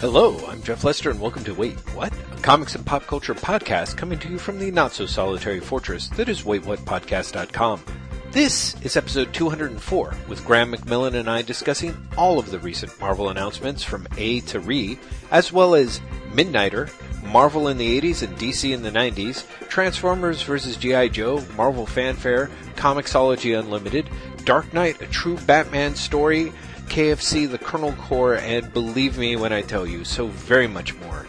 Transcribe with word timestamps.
Hello, 0.00 0.36
I'm 0.46 0.62
Jeff 0.62 0.84
Lester 0.84 1.10
and 1.10 1.20
welcome 1.20 1.42
to 1.42 1.54
Wait, 1.54 1.76
What? 1.96 2.12
A 2.32 2.40
comics 2.40 2.76
and 2.76 2.86
pop 2.86 3.04
culture 3.08 3.34
podcast 3.34 3.96
coming 3.96 4.16
to 4.20 4.28
you 4.28 4.38
from 4.38 4.60
the 4.60 4.70
not 4.70 4.92
so 4.92 5.06
solitary 5.06 5.58
fortress 5.58 6.06
that 6.10 6.28
is 6.28 6.42
waitwhatpodcast.com. 6.42 7.82
This 8.30 8.80
is 8.82 8.96
episode 8.96 9.34
204 9.34 10.14
with 10.28 10.44
Graham 10.44 10.72
McMillan 10.72 11.14
and 11.14 11.28
I 11.28 11.42
discussing 11.42 11.96
all 12.16 12.38
of 12.38 12.52
the 12.52 12.60
recent 12.60 12.96
Marvel 13.00 13.30
announcements 13.30 13.82
from 13.82 14.06
A 14.16 14.38
to 14.42 14.60
Re, 14.60 15.00
as 15.32 15.52
well 15.52 15.74
as 15.74 16.00
Midnighter, 16.30 16.88
Marvel 17.24 17.66
in 17.66 17.76
the 17.76 18.00
80s 18.00 18.22
and 18.22 18.38
DC 18.38 18.72
in 18.72 18.82
the 18.82 18.92
90s, 18.92 19.44
Transformers 19.68 20.42
vs. 20.42 20.76
G.I. 20.76 21.08
Joe, 21.08 21.44
Marvel 21.56 21.86
Fanfare, 21.86 22.50
Comixology 22.76 23.58
Unlimited, 23.58 24.08
Dark 24.44 24.72
Knight, 24.72 25.02
a 25.02 25.06
true 25.06 25.38
Batman 25.38 25.96
story, 25.96 26.52
KFC, 26.88 27.50
the 27.50 27.58
Colonel 27.58 27.92
Corps, 27.92 28.36
and 28.36 28.72
believe 28.72 29.18
me 29.18 29.36
when 29.36 29.52
I 29.52 29.62
tell 29.62 29.86
you, 29.86 30.04
so 30.04 30.26
very 30.28 30.66
much 30.66 30.94
more 30.96 31.26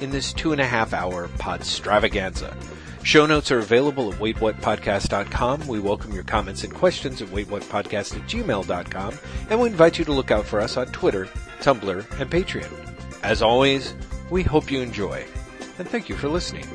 in 0.00 0.10
this 0.10 0.32
two 0.32 0.52
and 0.52 0.60
a 0.60 0.66
half 0.66 0.92
hour 0.92 1.28
podstravaganza. 1.38 2.56
Show 3.04 3.26
notes 3.26 3.50
are 3.50 3.58
available 3.58 4.12
at 4.12 4.18
waitwhatpodcast.com. 4.18 5.66
We 5.66 5.80
welcome 5.80 6.12
your 6.12 6.24
comments 6.24 6.64
and 6.64 6.72
questions 6.72 7.20
at 7.20 7.28
waitwhatpodcast 7.28 8.16
at 8.16 8.28
gmail.com, 8.28 9.18
and 9.50 9.60
we 9.60 9.68
invite 9.68 9.98
you 9.98 10.04
to 10.04 10.12
look 10.12 10.30
out 10.30 10.46
for 10.46 10.60
us 10.60 10.76
on 10.76 10.86
Twitter, 10.88 11.26
Tumblr, 11.60 12.20
and 12.20 12.30
Patreon. 12.30 12.72
As 13.22 13.42
always, 13.42 13.94
we 14.30 14.42
hope 14.42 14.70
you 14.70 14.80
enjoy, 14.80 15.24
and 15.78 15.88
thank 15.88 16.08
you 16.08 16.16
for 16.16 16.28
listening. 16.28 16.66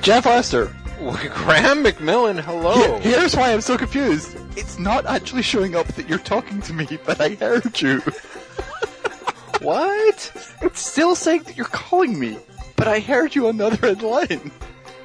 Jeff 0.00 0.26
Lester. 0.26 0.74
Graham 1.34 1.82
McMillan, 1.82 2.40
hello. 2.40 2.98
Here's 3.00 3.34
why 3.34 3.52
I'm 3.52 3.60
so 3.60 3.76
confused. 3.76 4.36
It's 4.56 4.78
not 4.78 5.04
actually 5.06 5.42
showing 5.42 5.74
up 5.74 5.86
that 5.94 6.08
you're 6.08 6.18
talking 6.18 6.60
to 6.62 6.72
me, 6.72 6.86
but 7.04 7.20
I 7.20 7.30
heard 7.30 7.80
you. 7.80 7.98
what? 9.62 10.56
It's 10.62 10.80
still 10.80 11.14
saying 11.16 11.42
that 11.44 11.56
you're 11.56 11.66
calling 11.66 12.18
me, 12.18 12.38
but 12.76 12.86
I 12.86 13.00
heard 13.00 13.34
you 13.34 13.48
on 13.48 13.56
the 13.56 13.66
other 13.66 13.86
end 13.88 14.02
line. 14.02 14.52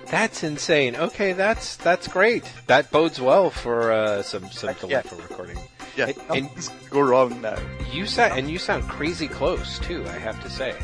That's 0.07 0.43
insane. 0.43 0.95
Okay, 0.95 1.33
that's 1.33 1.75
that's 1.77 2.07
great. 2.07 2.43
That 2.67 2.91
bodes 2.91 3.19
well 3.19 3.49
for 3.49 3.91
uh, 3.91 4.21
some 4.21 4.49
some 4.51 4.75
Yeah. 4.87 5.01
for 5.01 5.15
recording. 5.15 5.57
Yeah, 5.95 6.05
And- 6.09 6.17
and- 6.29 6.43
nothing's 6.45 6.69
gonna 6.69 6.89
go 6.91 7.01
wrong 7.01 7.41
now. 7.41 7.57
You 7.91 8.05
sound 8.05 8.37
and 8.37 8.49
you 8.51 8.59
sound 8.59 8.83
crazy 8.87 9.27
close 9.27 9.79
too. 9.79 10.05
I 10.07 10.17
have 10.19 10.41
to 10.43 10.49
say. 10.49 10.75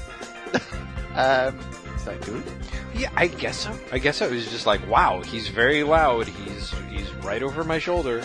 Um, 1.16 1.60
is 2.04 2.20
that 2.20 2.22
good? 2.22 2.44
Yeah, 2.96 3.10
I 3.16 3.28
guess 3.28 3.60
so. 3.60 3.80
I 3.92 3.98
guess 3.98 4.18
so. 4.18 4.28
It 4.28 4.32
was 4.34 4.52
just 4.52 4.66
like, 4.66 4.86
wow, 4.90 5.22
he's 5.22 5.48
very 5.48 5.84
loud. 5.84 6.28
He's 6.28 6.74
he's 6.90 7.10
right 7.24 7.42
over 7.42 7.64
my 7.64 7.80
shoulder. 7.80 8.24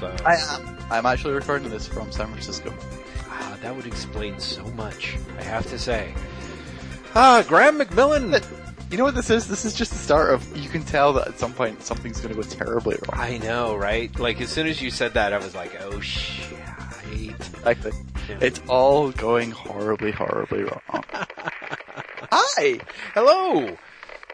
So 0.00 0.14
I 0.26 0.34
am. 0.34 0.76
I'm 0.90 1.06
actually 1.06 1.34
recording 1.34 1.70
this 1.70 1.86
from 1.86 2.10
San 2.10 2.26
Francisco. 2.26 2.74
ah, 3.28 3.56
that 3.62 3.74
would 3.76 3.86
explain 3.86 4.40
so 4.40 4.64
much. 4.72 5.16
I 5.38 5.42
have 5.44 5.66
to 5.70 5.78
say. 5.78 6.12
Ah, 7.14 7.44
Graham 7.46 7.78
McMillan. 7.78 8.44
You 8.92 8.98
know 8.98 9.04
what 9.04 9.14
this 9.14 9.30
is? 9.30 9.48
This 9.48 9.64
is 9.64 9.72
just 9.72 9.90
the 9.90 9.96
start 9.98 10.34
of. 10.34 10.54
You 10.54 10.68
can 10.68 10.82
tell 10.82 11.14
that 11.14 11.26
at 11.26 11.38
some 11.38 11.54
point 11.54 11.82
something's 11.82 12.20
going 12.20 12.34
to 12.34 12.42
go 12.42 12.46
terribly 12.46 12.98
wrong. 13.08 13.18
I 13.18 13.38
know, 13.38 13.74
right? 13.74 14.14
Like 14.18 14.38
as 14.42 14.50
soon 14.50 14.66
as 14.66 14.82
you 14.82 14.90
said 14.90 15.14
that, 15.14 15.32
I 15.32 15.38
was 15.38 15.54
like, 15.54 15.80
oh 15.80 15.98
shit. 16.00 16.58
Actually, 17.64 17.92
it's 18.42 18.60
all 18.68 19.10
going 19.12 19.50
horribly, 19.50 20.10
horribly 20.10 20.64
wrong. 20.64 21.04
Hi. 22.34 22.80
Hello. 23.14 23.76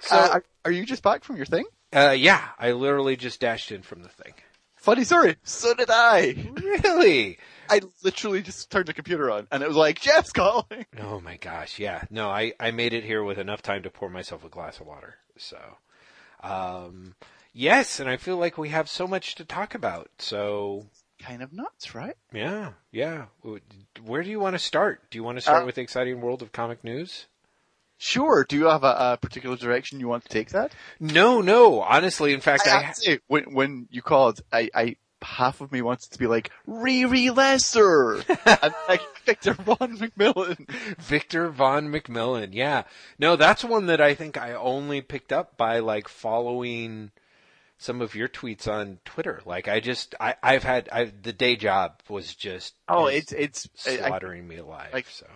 So, 0.01 0.17
uh, 0.17 0.29
are, 0.35 0.45
are 0.67 0.71
you 0.71 0.87
just 0.87 1.03
back 1.03 1.25
from 1.25 1.37
your 1.37 1.47
thing? 1.47 1.65
uh, 1.93 2.15
yeah, 2.17 2.41
I 2.59 2.71
literally 2.73 3.17
just 3.17 3.41
dashed 3.41 3.73
in 3.73 3.83
from 3.83 4.03
the 4.05 4.09
thing. 4.09 4.35
Funny 4.77 5.03
story. 5.03 5.35
So 5.43 5.75
did 5.75 5.91
I. 5.91 6.37
Really? 6.55 7.39
I 7.69 7.81
literally 8.05 8.41
just 8.43 8.71
turned 8.71 8.87
the 8.87 8.95
computer 8.95 9.31
on 9.31 9.49
and 9.51 9.63
it 9.63 9.69
was 9.69 9.77
like, 9.77 10.01
Jeff's 10.01 10.31
calling. 10.33 10.87
Oh 11.01 11.21
my 11.21 11.37
gosh, 11.39 11.79
yeah. 11.81 12.03
No, 12.09 12.29
I, 12.31 12.53
I 12.61 12.71
made 12.71 12.93
it 12.93 13.05
here 13.05 13.25
with 13.25 13.39
enough 13.39 13.63
time 13.63 13.83
to 13.83 13.91
pour 13.91 14.09
myself 14.09 14.45
a 14.45 14.49
glass 14.49 14.79
of 14.81 14.87
water. 14.87 15.17
So, 15.37 15.59
um, 16.43 17.15
yes, 17.53 17.99
and 18.01 18.09
I 18.09 18.17
feel 18.17 18.37
like 18.37 18.57
we 18.57 18.69
have 18.69 18.89
so 18.89 19.07
much 19.09 19.35
to 19.35 19.45
talk 19.45 19.75
about. 19.75 20.09
So, 20.19 20.87
Kind 21.21 21.43
of 21.43 21.53
nuts, 21.53 21.95
right? 21.97 22.15
yeah, 22.33 22.71
yeah. 22.93 23.25
Where 24.05 24.23
do 24.23 24.31
you 24.31 24.39
want 24.41 24.55
to 24.55 24.59
start? 24.61 25.11
Do 25.11 25.19
you 25.19 25.25
want 25.25 25.37
to 25.39 25.43
start 25.43 25.65
Uh, 25.65 25.67
with 25.67 25.75
the 25.75 25.83
exciting 25.83 26.21
world 26.21 26.43
of 26.43 26.53
comic 26.53 26.85
news? 26.85 27.27
Sure. 27.99 28.47
Do 28.49 28.57
you 28.57 28.67
have 28.67 28.85
a, 28.85 28.97
a 29.13 29.19
particular 29.21 29.57
direction 29.57 29.99
you 30.01 30.09
want 30.09 30.23
to 30.25 30.29
take 30.31 30.51
that? 30.51 30.73
No, 31.01 31.41
no. 31.41 31.83
Honestly, 31.83 32.33
in 32.33 32.41
fact, 32.41 32.67
I 32.69 32.77
I, 32.77 32.81
have 32.83 32.95
to 32.95 33.01
say, 33.01 33.19
when, 33.27 33.53
when 33.55 33.89
you 33.91 34.03
called, 34.03 34.41
I, 34.53 34.71
I, 34.73 34.97
half 35.21 35.61
of 35.61 35.73
me 35.73 35.83
wants 35.83 36.07
it 36.07 36.13
to 36.13 36.19
be 36.21 36.29
like, 36.29 36.53
Riri 36.69 37.37
Lesser! 37.37 38.23
and 38.63 38.75
like, 38.89 39.01
Victor 39.27 39.53
Von 39.55 39.99
McMillan. 39.99 40.71
Victor 40.99 41.49
Von 41.51 41.89
McMillan. 41.89 42.51
Yeah. 42.53 42.85
No, 43.19 43.35
that's 43.35 43.65
one 43.65 43.87
that 43.87 44.01
I 44.01 44.15
think 44.15 44.37
I 44.39 44.55
only 44.55 45.01
picked 45.01 45.33
up 45.33 45.57
by 45.57 45.81
like 45.81 46.07
following 46.09 47.11
some 47.79 48.01
of 48.01 48.15
your 48.15 48.29
tweets 48.29 48.69
on 48.69 48.99
Twitter. 49.05 49.41
Like 49.45 49.67
I 49.67 49.81
just, 49.81 50.15
I, 50.21 50.37
I've 50.41 50.63
had, 50.63 50.89
I, 50.93 51.07
the 51.07 51.33
day 51.33 51.57
job 51.57 52.01
was 52.09 52.33
just 52.35 52.75
Oh, 52.89 53.07
it's, 53.07 53.33
it's, 53.33 53.69
I, 53.87 53.91
I- 53.91 53.97
slaughtering 54.09 54.47
me 54.47 54.57
alive. 54.59 54.91
like- 54.93 55.09
so 55.09 55.27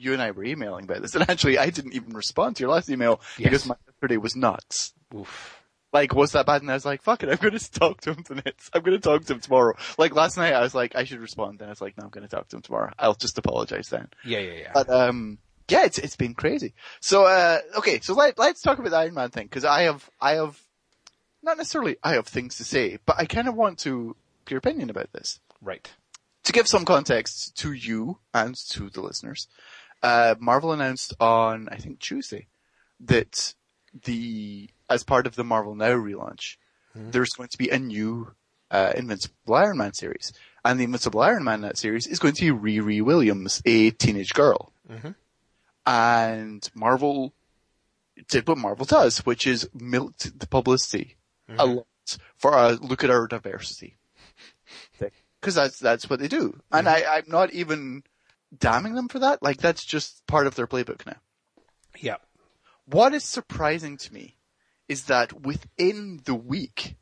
you 0.00 0.12
and 0.12 0.22
I 0.22 0.30
were 0.30 0.44
emailing 0.44 0.84
about 0.84 1.02
this 1.02 1.14
and 1.14 1.28
actually 1.28 1.58
I 1.58 1.70
didn't 1.70 1.92
even 1.94 2.12
respond 2.14 2.56
to 2.56 2.62
your 2.62 2.70
last 2.70 2.88
email 2.90 3.20
Yes. 3.38 3.44
because 3.50 3.66
my 3.66 3.74
yesterday 3.86 4.16
was 4.16 4.34
nuts. 4.34 4.94
oof. 5.14 5.56
like, 5.92 6.14
was 6.14 6.32
that 6.32 6.46
bad? 6.46 6.62
And 6.62 6.70
I 6.70 6.74
was 6.74 6.84
like, 6.86 7.02
fuck 7.02 7.22
it, 7.22 7.28
I'm 7.28 7.36
gonna 7.36 7.58
talk 7.72 8.00
to 8.02 8.12
him 8.12 8.22
tonight. 8.24 8.54
I'm 8.72 8.82
gonna 8.82 8.98
talk 8.98 9.24
to 9.26 9.34
him 9.34 9.40
tomorrow. 9.40 9.74
Like 9.98 10.14
last 10.14 10.36
night, 10.36 10.54
I 10.54 10.60
was 10.60 10.74
like, 10.74 10.96
I 10.96 11.04
should 11.04 11.20
respond. 11.20 11.58
Then 11.58 11.68
I 11.68 11.72
was 11.72 11.80
like, 11.80 11.96
no, 11.98 12.04
I'm 12.04 12.10
gonna 12.10 12.28
talk 12.28 12.48
to 12.48 12.56
him 12.56 12.62
tomorrow. 12.62 12.92
I'll 12.98 13.14
just 13.14 13.36
apologize 13.38 13.88
then. 13.88 14.08
Yeah, 14.24 14.38
yeah, 14.38 14.52
yeah. 14.54 14.70
But, 14.74 14.88
um, 14.88 15.38
yeah, 15.68 15.84
it's, 15.84 15.98
it's 15.98 16.16
been 16.16 16.34
crazy. 16.34 16.74
So, 17.00 17.26
uh, 17.26 17.58
okay, 17.78 18.00
so 18.00 18.14
let, 18.14 18.38
let's 18.38 18.60
talk 18.62 18.78
about 18.78 18.90
the 18.90 18.96
Iron 18.96 19.14
Man 19.14 19.30
thing, 19.30 19.48
cause 19.48 19.64
I 19.64 19.82
have, 19.82 20.08
I 20.20 20.32
have, 20.32 20.58
not 21.42 21.56
necessarily 21.58 21.96
I 22.02 22.14
have 22.14 22.26
things 22.26 22.56
to 22.56 22.64
say, 22.64 22.98
but 23.06 23.16
I 23.18 23.24
kind 23.24 23.48
of 23.48 23.54
want 23.54 23.78
to 23.80 24.16
get 24.46 24.52
your 24.52 24.58
opinion 24.58 24.90
about 24.90 25.12
this. 25.12 25.40
right. 25.60 25.88
To 26.44 26.52
give 26.52 26.66
some 26.66 26.84
context 26.86 27.56
to 27.58 27.72
you 27.72 28.18
and 28.32 28.56
to 28.70 28.88
the 28.88 29.02
listeners, 29.02 29.46
uh, 30.02 30.34
Marvel 30.38 30.72
announced 30.72 31.14
on, 31.20 31.68
I 31.70 31.76
think 31.76 31.98
Tuesday, 32.00 32.46
that 33.00 33.54
the, 34.04 34.70
as 34.88 35.02
part 35.04 35.26
of 35.26 35.36
the 35.36 35.44
Marvel 35.44 35.74
Now 35.74 35.92
relaunch, 35.92 36.56
there's 36.94 37.30
going 37.30 37.48
to 37.50 37.58
be 37.58 37.68
a 37.70 37.78
new, 37.78 38.32
uh, 38.70 38.92
Invincible 38.96 39.54
Iron 39.54 39.78
Man 39.78 39.92
series. 39.92 40.32
And 40.64 40.78
the 40.78 40.84
Invincible 40.84 41.20
Iron 41.20 41.44
Man 41.44 41.60
that 41.62 41.78
series 41.78 42.06
is 42.06 42.18
going 42.18 42.34
to 42.34 42.54
be 42.54 42.82
Riri 42.82 43.02
Williams, 43.02 43.62
a 43.64 43.90
teenage 43.90 44.34
girl. 44.34 44.72
Mhm. 44.90 45.14
And 45.86 46.68
Marvel 46.74 47.32
did 48.28 48.46
what 48.46 48.58
Marvel 48.58 48.84
does, 48.84 49.18
which 49.24 49.46
is 49.46 49.68
milked 49.72 50.38
the 50.38 50.46
publicity 50.46 51.16
a 51.58 51.66
lot 51.66 51.86
for 52.36 52.52
a 52.52 52.72
look 52.72 53.02
at 53.02 53.10
our 53.10 53.26
diversity. 53.26 53.96
Cause 55.40 55.54
that's, 55.54 55.78
that's 55.78 56.10
what 56.10 56.20
they 56.20 56.28
do. 56.28 56.60
And 56.70 56.86
I, 56.88 57.16
I'm 57.16 57.24
not 57.26 57.52
even 57.52 58.02
damning 58.56 58.94
them 58.94 59.08
for 59.08 59.18
that. 59.20 59.42
Like 59.42 59.58
that's 59.58 59.84
just 59.84 60.26
part 60.26 60.46
of 60.46 60.54
their 60.54 60.66
playbook 60.66 61.06
now. 61.06 61.16
Yeah. 61.98 62.16
What 62.86 63.14
is 63.14 63.24
surprising 63.24 63.96
to 63.98 64.12
me 64.12 64.36
is 64.88 65.04
that 65.04 65.42
within 65.42 66.20
the 66.24 66.34
week, 66.34 66.96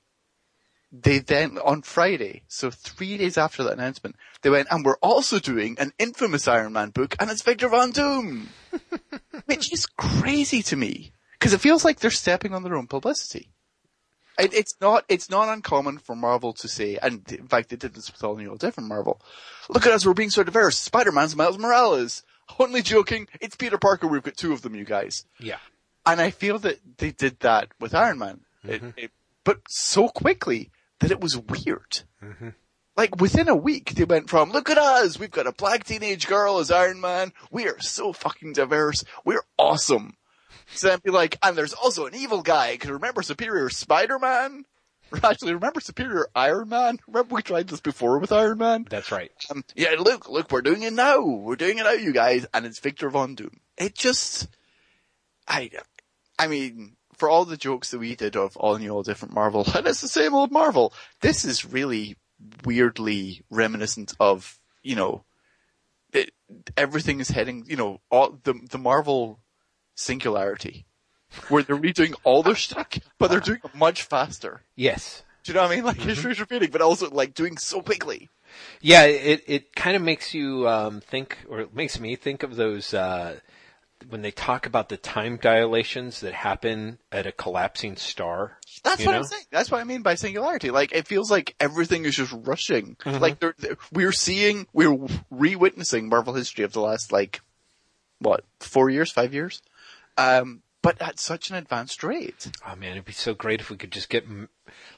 they 0.93 1.19
then, 1.19 1.59
on 1.59 1.83
Friday, 1.83 2.43
so 2.49 2.71
three 2.71 3.17
days 3.17 3.37
after 3.37 3.63
that 3.63 3.75
announcement, 3.75 4.17
they 4.43 4.51
went, 4.51 4.69
and 4.71 4.85
we're 4.85 4.97
also 4.99 5.39
doing 5.39 5.77
an 5.79 5.93
infamous 5.99 6.49
Iron 6.49 6.73
Man 6.73 6.91
book, 6.91 7.15
and 7.21 7.31
it's 7.31 7.43
Victor 7.43 7.69
Von 7.69 7.91
Doom! 7.91 8.49
Which 9.47 9.73
is 9.73 9.87
crazy 9.87 10.63
to 10.63 10.77
me. 10.77 11.13
Cause 11.41 11.53
it 11.53 11.61
feels 11.61 11.85
like 11.85 12.01
they're 12.01 12.11
stepping 12.11 12.53
on 12.53 12.65
their 12.65 12.77
own 12.77 12.89
publicity. 12.89 13.51
It, 14.39 14.55
it's 14.55 14.75
not, 14.81 15.05
it's 15.09 15.29
not 15.29 15.49
uncommon 15.49 15.99
for 15.99 16.15
Marvel 16.15 16.53
to 16.53 16.69
say, 16.69 16.97
and 17.03 17.31
in 17.33 17.49
fact 17.49 17.71
they 17.71 17.77
did 17.77 17.95
this 17.95 18.13
with 18.13 18.23
all 18.23 18.37
new, 18.37 18.51
all 18.51 18.57
different 18.57 18.89
Marvel. 18.89 19.21
Look 19.69 19.87
at 19.87 19.93
us, 19.93 20.07
we're 20.07 20.15
being 20.15 20.31
so 20.31 20.45
diverse. 20.45 20.79
Spider-Man's 20.79 21.35
Miles 21.35 21.59
Morales. 21.59 22.23
Only 22.59 22.81
joking, 22.81 23.29
it's 23.41 23.57
Peter 23.57 23.77
Parker, 23.77 24.07
we've 24.07 24.23
got 24.23 24.37
two 24.37 24.53
of 24.53 24.63
them, 24.63 24.75
you 24.75 24.85
guys. 24.85 25.27
Yeah. 25.39 25.59
And 26.07 26.21
I 26.21 26.31
feel 26.31 26.59
that 26.61 26.79
they 26.97 27.11
did 27.11 27.41
that 27.41 27.69
with 27.79 27.95
Iron 27.95 28.19
Man. 28.19 28.41
It, 28.65 28.81
mm-hmm. 28.81 28.91
it, 28.97 29.11
but 29.45 29.61
so 29.69 30.09
quickly 30.09 30.71
that 31.01 31.11
it 31.11 31.21
was 31.21 31.37
weird. 31.37 32.03
Mm-hmm. 32.23 32.51
Like 32.97 33.21
within 33.21 33.49
a 33.49 33.55
week, 33.55 33.95
they 33.95 34.05
went 34.05 34.31
from, 34.31 34.51
look 34.51 34.71
at 34.71 34.79
us, 34.79 35.19
we've 35.19 35.31
got 35.31 35.47
a 35.47 35.53
black 35.53 35.85
teenage 35.85 36.27
girl 36.27 36.59
as 36.59 36.71
Iron 36.71 37.01
Man, 37.01 37.33
we 37.51 37.69
are 37.69 37.79
so 37.81 38.13
fucking 38.13 38.55
diverse, 38.55 39.05
we're 39.25 39.45
awesome. 39.59 40.17
So 40.75 40.89
then 40.89 41.01
be 41.03 41.11
like, 41.11 41.39
and 41.43 41.57
there's 41.57 41.73
also 41.73 42.07
an 42.07 42.15
evil 42.15 42.43
guy, 42.43 42.77
cause 42.77 42.91
remember 42.91 43.23
Superior 43.23 43.71
Spider-Man? 43.71 44.65
Actually, 45.23 45.55
remember 45.55 45.81
Superior 45.81 46.27
Iron 46.35 46.69
Man? 46.69 46.99
Remember 47.07 47.35
we 47.35 47.43
tried 47.43 47.69
this 47.69 47.81
before 47.81 48.19
with 48.19 48.33
Iron 48.33 48.59
Man? 48.59 48.87
That's 48.89 49.11
right. 49.11 49.31
Um, 49.51 49.65
yeah, 49.75 49.95
look, 49.99 50.29
look, 50.29 50.51
we're 50.51 50.63
doing 50.63 50.83
it 50.83 50.93
now. 50.93 51.21
We're 51.25 51.57
doing 51.57 51.79
it 51.79 51.85
now, 51.85 51.93
you 51.93 52.13
guys, 52.13 52.47
and 52.53 52.67
it's 52.67 52.81
Victor 52.81 53.09
Von 53.09 53.35
Doom. 53.35 53.61
It 53.77 53.95
just, 53.95 54.49
I, 55.47 55.71
I 56.39 56.47
mean, 56.47 56.97
for 57.17 57.29
all 57.29 57.45
the 57.45 57.57
jokes 57.57 57.91
that 57.91 57.99
we 57.99 58.15
did 58.17 58.37
of 58.37 58.57
all 58.57 58.77
new, 58.77 58.91
all 58.91 59.03
different 59.03 59.35
Marvel, 59.35 59.67
and 59.75 59.87
it's 59.87 60.03
the 60.03 60.09
same 60.09 60.35
old 60.35 60.53
Marvel, 60.53 60.93
this 61.21 61.45
is 61.45 61.65
really 61.65 62.17
weirdly 62.65 63.43
reminiscent 63.51 64.15
of, 64.21 64.59
you 64.83 64.95
know, 64.95 65.25
it, 66.13 66.33
everything 66.77 67.21
is 67.21 67.29
heading, 67.31 67.65
you 67.67 67.77
know, 67.77 68.01
all 68.11 68.39
the 68.43 68.55
the 68.71 68.79
Marvel 68.79 69.39
singularity, 69.99 70.87
where 71.49 71.63
they're 71.63 71.77
redoing 71.77 72.15
all 72.25 72.43
their 72.43 72.55
stuff, 72.57 72.87
but 73.19 73.31
they're 73.31 73.41
doing 73.41 73.61
it 73.65 73.75
much 73.75 74.03
faster. 74.03 74.63
Yes. 74.77 75.23
Do 75.43 75.53
you 75.53 75.55
know 75.57 75.63
what 75.63 75.73
I 75.73 75.77
mean? 75.77 75.85
Like 75.85 75.99
history's 75.99 76.41
repeating, 76.41 76.71
but 76.71 76.81
also 76.81 77.11
like 77.11 77.35
doing 77.35 77.57
so 77.57 77.81
quickly. 77.83 78.29
Yeah, 78.81 79.05
it 79.05 79.45
it 79.47 79.75
kind 79.75 79.97
of 79.97 80.03
makes 80.03 80.35
you 80.35 80.69
um, 80.69 81.01
think, 81.01 81.39
or 81.49 81.61
it 81.61 81.75
makes 81.75 81.99
me 82.01 82.17
think 82.17 82.43
of 82.43 82.57
those 82.57 82.95
uh, 82.95 83.41
when 84.09 84.23
they 84.23 84.31
talk 84.31 84.67
about 84.67 84.89
the 84.89 84.97
time 84.97 85.37
dilations 85.37 86.21
that 86.21 86.33
happen 86.33 86.99
at 87.11 87.27
a 87.27 87.33
collapsing 87.33 87.97
star. 87.97 88.59
That's 88.85 89.05
what 89.05 89.13
know? 89.13 89.19
I'm 89.19 89.25
saying. 89.25 89.45
That's 89.51 89.71
what 89.71 89.81
I 89.81 89.85
mean 89.85 90.03
by 90.03 90.15
singularity. 90.15 90.71
Like 90.71 90.93
it 90.93 91.07
feels 91.07 91.31
like 91.31 91.55
everything 91.61 92.05
is 92.05 92.17
just 92.17 92.33
rushing. 92.33 92.97
Mm-hmm. 93.05 93.23
Like 93.23 93.41
they're, 93.41 93.55
they're- 93.59 93.79
we're 93.93 94.13
seeing, 94.13 94.67
we're 94.73 94.97
re-witnessing 95.31 96.09
Marvel 96.09 96.35
history 96.35 96.65
of 96.65 96.73
the 96.73 96.81
last 96.81 97.13
like 97.13 97.41
what 98.21 98.45
four 98.61 98.91
years, 98.91 99.11
five 99.11 99.35
years, 99.35 99.63
um, 100.19 100.63
but 100.83 101.01
at 101.01 101.19
such 101.19 101.51
an 101.51 101.57
advanced 101.57 102.03
rate. 102.03 102.51
Oh 102.67 102.77
man, 102.77 102.93
it'd 102.93 103.05
be 103.05 103.13
so 103.13 103.35
great 103.35 103.61
if 103.61 103.71
we 103.71 103.77
could 103.77 103.93
just 103.93 104.09
get 104.09 104.27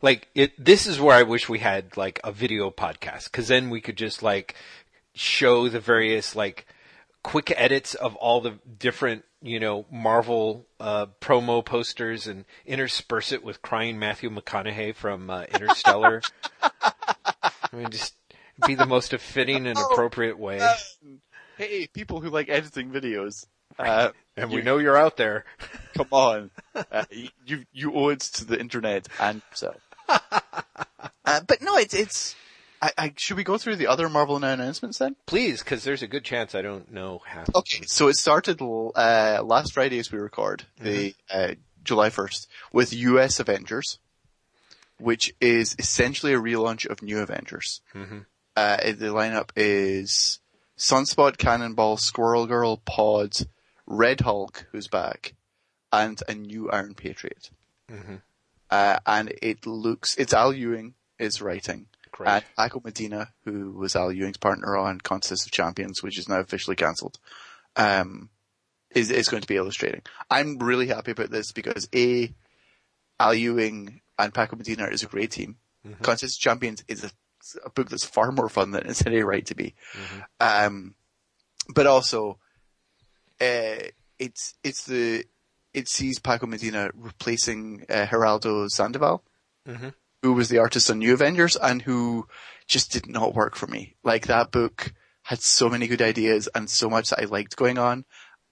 like 0.02 0.28
it. 0.34 0.52
This 0.62 0.86
is 0.86 1.00
where 1.00 1.16
I 1.16 1.22
wish 1.22 1.48
we 1.48 1.60
had 1.60 1.96
like 1.96 2.20
a 2.24 2.32
video 2.32 2.70
podcast 2.70 3.24
because 3.24 3.48
then 3.48 3.70
we 3.70 3.80
could 3.80 3.96
just 3.96 4.22
like 4.22 4.56
show 5.14 5.68
the 5.68 5.80
various 5.80 6.34
like 6.34 6.66
quick 7.22 7.52
edits 7.56 7.94
of 7.94 8.16
all 8.16 8.40
the 8.40 8.58
different 8.78 9.24
you 9.42 9.60
know 9.60 9.86
Marvel 9.90 10.66
uh, 10.78 11.06
promo 11.20 11.64
posters 11.64 12.26
and 12.26 12.44
intersperse 12.66 13.32
it 13.32 13.44
with 13.44 13.62
crying 13.62 13.98
Matthew 13.98 14.30
McConaughey 14.30 14.94
from 14.94 15.30
uh, 15.30 15.44
Interstellar. 15.52 16.22
I 16.62 17.76
mean, 17.76 17.90
just 17.90 18.14
be 18.66 18.74
the 18.74 18.86
most 18.86 19.14
fitting 19.14 19.66
and 19.66 19.78
appropriate 19.90 20.38
way. 20.38 20.60
Hey, 21.56 21.86
people 21.92 22.20
who 22.20 22.30
like 22.30 22.48
editing 22.48 22.90
videos, 22.90 23.46
uh, 23.80 24.12
And 24.36 24.50
we 24.50 24.62
know 24.62 24.78
you're 24.78 24.96
out 24.96 25.16
there. 25.16 25.44
come 25.94 26.08
on, 26.12 26.50
uh, 26.74 27.04
you 27.44 27.64
you 27.72 27.92
owe 27.94 28.08
it 28.08 28.20
to 28.20 28.44
the 28.44 28.58
internet 28.58 29.06
and 29.18 29.42
yourself. 29.50 29.80
uh, 30.08 31.40
but 31.46 31.60
no, 31.60 31.76
it's 31.76 31.94
it's. 31.94 32.36
I, 32.82 32.92
I, 32.96 33.12
should 33.16 33.36
we 33.36 33.44
go 33.44 33.58
through 33.58 33.76
the 33.76 33.88
other 33.88 34.08
Marvel 34.08 34.36
announcements 34.36 34.96
then? 34.96 35.16
Please, 35.26 35.62
because 35.62 35.84
there's 35.84 36.02
a 36.02 36.06
good 36.06 36.24
chance 36.24 36.54
I 36.54 36.62
don't 36.62 36.90
know 36.90 37.20
half. 37.26 37.54
Okay, 37.54 37.84
so 37.84 38.08
it 38.08 38.16
started 38.16 38.62
uh, 38.62 39.42
last 39.44 39.74
Friday 39.74 39.98
as 39.98 40.10
we 40.10 40.18
record, 40.18 40.64
the 40.80 41.14
uh, 41.30 41.56
July 41.84 42.08
1st, 42.08 42.46
with 42.72 42.94
US 42.94 43.38
Avengers, 43.38 43.98
which 44.98 45.34
is 45.42 45.76
essentially 45.78 46.32
a 46.32 46.38
relaunch 46.40 46.86
of 46.86 47.02
New 47.02 47.18
Avengers. 47.18 47.82
Mhm. 47.94 48.24
Uh, 48.56 48.76
the 48.78 49.12
lineup 49.12 49.50
is 49.56 50.40
Sunspot, 50.78 51.36
Cannonball, 51.36 51.98
Squirrel 51.98 52.46
Girl, 52.46 52.78
Pod, 52.78 53.36
Red 53.92 54.20
Hulk, 54.20 54.66
who's 54.70 54.86
back, 54.86 55.34
and 55.92 56.22
a 56.28 56.34
new 56.34 56.70
Iron 56.70 56.94
Patriot. 56.94 57.50
Mhm. 57.90 58.22
Uh, 58.70 59.00
and 59.04 59.34
it 59.42 59.66
looks, 59.66 60.14
it's 60.16 60.32
Al 60.32 60.52
Ewing 60.54 60.94
is 61.18 61.42
writing. 61.42 61.88
Great. 62.12 62.28
And 62.30 62.44
Paco 62.56 62.80
Medina, 62.84 63.32
who 63.44 63.72
was 63.72 63.96
Al 63.96 64.12
Ewing's 64.12 64.36
partner 64.36 64.76
on 64.76 65.00
Contest 65.00 65.44
of 65.44 65.50
Champions, 65.52 66.02
which 66.04 66.18
is 66.18 66.28
now 66.28 66.38
officially 66.38 66.76
cancelled, 66.76 67.18
um, 67.74 68.30
is, 68.94 69.10
is 69.10 69.28
going 69.28 69.40
to 69.40 69.48
be 69.48 69.56
illustrating. 69.56 70.02
I'm 70.30 70.58
really 70.58 70.86
happy 70.86 71.10
about 71.10 71.30
this 71.30 71.50
because 71.50 71.88
A, 71.92 72.32
Al 73.18 73.34
Ewing 73.34 74.02
and 74.16 74.32
Paco 74.32 74.54
Medina 74.54 74.86
is 74.86 75.02
a 75.02 75.06
great 75.06 75.32
team. 75.32 75.56
Contest 76.02 76.36
of 76.36 76.40
Champions 76.40 76.84
is 76.86 77.02
a, 77.04 77.10
a 77.64 77.70
book 77.70 77.88
that's 77.88 78.04
far 78.04 78.30
more 78.30 78.48
fun 78.48 78.70
than 78.70 78.86
it's 78.86 79.04
any 79.04 79.22
right 79.22 79.46
to 79.46 79.54
be. 79.56 79.74
Um, 80.38 80.94
but 81.74 81.86
also, 81.88 82.38
uh, 83.40 83.88
it's, 84.18 84.54
it's 84.62 84.84
the, 84.84 85.24
it 85.72 85.88
sees 85.88 86.18
Paco 86.18 86.46
Medina 86.46 86.90
replacing 86.94 87.84
uh, 87.88 88.06
Gerardo 88.06 88.66
Sandoval 88.68 89.22
Mhm. 89.68 89.94
who 90.22 90.32
was 90.32 90.48
the 90.48 90.58
artist 90.58 90.90
on 90.90 90.98
New 90.98 91.12
Avengers 91.14 91.54
and 91.56 91.82
who 91.82 92.26
just 92.66 92.90
did 92.92 93.06
not 93.08 93.34
work 93.34 93.54
for 93.56 93.66
me. 93.66 93.96
Like 94.02 94.26
that 94.26 94.50
book 94.50 94.92
had 95.22 95.40
so 95.42 95.68
many 95.68 95.86
good 95.86 96.02
ideas 96.02 96.48
and 96.54 96.68
so 96.68 96.88
much 96.90 97.10
that 97.10 97.20
I 97.20 97.24
liked 97.26 97.56
going 97.56 97.78
on. 97.78 98.04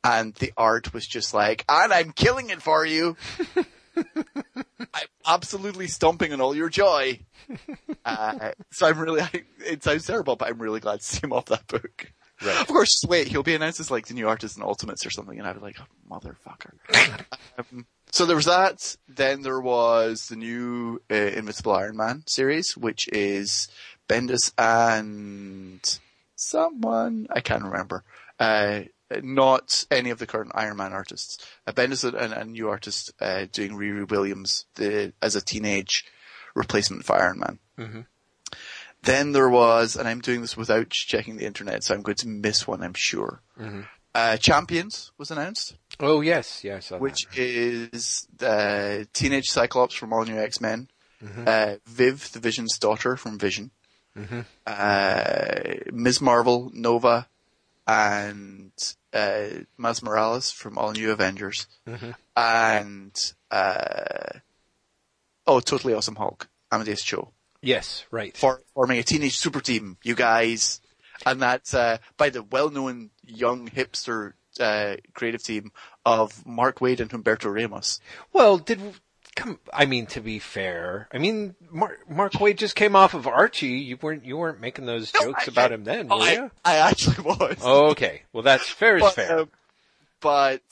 And 0.05 0.35
the 0.37 0.53
art 0.57 0.93
was 0.95 1.07
just 1.07 1.35
like, 1.35 1.65
and 1.69 1.93
I'm 1.93 2.13
killing 2.13 2.51
it 2.51 2.63
for 2.63 2.85
you. 2.87 3.17
I'm 4.95 5.09
absolutely 5.27 5.89
stomping 5.89 6.33
on 6.33 6.41
all 6.41 6.55
your 6.55 6.69
joy. 6.69 7.21
Uh, 8.05 8.53
so 8.71 8.87
I'm 8.87 8.99
really, 8.99 9.21
I, 9.21 9.31
it 9.67 9.83
sounds 9.83 10.07
terrible, 10.07 10.37
but 10.37 10.49
I'm 10.49 10.61
really 10.63 10.81
glad 10.81 11.01
to 11.01 11.05
see 11.05 11.21
him 11.23 11.33
off 11.33 11.47
that 11.47 11.67
book. 11.67 12.11
Right. 12.45 12.61
Of 12.61 12.69
course, 12.69 12.93
just 12.93 13.09
wait, 13.09 13.29
he'll 13.29 13.43
be 13.43 13.55
announced 13.55 13.81
as 13.81 13.91
like 13.91 14.07
the 14.07 14.15
new 14.15 14.29
artist 14.29 14.57
in 14.57 14.63
Ultimates 14.63 15.05
or 15.05 15.11
something, 15.11 15.39
and 15.39 15.47
I'd 15.49 15.55
be 15.57 15.61
like, 15.61 15.77
oh, 15.81 16.19
motherfucker. 16.19 17.25
um, 17.59 17.87
so 18.13 18.27
there 18.27 18.37
was 18.37 18.47
that. 18.47 18.97
Then 19.09 19.43
there 19.43 19.61
was 19.61 20.29
the 20.29 20.37
new 20.37 21.03
uh, 21.11 21.15
Invincible 21.15 21.73
Iron 21.73 21.97
Man 21.97 22.23
series, 22.27 22.77
which 22.77 23.09
is 23.09 23.69
Bendis 24.09 24.53
and 24.57 25.81
someone 26.37 27.27
I 27.31 27.41
can't 27.41 27.65
remember. 27.65 28.05
Uh, 28.39 28.83
not 29.23 29.85
any 29.91 30.11
of 30.11 30.19
the 30.19 30.27
current 30.27 30.53
Iron 30.55 30.77
Man 30.77 30.93
artists. 30.93 31.45
Uh, 31.67 31.73
Bendis 31.73 32.05
and 32.05 32.15
and 32.17 32.33
a 32.33 32.45
new 32.45 32.69
artist 32.69 33.13
uh, 33.21 33.47
doing 33.53 33.73
Riri 33.73 34.09
Williams 34.09 34.67
the, 34.77 35.13
as 35.21 35.35
a 35.35 35.41
teenage 35.41 36.05
replacement 36.55 37.05
for 37.05 37.17
Iron 37.21 37.39
Man. 37.41 37.59
Mhm. 37.79 38.07
Then 39.03 39.33
there 39.33 39.49
was, 39.49 39.97
and 39.97 40.09
I'm 40.09 40.21
doing 40.21 40.41
this 40.41 40.57
without 40.57 40.91
checking 40.91 41.37
the 41.37 41.47
internet, 41.47 41.85
so 41.85 41.95
I'm 41.95 42.03
going 42.03 42.17
to 42.17 42.29
miss 42.29 42.67
one, 42.67 42.83
I'm 42.83 42.95
sure. 42.95 43.41
Uh, 44.15 44.37
Champions 44.39 45.13
was 45.19 45.31
announced. 45.31 45.77
Oh 46.01 46.21
yes, 46.21 46.65
yeah, 46.65 46.81
saw 46.81 46.99
which 46.99 47.27
that. 47.31 47.39
is 47.39 48.27
uh, 48.43 49.05
Teenage 49.13 49.51
Cyclops 49.51 49.95
from 49.95 50.13
All 50.13 50.25
New 50.25 50.39
X-Men, 50.39 50.89
uh, 51.47 51.77
Viv, 51.87 52.33
the 52.33 52.41
Vision's 52.41 52.79
daughter 52.79 53.17
from 53.17 53.39
Vision, 53.39 53.71
uh, 54.67 55.63
Ms. 55.93 56.21
Marvel, 56.21 56.71
Nova, 56.75 57.29
and 57.87 58.73
uh, 59.13 59.47
Miles 59.77 60.03
Morales 60.03 60.51
from 60.51 60.77
All 60.79 60.93
New 60.93 61.11
Avengers, 61.13 61.67
and 62.37 63.33
uh, 63.51 64.39
oh, 65.47 65.61
Totally 65.61 65.95
Awesome 65.95 66.17
Hulk, 66.17 66.49
Amadeus 66.73 67.03
Cho, 67.03 67.33
Yes, 67.63 68.05
right. 68.11 68.37
for 68.37 68.63
forming 68.75 68.99
a 68.99 69.03
teenage 69.03 69.37
super 69.37 69.61
team, 69.61 69.97
you 70.03 70.15
guys, 70.15 70.81
and 71.27 71.43
that's 71.43 71.75
uh, 71.75 71.99
by 72.17 72.31
the 72.31 72.43
well-known 72.43 73.11
young 73.27 73.69
hipster 73.69 74.35
uh, 74.61 74.97
creative 75.15 75.43
team 75.43 75.73
of 76.07 76.47
Mark 76.47 76.79
Waid 76.79 77.01
and 77.01 77.11
Humberto 77.11 77.53
Ramos. 77.53 78.01
well, 78.33 78.59
did 78.59 78.81
come? 79.37 79.59
I 79.73 79.87
mean, 79.87 80.07
to 80.07 80.21
be 80.21 80.39
fair, 80.39 81.09
I 81.13 81.19
mean, 81.19 81.55
Mark, 81.71 82.09
Mark 82.11 82.33
Waid 82.35 82.57
just 82.57 82.75
came 82.77 82.95
off 82.97 83.15
of 83.15 83.27
Archie. 83.27 83.67
You 83.69 83.99
weren't 84.01 84.25
you 84.25 84.37
weren't 84.37 84.61
making 84.61 84.87
those 84.87 85.13
No, 85.15 85.21
jokes 85.33 85.49
I- 85.49 85.51
about 85.53 85.71
I- 85.73 85.75
him 85.75 85.85
then, 85.85 86.09
Oh, 86.11 86.19
were 86.19 86.25
I, 86.25 86.33
you? 86.33 86.51
I 86.65 86.77
actually 86.77 87.23
was. 87.25 87.59
Oh, 87.63 87.91
okay. 87.91 88.23
Well, 88.33 88.43
that's 88.45 88.69
fair 88.69 88.97
is 88.99 89.13
fair. 89.13 89.41
um, 89.41 89.51
but 90.21 90.63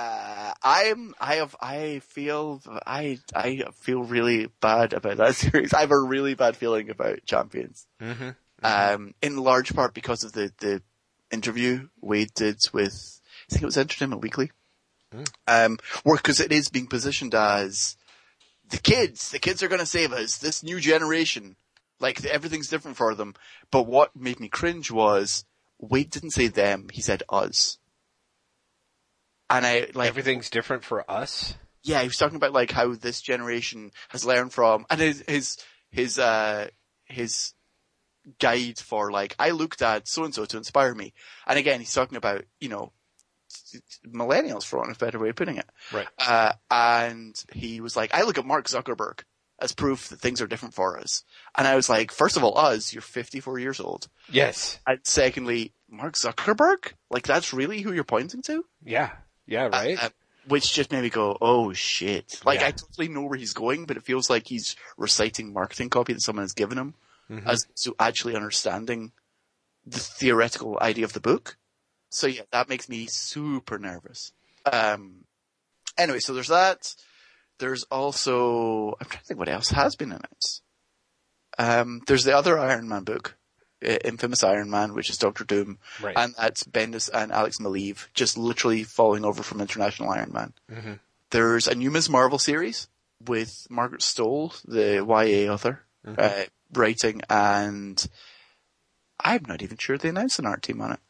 uh, 0.00 0.54
I'm 0.62 1.14
I 1.20 1.34
have 1.36 1.54
I 1.60 2.00
feel 2.00 2.62
I 2.86 3.18
I 3.34 3.64
feel 3.74 4.02
really 4.02 4.48
bad 4.60 4.92
about 4.92 5.18
that 5.18 5.34
series. 5.42 5.72
I 5.74 5.80
have 5.80 5.90
a 5.90 6.00
really 6.00 6.34
bad 6.34 6.56
feeling 6.56 6.90
about 6.90 7.24
Champions. 7.26 7.86
Mhm. 8.00 8.36
Um, 8.62 9.14
in 9.22 9.36
large 9.38 9.74
part 9.74 9.94
because 9.94 10.22
of 10.24 10.32
the 10.32 10.52
the 10.58 10.82
interview 11.30 11.88
Waid 12.02 12.34
did 12.34 12.58
with 12.72 13.20
I 13.48 13.52
think 13.52 13.62
it 13.62 13.66
was 13.66 13.78
Entertainment 13.78 14.22
Weekly. 14.22 14.50
Um, 15.48 15.78
where 16.04 16.16
because 16.16 16.40
it 16.40 16.52
is 16.52 16.68
being 16.68 16.86
positioned 16.86 17.34
as 17.34 17.96
the 18.68 18.78
kids, 18.78 19.30
the 19.30 19.40
kids 19.40 19.62
are 19.62 19.68
going 19.68 19.80
to 19.80 19.86
save 19.86 20.12
us. 20.12 20.38
This 20.38 20.62
new 20.62 20.78
generation, 20.78 21.56
like 21.98 22.24
everything's 22.24 22.68
different 22.68 22.96
for 22.96 23.14
them. 23.14 23.34
But 23.72 23.86
what 23.88 24.14
made 24.14 24.38
me 24.38 24.48
cringe 24.48 24.90
was 24.90 25.44
Waid 25.82 26.10
didn't 26.10 26.30
say 26.30 26.46
them; 26.46 26.88
he 26.92 27.02
said 27.02 27.22
us. 27.28 27.78
And 29.50 29.66
I 29.66 29.88
like 29.94 30.08
Everything's 30.08 30.48
different 30.48 30.84
for 30.84 31.10
us. 31.10 31.54
yeah, 31.82 32.00
he 32.02 32.06
was 32.08 32.16
talking 32.16 32.36
about 32.36 32.52
like 32.52 32.70
how 32.70 32.94
this 32.94 33.20
generation 33.20 33.90
has 34.10 34.24
learned 34.24 34.52
from, 34.52 34.86
and 34.88 35.00
his 35.00 35.24
his 35.26 35.56
his 35.90 36.18
uh 36.18 36.68
his 37.06 37.52
guide 38.38 38.78
for 38.78 39.10
like 39.10 39.34
I 39.38 39.50
looked 39.50 39.82
at 39.82 40.06
so 40.06 40.24
and 40.24 40.32
so 40.34 40.44
to 40.44 40.56
inspire 40.56 40.94
me, 40.94 41.12
and 41.46 41.58
again 41.58 41.80
he's 41.80 41.92
talking 41.92 42.16
about 42.16 42.44
you 42.60 42.68
know 42.68 42.92
millennials 44.06 44.64
for 44.64 44.78
want 44.78 44.90
of 44.90 44.96
a 44.96 45.04
better 45.04 45.18
way 45.18 45.30
of 45.30 45.36
putting 45.36 45.56
it, 45.56 45.68
Right. 45.92 46.06
uh, 46.18 46.52
and 46.70 47.34
he 47.52 47.80
was 47.80 47.96
like 47.96 48.14
I 48.14 48.22
look 48.22 48.38
at 48.38 48.46
Mark 48.46 48.66
Zuckerberg 48.68 49.22
as 49.60 49.72
proof 49.72 50.08
that 50.08 50.20
things 50.20 50.40
are 50.40 50.46
different 50.46 50.74
for 50.74 50.98
us, 50.98 51.22
and 51.56 51.66
I 51.66 51.76
was 51.76 51.88
like, 51.88 52.12
first 52.12 52.36
of 52.36 52.44
all, 52.44 52.56
us, 52.56 52.92
you're 52.94 53.02
54 53.02 53.58
years 53.58 53.80
old, 53.80 54.08
Yes. 54.30 54.78
and 54.86 55.00
secondly, 55.04 55.74
Mark 55.88 56.14
Zuckerberg, 56.14 56.92
like 57.10 57.26
that's 57.26 57.52
really 57.52 57.80
who 57.82 57.92
you're 57.92 58.04
pointing 58.04 58.42
to. 58.42 58.64
Yeah. 58.84 59.10
Yeah. 59.50 59.66
Right. 59.66 60.02
Uh, 60.02 60.08
which 60.48 60.72
just 60.72 60.90
made 60.90 61.02
me 61.02 61.10
go, 61.10 61.36
oh 61.40 61.74
shit. 61.74 62.40
Like 62.44 62.60
Yeah. 62.60 62.68
I 62.68 62.70
totally 62.70 63.08
know 63.08 63.22
where 63.24 63.38
he's 63.38 63.52
going, 63.52 63.84
but 63.84 63.98
it 63.98 64.04
feels 64.04 64.30
like 64.30 64.46
he's 64.46 64.74
reciting 64.96 65.52
marketing 65.52 65.90
copy 65.90 66.14
that 66.14 66.22
someone 66.22 66.44
has 66.44 66.54
given 66.54 66.78
him 66.78 66.94
Mhm. 67.28 67.46
as 67.46 67.66
to 67.82 67.94
actually 67.98 68.34
understanding 68.36 69.12
the 69.84 69.98
theoretical 69.98 70.78
idea 70.80 71.04
of 71.04 71.12
the 71.12 71.20
book. 71.20 71.58
So 72.08 72.26
yeah, 72.26 72.42
that 72.52 72.68
makes 72.68 72.88
me 72.88 73.06
super 73.06 73.78
nervous. 73.78 74.32
Um, 74.64 75.24
anyway, 75.98 76.20
so 76.20 76.32
there's 76.34 76.48
that. 76.48 76.94
There's 77.58 77.84
also, 77.84 78.94
I'm 79.00 79.06
trying 79.08 79.20
to 79.20 79.26
think 79.26 79.38
what 79.38 79.48
else 79.48 79.68
has 79.70 79.94
been 79.96 80.12
announced. 80.12 80.62
Um, 81.58 82.00
there's 82.06 82.24
the 82.24 82.36
other 82.36 82.58
Iron 82.58 82.88
Man 82.88 83.04
book, 83.04 83.36
uh, 83.36 83.39
Infamous 83.82 84.44
Iron 84.44 84.70
Man, 84.70 84.92
which 84.94 85.08
is 85.10 85.16
Doctor 85.18 85.44
Doom, 85.44 85.78
Right. 86.00 86.16
and 86.16 86.34
that's 86.36 86.64
Bendis 86.64 87.08
and 87.12 87.32
Alex 87.32 87.58
Maleev 87.58 88.06
just 88.14 88.36
literally 88.36 88.84
falling 88.84 89.24
over 89.24 89.42
from 89.42 89.60
International 89.60 90.10
Iron 90.10 90.32
Man. 90.32 90.52
Mhm. 90.70 90.98
There's 91.30 91.66
a 91.68 91.74
new 91.74 91.90
Ms. 91.90 92.08
Marvel 92.10 92.38
series 92.38 92.88
with 93.24 93.66
Margaret 93.70 94.02
Stohl, 94.02 94.52
the 94.64 94.96
YA 95.06 95.48
author, 95.52 95.84
uh, 96.06 96.44
writing, 96.72 97.22
and 97.30 98.06
I'm 99.20 99.44
not 99.46 99.62
even 99.62 99.76
sure 99.76 99.96
they 99.98 100.08
announced 100.08 100.38
an 100.38 100.46
art 100.46 100.62
team 100.62 100.80
on 100.80 100.92
it. 100.92 101.00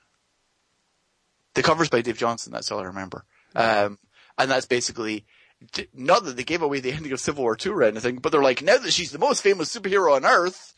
The 1.54 1.62
cover's 1.62 1.88
by 1.88 2.00
Dave 2.02 2.18
Johnson, 2.18 2.52
that's 2.52 2.70
all 2.70 2.80
I 2.80 2.84
remember. 2.84 3.24
Um, 3.56 3.98
and 4.38 4.50
that's 4.50 4.66
basically, 4.66 5.26
not 5.92 6.24
that 6.24 6.36
they 6.36 6.44
gave 6.44 6.62
away 6.62 6.80
the 6.80 6.92
ending 6.92 7.12
of 7.12 7.20
Civil 7.20 7.42
War 7.42 7.56
2 7.56 7.72
or 7.72 7.82
anything, 7.82 8.16
but 8.18 8.30
they're 8.32 8.42
like, 8.42 8.62
now 8.62 8.78
that 8.78 8.92
she's 8.92 9.10
the 9.10 9.18
most 9.18 9.42
famous 9.42 9.74
superhero 9.74 10.14
on 10.14 10.24
Earth, 10.24 10.74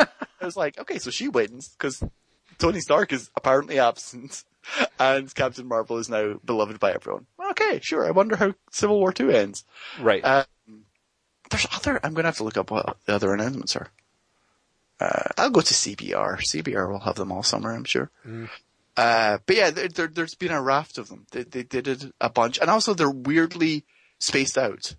I 0.00 0.44
was 0.44 0.56
like, 0.56 0.78
okay, 0.78 0.98
so 0.98 1.10
she 1.10 1.28
wins, 1.28 1.68
because 1.68 2.02
Tony 2.58 2.80
Stark 2.80 3.12
is 3.12 3.30
apparently 3.36 3.78
absent, 3.78 4.44
and 4.98 5.34
Captain 5.34 5.66
Marvel 5.66 5.98
is 5.98 6.08
now 6.08 6.40
beloved 6.44 6.80
by 6.80 6.92
everyone. 6.92 7.26
Okay, 7.50 7.80
sure, 7.82 8.06
I 8.06 8.10
wonder 8.10 8.36
how 8.36 8.54
Civil 8.70 8.98
War 8.98 9.12
2 9.12 9.30
ends. 9.30 9.64
Right. 10.00 10.24
Uh, 10.24 10.44
there's 11.50 11.66
other, 11.74 12.00
I'm 12.02 12.14
gonna 12.14 12.28
have 12.28 12.36
to 12.38 12.44
look 12.44 12.56
up 12.56 12.70
what 12.70 12.96
the 13.06 13.14
other 13.14 13.32
announcements 13.34 13.76
are. 13.76 13.90
Uh, 15.00 15.28
I'll 15.38 15.50
go 15.50 15.62
to 15.62 15.74
CBR. 15.74 16.40
CBR 16.40 16.90
will 16.90 17.00
have 17.00 17.16
them 17.16 17.32
all 17.32 17.42
summer, 17.42 17.72
I'm 17.72 17.84
sure. 17.84 18.10
Uh, 18.96 19.38
but 19.46 19.56
yeah, 19.56 19.70
there, 19.70 19.88
there, 19.88 20.06
there's 20.08 20.34
been 20.34 20.52
a 20.52 20.60
raft 20.60 20.98
of 20.98 21.08
them. 21.08 21.26
They, 21.30 21.42
they 21.44 21.62
did 21.62 21.88
it 21.88 22.04
a 22.20 22.28
bunch. 22.28 22.58
And 22.58 22.68
also 22.68 22.92
they're 22.92 23.10
weirdly 23.10 23.84
spaced 24.18 24.58
out. 24.58 24.94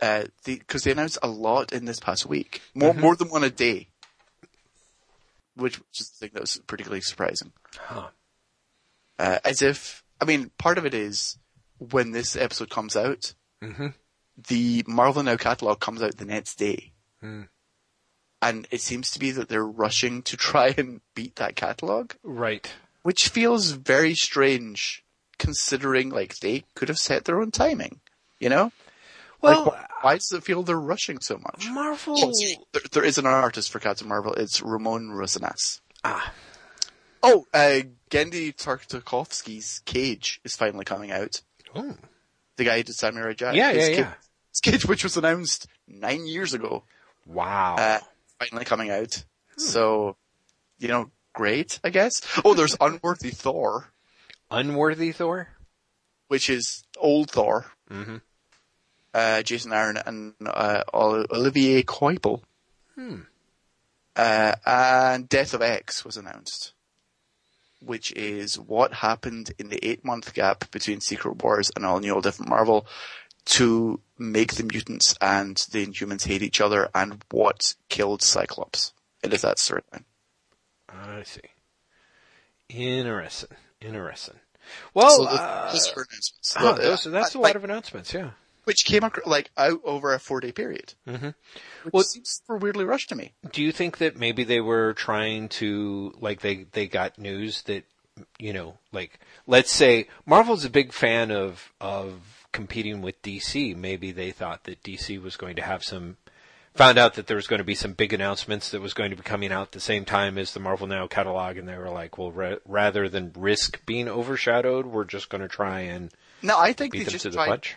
Uh, 0.00 0.24
the, 0.44 0.56
cause 0.66 0.82
they 0.82 0.92
announced 0.92 1.18
a 1.22 1.28
lot 1.28 1.72
in 1.72 1.86
this 1.86 2.00
past 2.00 2.26
week. 2.26 2.60
More, 2.74 2.92
more 2.92 3.16
than 3.16 3.28
one 3.30 3.44
a 3.44 3.50
day. 3.50 3.88
Which, 5.54 5.78
which 5.78 6.00
is 6.00 6.10
the 6.10 6.16
thing 6.18 6.30
that 6.34 6.42
was 6.42 6.60
particularly 6.66 7.00
surprising. 7.00 7.52
Huh. 7.78 8.08
Uh, 9.18 9.38
as 9.44 9.62
if, 9.62 10.04
I 10.20 10.26
mean, 10.26 10.50
part 10.58 10.76
of 10.76 10.84
it 10.84 10.92
is 10.92 11.38
when 11.78 12.10
this 12.10 12.36
episode 12.36 12.68
comes 12.70 12.94
out, 12.96 13.32
Mhm. 13.62 13.94
the 14.36 14.84
Marvel 14.86 15.22
Now 15.22 15.36
catalog 15.36 15.80
comes 15.80 16.02
out 16.02 16.18
the 16.18 16.26
next 16.26 16.56
day. 16.56 16.92
Hmm. 17.20 17.42
And 18.42 18.68
it 18.70 18.82
seems 18.82 19.10
to 19.12 19.18
be 19.18 19.30
that 19.30 19.48
they're 19.48 19.64
rushing 19.66 20.22
to 20.24 20.36
try 20.36 20.74
and 20.76 21.00
beat 21.14 21.36
that 21.36 21.56
catalog, 21.56 22.12
Right. 22.22 22.70
which 23.02 23.28
feels 23.28 23.70
very 23.70 24.14
strange 24.14 25.04
considering 25.38 26.10
like 26.10 26.36
they 26.40 26.64
could 26.74 26.88
have 26.88 26.98
set 26.98 27.24
their 27.24 27.40
own 27.40 27.50
timing, 27.50 28.00
you 28.38 28.50
know? 28.50 28.72
Well, 29.42 29.64
like, 29.64 29.74
wh- 29.74 30.04
why 30.04 30.14
does 30.14 30.32
it 30.32 30.42
feel 30.44 30.62
they're 30.62 30.78
rushing 30.80 31.20
so 31.20 31.38
much? 31.38 31.68
Marvel. 31.70 32.14
Oh, 32.18 32.32
see, 32.32 32.56
there, 32.72 32.82
there 32.92 33.04
is 33.04 33.18
an 33.18 33.26
artist 33.26 33.70
for 33.70 33.78
Captain 33.78 34.08
Marvel. 34.08 34.32
It's 34.34 34.62
Ramon 34.62 35.08
Rosanas. 35.10 35.80
Ah. 36.04 36.32
Oh, 37.22 37.46
uh, 37.52 37.80
Genndy 38.10 38.54
Tartakovsky's 38.54 39.80
Cage 39.84 40.40
is 40.44 40.54
finally 40.56 40.84
coming 40.84 41.10
out. 41.10 41.42
Oh. 41.74 41.96
The 42.56 42.64
guy 42.64 42.78
who 42.78 42.82
did 42.84 42.94
Samurai 42.94 43.34
Jack. 43.34 43.54
Yeah, 43.54 43.72
His 43.72 43.76
yeah, 43.88 43.94
Cage- 43.94 43.98
yeah. 43.98 44.14
his 44.50 44.60
Cage, 44.60 44.86
which 44.86 45.04
was 45.04 45.16
announced 45.16 45.66
nine 45.88 46.26
years 46.26 46.54
ago, 46.54 46.84
Wow. 47.26 47.76
uh, 47.76 47.98
finally 48.38 48.64
coming 48.64 48.90
out. 48.90 49.24
So, 49.58 50.16
you 50.78 50.88
know, 50.88 51.10
great, 51.34 51.80
I 51.84 51.90
guess. 51.90 52.22
Oh, 52.44 52.54
there's 52.54 52.76
Unworthy 52.80 53.30
Thor, 53.30 53.92
Unworthy 54.50 55.12
Thor. 55.12 55.48
which 56.28 56.48
is 56.48 56.84
old 56.98 57.30
Thor. 57.30 57.66
Mhm. 57.90 58.20
Uh, 59.16 59.42
Jason 59.42 59.72
Aaron 59.72 59.96
and 60.04 60.34
uh, 60.44 60.82
Olivier 60.92 61.82
Coipel. 61.82 62.42
Hmm. 62.94 63.20
Uh, 64.14 64.54
and 64.66 65.26
Death 65.28 65.54
of 65.54 65.62
X 65.62 66.04
was 66.04 66.18
announced, 66.18 66.72
which 67.80 68.12
is 68.12 68.58
what 68.58 68.92
happened 68.92 69.52
in 69.58 69.70
the 69.70 69.82
eight 69.86 70.04
month 70.04 70.34
gap 70.34 70.70
between 70.70 71.00
Secret 71.00 71.42
Wars 71.42 71.70
and 71.74 71.86
All 71.86 71.98
New 72.00 72.14
All 72.14 72.20
Different 72.20 72.50
Marvel 72.50 72.86
to 73.46 74.00
make 74.18 74.54
the 74.54 74.64
mutants 74.64 75.14
and 75.20 75.56
the 75.70 75.86
Inhumans 75.86 76.26
hate 76.26 76.42
each 76.42 76.60
other 76.60 76.90
and 76.94 77.24
what 77.30 77.74
killed 77.88 78.20
Cyclops. 78.20 78.92
It 79.22 79.32
is 79.32 79.42
that 79.42 79.56
storyline. 79.56 80.04
I 80.90 81.22
see. 81.22 81.40
Interesting. 82.68 83.56
Interesting. 83.80 84.36
Well, 84.94 85.10
so 85.10 85.24
those, 85.24 85.38
uh, 85.38 85.70
those 85.72 85.88
are 85.88 86.06
announcements. 86.10 86.54
The- 86.54 86.82
those- 86.82 87.04
that's 87.04 87.34
a 87.34 87.38
like, 87.38 87.54
lot 87.54 87.56
of 87.56 87.64
announcements. 87.64 88.12
Yeah. 88.12 88.30
Which 88.66 88.84
came 88.84 89.04
ac- 89.04 89.22
like 89.26 89.50
out 89.56 89.80
over 89.84 90.12
a 90.12 90.18
four 90.20 90.40
day 90.40 90.52
period. 90.52 90.94
Mhm. 91.06 91.34
Which 91.84 91.92
Well- 91.94 92.02
seems 92.02 92.40
super 92.42 92.56
weirdly 92.58 92.84
rushed 92.84 93.08
to 93.08 93.14
me. 93.14 93.32
Do 93.52 93.62
you 93.62 93.72
think 93.72 93.98
that 93.98 94.16
maybe 94.16 94.44
they 94.44 94.60
were 94.60 94.92
trying 94.94 95.48
to 95.60 96.14
like 96.20 96.40
they 96.40 96.66
they 96.72 96.86
got 96.86 97.18
news 97.18 97.62
that 97.62 97.84
you 98.38 98.52
know 98.52 98.78
like 98.92 99.18
let's 99.46 99.70
say 99.70 100.08
Marvel's 100.26 100.64
a 100.64 100.70
big 100.70 100.92
fan 100.92 101.30
of 101.30 101.72
of 101.80 102.46
competing 102.52 103.02
with 103.02 103.20
DC. 103.22 103.74
Maybe 103.76 104.10
they 104.12 104.30
thought 104.32 104.64
that 104.64 104.82
DC 104.82 105.20
was 105.22 105.36
going 105.36 105.56
to 105.56 105.62
have 105.62 105.84
some 105.84 106.16
found 106.74 106.98
out 106.98 107.14
that 107.14 107.26
there 107.26 107.36
was 107.36 107.46
going 107.46 107.58
to 107.58 107.64
be 107.64 107.74
some 107.74 107.92
big 107.92 108.12
announcements 108.12 108.70
that 108.70 108.80
was 108.82 108.92
going 108.94 109.10
to 109.10 109.16
be 109.16 109.22
coming 109.22 109.50
out 109.52 109.62
at 109.68 109.72
the 109.72 109.80
same 109.80 110.04
time 110.04 110.36
as 110.38 110.52
the 110.52 110.60
Marvel 110.60 110.86
Now 110.86 111.06
catalog, 111.06 111.56
and 111.56 111.66
they 111.68 111.76
were 111.78 111.88
like, 111.88 112.18
well, 112.18 112.30
ra- 112.32 112.56
rather 112.66 113.08
than 113.08 113.32
risk 113.34 113.84
being 113.86 114.08
overshadowed, 114.08 114.84
we're 114.84 115.04
just 115.04 115.30
going 115.30 115.40
to 115.40 115.48
try 115.48 115.80
and 115.80 116.12
No, 116.42 116.58
I 116.58 116.74
think 116.74 116.92
beat 116.92 116.98
they 116.98 117.04
them 117.04 117.12
just 117.12 117.22
to 117.22 117.30
the 117.30 117.36
tried. 117.36 117.48
punch. 117.48 117.76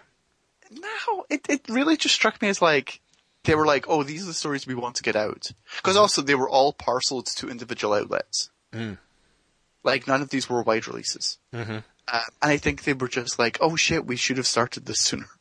No, 0.72 1.26
it 1.30 1.46
it 1.50 1.62
really 1.70 1.98
just 1.98 2.16
struck 2.16 2.42
me 2.42 2.50
as 2.50 2.62
like 2.62 3.02
they 3.46 3.56
were 3.56 3.66
like, 3.66 3.86
oh, 3.88 4.04
these 4.04 4.24
are 4.24 4.28
the 4.28 4.34
stories 4.34 4.68
we 4.68 4.76
want 4.76 4.96
to 4.96 5.04
get 5.04 5.16
out. 5.16 5.52
Because 5.78 5.98
also 5.98 6.22
they 6.22 6.36
were 6.36 6.50
all 6.50 6.74
parceled 6.74 7.26
to 7.28 7.50
individual 7.50 7.94
outlets. 7.94 8.50
Mm. 8.74 8.98
Like 9.84 10.08
none 10.08 10.22
of 10.22 10.30
these 10.30 10.50
were 10.50 10.62
wide 10.62 10.88
releases. 10.88 11.38
Mm-hmm. 11.54 11.78
Uh, 12.08 12.22
and 12.42 12.52
I 12.52 12.58
think 12.58 12.84
they 12.84 12.94
were 12.94 13.08
just 13.08 13.40
like, 13.40 13.58
oh 13.62 13.76
shit, 13.76 14.06
we 14.06 14.16
should 14.16 14.38
have 14.38 14.48
started 14.48 14.86
this 14.86 15.00
sooner. 15.00 15.28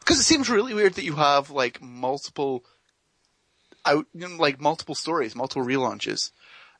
Because 0.00 0.20
it 0.20 0.24
seems 0.24 0.50
really 0.50 0.74
weird 0.74 0.96
that 0.96 1.04
you 1.04 1.14
have 1.14 1.48
like 1.48 1.80
multiple 1.80 2.62
out, 3.86 4.04
you 4.12 4.28
know, 4.28 4.36
like 4.36 4.60
multiple 4.60 4.94
stories, 4.94 5.34
multiple 5.34 5.64
relaunches, 5.64 6.30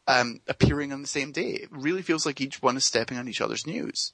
um, 0.06 0.40
appearing 0.46 0.92
on 0.92 1.00
the 1.00 1.08
same 1.08 1.32
day. 1.32 1.52
It 1.52 1.70
really 1.70 2.02
feels 2.02 2.26
like 2.26 2.42
each 2.42 2.60
one 2.60 2.76
is 2.76 2.84
stepping 2.84 3.16
on 3.16 3.26
each 3.26 3.40
other's 3.40 3.66
news. 3.66 4.12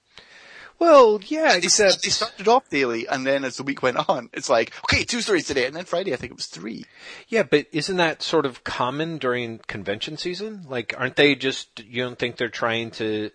Well, 0.80 1.20
yeah, 1.26 1.52
They, 1.52 1.58
except 1.58 2.02
they 2.02 2.08
started 2.08 2.48
off 2.48 2.70
daily, 2.70 3.06
and 3.06 3.26
then 3.26 3.44
as 3.44 3.58
the 3.58 3.62
week 3.62 3.82
went 3.82 4.08
on, 4.08 4.30
it's 4.32 4.48
like, 4.48 4.72
okay, 4.84 5.04
two 5.04 5.20
stories 5.20 5.46
today, 5.46 5.66
and 5.66 5.76
then 5.76 5.84
Friday, 5.84 6.14
I 6.14 6.16
think 6.16 6.32
it 6.32 6.36
was 6.36 6.46
three. 6.46 6.86
Yeah, 7.28 7.42
but 7.42 7.66
isn't 7.70 7.98
that 7.98 8.22
sort 8.22 8.46
of 8.46 8.64
common 8.64 9.18
during 9.18 9.58
convention 9.66 10.16
season? 10.16 10.64
Like, 10.66 10.94
aren't 10.96 11.16
they 11.16 11.34
just? 11.34 11.84
You 11.84 12.04
don't 12.04 12.18
think 12.18 12.36
they're 12.38 12.48
trying 12.48 12.92
to 12.92 13.30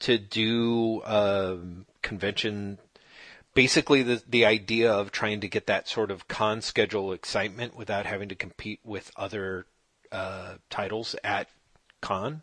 to 0.00 0.18
do 0.18 1.00
um, 1.04 1.86
convention? 2.02 2.78
Basically, 3.54 4.02
the 4.02 4.20
the 4.28 4.44
idea 4.44 4.92
of 4.92 5.12
trying 5.12 5.40
to 5.40 5.48
get 5.48 5.66
that 5.68 5.88
sort 5.88 6.10
of 6.10 6.26
con 6.26 6.60
schedule 6.62 7.12
excitement 7.12 7.76
without 7.76 8.06
having 8.06 8.28
to 8.28 8.34
compete 8.34 8.80
with 8.84 9.12
other 9.16 9.66
uh, 10.10 10.54
titles 10.68 11.14
at 11.22 11.48
con. 12.00 12.42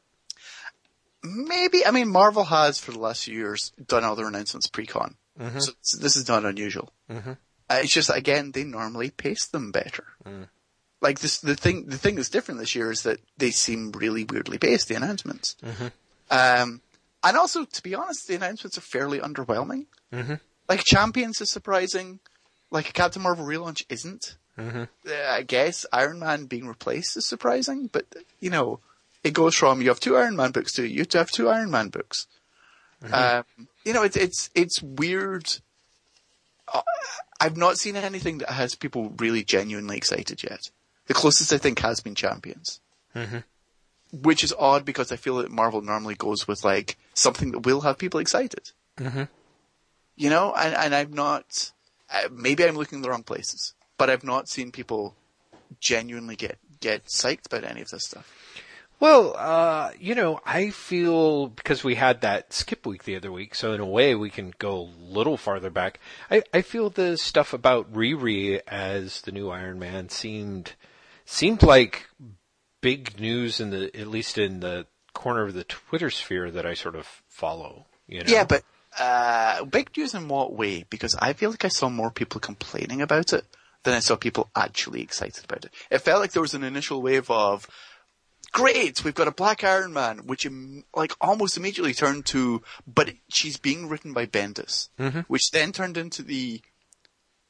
Maybe, 1.25 1.85
I 1.85 1.91
mean, 1.91 2.09
Marvel 2.09 2.43
has 2.45 2.79
for 2.79 2.91
the 2.91 2.99
last 2.99 3.23
few 3.25 3.35
years 3.35 3.71
done 3.87 4.03
other 4.03 4.27
announcements 4.27 4.67
pre-con. 4.67 5.15
So, 5.59 5.71
so 5.81 5.97
this 5.97 6.15
is 6.15 6.27
not 6.29 6.45
unusual. 6.45 6.93
Mhm. 7.09 7.37
Uh, 7.69 7.79
it's 7.83 7.91
just, 7.91 8.09
again, 8.09 8.51
they 8.51 8.63
normally 8.63 9.09
pace 9.09 9.45
them 9.47 9.71
better. 9.71 10.05
Like 11.01 11.19
this, 11.19 11.39
the 11.39 11.55
thing, 11.55 11.87
the 11.87 11.97
thing 11.97 12.15
that's 12.15 12.29
different 12.29 12.59
this 12.61 12.73
year 12.75 12.89
is 12.91 13.03
that 13.03 13.19
they 13.37 13.51
seem 13.51 13.91
really 13.91 14.23
weirdly 14.23 14.57
paced, 14.57 14.87
the 14.87 14.95
announcements. 14.95 15.55
Um, 16.31 16.81
and 17.23 17.37
also, 17.37 17.65
to 17.65 17.83
be 17.83 17.95
honest, 17.95 18.27
the 18.27 18.35
announcements 18.35 18.77
are 18.77 18.81
fairly 18.81 19.19
underwhelming. 19.19 19.87
Mhm. 20.13 20.39
Like 20.69 20.83
Champions 20.85 21.41
is 21.41 21.51
surprising. 21.51 22.19
Like 22.71 22.89
a 22.89 22.93
Captain 22.93 23.21
Marvel 23.21 23.45
relaunch 23.45 23.83
isn't. 23.89 24.37
Mhm. 24.57 24.87
Uh, 25.07 25.13
I 25.29 25.41
guess 25.43 25.85
Iron 25.91 26.19
Man 26.19 26.45
being 26.45 26.67
replaced 26.67 27.17
is 27.17 27.25
surprising, 27.27 27.87
but 27.87 28.05
you 28.39 28.49
know, 28.49 28.79
it 29.25 29.33
goes 29.33 29.55
from 29.55 29.81
you 29.81 29.89
have 29.89 29.99
two 29.99 30.15
Iron 30.15 30.35
Man 30.37 30.51
books 30.51 30.71
to 30.73 30.87
you 30.87 31.03
to 31.05 31.17
have 31.17 31.29
two 31.31 31.49
Iron 31.49 31.71
Man 31.71 31.89
books. 31.89 32.27
Um, 33.11 33.43
you 33.83 33.91
know, 33.93 34.03
it's 34.03 34.15
it's 34.15 34.49
it's 34.55 34.81
weird. 34.81 35.45
Uh, 36.73 36.81
I've 37.39 37.57
not 37.57 37.77
seen 37.77 37.95
anything 37.95 38.37
that 38.39 38.49
has 38.49 38.73
people 38.75 39.13
really 39.17 39.43
genuinely 39.43 39.97
excited 39.97 40.41
yet. 40.43 40.71
The 41.07 41.13
closest 41.13 41.51
I 41.53 41.57
think 41.57 41.79
has 41.79 41.99
been 41.99 42.15
Champions, 42.15 42.79
Mhm. 43.15 43.43
which 44.11 44.43
is 44.43 44.53
odd 44.57 44.85
because 44.85 45.11
I 45.11 45.17
feel 45.17 45.37
that 45.37 45.51
Marvel 45.51 45.81
normally 45.81 46.15
goes 46.15 46.47
with 46.47 46.63
like 46.63 46.97
something 47.13 47.51
that 47.51 47.59
will 47.65 47.81
have 47.81 47.97
people 47.97 48.19
excited. 48.19 48.71
Mhm. 48.97 49.27
You 50.15 50.29
know, 50.29 50.53
and 50.55 50.73
and 50.73 50.95
I've 50.95 51.13
not. 51.13 51.71
Uh, 52.09 52.29
maybe 52.31 52.63
I'm 52.63 52.75
looking 52.75 52.97
in 52.99 53.01
the 53.01 53.09
wrong 53.09 53.23
places, 53.23 53.73
but 53.97 54.09
I've 54.09 54.23
not 54.23 54.47
seen 54.49 54.71
people 54.71 55.15
genuinely 55.79 56.35
get 56.35 56.57
get 56.79 57.05
psyched 57.05 57.45
about 57.47 57.63
any 57.69 57.81
of 57.81 57.89
this 57.89 58.05
stuff. 58.05 58.31
Well, 58.99 59.35
uh, 59.37 59.91
you 59.99 60.15
know, 60.15 60.39
I 60.45 60.69
feel 60.69 61.47
because 61.47 61.83
we 61.83 61.95
had 61.95 62.21
that 62.21 62.53
skip 62.53 62.85
week 62.85 63.03
the 63.03 63.17
other 63.17 63.31
week, 63.31 63.53
so 63.53 63.73
in 63.73 63.81
a 63.81 63.85
way 63.85 64.15
we 64.15 64.29
can 64.29 64.53
go 64.57 64.77
a 64.79 64.93
little 65.01 65.37
farther 65.37 65.69
back. 65.69 65.99
I, 66.31 66.43
I 66.53 66.61
feel 66.61 66.89
the 66.89 67.17
stuff 67.17 67.53
about 67.53 67.91
Riri 67.93 68.61
as 68.67 69.21
the 69.21 69.31
new 69.31 69.49
Iron 69.49 69.79
Man 69.79 70.09
seemed 70.09 70.73
seemed 71.25 71.61
like 71.61 72.07
big 72.81 73.19
news 73.19 73.59
in 73.59 73.71
the 73.71 73.95
at 73.99 74.07
least 74.07 74.37
in 74.37 74.61
the 74.61 74.87
corner 75.13 75.43
of 75.43 75.53
the 75.53 75.63
Twitter 75.63 76.09
sphere 76.09 76.51
that 76.51 76.65
I 76.65 76.73
sort 76.73 76.95
of 76.95 77.05
follow. 77.27 77.87
You 78.07 78.19
know? 78.19 78.31
Yeah, 78.31 78.45
but 78.45 78.63
uh, 78.99 79.65
big 79.65 79.89
news 79.97 80.13
in 80.13 80.27
what 80.27 80.53
way? 80.53 80.85
Because 80.89 81.15
I 81.15 81.33
feel 81.33 81.49
like 81.49 81.65
I 81.65 81.69
saw 81.69 81.89
more 81.89 82.11
people 82.11 82.39
complaining 82.39 83.01
about 83.01 83.33
it 83.33 83.45
than 83.83 83.93
I 83.93 83.99
saw 83.99 84.15
people 84.15 84.49
actually 84.55 85.01
excited 85.01 85.43
about 85.43 85.65
it. 85.65 85.73
It 85.89 85.99
felt 85.99 86.21
like 86.21 86.31
there 86.31 86.41
was 86.41 86.53
an 86.53 86.63
initial 86.63 87.01
wave 87.01 87.29
of, 87.29 87.67
great, 88.55 89.03
we've 89.03 89.13
got 89.13 89.27
a 89.27 89.31
Black 89.31 89.63
Iron 89.65 89.91
Man, 89.91 90.19
which 90.27 90.45
im- 90.45 90.85
like 90.95 91.11
almost 91.19 91.57
immediately 91.57 91.93
turned 91.93 92.25
to, 92.27 92.63
but 92.87 93.09
she's 93.27 93.57
being 93.57 93.89
written 93.89 94.13
by 94.13 94.25
Bendis, 94.25 94.87
which 95.27 95.51
then 95.51 95.73
turned 95.73 95.97
into 95.97 96.23
the 96.23 96.61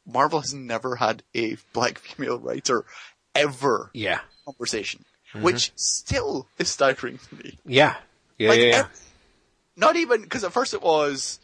Marvel 0.07 0.39
has 0.41 0.53
never 0.53 0.95
had 0.95 1.21
a 1.35 1.57
black 1.73 1.99
female 1.99 2.39
writer 2.39 2.85
ever 3.35 3.91
yeah, 3.93 4.19
conversation, 4.45 5.05
which 5.41 5.71
still 5.75 6.47
is 6.57 6.69
staggering 6.69 7.19
to 7.29 7.35
me. 7.35 7.57
yeah, 7.65 7.95
yeah, 8.39 8.49
Like, 8.49 8.59
yeah, 8.59 8.65
yeah. 8.65 8.79
ev- 8.79 8.99
not 9.75 9.95
even 9.95 10.21
because 10.23 10.43
at 10.43 10.53
first 10.53 10.73
it 10.73 10.81
was 10.81 11.39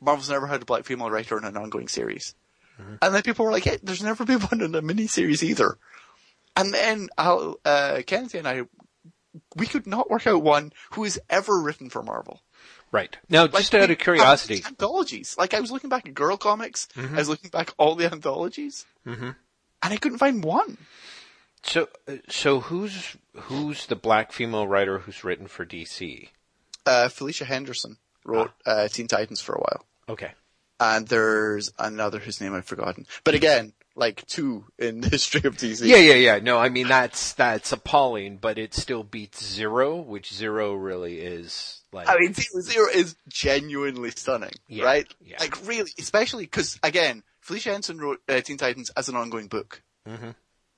Marvel's 0.00 0.28
never 0.30 0.46
had 0.46 0.60
a 0.62 0.64
black 0.66 0.84
female 0.84 1.10
writer 1.10 1.38
in 1.38 1.44
an 1.44 1.56
ongoing 1.56 1.88
series, 1.88 2.34
Mm-hmm. 2.80 2.94
and 3.02 3.14
then 3.14 3.22
people 3.22 3.44
were 3.44 3.52
like, 3.52 3.64
hey, 3.64 3.78
"There's 3.82 4.02
never 4.02 4.24
been 4.24 4.40
one 4.52 4.60
in 4.62 4.74
a 4.74 4.80
miniseries 4.82 5.42
either." 5.42 5.76
And 6.56 6.72
then 6.74 7.08
uh, 7.18 8.00
Kennedy 8.06 8.38
and 8.38 8.48
I, 8.48 8.62
we 9.56 9.66
could 9.66 9.86
not 9.86 10.10
work 10.10 10.26
out 10.26 10.42
one 10.42 10.72
who 10.92 11.04
has 11.04 11.18
ever 11.28 11.60
written 11.60 11.88
for 11.90 12.02
Marvel. 12.02 12.42
right. 12.92 13.16
Now, 13.28 13.46
just 13.46 13.74
out 13.74 13.88
we 13.88 13.94
of 13.94 13.98
curiosity, 13.98 14.62
anthologies. 14.66 15.36
Like 15.38 15.54
I 15.54 15.60
was 15.60 15.70
looking 15.70 15.90
back 15.90 16.06
at 16.06 16.14
Girl 16.14 16.36
Comics, 16.36 16.88
Mm-hmm. 16.96 17.14
I 17.14 17.18
was 17.18 17.28
looking 17.28 17.50
back 17.50 17.68
at 17.68 17.74
all 17.78 17.94
the 17.94 18.06
anthologies, 18.10 18.86
and 19.04 19.34
I 19.82 19.96
couldn't 19.96 20.18
find 20.18 20.42
one. 20.44 20.78
so 21.62 21.88
uh, 22.08 22.16
so 22.28 22.60
who's 22.60 23.16
who's 23.34 23.86
the 23.86 23.96
black 23.96 24.32
female 24.32 24.66
writer 24.66 24.98
who's 25.00 25.24
written 25.24 25.46
for 25.46 25.64
DC? 25.66 26.28
Uh, 26.86 27.08
Felicia 27.08 27.44
Henderson 27.44 27.98
wrote 28.24 28.50
Ah. 28.66 28.70
uh, 28.70 28.88
Teen 28.88 29.06
Titans 29.06 29.40
for 29.40 29.54
a 29.54 29.60
while. 29.60 29.84
Okay. 30.08 30.32
and 30.80 31.06
there's 31.08 31.70
another 31.78 32.18
whose 32.18 32.40
name 32.40 32.54
I've 32.54 32.64
forgotten. 32.64 33.06
But 33.22 33.34
again, 33.34 33.74
like 33.96 34.24
two 34.26 34.64
in 34.78 35.00
the 35.00 35.08
history 35.10 35.42
of 35.44 35.56
DC. 35.56 35.86
Yeah, 35.86 35.96
yeah, 35.96 36.14
yeah. 36.14 36.38
No, 36.42 36.58
I 36.58 36.68
mean 36.68 36.88
that's 36.88 37.32
that's 37.34 37.72
appalling, 37.72 38.36
but 38.38 38.58
it 38.58 38.74
still 38.74 39.02
beats 39.02 39.44
zero, 39.44 39.96
which 40.00 40.32
zero 40.32 40.74
really 40.74 41.20
is 41.20 41.82
like. 41.92 42.08
I 42.08 42.16
mean, 42.18 42.32
Zero 42.34 42.62
Zero 42.62 42.88
is 42.92 43.16
genuinely 43.28 44.10
stunning, 44.12 44.52
Yeah, 44.68 44.84
right? 44.84 45.06
yeah. 45.20 45.36
Like 45.40 45.66
really, 45.66 45.90
especially 45.98 46.44
because 46.44 46.78
again, 46.82 47.22
Felicia 47.40 47.70
Henson 47.72 47.98
wrote 47.98 48.20
uh, 48.28 48.40
Teen 48.40 48.56
Titans 48.58 48.90
as 48.90 49.08
an 49.08 49.16
ongoing 49.16 49.48
book, 49.48 49.82
Mhm. 50.08 50.34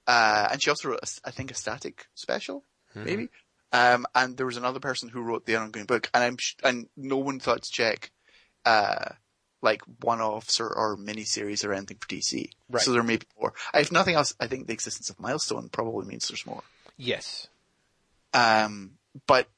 uh, 0.06 0.48
and 0.52 0.62
she 0.62 0.70
also 0.70 0.88
wrote, 0.90 1.00
a 1.02 1.28
I 1.28 1.30
think, 1.30 1.50
a 1.50 1.54
static 1.54 2.06
special, 2.14 2.64
Mm-hmm. 2.96 3.04
maybe. 3.06 3.28
Um, 3.74 4.04
and 4.14 4.36
there 4.36 4.44
was 4.44 4.58
another 4.58 4.80
person 4.80 5.08
who 5.08 5.22
wrote 5.22 5.46
the 5.46 5.56
ongoing 5.56 5.86
book, 5.86 6.10
and 6.12 6.22
I'm 6.22 6.36
sh- 6.38 6.56
and 6.62 6.88
no 6.96 7.16
one 7.16 7.40
thought 7.40 7.62
to 7.62 7.70
check, 7.70 8.10
uh, 8.66 9.12
like 9.62 9.82
one-offs 10.02 10.60
or, 10.60 10.68
or 10.68 10.96
mini-series 10.96 11.64
or 11.64 11.72
anything 11.72 11.96
for 12.00 12.08
DC. 12.08 12.50
Right. 12.68 12.82
So 12.82 12.92
there 12.92 13.02
may 13.02 13.16
be 13.16 13.26
more. 13.40 13.54
If 13.72 13.92
nothing 13.92 14.16
else, 14.16 14.34
I 14.40 14.48
think 14.48 14.66
the 14.66 14.72
existence 14.72 15.08
of 15.08 15.20
Milestone 15.20 15.68
probably 15.70 16.04
means 16.06 16.28
there's 16.28 16.44
more. 16.44 16.62
yes. 16.96 17.46
Um, 18.34 18.92
but 19.26 19.48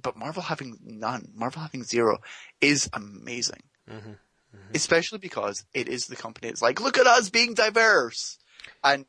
but 0.00 0.16
Marvel 0.16 0.42
having 0.42 0.78
none, 0.84 1.30
Marvel 1.34 1.60
having 1.62 1.82
zero, 1.82 2.18
is 2.60 2.88
amazing. 2.92 3.62
Mm-hmm. 3.90 4.12
Especially 4.74 5.18
because 5.18 5.64
it 5.74 5.88
is 5.88 6.06
the 6.06 6.16
company. 6.16 6.48
It's 6.48 6.62
like, 6.62 6.80
look 6.80 6.96
at 6.96 7.06
us 7.06 7.28
being 7.28 7.54
diverse, 7.54 8.38
and 8.84 9.04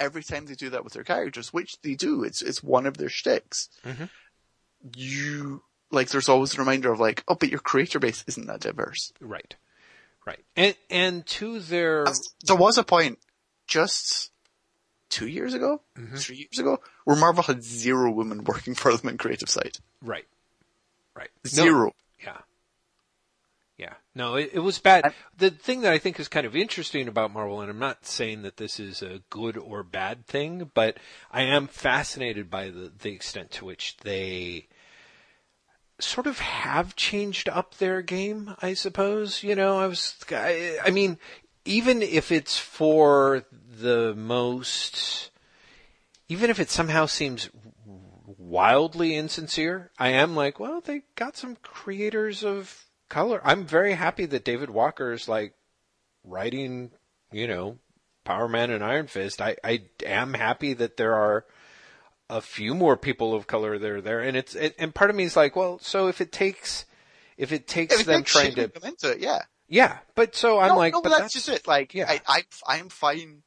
every 0.00 0.22
time 0.24 0.46
they 0.46 0.54
do 0.54 0.70
that 0.70 0.82
with 0.84 0.92
their 0.94 1.04
characters, 1.04 1.52
which 1.52 1.80
they 1.82 1.94
do, 1.94 2.22
it's 2.24 2.42
it's 2.42 2.62
one 2.62 2.86
of 2.86 2.96
their 2.96 3.08
shticks. 3.08 3.68
Mhm. 3.84 4.08
You 4.96 5.62
like, 5.90 6.08
there's 6.08 6.28
always 6.28 6.54
a 6.54 6.58
reminder 6.58 6.92
of 6.92 7.00
like, 7.00 7.22
oh, 7.28 7.34
but 7.34 7.50
your 7.50 7.58
creator 7.60 7.98
base 7.98 8.24
isn't 8.26 8.46
that 8.46 8.60
diverse. 8.60 9.12
Right. 9.20 9.54
Right. 10.26 10.44
And 10.56 10.74
and 10.90 11.26
to 11.26 11.60
their 11.60 12.04
There 12.46 12.56
was 12.56 12.78
a 12.78 12.84
point 12.84 13.18
just 13.66 14.30
two 15.08 15.26
years 15.26 15.54
ago, 15.54 15.80
Mm-hmm. 15.98 16.16
three 16.16 16.36
years 16.36 16.58
ago, 16.58 16.78
where 17.04 17.16
Marvel 17.16 17.42
had 17.42 17.62
zero 17.64 18.10
women 18.12 18.44
working 18.44 18.74
for 18.74 18.94
them 18.96 19.08
in 19.10 19.18
creative 19.18 19.48
side. 19.50 19.78
right. 20.02 20.26
Right. 21.16 21.30
No, 21.44 21.48
Zero. 21.64 21.92
Yeah. 22.24 22.38
Yeah. 23.76 23.94
No, 24.14 24.36
it, 24.36 24.50
it 24.54 24.58
was 24.60 24.78
bad. 24.78 25.04
And- 25.06 25.14
the 25.36 25.50
thing 25.50 25.80
that 25.80 25.92
I 25.92 25.98
think 25.98 26.20
is 26.20 26.28
kind 26.28 26.46
of 26.46 26.54
interesting 26.54 27.08
about 27.08 27.32
Marvel, 27.32 27.60
and 27.60 27.70
I'm 27.70 27.78
not 27.78 28.06
saying 28.06 28.42
that 28.42 28.56
this 28.58 28.78
is 28.78 29.02
a 29.02 29.20
good 29.30 29.56
or 29.56 29.82
bad 29.82 30.26
thing, 30.26 30.70
but 30.74 30.98
I 31.32 31.42
am 31.42 31.66
fascinated 31.66 32.48
by 32.50 32.70
the, 32.70 32.92
the 32.96 33.10
extent 33.10 33.50
to 33.52 33.64
which 33.64 33.96
they 34.02 34.68
sort 36.02 36.26
of 36.26 36.38
have 36.38 36.96
changed 36.96 37.48
up 37.48 37.76
their 37.76 38.02
game, 38.02 38.54
I 38.60 38.74
suppose. 38.74 39.42
You 39.42 39.54
know, 39.54 39.78
I 39.78 39.86
was, 39.86 40.16
I, 40.30 40.78
I 40.84 40.90
mean, 40.90 41.18
even 41.64 42.02
if 42.02 42.32
it's 42.32 42.58
for 42.58 43.44
the 43.52 44.14
most, 44.14 45.30
even 46.28 46.50
if 46.50 46.58
it 46.58 46.70
somehow 46.70 47.06
seems 47.06 47.50
wildly 48.38 49.14
insincere, 49.14 49.90
I 49.98 50.08
am 50.08 50.34
like, 50.34 50.58
well, 50.58 50.80
they 50.80 51.02
got 51.14 51.36
some 51.36 51.56
creators 51.62 52.44
of 52.44 52.86
color. 53.08 53.40
I'm 53.44 53.64
very 53.64 53.94
happy 53.94 54.26
that 54.26 54.44
David 54.44 54.70
Walker 54.70 55.12
is 55.12 55.28
like 55.28 55.54
writing, 56.24 56.90
you 57.32 57.46
know, 57.46 57.78
Power 58.24 58.48
Man 58.48 58.70
and 58.70 58.84
Iron 58.84 59.06
Fist. 59.06 59.40
I, 59.40 59.56
I 59.62 59.82
am 60.04 60.34
happy 60.34 60.74
that 60.74 60.96
there 60.96 61.14
are 61.14 61.44
a 62.30 62.40
few 62.40 62.74
more 62.74 62.96
people 62.96 63.34
of 63.34 63.46
color 63.46 63.78
that 63.78 63.90
are 63.90 64.00
there, 64.00 64.20
and 64.20 64.36
it's 64.36 64.54
it, 64.54 64.74
and 64.78 64.94
part 64.94 65.10
of 65.10 65.16
me 65.16 65.24
is 65.24 65.36
like, 65.36 65.56
well, 65.56 65.78
so 65.80 66.06
if 66.06 66.20
it 66.20 66.32
takes 66.32 66.86
if 67.36 67.52
it 67.52 67.66
takes 67.66 67.94
If 67.94 68.02
it 68.02 68.06
them 68.06 68.20
takes 68.20 68.32
trying 68.32 68.54
to, 68.54 68.66
them 68.68 68.82
into 68.84 69.12
it, 69.12 69.20
yeah. 69.20 69.40
yeah, 69.66 69.98
but 70.14 70.36
so 70.36 70.58
I'm 70.58 70.68
no, 70.68 70.76
like, 70.76 70.92
no, 70.92 71.00
but 71.00 71.10
but 71.10 71.18
that's, 71.18 71.32
just 71.32 71.48
it. 71.48 71.66
Like, 71.66 71.94
yeah. 71.94 72.04
I, 72.06 72.20
I, 72.28 72.42
I'm 72.66 72.90
fine 72.90 73.42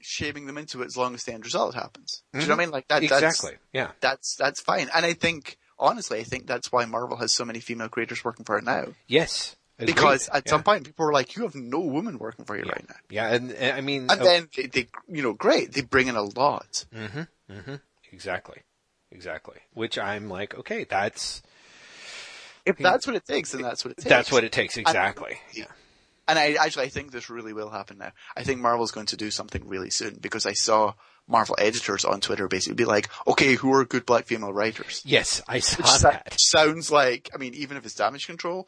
shaming 0.00 0.46
them 0.46 0.58
into 0.58 0.82
it 0.82 0.86
as 0.86 0.96
long 0.96 1.14
as 1.14 1.22
the 1.24 1.32
end 1.32 1.44
result 1.44 1.74
happens. 1.74 2.22
Do 2.32 2.40
you 2.40 2.46
know 2.46 2.54
what 2.54 2.62
I 2.62 2.64
mean? 2.64 2.72
Like 2.72 2.88
that, 2.88 3.02
that's, 3.02 3.12
exactly, 3.12 3.58
yeah, 3.72 3.92
that's, 4.00 4.34
that's 4.36 4.60
fine. 4.60 4.88
And 4.94 5.06
I 5.06 5.12
think, 5.12 5.56
honestly, 5.78 6.18
I 6.18 6.24
think 6.24 6.48
that's 6.48 6.72
why 6.72 6.84
Marvel 6.84 7.16
has 7.16 7.32
so 7.32 7.44
many 7.44 7.60
female 7.60 7.88
creators 7.88 8.24
working 8.24 8.44
for 8.44 8.58
it 8.58 8.64
now. 8.64 8.86
yes, 9.06 9.54
Agreed. 9.78 9.94
Because 9.94 10.28
at 10.30 10.44
yeah. 10.46 10.50
some 10.50 10.62
point 10.62 10.84
people 10.84 11.04
were 11.04 11.12
like, 11.12 11.36
you 11.36 11.42
have 11.42 11.54
no 11.54 11.80
women 11.80 12.18
working 12.18 12.46
for 12.46 12.56
you 12.56 12.64
right 12.64 12.84
now. 12.88 12.94
yeah, 13.10 13.32
and, 13.32 13.52
and 13.52 13.76
I 13.76 13.82
mean, 13.82 14.02
And 14.10 14.20
uh, 14.20 14.24
then 14.24 14.48
they, 14.56 14.66
they, 14.66 14.86
you 15.06 15.22
know, 15.22 15.34
great, 15.34 15.72
they 15.72 15.82
bring 15.82 16.08
in 16.08 16.16
a 16.16 16.22
lot. 16.22 16.86
Exactly, 18.16 18.62
exactly, 19.12 19.56
which 19.74 19.98
I'm 19.98 20.28
like, 20.30 20.54
okay, 20.58 20.84
that's 20.84 21.42
If 22.64 22.78
that's 22.78 23.06
what 23.06 23.14
it 23.16 23.26
takes, 23.26 23.52
then 23.52 23.62
that's 23.62 23.84
what 23.84 23.92
it 23.92 23.96
takes. 23.98 24.08
that's 24.08 24.32
what 24.32 24.42
it 24.44 24.52
takes 24.52 24.76
exactly. 24.78 25.36
Yeah. 25.52 25.64
Yeah. 25.64 25.72
And 26.28 26.38
I 26.40 26.54
actually 26.54 26.86
I 26.86 26.88
think 26.88 27.12
this 27.12 27.30
really 27.30 27.52
will 27.52 27.70
happen 27.70 27.98
now. 27.98 28.10
I 28.36 28.42
think 28.42 28.60
Marvel's 28.60 28.90
going 28.90 29.06
to 29.06 29.16
do 29.16 29.30
something 29.30 29.68
really 29.68 29.90
soon 29.90 30.18
because 30.20 30.44
I 30.46 30.54
saw 30.54 30.94
Marvel 31.28 31.54
editors 31.58 32.04
on 32.04 32.20
Twitter 32.20 32.48
basically 32.48 32.74
be 32.74 32.84
like, 32.84 33.08
okay, 33.28 33.54
who 33.54 33.72
are 33.74 33.84
good 33.84 34.06
black 34.06 34.26
female 34.26 34.52
writers? 34.52 35.02
Yes, 35.04 35.42
I 35.46 35.60
saw 35.60 35.76
Which 35.82 36.00
that. 36.02 36.34
sounds 36.40 36.90
like, 36.90 37.30
I 37.34 37.36
mean, 37.38 37.54
even 37.54 37.76
if 37.76 37.84
it's 37.84 37.94
damage 37.94 38.26
control, 38.26 38.66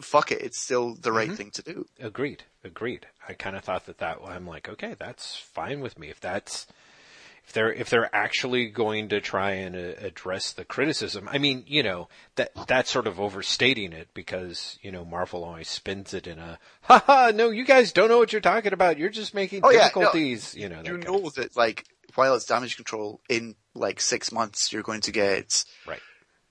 fuck 0.00 0.32
it, 0.32 0.40
it's 0.40 0.58
still 0.60 0.94
the 0.94 1.10
Mm-hmm. 1.10 1.16
right 1.18 1.32
thing 1.32 1.50
to 1.52 1.62
do. 1.62 1.86
Agreed. 2.00 2.44
Agreed. 2.62 3.06
I 3.28 3.34
kind 3.34 3.54
of 3.56 3.64
thought 3.64 3.84
that 3.86 3.98
that 3.98 4.18
I'm 4.26 4.46
like, 4.46 4.68
okay, 4.70 4.94
that's 4.98 5.36
fine 5.36 5.80
with 5.80 5.98
me. 5.98 6.08
If 6.08 6.20
that's 6.20 6.66
if 7.46 7.52
they're 7.52 7.72
if 7.72 7.90
they're 7.90 8.14
actually 8.14 8.66
going 8.66 9.08
to 9.10 9.20
try 9.20 9.52
and 9.52 9.76
uh, 9.76 9.92
address 10.00 10.52
the 10.52 10.64
criticism, 10.64 11.28
I 11.30 11.38
mean, 11.38 11.64
you 11.66 11.82
know, 11.82 12.08
that 12.36 12.50
that's 12.66 12.90
sort 12.90 13.06
of 13.06 13.20
overstating 13.20 13.92
it 13.92 14.08
because 14.14 14.78
you 14.82 14.90
know 14.90 15.04
Marvel 15.04 15.44
always 15.44 15.68
spins 15.68 16.14
it 16.14 16.26
in 16.26 16.38
a, 16.38 16.58
haha, 16.82 17.30
no, 17.34 17.50
you 17.50 17.64
guys 17.64 17.92
don't 17.92 18.08
know 18.08 18.18
what 18.18 18.32
you're 18.32 18.40
talking 18.40 18.72
about. 18.72 18.98
You're 18.98 19.10
just 19.10 19.34
making 19.34 19.60
Oh, 19.64 19.70
yeah, 19.70 19.78
no, 19.78 19.84
difficulties. 20.02 20.54
you 20.54 20.68
know, 20.68 20.82
You 20.84 20.98
know 20.98 21.26
of- 21.26 21.34
that, 21.34 21.56
like, 21.56 21.84
while 22.14 22.34
it's 22.34 22.46
damage 22.46 22.76
control, 22.76 23.20
in 23.28 23.54
like 23.74 24.00
six 24.00 24.30
months, 24.32 24.72
you're 24.72 24.82
going 24.82 25.00
to 25.02 25.12
get, 25.12 25.64
right? 25.86 26.00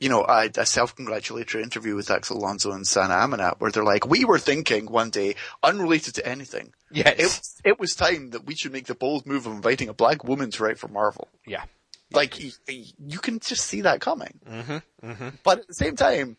You 0.04 0.10
know, 0.10 0.26
a, 0.28 0.50
a 0.58 0.66
self-congratulatory 0.66 1.63
interview 1.63 1.96
with 1.96 2.12
Axel 2.12 2.38
Alonso 2.38 2.72
and 2.74 2.86
Sana 2.86 3.13
Amanat 3.13 3.56
where 3.60 3.72
they're 3.72 3.86
like, 3.86 4.06
we 4.06 4.26
were 4.26 4.38
thinking 4.39 4.86
one 4.88 5.10
day, 5.10 5.36
unrelated 5.63 6.16
to 6.16 6.28
anything, 6.28 6.74
Yes. 6.92 7.60
it, 7.63 7.70
it 7.70 7.80
was 7.80 7.96
time 7.96 8.32
that 8.32 8.46
we 8.46 8.54
should 8.56 8.74
make 8.74 8.88
the 8.88 8.96
bold 8.96 9.26
move 9.26 9.46
of 9.48 9.54
inviting 9.54 9.88
a 9.88 9.94
black 9.94 10.24
woman 10.26 10.52
to 10.52 10.63
write 10.63 10.78
for 10.78 10.89
Marvel. 10.89 11.30
yeah. 11.48 11.63
Like, 12.12 12.38
you 12.70 13.18
can 13.20 13.39
just 13.39 13.66
see 13.66 13.82
that 13.82 14.00
coming. 14.02 14.39
Mm-hmm. 14.48 15.08
Mm-hmm. 15.10 15.30
But 15.44 15.60
at 15.60 15.68
the 15.68 15.74
same 15.74 15.96
time, 15.96 16.38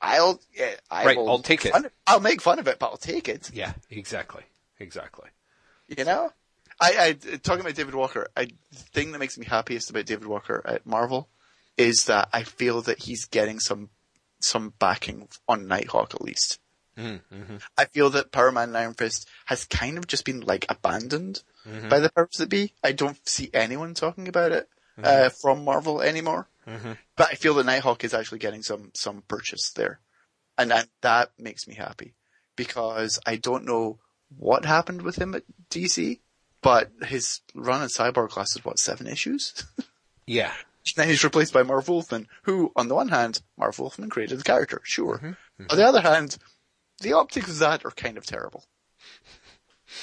I'll, 0.00 0.40
I 0.90 1.04
Right, 1.04 1.16
will 1.16 1.28
I'll 1.28 1.40
take 1.40 1.66
it. 1.66 1.74
I'll 2.06 2.20
make 2.20 2.40
fun 2.40 2.58
of 2.58 2.66
it, 2.68 2.78
but 2.78 2.86
I'll 2.86 2.96
take 2.96 3.28
it. 3.28 3.50
Yeah. 3.52 3.72
Exactly. 3.90 4.44
Exactly. 4.78 5.28
You 5.88 6.04
know? 6.06 6.32
I, 6.80 6.92
I 6.98 7.36
talking 7.42 7.60
about 7.60 7.74
David 7.74 7.94
Walker. 7.94 8.28
I, 8.36 8.44
the 8.70 8.76
thing 8.94 9.12
that 9.12 9.18
makes 9.18 9.36
me 9.36 9.44
happiest 9.44 9.90
about 9.90 10.06
David 10.06 10.26
Walker 10.26 10.62
at 10.64 10.86
Marvel 10.86 11.28
is 11.76 12.04
that 12.06 12.28
I 12.32 12.42
feel 12.42 12.82
that 12.82 13.00
he's 13.04 13.24
getting 13.26 13.60
some 13.60 13.90
some 14.40 14.74
backing 14.78 15.28
on 15.48 15.68
Nighthawk 15.68 16.14
at 16.14 16.22
least. 16.22 16.58
Mm-hmm. 16.98 17.56
I 17.78 17.84
feel 17.86 18.10
that 18.10 18.32
Power 18.32 18.52
Man 18.52 18.68
and 18.68 18.76
Iron 18.78 18.94
Fist 18.94 19.28
has 19.46 19.64
kind 19.64 19.96
of 19.96 20.06
just 20.06 20.24
been 20.24 20.40
like 20.40 20.66
abandoned 20.68 21.42
Mm-hmm. 21.64 21.90
by 21.90 22.00
the 22.00 22.10
powers 22.10 22.38
that 22.38 22.48
be. 22.48 22.72
I 22.82 22.90
don't 22.90 23.16
see 23.28 23.48
anyone 23.54 23.94
talking 23.94 24.26
about 24.26 24.50
it 24.50 24.68
uh, 25.00 25.28
from 25.28 25.62
Marvel 25.64 26.02
anymore. 26.02 26.48
Mhm. 26.66 26.98
But 27.14 27.28
I 27.30 27.34
feel 27.34 27.54
that 27.54 27.66
Nighthawk 27.66 28.02
is 28.02 28.12
actually 28.14 28.40
getting 28.40 28.64
some 28.64 28.90
some 28.94 29.22
purchase 29.28 29.70
there, 29.70 30.00
and 30.58 30.72
that, 30.72 30.88
that 31.02 31.30
makes 31.38 31.68
me 31.68 31.76
happy 31.76 32.14
because 32.56 33.20
I 33.24 33.36
don't 33.36 33.64
know 33.64 34.00
what 34.36 34.64
happened 34.64 35.02
with 35.02 35.14
him 35.18 35.36
at 35.36 35.44
DC, 35.70 36.18
but 36.62 36.90
his 37.06 37.42
run 37.54 37.80
at 37.82 37.90
Cyborg 37.90 38.36
lasted 38.36 38.64
what 38.64 38.80
seven 38.80 39.06
issues. 39.06 39.64
Yeah. 40.26 40.52
Then 40.96 41.08
he's 41.08 41.24
replaced 41.24 41.52
by 41.52 41.62
Marv 41.62 41.88
Wolfman, 41.88 42.28
who, 42.42 42.72
on 42.76 42.88
the 42.88 42.94
one 42.94 43.08
hand, 43.08 43.40
Marv 43.56 43.78
Wolfman 43.78 44.10
created 44.10 44.38
the 44.38 44.44
character, 44.44 44.80
sure. 44.84 45.36
On 45.70 45.76
the 45.76 45.86
other 45.86 46.00
hand, 46.00 46.38
the 47.00 47.12
optics 47.12 47.48
of 47.48 47.58
that 47.60 47.84
are 47.84 47.90
kind 47.90 48.18
of 48.18 48.26
terrible. 48.26 48.64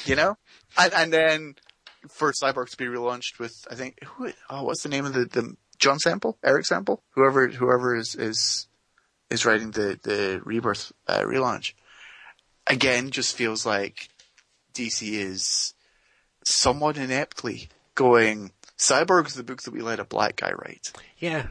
You 0.06 0.15
know? 0.15 0.38
And, 0.78 0.94
and 0.94 1.13
then 1.13 1.56
for 2.08 2.32
Cyborg 2.32 2.70
to 2.70 2.78
be 2.78 2.86
relaunched 2.86 3.39
with, 3.39 3.68
I 3.70 3.76
think, 3.76 4.04
who, 4.04 4.32
oh, 4.50 4.63
what's 4.63 4.84
the 4.84 4.89
name 4.89 5.06
of 5.06 5.13
the, 5.13 5.26
the, 5.26 5.56
John 5.80 6.00
Sample? 6.00 6.38
Eric 6.44 6.65
Sample? 6.65 7.04
Whoever, 7.12 7.48
whoever 7.48 7.96
is, 7.96 8.15
is, 8.15 8.68
is 9.30 9.46
writing 9.46 9.72
the, 9.72 10.00
the 10.04 10.42
Rebirth, 10.44 10.92
uh, 11.08 11.22
relaunch. 11.22 11.74
Again, 12.68 13.12
just 13.12 13.36
feels 13.36 13.65
like 13.65 14.10
DC 14.74 15.12
is 15.12 15.74
somewhat 16.44 16.98
ineptly 16.98 17.70
going, 17.96 18.52
Cyborg's 18.80 19.34
the 19.36 19.44
book 19.44 19.62
that 19.63 19.74
we 19.74 19.82
let 19.82 20.00
a 20.00 20.06
black 20.06 20.38
guy 20.38 20.52
write. 20.52 20.92
Yeah. 21.18 21.48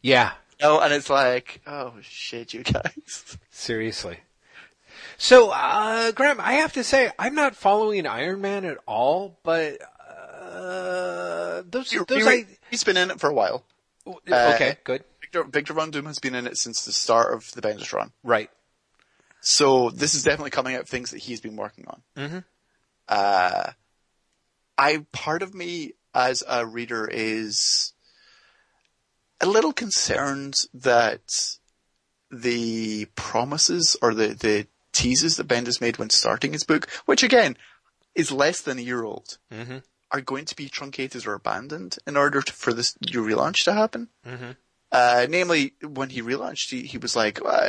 Yeah. 0.00 0.32
No, 0.60 0.80
and 0.80 0.92
it's 0.92 1.10
like, 1.10 1.60
oh 1.66 1.92
shit, 2.02 2.52
you 2.54 2.62
guys. 2.62 3.36
Seriously. 3.50 4.18
So, 5.18 5.50
uh, 5.50 6.12
Graham, 6.12 6.40
I 6.40 6.54
have 6.54 6.72
to 6.74 6.84
say, 6.84 7.10
I'm 7.18 7.34
not 7.34 7.54
following 7.54 8.06
Iron 8.06 8.40
Man 8.40 8.64
at 8.64 8.78
all, 8.86 9.38
but, 9.42 9.78
uh, 10.40 11.62
those, 11.70 11.90
He- 11.90 11.98
those, 12.06 12.26
I, 12.26 12.46
he's 12.70 12.84
been 12.84 12.96
in 12.96 13.10
it 13.10 13.20
for 13.20 13.28
a 13.30 13.34
while. 13.34 13.64
okay, 14.06 14.76
good. 14.84 15.04
Victor, 15.20 15.44
Victor 15.44 15.72
Von 15.74 15.90
Doom 15.90 16.06
has 16.06 16.18
been 16.18 16.34
in 16.34 16.46
it 16.46 16.56
since 16.56 16.84
the 16.84 16.92
start 16.92 17.32
of 17.34 17.50
the 17.52 17.60
Bendis 17.62 17.92
run. 17.92 18.12
Right. 18.24 18.50
So 19.40 19.90
this 19.90 20.14
is 20.14 20.22
definitely 20.22 20.50
coming 20.50 20.74
out 20.74 20.82
of 20.82 20.88
things 20.88 21.10
that 21.12 21.18
he's 21.18 21.40
been 21.40 21.56
working 21.56 21.86
on. 21.86 22.02
Mhm. 22.16 22.44
Uh, 23.08 23.70
I, 24.80 25.04
part 25.12 25.42
of 25.42 25.54
me 25.54 25.92
as 26.14 26.42
a 26.48 26.66
reader 26.66 27.06
is 27.06 27.92
a 29.40 29.46
little 29.46 29.72
concerned 29.72 30.54
that 30.74 31.20
the 32.30 33.06
promises 33.14 33.96
or 34.02 34.14
the, 34.14 34.28
the 34.28 34.66
teases 34.92 35.36
that 35.36 35.48
Bendis 35.48 35.80
made 35.80 35.98
when 35.98 36.10
starting 36.10 36.52
his 36.52 36.64
book, 36.64 36.88
which 37.06 37.22
again 37.22 37.56
is 38.14 38.32
less 38.32 38.60
than 38.60 38.78
a 38.78 38.82
year 38.82 39.02
old, 39.04 39.38
Mhm. 39.52 39.82
are 40.10 40.20
going 40.20 40.44
to 40.46 40.56
be 40.56 40.68
truncated 40.68 41.26
or 41.26 41.34
abandoned 41.34 41.98
in 42.06 42.16
order 42.16 42.42
to, 42.42 42.52
for 42.52 42.72
this 42.72 42.94
new 43.12 43.24
relaunch 43.24 43.64
to 43.64 43.72
happen. 43.72 44.08
Mhm. 44.26 44.56
Uh, 44.92 45.26
namely, 45.28 45.74
when 45.82 46.10
he 46.10 46.20
relaunched, 46.22 46.70
he, 46.70 46.82
he 46.86 46.98
was 46.98 47.14
like, 47.14 47.38
uh, 47.44 47.68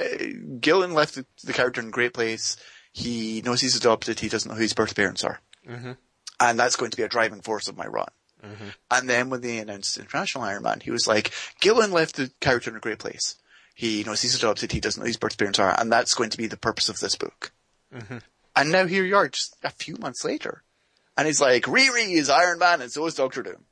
Gillen 0.60 0.94
left 0.94 1.16
the, 1.16 1.26
the 1.44 1.54
character 1.54 1.80
in 1.82 1.88
a 1.90 1.92
great 1.92 2.14
place. 2.14 2.58
He 2.92 3.42
knows 3.44 3.62
he's 3.62 3.76
adopted. 3.76 4.20
He 4.20 4.30
doesn't 4.30 4.50
know 4.50 4.56
who 4.56 4.62
his 4.64 4.74
birth 4.74 4.96
parents 4.96 5.24
are. 5.24 5.40
Mhm. 5.68 5.98
And 6.42 6.60
that's 6.60 6.76
going 6.76 6.92
to 6.92 6.98
be 6.98 7.04
a 7.04 7.08
driving 7.08 7.42
force 7.42 7.68
of 7.70 7.78
my 7.78 7.86
run. 7.86 8.08
Mm-hmm. 8.44 8.70
And 8.90 9.10
then 9.10 9.30
when 9.30 9.42
they 9.42 9.60
announced 9.60 9.98
International 9.98 10.44
Iron 10.44 10.64
Man, 10.64 10.80
he 10.82 10.90
was 10.92 11.08
like, 11.08 11.32
Gillen 11.60 11.92
left 11.92 12.16
the 12.16 12.32
character 12.42 12.70
in 12.72 12.76
a 12.76 12.80
great 12.80 13.00
place. 13.00 13.36
He 13.76 14.04
knows 14.04 14.22
he's 14.22 14.36
adopted. 14.36 14.72
He 14.72 14.80
doesn't 14.80 15.00
know 15.00 15.06
who 15.06 15.10
his 15.10 15.18
birth 15.18 15.38
parents 15.38 15.60
are. 15.60 15.80
And 15.80 15.92
that's 15.92 16.16
going 16.16 16.32
to 16.32 16.38
be 16.38 16.48
the 16.48 16.58
purpose 16.58 16.90
of 16.90 17.00
this 17.00 17.16
book. 17.16 17.52
Mm-hmm. 17.96 18.18
And 18.56 18.72
now 18.72 18.86
here 18.88 19.06
you 19.06 19.16
are, 19.16 19.30
just 19.30 19.56
a 19.64 19.70
few 19.70 19.96
months 19.98 20.26
later. 20.26 20.64
And 21.18 21.28
he's 21.28 21.40
like, 21.40 21.64
Riri 21.64 22.14
is 22.14 22.30
Iron 22.30 22.58
Man 22.60 22.82
and 22.82 22.92
so 22.92 23.06
is 23.06 23.14
Doctor 23.16 23.44
Doom. 23.44 23.66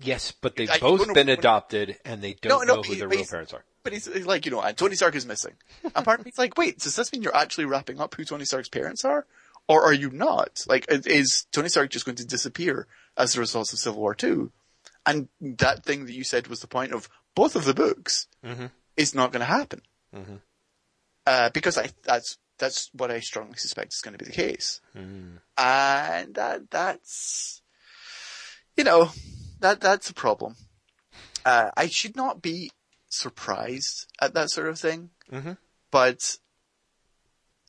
Yes, 0.00 0.32
but 0.32 0.56
they've 0.56 0.70
I- 0.70 0.78
both 0.78 1.00
no, 1.00 1.06
no, 1.06 1.14
been 1.14 1.28
no. 1.28 1.34
adopted 1.34 1.96
and 2.04 2.20
they 2.20 2.34
don't 2.34 2.50
No, 2.50 2.58
no, 2.64 2.74
know 2.76 2.82
who 2.82 2.94
he- 2.94 2.98
their 2.98 3.08
real 3.08 3.24
parents 3.24 3.52
are. 3.54 3.64
But 3.84 3.92
he's, 3.92 4.06
he's 4.12 4.26
like, 4.26 4.46
you 4.46 4.50
know, 4.50 4.60
and 4.62 4.76
Tony 4.76 4.96
Stark 4.96 5.14
is 5.14 5.26
missing. 5.26 5.52
And 5.94 6.04
part 6.04 6.18
of 6.18 6.24
me's 6.26 6.38
like, 6.38 6.56
wait, 6.58 6.78
does 6.80 6.96
this 6.96 7.12
mean 7.12 7.22
you're 7.22 7.36
actually 7.36 7.66
wrapping 7.66 8.00
up 8.00 8.14
who 8.14 8.24
Tony 8.24 8.44
Stark's 8.46 8.68
parents 8.68 9.04
are? 9.04 9.26
Or 9.68 9.82
are 9.84 9.92
you 9.94 10.10
not? 10.10 10.64
Like, 10.68 10.86
is 10.88 11.46
Tony 11.52 11.68
Stark 11.68 11.90
just 11.90 12.04
going 12.04 12.16
to 12.16 12.26
disappear 12.26 12.86
as 13.16 13.34
a 13.36 13.40
result 13.40 13.72
of 13.72 13.78
Civil 13.78 14.00
War 14.00 14.14
2? 14.14 14.52
And 15.06 15.28
that 15.40 15.84
thing 15.84 16.06
that 16.06 16.12
you 16.14 16.24
said 16.24 16.48
was 16.48 16.60
the 16.60 16.66
point 16.66 16.92
of 16.92 17.08
both 17.34 17.56
of 17.56 17.64
the 17.64 17.74
books 17.74 18.26
Mhm. 18.44 18.70
is 18.96 19.14
not 19.14 19.32
going 19.32 19.40
to 19.40 19.46
happen. 19.46 19.82
Mhm. 20.14 20.40
Uh, 21.26 21.48
because 21.50 21.78
I, 21.78 21.88
that's, 22.02 22.38
that's 22.58 22.90
what 22.92 23.10
I 23.10 23.20
strongly 23.20 23.56
suspect 23.56 23.94
is 23.94 24.00
going 24.02 24.16
to 24.16 24.22
be 24.22 24.30
the 24.30 24.36
case. 24.36 24.80
Mm. 24.94 25.38
And 25.56 26.34
that, 26.34 26.70
that's, 26.70 27.62
you 28.76 28.84
know, 28.84 29.10
that, 29.60 29.80
that's 29.80 30.10
a 30.10 30.14
problem. 30.14 30.56
Uh, 31.44 31.70
I 31.76 31.86
should 31.88 32.16
not 32.16 32.42
be 32.42 32.70
surprised 33.08 34.06
at 34.20 34.34
that 34.34 34.50
sort 34.50 34.68
of 34.68 34.78
thing, 34.78 35.10
Mhm. 35.32 35.56
but 35.90 36.36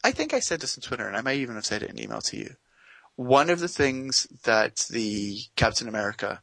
I 0.05 0.11
think 0.11 0.33
I 0.33 0.39
said 0.39 0.59
this 0.61 0.77
on 0.77 0.81
Twitter 0.83 1.07
and 1.07 1.17
I 1.17 1.21
may 1.21 1.37
even 1.37 1.55
have 1.55 1.65
said 1.65 1.81
it 1.83 1.89
in 1.89 1.99
email 1.99 2.21
to 2.21 2.37
you. 2.37 2.51
One 3.15 3.49
of 3.49 3.59
the 3.59 3.67
things 3.67 4.27
that 4.43 4.75
the 4.89 5.39
Captain 5.55 5.87
America 5.87 6.41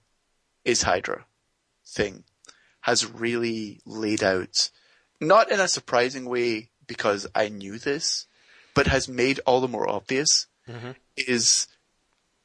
is 0.64 0.82
Hydra 0.82 1.26
thing 1.86 2.24
has 2.82 3.06
really 3.24 3.80
laid 3.86 4.22
out, 4.24 4.70
not 5.20 5.50
in 5.52 5.60
a 5.60 5.68
surprising 5.68 6.24
way 6.24 6.70
because 6.86 7.26
I 7.34 7.48
knew 7.48 7.78
this, 7.78 8.26
but 8.74 8.86
has 8.88 9.08
made 9.08 9.38
all 9.46 9.60
the 9.60 9.68
more 9.68 9.88
obvious 9.88 10.46
Mhm. 10.68 10.96
is 11.16 11.68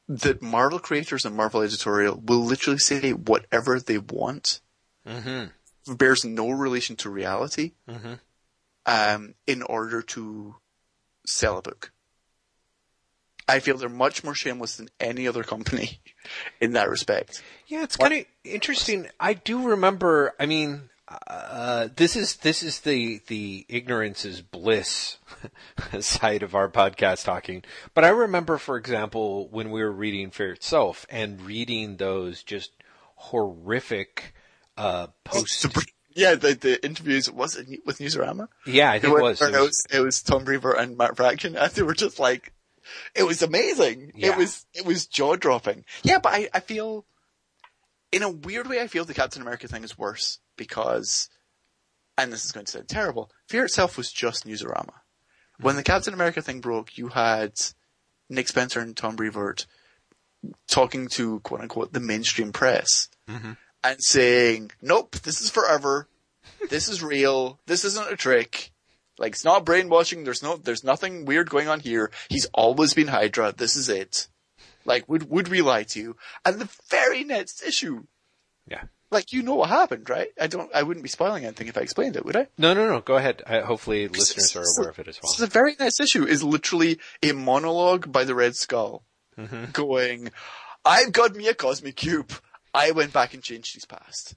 that 0.08 0.40
Marvel 0.42 0.78
creators 0.78 1.24
and 1.24 1.34
Marvel 1.36 1.62
editorial 1.62 2.20
will 2.24 2.44
literally 2.44 2.78
say 2.78 3.12
whatever 3.12 3.80
they 3.80 3.98
want, 3.98 4.60
Mm-hmm. 5.06 5.94
bears 5.94 6.24
no 6.24 6.50
relation 6.50 6.94
to 6.96 7.10
reality, 7.10 7.72
Mm-hmm. 7.88 8.14
um, 8.86 9.34
in 9.46 9.62
order 9.62 10.02
to 10.02 10.56
sell 11.28 11.58
a 11.58 11.62
book. 11.62 11.92
I 13.48 13.60
feel 13.60 13.78
they're 13.78 13.88
much 13.88 14.22
more 14.22 14.34
shameless 14.34 14.76
than 14.76 14.90
any 15.00 15.26
other 15.26 15.42
company 15.42 16.00
in 16.60 16.72
that 16.72 16.90
respect. 16.90 17.42
Yeah, 17.66 17.82
it's 17.82 17.96
kind 17.96 18.12
of 18.12 18.24
interesting. 18.44 19.08
I 19.18 19.34
do 19.34 19.68
remember. 19.68 20.34
I 20.38 20.44
mean, 20.46 20.90
uh, 21.08 21.88
this 21.96 22.16
is 22.16 22.36
this 22.36 22.62
is 22.62 22.80
the 22.80 23.22
the 23.28 23.64
ignorance 23.68 24.26
is 24.26 24.42
bliss 24.42 25.16
side 26.00 26.42
of 26.42 26.54
our 26.54 26.68
podcast 26.68 27.24
talking. 27.24 27.64
But 27.94 28.04
I 28.04 28.08
remember, 28.08 28.58
for 28.58 28.76
example, 28.76 29.48
when 29.48 29.70
we 29.70 29.82
were 29.82 29.92
reading 29.92 30.30
Fear 30.30 30.52
Itself 30.52 31.06
and 31.08 31.40
reading 31.40 31.96
those 31.96 32.42
just 32.42 32.72
horrific 33.16 34.34
uh, 34.76 35.08
post. 35.24 35.66
Yeah, 36.18 36.34
the, 36.34 36.54
the 36.54 36.84
interviews, 36.84 37.30
was 37.30 37.54
it 37.56 37.86
with 37.86 37.98
Newsarama? 37.98 38.48
Yeah, 38.66 38.90
I 38.90 38.98
think 38.98 39.16
it 39.16 39.22
was. 39.22 39.40
It 39.40 39.52
was- 39.52 39.86
it 39.88 40.00
was 40.00 40.20
Tom 40.20 40.44
Brevoort 40.44 40.78
and 40.80 40.96
Matt 40.98 41.16
Fraction, 41.16 41.56
and 41.56 41.70
they 41.70 41.82
were 41.82 41.94
just 41.94 42.18
like, 42.18 42.52
it 43.14 43.22
was 43.22 43.40
amazing. 43.40 44.10
Yeah. 44.16 44.32
It 44.32 44.36
was, 44.36 44.66
it 44.74 44.84
was 44.84 45.06
jaw 45.06 45.36
dropping. 45.36 45.84
Yeah, 46.02 46.18
but 46.18 46.32
I, 46.34 46.48
I 46.52 46.58
feel, 46.58 47.04
in 48.10 48.24
a 48.24 48.30
weird 48.30 48.66
way, 48.66 48.80
I 48.80 48.88
feel 48.88 49.04
the 49.04 49.14
Captain 49.14 49.42
America 49.42 49.68
thing 49.68 49.84
is 49.84 49.96
worse 49.96 50.40
because, 50.56 51.28
and 52.16 52.32
this 52.32 52.44
is 52.44 52.50
going 52.50 52.66
to 52.66 52.72
sound 52.72 52.88
terrible, 52.88 53.30
Fear 53.46 53.66
itself 53.66 53.96
was 53.96 54.10
just 54.10 54.44
Newsarama. 54.44 54.94
When 55.60 55.76
the 55.76 55.84
Captain 55.84 56.14
America 56.14 56.42
thing 56.42 56.60
broke, 56.60 56.98
you 56.98 57.08
had 57.08 57.52
Nick 58.28 58.48
Spencer 58.48 58.80
and 58.80 58.96
Tom 58.96 59.14
Brevoort 59.14 59.66
talking 60.68 61.06
to 61.08 61.38
quote 61.40 61.60
unquote 61.60 61.92
the 61.92 62.00
mainstream 62.00 62.52
press 62.52 63.08
mm-hmm. 63.28 63.52
And 63.84 64.02
saying, 64.02 64.70
nope, 64.82 65.16
this 65.16 65.40
is 65.40 65.50
forever. 65.50 66.08
This 66.70 66.88
is 66.88 67.02
real. 67.02 67.58
This 67.66 67.84
isn't 67.84 68.12
a 68.12 68.16
trick. 68.16 68.72
Like 69.18 69.32
it's 69.32 69.44
not 69.44 69.64
brainwashing. 69.64 70.24
There's 70.24 70.42
no, 70.42 70.56
there's 70.56 70.84
nothing 70.84 71.24
weird 71.24 71.50
going 71.50 71.68
on 71.68 71.80
here. 71.80 72.10
He's 72.28 72.46
always 72.52 72.94
been 72.94 73.08
Hydra. 73.08 73.52
This 73.56 73.76
is 73.76 73.88
it. 73.88 74.28
Like 74.84 75.08
would, 75.08 75.28
would 75.30 75.48
we 75.48 75.62
lie 75.62 75.84
to 75.84 76.00
you? 76.00 76.16
And 76.44 76.58
the 76.58 76.68
very 76.88 77.24
next 77.24 77.62
issue, 77.62 78.04
yeah. 78.66 78.84
like 79.10 79.32
you 79.32 79.42
know 79.42 79.56
what 79.56 79.68
happened, 79.68 80.08
right? 80.08 80.28
I 80.40 80.46
don't, 80.46 80.74
I 80.74 80.82
wouldn't 80.82 81.02
be 81.02 81.08
spoiling 81.08 81.44
anything 81.44 81.68
if 81.68 81.76
I 81.76 81.82
explained 81.82 82.16
it, 82.16 82.24
would 82.24 82.36
I? 82.36 82.46
No, 82.56 82.74
no, 82.74 82.88
no. 82.88 83.00
Go 83.00 83.16
ahead. 83.16 83.42
Uh, 83.46 83.62
hopefully, 83.62 84.08
listeners 84.08 84.56
are 84.56 84.64
aware 84.78 84.90
of 84.90 84.98
it 84.98 85.08
as 85.08 85.18
well. 85.22 85.32
So 85.32 85.44
the 85.44 85.50
very 85.50 85.74
next 85.78 86.00
issue 86.00 86.24
is 86.24 86.42
literally 86.42 86.98
a 87.22 87.32
monologue 87.32 88.10
by 88.10 88.24
the 88.24 88.34
Red 88.34 88.56
Skull 88.56 89.02
going, 89.72 90.30
I've 90.84 91.12
got 91.12 91.34
me 91.34 91.48
a 91.48 91.54
cosmic 91.54 91.96
cube. 91.96 92.32
I 92.74 92.90
went 92.92 93.12
back 93.12 93.34
and 93.34 93.42
changed 93.42 93.74
his 93.74 93.84
past. 93.84 94.34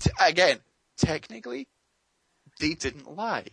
T- 0.00 0.10
Again, 0.20 0.58
technically, 0.98 1.68
they 2.60 2.74
didn't 2.74 3.10
lie. 3.16 3.46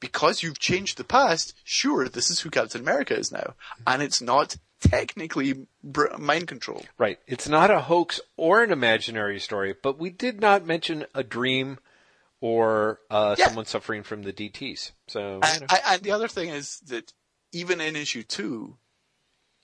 because 0.00 0.42
you've 0.42 0.58
changed 0.58 0.96
the 0.98 1.04
past, 1.04 1.54
sure, 1.64 2.08
this 2.08 2.30
is 2.30 2.40
who 2.40 2.50
Captain 2.50 2.80
America 2.80 3.16
is 3.16 3.30
now. 3.30 3.54
And 3.86 4.02
it's 4.02 4.20
not 4.20 4.56
technically 4.80 5.66
br- 5.82 6.16
mind 6.18 6.48
control. 6.48 6.84
Right. 6.98 7.18
It's 7.26 7.48
not 7.48 7.70
a 7.70 7.80
hoax 7.80 8.20
or 8.36 8.62
an 8.62 8.72
imaginary 8.72 9.38
story, 9.40 9.74
but 9.82 9.98
we 9.98 10.10
did 10.10 10.40
not 10.40 10.66
mention 10.66 11.06
a 11.14 11.22
dream 11.22 11.78
or 12.40 13.00
uh, 13.10 13.36
Yeah. 13.38 13.46
someone 13.48 13.66
suffering 13.66 14.02
from 14.02 14.22
the 14.22 14.32
DTs. 14.32 14.92
So, 15.06 15.34
you 15.34 15.60
know. 15.60 15.66
I, 15.68 15.80
and 15.94 16.02
the 16.02 16.12
other 16.12 16.28
thing 16.28 16.48
is 16.48 16.80
that 16.88 17.12
even 17.52 17.80
in 17.80 17.94
issue 17.96 18.22
two, 18.22 18.76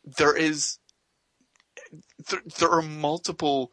there 0.07 0.37
is, 0.37 0.79
there, 2.31 2.42
there 2.59 2.71
are 2.71 2.83
multiple, 2.83 3.73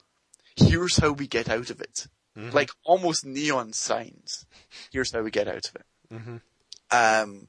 here's 0.55 0.97
how 0.97 1.11
we 1.11 1.27
get 1.27 1.49
out 1.49 1.69
of 1.69 1.79
it. 1.79 2.07
Like 2.35 2.71
almost 2.83 3.25
neon 3.25 3.73
signs. 3.73 4.47
Here's 4.91 5.11
how 5.11 5.21
we 5.21 5.29
get 5.29 5.47
out 5.47 5.69
of 5.69 5.75
it. 5.75 5.85
Mhm. 6.11 6.41
Um, 6.89 7.47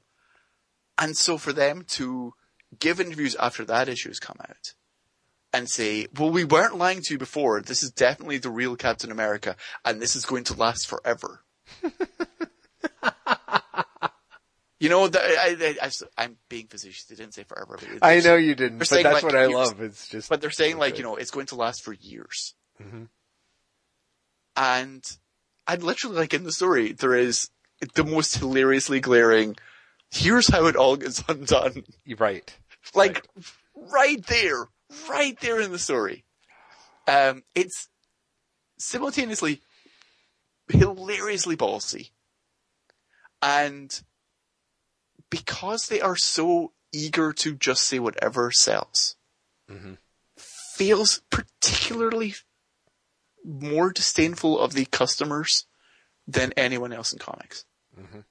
and 0.98 1.16
so 1.16 1.38
for 1.38 1.54
them 1.54 1.84
to 1.88 2.34
give 2.78 3.00
interviews 3.00 3.34
after 3.36 3.64
that 3.64 3.88
issue 3.88 4.10
has 4.10 4.20
come 4.20 4.36
out 4.40 4.74
and 5.54 5.70
say, 5.70 6.06
well, 6.18 6.30
we 6.30 6.44
weren't 6.44 6.76
lying 6.76 7.00
to 7.02 7.14
you 7.14 7.18
before. 7.18 7.62
This 7.62 7.82
is 7.82 7.90
definitely 7.92 8.38
the 8.38 8.50
real 8.50 8.76
Captain 8.76 9.10
America 9.10 9.56
and 9.84 10.02
this 10.02 10.14
is 10.14 10.26
going 10.26 10.44
to 10.44 10.54
last 10.54 10.86
forever. 10.86 11.44
you 14.84 14.90
know, 14.90 15.08
that, 15.08 15.22
I, 15.22 15.76
I, 15.80 15.90
I, 16.18 16.24
am 16.24 16.36
being 16.50 16.66
facetious. 16.66 17.04
They 17.04 17.14
didn't 17.14 17.32
say 17.32 17.44
forever. 17.44 17.78
But 17.80 18.06
I 18.06 18.20
know 18.20 18.36
you 18.36 18.54
didn't, 18.54 18.78
but 18.78 18.90
that's 18.90 19.02
like, 19.02 19.22
what 19.22 19.34
I 19.34 19.46
love. 19.46 19.80
It's 19.80 20.08
just, 20.08 20.28
But 20.28 20.42
they're 20.42 20.50
saying 20.50 20.76
like, 20.76 20.98
you 20.98 21.04
know, 21.04 21.16
it's 21.16 21.30
going 21.30 21.46
to 21.46 21.54
last 21.54 21.82
for 21.82 21.94
years. 21.94 22.54
Mhm. 22.82 23.08
And, 24.54 25.02
and 25.66 25.82
literally 25.82 26.16
like 26.16 26.34
in 26.34 26.44
the 26.44 26.52
story, 26.52 26.92
there 26.92 27.14
is 27.14 27.48
the 27.94 28.04
most 28.04 28.36
hilariously 28.36 29.00
glaring, 29.00 29.56
here's 30.10 30.48
how 30.48 30.66
it 30.66 30.76
all 30.76 30.96
gets 30.96 31.24
undone. 31.28 31.84
Right. 32.18 32.54
Like, 32.94 33.26
right 33.74 34.24
there, 34.26 34.68
right 35.08 35.40
there 35.40 35.62
in 35.62 35.72
the 35.72 35.78
story. 35.78 36.26
Um, 37.08 37.42
it's 37.54 37.88
simultaneously 38.78 39.62
hilariously 40.68 41.56
ballsy. 41.56 42.10
And 43.40 43.98
because 45.38 45.88
they 45.88 46.00
are 46.00 46.16
so 46.16 46.72
eager 46.92 47.32
to 47.32 47.54
just 47.54 47.82
say 47.82 47.98
whatever 47.98 48.50
sells, 48.52 49.16
Mhm. 49.70 49.98
feels 50.36 51.22
particularly 51.30 52.34
more 53.44 53.92
disdainful 53.92 54.58
of 54.58 54.72
the 54.74 54.84
customers 54.86 55.66
than 56.26 56.52
anyone 56.56 56.92
else 56.92 57.12
in 57.12 57.18
comics. 57.18 57.64
Mhm. 57.98 58.24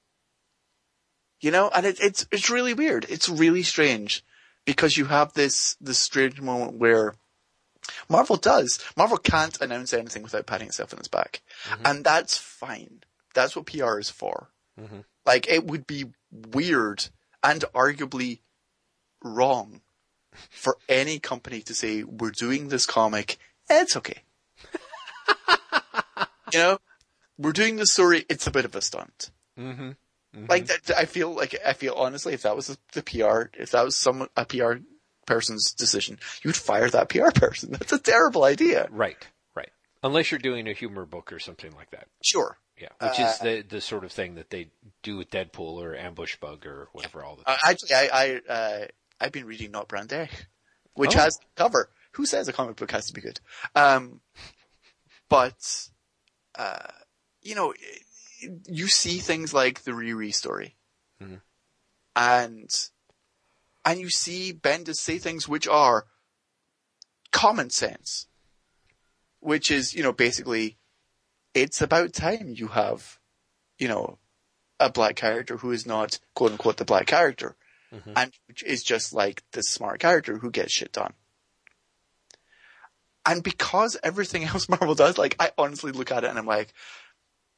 You 1.40 1.50
know, 1.50 1.68
and 1.74 1.84
it, 1.86 2.00
it's 2.00 2.26
it's 2.30 2.48
really 2.50 2.74
weird. 2.74 3.04
It's 3.08 3.28
really 3.28 3.62
strange 3.62 4.24
because 4.64 4.96
you 4.96 5.06
have 5.06 5.34
this 5.34 5.76
this 5.80 5.98
strange 5.98 6.40
moment 6.40 6.74
where 6.78 7.14
Marvel 8.08 8.36
does. 8.36 8.78
Marvel 8.96 9.18
can't 9.18 9.60
announce 9.60 9.92
anything 9.92 10.22
without 10.22 10.46
patting 10.46 10.68
itself 10.68 10.92
on 10.94 10.98
its 11.00 11.08
back, 11.08 11.42
and 11.84 12.02
that's 12.02 12.36
fine. 12.38 13.02
That's 13.34 13.54
what 13.54 13.66
PR 13.66 13.98
is 13.98 14.08
for. 14.10 14.50
Mhm. 14.80 15.04
Like 15.26 15.46
it 15.48 15.64
would 15.66 15.86
be 15.86 16.06
weird 16.34 17.08
and 17.42 17.64
arguably 17.74 18.40
wrong 19.22 19.80
for 20.50 20.76
any 20.88 21.18
company 21.18 21.60
to 21.62 21.74
say 21.74 22.02
we're 22.02 22.30
doing 22.30 22.68
this 22.68 22.86
comic. 22.86 23.38
It's 23.70 23.96
okay. 23.96 24.22
you 26.52 26.58
know, 26.58 26.78
we're 27.38 27.52
doing 27.52 27.76
this 27.76 27.92
story. 27.92 28.24
It's 28.28 28.46
a 28.46 28.50
bit 28.50 28.64
of 28.64 28.74
a 28.74 28.80
stunt. 28.80 29.30
Mm-hmm. 29.58 29.90
Like 30.48 30.66
that, 30.66 30.90
I 30.96 31.04
feel 31.04 31.32
like 31.32 31.54
I 31.64 31.74
feel 31.74 31.94
honestly, 31.94 32.34
if 32.34 32.42
that 32.42 32.56
was 32.56 32.66
the, 32.66 32.78
the 32.92 33.02
PR, 33.02 33.56
if 33.60 33.70
that 33.70 33.84
was 33.84 33.96
some 33.96 34.28
a 34.36 34.44
PR 34.44 34.74
person's 35.26 35.72
decision, 35.72 36.18
you'd 36.42 36.56
fire 36.56 36.90
that 36.90 37.08
PR 37.08 37.30
person. 37.30 37.70
That's 37.72 37.92
a 37.92 37.98
terrible 38.00 38.42
idea. 38.42 38.88
Right, 38.90 39.16
right. 39.54 39.70
Unless 40.02 40.32
you're 40.32 40.40
doing 40.40 40.68
a 40.68 40.72
humor 40.72 41.06
book 41.06 41.32
or 41.32 41.38
something 41.38 41.72
like 41.76 41.90
that. 41.92 42.08
Sure. 42.22 42.58
Yeah, 42.80 42.88
which 43.00 43.18
is 43.20 43.38
the 43.38 43.62
the 43.62 43.80
sort 43.80 44.04
of 44.04 44.10
thing 44.12 44.34
that 44.34 44.50
they 44.50 44.70
do 45.02 45.16
with 45.16 45.30
Deadpool 45.30 45.80
or 45.82 45.94
Ambush 45.94 46.36
Bug 46.36 46.66
or 46.66 46.88
whatever. 46.92 47.22
All 47.22 47.36
the 47.36 47.48
Uh, 47.48 47.56
actually, 47.64 47.92
I 47.94 48.08
I 48.12 48.52
uh, 48.52 48.86
I've 49.20 49.32
been 49.32 49.46
reading 49.46 49.70
Not 49.70 49.86
Brand 49.88 50.08
Echh, 50.10 50.46
which 50.94 51.14
Oh. 51.14 51.20
has 51.20 51.38
cover. 51.54 51.90
Who 52.12 52.26
says 52.26 52.48
a 52.48 52.52
comic 52.52 52.76
book 52.76 52.90
has 52.90 53.06
to 53.06 53.12
be 53.12 53.20
good? 53.20 53.40
Um, 53.76 54.20
but 55.28 55.88
uh, 56.56 56.90
you 57.42 57.54
know, 57.54 57.74
you 58.66 58.88
see 58.88 59.18
things 59.18 59.54
like 59.54 59.82
the 59.84 59.92
Riri 59.92 60.34
story, 60.34 60.76
Mhm. 61.22 61.42
and 62.16 62.70
and 63.84 64.00
you 64.00 64.10
see 64.10 64.52
Bendis 64.52 64.96
say 64.96 65.18
things 65.18 65.46
which 65.48 65.68
are 65.68 66.06
common 67.30 67.70
sense, 67.70 68.26
which 69.40 69.70
is 69.70 69.94
you 69.94 70.02
know 70.02 70.12
basically, 70.12 70.78
it's 71.54 71.80
about 71.80 72.12
time 72.12 72.52
you 72.56 72.68
have, 72.68 73.18
you 73.78 73.88
know, 73.88 74.18
a 74.80 74.90
black 74.90 75.14
character 75.16 75.56
who 75.58 75.70
is 75.70 75.86
not 75.86 76.18
quote 76.34 76.52
unquote 76.52 76.76
the 76.76 76.84
black 76.84 77.06
character 77.06 77.56
and 78.16 78.32
is 78.66 78.82
just 78.82 79.12
like 79.12 79.42
the 79.52 79.62
smart 79.62 80.00
character 80.00 80.38
who 80.38 80.50
gets 80.50 80.72
shit 80.72 80.90
done. 80.92 81.12
And 83.26 83.42
because 83.42 83.96
everything 84.02 84.44
else 84.52 84.68
Marvel 84.68 84.94
does, 84.94 85.16
like 85.18 85.36
I 85.38 85.52
honestly 85.56 85.92
look 85.92 86.10
at 86.12 86.24
it 86.24 86.30
and 86.30 86.38
I'm 86.38 86.46
like, 86.46 86.72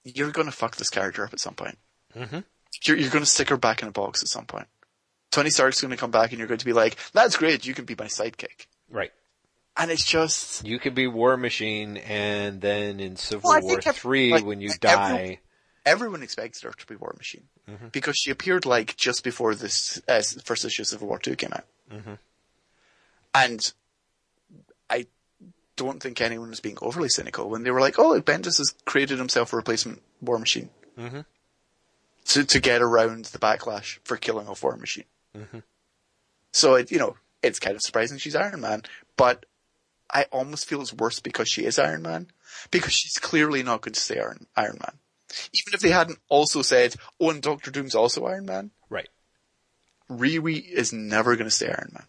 you're 0.05 0.31
gonna 0.31 0.53
fuck 0.53 0.77
this 0.77 0.91
character 0.91 1.25
up 1.25 1.33
at 1.33 1.41
some 1.41 1.55
point. 1.55 1.79
Mhm. 2.15 2.45
You're, 2.85 2.97
you're 2.99 3.11
gonna 3.11 3.27
stick 3.27 3.49
her 3.49 3.57
back 3.57 3.83
in 3.83 3.89
a 3.89 3.93
box 3.93 4.23
at 4.23 4.29
some 4.29 4.45
point. 4.47 4.67
Tony 5.33 5.51
Stark's 5.51 5.81
gonna 5.81 5.97
come 5.97 6.11
back 6.11 6.31
and 6.31 6.39
you're 6.39 6.49
going 6.49 6.59
to 6.59 6.65
be 6.67 6.73
like, 6.73 6.97
that's 7.13 7.37
great, 7.37 7.67
you 7.67 7.75
can 7.75 7.85
be 7.87 7.97
my 7.99 8.07
sidekick. 8.07 8.67
right. 8.91 9.13
And 9.79 9.91
it's 9.91 10.05
just, 10.05 10.67
You 10.67 10.79
could 10.79 10.95
be 10.95 11.07
War 11.07 11.37
Machine, 11.37 11.99
and 11.99 12.61
then 12.61 12.99
in 12.99 13.17
Civil 13.17 13.51
Well, 13.51 13.61
War 13.63 13.81
Three, 13.81 14.31
like, 14.33 14.45
when 14.45 14.61
you 14.61 14.71
everyone- 14.83 15.11
die, 15.13 15.41
everyone 15.85 16.23
expects 16.23 16.63
her 16.63 16.73
to 16.73 16.87
be 16.87 16.97
War 16.97 17.15
Machine. 17.17 17.49
Because 17.93 18.17
she 18.17 18.31
appeared 18.31 18.65
like 18.65 18.97
just 18.97 19.23
before 19.25 19.55
this, 19.55 20.01
uh, 20.09 20.23
first 20.45 20.65
issue 20.65 20.83
of 20.83 20.89
Civil 20.89 21.09
War 21.09 21.19
2 21.19 21.35
came 21.37 21.53
out. 21.53 21.65
Mhm. 21.91 22.19
And 23.35 23.73
I 24.89 25.07
don't 25.75 26.01
think 26.03 26.21
anyone 26.21 26.49
was 26.51 26.61
being 26.61 26.79
overly 26.81 27.09
cynical 27.09 27.51
when 27.51 27.65
they 27.65 27.71
were 27.71 27.81
like, 27.81 27.99
oh, 27.99 28.19
Bendis 28.23 28.57
has 28.59 28.73
created 28.87 29.19
himself 29.19 29.53
a 29.53 29.57
replacement 29.57 30.01
War 30.23 30.39
Machine. 30.39 30.71
Mhm. 30.97 31.27
To, 32.29 32.45
to 32.45 32.61
get 32.61 32.81
around 32.83 33.27
the 33.27 33.39
backlash 33.39 33.99
for 34.05 34.17
killing 34.17 34.49
off 34.49 34.63
War 34.63 34.77
Machine. 34.77 35.05
So 36.53 36.77
it, 36.77 36.91
you 36.91 36.99
know, 36.99 37.19
it's 37.43 37.59
kind 37.61 37.77
of 37.77 37.83
surprising 37.83 38.17
she's 38.19 38.35
Iron 38.35 38.63
Man, 38.63 38.83
but 39.17 39.45
I 40.13 40.25
almost 40.33 40.67
feel 40.67 40.81
it's 40.81 40.93
worse 40.93 41.21
because 41.21 41.49
she 41.49 41.65
is 41.65 41.79
Iron 41.79 42.03
Man, 42.03 42.29
because 42.71 42.93
she's 42.93 43.19
clearly 43.19 43.63
not 43.63 43.83
going 43.83 43.95
to 43.95 44.01
stay 44.01 44.19
Iron, 44.19 44.47
Iron 44.57 44.79
Man. 44.81 44.99
Even 45.53 45.75
if 45.75 45.81
they 45.81 45.91
hadn't 45.91 46.19
also 46.29 46.63
said, 46.63 46.95
oh, 47.21 47.31
and 47.31 47.43
Doctor 47.43 47.71
Doom's 47.71 47.95
also 47.95 48.27
Iron 48.27 48.47
Man, 48.47 48.71
right. 48.89 49.09
Riri 50.11 50.67
is 50.69 50.93
never 50.93 51.35
going 51.35 51.47
to 51.47 51.51
stay 51.51 51.67
Iron 51.67 51.91
Man. 51.93 52.07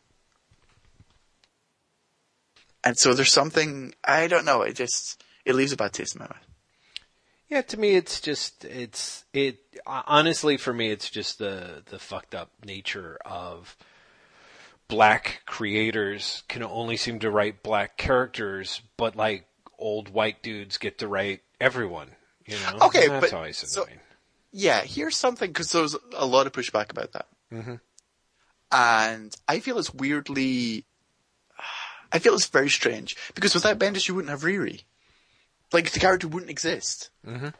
And 2.84 2.98
so 2.98 3.14
there's 3.14 3.32
something, 3.32 3.94
I 4.04 4.28
don't 4.28 4.46
know, 4.46 4.62
it 4.62 4.76
just, 4.76 5.22
it 5.44 5.56
leaves 5.56 5.72
a 5.72 5.78
bad 5.78 5.94
taste 5.94 6.16
in 6.16 6.20
my 6.20 6.28
mouth. 6.28 6.48
Yeah, 7.50 7.62
to 7.62 7.80
me, 7.80 7.96
it's 7.96 8.20
just 8.20 8.66
it's 8.66 9.24
it. 9.32 9.60
Honestly, 9.86 10.58
for 10.58 10.74
me, 10.74 10.92
it's 10.92 11.10
just 11.10 11.40
the 11.40 11.82
the 11.86 11.98
fucked 11.98 12.36
up 12.36 12.52
nature 12.66 13.18
of 13.26 13.78
black 14.88 15.42
creators 15.46 16.44
can 16.48 16.64
only 16.64 16.98
seem 16.98 17.20
to 17.20 17.30
write 17.32 17.64
black 17.64 17.98
characters, 17.98 18.82
but 18.98 19.16
like 19.16 19.48
old 19.78 20.10
white 20.10 20.42
dudes 20.42 20.78
get 20.78 21.00
to 21.00 21.08
write 21.08 21.42
everyone. 21.60 22.10
You 22.46 22.58
know, 22.60 22.78
Okay, 22.88 23.04
And 23.06 23.14
that's 23.14 23.32
but- 23.32 23.34
always 23.38 23.58
so- 23.58 23.84
annoying. 23.84 24.00
Yeah, 24.52 24.82
here's 24.82 25.18
something, 25.18 25.52
because 25.52 25.72
there's 25.72 25.96
a 26.14 26.26
lot 26.26 26.48
of 26.48 26.54
pushback 26.54 26.90
about 26.90 27.12
that. 27.12 27.28
Mhm. 27.52 27.80
And 28.72 29.36
I 29.48 29.60
feel 29.60 29.78
it's 29.78 29.94
weirdly, 29.94 30.86
I 32.12 32.20
feel 32.20 32.34
it's 32.34 32.48
very 32.48 32.70
strange, 32.70 33.18
because 33.36 33.54
without 33.54 33.78
Bendis 33.78 34.08
you 34.08 34.16
wouldn't 34.16 34.32
have 34.32 34.42
Riri. 34.42 34.84
Like, 35.74 35.92
the 35.92 36.00
character 36.00 36.28
wouldn't 36.30 36.50
exist. 36.50 37.10
Mhm. 37.26 37.54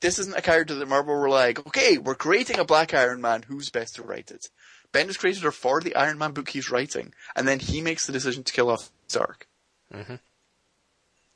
This 0.00 0.18
isn't 0.20 0.36
a 0.36 0.42
character 0.42 0.76
that 0.76 0.88
Marvel 0.88 1.14
were 1.16 1.28
like, 1.28 1.58
okay, 1.66 1.98
we're 1.98 2.14
creating 2.14 2.58
a 2.60 2.64
Black 2.64 2.94
Iron 2.94 3.20
Man, 3.20 3.42
who's 3.42 3.68
best 3.70 3.96
to 3.96 4.02
write 4.02 4.30
it? 4.30 4.48
Bendis 4.92 5.18
created 5.18 5.42
her 5.42 5.52
for 5.52 5.80
the 5.80 5.94
Iron 5.94 6.18
Man 6.18 6.32
book 6.32 6.50
he's 6.50 6.70
writing, 6.70 7.14
and 7.34 7.48
then 7.48 7.58
he 7.60 7.80
makes 7.80 8.06
the 8.06 8.12
decision 8.12 8.44
to 8.44 8.52
kill 8.52 8.70
off 8.70 8.90
Stark. 9.08 9.46
Mhm. 9.92 10.20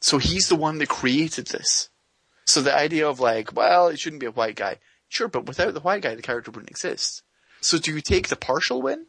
So 0.01 0.19
he's 0.19 0.49
the 0.49 0.57
one 0.57 0.79
that 0.79 0.88
created 0.88 1.47
this. 1.49 1.88
So 2.45 2.61
the 2.62 2.75
idea 2.75 3.09
of 3.09 3.19
like, 3.21 3.55
well, 3.55 3.88
it 3.88 3.99
shouldn't 3.99 4.21
be 4.21 4.27
a 4.27 4.31
white 4.31 4.57
guy. 4.57 4.79
Sure, 5.09 5.29
but 5.29 5.47
without 5.47 5.75
the 5.75 5.81
white 5.81 6.03
guy, 6.03 6.14
the 6.14 6.23
character 6.23 6.51
wouldn't 6.51 6.71
exist. 6.71 7.23
So 7.61 7.79
do 7.79 7.92
you 7.95 8.01
take 8.01 8.29
the 8.29 8.37
partial 8.37 8.83
win? 8.83 9.07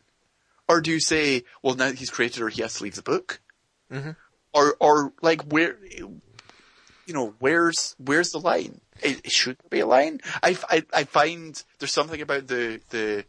Or 0.67 0.81
do 0.81 0.91
you 0.91 0.99
say, 0.99 1.43
well, 1.61 1.75
now 1.75 1.87
that 1.89 1.97
he's 1.99 2.09
created 2.09 2.39
her, 2.39 2.49
he 2.49 2.61
has 2.61 2.75
to 2.75 2.83
leave 2.83 2.95
the 2.95 3.01
book? 3.01 3.39
Mhm. 3.91 4.15
Or, 4.53 4.75
or 4.79 5.13
like 5.21 5.43
where, 5.43 5.77
you 5.85 7.13
know, 7.13 7.35
where's 7.39 7.95
where's 7.99 8.31
the 8.31 8.39
line? 8.39 8.81
It, 9.01 9.21
it 9.25 9.31
shouldn't 9.31 9.69
be 9.69 9.79
a 9.81 9.85
line. 9.85 10.19
I, 10.41 10.57
I, 10.69 10.85
I 10.93 11.03
find 11.03 11.61
there's 11.79 11.93
something 11.93 12.21
about 12.21 12.47
the 12.47 12.81
the 12.89 13.25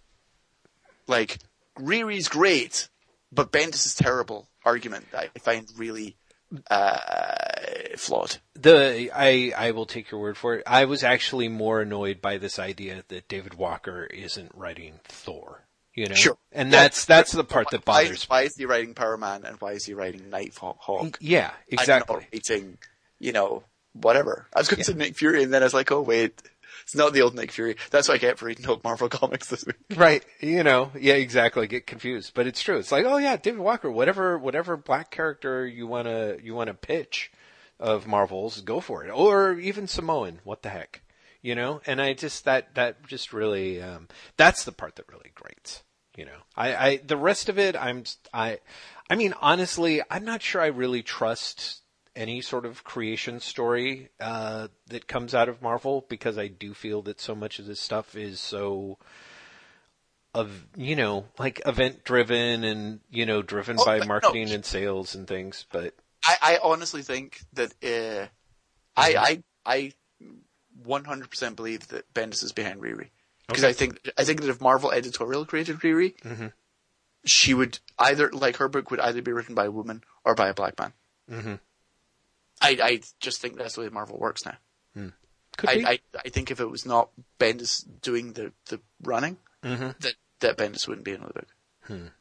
like 1.08 1.38
Riri's 1.78 2.28
great, 2.28 2.88
but 3.32 3.50
Bendis 3.52 3.86
is 3.86 3.94
terrible 3.94 4.48
argument 4.64 5.10
that 5.12 5.30
I 5.34 5.38
find 5.38 5.66
really 5.76 6.16
uh, 6.70 7.34
flawed. 7.96 8.36
The 8.54 9.10
I 9.14 9.52
I 9.56 9.70
will 9.72 9.86
take 9.86 10.10
your 10.10 10.20
word 10.20 10.36
for 10.36 10.54
it. 10.56 10.62
I 10.66 10.84
was 10.86 11.02
actually 11.04 11.48
more 11.48 11.80
annoyed 11.80 12.20
by 12.20 12.38
this 12.38 12.58
idea 12.58 13.04
that 13.08 13.28
David 13.28 13.54
Walker 13.54 14.04
isn't 14.04 14.52
writing 14.54 15.00
Thor. 15.04 15.64
You 15.94 16.06
know, 16.08 16.14
Sure. 16.14 16.38
and 16.52 16.70
Yeah. 16.70 16.82
that's 16.82 17.04
that's 17.06 17.32
the 17.32 17.42
part 17.44 17.70
that 17.70 17.84
Why, 17.86 18.04
bothers. 18.04 18.28
why 18.28 18.42
is 18.42 18.56
he 18.56 18.66
writing 18.66 18.94
Power 18.94 19.16
Man 19.16 19.44
and 19.44 19.60
why 19.60 19.72
is 19.72 19.84
he 19.84 19.94
writing 19.94 20.30
Nighthawk? 20.30 21.18
Yeah, 21.20 21.50
exactly. 21.66 22.14
not 22.16 22.24
writing, 22.32 22.78
you 23.18 23.32
know, 23.32 23.64
whatever. 23.94 24.46
I 24.54 24.60
was 24.60 24.68
going 24.68 24.78
to 24.78 24.84
say 24.84 24.92
Nick 24.94 25.16
Fury, 25.16 25.42
and 25.42 25.52
then 25.52 25.62
I 25.62 25.66
was 25.66 25.74
like, 25.74 25.90
oh 25.90 26.00
wait, 26.02 26.40
it's 26.88 26.94
not 26.94 27.12
the 27.12 27.20
old 27.20 27.34
Nick 27.34 27.52
Fury. 27.52 27.76
That's 27.90 28.08
what 28.08 28.14
I 28.14 28.16
get 28.18 28.38
for 28.38 28.46
reading 28.46 28.66
old 28.66 28.82
Marvel 28.82 29.08
comics 29.10 29.50
this 29.50 29.66
week. 29.66 29.76
Right. 29.94 30.24
You 30.40 30.62
know, 30.62 30.90
yeah, 30.98 31.16
exactly. 31.16 31.66
Get 31.66 31.86
confused, 31.86 32.32
but 32.32 32.46
it's 32.46 32.62
true. 32.62 32.78
It's 32.78 32.90
like, 32.90 33.04
oh 33.04 33.18
yeah, 33.18 33.36
David 33.36 33.60
Walker, 33.60 33.90
whatever, 33.90 34.38
whatever 34.38 34.78
black 34.78 35.10
character 35.10 35.66
you 35.66 35.86
wanna, 35.86 36.36
you 36.42 36.54
wanna 36.54 36.72
pitch 36.72 37.30
of 37.78 38.06
Marvels, 38.06 38.62
go 38.62 38.80
for 38.80 39.04
it. 39.04 39.10
Or 39.10 39.52
even 39.58 39.86
Samoan, 39.86 40.40
what 40.44 40.62
the 40.62 40.70
heck, 40.70 41.02
you 41.42 41.54
know? 41.54 41.82
And 41.84 42.00
I 42.00 42.14
just, 42.14 42.46
that, 42.46 42.74
that 42.76 43.06
just 43.06 43.34
really, 43.34 43.82
um, 43.82 44.08
that's 44.38 44.64
the 44.64 44.72
part 44.72 44.96
that 44.96 45.10
really 45.10 45.30
grates, 45.34 45.82
you 46.16 46.24
know? 46.24 46.38
I, 46.56 46.74
I, 46.74 46.96
the 47.04 47.18
rest 47.18 47.50
of 47.50 47.58
it, 47.58 47.76
I'm, 47.76 48.04
I, 48.32 48.60
I 49.10 49.14
mean, 49.14 49.34
honestly, 49.42 50.00
I'm 50.10 50.24
not 50.24 50.40
sure 50.40 50.62
I 50.62 50.68
really 50.68 51.02
trust 51.02 51.82
any 52.18 52.40
sort 52.42 52.66
of 52.66 52.82
creation 52.84 53.38
story, 53.40 54.08
uh, 54.20 54.68
that 54.88 55.06
comes 55.06 55.34
out 55.34 55.48
of 55.48 55.62
Marvel 55.62 56.04
because 56.08 56.36
I 56.36 56.48
do 56.48 56.74
feel 56.74 57.00
that 57.02 57.20
so 57.20 57.34
much 57.34 57.58
of 57.60 57.66
this 57.66 57.80
stuff 57.80 58.16
is 58.16 58.40
so, 58.40 58.98
of 60.34 60.66
you 60.76 60.94
know 60.96 61.24
like 61.38 61.62
event 61.64 62.04
driven 62.04 62.64
and 62.64 63.00
you 63.10 63.24
know 63.24 63.40
driven 63.40 63.76
Oh, 63.78 63.84
by 63.84 63.98
but 63.98 64.06
no. 64.06 64.08
marketing 64.08 64.50
and 64.52 64.64
sales 64.64 65.14
and 65.14 65.26
things 65.26 65.64
but 65.72 65.94
I, 66.24 66.36
I 66.42 66.58
honestly 66.62 67.02
think 67.02 67.40
that 67.54 67.72
uh, 67.82 68.26
I 68.96 69.14
I 69.16 69.42
I 69.64 69.92
100% 70.86 71.56
believe 71.56 71.88
that 71.88 72.12
Bendis 72.12 72.42
is 72.44 72.52
behind 72.52 72.80
Riri 72.80 73.08
because 73.46 73.64
Okay. 73.64 73.70
I 73.70 73.72
think 73.72 74.10
I 74.18 74.24
think 74.24 74.42
that 74.42 74.50
if 74.50 74.60
Marvel 74.60 74.90
editorial 74.92 75.46
created 75.46 75.76
Riri, 75.78 76.14
Mhm. 76.22 76.52
she 77.24 77.54
would 77.54 77.78
either 77.98 78.30
like 78.30 78.56
her 78.56 78.68
book 78.68 78.90
would 78.90 79.00
either 79.00 79.22
be 79.22 79.32
written 79.32 79.54
by 79.54 79.64
a 79.66 79.70
woman 79.70 80.04
or 80.24 80.34
by 80.34 80.48
a 80.48 80.54
black 80.54 80.78
man. 80.78 80.92
Mhm. 81.30 81.60
I 82.60 82.78
I 82.82 83.00
just 83.20 83.40
think 83.40 83.56
that's 83.56 83.74
the 83.74 83.82
way 83.82 83.88
Marvel 83.88 84.18
works 84.18 84.44
now. 84.44 84.56
could 85.56 85.70
I, 85.70 85.74
be 85.76 85.86
I 85.86 85.98
I 86.24 86.28
think 86.28 86.50
if 86.50 86.60
it 86.60 86.70
was 86.70 86.84
not 86.86 87.10
Bendis 87.38 87.84
doing 88.02 88.32
the 88.34 88.52
the 88.66 88.80
running, 89.02 89.36
Mhm. 89.64 89.98
that 90.00 90.14
that 90.40 90.56
Bendis 90.56 90.86
wouldn't 90.86 91.04
be 91.04 91.12
in 91.12 91.20
the 91.22 91.26
book. 91.32 92.12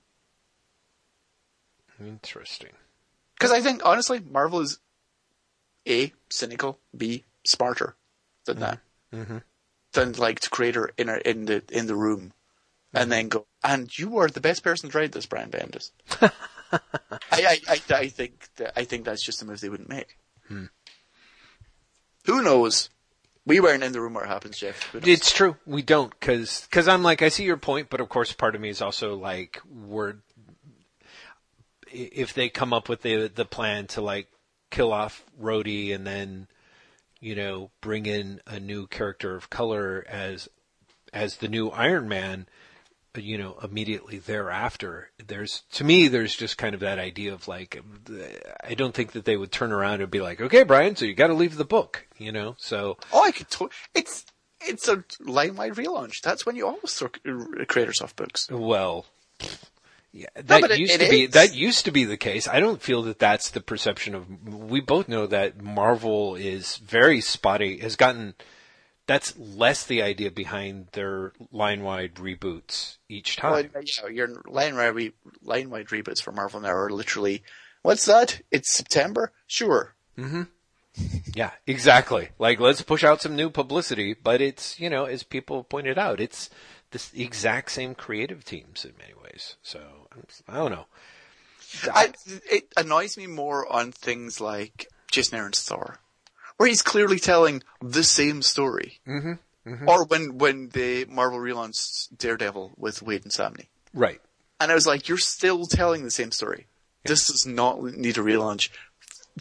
interesting 2.00 2.72
Because 3.36 3.52
I 3.52 3.62
think 3.62 3.82
honestly, 3.86 4.20
Marvel 4.20 4.60
is 4.62 4.80
a 5.88 6.12
cynical, 6.30 6.80
b 6.96 7.24
smarter 7.46 7.96
than 8.46 8.60
that. 8.60 8.80
Mhm. 9.14 9.44
Than 9.94 10.12
like 10.14 10.40
to 10.42 10.50
create 10.50 10.76
her 10.76 10.92
in 10.98 11.08
her, 11.08 11.18
in 11.18 11.46
the 11.46 11.64
in 11.72 11.88
the 11.88 11.96
room, 11.96 12.34
Mm-hmm. 12.94 12.98
and 12.98 13.12
then 13.12 13.28
go. 13.28 13.46
And 13.64 13.98
you 13.98 14.18
are 14.20 14.30
the 14.30 14.40
best 14.42 14.64
person 14.64 14.90
to 14.90 14.98
write 14.98 15.12
this, 15.12 15.26
Brian 15.26 15.50
Bendis. 15.52 15.92
I, 16.22 16.32
I, 17.32 17.60
I 17.68 17.82
I 17.96 18.08
think 18.08 18.48
that 18.56 18.74
I 18.78 18.86
think 18.86 19.04
that's 19.06 19.24
just 19.26 19.42
a 19.42 19.46
move 19.46 19.60
they 19.60 19.68
wouldn't 19.70 19.90
make. 19.90 20.18
Hmm. 20.48 20.66
Who 22.26 22.42
knows? 22.42 22.90
We 23.46 23.62
weren't 23.62 23.84
in 23.84 23.94
the 23.94 24.02
room 24.02 24.14
where 24.14 24.26
it 24.26 24.28
happens, 24.28 24.58
Jeff. 24.58 24.94
It's 24.94 25.32
true 25.32 25.56
we 25.66 25.82
don't 25.82 26.12
because 26.20 26.68
cause 26.72 26.88
i'm 26.88 27.04
like 27.04 27.22
i 27.22 27.30
see 27.30 27.46
your 27.46 27.58
point 27.58 27.90
but 27.90 28.02
of 28.02 28.10
course 28.10 28.34
part 28.34 28.56
of 28.56 28.62
me 28.62 28.70
is 28.70 28.82
also 28.82 29.16
like 29.16 29.62
we're 29.70 30.16
if 31.92 32.34
they 32.34 32.50
come 32.50 32.74
up 32.74 32.90
with 32.90 33.02
the 33.02 33.28
the 33.34 33.46
plan 33.46 33.88
to 33.88 34.02
like 34.02 34.28
kill 34.70 34.92
off 34.92 35.24
Rhodey 35.42 35.96
and 35.96 36.06
then 36.06 36.48
you 37.20 37.36
know 37.36 37.72
bring 37.82 38.06
in 38.06 38.42
a 38.46 38.60
new 38.60 38.88
character 38.88 39.36
of 39.36 39.50
color 39.50 40.06
as 40.10 40.50
as 41.14 41.38
the 41.38 41.48
new 41.48 41.70
Iron 41.70 42.08
Man 42.08 42.48
you 43.22 43.38
know 43.38 43.58
immediately 43.64 44.18
thereafter 44.18 45.10
there's 45.26 45.64
to 45.72 45.84
me 45.84 46.08
there's 46.08 46.36
just 46.36 46.58
kind 46.58 46.74
of 46.74 46.82
that 46.82 47.00
idea 47.00 47.34
of 47.34 47.48
like 47.48 47.82
I 48.64 48.74
don't 48.74 48.94
think 48.94 49.12
that 49.14 49.26
they 49.26 49.38
would 49.38 49.52
turn 49.52 49.72
around 49.72 50.02
and 50.02 50.10
be 50.12 50.22
like 50.22 50.40
okay 50.42 50.64
Brian 50.64 50.96
so 50.96 51.06
you 51.06 51.14
got 51.14 51.28
to 51.28 51.34
leave 51.34 51.58
the 51.58 51.66
book 51.66 52.06
you 52.18 52.32
know 52.32 52.56
so 52.58 52.98
Oh, 53.14 53.24
I 53.24 53.32
could. 53.32 53.50
To- 53.52 53.70
it's 53.94 54.26
it's 54.62 54.88
a 54.88 55.04
wide 55.26 55.54
relaunch. 55.76 56.22
That's 56.22 56.46
when 56.46 56.56
you 56.56 56.66
always 56.68 56.94
throw 56.94 57.10
uh, 57.26 57.66
creators 57.66 58.02
off 58.02 58.16
books. 58.16 58.50
Well, 58.52 59.06
yeah, 60.12 60.26
that 60.36 60.62
but 60.62 60.72
it- 60.72 60.80
used 60.80 60.94
it 60.94 61.06
to 61.06 61.10
be 61.12 61.26
that 61.28 61.54
used 61.56 61.86
to 61.86 61.92
be 61.92 62.04
the 62.06 62.18
case. 62.18 62.48
I 62.48 62.60
don't 62.60 62.82
feel 62.82 63.04
that 63.04 63.20
that's 63.20 63.50
the 63.52 63.62
perception 63.62 64.16
of. 64.16 64.26
We 64.52 64.82
both 64.82 65.08
know 65.08 65.28
that 65.28 65.62
Marvel 65.62 66.36
is 66.36 66.78
very 66.78 67.22
spotty. 67.22 67.78
Has 67.80 67.96
gotten 67.96 68.34
that's 69.08 69.38
less 69.38 69.86
the 69.86 70.02
idea 70.02 70.30
behind 70.30 70.88
their 70.92 71.34
line 71.52 71.82
wide 71.84 72.16
reboots 72.16 72.98
each 73.10 73.38
Well, 73.42 73.64
time. 73.64 73.72
yeah, 73.74 74.08
your 74.10 74.30
line 74.46 74.76
wide 74.76 74.88
re- 74.96 75.14
line 75.42 75.70
wide 75.70 75.88
reboots 75.88 76.22
for 76.22 76.32
Marvel 76.32 76.60
now 76.60 76.70
are 76.70 76.90
literally. 76.90 77.44
What's 77.82 78.06
that? 78.06 78.42
It's 78.52 78.72
September. 78.72 79.32
Sure. 79.48 79.96
Mm-hmm. 80.18 80.44
Yeah, 81.36 81.52
exactly. 81.66 82.30
Like 82.40 82.60
let's 82.60 82.82
push 82.82 83.04
out 83.04 83.22
some 83.22 83.36
new 83.36 83.50
publicity, 83.50 84.14
but 84.14 84.42
it's 84.42 84.80
you 84.80 84.90
know 84.90 85.06
as 85.06 85.24
people 85.24 85.64
pointed 85.64 85.98
out, 85.98 86.20
it's 86.20 86.50
the 86.92 87.00
exact 87.24 87.72
same 87.72 87.96
creative 87.96 88.44
teams 88.44 88.84
in 88.84 88.94
many 88.98 89.14
ways. 89.24 89.56
So 89.62 89.80
I 90.48 90.56
don't 90.56 90.72
know. 90.72 90.86
I, 91.94 92.14
it 92.50 92.74
annoys 92.78 93.18
me 93.18 93.28
more 93.28 93.72
on 93.72 93.92
things 93.92 94.40
like 94.42 94.88
Jason 95.12 95.38
Aaron's 95.38 95.62
Thor, 95.62 96.00
where 96.58 96.68
he's 96.70 96.82
clearly 96.82 97.20
telling 97.20 97.64
the 97.82 98.04
same 98.04 98.42
story. 98.42 99.00
Mm-hmm. 99.08 99.88
Or 99.88 100.06
when 100.06 100.38
when 100.38 100.70
the 100.70 101.06
Marvel 101.06 101.40
relaunched 101.40 102.18
Daredevil 102.18 102.74
with 102.78 103.02
Waid 103.02 103.24
and 103.24 103.32
Samnee, 103.34 103.68
Right. 103.94 104.22
and 104.62 104.72
I 104.72 104.76
was 104.76 104.88
like, 104.88 105.10
"You're 105.10 105.18
still 105.18 105.66
telling 105.66 106.04
the 106.04 106.12
same 106.12 106.32
story. 106.32 106.68
This 107.04 107.28
does 107.28 107.46
not 107.46 107.84
need 107.84 108.18
a 108.18 108.22
relaunch 108.22 108.70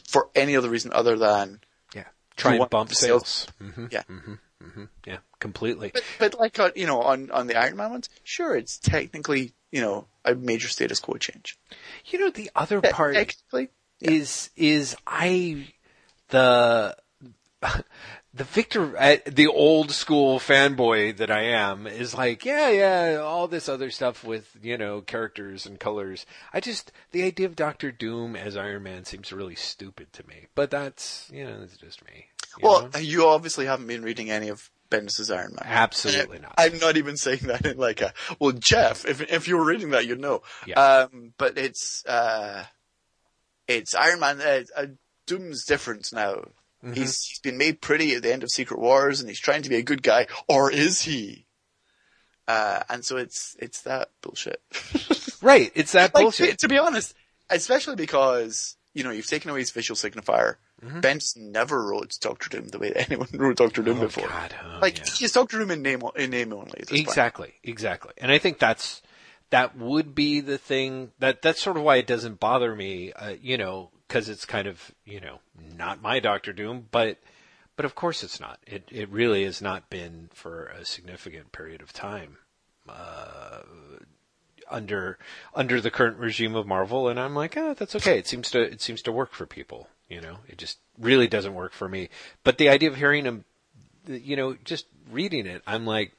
for 0.08 0.28
any 0.34 0.56
other 0.56 0.68
reason 0.68 0.92
other 0.92 1.16
than 1.16 1.60
Yeah. 1.94 2.04
Try 2.36 2.54
You 2.56 2.62
and 2.62 2.70
bump 2.70 2.92
sales. 2.92 3.46
sales. 3.60 3.72
hmm 3.74 3.86
yeah." 3.90 4.02
Yeah. 5.06 5.18
Completely. 5.38 5.92
But, 5.94 6.02
but 6.18 6.38
like 6.40 6.58
on, 6.58 6.72
you 6.74 6.86
know, 6.88 7.00
on 7.02 7.30
on 7.30 7.46
the 7.46 7.54
Iron 7.56 7.76
Man 7.76 7.90
ones, 7.92 8.08
sure, 8.24 8.56
it's 8.56 8.78
technically 8.78 9.52
you 9.70 9.80
know 9.80 10.08
a 10.24 10.34
major 10.34 10.66
status 10.68 10.98
quo 10.98 11.18
change. 11.18 11.56
You 12.06 12.18
know, 12.18 12.30
the 12.30 12.50
other 12.56 12.80
part 12.80 13.14
Technically, 13.14 13.68
is 14.00 14.50
is 14.56 14.96
I 15.06 15.68
the 16.30 16.96
the 18.34 18.44
Victor 18.44 18.96
uh, 18.98 19.16
the 19.26 19.46
old 19.46 19.90
school 19.90 20.38
fanboy 20.38 21.16
that 21.16 21.30
I 21.30 21.42
am 21.44 21.86
is 21.86 22.14
like 22.14 22.44
yeah 22.44 22.68
yeah 22.70 23.16
all 23.16 23.48
this 23.48 23.68
other 23.68 23.90
stuff 23.90 24.24
with 24.24 24.56
you 24.62 24.76
know 24.76 25.00
characters 25.00 25.64
and 25.66 25.80
colors. 25.80 26.26
I 26.52 26.60
just 26.60 26.92
the 27.12 27.22
idea 27.22 27.46
of 27.46 27.56
Doctor 27.56 27.90
Doom 27.90 28.36
as 28.36 28.56
Iron 28.56 28.82
Man 28.82 29.04
seems 29.04 29.32
really 29.32 29.54
stupid 29.54 30.12
to 30.14 30.26
me. 30.26 30.46
But 30.54 30.70
that's 30.70 31.30
you 31.32 31.44
know 31.44 31.60
it's 31.62 31.76
just 31.76 32.04
me. 32.04 32.26
you 32.58 32.68
well, 32.68 32.90
know? 32.92 33.00
you 33.00 33.26
obviously 33.26 33.66
haven't 33.66 33.86
been 33.86 34.02
reading 34.02 34.30
any 34.30 34.48
of 34.48 34.70
Bendis' 34.90 35.34
Iron 35.34 35.54
Man. 35.54 35.64
absolutely 35.64 36.38
not. 36.38 36.54
I'm 36.58 36.78
not 36.78 36.96
even 36.96 37.16
saying 37.16 37.40
that 37.44 37.64
in 37.64 37.78
like 37.78 38.02
a 38.02 38.12
well, 38.38 38.52
Jeff. 38.52 39.06
If 39.06 39.20
if 39.32 39.48
you 39.48 39.56
were 39.56 39.64
reading 39.64 39.90
that, 39.90 40.06
you'd 40.06 40.20
know. 40.20 40.42
Yeah. 40.66 40.78
Um, 40.78 41.32
but 41.38 41.56
it's 41.56 42.04
uh, 42.06 42.64
it's 43.66 43.94
Iron 43.94 44.20
Man. 44.20 44.40
Uh, 44.40 44.62
uh, 44.76 44.86
Doom's 45.26 45.64
different 45.64 46.12
now. 46.12 46.44
Mm-hmm. 46.86 47.00
He's 47.00 47.24
he's 47.24 47.38
been 47.40 47.58
made 47.58 47.80
pretty 47.80 48.14
at 48.14 48.22
the 48.22 48.32
end 48.32 48.44
of 48.44 48.50
Secret 48.50 48.78
Wars, 48.78 49.20
and 49.20 49.28
he's 49.28 49.40
trying 49.40 49.62
to 49.62 49.68
be 49.68 49.76
a 49.76 49.82
good 49.82 50.02
guy, 50.02 50.26
or 50.48 50.70
is 50.70 51.02
he? 51.02 51.46
Uh, 52.46 52.82
and 52.88 53.04
so 53.04 53.16
it's 53.16 53.56
it's 53.58 53.82
that 53.82 54.10
bullshit. 54.22 54.62
right, 55.42 55.72
it's 55.74 55.92
that 55.92 56.14
like, 56.14 56.22
bullshit. 56.22 56.50
To, 56.50 56.56
to 56.58 56.68
be 56.68 56.78
honest, 56.78 57.14
especially 57.50 57.96
because 57.96 58.76
you 58.94 59.02
know 59.02 59.10
you've 59.10 59.26
taken 59.26 59.50
away 59.50 59.60
his 59.60 59.70
visual 59.70 59.96
signifier. 59.96 60.56
Bendis 60.84 61.36
never 61.36 61.84
wrote 61.84 62.16
Doctor 62.20 62.50
Doom 62.50 62.68
the 62.68 62.78
way 62.78 62.90
that 62.90 63.10
anyone 63.10 63.28
wrote 63.34 63.56
Doctor 63.56 63.82
Doom 63.82 63.96
Mm-hmm. 63.96 64.02
Oh, 64.02 64.06
before. 64.06 64.28
Oh, 64.30 64.78
like 64.80 64.98
yeah. 64.98 65.04
he's 65.18 65.32
Doctor 65.32 65.58
Doom 65.58 65.70
in 65.70 65.82
name 65.82 66.02
in 66.14 66.30
name 66.30 66.52
only. 66.52 66.70
This 66.80 66.90
point. 66.90 67.00
Exactly, 67.00 67.54
exactly. 67.64 68.12
And 68.18 68.30
I 68.30 68.38
think 68.38 68.58
that's 68.58 69.02
that 69.50 69.76
would 69.76 70.14
be 70.14 70.40
the 70.40 70.58
thing 70.58 71.12
that 71.18 71.42
that's 71.42 71.62
sort 71.62 71.76
of 71.76 71.82
why 71.82 71.96
it 71.96 72.06
doesn't 72.06 72.38
bother 72.40 72.74
me, 72.74 73.12
uh, 73.12 73.34
you 73.40 73.56
know, 73.56 73.90
because 74.06 74.28
it's 74.28 74.44
kind 74.44 74.66
of 74.66 74.92
you 75.04 75.20
know 75.20 75.40
not 75.76 76.02
my 76.02 76.20
Doctor 76.20 76.52
Doom, 76.52 76.86
but 76.90 77.18
but 77.76 77.84
of 77.84 77.94
course 77.94 78.22
it's 78.22 78.40
not. 78.40 78.58
It 78.66 78.88
it 78.90 79.08
really 79.10 79.44
has 79.44 79.60
not 79.60 79.90
been 79.90 80.30
for 80.32 80.66
a 80.66 80.84
significant 80.84 81.52
period 81.52 81.82
of 81.82 81.92
time. 81.92 82.38
Uh, 82.88 83.62
under 84.70 85.18
under 85.54 85.80
the 85.80 85.90
current 85.90 86.18
regime 86.18 86.54
of 86.54 86.66
Marvel, 86.66 87.08
and 87.08 87.18
I'm 87.20 87.34
like, 87.34 87.56
ah, 87.56 87.74
that's 87.74 87.94
okay. 87.96 88.18
It 88.18 88.26
seems 88.26 88.50
to 88.52 88.60
it 88.60 88.80
seems 88.80 89.02
to 89.02 89.12
work 89.12 89.32
for 89.32 89.46
people. 89.46 89.88
You 90.08 90.20
know, 90.20 90.38
it 90.48 90.58
just 90.58 90.78
really 90.98 91.26
doesn't 91.26 91.54
work 91.54 91.72
for 91.72 91.88
me. 91.88 92.08
But 92.44 92.58
the 92.58 92.68
idea 92.68 92.90
of 92.90 92.96
hearing 92.96 93.24
him, 93.24 93.44
you 94.06 94.36
know, 94.36 94.56
just 94.64 94.86
reading 95.10 95.46
it, 95.46 95.62
I'm 95.66 95.84
like, 95.84 96.12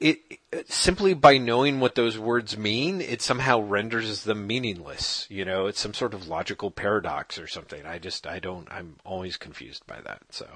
it, 0.00 0.20
it, 0.52 0.70
simply 0.70 1.14
by 1.14 1.38
knowing 1.38 1.80
what 1.80 1.94
those 1.94 2.18
words 2.18 2.56
mean, 2.56 3.00
it 3.00 3.22
somehow 3.22 3.60
renders 3.60 4.24
them 4.24 4.46
meaningless. 4.46 5.26
You 5.30 5.44
know, 5.44 5.66
it's 5.66 5.80
some 5.80 5.94
sort 5.94 6.14
of 6.14 6.28
logical 6.28 6.70
paradox 6.70 7.38
or 7.38 7.46
something. 7.46 7.84
I 7.84 7.98
just, 7.98 8.26
I 8.26 8.38
don't, 8.38 8.68
I'm 8.70 8.96
always 9.04 9.36
confused 9.36 9.86
by 9.86 10.00
that. 10.02 10.22
So, 10.30 10.46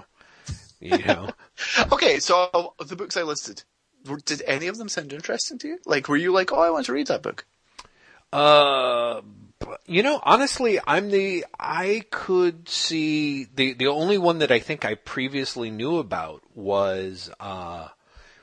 you 0.81 0.99
know. 1.07 1.31
okay, 1.93 2.19
so 2.19 2.75
the 2.85 2.97
books 2.97 3.17
I 3.17 3.23
listed, 3.23 3.63
did 4.25 4.43
any 4.47 4.67
of 4.67 4.79
them 4.79 4.89
sound 4.89 5.13
interesting 5.13 5.59
to 5.59 5.69
you? 5.69 5.79
Like, 5.87 6.09
were 6.09 6.17
you 6.17 6.33
like, 6.33 6.53
oh, 6.53 6.61
I 6.61 6.71
want 6.71 6.87
to 6.87 6.93
read 6.93 7.09
that 7.09 7.23
book? 7.23 7.45
Uh, 8.33 9.21
you 9.87 10.03
know, 10.03 10.21
honestly, 10.23 10.79
I'm 10.87 11.11
the, 11.11 11.45
I 11.59 12.05
could 12.11 12.69
see, 12.69 13.45
the, 13.55 13.75
the 13.75 13.89
only 13.89 14.19
one 14.19 14.39
that 14.39 14.53
I 14.53 14.59
think 14.59 14.85
I 14.85 14.95
previously 14.95 15.71
knew 15.71 15.99
about 15.99 16.43
was, 16.55 17.31
uh, 17.41 17.89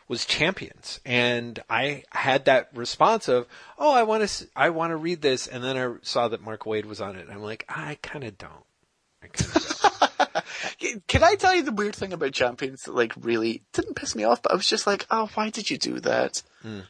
was 0.08 0.26
Champions, 0.26 0.99
and 1.05 1.62
I 1.70 2.03
had 2.12 2.45
that 2.45 2.70
response 2.74 3.28
of, 3.28 3.47
"Oh, 3.78 3.93
I 3.93 4.03
want 4.03 4.28
to, 4.28 4.47
I 4.55 4.70
want 4.70 4.91
to 4.91 4.97
read 4.97 5.22
this," 5.22 5.47
and 5.47 5.64
then 5.64 5.78
I 5.78 5.95
saw 6.01 6.28
that 6.30 6.41
Mark 6.41 6.64
Waid 6.64 6.86
was 6.86 7.01
on 7.01 7.16
it, 7.16 7.24
and 7.24 7.32
I'm 7.32 7.41
like, 7.41 7.66
I 7.68 7.97
kind 8.01 8.24
of 8.24 8.38
don't. 8.38 8.66
I 9.22 9.28
kind 9.28 9.55
of 9.55 9.64
don't. 9.82 9.88
Can 11.08 11.24
I 11.24 11.36
tell 11.36 11.53
you 11.53 11.64
the 11.64 11.72
weird 11.72 11.95
thing 11.95 12.14
about 12.14 12.32
Champions 12.32 12.84
that 12.84 12.95
like 12.95 13.14
really 13.20 13.64
didn't 13.74 13.95
piss 13.95 14.16
me 14.16 14.24
off, 14.24 14.41
but 14.41 14.51
I 14.51 14.55
was 14.55 14.68
just 14.68 14.88
like, 14.88 15.05
oh, 15.12 15.30
why 15.34 15.49
did 15.49 15.70
you 15.70 15.78
do 15.78 15.99
that? 16.01 16.41
Mm. 16.64 16.84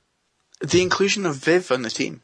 The 0.62 0.82
inclusion 0.82 1.26
of 1.26 1.36
Viv 1.36 1.72
on 1.72 1.82
the 1.82 1.90
team. 1.90 2.22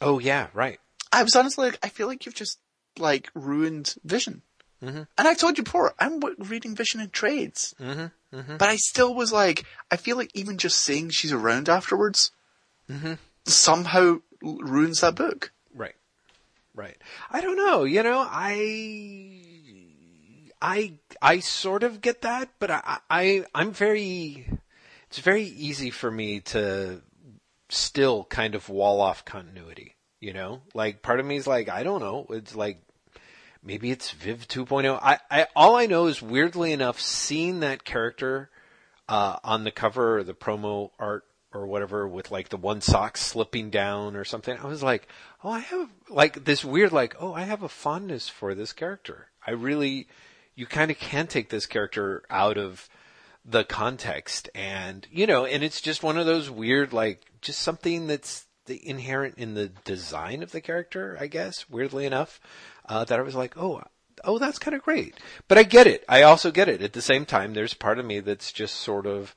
Oh 0.00 0.18
yeah, 0.18 0.48
right. 0.54 0.78
I 1.12 1.22
was 1.22 1.34
honestly 1.34 1.70
like, 1.70 1.78
I 1.82 1.88
feel 1.88 2.06
like 2.06 2.26
you've 2.26 2.34
just 2.34 2.58
like 2.98 3.30
ruined 3.34 3.94
Vision. 4.04 4.42
Mm-hmm. 4.82 5.02
And 5.16 5.28
I've 5.28 5.38
told 5.38 5.58
you 5.58 5.64
before, 5.64 5.94
I'm 5.98 6.20
reading 6.38 6.76
Vision 6.76 7.00
in 7.00 7.10
trades. 7.10 7.74
Mm-hmm. 7.80 8.06
Mm-hmm. 8.32 8.56
But 8.58 8.68
I 8.68 8.76
still 8.76 9.14
was 9.14 9.32
like, 9.32 9.64
I 9.90 9.96
feel 9.96 10.16
like 10.16 10.30
even 10.34 10.58
just 10.58 10.80
saying 10.80 11.10
she's 11.10 11.32
around 11.32 11.68
afterwards 11.68 12.30
mm-hmm. 12.90 13.14
somehow 13.46 14.18
ruins 14.42 15.00
that 15.00 15.14
book. 15.14 15.52
Right. 15.74 15.94
Right. 16.74 16.96
I 17.30 17.40
don't 17.40 17.56
know. 17.56 17.84
You 17.84 18.02
know, 18.02 18.18
I, 18.18 19.42
I, 20.60 20.92
I 21.22 21.40
sort 21.40 21.82
of 21.82 22.00
get 22.00 22.22
that, 22.22 22.50
but 22.58 22.70
I, 22.70 22.98
I, 23.08 23.44
I'm 23.54 23.72
very, 23.72 24.46
it's 25.06 25.20
very 25.20 25.44
easy 25.44 25.90
for 25.90 26.10
me 26.10 26.40
to 26.40 27.00
still 27.70 28.24
kind 28.24 28.54
of 28.54 28.68
wall 28.68 29.00
off 29.00 29.24
continuity. 29.24 29.94
You 30.20 30.32
know, 30.32 30.62
like 30.74 31.00
part 31.00 31.20
of 31.20 31.26
me 31.26 31.36
is 31.36 31.46
like, 31.46 31.68
I 31.68 31.84
don't 31.84 32.00
know. 32.00 32.26
It's 32.30 32.56
like 32.56 32.82
maybe 33.62 33.90
it's 33.90 34.10
Viv 34.12 34.48
2.0. 34.48 34.98
I, 35.02 35.18
I, 35.30 35.46
all 35.54 35.76
I 35.76 35.86
know 35.86 36.06
is 36.06 36.22
weirdly 36.22 36.72
enough, 36.72 37.00
seeing 37.00 37.60
that 37.60 37.84
character, 37.84 38.50
uh, 39.08 39.38
on 39.42 39.64
the 39.64 39.70
cover 39.70 40.18
or 40.18 40.22
the 40.22 40.34
promo 40.34 40.90
art 40.98 41.24
or 41.52 41.66
whatever 41.66 42.06
with 42.06 42.30
like 42.30 42.50
the 42.50 42.56
one 42.56 42.80
sock 42.80 43.16
slipping 43.16 43.70
down 43.70 44.16
or 44.16 44.24
something, 44.24 44.56
I 44.58 44.66
was 44.66 44.82
like, 44.82 45.08
oh, 45.42 45.50
I 45.50 45.60
have 45.60 45.88
like 46.08 46.44
this 46.44 46.64
weird, 46.64 46.92
like, 46.92 47.16
oh, 47.18 47.32
I 47.32 47.42
have 47.42 47.62
a 47.62 47.68
fondness 47.68 48.28
for 48.28 48.54
this 48.54 48.72
character. 48.72 49.28
I 49.46 49.52
really, 49.52 50.08
you 50.54 50.66
kind 50.66 50.90
of 50.90 50.98
can 50.98 51.26
take 51.26 51.48
this 51.48 51.66
character 51.66 52.22
out 52.28 52.58
of 52.58 52.88
the 53.44 53.64
context 53.64 54.50
and, 54.54 55.06
you 55.10 55.26
know, 55.26 55.46
and 55.46 55.64
it's 55.64 55.80
just 55.80 56.02
one 56.02 56.18
of 56.18 56.26
those 56.26 56.50
weird, 56.50 56.92
like, 56.92 57.24
just 57.40 57.60
something 57.60 58.06
that's 58.06 58.44
the 58.66 58.86
inherent 58.86 59.38
in 59.38 59.54
the 59.54 59.68
design 59.86 60.42
of 60.42 60.52
the 60.52 60.60
character, 60.60 61.16
I 61.18 61.28
guess, 61.28 61.70
weirdly 61.70 62.04
enough 62.04 62.40
uh, 62.88 63.04
that 63.04 63.18
I 63.18 63.22
was 63.22 63.34
like, 63.34 63.56
oh, 63.56 63.82
oh, 64.24 64.38
that's 64.38 64.58
kind 64.58 64.74
of 64.74 64.82
great. 64.82 65.14
But 65.46 65.58
I 65.58 65.62
get 65.62 65.86
it. 65.86 66.04
I 66.08 66.22
also 66.22 66.50
get 66.50 66.68
it. 66.68 66.82
At 66.82 66.92
the 66.92 67.02
same 67.02 67.24
time, 67.24 67.54
there's 67.54 67.74
part 67.74 67.98
of 67.98 68.06
me 68.06 68.20
that's 68.20 68.52
just 68.52 68.76
sort 68.76 69.06
of, 69.06 69.34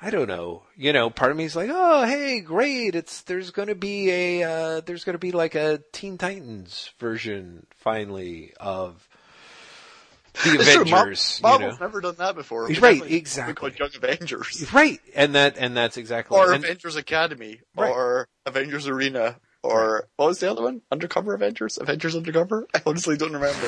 I 0.00 0.10
don't 0.10 0.28
know, 0.28 0.62
you 0.76 0.92
know, 0.92 1.10
part 1.10 1.30
of 1.30 1.36
me 1.36 1.44
is 1.44 1.56
like, 1.56 1.70
oh, 1.72 2.04
hey, 2.04 2.40
great. 2.40 2.94
It's, 2.94 3.22
there's 3.22 3.50
going 3.50 3.68
to 3.68 3.74
be 3.74 4.10
a, 4.10 4.42
uh, 4.42 4.80
there's 4.80 5.04
going 5.04 5.14
to 5.14 5.18
be 5.18 5.32
like 5.32 5.54
a 5.54 5.80
Teen 5.92 6.18
Titans 6.18 6.90
version 6.98 7.66
finally 7.76 8.52
of, 8.58 9.08
the 10.42 10.54
Avengers. 10.60 11.40
Mar- 11.42 11.52
Marvel's 11.52 11.74
you 11.74 11.78
know? 11.78 11.86
never 11.86 12.00
done 12.00 12.16
that 12.18 12.34
before. 12.34 12.66
We 12.66 12.78
right, 12.78 13.02
exactly. 13.02 13.72
Young 13.78 13.90
Avengers. 13.94 14.66
Right, 14.72 15.00
and 15.14 15.36
that 15.36 15.56
and 15.58 15.76
that's 15.76 15.96
exactly. 15.96 16.36
Or 16.36 16.52
and, 16.52 16.64
Avengers 16.64 16.96
Academy, 16.96 17.60
right. 17.76 17.88
or 17.88 18.28
Avengers 18.44 18.88
Arena, 18.88 19.36
or 19.64 20.08
what 20.16 20.26
was 20.26 20.40
the 20.40 20.50
other 20.50 20.62
one? 20.62 20.82
Undercover 20.92 21.34
Avengers? 21.34 21.78
Avengers 21.78 22.14
Undercover? 22.14 22.66
I 22.74 22.82
honestly 22.84 23.16
don't 23.16 23.32
remember. 23.32 23.66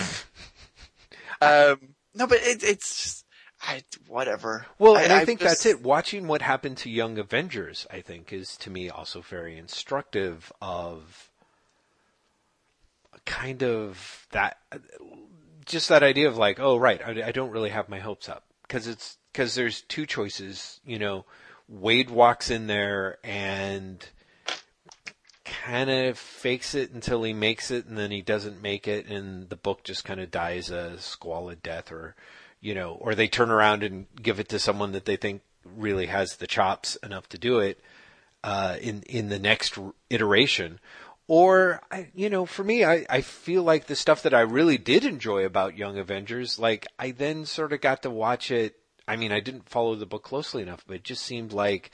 um, 1.41 1.95
no, 2.15 2.27
but 2.27 2.39
it, 2.43 2.63
it's 2.63 3.03
just, 3.03 3.25
I, 3.63 3.83
whatever. 4.07 4.67
Well, 4.79 4.99
and 4.99 5.13
I, 5.13 5.21
I 5.21 5.25
think 5.25 5.41
just... 5.41 5.65
that's 5.65 5.67
it. 5.67 5.83
Watching 5.83 6.29
what 6.29 6.43
happened 6.43 6.77
to 6.79 6.91
Young 6.91 7.19
Avengers, 7.19 7.87
I 7.91 8.03
think, 8.03 8.33
is 8.33 8.57
to 8.59 8.71
me 8.71 8.91
also 8.91 9.23
very 9.23 9.57
instructive 9.57 10.53
of 10.61 11.31
kind 13.25 13.63
of 13.63 14.27
that, 14.33 14.59
just 15.65 15.89
that 15.89 16.03
idea 16.03 16.29
of 16.29 16.37
like, 16.37 16.61
oh, 16.61 16.77
right, 16.77 17.01
I, 17.05 17.29
I 17.29 17.33
don't 17.33 17.51
really 17.51 17.71
have 17.71 17.89
my 17.89 18.01
hopes 18.01 18.29
up 18.29 18.45
because 18.63 18.87
it's 18.87 19.17
because 19.33 19.55
there's 19.55 19.81
two 19.81 20.05
choices. 20.05 20.79
You 20.85 20.99
know, 20.99 21.25
Waid 21.73 22.11
walks 22.11 22.51
in 22.51 22.67
there 22.67 23.17
and 23.25 24.07
kind 25.67 25.91
of 25.91 26.17
fakes 26.17 26.77
it 26.77 26.93
until 26.93 27.25
he 27.25 27.33
makes 27.33 27.73
it 27.73 27.87
and 27.87 27.99
then 27.99 28.13
he 28.13 28.23
doesn't 28.23 28.63
make 28.63 28.87
it 28.87 29.09
and 29.09 29.49
the 29.49 29.57
book 29.57 29.83
just 29.83 30.05
kind 30.05 30.21
of 30.21 30.31
dies 30.31 30.71
a 30.71 30.97
squalid 31.01 31.61
death 31.61 31.91
or 31.91 32.15
you 32.61 32.73
know 32.73 32.93
or 33.01 33.17
they 33.17 33.27
turn 33.27 33.51
around 33.51 33.83
and 33.83 34.07
give 34.23 34.39
it 34.39 34.49
to 34.49 34.61
someone 34.61 34.93
that 34.93 35.07
they 35.07 35.17
think 35.17 35.43
really 35.65 36.07
has 36.07 36.37
the 36.37 36.47
chops 36.47 36.95
enough 37.03 37.29
to 37.29 37.37
do 37.37 37.59
it 37.59 37.81
uh, 38.45 38.77
in 38.81 39.03
in 39.03 39.29
the 39.29 39.41
next 39.41 39.77
iteration. 40.09 40.79
Or 41.27 41.83
I, 41.91 42.11
you 42.15 42.31
know 42.31 42.47
for 42.47 42.63
me 42.63 42.85
I, 42.85 43.05
I 43.11 43.21
feel 43.21 43.65
like 43.65 43.87
the 43.87 43.97
stuff 43.97 44.23
that 44.23 44.35
I 44.35 44.43
really 44.43 44.79
did 44.79 45.05
enjoy 45.05 45.45
about 45.45 45.77
Young 45.77 45.99
Avengers 45.99 46.61
like 46.61 46.87
I 46.97 47.11
then 47.11 47.45
sort 47.45 47.73
of 47.73 47.81
got 47.81 48.03
to 48.03 48.11
watch 48.11 48.53
it 48.53 48.77
I 49.09 49.17
mean 49.17 49.33
I 49.33 49.41
didn't 49.41 49.69
follow 49.69 49.97
the 49.97 50.07
book 50.07 50.23
closely 50.23 50.63
enough 50.63 50.85
but 50.87 50.95
it 50.95 51.03
just 51.03 51.25
seemed 51.25 51.53
like 51.53 51.91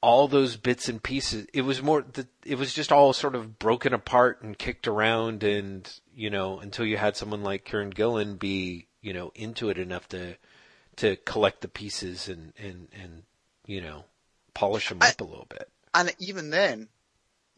all 0.00 0.28
those 0.28 0.56
bits 0.56 0.88
and 0.88 1.02
pieces. 1.02 1.46
It 1.52 1.62
was 1.62 1.82
more 1.82 2.02
the, 2.02 2.26
it 2.44 2.58
was 2.58 2.72
just 2.74 2.92
all 2.92 3.12
sort 3.12 3.34
of 3.34 3.58
broken 3.58 3.92
apart 3.92 4.42
and 4.42 4.56
kicked 4.56 4.86
around 4.86 5.42
and, 5.42 5.90
you 6.14 6.30
know, 6.30 6.58
until 6.58 6.84
you 6.84 6.96
had 6.96 7.16
someone 7.16 7.42
like 7.42 7.64
Kieron 7.64 7.94
Gillen 7.94 8.36
be, 8.36 8.86
you 9.00 9.12
know, 9.12 9.32
into 9.34 9.68
it 9.70 9.78
enough 9.78 10.08
to, 10.10 10.36
to 10.96 11.16
collect 11.16 11.60
the 11.60 11.68
pieces 11.68 12.28
and, 12.28 12.52
and, 12.58 12.88
and, 13.02 13.22
you 13.66 13.80
know, 13.80 14.04
polish 14.54 14.88
them 14.88 15.02
up 15.02 15.20
a 15.20 15.24
little 15.24 15.46
bit. 15.48 15.68
And 15.94 16.14
even 16.18 16.50
then, 16.50 16.88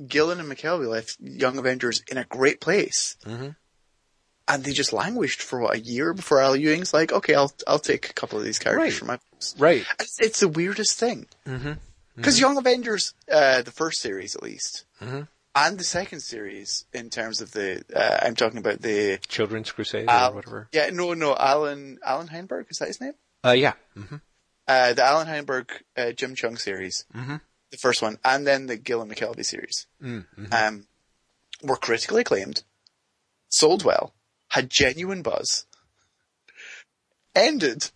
Gillen 0.07 0.39
and 0.41 0.49
McKelvie 0.49 0.89
left 0.89 1.17
Young 1.21 1.59
Avengers 1.59 2.03
in 2.11 2.19
a 2.19 2.25
great 2.25 2.61
place. 2.61 3.17
Mm-hmm. 3.25 3.49
And 4.51 4.65
they 4.65 4.73
just 4.73 4.95
languished 4.95 5.43
for 5.43 5.61
what 5.61 5.75
a 5.75 5.81
year 5.81 6.15
before 6.15 6.41
Al 6.41 6.57
Ewing's 6.57 6.95
like, 6.95 7.13
okay, 7.13 7.35
I'll 7.35 7.53
I'll 7.67 7.79
take 7.79 8.09
a 8.09 8.15
couple 8.15 8.39
of 8.39 8.45
these 8.47 8.59
characters 8.59 8.95
right. 8.95 8.99
for 8.99 9.05
my 9.05 9.19
right. 9.59 9.85
It's, 10.01 10.21
it's 10.21 10.41
the 10.41 10.49
weirdest 10.49 10.99
thing. 10.99 11.27
Mm-hmm. 11.47 11.73
Because 12.19 12.35
mm-hmm. 12.35 12.47
Young 12.47 12.59
Avengers, 12.59 13.15
uh, 13.31 13.63
the 13.63 13.71
first 13.71 14.01
series 14.01 14.35
at 14.35 14.43
least, 14.43 14.87
mm-hmm. 15.01 15.23
and 15.55 15.79
the 15.79 15.85
second 15.85 16.19
series 16.19 16.85
in 16.93 17.11
terms 17.11 17.41
of 17.41 17.53
the, 17.53 17.85
uh, 17.95 18.19
I'm 18.23 18.35
talking 18.35 18.59
about 18.59 18.83
the 18.83 19.21
Children's 19.29 19.71
Crusade 19.71 20.09
Al- 20.09 20.33
or 20.33 20.35
whatever. 20.35 20.69
Yeah, 20.73 20.91
no, 20.93 21.15
no, 21.15 21.37
Alan 21.37 21.99
Allan 22.05 22.27
Heinberg 22.27 22.67
is 22.71 22.79
that 22.79 22.89
his 22.89 23.01
name? 23.01 23.13
Uh, 23.45 23.53
yeah. 23.53 23.75
Mm-hmm. 23.97 24.17
Uh, 24.67 24.95
the 24.95 25.05
Allan 25.05 25.29
Heinberg 25.29 25.71
uh, 25.97 26.11
Jim 26.11 26.35
Cheung 26.35 26.59
series, 26.59 27.05
mm-hmm. 27.15 27.37
the 27.71 27.77
first 27.77 28.03
one, 28.03 28.19
and 28.25 28.45
then 28.45 28.67
the 28.67 28.77
Gillen 28.77 29.09
McKelvie 29.09 29.45
series, 29.45 29.87
mm-hmm. 30.03 30.47
um, 30.53 30.89
were 31.63 31.77
critically 31.77 32.23
acclaimed, 32.23 32.65
sold 33.49 33.85
well, 33.85 34.13
had 34.49 34.71
genuine 34.71 35.23
buzz, 35.23 35.67
ended, 37.37 37.93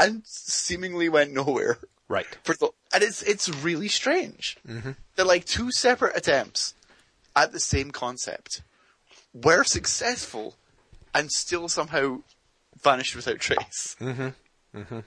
and 0.00 0.22
seemingly 0.26 1.08
went 1.08 1.32
nowhere. 1.32 1.78
Right. 2.08 2.26
For 2.42 2.54
the, 2.54 2.70
and 2.94 3.02
it's 3.02 3.22
it's 3.22 3.48
really 3.62 3.88
strange. 3.88 4.56
Mm-hmm. 4.66 4.92
They're 5.14 5.26
like 5.26 5.44
two 5.44 5.70
separate 5.70 6.16
attempts 6.16 6.74
at 7.36 7.52
the 7.52 7.60
same 7.60 7.90
concept, 7.90 8.62
were 9.34 9.62
successful, 9.62 10.56
and 11.14 11.30
still 11.30 11.68
somehow 11.68 12.22
vanished 12.82 13.14
without 13.14 13.38
trace. 13.38 13.96
Mm-hmm. 14.00 14.78
Mm-hmm. 14.78 15.00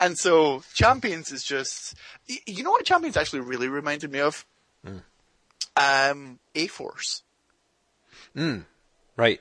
And 0.00 0.18
so 0.18 0.62
Champions 0.74 1.32
is 1.32 1.44
just, 1.44 1.94
you 2.46 2.62
know 2.62 2.70
what 2.70 2.84
Champions 2.84 3.16
actually 3.16 3.40
really 3.40 3.68
reminded 3.68 4.12
me 4.12 4.20
of? 4.20 4.46
Mm. 4.86 5.02
Um, 5.76 6.38
A 6.54 6.68
Force. 6.68 7.22
Mm. 8.36 8.64
Right. 9.16 9.40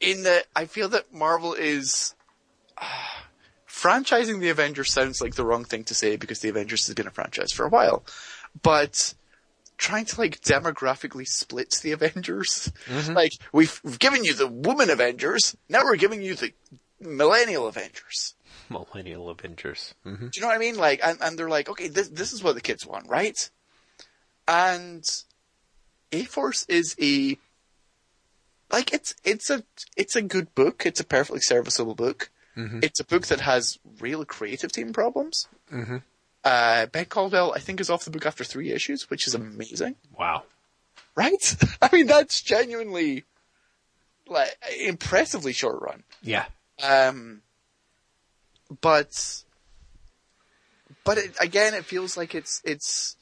In 0.00 0.22
that, 0.22 0.46
I 0.54 0.66
feel 0.66 0.88
that 0.90 1.12
Marvel 1.12 1.54
is. 1.54 2.14
Uh, 2.78 2.84
franchising 3.80 4.40
the 4.40 4.50
Avengers 4.50 4.92
sounds 4.92 5.20
like 5.20 5.34
the 5.34 5.44
wrong 5.44 5.64
thing 5.64 5.84
to 5.84 5.94
say 5.94 6.16
because 6.16 6.40
the 6.40 6.48
Avengers 6.48 6.86
has 6.86 6.94
been 6.94 7.06
a 7.06 7.10
franchise 7.10 7.52
for 7.52 7.64
a 7.64 7.68
while. 7.68 8.04
But 8.62 9.14
trying 9.78 10.04
to 10.04 10.20
like 10.20 10.40
demographically 10.42 11.26
split 11.26 11.70
the 11.82 11.92
Avengers. 11.92 12.70
Like 13.14 13.32
we've, 13.52 13.80
we've 13.82 13.98
given 13.98 14.24
you 14.24 14.34
the 14.34 14.46
woman 14.46 14.90
Avengers, 14.90 15.56
now 15.68 15.82
we're 15.84 15.96
giving 15.96 16.20
you 16.20 16.34
the 16.34 16.52
millennial 17.00 17.66
Avengers. 17.66 18.34
Millennial 18.68 19.30
Avengers. 19.30 19.94
hmm 20.04 20.14
Do 20.14 20.30
you 20.34 20.42
know 20.42 20.48
what 20.48 20.56
I 20.56 20.58
mean? 20.58 20.76
Like, 20.76 21.00
and, 21.02 21.18
and 21.22 21.38
they're 21.38 21.48
like, 21.48 21.68
okay, 21.70 21.88
this 21.88 22.08
this 22.08 22.32
is 22.32 22.42
what 22.42 22.54
the 22.54 22.60
kids 22.60 22.86
want, 22.86 23.08
right? 23.08 23.50
And 24.46 25.04
A 26.12 26.24
Force 26.24 26.66
is 26.68 26.94
a 27.00 27.38
like 28.70 28.92
it's 28.92 29.14
it's 29.24 29.50
a 29.50 29.64
it's 29.96 30.14
a 30.14 30.22
good 30.22 30.54
book. 30.54 30.84
It's 30.84 31.00
a 31.00 31.04
perfectly 31.04 31.40
serviceable 31.40 31.94
book. 31.94 32.30
It's 32.56 33.00
a 33.00 33.04
book 33.04 33.26
that 33.28 33.40
has 33.40 33.78
real 34.00 34.24
creative 34.24 34.70
team 34.72 34.92
problems. 34.92 35.48
Mm-hmm. 35.72 35.98
Uh, 36.44 36.86
Ben 36.86 37.04
Caldwell, 37.06 37.52
I 37.54 37.58
think, 37.58 37.80
is 37.80 37.88
off 37.88 38.04
the 38.04 38.10
book 38.10 38.26
after 38.26 38.44
three 38.44 38.70
issues, 38.72 39.08
which 39.08 39.26
is 39.26 39.34
amazing, 39.34 39.96
Wow. 40.18 40.42
right? 41.14 41.56
I 41.82 41.88
mean, 41.92 42.06
that's 42.06 42.42
genuinely 42.42 43.24
like 44.26 44.56
impressively 44.78 45.52
short 45.52 45.80
run. 45.82 46.02
Yeah. 46.22 46.46
Um, 46.82 47.42
but, 48.80 49.42
but 51.04 51.18
it, 51.18 51.34
again, 51.40 51.74
it 51.74 51.84
feels 51.84 52.16
like 52.16 52.34
it's, 52.34 52.60
it's, 52.64 53.16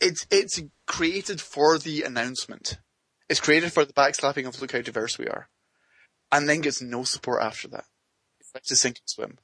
it's, 0.00 0.26
it's 0.30 0.60
created 0.86 1.40
for 1.40 1.78
the 1.78 2.02
announcement. 2.02 2.78
It's 3.28 3.40
created 3.40 3.72
for 3.72 3.84
the 3.84 3.92
backslapping 3.92 4.46
of 4.46 4.60
look 4.60 4.72
how 4.72 4.80
diverse 4.80 5.18
we 5.18 5.26
are. 5.26 5.48
And 6.32 6.48
then 6.48 6.62
gets 6.62 6.80
no 6.82 7.04
support 7.04 7.42
after 7.42 7.68
that. 7.68 7.84
It's 8.56 8.70
a 8.70 8.76
sink 8.76 8.96
and 8.98 9.08
swim. 9.08 9.38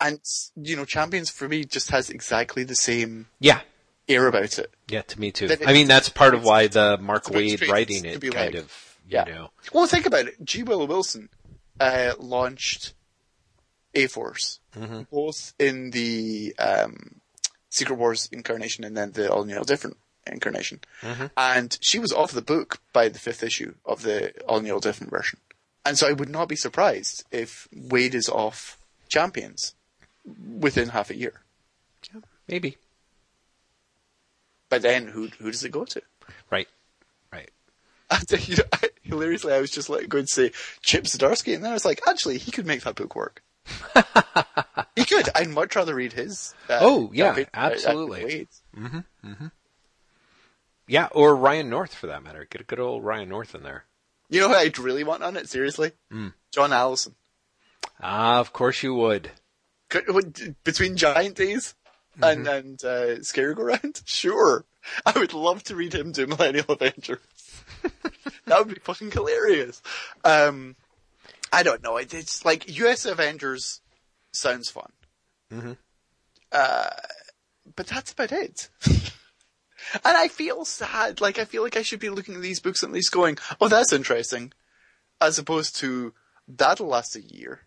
And, 0.00 0.20
you 0.56 0.76
know, 0.76 0.84
Champions 0.84 1.30
for 1.30 1.48
me 1.48 1.64
just 1.64 1.90
has 1.90 2.10
exactly 2.10 2.64
the 2.64 2.74
same 2.74 3.26
Yeah. 3.40 3.60
air 4.08 4.26
about 4.26 4.58
it. 4.58 4.72
Yeah, 4.88 5.02
to 5.02 5.18
me 5.20 5.30
too. 5.32 5.48
That 5.48 5.66
I 5.66 5.72
mean, 5.72 5.88
that's 5.88 6.08
part 6.08 6.34
of 6.34 6.44
why 6.44 6.66
the 6.66 6.98
Mark 7.00 7.22
it's 7.22 7.30
a 7.30 7.32
bit 7.32 7.60
Waid 7.60 7.68
writing 7.70 8.04
it 8.04 8.20
kind 8.20 8.34
like- 8.34 8.54
of, 8.54 8.96
Yeah. 9.08 9.26
you 9.26 9.32
know. 9.34 9.50
Well, 9.72 9.86
think 9.86 10.06
about 10.06 10.26
it. 10.28 10.44
G. 10.44 10.62
Willow 10.62 10.84
Wilson 10.86 11.28
uh, 11.80 12.12
launched 12.18 12.94
A 13.94 14.06
Force, 14.08 14.60
both 15.10 15.54
in 15.58 15.90
the 15.92 16.54
um, 16.58 17.20
Secret 17.70 17.94
Wars 17.96 18.28
incarnation 18.32 18.84
and 18.84 18.96
then 18.96 19.12
the 19.12 19.32
All 19.32 19.44
New 19.44 19.56
All 19.56 19.64
Different 19.64 19.96
incarnation. 20.26 20.80
And 21.36 21.78
she 21.80 21.98
was 21.98 22.12
off 22.12 22.32
the 22.32 22.42
book 22.42 22.80
by 22.92 23.08
the 23.08 23.18
fifth 23.18 23.42
issue 23.42 23.74
of 23.84 24.02
the 24.02 24.32
All 24.46 24.60
New 24.60 24.72
All 24.72 24.80
Different 24.80 25.10
version. 25.10 25.38
And 25.84 25.98
so 25.98 26.08
I 26.08 26.12
would 26.12 26.28
not 26.28 26.48
be 26.48 26.56
surprised 26.56 27.24
if 27.32 27.66
Waid 27.74 28.14
is 28.14 28.28
off 28.28 28.78
Champions 29.08 29.74
within 30.58 30.90
half 30.90 31.10
a 31.10 31.16
year. 31.16 31.42
Yeah, 32.14 32.20
Maybe. 32.48 32.76
But 34.68 34.82
then 34.82 35.08
who 35.08 35.28
who 35.38 35.50
does 35.50 35.64
it 35.64 35.70
go 35.70 35.84
to? 35.84 36.02
Right. 36.50 36.68
Right. 37.32 37.50
And, 38.10 38.48
you 38.48 38.56
know, 38.56 38.62
I, 38.72 38.88
hilariously, 39.02 39.52
I 39.52 39.60
was 39.60 39.70
just 39.70 39.88
like 39.90 40.08
going 40.08 40.24
to 40.26 40.32
say 40.32 40.52
Chip 40.82 41.04
Zdarsky, 41.04 41.54
and 41.54 41.64
then 41.64 41.70
I 41.70 41.74
was 41.74 41.84
like, 41.84 42.00
actually, 42.06 42.38
he 42.38 42.50
could 42.50 42.66
make 42.66 42.82
that 42.82 42.94
book 42.94 43.14
work. 43.16 43.42
he 44.96 45.04
could. 45.04 45.28
I'd 45.34 45.48
much 45.48 45.76
rather 45.76 45.94
read 45.94 46.12
his. 46.12 46.54
Uh, 46.68 46.78
Oh, 46.80 47.10
yeah, 47.12 47.26
campaign, 47.26 47.46
uh, 47.54 47.56
absolutely. 47.56 48.22
Waid's. 48.24 48.62
Yeah, 50.86 51.08
or 51.12 51.34
Ryan 51.36 51.70
North 51.70 51.94
for 51.94 52.06
that 52.08 52.22
matter. 52.22 52.46
Get 52.50 52.60
a 52.60 52.64
good 52.64 52.80
old 52.80 53.04
Ryan 53.04 53.28
North 53.28 53.54
in 53.54 53.62
there. 53.62 53.84
You 54.32 54.40
know 54.40 54.48
who 54.48 54.54
I'd 54.54 54.78
really 54.78 55.04
want 55.04 55.22
on 55.22 55.36
it? 55.36 55.48
Seriously, 55.48 55.92
Hmm. 56.10 56.28
John 56.52 56.72
Allison. 56.72 57.14
Ah, 58.00 58.40
of 58.40 58.52
course 58.52 58.82
you 58.82 58.94
would. 58.94 59.30
Between 60.64 60.96
Giant 60.96 61.36
Days 61.36 61.74
Mm-hmm. 62.20 62.24
and 62.24 62.48
and 62.48 62.84
uh, 62.84 63.22
Scary 63.22 63.54
Go 63.54 63.62
Round, 63.62 64.02
sure. 64.04 64.66
I 65.06 65.18
would 65.18 65.32
love 65.32 65.62
to 65.64 65.76
read 65.76 65.94
him 65.94 66.12
do 66.12 66.26
Millennial 66.26 66.66
Avengers. 66.68 67.18
that 68.46 68.58
would 68.58 68.68
be 68.74 68.80
fucking 68.80 69.10
hilarious. 69.12 69.80
Um, 70.22 70.76
I 71.52 71.62
don't 71.62 71.82
know. 71.82 71.96
It's 71.96 72.44
like 72.44 72.68
US 72.78 73.06
Avengers 73.06 73.80
sounds 74.32 74.68
fun. 74.70 74.92
Mhm. 75.50 75.76
Uh, 76.50 76.90
but 77.76 77.86
that's 77.86 78.12
about 78.12 78.32
it. 78.32 78.68
and 80.04 80.16
I 80.16 80.28
feel 80.28 80.64
sad. 80.64 81.20
Like 81.20 81.38
I 81.38 81.44
feel 81.44 81.62
like 81.62 81.76
I 81.76 81.82
should 81.82 82.00
be 82.00 82.10
looking 82.10 82.34
at 82.34 82.40
these 82.42 82.60
books 82.60 82.82
and 82.82 82.90
at 82.90 82.94
least 82.94 83.12
going, 83.12 83.38
"Oh, 83.60 83.68
that's 83.68 83.92
interesting," 83.92 84.52
as 85.20 85.38
opposed 85.38 85.76
to 85.76 86.12
that'll 86.48 86.86
last 86.88 87.16
a 87.16 87.20
year. 87.22 87.60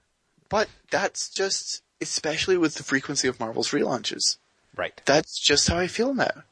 But 0.49 0.69
that's 0.91 1.30
just, 1.30 1.82
especially 2.01 2.57
with 2.57 2.76
the 2.76 2.84
frequency 2.84 3.28
of 3.28 3.39
Marvel's 3.39 3.69
relaunches, 3.71 4.38
Right. 4.76 5.01
that's 5.05 5.39
just 5.39 5.67
how 5.67 5.78
I 5.78 5.88
feel 5.88 6.13
now. 6.13 6.43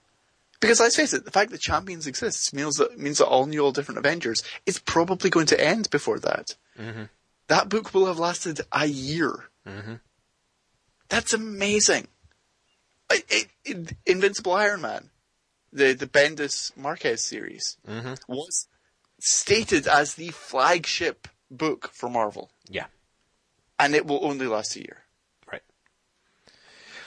Because 0.59 0.80
let's 0.80 0.95
face 0.95 1.13
it, 1.13 1.26
the 1.26 1.32
fact 1.32 1.51
that 1.51 1.59
Champions 1.61 2.07
exists 2.07 2.53
means 2.53 2.78
that 2.78 2.97
means 2.97 3.17
that 3.17 3.28
all 3.28 3.45
new, 3.45 3.59
all 3.59 3.71
different 3.74 3.97
Avengers 3.99 4.41
is 4.65 4.80
probably 4.80 5.30
going 5.30 5.45
to 5.47 5.59
end 5.61 5.89
before 5.89 6.19
that. 6.19 6.55
Mm-hmm. 6.80 7.03
That 7.47 7.67
book 7.69 7.93
will 7.93 8.05
have 8.05 8.17
lasted 8.17 8.61
a 8.71 8.86
year. 8.86 9.49
Mm-hmm. 9.67 9.95
That's 11.09 11.34
amazing. 11.34 12.07
I- 13.11 13.24
it- 13.30 13.49
it- 13.65 13.97
Invincible 14.05 14.53
Iron 14.53 14.82
Man, 14.82 15.09
the 15.74 15.93
the 15.93 16.07
Bendis 16.07 16.71
Marquez 16.78 17.21
series, 17.21 17.78
was 18.28 18.67
stated 19.19 19.88
as 19.88 20.15
the 20.15 20.30
flagship 20.30 21.28
book 21.49 21.89
for 21.93 22.09
Marvel, 22.09 22.51
Yeah. 22.69 22.86
and 23.80 23.95
it 23.95 24.05
will 24.05 24.24
only 24.26 24.47
last 24.47 24.76
a 24.76 24.80
year. 24.80 25.03
Right. 25.51 25.61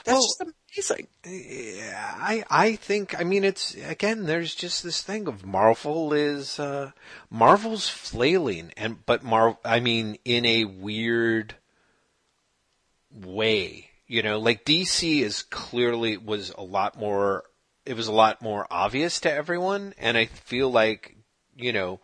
That's 0.03 0.13
Well- 0.15 0.23
just 0.23 0.41
amazing. 0.41 1.07
Yeah, 1.25 2.15
I 2.19 2.43
I 2.49 2.75
think 2.75 3.19
I 3.19 3.23
mean 3.23 3.43
it's 3.43 3.73
again 3.75 4.25
there's 4.25 4.53
just 4.53 4.83
this 4.83 5.01
thing 5.01 5.27
of 5.27 5.45
Marvel 5.45 6.13
is 6.13 6.59
uh 6.59 6.91
Marvel's 7.29 7.89
flailing 7.89 8.71
and 8.77 9.05
but 9.05 9.23
Mar 9.23 9.57
I 9.65 9.79
mean 9.79 10.17
in 10.25 10.45
a 10.45 10.65
weird 10.65 11.55
way, 13.11 13.89
you 14.07 14.21
know, 14.21 14.39
like 14.39 14.65
DC 14.65 15.21
is 15.21 15.41
clearly 15.43 16.17
was 16.17 16.51
a 16.57 16.63
lot 16.63 16.97
more 16.97 17.43
it 17.87 17.95
was 17.95 18.07
a 18.07 18.11
lot 18.11 18.41
more 18.41 18.67
obvious 18.69 19.19
to 19.21 19.31
everyone 19.31 19.93
and 19.97 20.17
I 20.17 20.25
feel 20.25 20.69
like 20.69 21.15
you 21.55 21.73
know 21.73 21.99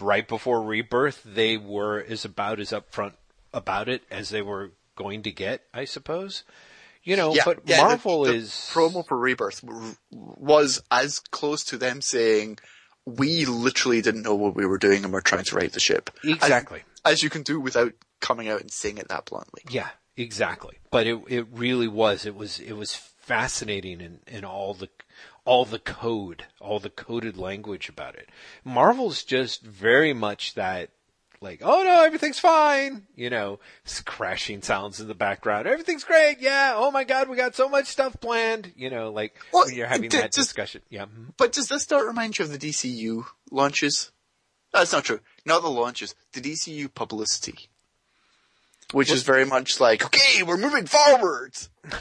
right 0.00 0.26
before 0.26 0.62
Rebirth 0.62 1.22
they 1.24 1.56
were 1.56 2.04
as 2.08 2.24
about 2.24 2.60
as 2.60 2.70
upfront 2.70 3.14
about 3.52 3.88
it 3.88 4.02
as 4.10 4.30
they 4.30 4.42
were 4.42 4.72
going 4.96 5.22
to 5.22 5.30
get, 5.30 5.62
I 5.72 5.84
suppose. 5.84 6.44
You 7.04 7.16
know, 7.16 7.34
but 7.44 7.60
yeah, 7.64 7.82
Marvel 7.82 8.24
the 8.24 8.34
is 8.34 8.50
promo 8.72 9.06
for 9.06 9.16
Rebirth 9.16 9.64
was 10.10 10.82
as 10.90 11.20
close 11.20 11.64
to 11.66 11.78
them 11.78 12.02
saying, 12.02 12.58
"We 13.06 13.46
literally 13.46 14.02
didn't 14.02 14.22
know 14.22 14.34
what 14.34 14.54
we 14.54 14.66
were 14.66 14.76
doing, 14.76 15.04
and 15.04 15.12
we're 15.12 15.22
trying 15.22 15.44
to 15.44 15.56
right 15.56 15.72
the 15.72 15.80
ship." 15.80 16.10
As- 16.24 16.34
Exactly. 16.34 16.82
as, 17.06 17.22
you 17.22 17.30
can 17.30 17.42
do 17.42 17.60
without 17.60 17.94
coming 18.20 18.48
out 18.48 18.60
and 18.60 18.70
saying 18.70 18.98
it 18.98 19.08
that 19.08 19.24
bluntly. 19.24 19.62
Yeah, 19.70 19.88
exactly. 20.18 20.78
But 20.90 21.06
it 21.06 21.18
it 21.28 21.46
really 21.50 21.88
was. 21.88 22.26
It 22.26 22.34
was 22.34 22.60
it 22.60 22.74
was 22.74 22.94
fascinating 22.94 24.02
in, 24.02 24.20
in 24.26 24.44
all 24.44 24.74
the 24.74 24.90
all 25.48 25.64
the 25.64 25.78
code, 25.78 26.44
all 26.60 26.78
the 26.78 26.90
coded 26.90 27.38
language 27.38 27.88
about 27.88 28.14
it. 28.14 28.28
Marvel's 28.66 29.24
just 29.24 29.62
very 29.62 30.12
much 30.12 30.52
that 30.54 30.90
like, 31.40 31.60
oh 31.64 31.82
no, 31.84 32.04
everything's 32.04 32.38
fine. 32.38 33.06
You 33.16 33.30
know, 33.30 33.58
crashing 34.04 34.60
sounds 34.60 35.00
in 35.00 35.08
the 35.08 35.14
background. 35.14 35.66
Everything's 35.66 36.04
great. 36.04 36.36
Yeah. 36.40 36.74
Oh 36.76 36.90
my 36.90 37.04
God, 37.04 37.30
we 37.30 37.36
got 37.36 37.54
so 37.54 37.66
much 37.66 37.86
stuff 37.86 38.20
planned. 38.20 38.72
You 38.76 38.90
know, 38.90 39.10
like 39.10 39.36
Well, 39.50 39.64
when 39.64 39.74
you're 39.74 39.86
having 39.86 40.10
d- 40.10 40.18
that 40.18 40.32
discussion. 40.32 40.82
Yeah. 40.90 41.06
mhm. 41.06 41.32
But 41.38 41.52
does 41.52 41.68
this 41.68 41.90
not 41.90 42.04
remind 42.04 42.38
you 42.38 42.44
of 42.44 42.52
the 42.52 42.58
DCU 42.58 43.24
launches? 43.50 44.12
That's 44.74 44.92
not 44.92 45.04
true. 45.04 45.20
Not 45.46 45.62
the 45.62 45.70
launches. 45.70 46.14
The 46.34 46.42
DCU 46.42 46.92
publicity, 46.94 47.70
which 48.92 49.10
is 49.10 49.22
very 49.22 49.46
much 49.46 49.80
like, 49.80 50.04
"Okay, 50.04 50.42
we're 50.42 50.58
moving 50.58 50.84
forward." 50.84 51.54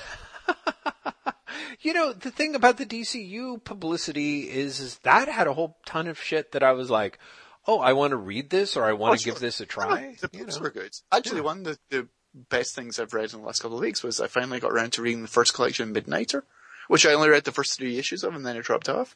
You 1.79 1.93
know, 1.93 2.11
the 2.13 2.31
thing 2.31 2.55
about 2.55 2.77
the 2.77 2.85
DCU 2.85 3.63
publicity 3.63 4.49
is, 4.49 4.79
is 4.79 4.97
that 4.99 5.27
had 5.27 5.47
a 5.47 5.53
whole 5.53 5.77
ton 5.85 6.07
of 6.07 6.19
shit 6.21 6.51
that 6.53 6.63
I 6.63 6.71
was 6.71 6.89
like, 6.89 7.19
oh, 7.67 7.79
I 7.79 7.93
want 7.93 8.11
to 8.11 8.17
read 8.17 8.49
this 8.49 8.75
or 8.75 8.85
I 8.85 8.93
want 8.93 9.11
Oh, 9.11 9.15
to 9.15 9.21
sure. 9.21 9.33
give 9.33 9.41
this 9.41 9.61
a 9.61 9.65
try. 9.65 10.15
The 10.19 10.29
you 10.33 10.39
books 10.45 10.55
know? 10.57 10.63
were 10.63 10.69
good. 10.71 10.91
Actually, 11.11 11.41
one 11.41 11.59
of 11.59 11.63
the, 11.65 11.77
the 11.89 12.07
best 12.33 12.73
things 12.75 12.99
I've 12.99 13.13
read 13.13 13.31
in 13.33 13.41
the 13.41 13.45
last 13.45 13.61
couple 13.61 13.77
of 13.77 13.81
weeks 13.83 14.03
was 14.03 14.19
I 14.19 14.27
finally 14.27 14.59
got 14.59 14.71
around 14.71 14.93
to 14.93 15.01
reading 15.01 15.21
the 15.21 15.27
first 15.27 15.53
collection, 15.53 15.93
Midnighter, 15.93 16.43
which 16.87 17.05
I 17.05 17.13
only 17.13 17.29
read 17.29 17.43
the 17.43 17.51
first 17.51 17.77
three 17.77 17.99
issues 17.99 18.23
of 18.23 18.33
and 18.35 18.45
then 18.45 18.57
I 18.57 18.61
dropped 18.61 18.89
off. 18.89 19.15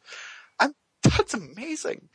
And 0.59 0.75
that's 1.03 1.33
amazing. 1.33 2.09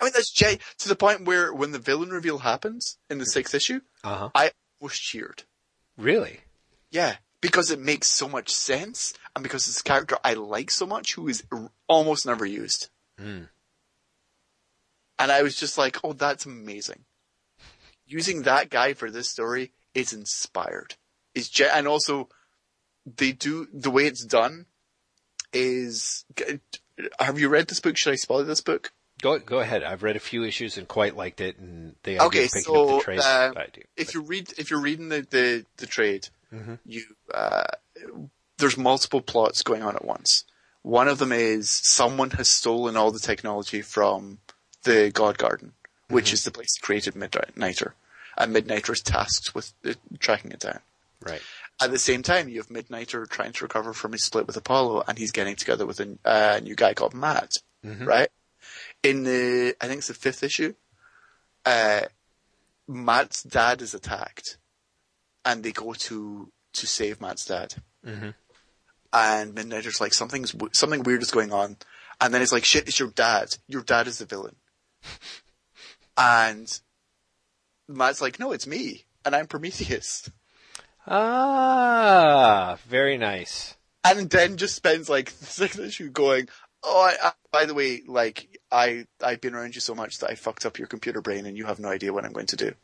I 0.00 0.04
mean, 0.04 0.12
that's 0.14 0.30
Jay 0.32 0.58
to 0.78 0.88
the 0.88 0.96
point 0.96 1.24
where 1.26 1.52
when 1.52 1.72
the 1.72 1.78
villain 1.78 2.08
reveal 2.10 2.38
happens 2.38 2.96
in 3.10 3.18
the 3.18 3.26
sixth 3.26 3.54
issue, 3.54 3.80
Uh-huh. 4.02 4.30
I 4.34 4.52
was 4.80 4.98
cheered. 4.98 5.42
Really? 5.98 6.40
Yeah, 6.90 7.16
because 7.44 7.70
it 7.70 7.78
makes 7.78 8.06
so 8.06 8.26
much 8.26 8.48
sense, 8.48 9.12
and 9.36 9.42
because 9.42 9.68
it's 9.68 9.80
a 9.80 9.84
character 9.84 10.16
I 10.24 10.32
like 10.32 10.70
so 10.70 10.86
much, 10.86 11.12
who 11.12 11.28
is 11.28 11.44
r- 11.52 11.70
almost 11.88 12.24
never 12.24 12.46
used. 12.46 12.88
Mm. 13.20 13.48
And 15.18 15.30
I 15.30 15.42
was 15.42 15.54
just 15.54 15.76
like, 15.76 15.98
"Oh, 16.02 16.14
that's 16.14 16.46
amazing." 16.46 17.04
Using 18.06 18.42
that 18.42 18.70
guy 18.70 18.94
for 18.94 19.10
this 19.10 19.28
story 19.28 19.72
is 19.92 20.14
inspired. 20.14 20.94
Is 21.34 21.50
ge- 21.50 21.62
and 21.72 21.86
also 21.86 22.30
they 23.04 23.32
do 23.32 23.68
the 23.72 23.90
way 23.90 24.06
it's 24.06 24.24
done 24.24 24.64
is. 25.52 26.24
Have 27.20 27.38
you 27.38 27.48
read 27.50 27.68
this 27.68 27.80
book? 27.80 27.96
Should 27.98 28.12
I 28.12 28.16
spoil 28.16 28.44
this 28.44 28.62
book? 28.62 28.92
Go 29.20 29.38
go 29.38 29.58
ahead. 29.60 29.82
I've 29.82 30.02
read 30.02 30.16
a 30.16 30.20
few 30.20 30.44
issues 30.44 30.78
and 30.78 30.88
quite 30.88 31.14
liked 31.14 31.40
it, 31.42 31.58
and 31.58 31.94
the 32.04 32.12
idea 32.12 32.26
Okay, 32.26 32.44
of 32.46 32.52
picking 32.52 32.62
so, 32.74 32.88
up 32.88 32.98
the 33.00 33.04
trade. 33.04 33.20
uh, 33.20 33.50
do. 33.72 33.82
If 33.96 34.14
you 34.14 34.22
read, 34.22 34.52
if 34.58 34.70
you're 34.70 34.80
reading 34.80 35.08
the 35.10 35.26
the, 35.28 35.66
the 35.76 35.86
trade, 35.86 36.28
Mhm. 36.54 36.78
you 36.86 37.02
uh, 37.32 37.64
there's 38.58 38.76
multiple 38.78 39.20
plots 39.20 39.62
going 39.62 39.82
on 39.82 39.96
at 39.96 40.04
once. 40.04 40.44
One 40.82 41.08
of 41.08 41.18
them 41.18 41.32
is 41.32 41.68
someone 41.70 42.30
has 42.32 42.48
stolen 42.48 42.96
all 42.96 43.10
the 43.10 43.18
technology 43.18 43.82
from 43.82 44.38
the 44.84 45.10
God 45.12 45.38
Garden, 45.38 45.72
which 46.08 46.32
is 46.32 46.44
the 46.44 46.50
place 46.50 46.74
that 46.74 46.84
created 46.84 47.14
Midnighter, 47.14 47.92
and 48.36 48.54
Midnighter 48.54 48.92
is 48.92 49.00
tasked 49.00 49.54
with 49.54 49.72
uh, 49.84 49.94
tracking 50.18 50.52
it 50.52 50.60
down. 50.60 50.80
Right. 51.20 51.42
At 51.80 51.90
the 51.90 51.98
same 51.98 52.22
time, 52.22 52.48
you 52.48 52.58
have 52.58 52.68
Midnighter 52.68 53.28
trying 53.28 53.52
to 53.54 53.64
recover 53.64 53.92
from 53.94 54.12
his 54.12 54.22
split 54.24 54.46
with 54.46 54.56
Apollo, 54.56 55.04
and 55.08 55.18
he's 55.18 55.32
getting 55.32 55.56
together 55.56 55.86
with 55.86 55.98
a 56.00 56.18
uh, 56.24 56.60
new 56.62 56.76
guy 56.76 56.94
called 56.94 57.14
Matt, 57.14 57.54
right? 58.06 58.28
In 59.02 59.24
the, 59.24 59.74
I 59.80 59.88
think 59.88 59.98
it's 59.98 60.08
the 60.08 60.14
fifth 60.14 60.42
issue, 60.42 60.74
uh, 61.66 62.02
Matt's 62.86 63.42
dad 63.42 63.80
is 63.82 63.94
attacked, 63.94 64.58
and 65.44 65.62
they 65.62 65.72
go 65.72 65.92
to 65.92 66.50
to 66.74 66.86
save 66.86 67.20
Matt's 67.20 67.44
dad. 67.44 67.74
And 69.12 69.54
Midnighter's 69.54 70.00
like 70.00 70.12
something's 70.12 70.54
something 70.72 71.02
weird 71.04 71.22
is 71.22 71.30
going 71.30 71.52
on, 71.52 71.76
and 72.20 72.34
then 72.34 72.42
it's 72.42 72.52
like 72.52 72.64
shit, 72.64 72.88
it's 72.88 72.98
your 72.98 73.10
dad. 73.10 73.56
Your 73.68 73.82
dad 73.82 74.06
is 74.08 74.18
the 74.18 74.24
villain, 74.26 74.56
and 76.18 76.80
Matt's 77.88 78.20
like, 78.20 78.38
no, 78.40 78.52
it's 78.52 78.66
me, 78.66 79.04
and 79.24 79.34
I'm 79.36 79.46
Prometheus. 79.46 80.30
Ah, 81.06 82.78
very 82.88 83.18
nice. 83.18 83.76
and 84.04 84.28
then 84.30 84.56
just 84.56 84.74
spends 84.74 85.08
like 85.08 85.30
the 85.38 85.46
second 85.46 85.84
issue 85.84 86.10
going, 86.10 86.48
"Oh, 86.82 87.02
I, 87.02 87.28
I, 87.28 87.32
by 87.52 87.66
the 87.66 87.74
way, 87.74 88.02
like 88.06 88.58
I 88.72 89.06
I've 89.22 89.40
been 89.40 89.54
around 89.54 89.74
you 89.74 89.80
so 89.80 89.94
much 89.94 90.18
that 90.18 90.30
I 90.30 90.34
fucked 90.34 90.66
up 90.66 90.78
your 90.78 90.88
computer 90.88 91.20
brain, 91.20 91.46
and 91.46 91.56
you 91.56 91.66
have 91.66 91.78
no 91.78 91.88
idea 91.88 92.12
what 92.12 92.24
I'm 92.24 92.32
going 92.32 92.46
to 92.46 92.56
do." 92.56 92.74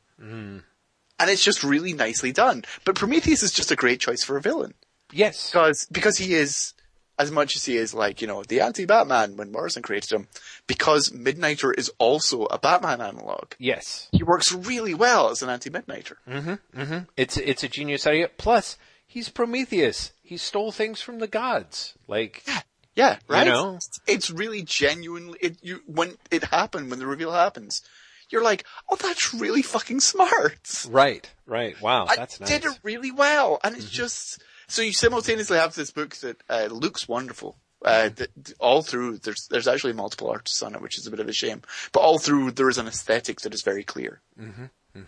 And 1.20 1.30
it's 1.30 1.44
just 1.44 1.62
really 1.62 1.92
nicely 1.92 2.32
done. 2.32 2.64
But 2.84 2.96
Prometheus 2.96 3.42
is 3.44 3.52
just 3.52 3.70
a 3.70 3.76
great 3.76 4.00
choice 4.00 4.24
for 4.24 4.36
a 4.36 4.40
villain 4.40 4.74
Yes. 5.12 5.50
because 5.50 5.86
because 5.92 6.16
he 6.18 6.34
is 6.34 6.72
as 7.18 7.30
much 7.30 7.54
as 7.54 7.66
he 7.66 7.76
is 7.76 7.92
like 7.92 8.22
you 8.22 8.26
know 8.26 8.42
the 8.42 8.60
anti-Batman 8.62 9.36
when 9.36 9.52
Morrison 9.52 9.82
created 9.82 10.10
him. 10.10 10.28
Because 10.66 11.10
Midnighter 11.10 11.72
is 11.76 11.90
also 11.98 12.44
a 12.46 12.58
Batman 12.58 13.00
analog. 13.00 13.52
Yes. 13.58 14.08
He 14.12 14.22
works 14.22 14.50
really 14.52 14.94
well 14.94 15.28
as 15.30 15.42
an 15.42 15.50
anti-Midnighter. 15.50 16.14
Mm-hmm. 16.28 16.98
It's 17.16 17.36
it's 17.36 17.62
a 17.62 17.68
genius 17.68 18.06
idea. 18.06 18.28
Plus, 18.38 18.78
he's 19.06 19.28
Prometheus. 19.28 20.12
He 20.22 20.36
stole 20.38 20.72
things 20.72 21.02
from 21.02 21.18
the 21.18 21.26
gods. 21.28 21.94
Like 22.08 22.42
Yeah, 22.46 22.60
Yeah, 22.94 23.16
right. 23.28 23.46
You 23.46 23.52
know? 23.52 23.78
it's 24.06 24.30
really 24.30 24.62
genuinely. 24.62 25.38
It, 25.42 25.58
you 25.60 25.82
when 25.86 26.16
it 26.30 26.44
happened 26.44 26.88
when 26.88 26.98
the 27.00 27.06
reveal 27.06 27.32
happens, 27.32 27.82
you're 28.30 28.42
like, 28.44 28.64
oh, 28.88 28.96
that's 28.96 29.34
really 29.34 29.62
fucking 29.62 30.00
smart. 30.00 30.86
right, 30.90 31.30
right. 31.46 31.80
Wow, 31.80 32.06
that's 32.06 32.40
I 32.40 32.44
nice. 32.44 32.50
did 32.50 32.64
it 32.64 32.78
really 32.82 33.10
well, 33.10 33.58
and 33.62 33.76
it's 33.76 33.90
just 33.90 34.42
so 34.68 34.82
you 34.82 34.92
simultaneously 34.92 35.58
have 35.58 35.74
this 35.74 35.90
book 35.90 36.16
that 36.16 36.42
uh, 36.48 36.68
looks 36.70 37.08
wonderful. 37.08 37.56
Uh, 37.82 38.10
that, 38.10 38.52
all 38.58 38.82
through 38.82 39.16
there's 39.18 39.48
there's 39.48 39.66
actually 39.66 39.94
multiple 39.94 40.28
artists 40.28 40.62
on 40.62 40.74
it, 40.74 40.82
which 40.82 40.98
is 40.98 41.06
a 41.06 41.10
bit 41.10 41.20
of 41.20 41.28
a 41.28 41.32
shame. 41.32 41.62
But 41.92 42.00
all 42.00 42.18
through 42.18 42.50
there 42.52 42.68
is 42.68 42.76
an 42.78 42.86
aesthetic 42.86 43.40
that 43.40 43.54
is 43.54 43.62
very 43.62 43.84
clear. 43.84 44.20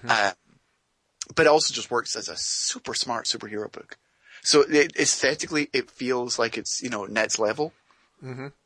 Um, 0.08 0.32
but 1.36 1.46
it 1.46 1.50
also 1.50 1.74
just 1.74 1.90
works 1.90 2.16
as 2.16 2.28
a 2.28 2.36
super 2.36 2.94
smart 2.94 3.26
superhero 3.26 3.70
book. 3.70 3.98
So 4.42 4.62
it, 4.62 4.96
aesthetically, 4.96 5.68
it 5.72 5.90
feels 5.90 6.38
like 6.38 6.56
it's 6.58 6.82
you 6.82 6.88
know 6.90 7.04
next 7.04 7.38
level, 7.38 7.72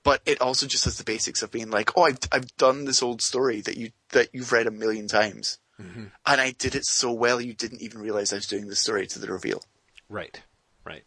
but 0.04 0.20
it 0.26 0.40
also 0.40 0.66
just 0.66 0.84
has 0.84 0.98
the 0.98 1.04
basics 1.04 1.42
of 1.42 1.50
being 1.50 1.70
like, 1.70 1.96
oh, 1.96 2.02
I've 2.02 2.18
I've 2.30 2.54
done 2.56 2.84
this 2.84 3.02
old 3.02 3.22
story 3.22 3.60
that 3.62 3.76
you 3.76 3.90
that 4.10 4.28
you've 4.34 4.52
read 4.52 4.66
a 4.66 4.70
million 4.70 5.08
times, 5.08 5.58
and 6.26 6.40
I 6.40 6.50
did 6.52 6.74
it 6.74 6.84
so 6.84 7.12
well 7.12 7.40
you 7.40 7.54
didn't 7.54 7.82
even 7.82 8.00
realize 8.00 8.32
I 8.32 8.36
was 8.36 8.46
doing 8.46 8.68
the 8.68 8.76
story 8.76 9.06
to 9.08 9.18
the 9.18 9.32
reveal. 9.32 9.62
Right, 10.08 10.42
right. 10.84 11.04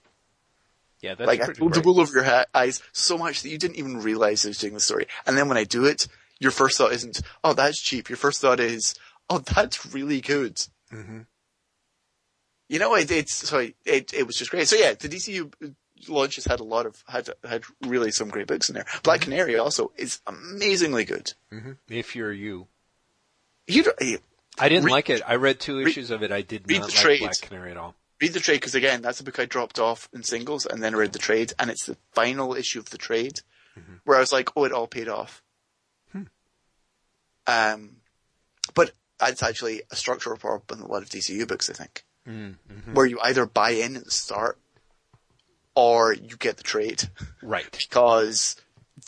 Yeah, 1.02 1.16
that's 1.16 1.28
like 1.28 1.42
I 1.42 1.54
pulled 1.54 1.74
the 1.74 1.82
wool 1.82 2.00
over 2.02 2.12
your 2.12 2.24
ha- 2.24 2.46
eyes 2.54 2.82
so 2.92 3.18
much 3.18 3.42
that 3.42 3.50
you 3.50 3.58
didn't 3.58 3.78
even 3.78 4.02
realize 4.02 4.46
I 4.46 4.50
was 4.50 4.58
doing 4.58 4.74
the 4.74 4.80
story. 4.80 5.08
And 5.26 5.38
then 5.38 5.48
when 5.48 5.58
I 5.58 5.64
do 5.64 5.86
it, 5.86 6.08
your 6.40 6.52
first 6.52 6.78
thought 6.78 6.92
isn't, 6.92 7.22
oh, 7.44 7.54
that's 7.54 7.80
cheap. 7.82 8.10
Your 8.10 8.18
first 8.18 8.42
thought 8.42 8.60
is, 8.60 8.96
oh, 9.30 9.40
that's 9.40 9.94
really 9.94 10.22
good. 10.22 10.58
Mm-hmm. 10.92 11.20
You 12.68 12.80
know, 12.80 12.96
it, 12.96 13.10
it's 13.12 13.34
so 13.34 13.68
it 13.86 14.14
it 14.14 14.28
was 14.28 14.36
just 14.36 14.52
great. 14.52 14.68
So 14.68 14.76
yeah, 14.76 14.94
the 14.94 15.10
DCU 15.10 15.52
launches 16.08 16.46
had 16.46 16.60
a 16.60 16.64
lot 16.64 16.86
of 16.86 17.04
had 17.08 17.30
had 17.48 17.64
really 17.86 18.12
some 18.12 18.30
great 18.30 18.48
books 18.48 18.70
in 18.70 18.76
there. 18.76 18.86
Black 19.04 19.22
Mm-hmm. 19.22 19.32
Canary 19.32 19.58
also 19.58 19.92
is 19.98 20.22
amazingly 20.28 21.04
good. 21.06 21.34
If 21.90 22.16
you're 22.16 22.32
you, 22.32 22.68
You 23.68 23.84
eh, 24.00 24.18
I 24.58 24.70
didn't 24.70 24.86
Read- 24.86 24.92
like 24.92 25.10
it. 25.10 25.22
I 25.28 25.36
read 25.36 25.60
two 25.60 25.80
issues 25.82 26.12
of 26.12 26.24
it. 26.24 26.32
I 26.32 26.42
did 26.42 26.68
not 26.70 26.82
like 26.84 26.92
trade. 26.94 27.20
Black 27.20 27.42
Canary 27.42 27.72
at 27.72 27.78
all. 27.78 27.96
read 28.22 28.34
the 28.34 28.40
trade 28.40 28.56
because 28.58 28.76
again, 28.76 29.02
that's 29.02 29.20
a 29.20 29.24
book 29.24 29.40
I 29.40 29.46
dropped 29.46 29.80
off 29.80 30.10
in 30.14 30.24
singles 30.24 30.66
and 30.66 30.82
then 30.84 30.96
read 30.96 31.14
the 31.14 31.20
trade, 31.20 31.54
and 31.60 31.70
it's 31.70 31.86
the 31.86 31.98
final 32.14 32.54
issue 32.56 32.80
of 32.80 32.90
the 32.90 32.98
trade 32.98 33.40
where 34.04 34.18
I 34.18 34.20
was 34.20 34.32
like, 34.34 34.50
oh, 34.58 34.66
it 34.66 34.74
all 34.74 34.88
paid 34.88 35.08
off. 35.08 35.42
Um, 37.48 37.98
but 38.76 38.92
it's 39.24 39.42
actually 39.42 39.82
a 39.92 39.96
structural 39.96 40.38
problem 40.38 40.80
in 40.80 40.86
a 40.86 40.88
lot 40.92 41.02
of 41.02 41.10
DCU 41.10 41.48
books, 41.48 41.70
I 41.70 41.74
think, 41.74 42.04
where 42.94 43.06
you 43.06 43.20
either 43.24 43.46
buy 43.46 43.72
in 43.72 43.96
at 43.96 44.06
the 44.06 44.12
start 44.12 44.60
or 45.80 46.14
you 46.14 46.36
get 46.38 46.58
the 46.58 46.64
trade 46.64 47.10
Right. 47.42 47.72
because 47.90 48.56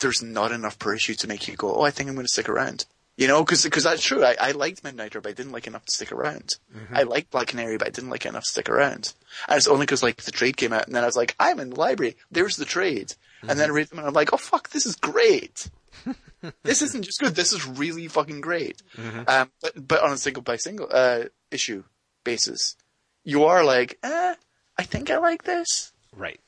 there's 0.00 0.22
not 0.22 0.52
enough 0.52 0.78
per 0.78 0.94
issue 0.94 1.14
to 1.14 1.28
make 1.28 1.46
you 1.46 1.56
go, 1.56 1.74
oh, 1.74 1.82
I 1.82 1.90
think 1.90 2.08
I'm 2.08 2.14
going 2.14 2.26
to 2.26 2.32
stick 2.32 2.48
around. 2.48 2.86
You 3.16 3.28
know, 3.28 3.44
because 3.44 3.62
that's 3.62 4.02
true. 4.02 4.24
I, 4.24 4.36
I 4.40 4.50
liked 4.52 4.82
Midnighter, 4.82 5.22
but 5.22 5.28
I 5.28 5.32
didn't 5.32 5.52
like 5.52 5.66
enough 5.66 5.84
to 5.84 5.92
stick 5.92 6.12
around. 6.12 6.56
I 6.92 7.02
liked 7.02 7.30
Black 7.30 7.48
Canary, 7.48 7.76
but 7.76 7.86
I 7.86 7.90
didn't 7.90 8.08
like 8.08 8.24
enough 8.24 8.44
to 8.44 8.50
stick 8.50 8.70
around. 8.70 9.12
And 9.48 9.58
it's 9.58 9.68
only 9.68 9.84
because 9.84 10.02
like 10.02 10.16
the 10.16 10.30
trade 10.32 10.56
came 10.56 10.72
out, 10.72 10.86
and 10.86 10.96
then 10.96 11.02
I 11.02 11.06
was 11.06 11.14
like, 11.14 11.36
I'm 11.38 11.60
in 11.60 11.70
the 11.70 11.78
library. 11.78 12.16
There's 12.30 12.56
the 12.56 12.64
trade, 12.64 13.14
and 13.42 13.58
then 13.60 13.68
I 13.68 13.72
read 13.72 13.88
them, 13.88 13.98
and 13.98 14.08
I'm 14.08 14.14
like, 14.14 14.32
oh 14.32 14.38
fuck, 14.38 14.70
this 14.70 14.86
is 14.86 14.96
great. 14.96 15.68
this 16.62 16.80
isn't 16.80 17.02
just 17.04 17.20
good. 17.20 17.34
This 17.34 17.52
is 17.52 17.66
really 17.66 18.08
fucking 18.08 18.40
great. 18.40 18.82
Um, 19.28 19.50
but 19.60 19.86
but 19.88 20.02
on 20.02 20.12
a 20.12 20.16
single 20.16 20.42
by 20.42 20.56
single 20.56 20.88
uh, 20.90 21.24
issue 21.50 21.84
basis, 22.24 22.76
you 23.24 23.44
are 23.44 23.62
like, 23.62 23.98
eh, 24.02 24.34
I 24.78 24.82
think 24.84 25.10
I 25.10 25.18
like 25.18 25.44
this. 25.44 25.91
Right. 26.14 26.40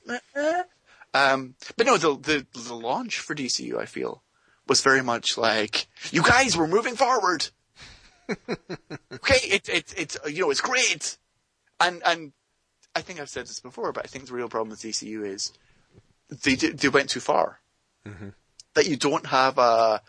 Um, 1.14 1.54
but 1.76 1.86
no, 1.86 1.96
the, 1.96 2.16
the 2.16 2.46
the 2.58 2.74
launch 2.74 3.20
for 3.20 3.34
DCU, 3.34 3.78
I 3.78 3.86
feel, 3.86 4.22
was 4.66 4.80
very 4.80 5.02
much 5.02 5.38
like, 5.38 5.86
you 6.10 6.22
guys, 6.22 6.56
we're 6.56 6.66
moving 6.66 6.96
forward. 6.96 7.48
okay, 8.28 9.38
it, 9.46 9.68
it, 9.68 9.94
it's 9.96 10.16
you 10.26 10.42
know 10.42 10.50
it's 10.50 10.60
great, 10.60 11.16
and 11.80 12.02
and 12.04 12.32
I 12.96 13.00
think 13.02 13.20
I've 13.20 13.28
said 13.28 13.46
this 13.46 13.60
before, 13.60 13.92
but 13.92 14.04
I 14.04 14.08
think 14.08 14.26
the 14.26 14.32
real 14.32 14.48
problem 14.48 14.70
with 14.70 14.80
DCU 14.80 15.24
is 15.26 15.52
they 16.42 16.54
they 16.54 16.88
went 16.88 17.10
too 17.10 17.20
far. 17.20 17.60
That 18.74 18.86
you 18.88 18.96
don't 18.96 19.26
have 19.26 19.58
a, 19.58 20.00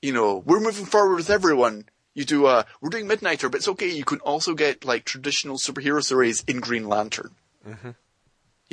you 0.00 0.12
know, 0.12 0.42
we're 0.44 0.60
moving 0.60 0.86
forward 0.86 1.16
with 1.16 1.30
everyone. 1.30 1.86
You 2.14 2.24
do 2.24 2.46
a, 2.46 2.64
we're 2.80 2.90
doing 2.90 3.08
Midnighter, 3.08 3.50
but 3.50 3.56
it's 3.56 3.68
okay. 3.68 3.88
You 3.90 4.04
can 4.04 4.20
also 4.20 4.54
get 4.54 4.84
like 4.84 5.04
traditional 5.04 5.56
superhero 5.56 6.02
stories 6.02 6.44
in 6.46 6.60
Green 6.60 6.88
Lantern. 6.88 7.30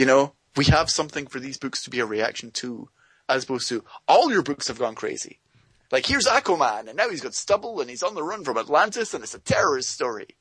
You 0.02 0.08
know, 0.08 0.34
we 0.58 0.66
have 0.66 0.90
something 0.90 1.28
for 1.28 1.40
these 1.40 1.60
books 1.60 1.84
to 1.84 1.92
be 1.92 2.00
a 2.00 2.08
reaction 2.08 2.50
to, 2.54 2.90
as 3.30 3.44
opposed 3.44 3.70
to 3.70 3.84
all 4.08 4.32
your 4.32 4.42
books 4.42 4.68
have 4.68 4.80
gone 4.80 4.96
crazy. 4.96 5.40
Like 5.92 6.08
here's 6.08 6.26
Aquaman, 6.26 6.88
and 6.88 6.96
now 6.98 7.08
he's 7.08 7.22
got 7.22 7.36
stubble, 7.36 7.80
and 7.80 7.88
he's 7.88 8.02
on 8.02 8.16
the 8.16 8.24
run 8.24 8.44
from 8.44 8.58
Atlantis, 8.58 9.14
and 9.14 9.24
it's 9.24 9.36
a 9.36 9.40
terrorist 9.40 9.92
story. 9.92 10.38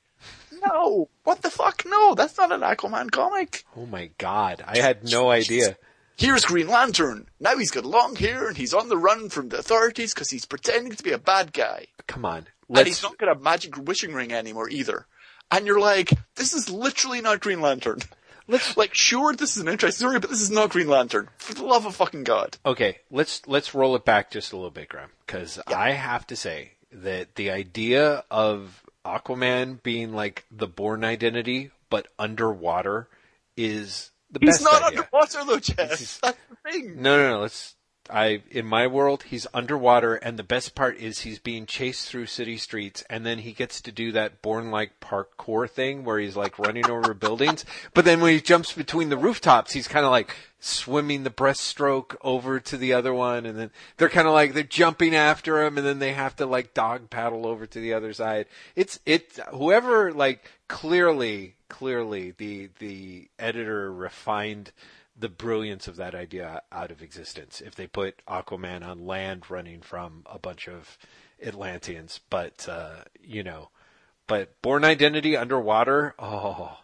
No, 0.66 1.10
what 1.24 1.42
the 1.42 1.50
fuck? 1.50 1.82
No, 1.84 2.14
that's 2.14 2.38
not 2.38 2.52
an 2.52 2.62
Aquaman 2.62 3.10
comic. 3.10 3.64
Oh 3.76 3.84
my 3.84 4.08
god. 4.16 4.64
I 4.66 4.78
had 4.78 5.04
no 5.04 5.28
idea. 5.28 5.76
Here's 6.16 6.46
Green 6.46 6.68
Lantern. 6.68 7.26
Now 7.38 7.58
he's 7.58 7.70
got 7.70 7.84
long 7.84 8.16
hair, 8.16 8.48
and 8.48 8.56
he's 8.56 8.72
on 8.72 8.88
the 8.88 8.96
run 8.96 9.28
from 9.28 9.50
the 9.50 9.58
authorities 9.58 10.14
because 10.14 10.30
he's 10.30 10.46
pretending 10.46 10.94
to 10.94 11.02
be 11.02 11.12
a 11.12 11.18
bad 11.18 11.52
guy, 11.52 11.88
Come 12.06 12.24
on. 12.24 12.38
and 12.38 12.46
Let's, 12.70 12.88
he's 12.88 13.02
not 13.02 13.18
got 13.18 13.36
a 13.36 13.38
magic 13.38 13.76
wishing 13.76 14.14
ring 14.14 14.32
anymore 14.32 14.70
either. 14.70 15.06
And 15.50 15.66
you're 15.66 15.80
like, 15.80 16.14
this 16.36 16.54
is 16.54 16.70
literally 16.70 17.20
not 17.20 17.40
Green 17.40 17.60
Lantern. 17.60 17.98
Let's, 18.48 18.76
Like, 18.76 18.94
sure, 18.94 19.34
this 19.34 19.56
is 19.56 19.62
an 19.62 19.68
interesting 19.68 20.06
story, 20.06 20.18
but 20.20 20.30
this 20.30 20.40
is 20.40 20.50
not 20.50 20.70
Green 20.70 20.88
Lantern. 20.88 21.28
For 21.38 21.54
the 21.54 21.64
love 21.64 21.86
of 21.86 21.94
fucking 21.96 22.24
God. 22.24 22.56
okay, 22.66 22.98
let's, 23.10 23.46
let's 23.46 23.74
roll 23.74 23.94
it 23.96 24.04
back 24.04 24.30
just 24.30 24.52
a 24.52 24.56
little 24.56 24.70
bit, 24.70 24.88
Graham, 24.88 25.10
cause 25.26 25.58
I 25.66 25.92
have 25.92 26.26
to 26.28 26.36
say 26.36 26.72
that 26.92 27.34
the 27.36 27.50
idea 27.50 28.24
of 28.30 28.82
Aquaman 29.04 29.82
being 29.82 30.12
like 30.12 30.44
the 30.50 30.66
Bourne 30.66 31.04
identity, 31.04 31.70
but 31.88 32.08
underwater 32.18 33.08
is 33.56 34.10
the 34.30 34.38
He's 34.40 34.48
best 34.58 34.60
He's 34.60 34.64
not 34.72 34.82
idea. 34.82 35.00
underwater 35.12 35.44
though, 35.46 35.58
Jeff. 35.60 35.92
is- 36.00 36.18
That's 36.22 36.38
the 36.48 36.70
thing. 36.70 37.00
No, 37.02 37.16
no, 37.16 37.30
no. 37.36 37.40
Let's. 37.40 37.74
I 38.12 38.42
in 38.50 38.66
my 38.66 38.86
world 38.86 39.24
he's 39.24 39.46
underwater, 39.54 40.14
and 40.16 40.38
the 40.38 40.42
best 40.42 40.74
part 40.74 40.96
is 40.98 41.20
he's 41.20 41.38
being 41.38 41.66
chased 41.66 42.08
through 42.08 42.26
city 42.26 42.56
streets, 42.56 43.02
and 43.08 43.24
then 43.24 43.38
he 43.38 43.52
gets 43.52 43.80
to 43.82 43.92
do 43.92 44.12
that 44.12 44.42
Bourne 44.42 44.70
like 44.70 45.00
parkour 45.00 45.68
thing 45.68 46.04
where 46.04 46.18
he's 46.18 46.36
like 46.36 46.58
running 46.58 46.88
over 46.90 47.14
buildings. 47.14 47.64
But 47.94 48.04
then 48.04 48.20
when 48.20 48.32
he 48.32 48.40
jumps 48.40 48.72
between 48.72 49.08
the 49.08 49.16
rooftops, 49.16 49.72
he's 49.72 49.88
kind 49.88 50.04
of 50.04 50.10
like 50.10 50.34
swimming 50.60 51.24
the 51.24 51.30
breaststroke 51.30 52.16
over 52.22 52.60
to 52.60 52.76
the 52.76 52.92
other 52.92 53.14
one, 53.14 53.46
and 53.46 53.58
then 53.58 53.70
they're 53.96 54.08
kind 54.08 54.28
of 54.28 54.34
like 54.34 54.52
they're 54.52 54.62
jumping 54.62 55.14
after 55.14 55.62
him, 55.62 55.78
and 55.78 55.86
then 55.86 55.98
they 55.98 56.12
have 56.12 56.36
to 56.36 56.46
like 56.46 56.74
dog 56.74 57.10
paddle 57.10 57.46
over 57.46 57.66
to 57.66 57.80
the 57.80 57.94
other 57.94 58.12
side. 58.12 58.46
It's 58.76 59.00
it 59.06 59.38
whoever 59.52 60.12
like 60.12 60.50
clearly 60.68 61.54
clearly 61.68 62.32
the 62.36 62.68
the 62.78 63.28
editor 63.38 63.92
refined 63.92 64.72
the 65.20 65.28
brilliance 65.28 65.86
of 65.86 65.96
that 65.96 66.14
idea 66.14 66.62
out 66.72 66.90
of 66.90 67.02
existence 67.02 67.60
if 67.60 67.74
they 67.74 67.86
put 67.86 68.24
Aquaman 68.26 68.84
on 68.84 69.06
land 69.06 69.50
running 69.50 69.80
from 69.80 70.24
a 70.26 70.38
bunch 70.38 70.68
of 70.68 70.98
Atlanteans. 71.44 72.20
But, 72.30 72.68
uh, 72.68 73.04
you 73.22 73.42
know, 73.42 73.68
but 74.26 74.60
Bourne 74.62 74.84
Identity 74.84 75.36
underwater, 75.36 76.14
oh, 76.18 76.78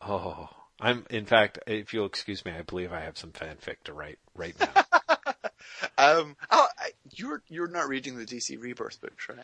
oh. 0.00 0.48
I'm, 0.78 1.06
in 1.08 1.24
fact, 1.24 1.58
if 1.66 1.94
you'll 1.94 2.06
excuse 2.06 2.44
me, 2.44 2.52
I 2.52 2.62
believe 2.62 2.92
I 2.92 3.00
have 3.00 3.16
some 3.16 3.30
fanfic 3.30 3.76
to 3.84 3.94
write 3.94 4.18
right 4.34 4.54
now. 4.60 4.68
um, 5.98 6.36
oh, 6.50 6.66
I, 6.78 6.90
you're 7.12 7.42
you're 7.48 7.68
not 7.68 7.88
reading 7.88 8.18
the 8.18 8.26
DC 8.26 8.60
Rebirth 8.60 9.00
books, 9.00 9.26
right? 9.28 9.38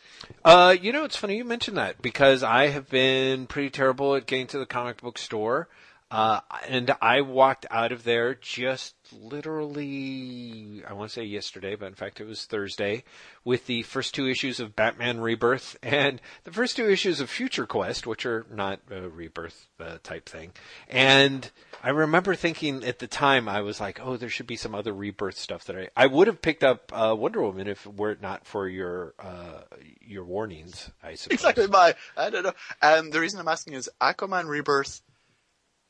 Uh, 0.45 0.76
you 0.78 0.93
know, 0.93 1.05
it's 1.05 1.16
funny 1.16 1.39
you 1.39 1.45
mentioned 1.45 1.78
that 1.78 2.03
because 2.03 2.43
I 2.43 2.68
have 2.68 2.91
been 2.91 3.47
pretty 3.47 3.70
terrible 3.70 4.14
at 4.14 4.26
getting 4.26 4.47
to 4.49 4.59
the 4.59 4.66
comic 4.66 5.01
book 5.01 5.16
store. 5.16 5.68
Uh, 6.13 6.41
and 6.69 6.95
I 7.01 7.23
walked 7.23 7.65
out 7.71 7.91
of 7.91 8.05
there 8.05 8.35
just 8.35 8.95
literally, 9.19 10.83
I 10.87 10.93
want 10.93 11.09
to 11.09 11.15
say 11.15 11.25
yesterday, 11.25 11.75
but 11.75 11.87
in 11.87 11.95
fact 11.95 12.21
it 12.21 12.27
was 12.27 12.45
Thursday, 12.45 13.05
with 13.45 13.65
the 13.65 13.83
first 13.85 14.15
two 14.15 14.29
issues 14.29 14.61
of 14.61 14.77
Batman 14.77 15.21
Rebirth 15.21 15.79
and 15.83 16.21
the 16.45 16.53
first 16.53 16.77
two 16.77 16.87
issues 16.87 17.21
of 17.21 17.31
Future 17.31 17.65
Quest, 17.65 18.07
which 18.07 18.27
are 18.27 18.45
not 18.53 18.81
a 18.91 19.09
rebirth 19.09 19.69
uh, 19.81 19.97
type 20.03 20.29
thing. 20.29 20.53
And 20.87 21.51
I 21.83 21.89
remember 21.89 22.35
thinking 22.35 22.85
at 22.85 22.99
the 22.99 23.07
time, 23.07 23.49
I 23.49 23.63
was 23.63 23.81
like, 23.81 23.99
oh, 24.03 24.19
there 24.19 24.29
should 24.29 24.47
be 24.47 24.57
some 24.57 24.75
other 24.75 24.93
rebirth 24.93 25.39
stuff 25.39 25.65
that 25.65 25.77
I, 25.77 25.89
I 25.97 26.09
would 26.09 26.27
have 26.27 26.43
picked 26.43 26.63
up 26.63 26.93
uh, 26.95 27.17
Wonder 27.17 27.41
Woman 27.41 27.69
if 27.69 27.87
it 27.87 27.97
were 27.97 28.11
it 28.11 28.21
not 28.21 28.47
for 28.47 28.69
your 28.69 29.15
uh, 29.19 29.63
your 30.03 30.25
warnings, 30.25 30.91
I 31.03 31.15
suppose. 31.15 31.37
Exactly 31.37 31.69
my, 31.69 31.95
I 32.19 32.29
don't 32.29 32.43
know. 32.43 32.53
Um, 32.83 33.09
the 33.09 33.21
reason 33.21 33.41
I'm 33.41 33.49
asking 33.49 33.73
is 33.73 33.89
Aquaman 33.99 34.47
Rebirth 34.47 35.01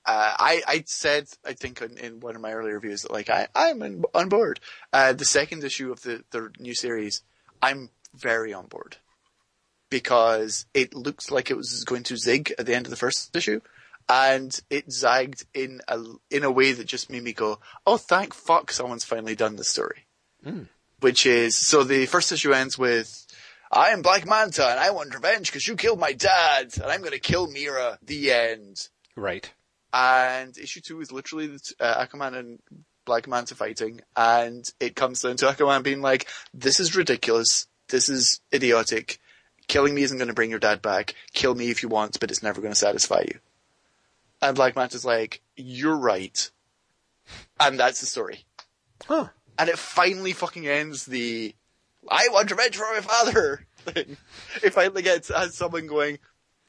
uh, 0.04 0.34
I, 0.38 0.62
I 0.66 0.84
said, 0.86 1.28
I 1.44 1.52
think 1.52 1.80
in, 1.80 1.96
in, 1.96 2.20
one 2.20 2.34
of 2.34 2.42
my 2.42 2.52
earlier 2.52 2.74
reviews 2.74 3.02
that 3.02 3.12
like, 3.12 3.30
I, 3.30 3.46
I'm 3.54 3.82
in, 3.82 4.04
on 4.14 4.28
board. 4.28 4.58
Uh, 4.92 5.12
the 5.12 5.24
second 5.24 5.62
issue 5.62 5.92
of 5.92 6.02
the, 6.02 6.24
the 6.30 6.50
new 6.58 6.74
series, 6.74 7.22
I'm 7.62 7.90
very 8.14 8.52
on 8.52 8.66
board. 8.66 8.96
Because 9.90 10.66
it 10.74 10.94
looks 10.94 11.30
like 11.30 11.50
it 11.50 11.56
was 11.56 11.84
going 11.84 12.02
to 12.04 12.16
zig 12.16 12.52
at 12.58 12.66
the 12.66 12.74
end 12.74 12.86
of 12.86 12.90
the 12.90 12.96
first 12.96 13.34
issue. 13.36 13.60
And 14.08 14.58
it 14.70 14.90
zagged 14.90 15.46
in 15.54 15.80
a, 15.86 16.02
in 16.30 16.42
a 16.42 16.50
way 16.50 16.72
that 16.72 16.86
just 16.86 17.08
made 17.08 17.22
me 17.22 17.32
go, 17.32 17.60
oh 17.86 17.96
thank 17.96 18.34
fuck 18.34 18.72
someone's 18.72 19.04
finally 19.04 19.36
done 19.36 19.54
the 19.54 19.64
story. 19.64 20.06
Mm. 20.44 20.66
Which 20.98 21.26
is, 21.26 21.56
so 21.56 21.84
the 21.84 22.06
first 22.06 22.32
issue 22.32 22.52
ends 22.52 22.76
with, 22.76 23.26
I 23.70 23.90
am 23.90 24.02
Black 24.02 24.26
Manta 24.26 24.66
and 24.66 24.80
I 24.80 24.90
want 24.90 25.14
revenge 25.14 25.46
because 25.46 25.68
you 25.68 25.76
killed 25.76 26.00
my 26.00 26.12
dad 26.12 26.72
and 26.74 26.90
I'm 26.90 27.02
gonna 27.02 27.18
kill 27.18 27.46
Mira. 27.46 27.98
The 28.02 28.32
end. 28.32 28.88
Right 29.14 29.52
and 29.92 30.56
issue 30.56 30.80
two 30.80 31.00
is 31.00 31.12
literally 31.12 31.48
the, 31.48 31.74
uh, 31.80 32.06
Aquaman 32.06 32.34
and 32.34 32.58
Black 33.04 33.26
Manta 33.26 33.54
fighting, 33.54 34.00
and 34.16 34.68
it 34.80 34.96
comes 34.96 35.20
down 35.20 35.36
to 35.36 35.46
Aquaman 35.46 35.82
being 35.82 36.00
like, 36.00 36.28
"This 36.54 36.80
is 36.80 36.96
ridiculous. 36.96 37.66
This 37.88 38.08
is 38.08 38.40
idiotic. 38.54 39.18
Killing 39.66 39.94
me 39.94 40.02
isn't 40.02 40.18
going 40.18 40.28
to 40.28 40.34
bring 40.34 40.50
your 40.50 40.58
dad 40.58 40.82
back. 40.82 41.14
Kill 41.32 41.54
me 41.54 41.70
if 41.70 41.82
you 41.82 41.88
want, 41.88 42.20
but 42.20 42.30
it's 42.30 42.42
never 42.42 42.60
going 42.60 42.72
to 42.72 42.78
satisfy 42.78 43.22
you." 43.26 43.38
And 44.40 44.56
Black 44.56 44.76
Manta's 44.76 45.04
like, 45.04 45.40
"You're 45.56 45.96
right," 45.96 46.50
and 47.60 47.78
that's 47.78 48.00
the 48.00 48.06
story. 48.06 48.44
Huh. 49.06 49.28
And 49.58 49.68
it 49.68 49.78
finally 49.78 50.32
fucking 50.32 50.66
ends 50.66 51.04
the 51.04 51.54
"I 52.08 52.28
want 52.30 52.50
revenge 52.50 52.76
for 52.76 52.92
my 52.92 53.00
father" 53.00 53.66
thing. 53.78 54.16
It 54.62 54.72
finally 54.72 55.02
gets 55.02 55.28
has 55.28 55.54
someone 55.56 55.86
going, 55.86 56.18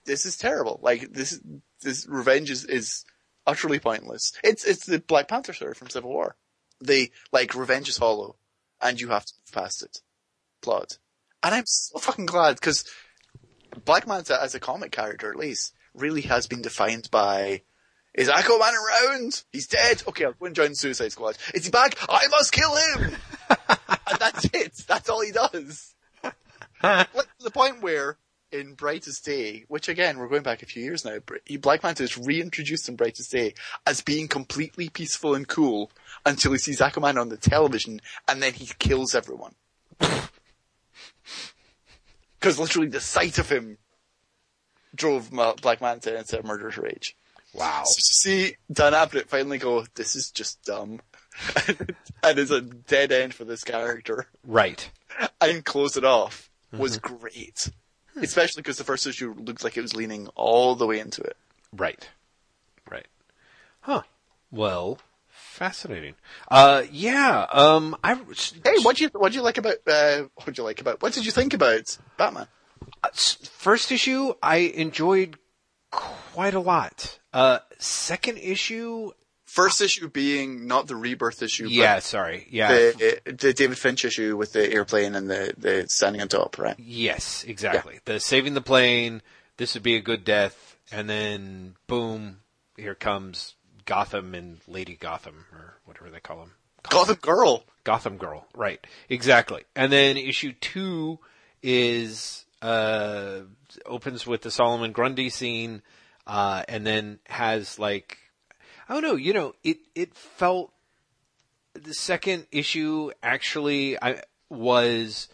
"This 0.05 0.26
is 0.26 0.36
terrible. 0.36 0.80
Like 0.82 1.13
this, 1.13 1.39
this 1.82 2.07
revenge 2.07 2.49
is 2.49 2.65
is." 2.65 3.05
Utterly 3.46 3.80
pointless. 3.80 4.34
It's 4.44 4.64
it's 4.66 4.86
the 4.86 5.00
Black 5.00 5.28
Panther 5.28 5.54
story 5.54 5.74
from 5.74 5.89
Civil 5.89 6.12
War. 6.12 6.36
The 6.82 7.12
like 7.32 7.56
revenge 7.56 7.89
is 7.89 7.98
hollow, 7.98 8.36
and 8.82 9.00
you 9.00 9.10
have 9.10 9.26
to 9.26 9.34
move 9.39 9.54
past 9.54 9.84
it. 9.84 10.00
Plot, 10.62 10.98
and 11.41 11.54
I'm 11.54 11.66
so 11.66 12.00
fucking 12.00 12.26
glad 12.26 12.56
because 12.56 12.86
Black 13.86 14.08
Manta 14.08 14.41
as 14.41 14.56
a 14.56 14.60
comic 14.60 14.91
character, 14.91 15.30
at 15.30 15.36
least, 15.36 15.74
really 15.94 16.22
has 16.22 16.48
been 16.48 16.62
defined 16.62 17.10
by. 17.12 17.62
Is 18.14 18.30
Aquaman 18.30 18.74
around? 18.74 19.44
He's 19.52 19.66
dead. 19.66 20.04
Okay, 20.08 20.26
I'll 20.26 20.34
go 20.34 20.46
and 20.46 20.56
join 20.56 20.70
the 20.70 20.76
Suicide 20.76 21.12
Squad. 21.12 21.36
Is 21.56 21.66
he 21.66 21.72
back? 21.72 21.98
I 22.08 22.28
must 22.28 22.52
kill 22.52 22.76
him. 22.76 23.16
and 23.50 24.20
that's 24.20 24.46
it. 24.54 24.74
That's 24.88 25.10
all 25.10 25.22
he 25.22 25.32
does. 25.32 25.96
to 26.82 27.08
the 27.39 27.50
point 27.50 27.82
where 27.82 28.18
in 28.54 28.76
Brightest 28.76 29.26
Day, 29.26 29.66
which 29.68 29.89
again, 29.89 30.18
we're 30.18 30.28
going 30.28 30.43
back 30.43 30.62
a 30.62 30.68
few 30.68 30.84
years 30.84 31.04
now, 31.04 31.18
Black 31.60 31.84
Manta 31.84 32.04
is 32.04 32.18
reintroduced 32.18 32.88
in 32.88 32.95
Brightest 32.95 33.32
Day 33.32 33.56
as 33.86 34.01
being 34.01 34.28
completely 34.28 34.89
peaceful 34.89 35.34
and 35.34 35.47
cool 35.47 35.91
until 36.26 36.51
he 36.51 36.60
sees 36.60 36.80
Aquaman 36.80 37.20
on 37.20 37.30
the 37.30 37.38
television 37.38 37.99
and 38.28 38.41
then 38.41 38.54
he 38.54 38.70
kills 38.80 39.16
everyone. 39.16 39.56
Because 42.39 42.60
literally 42.60 42.89
the 42.89 42.99
sight 42.99 43.38
of 43.38 43.47
him 43.47 43.78
drove 44.93 45.32
Black 45.62 45.80
Manta 45.80 46.18
into 46.18 46.38
a 46.38 46.43
murderous 46.43 46.78
rage. 46.78 47.16
Wow. 47.54 47.84
So 47.86 47.95
to 47.95 48.01
see 48.01 48.56
Dan 48.70 48.91
Abnett 48.91 49.30
finally 49.30 49.60
go, 49.60 49.86
this 49.95 50.18
is 50.18 50.30
just 50.30 50.62
dumb. 50.66 50.99
and 51.68 52.38
it's 52.38 52.51
a 52.51 52.60
dead 52.60 53.14
end 53.14 53.34
for 53.34 53.45
this 53.45 53.64
character. 53.64 54.28
Right. 54.45 54.91
And 55.39 55.64
close 55.64 55.95
it 55.95 56.04
off 56.04 56.49
was 56.74 56.99
mm-hmm. 56.99 57.16
great. 57.16 57.72
Hmm. 58.14 58.24
Especially 58.24 58.61
because 58.61 58.78
the 58.78 58.84
first 58.84 59.07
issue 59.07 59.34
looked 59.38 59.64
like 59.64 59.78
it 59.78 59.82
was 59.82 59.95
leaning 59.95 60.28
all 60.36 60.76
the 60.76 60.86
way 60.86 60.99
into 60.99 61.22
it. 61.22 61.36
Right. 61.72 62.09
Right. 62.89 63.07
Huh. 63.82 64.03
Well, 64.51 64.99
fascinating. 65.30 66.16
Uh, 66.49 66.84
yeah. 66.91 67.47
Um, 67.51 67.95
I. 68.03 68.16
Hey, 68.16 68.78
what 68.82 69.01
you 69.01 69.09
what 69.14 69.34
you 69.34 69.41
like 69.41 69.57
about 69.57 69.78
uh, 69.88 70.24
what 70.43 70.57
you 70.57 70.64
like 70.64 70.80
about 70.80 71.01
what 71.01 71.14
did 71.14 71.26
you 71.26 71.32
think 71.32 71.53
about 71.53 71.97
Batman? 72.18 72.47
Uh, 73.03 73.09
first 73.14 73.91
issue, 73.91 74.34
I 74.41 74.57
enjoyed 74.57 75.38
quite 75.91 76.53
a 76.53 76.59
lot. 76.59 77.20
Uh, 77.34 77.59
second 77.80 78.38
issue, 78.38 79.11
First 79.54 79.82
issue 79.82 80.10
being 80.10 80.66
not 80.66 80.88
the 80.88 80.95
rebirth 80.95 81.43
issue. 81.43 81.68
Yeah, 81.68 81.99
sorry. 81.99 82.47
Yeah. 82.49 82.70
The, 82.70 83.22
the, 83.38 83.54
David 83.54 83.78
Finch 83.78 84.04
issue 84.04 84.36
with 84.36 84.51
the 84.51 84.74
airplane 84.74 85.14
and 85.14 85.30
the, 85.30 85.54
the 85.56 85.86
standing 85.89 86.24
on 86.24 86.28
top, 86.28 86.58
right? 86.58 86.76
Yes, 86.80 87.43
exactly. 87.47 87.93
Yeah. 87.93 87.99
The 88.06 88.20
saving 88.20 88.56
the 88.56 88.62
plane, 88.62 89.22
this 89.58 89.76
would 89.76 89.84
be 89.84 89.95
a 89.95 90.01
good 90.01 90.26
death, 90.26 90.76
and 90.91 91.08
then 91.08 91.76
boom, 91.86 92.38
here 92.78 92.95
comes 92.95 93.54
Gotham 93.86 94.34
and 94.34 94.58
Lady 94.68 94.95
Gotham, 94.95 95.45
or 95.54 95.76
whatever 95.86 96.10
they 96.10 96.20
call 96.20 96.39
them. 96.39 96.54
Gotham, 96.89 96.97
Gotham 96.99 97.16
Girl. 97.22 97.64
Gotham 97.84 98.18
Girl, 98.18 98.47
right. 98.56 98.84
Exactly. 99.08 99.66
And 99.76 99.91
then 99.93 100.18
issue 100.18 100.54
two 100.62 101.20
is, 101.62 102.45
uh, 102.64 103.41
opens 103.86 104.26
with 104.26 104.41
the 104.41 104.49
Solomon 104.49 104.93
Grundy 104.93 105.30
scene, 105.30 105.84
uh, 106.26 106.64
and 106.68 106.88
then 106.88 107.20
has 107.28 107.78
like 107.78 108.18
I 108.88 108.93
don't 108.93 109.03
know. 109.03 109.15
You 109.15 109.34
know, 109.34 109.53
it 109.63 109.77
it 109.95 110.15
felt 110.15 110.73
the 111.73 111.93
second 111.93 112.47
issue 112.51 113.11
actually 113.21 114.01
I 114.01 114.21
was 114.49 115.27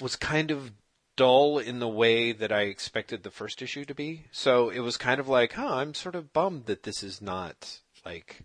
was 0.00 0.16
kind 0.16 0.50
of 0.50 0.72
dull 1.16 1.58
in 1.58 1.80
the 1.80 1.88
way 1.88 2.32
that 2.32 2.50
I 2.50 2.62
expected 2.62 3.22
the 3.22 3.30
first 3.30 3.60
issue 3.60 3.84
to 3.84 3.94
be. 3.94 4.24
So 4.32 4.70
it 4.70 4.80
was 4.80 4.96
kind 4.96 5.20
of 5.20 5.28
like, 5.28 5.52
huh, 5.52 5.74
I'm 5.74 5.94
sort 5.94 6.14
of 6.14 6.32
bummed 6.32 6.66
that 6.66 6.84
this 6.84 7.02
is 7.02 7.20
not 7.20 7.80
like 8.06 8.40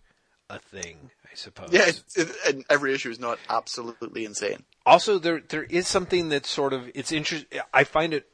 a 0.49 0.59
thing. 0.59 1.11
I 1.31 1.35
suppose. 1.35 1.69
Yeah, 1.71 1.87
it, 1.87 2.03
it, 2.15 2.35
and 2.47 2.65
every 2.69 2.93
issue 2.93 3.09
is 3.09 3.19
not 3.19 3.39
absolutely 3.49 4.25
insane. 4.25 4.63
Also, 4.85 5.19
there 5.19 5.41
there 5.41 5.63
is 5.63 5.87
something 5.87 6.29
that's 6.29 6.49
sort 6.49 6.73
of 6.73 6.89
it's 6.93 7.11
interesting. 7.11 7.59
I 7.73 7.83
find 7.83 8.13
it. 8.13 8.27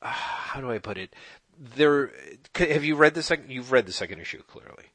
Uh, 0.00 0.08
how 0.08 0.60
do 0.60 0.70
I 0.70 0.78
put 0.78 0.96
it? 0.98 1.14
There 1.58 2.12
have 2.54 2.84
you 2.84 2.96
read 2.96 3.14
the 3.14 3.22
second 3.22 3.50
you've 3.50 3.72
read 3.72 3.86
the 3.86 3.92
second 3.92 4.20
issue 4.20 4.42
clearly 4.42 4.86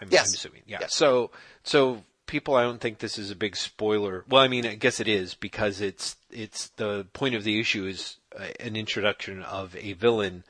I'm, 0.00 0.08
yes. 0.10 0.28
I'm 0.28 0.34
assuming 0.34 0.62
yeah 0.66 0.78
yes. 0.82 0.94
so 0.94 1.30
so 1.62 2.02
people 2.26 2.54
I 2.54 2.62
don't 2.62 2.80
think 2.80 2.98
this 2.98 3.18
is 3.18 3.30
a 3.30 3.36
big 3.36 3.56
spoiler 3.56 4.24
well 4.28 4.42
I 4.42 4.48
mean 4.48 4.66
I 4.66 4.74
guess 4.74 5.00
it 5.00 5.08
is 5.08 5.34
because 5.34 5.80
it's 5.80 6.16
it's 6.30 6.68
the 6.70 7.06
point 7.12 7.34
of 7.34 7.44
the 7.44 7.60
issue 7.60 7.86
is 7.86 8.16
uh, 8.38 8.44
an 8.60 8.76
introduction 8.76 9.42
of 9.42 9.76
a 9.76 9.92
villain 9.92 10.44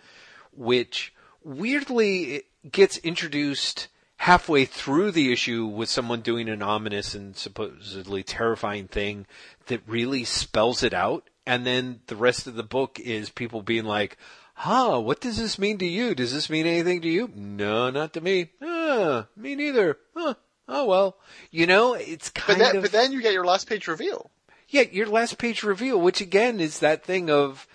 which 0.55 1.13
weirdly 1.45 2.43
gets 2.71 2.99
introduced 2.99 3.89
halfway 4.23 4.65
through 4.65 5.11
the 5.11 5.33
issue 5.33 5.67
with 5.67 5.89
someone 5.89 6.21
doing 6.21 6.49
an 6.49 6.63
ominous 6.63 7.13
and 7.13 7.37
supposedly 7.37 8.23
terrifying 8.23 8.87
thing 8.87 9.27
that 9.67 9.81
really 9.85 10.23
spells 10.23 10.85
it 10.85 10.95
out. 10.95 11.29
And 11.45 11.67
then 11.67 12.01
the 12.07 12.15
rest 12.15 12.47
of 12.47 12.55
the 12.55 12.63
book 12.63 13.01
is 13.01 13.31
people 13.31 13.63
being 13.63 13.85
like, 13.85 14.17
huh, 14.63 15.01
what 15.01 15.21
does 15.21 15.37
this 15.39 15.59
mean 15.59 15.79
to 15.79 15.87
you? 15.87 16.15
Does 16.15 16.33
this 16.33 16.49
mean 16.51 16.67
anything 16.67 17.03
to 17.03 17.09
you? 17.09 17.31
No, 17.35 17.91
not 17.91 18.13
to 18.15 18.21
me. 18.21 18.51
Ah, 18.63 19.27
me 19.37 19.55
neither. 19.55 19.99
Huh. 20.17 20.35
Oh 20.69 20.87
well. 20.87 21.17
You 21.51 21.67
know, 21.67 21.95
it's 21.95 22.31
But 22.31 22.41
kind 22.43 22.61
then, 22.61 22.77
of, 22.77 22.83
but 22.83 22.93
then 22.93 23.13
you 23.13 23.21
get 23.23 23.33
your 23.33 23.45
last 23.45 23.69
page 23.69 23.87
reveal. 23.89 24.31
yeah, 24.69 24.83
your 24.91 25.07
last 25.07 25.39
page 25.39 25.63
reveal, 25.63 26.01
which 26.01 26.21
again 26.21 26.61
is 26.61 26.79
that 26.81 27.05
thing 27.05 27.31
of, 27.31 27.67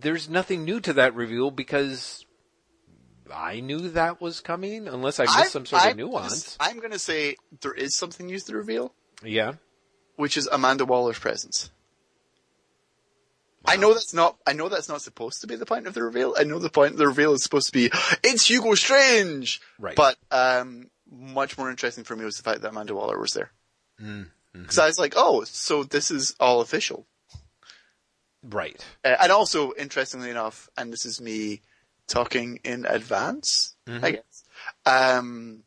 there's 0.00 0.28
nothing 0.28 0.64
new 0.64 0.80
to 0.80 0.92
that 0.94 1.14
reveal 1.14 1.50
because 1.50 2.24
I 3.34 3.60
knew 3.60 3.88
that 3.90 4.20
was 4.20 4.40
coming 4.40 4.88
unless 4.88 5.20
I 5.20 5.24
missed 5.24 5.36
I'm- 5.38 5.48
some 5.48 5.66
sort 5.66 5.82
I'm 5.82 5.90
of 5.92 5.96
nuance. 5.96 6.56
I'm 6.60 6.78
going 6.78 6.90
to 6.92 6.98
say 6.98 7.36
there 7.62 7.72
is 7.74 7.96
something 7.96 8.26
new 8.26 8.38
to 8.38 8.46
the 8.46 8.56
reveal, 8.56 8.92
Yeah. 9.24 9.52
which 10.16 10.36
is 10.36 10.48
Amanda 10.50 10.84
Waller's 10.84 11.18
presence. 11.18 11.70
I 13.64 13.76
know 13.76 13.92
that's 13.92 14.14
not. 14.14 14.36
I 14.46 14.52
know 14.52 14.68
that's 14.68 14.88
not 14.88 15.02
supposed 15.02 15.42
to 15.42 15.46
be 15.46 15.56
the 15.56 15.66
point 15.66 15.86
of 15.86 15.94
the 15.94 16.02
reveal. 16.02 16.34
I 16.38 16.44
know 16.44 16.58
the 16.58 16.70
point 16.70 16.92
of 16.92 16.98
the 16.98 17.06
reveal 17.06 17.34
is 17.34 17.42
supposed 17.42 17.66
to 17.66 17.72
be 17.72 17.90
it's 18.22 18.48
Hugo 18.48 18.74
Strange. 18.74 19.60
Right. 19.78 19.96
But 19.96 20.16
um, 20.30 20.88
much 21.10 21.58
more 21.58 21.70
interesting 21.70 22.04
for 22.04 22.16
me 22.16 22.24
was 22.24 22.36
the 22.36 22.42
fact 22.42 22.62
that 22.62 22.70
Amanda 22.70 22.94
Waller 22.94 23.18
was 23.18 23.32
there. 23.32 23.50
Mm-hmm. 24.00 24.62
Because 24.62 24.78
I 24.78 24.86
was 24.86 24.98
like, 24.98 25.14
oh, 25.16 25.44
so 25.44 25.84
this 25.84 26.10
is 26.10 26.34
all 26.40 26.60
official. 26.60 27.06
Right. 28.42 28.84
Uh, 29.04 29.16
and 29.20 29.30
also, 29.30 29.72
interestingly 29.78 30.30
enough, 30.30 30.68
and 30.76 30.92
this 30.92 31.04
is 31.04 31.20
me 31.20 31.60
talking 32.08 32.58
in 32.64 32.86
advance, 32.86 33.76
I 33.86 34.12
guess, 34.12 34.44
um, 34.86 35.62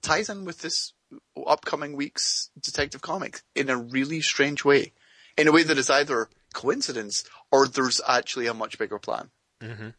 ties 0.00 0.30
in 0.30 0.44
with 0.44 0.60
this 0.60 0.94
upcoming 1.46 1.96
week's 1.96 2.50
Detective 2.58 3.02
Comics 3.02 3.42
in 3.54 3.68
a 3.68 3.76
really 3.76 4.20
strange 4.20 4.64
way. 4.64 4.92
In 5.36 5.48
a 5.48 5.52
way 5.52 5.62
that 5.62 5.78
is 5.78 5.90
either 5.90 6.28
coincidence 6.52 7.24
or 7.50 7.66
there's 7.68 8.00
actually 8.08 8.46
a 8.46 8.54
much 8.54 8.78
bigger 8.78 8.98
plan. 8.98 9.30
Mhm. 9.62 9.94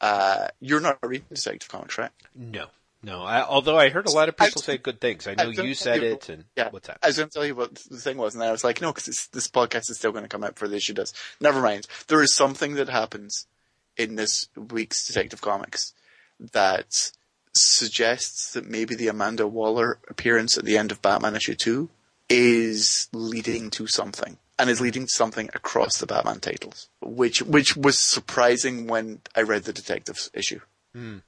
Uh, 0.00 0.48
you're 0.60 0.80
not 0.80 0.98
reading 1.02 1.26
Detective 1.32 1.68
Comics, 1.68 1.96
right? 1.98 2.10
No. 2.34 2.66
No. 3.02 3.22
I, 3.22 3.42
although 3.42 3.78
I 3.78 3.88
heard 3.90 4.06
a 4.06 4.10
lot 4.10 4.28
of 4.28 4.36
people 4.36 4.60
I- 4.62 4.64
say 4.64 4.78
good 4.78 5.00
things. 5.00 5.26
I 5.26 5.34
know 5.34 5.44
I 5.44 5.62
you 5.62 5.74
said 5.74 6.00
think 6.00 6.22
it 6.22 6.28
and 6.30 6.44
Yeah. 6.56 6.68
what's 6.70 6.88
that? 6.88 6.98
I 7.02 7.06
was 7.08 7.16
going 7.16 7.28
to 7.28 7.32
tell 7.34 7.46
you 7.46 7.54
what 7.54 7.74
the 7.74 7.98
thing 8.00 8.16
was, 8.16 8.34
and 8.34 8.42
I 8.42 8.50
was 8.50 8.64
like, 8.64 8.80
no, 8.80 8.92
because 8.92 9.28
this 9.32 9.48
podcast 9.48 9.90
is 9.90 9.98
still 9.98 10.12
going 10.12 10.24
to 10.24 10.28
come 10.28 10.44
out 10.44 10.58
for 10.58 10.68
the 10.68 10.76
issue 10.76 10.94
does. 10.94 11.12
Never 11.40 11.60
mind. 11.60 11.86
There 12.08 12.22
is 12.22 12.34
something 12.34 12.74
that 12.74 12.88
happens 12.88 13.46
in 13.96 14.16
this 14.16 14.48
week's 14.56 15.06
Detective 15.06 15.40
Comics 15.40 15.92
that 16.40 17.12
suggests 17.54 18.52
that 18.52 18.66
maybe 18.66 18.94
the 18.94 19.08
Amanda 19.08 19.46
Waller 19.46 19.98
appearance 20.08 20.58
at 20.58 20.64
the 20.64 20.76
end 20.76 20.90
of 20.90 21.00
Batman 21.02 21.36
issue 21.36 21.54
two 21.54 21.88
is 22.28 23.08
leading 23.12 23.70
to 23.70 23.86
something. 23.86 24.38
And 24.58 24.70
is 24.70 24.80
leading 24.80 25.02
to 25.06 25.12
something 25.12 25.50
across 25.52 25.98
the 25.98 26.06
Batman 26.06 26.38
titles, 26.38 26.88
which 27.00 27.42
which 27.42 27.76
was 27.76 27.98
surprising 27.98 28.86
when 28.86 29.20
I 29.34 29.42
read 29.42 29.64
the 29.64 29.72
detectives 29.72 30.30
issue. 30.32 30.60
Hmm. 30.94 31.18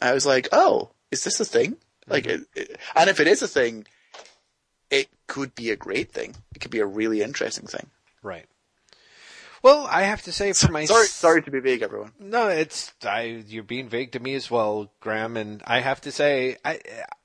I 0.00 0.12
was 0.12 0.26
like, 0.26 0.48
"Oh, 0.50 0.90
is 1.12 1.22
this 1.22 1.38
a 1.38 1.44
thing?" 1.44 1.76
Like, 2.08 2.26
it, 2.26 2.40
it- 2.56 2.76
and 2.96 3.08
if 3.08 3.20
it 3.20 3.28
is 3.28 3.42
a 3.42 3.48
thing, 3.48 3.86
it 4.90 5.08
could 5.28 5.54
be 5.54 5.70
a 5.70 5.76
great 5.76 6.10
thing. 6.12 6.34
It 6.54 6.58
could 6.60 6.72
be 6.72 6.80
a 6.80 6.86
really 6.86 7.22
interesting 7.22 7.66
thing. 7.68 7.90
Right. 8.22 8.46
Well, 9.62 9.86
I 9.90 10.02
have 10.02 10.20
to 10.22 10.32
say 10.32 10.52
for 10.52 10.70
my 10.70 10.84
Sorry, 10.84 11.06
sorry 11.06 11.42
to 11.42 11.50
be 11.50 11.60
vague, 11.60 11.80
everyone. 11.80 12.12
No, 12.18 12.48
it's 12.48 12.92
I. 13.02 13.44
You're 13.46 13.62
being 13.62 13.88
vague 13.88 14.12
to 14.12 14.20
me 14.20 14.34
as 14.34 14.50
well, 14.50 14.90
Graham, 15.00 15.36
and 15.38 15.62
I 15.66 15.80
have 15.80 16.00
to 16.02 16.12
say, 16.12 16.56
I, 16.64 16.80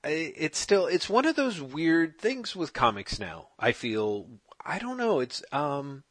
I. 0.05 0.09
It's 0.37 0.57
still. 0.59 0.85
It's 0.85 1.09
one 1.09 1.25
of 1.25 1.35
those 1.35 1.59
weird 1.59 2.17
things 2.19 2.55
with 2.55 2.71
comics 2.71 3.19
now. 3.19 3.47
I 3.59 3.71
feel. 3.73 4.27
I 4.69 4.79
don't 4.79 4.97
know. 4.97 5.19
It's 5.19 5.43
um. 5.51 6.03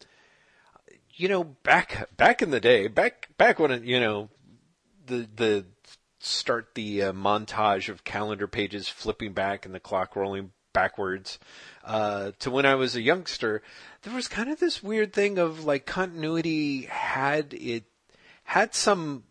You 1.14 1.28
know, 1.28 1.42
back 1.44 2.16
back 2.16 2.42
in 2.42 2.50
the 2.50 2.60
day, 2.60 2.86
back 2.86 3.28
back 3.38 3.58
when 3.58 3.70
it, 3.72 3.82
you 3.82 3.98
know, 3.98 4.28
the 5.06 5.28
the 5.34 5.64
start 6.20 6.74
the 6.74 7.02
uh, 7.02 7.12
montage 7.12 7.88
of 7.88 8.04
calendar 8.04 8.46
pages 8.46 8.88
flipping 8.88 9.32
back 9.32 9.66
and 9.66 9.74
the 9.74 9.80
clock 9.80 10.14
rolling 10.14 10.52
backwards 10.72 11.38
uh, 11.84 12.32
to 12.38 12.50
when 12.50 12.66
I 12.66 12.74
was 12.74 12.94
a 12.94 13.02
youngster, 13.02 13.62
there 14.02 14.14
was 14.14 14.28
kind 14.28 14.50
of 14.50 14.60
this 14.60 14.82
weird 14.82 15.12
thing 15.12 15.38
of 15.38 15.64
like 15.64 15.86
continuity 15.86 16.82
had 16.82 17.54
it 17.54 17.84
had 18.44 18.74
some 18.74 19.24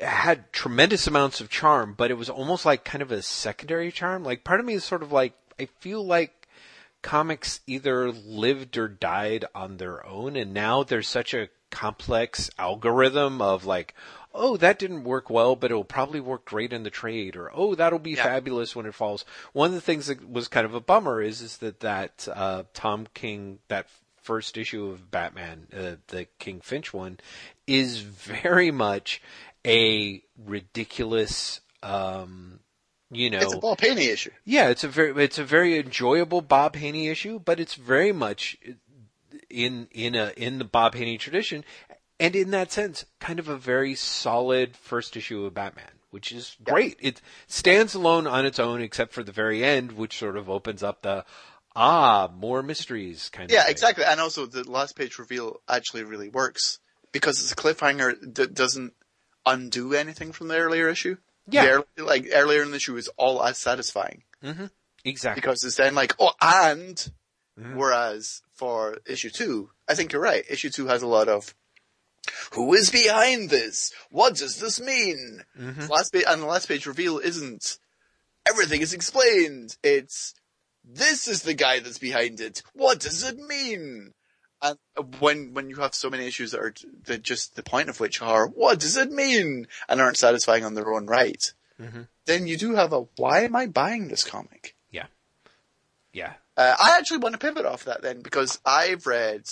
had 0.00 0.52
tremendous 0.52 1.06
amounts 1.06 1.40
of 1.40 1.48
charm, 1.48 1.94
but 1.96 2.10
it 2.10 2.14
was 2.14 2.28
almost 2.28 2.66
like 2.66 2.84
kind 2.84 3.02
of 3.02 3.12
a 3.12 3.22
secondary 3.22 3.92
charm. 3.92 4.24
Like 4.24 4.42
part 4.42 4.60
of 4.60 4.66
me 4.66 4.74
is 4.74 4.84
sort 4.84 5.02
of 5.02 5.12
like 5.12 5.34
I 5.60 5.66
feel 5.66 6.04
like 6.04 6.43
comics 7.04 7.60
either 7.66 8.10
lived 8.10 8.76
or 8.78 8.88
died 8.88 9.44
on 9.54 9.76
their 9.76 10.04
own 10.06 10.34
and 10.36 10.52
now 10.54 10.82
there's 10.82 11.06
such 11.06 11.34
a 11.34 11.48
complex 11.70 12.50
algorithm 12.58 13.42
of 13.42 13.66
like 13.66 13.94
oh 14.32 14.56
that 14.56 14.78
didn't 14.78 15.04
work 15.04 15.28
well 15.28 15.54
but 15.54 15.70
it'll 15.70 15.84
probably 15.84 16.18
work 16.18 16.46
great 16.46 16.72
in 16.72 16.82
the 16.82 16.90
trade 16.90 17.36
or 17.36 17.50
oh 17.54 17.74
that'll 17.74 17.98
be 17.98 18.12
Yeah. 18.12 18.22
fabulous 18.24 18.74
when 18.74 18.86
it 18.86 18.94
falls 18.94 19.24
one 19.52 19.68
of 19.68 19.74
the 19.74 19.80
things 19.82 20.06
that 20.06 20.28
was 20.28 20.48
kind 20.48 20.64
of 20.64 20.74
a 20.74 20.80
bummer 20.80 21.20
is 21.20 21.42
is 21.42 21.58
that 21.58 21.80
that 21.80 22.26
uh, 22.34 22.62
tom 22.72 23.06
king 23.12 23.58
that 23.68 23.86
first 24.22 24.56
issue 24.56 24.86
of 24.86 25.10
batman 25.10 25.66
uh, 25.76 25.96
the 26.08 26.26
king 26.38 26.60
finch 26.62 26.94
one 26.94 27.18
is 27.66 27.98
very 28.00 28.70
much 28.70 29.20
a 29.66 30.22
ridiculous 30.46 31.60
um 31.82 32.60
you 33.10 33.30
know 33.30 33.38
It's 33.40 33.54
a 33.54 33.58
Bob 33.58 33.80
Haney 33.80 34.06
issue. 34.06 34.30
yeah, 34.44 34.68
it's 34.68 34.84
a 34.84 34.88
very 34.88 35.24
it's 35.24 35.38
a 35.38 35.44
very 35.44 35.78
enjoyable 35.78 36.40
Bob 36.40 36.76
Haney 36.76 37.08
issue, 37.08 37.38
but 37.38 37.60
it's 37.60 37.74
very 37.74 38.12
much 38.12 38.56
in 39.50 39.88
in 39.90 40.14
a 40.14 40.32
in 40.36 40.58
the 40.58 40.64
Bob 40.64 40.94
Haney 40.94 41.18
tradition, 41.18 41.64
and 42.18 42.34
in 42.34 42.50
that 42.50 42.72
sense, 42.72 43.04
kind 43.20 43.38
of 43.38 43.48
a 43.48 43.56
very 43.56 43.94
solid 43.94 44.76
first 44.76 45.16
issue 45.16 45.44
of 45.44 45.54
Batman, 45.54 45.90
which 46.10 46.32
is 46.32 46.56
great. 46.62 46.96
It 47.00 47.20
stands 47.46 47.94
alone 47.94 48.26
on 48.26 48.46
its 48.46 48.58
own, 48.58 48.80
except 48.80 49.12
for 49.12 49.22
the 49.22 49.32
very 49.32 49.64
end, 49.64 49.92
which 49.92 50.18
sort 50.18 50.36
of 50.36 50.48
opens 50.48 50.82
up 50.82 51.02
the 51.02 51.24
ah 51.76 52.30
more 52.34 52.62
mysteries 52.62 53.28
kind 53.30 53.50
of. 53.50 53.54
Yeah, 53.54 53.64
exactly. 53.68 54.04
And 54.04 54.20
also, 54.20 54.46
the 54.46 54.68
last 54.68 54.96
page 54.96 55.18
reveal 55.18 55.60
actually 55.68 56.04
really 56.04 56.28
works 56.28 56.78
because 57.12 57.40
it's 57.40 57.52
a 57.52 57.56
cliffhanger 57.56 58.34
that 58.34 58.54
doesn't 58.54 58.94
undo 59.46 59.92
anything 59.94 60.32
from 60.32 60.48
the 60.48 60.56
earlier 60.56 60.88
issue. 60.88 61.16
Yeah. 61.48 61.80
The 61.96 62.04
like 62.04 62.28
earlier 62.32 62.62
in 62.62 62.70
the 62.70 62.76
issue 62.76 62.96
is 62.96 63.08
all 63.16 63.42
as 63.42 63.58
satisfying. 63.58 64.22
Exactly. 65.04 65.40
because 65.40 65.62
it's 65.64 65.76
then 65.76 65.94
like, 65.94 66.14
oh, 66.18 66.32
and 66.40 66.96
Mm-hmm. 67.56 67.76
whereas 67.76 68.42
for 68.54 68.98
issue 69.06 69.30
two, 69.30 69.70
I 69.86 69.94
think 69.94 70.12
you're 70.12 70.20
right. 70.20 70.44
Issue 70.50 70.70
two 70.70 70.88
has 70.88 71.02
a 71.02 71.06
lot 71.06 71.28
of 71.28 71.54
who 72.52 72.74
is 72.74 72.90
behind 72.90 73.48
this? 73.48 73.92
What 74.10 74.34
does 74.34 74.58
this 74.58 74.80
mean? 74.80 75.44
Mm-hmm. 75.56 75.86
Last 75.86 76.12
page 76.12 76.24
and 76.26 76.42
the 76.42 76.46
last 76.46 76.66
page 76.66 76.84
reveal 76.84 77.18
isn't 77.18 77.78
everything 78.48 78.80
is 78.80 78.92
explained. 78.92 79.76
It's 79.84 80.34
this 80.84 81.28
is 81.28 81.42
the 81.42 81.54
guy 81.54 81.78
that's 81.78 81.98
behind 81.98 82.40
it. 82.40 82.62
What 82.72 82.98
does 82.98 83.22
it 83.22 83.36
mean? 83.38 84.13
And 84.64 84.78
when 85.20 85.52
when 85.54 85.68
you 85.68 85.76
have 85.76 85.94
so 85.94 86.08
many 86.10 86.26
issues 86.26 86.50
that 86.52 86.60
are 86.60 86.74
that 87.04 87.22
just 87.22 87.54
the 87.54 87.62
point 87.62 87.88
of 87.90 88.00
which 88.00 88.22
are 88.22 88.46
what 88.46 88.80
does 88.80 88.96
it 88.96 89.12
mean 89.12 89.66
and 89.88 90.00
aren't 90.00 90.16
satisfying 90.16 90.64
on 90.64 90.74
their 90.74 90.92
own 90.92 91.06
right, 91.06 91.52
Mm-hmm. 91.80 92.02
then 92.26 92.46
you 92.46 92.56
do 92.56 92.74
have 92.76 92.92
a 92.92 93.00
why 93.16 93.42
am 93.42 93.54
I 93.56 93.66
buying 93.66 94.08
this 94.08 94.24
comic? 94.24 94.74
yeah. 94.90 95.06
Yeah. 96.12 96.34
Uh, 96.56 96.74
I 96.80 96.96
actually 96.98 97.18
want 97.18 97.32
to 97.34 97.38
pivot 97.38 97.66
off 97.66 97.84
that 97.84 98.00
then 98.00 98.22
because 98.22 98.60
I've 98.64 99.06
read 99.08 99.42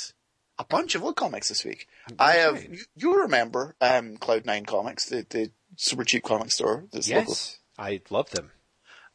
a 0.59 0.65
bunch 0.65 0.95
of 0.95 1.03
old 1.03 1.17
comics 1.17 1.49
this 1.49 1.65
week. 1.65 1.89
I 2.21 2.35
have, 2.35 2.55
right. 2.55 2.71
you, 2.71 2.79
you 2.95 3.21
remember, 3.23 3.75
um, 3.81 4.17
Cloud 4.19 4.47
Nine 4.47 4.65
Comics, 4.65 5.07
the, 5.07 5.27
the 5.29 5.51
super 5.77 6.05
cheap 6.05 6.23
comic 6.23 6.53
store 6.53 6.85
that's 6.93 7.11
local. 7.11 7.31
Yes, 7.33 7.59
I 7.77 8.01
love 8.11 8.31
them. 8.31 8.53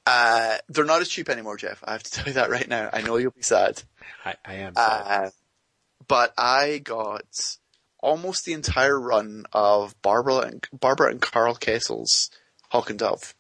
Uh, 0.06 0.58
they're 0.68 0.84
not 0.84 1.00
as 1.02 1.08
cheap 1.08 1.30
anymore, 1.30 1.56
Jeff. 1.56 1.82
I 1.88 1.93
have 1.93 2.04
to 2.04 2.12
tell 2.16 2.26
you 2.28 2.34
that 2.34 2.50
right 2.50 2.68
now. 2.68 2.89
I 2.91 3.02
know 3.02 3.16
you'll 3.16 3.32
be 3.32 3.41
sad. 3.41 3.82
I, 4.26 4.36
I 4.43 4.54
am. 4.56 4.76
sad. 4.76 5.26
Uh, 5.28 5.30
but 6.08 6.34
I 6.38 6.80
got 6.80 7.58
almost 7.99 8.45
the 8.45 8.53
entire 8.53 8.99
run 8.99 9.45
of 9.53 9.99
Barbara 10.01 10.39
and, 10.39 10.68
Barbara 10.72 11.12
and 11.12 11.22
Karl 11.22 11.55
Kesel's 11.55 12.30
Hawk 12.70 12.89
and 12.89 12.99
Dove. 12.99 13.34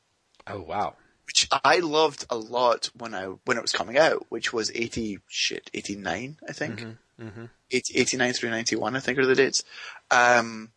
oh 0.47 0.61
wow. 0.61 0.95
which 1.25 1.47
I 1.51 1.79
loved 1.79 2.25
a 2.29 2.37
lot 2.37 2.89
when 2.97 3.13
I 3.13 3.25
when 3.45 3.57
it 3.57 3.61
was 3.61 3.71
coming 3.73 3.97
out, 3.97 4.25
which 4.29 4.53
was 4.53 4.71
eighty 4.73 5.19
shit 5.27 5.69
eighty 5.73 5.95
nine, 5.95 6.37
I 6.47 6.53
think. 6.53 6.85
Mm-hmm. 7.19 7.45
80, 7.71 7.97
89 7.99 8.33
through 8.33 8.49
ninety 8.51 8.75
one, 8.75 8.95
I 8.95 8.99
think 8.99 9.17
are 9.17 9.25
the 9.25 9.33
dates. 9.35 9.63
Um, 10.11 10.69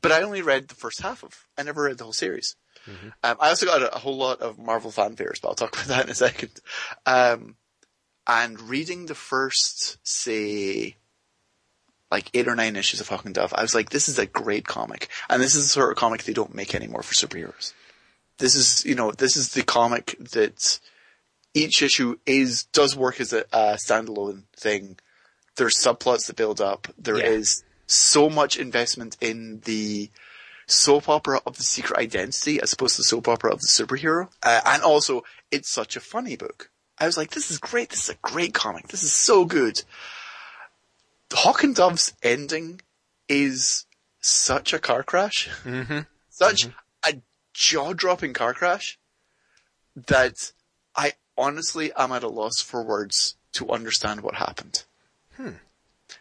but 0.00 0.12
I 0.12 0.22
only 0.22 0.42
read 0.42 0.68
the 0.68 0.74
first 0.74 1.00
half 1.00 1.24
of. 1.24 1.46
I 1.56 1.62
never 1.62 1.84
read 1.84 1.96
the 1.98 2.04
whole 2.04 2.12
series. 2.12 2.56
Um, 3.24 3.36
I 3.40 3.48
also 3.48 3.66
got 3.66 3.82
a, 3.82 3.94
a 3.94 3.98
whole 3.98 4.16
lot 4.16 4.40
of 4.40 4.58
Marvel 4.58 4.90
fanfares, 4.90 5.40
but 5.40 5.48
I'll 5.48 5.54
talk 5.54 5.72
about 5.74 5.86
that 5.88 6.04
in 6.04 6.10
a 6.10 6.14
second. 6.14 6.50
Um, 7.06 7.56
and 8.26 8.60
reading 8.60 9.06
the 9.06 9.14
first, 9.14 9.96
say, 10.06 10.96
like 12.10 12.30
eight 12.34 12.48
or 12.48 12.54
nine 12.54 12.76
issues 12.76 13.00
of 13.00 13.08
Hawk 13.08 13.24
and 13.26 13.34
Dove, 13.34 13.52
I 13.54 13.62
was 13.62 13.74
like, 13.74 13.90
this 13.90 14.08
is 14.08 14.18
a 14.18 14.26
great 14.26 14.66
comic, 14.66 15.08
and 15.28 15.42
this 15.42 15.54
is 15.54 15.64
the 15.64 15.68
sort 15.68 15.90
of 15.90 15.96
comic 15.98 16.22
they 16.24 16.32
don't 16.32 16.54
make 16.54 16.74
anymore 16.74 17.02
for 17.02 17.14
superheroes. 17.14 17.72
This 18.38 18.54
is, 18.54 18.84
you 18.84 18.94
know, 18.94 19.10
this 19.12 19.36
is 19.36 19.52
the 19.52 19.62
comic 19.62 20.16
that 20.18 20.78
each 21.54 21.82
issue 21.82 22.16
is, 22.24 22.64
does 22.72 22.96
work 22.96 23.20
as 23.20 23.32
a, 23.32 23.44
a 23.52 23.76
standalone 23.84 24.44
thing. 24.56 24.96
There's 25.56 25.76
subplots 25.76 26.26
that 26.26 26.36
build 26.36 26.60
up. 26.60 26.86
There 26.96 27.18
is 27.18 27.62
Yeah. 27.62 27.72
so 27.86 28.30
much 28.30 28.56
investment 28.56 29.16
in 29.20 29.60
the 29.64 30.10
soap 30.68 31.08
opera 31.08 31.40
of 31.46 31.56
the 31.56 31.62
secret 31.64 31.98
identity 31.98 32.60
as 32.60 32.72
opposed 32.72 32.94
to 32.96 33.00
the 33.02 33.06
soap 33.06 33.26
opera 33.26 33.52
of 33.52 33.60
the 33.60 33.66
superhero. 33.66 34.28
Uh, 34.42 34.60
and 34.66 34.82
also, 34.82 35.24
it's 35.50 35.72
such 35.72 35.96
a 35.96 36.00
funny 36.00 36.36
book. 36.36 36.70
I 36.98 37.06
was 37.06 37.16
like, 37.16 37.30
this 37.30 37.50
is 37.50 37.58
great. 37.58 37.90
This 37.90 38.04
is 38.04 38.10
a 38.10 38.18
great 38.22 38.54
comic. 38.54 38.88
This 38.88 39.02
is 39.02 39.12
so 39.12 39.44
good. 39.44 39.82
Hawk 41.32 41.62
and 41.62 41.74
Dove's 41.74 42.12
ending 42.22 42.80
is 43.28 43.84
such 44.20 44.72
a 44.72 44.78
car 44.78 45.02
crash. 45.02 45.48
Mm-hmm. 45.64 46.00
Such 46.30 46.68
a 47.04 47.14
jaw-dropping 47.52 48.32
car 48.32 48.54
crash 48.54 48.98
that 49.94 50.52
I 50.96 51.14
honestly 51.36 51.92
am 51.96 52.12
at 52.12 52.22
a 52.22 52.28
loss 52.28 52.60
for 52.60 52.82
words 52.82 53.36
to 53.52 53.70
understand 53.70 54.20
what 54.20 54.36
happened. 54.36 54.84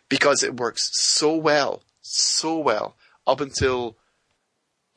Because 0.09 0.43
it 0.43 0.57
works 0.57 0.89
so 0.93 1.35
well, 1.35 1.81
so 2.01 2.57
well, 2.57 2.95
up 3.25 3.39
until 3.41 3.97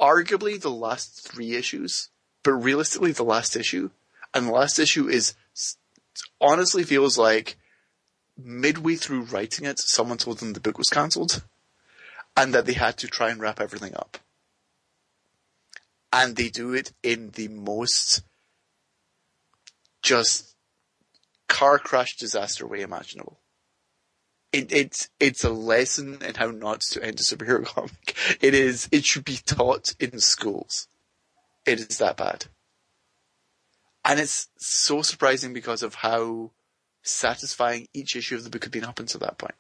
arguably 0.01 0.61
the 0.61 0.71
last 0.71 1.21
three 1.21 1.55
issues, 1.55 2.11
but 2.43 2.53
realistically 2.53 3.13
the 3.13 3.23
last 3.23 3.57
issue. 3.57 3.91
And 4.33 4.47
the 4.47 4.53
last 4.53 4.79
issue 4.79 5.09
is, 5.09 5.35
honestly 6.41 6.83
feels 6.85 7.19
like 7.19 7.57
midway 8.45 8.97
through 8.97 9.23
writing 9.23 9.67
it, 9.67 9.79
someone 9.79 10.19
told 10.19 10.39
them 10.39 10.53
the 10.53 10.61
book 10.61 10.79
was 10.79 10.89
cancelled 10.89 11.45
and 12.37 12.55
that 12.55 12.67
they 12.67 12.73
had 12.73 12.97
to 12.99 13.09
try 13.09 13.31
and 13.31 13.41
wrap 13.41 13.61
everything 13.61 13.95
up. 13.95 14.19
And 16.13 16.37
they 16.37 16.49
do 16.49 16.73
it 16.73 16.93
in 17.03 17.31
the 17.31 17.49
most 17.49 18.23
just 20.03 20.57
car 21.49 21.79
crash 21.79 22.17
disaster 22.17 22.67
way 22.67 22.81
imaginable. 22.81 23.39
It, 24.53 24.73
it's, 24.73 25.09
it's 25.21 25.45
a 25.45 25.51
lesson 25.51 26.19
in 26.23 26.35
how 26.35 26.51
not 26.51 26.81
to 26.81 27.05
end 27.05 27.21
a 27.21 27.23
superhero 27.23 27.65
comic. 27.75 28.17
It 28.41 28.55
is, 28.55 28.89
it 28.91 29.05
should 29.05 29.25
be 29.25 29.39
taught 29.45 29.95
in 30.01 30.19
schools. 30.19 30.89
It 31.67 31.79
is 31.79 31.99
that 31.99 32.17
bad. 32.17 32.47
And 34.05 34.19
it's 34.19 34.49
so 34.57 35.03
surprising 35.03 35.53
because 35.53 35.83
of 35.83 35.97
how 35.97 36.51
satisfying 37.03 37.89
each 37.95 38.17
issue 38.17 38.37
of 38.37 38.45
the 38.45 38.51
book 38.51 38.65
had 38.65 38.73
been 38.73 38.85
up 38.85 39.01
until 39.01 39.21
that 39.21 39.39
point. 39.39 39.55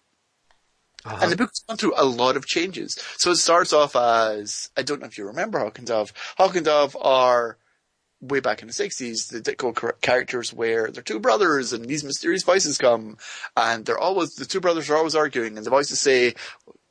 Uh-huh. 1.04 1.18
And 1.22 1.32
the 1.32 1.36
book's 1.36 1.60
gone 1.60 1.78
through 1.78 1.94
a 1.96 2.04
lot 2.04 2.36
of 2.36 2.46
changes. 2.46 2.98
So 3.16 3.30
it 3.30 3.36
starts 3.36 3.72
off 3.72 3.96
as, 3.96 4.70
I 4.76 4.82
don't 4.82 5.00
know 5.00 5.06
if 5.06 5.16
you 5.16 5.26
remember 5.26 5.58
Hawk 5.58 5.78
and 5.78 5.86
Dove. 5.86 6.12
Hawk 6.36 6.56
and 6.56 6.64
Dove 6.64 6.96
are, 7.00 7.56
way 8.20 8.40
back 8.40 8.60
in 8.60 8.68
the 8.68 8.74
60s, 8.74 9.30
the 9.30 9.40
Ditko 9.40 9.98
characters 10.02 10.52
where 10.52 10.90
they're 10.90 11.02
two 11.02 11.20
brothers 11.20 11.72
and 11.72 11.86
these 11.86 12.04
mysterious 12.04 12.42
voices 12.42 12.76
come 12.76 13.16
and 13.56 13.86
they're 13.86 13.98
always, 13.98 14.34
the 14.34 14.44
two 14.44 14.60
brothers 14.60 14.90
are 14.90 14.96
always 14.96 15.14
arguing 15.14 15.56
and 15.56 15.64
the 15.64 15.70
voices 15.70 16.00
say, 16.00 16.34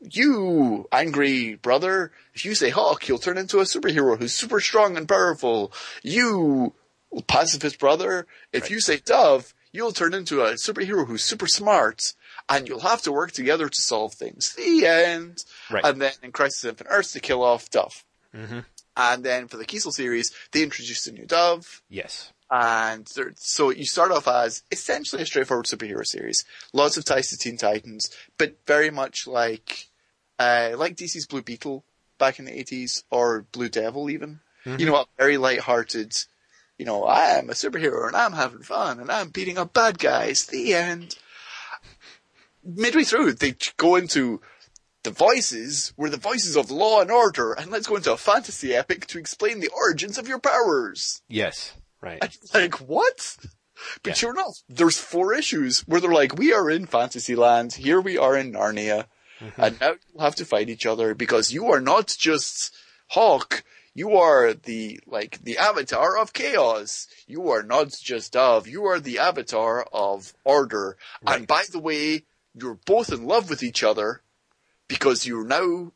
you, 0.02 0.88
angry 0.92 1.56
brother, 1.56 2.12
if 2.34 2.46
you 2.46 2.56
say 2.56 2.70
Hawk, 2.70 3.08
you'll 3.08 3.20
turn 3.20 3.38
into 3.38 3.60
a 3.60 3.64
superhero 3.64 4.18
who's 4.18 4.34
super 4.34 4.60
strong 4.60 4.98
and 4.98 5.08
powerful. 5.08 5.72
You, 6.02 6.74
pacifist 7.28 7.80
brother, 7.80 8.26
if 8.52 8.72
you 8.72 8.80
say 8.80 8.98
Dove, 8.98 9.54
you'll 9.72 9.92
turn 9.92 10.14
into 10.14 10.42
a 10.42 10.54
superhero 10.54 11.06
who's 11.08 11.24
super 11.24 11.48
smart 11.48 12.14
and 12.48 12.68
you'll 12.68 12.80
have 12.80 13.02
to 13.04 13.12
work 13.12 13.32
together 13.32 13.70
to 13.70 13.82
solve 13.82 14.14
things. 14.14 14.54
The 14.56 14.86
end. 14.86 15.44
Right. 15.70 15.86
And 15.86 16.02
then 16.02 16.14
in 16.24 16.32
Crisis 16.32 16.64
on 16.66 16.72
Infinite 16.72 16.90
Earths, 16.92 17.14
they 17.14 17.20
kill 17.20 17.44
off 17.44 17.70
Dove. 17.70 18.04
Mhm. 18.34 18.66
And 18.98 19.24
then 19.24 19.48
for 19.48 19.58
the 19.58 19.66
Kesel 19.66 19.92
series, 19.94 20.32
they 20.52 20.64
introduced 20.64 21.08
a 21.08 21.12
new 21.12 21.26
Dove. 21.26 21.82
Yes. 21.90 22.32
And 22.52 23.08
so 23.36 23.70
you 23.70 23.86
start 23.86 24.12
off 24.12 24.28
as 24.28 24.64
essentially 24.72 25.22
a 25.22 25.26
straightforward 25.26 25.68
superhero 25.68 26.06
series. 26.06 26.44
Lots 26.74 26.98
of 26.98 27.06
ties 27.06 27.30
to 27.30 27.38
Teen 27.38 27.58
Titans, 27.58 28.10
but 28.40 28.58
very 28.66 28.90
much 28.90 29.28
like, 29.28 29.88
uh, 30.40 30.72
like 30.76 30.96
DC's 30.96 31.28
Blue 31.28 31.44
Beetle 31.44 31.86
back 32.18 32.40
in 32.40 32.46
the 32.46 32.52
80s 32.60 33.04
or 33.12 33.46
Blue 33.52 33.70
Devil 33.70 34.10
even. 34.10 34.40
You 34.66 34.86
know, 34.86 34.96
a 34.98 35.06
very 35.18 35.38
light-hearted, 35.38 36.14
you 36.80 36.86
know, 36.86 37.04
I 37.04 37.38
am 37.38 37.50
a 37.50 37.54
superhero 37.54 38.08
and 38.08 38.16
I'm 38.16 38.34
having 38.34 38.64
fun 38.64 39.00
and 39.00 39.12
I'm 39.12 39.30
beating 39.30 39.58
up 39.58 39.74
bad 39.74 40.00
guys. 40.00 40.46
The 40.46 40.74
end. 40.74 41.18
Midway 42.64 43.04
through, 43.04 43.34
they 43.34 43.56
go 43.78 43.96
into 43.96 44.42
the 45.04 45.12
voices 45.12 45.94
were 45.98 46.10
the 46.10 46.18
voices 46.18 46.56
of 46.58 46.72
law 46.72 47.02
and 47.02 47.10
order, 47.10 47.54
and 47.54 47.72
let's 47.72 47.88
go 47.88 47.96
into 47.96 48.12
a 48.12 48.18
fantasy 48.18 48.76
epic 48.76 49.08
to 49.08 49.20
explain 49.20 49.60
the 49.60 49.70
origins 49.70 50.18
of 50.18 50.28
your 50.28 50.40
powers. 50.40 51.22
Yes. 51.28 51.74
Right. 52.02 52.20
And 52.22 52.32
like, 52.54 52.76
what? 52.76 53.38
But 54.04 54.10
Yeah. 54.10 54.14
sure 54.14 54.32
enough, 54.32 54.58
there's 54.68 54.98
four 54.98 55.34
issues 55.34 55.82
where 55.82 56.02
they're 56.02 56.12
like, 56.12 56.38
we 56.38 56.54
are 56.54 56.70
in 56.70 56.86
Fantasyland, 56.86 57.74
here 57.74 58.02
we 58.02 58.18
are 58.18 58.36
in 58.36 58.52
Narnia, 58.52 59.06
mm-hmm. 59.40 59.62
and 59.62 59.80
now 59.80 59.96
you'll 60.12 60.24
have 60.24 60.36
to 60.36 60.46
fight 60.46 60.70
each 60.70 60.86
other 60.86 61.16
because 61.16 61.54
you 61.54 61.72
are 61.72 61.82
not 61.82 62.14
just 62.20 62.74
Hawk, 63.12 63.64
you 63.94 64.16
are 64.18 64.54
the, 64.54 65.00
like, 65.06 65.44
the 65.44 65.58
avatar 65.58 66.18
of 66.18 66.34
chaos. 66.34 67.08
You 67.28 67.50
are 67.50 67.64
not 67.64 67.90
just 68.02 68.34
Dove, 68.34 68.68
you 68.68 68.86
are 68.86 69.00
the 69.00 69.20
avatar 69.20 69.86
of 69.92 70.34
order. 70.44 70.98
And 71.26 71.48
by 71.48 71.64
the 71.72 71.80
way, 71.80 72.24
you're 72.54 72.80
both 72.86 73.12
in 73.12 73.26
love 73.26 73.50
with 73.50 73.64
each 73.64 73.84
other 73.84 74.22
because 74.88 75.26
you're 75.26 75.46
now 75.46 75.92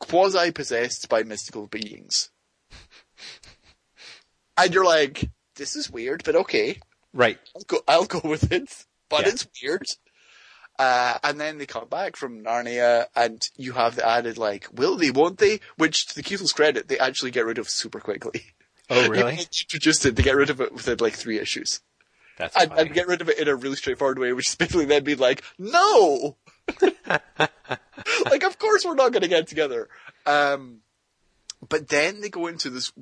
quasi-possessed 0.00 1.08
by 1.08 1.22
mystical 1.22 1.66
beings. 1.66 2.30
and 4.56 4.72
you're 4.72 4.84
like, 4.84 5.28
this 5.56 5.76
is 5.76 5.90
weird, 5.90 6.22
but 6.24 6.36
okay. 6.36 6.80
Right. 7.12 7.38
I'll 7.56 7.62
go, 7.62 7.78
I'll 7.88 8.04
go 8.06 8.20
with 8.24 8.52
it, 8.52 8.86
but 9.08 9.22
Yeah. 9.22 9.28
it's 9.28 9.46
weird. 9.62 9.82
Uh, 10.78 11.18
and 11.24 11.40
then 11.40 11.58
they 11.58 11.66
come 11.66 11.88
back 11.88 12.14
from 12.14 12.44
Narnia 12.44 13.06
and 13.16 13.48
you 13.56 13.72
have 13.72 13.96
the 13.96 14.06
added 14.06 14.38
like, 14.38 14.68
will 14.72 14.96
they, 14.96 15.10
won't 15.10 15.38
they? 15.38 15.58
Which 15.76 16.06
to 16.06 16.14
the 16.14 16.22
Kesel's 16.22 16.52
credit, 16.52 16.86
they 16.86 16.98
actually 16.98 17.32
get 17.32 17.46
rid 17.46 17.58
of 17.58 17.68
super 17.68 17.98
quickly. 17.98 18.42
Oh, 18.88 19.08
really? 19.08 19.34
they 19.34 19.40
introduced 19.40 20.06
it, 20.06 20.14
they 20.14 20.22
get 20.22 20.36
rid 20.36 20.50
of 20.50 20.60
it 20.60 20.72
within 20.72 20.98
like 20.98 21.14
three 21.14 21.40
issues. 21.40 21.80
That's 22.36 22.56
And, 22.56 22.72
and 22.72 22.94
get 22.94 23.08
rid 23.08 23.20
of 23.20 23.28
it 23.28 23.38
in 23.38 23.48
a 23.48 23.56
really 23.56 23.74
straightforward 23.74 24.20
way, 24.20 24.32
which 24.32 24.48
is 24.48 24.54
basically 24.56 24.84
then 24.84 25.02
being 25.02 25.18
like, 25.18 25.42
no! 25.58 26.36
like, 26.80 28.44
of 28.44 28.58
course 28.58 28.84
we're 28.84 28.94
not 28.94 29.12
gonna 29.12 29.26
get 29.26 29.48
together. 29.48 29.88
Um, 30.26 30.82
but 31.68 31.88
then 31.88 32.20
they 32.20 32.28
go 32.28 32.46
into 32.46 32.70
this, 32.70 32.92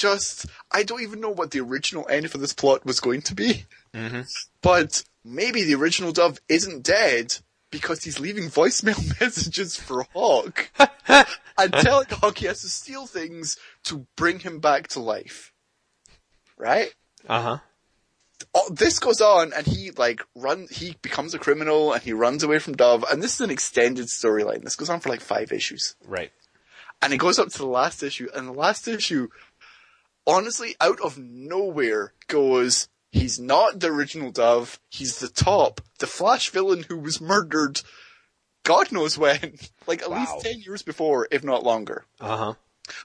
just, 0.00 0.46
I 0.72 0.82
don't 0.82 1.02
even 1.02 1.20
know 1.20 1.30
what 1.30 1.50
the 1.50 1.60
original 1.60 2.06
end 2.08 2.30
for 2.30 2.38
this 2.38 2.52
plot 2.52 2.84
was 2.84 3.00
going 3.00 3.22
to 3.22 3.34
be. 3.34 3.66
Mm-hmm. 3.94 4.22
But 4.62 5.04
maybe 5.24 5.62
the 5.62 5.74
original 5.74 6.12
Dove 6.12 6.40
isn't 6.48 6.82
dead 6.82 7.36
because 7.70 8.02
he's 8.02 8.18
leaving 8.18 8.44
voicemail 8.44 9.20
messages 9.20 9.76
for 9.76 10.04
Hawk 10.12 10.70
and 11.08 11.72
telling 11.72 12.06
Hawk 12.10 12.38
he 12.38 12.46
has 12.46 12.62
to 12.62 12.68
steal 12.68 13.06
things 13.06 13.56
to 13.84 14.06
bring 14.16 14.40
him 14.40 14.58
back 14.58 14.88
to 14.88 15.00
life. 15.00 15.52
Right? 16.56 16.94
Uh 17.28 17.42
huh. 17.42 17.58
Oh, 18.54 18.70
this 18.70 18.98
goes 18.98 19.20
on 19.20 19.52
and 19.52 19.66
he 19.66 19.90
like 19.90 20.22
run, 20.34 20.66
he 20.70 20.96
becomes 21.02 21.34
a 21.34 21.38
criminal 21.38 21.92
and 21.92 22.02
he 22.02 22.12
runs 22.12 22.42
away 22.42 22.58
from 22.58 22.74
Dove 22.74 23.04
and 23.10 23.22
this 23.22 23.34
is 23.34 23.40
an 23.42 23.50
extended 23.50 24.06
storyline. 24.06 24.62
This 24.62 24.76
goes 24.76 24.90
on 24.90 25.00
for 25.00 25.10
like 25.10 25.20
five 25.20 25.52
issues. 25.52 25.94
Right. 26.06 26.32
And 27.02 27.12
it 27.12 27.18
goes 27.18 27.38
up 27.38 27.48
to 27.48 27.58
the 27.58 27.66
last 27.66 28.02
issue 28.02 28.28
and 28.34 28.48
the 28.48 28.52
last 28.52 28.86
issue, 28.88 29.28
honestly, 30.26 30.74
out 30.80 31.00
of 31.00 31.18
nowhere 31.18 32.12
goes, 32.28 32.88
he's 33.10 33.38
not 33.40 33.80
the 33.80 33.88
original 33.88 34.30
Dove, 34.30 34.78
he's 34.90 35.18
the 35.18 35.28
top, 35.28 35.80
the 35.98 36.06
Flash 36.06 36.50
villain 36.50 36.84
who 36.88 36.96
was 36.98 37.20
murdered 37.20 37.80
God 38.62 38.92
knows 38.92 39.16
when, 39.16 39.54
like 39.86 40.02
at 40.02 40.10
Wow. 40.10 40.18
least 40.18 40.40
10 40.42 40.60
years 40.60 40.82
before, 40.82 41.26
if 41.30 41.42
not 41.42 41.62
longer, 41.64 42.04
Uh 42.20 42.36
huh. 42.36 42.54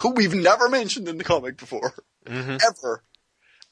who 0.01 0.11
we've 0.11 0.33
never 0.35 0.67
mentioned 0.69 1.07
in 1.07 1.17
the 1.17 1.23
comic 1.23 1.57
before, 1.57 1.93
Mhm. 2.25 2.59
ever. 2.67 3.03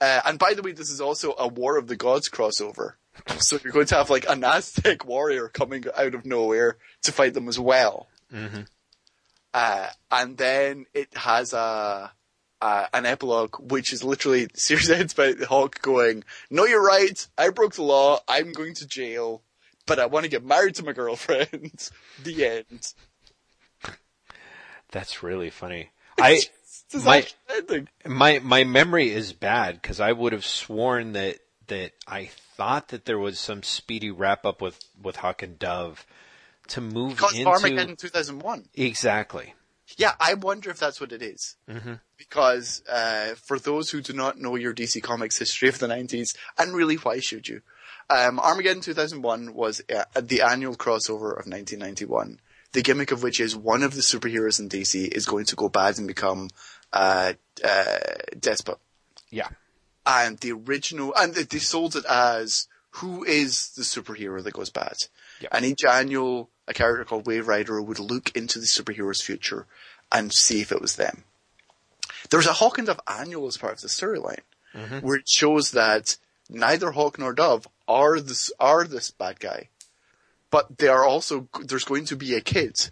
Uh, 0.02 0.22
and 0.26 0.40
by 0.40 0.54
the 0.54 0.62
way, 0.62 0.72
this 0.72 0.90
is 0.90 1.00
also 1.02 1.36
a 1.38 1.48
War 1.48 1.78
of 1.78 1.88
the 1.88 1.96
Gods 1.98 2.30
crossover. 2.30 2.94
So 3.38 3.60
you're 3.64 3.74
going 3.74 3.86
to 3.88 3.96
have 3.96 4.10
like 4.10 4.26
an 4.28 4.44
Aztec 4.44 5.06
warrior 5.06 5.48
coming 5.50 5.84
out 5.96 6.16
of 6.16 6.26
nowhere 6.26 6.78
to 7.04 7.12
fight 7.12 7.34
them 7.36 7.48
as 7.48 7.60
well. 7.60 8.08
Mhm. 8.32 8.66
Uh, 9.54 9.90
and 10.10 10.38
then 10.38 10.86
it 10.94 11.16
has 11.16 11.54
a, 11.54 12.12
uh, 12.64 12.88
an 12.94 13.06
epilogue, 13.06 13.56
which 13.72 13.92
is 13.92 14.06
literally 14.06 14.48
series 14.56 14.90
ends 14.90 15.14
by 15.14 15.34
the 15.34 15.46
Hawk 15.46 15.82
going, 15.82 16.24
"No, 16.50 16.64
you're 16.66 16.82
right. 16.86 17.28
I 17.38 17.50
broke 17.50 17.74
the 17.76 17.84
law. 17.84 18.22
I'm 18.28 18.54
going 18.54 18.74
to 18.76 18.88
jail, 18.88 19.44
but 19.86 20.00
I 20.00 20.06
want 20.06 20.24
to 20.24 20.30
get 20.30 20.46
married 20.46 20.76
to 20.76 20.86
my 20.86 20.94
girlfriend." 20.94 21.90
the 22.24 22.46
end. 22.46 22.94
That's 24.92 25.22
really 25.22 25.50
funny. 25.50 25.90
I 26.20 26.40
my- 27.04 27.26
my 28.06 28.40
my 28.40 28.64
memory 28.64 29.12
is 29.12 29.34
bad 29.34 29.82
because 29.82 30.00
I 30.00 30.14
would 30.14 30.32
have 30.32 30.46
sworn 30.46 31.12
that 31.14 31.40
that 31.68 31.92
I 32.08 32.30
thought 32.56 32.90
that 32.90 33.04
there 33.04 33.20
was 33.20 33.40
some 33.40 33.62
speedy 33.62 34.10
wrap 34.10 34.46
up 34.46 34.62
with 34.62 34.80
with 35.02 35.18
Hawk 35.18 35.44
and 35.44 35.60
Dove 35.60 36.06
to 36.70 36.80
move 36.80 37.18
Because 37.18 37.38
into 37.38 37.50
Armageddon 37.50 37.98
2001. 37.98 38.70
exactly 38.76 39.54
Yeah, 39.98 40.14
I 40.20 40.34
wonder 40.34 40.70
if 40.70 40.80
that's 40.80 41.00
what 41.00 41.12
it 41.12 41.22
is. 41.22 41.56
Mhm. 41.70 42.00
Because 42.18 42.82
uh, 42.88 43.36
for 43.36 43.60
those 43.60 43.92
who 43.92 44.02
do 44.02 44.14
not 44.14 44.40
know 44.40 44.56
your 44.56 44.74
DC 44.74 45.02
Comics 45.02 45.38
history 45.38 45.70
of 45.70 45.80
the 45.80 45.88
90s, 45.88 46.36
and 46.58 46.74
really 46.74 46.96
why 46.96 47.20
should 47.20 47.48
you? 47.48 47.62
Um, 48.10 48.40
Armageddon 48.40 48.82
2001 48.82 49.54
was 49.54 49.82
uh, 49.94 50.04
the 50.20 50.42
annual 50.42 50.76
crossover 50.76 51.32
of 51.32 51.48
1991. 51.48 52.40
The 52.74 52.82
gimmick 52.82 53.12
of 53.12 53.24
which 53.24 53.40
is 53.40 53.56
one 53.56 53.84
of 53.84 53.94
the 53.94 54.02
superheroes 54.02 54.60
in 54.60 54.68
DC 54.68 55.08
is 55.10 55.26
going 55.26 55.46
to 55.46 55.56
go 55.56 55.70
bad 55.70 55.98
and 56.00 56.08
become 56.08 56.50
uh, 56.92 57.34
uh, 57.64 57.98
despot. 58.40 58.80
Yeah. 59.30 59.50
And 60.06 60.38
the 60.40 60.52
original, 60.52 61.14
and 61.16 61.34
they 61.34 61.44
they 61.44 61.60
sold 61.60 61.96
it 61.96 62.06
as 62.06 62.68
who 62.98 63.24
is 63.24 63.70
the 63.70 63.84
superhero 63.84 64.44
that 64.44 64.54
goes 64.54 64.70
bad. 64.70 64.98
Yeah. 65.40 65.50
And 65.52 65.66
each 65.66 65.86
annual, 65.86 66.50
a 66.68 66.74
character 66.74 67.04
called 67.04 67.28
Wave 67.28 67.48
Rider 67.48 67.82
would 67.82 68.00
look 68.00 68.36
into 68.36 68.60
the 68.60 68.66
superhero's 68.66 69.22
future 69.22 69.66
and 70.12 70.32
see 70.32 70.62
if 70.62 70.72
it 70.72 70.82
was 70.82 70.96
them. 70.96 71.24
There's 72.30 72.48
a 72.48 72.54
Hawk 72.54 72.78
and 72.78 72.88
Dove 72.88 73.00
annual 73.08 73.48
as 73.48 73.58
part 73.58 73.74
of 73.74 73.82
the 73.82 73.88
storyline, 73.88 74.42
mm-hmm. 74.74 75.00
where 75.00 75.18
it 75.18 75.28
shows 75.28 75.72
that 75.72 76.18
neither 76.50 76.92
Hawk 76.92 77.20
nor 77.20 77.34
Dove 77.34 77.68
are 77.88 78.20
this 78.20 78.52
are 78.60 78.86
this 78.86 79.12
bad 79.12 79.40
guy, 79.40 79.70
but 80.50 80.78
they 80.78 80.88
are 80.88 81.06
also 81.06 81.48
there's 81.64 81.84
going 81.84 82.06
to 82.06 82.16
be 82.16 82.34
a 82.34 82.42
kid, 82.42 82.92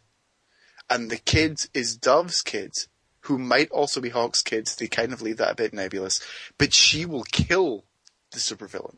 and 0.89 1.09
the 1.09 1.17
kid 1.17 1.67
is 1.74 1.95
Dove's 1.95 2.41
kid, 2.41 2.74
who 3.22 3.38
might 3.38 3.72
also 3.72 4.01
be 4.01 4.09
Hawk's 4.09 4.41
kid. 4.41 4.67
They 4.67 4.88
kind 4.88 5.13
of 5.13 5.22
leave 5.22 5.38
that 5.38 5.51
a 5.51 5.55
bit 5.55 5.74
nebulous, 5.74 6.19
but 6.57 6.74
she 6.74 7.05
will 7.05 7.24
kill 7.24 7.86
the 8.32 8.39
supervillain. 8.39 8.97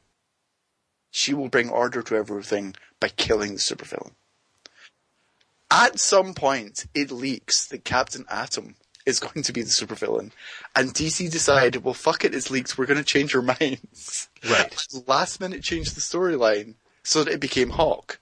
She 1.11 1.33
will 1.33 1.49
bring 1.49 1.69
order 1.69 2.01
to 2.01 2.15
everything 2.15 2.75
by 2.99 3.09
killing 3.09 3.53
the 3.53 3.59
supervillain. 3.59 4.13
At 5.73 5.99
some 5.99 6.33
point, 6.35 6.85
it 6.93 7.09
leaks 7.11 7.65
that 7.67 7.83
Captain 7.83 8.25
Atom 8.29 8.75
is 9.05 9.19
going 9.25 9.41
to 9.43 9.51
be 9.51 9.61
the 9.63 9.69
supervillain, 9.69 10.31
and 10.75 10.93
DC 10.93 11.29
decided, 11.31 11.83
well, 11.83 11.93
fuck 11.95 12.23
it, 12.23 12.35
it's 12.35 12.51
leaked. 12.51 12.77
We're 12.77 12.85
going 12.85 12.99
to 12.99 13.03
change 13.03 13.35
our 13.35 13.41
minds. 13.41 14.29
Right. 14.49 14.73
Last 15.07 15.39
minute, 15.41 15.63
changed 15.63 15.95
the 15.95 16.01
storyline 16.01 16.75
so 17.03 17.23
that 17.23 17.33
it 17.33 17.39
became 17.39 17.71
Hawk, 17.71 18.19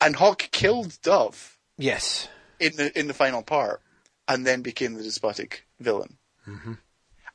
and 0.00 0.16
Hawk 0.16 0.48
killed 0.52 0.98
Dove 1.02 1.58
Yes. 1.78 2.28
in 2.60 2.76
the 2.76 2.98
in 2.98 3.08
the 3.08 3.14
final 3.14 3.42
part, 3.42 3.82
and 4.28 4.46
then 4.46 4.62
became 4.62 4.94
the 4.94 5.02
despotic 5.02 5.66
villain. 5.80 6.18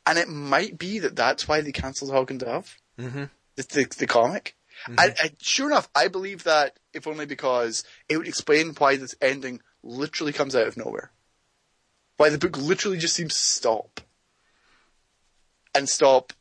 And 0.05 0.17
it 0.17 0.27
might 0.27 0.77
be 0.77 0.99
that 0.99 1.15
that's 1.15 1.47
why 1.47 1.61
they 1.61 1.71
cancelled 1.71 2.11
Hawk 2.11 2.31
and 2.31 2.39
Dove, 2.39 2.77
Mm-hmm. 2.99 3.25
the, 3.55 3.63
the, 3.63 3.95
the 3.99 4.07
comic. 4.07 4.55
And, 4.85 4.99
and 4.99 5.15
mm-hmm. 5.15 5.35
sure 5.41 5.67
enough, 5.67 5.89
I 5.95 6.07
believe 6.07 6.43
that 6.43 6.77
if 6.93 7.07
only 7.07 7.25
because 7.25 7.83
it 8.09 8.17
would 8.17 8.27
explain 8.27 8.73
why 8.77 8.95
this 8.95 9.15
ending 9.21 9.61
literally 9.83 10.33
comes 10.33 10.55
out 10.55 10.67
of 10.67 10.77
nowhere. 10.77 11.11
Why 12.17 12.29
the 12.29 12.37
book 12.37 12.57
literally 12.57 12.97
just 12.97 13.15
seems 13.15 13.33
to 13.33 13.39
stop. 13.39 14.01
And 15.75 15.87
stop 15.87 16.33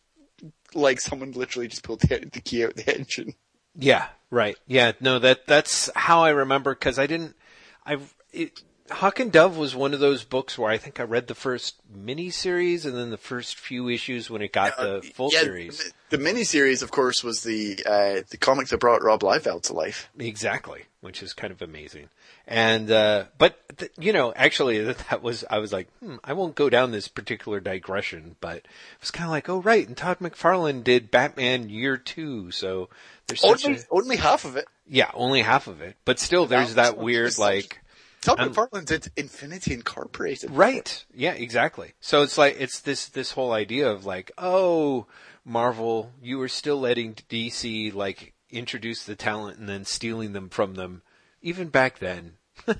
like 0.75 1.01
someone 1.01 1.33
literally 1.33 1.69
just 1.69 1.83
pulled 1.83 2.01
the, 2.01 2.29
the 2.33 2.41
key 2.41 2.65
out 2.65 2.71
of 2.71 2.77
the 2.77 2.97
engine. 2.99 3.35
Yeah, 3.79 4.07
right. 4.31 4.57
Yeah, 4.67 4.93
no, 5.01 5.19
that 5.19 5.47
that's 5.47 5.91
how 5.95 6.23
I 6.23 6.31
remember 6.31 6.75
because 6.75 6.99
I 6.99 7.07
didn't. 7.07 7.37
I 7.85 7.99
it, 8.33 8.63
Hawk 8.91 9.21
and 9.21 9.33
Dove 9.33 9.57
was 9.57 9.75
one 9.75 9.95
of 9.95 10.01
those 10.01 10.25
books 10.25 10.59
where 10.59 10.71
I 10.71 10.79
think 10.79 11.01
I 11.01 11.05
read 11.05 11.27
the 11.27 11.35
first 11.35 11.77
mini 11.93 12.31
series 12.31 12.85
and 12.87 12.97
then 12.97 13.11
the 13.11 13.17
first 13.17 13.57
few 13.57 13.89
issues 13.89 14.31
when 14.31 14.43
it 14.43 14.53
got 14.53 14.77
the 14.77 15.03
full 15.15 15.31
Yeah, 15.33 15.41
series. 15.43 15.93
The, 16.11 16.17
the 16.17 16.23
miniseries, 16.25 16.83
of 16.83 16.91
course, 16.91 17.23
was 17.25 17.43
the 17.43 17.79
uh, 17.87 18.23
the 18.31 18.37
comic 18.39 18.69
that 18.69 18.79
brought 18.79 19.03
Rob 19.03 19.21
Liefeld 19.21 19.63
to 19.65 19.73
life. 19.73 20.09
Exactly, 20.19 20.85
which 21.01 21.23
is 21.23 21.33
kind 21.33 21.53
of 21.53 21.63
amazing. 21.63 22.09
And 22.49 22.91
uh 22.91 23.25
but 23.39 23.59
th- 23.77 23.91
you 23.99 24.13
know, 24.13 24.33
actually 24.37 24.81
that, 24.85 24.99
that 25.11 25.23
was 25.23 25.45
I 25.51 25.59
was 25.59 25.73
like, 25.73 25.89
hmm, 25.99 26.17
I 26.23 26.33
won't 26.33 26.55
go 26.55 26.71
down 26.71 26.93
this 26.93 27.09
particular 27.09 27.59
digression, 27.61 28.37
but 28.41 28.57
it 28.59 28.67
was 29.01 29.11
kind 29.11 29.25
of 29.27 29.31
like, 29.33 29.49
oh 29.49 29.61
right, 29.63 29.87
and 29.87 29.97
Todd 29.97 30.19
McFarlane 30.21 30.85
did 30.85 31.11
Batman 31.11 31.69
Year 31.71 31.97
2, 31.97 32.51
so 32.53 32.89
there's 33.27 33.43
Only 33.43 33.79
a 33.79 33.85
only 33.91 34.17
half 34.17 34.45
of 34.45 34.57
it. 34.57 34.67
yeah, 34.89 35.11
only 35.15 35.43
half 35.43 35.67
of 35.67 35.81
it, 35.81 35.97
but 36.05 36.21
still 36.21 36.47
there's 36.47 36.67
was 36.67 36.75
that 36.77 36.99
weird 36.99 37.37
like 37.39 37.81
Todd 38.27 38.59
Um, 38.73 38.85
did 38.85 39.13
Infinity 39.17 39.73
Incorporated. 39.73 40.51
Right. 40.51 41.05
Yeah, 41.15 41.35
exactly. 41.35 41.93
So 42.01 42.23
it's 42.23 42.37
like 42.37 42.57
it's 42.59 42.81
this 42.81 43.07
this 43.07 43.33
whole 43.33 43.53
idea 43.53 43.89
of 43.89 44.05
like, 44.05 44.33
oh, 44.37 45.07
Marvel, 45.45 46.11
you 46.21 46.39
were 46.39 46.49
still 46.49 46.81
letting 46.81 47.15
DC 47.15 47.95
like 47.95 48.33
introduce 48.51 49.05
the 49.05 49.15
talent 49.15 49.59
and 49.59 49.69
then 49.69 49.85
stealing 49.85 50.33
them 50.33 50.49
from 50.49 50.75
them 50.75 51.03
even 51.41 51.69
back 51.69 52.01
then. 52.01 52.33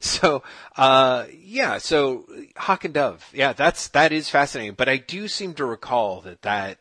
so, 0.00 0.42
uh 0.76 1.26
yeah, 1.30 1.76
so 1.76 2.26
Hawk 2.56 2.86
and 2.86 2.94
Dove. 2.94 3.28
Yeah, 3.34 3.52
that's 3.52 3.88
that 3.88 4.10
is 4.10 4.30
fascinating, 4.30 4.74
but 4.74 4.88
I 4.88 4.96
do 4.96 5.28
seem 5.28 5.52
to 5.54 5.66
recall 5.66 6.22
that 6.22 6.40
that 6.42 6.78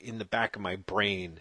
in 0.00 0.18
the 0.18 0.24
back 0.24 0.56
of 0.56 0.62
my 0.62 0.74
brain 0.74 1.40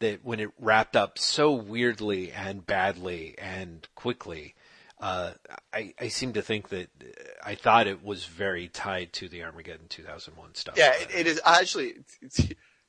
that 0.00 0.24
when 0.24 0.40
it 0.40 0.50
wrapped 0.58 0.96
up 0.96 1.18
so 1.18 1.52
weirdly 1.52 2.32
and 2.32 2.66
badly 2.66 3.34
and 3.38 3.86
quickly, 3.94 4.54
uh, 5.00 5.32
I, 5.72 5.94
I 6.00 6.08
seem 6.08 6.32
to 6.32 6.42
think 6.42 6.70
that 6.70 6.88
uh, 7.00 7.06
I 7.44 7.54
thought 7.54 7.86
it 7.86 8.04
was 8.04 8.24
very 8.24 8.68
tied 8.68 9.12
to 9.14 9.28
the 9.28 9.44
Armageddon 9.44 9.86
2001 9.88 10.54
stuff. 10.54 10.74
Yeah, 10.76 10.92
it, 10.94 11.08
it 11.14 11.26
is 11.26 11.40
actually 11.44 11.94
it's, 12.22 12.38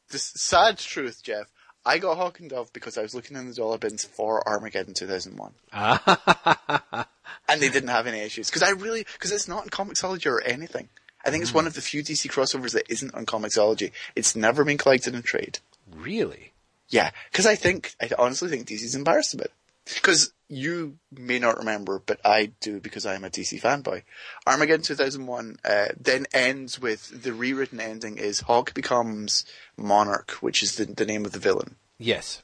the 0.10 0.20
sad 0.20 0.78
truth, 0.78 1.22
Jeff. 1.24 1.48
I 1.86 1.98
got 1.98 2.18
Hawk 2.18 2.40
and 2.40 2.50
Dove 2.50 2.74
because 2.74 2.98
I 2.98 3.02
was 3.02 3.16
looking 3.16 3.38
in 3.38 3.48
the 3.48 3.54
dollar 3.54 3.78
bins 3.78 4.04
for 4.04 4.48
Armageddon 4.48 4.94
2001, 4.94 5.54
and 7.48 7.62
they 7.62 7.70
didn't 7.70 7.90
have 7.90 8.06
any 8.06 8.20
issues 8.20 8.50
because 8.50 8.64
I 8.64 8.72
really 8.72 9.06
because 9.14 9.32
it's 9.32 9.48
not 9.48 9.64
in 9.64 9.70
Comixology 9.70 10.28
or 10.28 10.42
anything. 10.42 10.90
I 11.24 11.32
think 11.32 11.44
it's 11.44 11.54
one 11.54 11.68
of 11.68 11.74
the 11.74 11.82
few 11.82 12.02
DC 12.02 12.30
crossovers 12.32 12.72
that 12.74 12.90
isn't 12.90 13.14
on 13.14 13.26
Comixology. 13.26 13.92
It's 14.16 14.36
never 14.36 14.64
been 14.64 14.78
collected 14.78 15.16
in 15.16 15.22
trade. 15.22 15.60
really? 15.94 16.54
Yeah, 16.90 17.12
because 17.32 17.46
I 17.46 17.56
think 17.56 17.96
I 18.02 18.10
honestly 18.18 18.50
think 18.50 18.68
DC's 18.68 18.96
embarrassed 18.96 19.34
of 19.34 19.42
it. 19.42 19.52
Because 19.96 20.34
you 20.50 20.98
may 21.12 21.40
not 21.40 21.58
remember, 21.58 22.02
but 22.06 22.20
I 22.26 22.52
do 22.60 22.80
because 22.80 23.06
I 23.06 23.16
am 23.16 23.24
a 23.24 23.30
DC 23.30 23.62
fanboy. 23.62 24.04
Armageddon 24.46 24.84
2001 24.84 25.58
uh, 25.64 25.88
then 26.00 26.26
ends 26.34 26.80
with 26.80 27.24
the 27.24 27.34
rewritten 27.34 27.80
ending 27.80 28.18
is 28.18 28.42
Hawk 28.42 28.74
becomes 28.74 29.46
Monarch, 29.78 30.32
which 30.42 30.62
is 30.62 30.76
the, 30.76 30.86
the 30.86 31.06
name 31.06 31.26
of 31.26 31.32
the 31.32 31.40
villain. 31.40 31.76
Yes. 31.98 32.44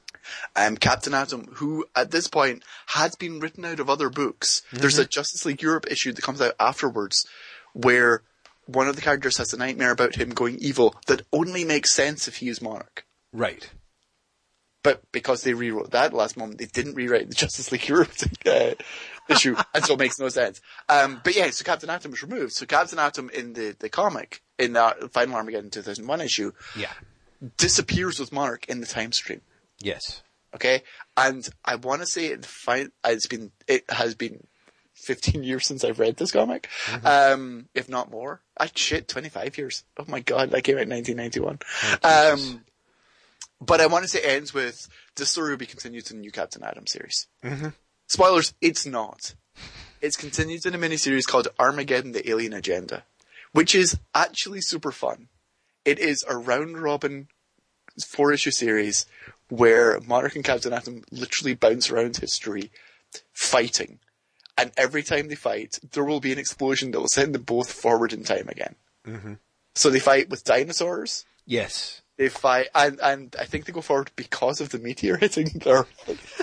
Um, 0.56 0.78
Captain 0.78 1.14
Atom, 1.14 1.50
who 1.54 1.86
at 1.96 2.12
this 2.12 2.28
point 2.28 2.64
has 2.88 3.16
been 3.16 3.40
written 3.40 3.66
out 3.66 3.80
of 3.80 3.90
other 3.90 4.10
books. 4.10 4.64
There's 4.72 4.98
a 4.98 5.06
Justice 5.06 5.46
League 5.46 5.62
Europe 5.62 5.86
issue 5.90 6.12
that 6.14 6.24
comes 6.24 6.42
out 6.42 6.56
afterwards 6.60 7.28
where 7.74 8.24
one 8.66 8.88
of 8.88 8.96
the 8.96 9.02
characters 9.02 9.38
has 9.38 9.54
a 9.54 9.58
nightmare 9.58 9.92
about 9.92 10.16
him 10.16 10.30
going 10.30 10.58
evil 10.60 10.96
that 11.08 11.22
only 11.32 11.64
makes 11.64 11.92
sense 11.92 12.28
if 12.28 12.38
he 12.38 12.50
is 12.50 12.62
Monarch. 12.62 13.06
Right. 13.32 13.70
But 14.86 15.12
because 15.12 15.42
they 15.42 15.54
rewrote 15.56 15.92
that 15.92 16.14
last 16.14 16.38
moment, 16.38 16.60
they 16.60 16.66
didn't 16.68 16.94
rewrite 16.94 17.28
the 17.28 17.34
Justice 17.44 17.72
League 17.72 17.88
Europe 17.90 18.12
uh, 18.46 18.76
issue, 19.28 19.56
and 19.74 19.84
so 19.84 19.96
it 19.96 20.00
makes 20.00 20.20
no 20.20 20.30
sense. 20.30 20.62
Um, 20.88 21.20
but 21.24 21.36
yeah, 21.36 21.50
so 21.50 21.66
Captain 21.66 21.90
Atom 21.90 22.12
was 22.12 22.22
removed. 22.22 22.54
So 22.54 22.68
Captain 22.68 23.00
Atom 23.00 23.32
in 23.32 23.54
the, 23.54 23.76
the 23.80 23.90
comic, 23.90 24.44
in 24.60 24.74
the 24.74 25.10
final 25.12 25.36
Armageddon 25.36 25.72
2001 25.72 26.22
issue, 26.22 26.52
Yeah. 26.78 26.92
disappears 27.58 28.20
with 28.20 28.32
Monarch 28.32 28.66
in 28.70 28.80
the 28.80 28.86
time 28.86 29.12
stream. 29.12 29.42
Yes. 29.80 30.22
Okay, 30.54 30.84
and 31.18 31.50
I 31.66 31.76
want 31.76 32.02
to 32.02 32.06
say 32.08 32.28
it 32.28 32.48
it's 33.06 33.28
been 33.28 33.52
it 33.68 33.84
has 33.90 34.16
been 34.16 34.46
15 34.94 35.44
years 35.44 35.68
since 35.68 35.84
I've 35.84 36.00
read 36.00 36.16
this 36.16 36.32
comic, 36.32 36.70
um, 37.04 37.68
if 37.74 37.90
not 37.90 38.10
more. 38.10 38.42
I 38.58 38.70
shit, 38.74 39.08
25 39.10 39.58
years. 39.58 39.84
Oh 39.98 40.06
my 40.08 40.22
god, 40.22 40.52
that 40.52 40.64
came 40.64 40.78
out 40.78 40.84
in 40.84 40.90
1991. 40.90 41.60
um, 42.04 42.65
but 43.62 43.82
I 43.82 43.88
want 43.88 44.08
to 44.08 44.30
ends 44.30 44.54
with 44.54 44.88
this 45.16 45.32
story 45.32 45.52
will 45.52 45.58
be 45.58 45.66
continued 45.66 46.10
in 46.12 46.18
the 46.18 46.22
new 46.22 46.32
Captain 46.32 46.64
Atom 46.64 46.88
series. 46.88 47.28
Mm-hmm. 47.44 47.70
Spoilers, 48.08 48.54
it's 48.62 48.86
not. 48.86 49.36
It's 50.02 50.18
continued 50.18 50.66
in 50.66 50.76
a 50.76 50.78
miniseries 50.78 51.28
called 51.28 51.48
Armageddon: 51.60 52.12
The 52.12 52.30
Alien 52.30 52.54
Agenda, 52.54 53.04
which 53.54 53.74
is 53.74 53.98
actually 54.14 54.62
super 54.62 54.92
fun. 54.92 55.30
It 55.84 56.00
is 56.00 56.24
a 56.28 56.38
round 56.38 56.78
robin 56.78 57.28
four 58.06 58.34
issue 58.34 58.52
series 58.52 59.06
where 59.50 60.00
Monarch 60.02 60.36
and 60.36 60.44
Captain 60.44 60.74
Atom 60.74 61.04
literally 61.12 61.54
bounce 61.54 61.90
around 61.90 62.18
history 62.18 62.72
fighting. 63.34 64.00
And 64.58 64.72
every 64.78 65.04
time 65.04 65.28
they 65.28 65.36
fight, 65.36 65.80
there 65.92 66.04
will 66.04 66.20
be 66.20 66.32
an 66.32 66.40
explosion 66.40 66.92
that 66.92 67.00
will 67.00 67.08
send 67.08 67.36
them 67.36 67.44
both 67.44 67.72
forward 67.72 68.14
in 68.14 68.24
time 68.24 68.48
again. 68.48 68.76
Mm-hmm. 69.06 69.34
So 69.76 69.90
they 69.90 70.00
fight 70.00 70.30
with 70.30 70.44
dinosaurs. 70.44 71.26
Yes. 71.46 72.02
They 72.18 72.30
fight, 72.30 72.68
and, 72.74 73.00
and 73.02 73.36
I 73.38 73.44
think 73.44 73.66
they 73.66 73.74
go 73.74 73.82
forward 73.82 74.10
because 74.16 74.62
of 74.62 74.70
the 74.70 74.80
meteor 74.80 75.18
hitting 75.18 75.48
their, 75.64 75.86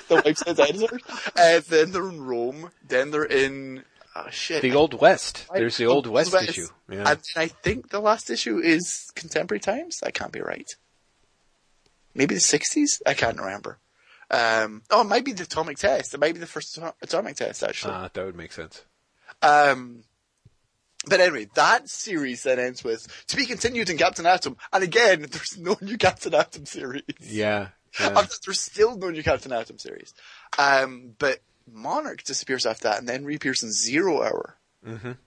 the 0.08 0.16
out 0.18 0.56
dinosaurs. 0.56 1.02
Uh, 1.34 1.60
then 1.66 1.92
they're 1.92 2.08
in 2.10 2.22
Rome. 2.22 2.70
Then 2.86 3.10
they're 3.10 3.24
in, 3.24 3.82
oh 4.14 4.26
shit. 4.30 4.60
The 4.60 4.74
Old 4.74 5.00
West. 5.00 5.46
There's 5.54 5.78
the 5.78 5.86
Old 5.86 6.06
West, 6.06 6.32
West. 6.32 6.50
issue. 6.50 6.66
Yeah. 6.90 7.10
And 7.12 7.20
I 7.36 7.48
think 7.48 7.88
the 7.88 8.00
last 8.00 8.28
issue 8.28 8.58
is 8.58 9.10
contemporary 9.14 9.60
times. 9.60 10.00
That 10.00 10.12
can't 10.12 10.32
be 10.32 10.40
right. 10.42 10.70
Maybe 12.14 12.34
the 12.34 12.40
60s? 12.40 13.00
I 13.06 13.14
can't 13.14 13.38
remember. 13.38 13.78
Um, 14.30 14.82
oh, 14.90 15.02
it 15.02 15.08
might 15.08 15.24
be 15.24 15.32
the 15.32 15.44
atomic 15.44 15.78
test. 15.78 16.12
It 16.14 16.20
might 16.20 16.34
be 16.34 16.40
the 16.40 16.46
first 16.46 16.76
ato- 16.78 16.94
atomic 17.02 17.36
test, 17.36 17.62
actually. 17.62 17.94
Uh, 17.94 18.08
that 18.12 18.24
would 18.24 18.36
make 18.36 18.52
sense. 18.52 18.82
Um, 19.40 20.04
but 21.06 21.20
anyway, 21.20 21.48
that 21.54 21.88
series 21.88 22.42
then 22.44 22.58
ends 22.58 22.84
with 22.84 23.06
to 23.28 23.36
be 23.36 23.46
continued 23.46 23.90
in 23.90 23.98
Captain 23.98 24.26
Atom, 24.26 24.56
and 24.72 24.84
again, 24.84 25.22
there's 25.30 25.58
no 25.58 25.76
new 25.80 25.96
Captain 25.98 26.34
Atom 26.34 26.66
series. 26.66 27.02
Yeah. 27.20 27.68
Yeah. 28.00 28.24
there's 28.46 28.60
still 28.60 28.96
no 28.96 29.10
new 29.10 29.22
Captain 29.22 29.52
Atom 29.52 29.78
series. 29.78 30.14
Um, 30.58 31.12
but 31.18 31.40
Monarch 31.70 32.22
disappears 32.24 32.64
after 32.64 32.84
that, 32.84 32.98
and 32.98 33.06
then 33.06 33.26
reappears 33.26 33.62
in 33.62 33.70
Zero 33.70 34.22
Hour, 34.22 34.56
Mhm. 34.86 35.18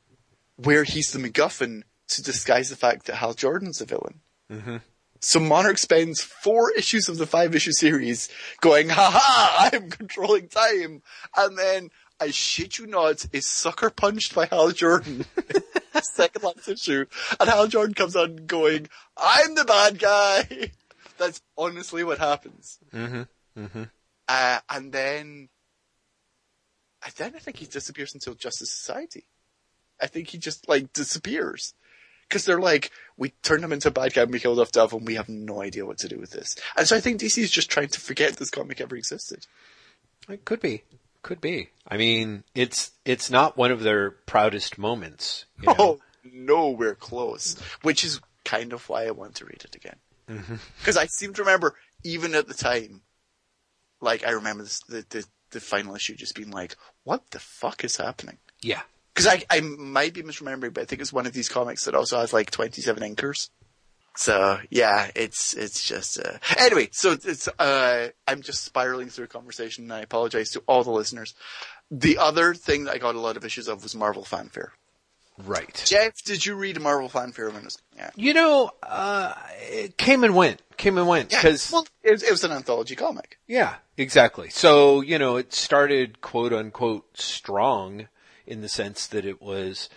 where 0.56 0.84
he's 0.84 1.12
the 1.12 1.20
MacGuffin 1.20 1.84
to 2.08 2.24
disguise 2.24 2.70
the 2.72 2.76
fact 2.76 3.06
that 3.06 3.18
Hal 3.18 3.36
Jordan's 3.36 3.78
the 3.78 3.86
villain. 3.86 4.22
Mhm. 4.52 4.82
So 5.22 5.40
Monarch 5.40 5.78
spends 5.78 6.22
four 6.22 6.72
issues 6.72 7.08
of 7.08 7.18
the 7.18 7.28
five 7.28 7.54
issue 7.56 7.72
series 7.72 8.30
going, 8.62 8.90
ha 8.90 9.12
ha, 9.12 9.70
I 9.72 9.76
am 9.76 9.90
controlling 9.92 10.48
time. 10.50 11.04
And 11.38 11.58
then, 11.60 11.90
I 12.20 12.32
shit 12.32 12.78
you 12.78 12.88
not, 12.88 13.26
is 13.34 13.46
sucker 13.46 13.90
punched 13.90 14.34
by 14.34 14.46
Hal 14.46 14.72
Jordan. 14.72 15.26
Second 16.14 16.44
last 16.44 16.68
issue. 16.68 17.06
And 17.40 17.50
Hal 17.50 17.68
Jordan 17.68 17.94
comes 17.94 18.16
on 18.16 18.46
going, 18.46 18.88
I'm 19.18 19.56
the 19.56 19.66
bad 19.66 20.00
guy. 20.00 20.72
That's 21.18 21.42
honestly 21.58 22.04
what 22.04 22.20
happens. 22.20 22.80
Mhm. 22.94 23.28
Mhm. 23.58 23.90
Uh, 24.28 24.60
and 24.70 24.92
then, 24.92 25.50
and 27.04 27.14
then 27.18 27.34
I 27.36 27.40
think 27.40 27.58
he 27.58 27.66
disappears 27.66 28.14
until 28.14 28.34
Justice 28.34 28.72
Society. 28.72 29.26
I 30.02 30.08
think 30.08 30.30
he 30.30 30.38
just 30.38 30.68
like 30.68 30.92
disappears. 30.94 31.74
Cause 32.30 32.44
they're 32.44 32.60
like, 32.60 32.92
we 33.18 33.30
turned 33.44 33.64
him 33.64 33.72
into 33.72 33.90
a 33.90 33.92
bad 33.92 34.14
guy 34.14 34.24
and 34.24 34.32
we 34.32 34.40
killed 34.40 34.60
off 34.60 34.72
Dove 34.72 34.94
and 34.94 35.06
we 35.06 35.14
have 35.16 35.30
no 35.30 35.62
idea 35.62 35.86
what 35.86 36.00
to 36.00 36.08
do 36.08 36.18
with 36.18 36.32
this. 36.32 36.56
And 36.76 36.88
so 36.88 36.96
I 36.96 37.00
think 37.00 37.22
DC 37.22 37.38
is 37.38 37.52
just 37.52 37.70
trying 37.70 37.90
to 37.90 38.00
forget 38.00 38.38
this 38.38 38.50
comic 38.50 38.82
ever 38.82 38.96
existed. 38.96 39.46
It 40.28 40.44
could 40.44 40.60
be. 40.60 40.84
Could 41.26 41.42
be. 41.42 41.70
I 41.88 41.98
mean, 41.98 42.44
it's 42.54 42.92
it's 43.04 43.32
not 43.32 43.58
one 43.58 43.72
of 43.72 43.82
their 43.82 44.12
proudest 44.12 44.78
moments. 44.78 45.46
You 45.60 45.70
oh, 45.70 45.74
know? 45.74 45.76
Oh, 45.80 46.00
nowhere 46.24 46.94
close. 46.94 47.60
Which 47.82 48.04
is 48.04 48.22
kind 48.44 48.74
of 48.74 48.88
why 48.88 49.08
I 49.08 49.10
want 49.10 49.34
to 49.36 49.46
read 49.46 49.64
it 49.66 49.76
again. 49.76 49.96
Mm-hmm. 50.30 50.58
Cause 50.84 50.98
I 50.98 51.08
seem 51.08 51.34
to 51.34 51.42
remember, 51.42 51.74
even 52.04 52.36
at 52.36 52.48
the 52.48 52.54
time, 52.54 53.02
like 54.02 54.24
I 54.24 54.34
remember 54.34 54.66
this, 54.66 54.82
the, 54.88 55.04
the, 55.10 55.26
the 55.50 55.60
final 55.60 55.96
issue 55.96 56.14
just 56.14 56.36
being 56.36 56.52
like, 56.52 56.76
what 57.06 57.32
the 57.32 57.40
fuck 57.40 57.84
is 57.84 57.98
happening? 57.98 58.38
Yeah. 58.62 58.82
Because 59.12 59.26
I, 59.26 59.44
I 59.50 59.62
might 59.62 60.14
be 60.14 60.22
misremembering, 60.22 60.76
but 60.76 60.82
I 60.84 60.86
think 60.86 61.02
it's 61.02 61.12
one 61.12 61.26
of 61.26 61.34
these 61.34 61.50
comics 61.50 61.86
that 61.86 61.96
also 61.96 62.20
has 62.20 62.34
like 62.34 62.52
27 62.52 63.02
inkers. 63.02 63.50
So 64.16 64.60
yeah, 64.70 65.12
it's 65.16 65.54
it's 65.54 65.84
just 65.86 66.20
uh... 66.20 66.38
anyway. 66.58 66.90
So 66.92 67.12
it's 67.12 67.48
uh, 67.48 68.10
I'm 68.28 68.42
just 68.42 68.64
spiraling 68.64 69.10
through 69.10 69.26
a 69.26 69.30
conversation, 69.30 69.86
and 69.86 69.94
I 69.94 70.02
apologize 70.02 70.52
to 70.52 70.64
all 70.68 70.84
the 70.84 70.92
listeners. 70.92 71.34
The 71.92 72.18
other 72.18 72.54
thing 72.54 72.86
that 72.86 72.96
I 72.96 72.98
got 72.98 73.16
a 73.16 73.20
lot 73.20 73.38
of 73.38 73.46
issues 73.46 73.68
of 73.68 73.84
was 73.84 73.96
Marvel 73.96 74.24
fanfare. 74.24 74.74
Right. 75.38 75.84
Jeff, 75.86 76.14
did 76.24 76.46
you 76.46 76.56
read 76.56 76.80
Marvel 76.80 77.10
fanfare 77.10 77.50
when 77.50 77.58
it 77.58 77.64
was? 77.66 77.78
Yeah, 77.96 78.10
You 78.16 78.34
know, 78.34 78.72
uh, 78.82 79.34
it 79.70 79.98
came 79.98 80.24
and 80.24 80.34
went. 80.34 80.62
Came 80.78 80.98
and 80.98 81.08
went. 81.08 81.32
yeah. 81.32 81.42
Because 81.42 81.72
well, 81.72 81.86
it, 82.04 82.24
it 82.24 82.32
was 82.32 82.44
an 82.46 82.52
anthology 82.54 82.96
comic. 82.96 83.38
Yeah, 83.46 83.76
exactly. 83.98 84.50
So, 84.50 85.02
you 85.02 85.20
know, 85.20 85.36
it 85.36 85.54
started 85.54 86.22
quote 86.22 86.54
unquote 86.54 87.18
strong 87.18 88.08
in 88.48 88.62
the 88.62 88.70
sense 88.70 89.08
that 89.08 89.26
it 89.26 89.42
was 89.42 89.90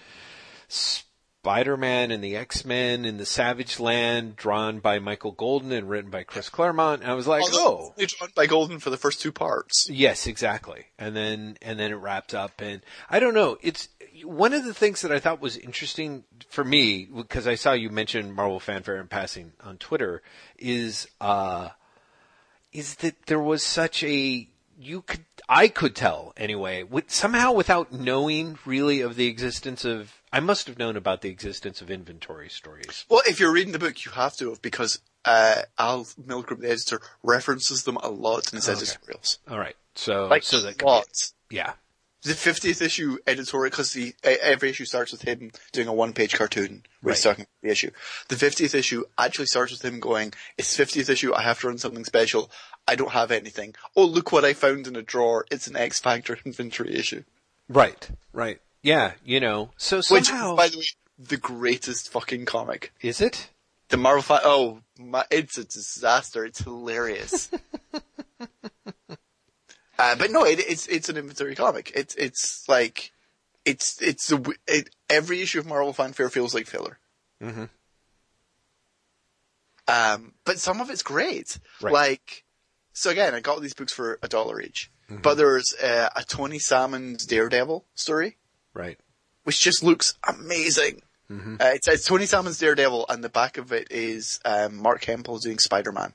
Spider-Man 1.49 2.11
and 2.11 2.23
the 2.23 2.37
X-Men 2.37 3.07
in 3.07 3.17
the 3.17 3.25
Savage 3.25 3.81
Land 3.81 4.37
drawn 4.37 4.81
by 4.81 4.99
Michael 4.99 5.33
Golden 5.33 5.73
and 5.73 5.89
written 5.89 6.11
by 6.11 6.23
Chris 6.23 6.51
Claremont. 6.51 7.01
And 7.01 7.11
I 7.11 7.15
was 7.15 7.27
like, 7.27 7.43
Although 7.43 7.95
oh, 7.97 8.05
drawn 8.07 8.29
by 8.37 8.45
Golden 8.45 8.79
for 8.81 8.91
the 8.91 8.99
first 8.99 9.23
two 9.23 9.33
parts. 9.33 9.89
yes, 9.89 10.27
exactly. 10.27 10.85
And 10.99 11.17
then, 11.17 11.57
and 11.63 11.81
then 11.81 11.91
it 11.91 11.95
wrapped 11.95 12.35
up 12.35 12.61
and 12.61 12.83
I 13.09 13.19
don't 13.19 13.33
know, 13.33 13.57
it's 13.63 13.89
one 14.25 14.53
of 14.53 14.67
the 14.67 14.75
things 14.75 15.01
that 15.01 15.11
I 15.11 15.21
thought 15.21 15.41
was 15.41 15.57
interesting 15.57 16.25
for 16.51 16.65
me, 16.65 17.07
because 17.07 17.47
I 17.47 17.55
saw 17.55 17.73
you 17.73 17.89
mention 17.89 18.31
Marvel 18.35 18.61
fanfare 18.61 19.01
in 19.01 19.09
passing 19.09 19.53
on 19.65 19.79
Twitter, 19.79 20.21
is, 20.59 21.09
uh, 21.19 21.71
is 22.75 22.97
that 22.97 23.25
there 23.25 23.41
was 23.41 23.63
such 23.63 24.05
a 24.05 24.47
you 24.79 25.01
could 25.01 25.25
I 25.49 25.69
could 25.69 25.97
tell 25.97 26.35
anyway 26.37 26.83
with, 26.83 27.11
somehow 27.11 27.53
without 27.53 27.91
knowing 27.91 28.59
really 28.67 29.01
of 29.01 29.17
the 29.17 29.27
existence 29.27 29.87
of 29.87 30.18
I 30.33 30.41
must 30.41 30.67
have 30.67 30.79
known 30.79 30.97
about 30.97 31.23
the 31.23 31.31
existence 31.31 31.81
of 31.81 31.91
inventory 31.91 32.49
stories. 32.51 33.05
Well, 33.09 33.23
if 33.27 33.41
you're 33.41 33.53
reading 33.53 33.73
the 33.73 33.79
book, 33.79 34.05
you 34.05 34.13
have 34.13 34.37
to 34.37 34.51
have 34.51 34.61
because 34.63 35.01
uh, 35.25 35.63
Al 35.79 36.05
Milgrom, 36.27 36.61
the 36.61 36.71
editor, 36.71 37.01
references 37.23 37.85
them 37.85 37.97
a 38.03 38.09
lot 38.09 38.53
in 38.53 38.57
his 38.57 38.69
Okay. 38.69 38.77
editorials. 38.79 39.39
All 39.51 39.59
right, 39.59 39.77
so 39.95 40.27
Like 40.29 40.43
so 40.43 40.61
that 40.61 40.81
a 40.81 40.85
lot. 40.85 41.07
yeah 41.51 41.75
The 42.23 42.33
50th 42.35 42.83
issue 42.83 43.19
editorial, 43.27 43.71
because 43.71 43.93
the 43.93 44.15
every 44.23 44.71
issue 44.71 44.85
starts 44.85 45.13
with 45.13 45.23
him 45.23 45.51
doing 45.73 45.89
a 45.89 45.93
one-page 45.93 46.35
cartoon 46.35 46.85
where 47.01 47.15
he's 47.15 47.25
Right. 47.25 47.31
talking 47.33 47.43
about 47.45 47.63
the 47.63 47.71
issue. 47.71 47.91
The 48.29 48.37
50th 48.37 48.75
issue 48.75 49.05
actually 49.17 49.47
starts 49.47 49.73
with 49.73 49.85
him 49.85 49.99
going, 50.01 50.35
"It's 50.57 50.77
50th 50.77 51.09
issue. 51.09 51.33
I 51.35 51.43
have 51.43 51.61
to 51.61 51.69
run 51.69 51.79
something 51.79 52.05
special. 52.05 52.51
I 52.87 52.95
don't 52.97 53.13
have 53.13 53.31
anything. 53.31 53.75
Oh, 53.97 54.05
look 54.05 54.33
what 54.33 54.45
I 54.45 54.53
found 54.55 54.87
in 54.87 54.97
a 54.97 55.03
drawer. 55.03 55.47
It's 55.51 55.67
an 55.69 55.77
X 55.77 56.01
Factor 56.01 56.39
inventory 56.45 56.95
issue." 56.95 57.25
right 57.71 58.11
right 58.33 58.61
yeah 58.83 59.13
you 59.25 59.41
know 59.41 59.71
so 59.77 59.97
Which, 60.11 60.27
somehow 60.27 60.57
by 60.57 60.69
the 60.69 60.79
way, 60.79 60.85
the 61.19 61.37
greatest 61.37 62.11
fucking 62.11 62.45
comic. 62.45 62.93
is 63.01 63.21
it 63.21 63.51
The 63.89 63.97
Marvel 63.97 64.23
fi- 64.23 64.41
oh, 64.45 64.81
my, 64.99 65.25
it's 65.31 65.59
a 65.59 65.65
disaster. 65.65 66.45
It's 66.45 66.61
hilarious. 66.61 67.51
uh, 69.99 70.15
but 70.17 70.31
no, 70.31 70.45
it, 70.45 70.61
it's 70.61 70.87
it's 70.87 71.09
an 71.09 71.17
inventory 71.17 71.55
comic. 71.55 71.91
It's 71.95 72.15
it's 72.15 72.69
like 72.69 73.13
it's 73.65 74.01
it's 74.01 74.29
the 74.29 74.37
w- 74.37 74.59
it, 74.69 74.91
every 75.11 75.41
issue 75.41 75.59
of 75.59 75.67
Marvel 75.67 75.93
fanfare 75.93 76.29
feels 76.31 76.55
like 76.55 76.67
filler. 76.67 76.99
Mhm. 77.43 77.69
Um, 79.89 80.35
but 80.45 80.59
some 80.59 80.81
of 80.81 80.91
it's 80.91 81.03
great. 81.03 81.59
Right. 81.81 81.93
Like, 81.95 82.45
so 82.93 83.11
again, 83.11 83.35
I 83.35 83.41
got 83.41 83.61
these 83.63 83.73
books 83.75 83.93
for 83.93 84.19
a 84.23 84.29
dollar 84.29 84.61
each. 84.61 84.91
But 85.23 85.39
there's 85.39 85.73
uh, 85.83 86.11
a 86.15 86.23
Tony 86.23 86.59
Salmon's 86.59 87.25
Daredevil 87.25 87.87
story 87.95 88.37
right 88.79 88.99
which 89.45 89.61
just 89.61 89.83
looks 89.83 90.15
amazing. 90.29 91.01
Uh, 91.61 91.73
it's, 91.75 91.89
it's 91.89 92.05
Tony 92.07 92.25
Salmon's 92.27 92.59
Daredevil, 92.59 93.07
and 93.09 93.23
the 93.25 93.29
back 93.31 93.57
of 93.59 93.73
it 93.73 93.89
is 93.91 94.41
um, 94.45 94.77
Marc 94.77 95.05
Hempel 95.05 95.39
doing 95.39 95.59
Spider 95.59 95.91
Man, 95.93 96.13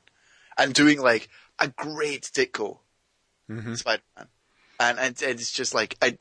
and 0.57 0.73
doing 0.73 0.99
like 1.01 1.29
a 1.59 1.67
great 1.67 2.29
Ditko 2.33 2.77
Spider 3.75 4.03
Man, 4.17 4.27
and, 4.79 4.99
and 4.99 5.21
it's 5.21 5.51
just 5.51 5.73
like 5.73 5.97
I, 6.01 6.17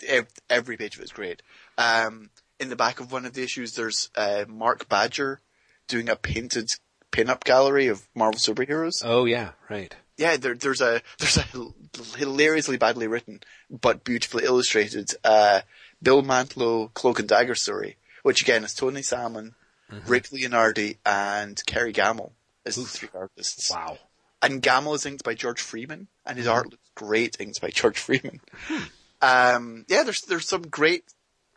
every 0.50 0.76
page 0.76 0.96
of 0.96 1.02
it's 1.02 1.12
great. 1.12 1.42
Um, 1.78 2.30
in 2.60 2.68
the 2.68 2.76
back 2.76 3.00
of 3.00 3.12
one 3.12 3.24
of 3.26 3.32
the 3.34 3.42
issues, 3.42 3.74
there's 3.74 4.10
uh, 4.14 4.44
Mark 4.48 4.88
Badger 4.88 5.40
doing 5.88 6.08
a 6.08 6.16
painted 6.16 6.68
pin-up 7.10 7.44
gallery 7.44 7.88
of 7.88 8.08
Marvel 8.14 8.38
superheroes. 8.40 9.02
oh 9.04 9.24
yeah 9.26 9.50
right 9.68 9.94
Yeah, 10.16 10.36
there, 10.38 10.54
there's 10.54 10.80
a 10.80 11.02
there's 11.18 11.36
a 11.38 11.44
hilariously 12.18 12.76
badly 12.78 13.06
written 13.06 13.40
but 13.70 14.04
beautifully 14.04 14.44
illustrated 14.44 15.10
uh, 15.24 15.60
Bill 16.02 16.22
Mantlo 16.22 16.92
Cloak 16.94 17.20
and 17.20 17.28
Dagger 17.28 17.54
story, 17.54 17.96
which 18.22 18.42
again 18.42 18.64
is 18.64 18.74
Tony 18.74 19.02
Salmons, 19.02 19.52
mm-hmm. 19.90 20.10
Rick 20.10 20.30
Leonardi, 20.30 20.96
and 21.06 21.60
Kerry 21.66 21.92
Gammill 21.92 22.32
as 22.66 22.76
the 22.76 22.84
three 22.84 23.08
artists. 23.14 23.70
wow 23.70 23.98
And 24.40 24.62
Gammill 24.62 24.94
is 24.94 25.06
inked 25.06 25.24
by 25.24 25.34
George 25.34 25.60
Freeman, 25.60 26.08
and 26.26 26.36
his 26.38 26.46
mm-hmm. 26.46 26.56
art 26.56 26.70
looks 26.70 26.90
great 26.94 27.36
inked 27.40 27.60
by 27.60 27.70
George 27.70 27.98
Freeman. 27.98 28.40
Hmm. 28.66 28.82
um, 29.22 29.84
yeah, 29.88 30.02
there's 30.02 30.22
there's 30.22 30.48
some 30.48 30.62
great 30.62 31.04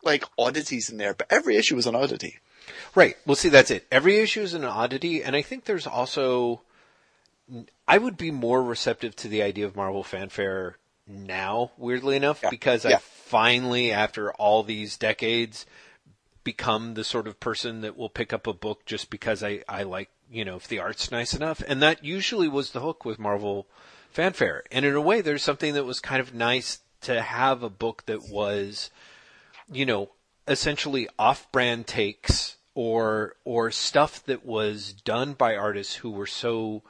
like 0.04 0.24
oddities 0.38 0.90
in 0.90 0.98
there, 0.98 1.14
but 1.14 1.28
every 1.30 1.56
issue 1.58 1.78
is 1.78 1.88
an 1.88 1.96
oddity. 1.96 2.40
Right. 2.94 3.18
Well, 3.26 3.36
see, 3.36 3.50
that's 3.50 3.72
it. 3.72 3.86
Every 3.92 4.18
issue 4.18 4.42
is 4.42 4.54
an 4.54 4.64
oddity, 4.64 5.24
and 5.24 5.36
I 5.36 5.42
think 5.42 5.66
there's 5.66 5.88
also. 5.88 6.62
I 7.88 8.00
would 8.00 8.18
be 8.18 8.32
more 8.32 8.64
receptive 8.64 9.16
to 9.18 9.28
the 9.28 9.44
idea 9.44 9.68
of 9.68 9.76
Marvel 9.76 10.04
fanfare 10.04 10.78
now, 11.08 11.72
weirdly 11.78 12.16
enough, 12.16 12.40
Yeah. 12.42 12.50
because 12.50 12.86
I 12.86 12.92
Yeah. 12.92 13.00
Finally, 13.26 13.92
after 13.92 14.32
all 14.34 14.62
these 14.62 14.98
decades, 14.98 15.66
become 16.44 16.94
the 16.94 17.04
sort 17.04 17.28
of 17.28 17.40
person 17.40 17.82
that 17.82 17.98
will 17.98 18.10
pick 18.10 18.32
up 18.32 18.46
a 18.46 18.54
book 18.54 18.86
just 18.86 19.10
because 19.10 19.44
I, 19.44 19.64
I 19.68 19.82
like, 19.82 20.10
you 20.30 20.46
know, 20.46 20.58
if 20.58 20.68
the 20.68 20.78
art's 20.78 21.10
nice 21.10 21.34
enough. 21.34 21.64
And 21.68 21.82
that 21.82 22.06
usually 22.06 22.48
was 22.48 22.72
the 22.72 22.82
hook 22.82 23.04
with 23.04 23.18
Marvel 23.18 23.66
fanfare. 24.12 24.64
And 24.72 24.86
in 24.86 24.94
a 24.94 25.02
way, 25.02 25.22
there's 25.22 25.42
something 25.42 25.74
that 25.74 25.86
was 25.86 26.00
kind 26.00 26.22
of 26.22 26.36
nice 26.36 26.80
to 27.02 27.20
have 27.20 27.64
a 27.64 27.70
book 27.70 28.06
that 28.06 28.30
was, 28.30 28.92
you 29.72 29.88
know, 29.88 30.12
essentially 30.48 31.10
off-brand 31.18 31.88
takes 31.88 32.58
or 32.76 33.36
or 33.44 33.72
stuff 33.72 34.24
that 34.26 34.46
was 34.46 34.94
done 34.94 35.34
by 35.34 35.56
artists 35.56 35.96
who 35.96 36.12
were 36.12 36.28
so 36.28 36.84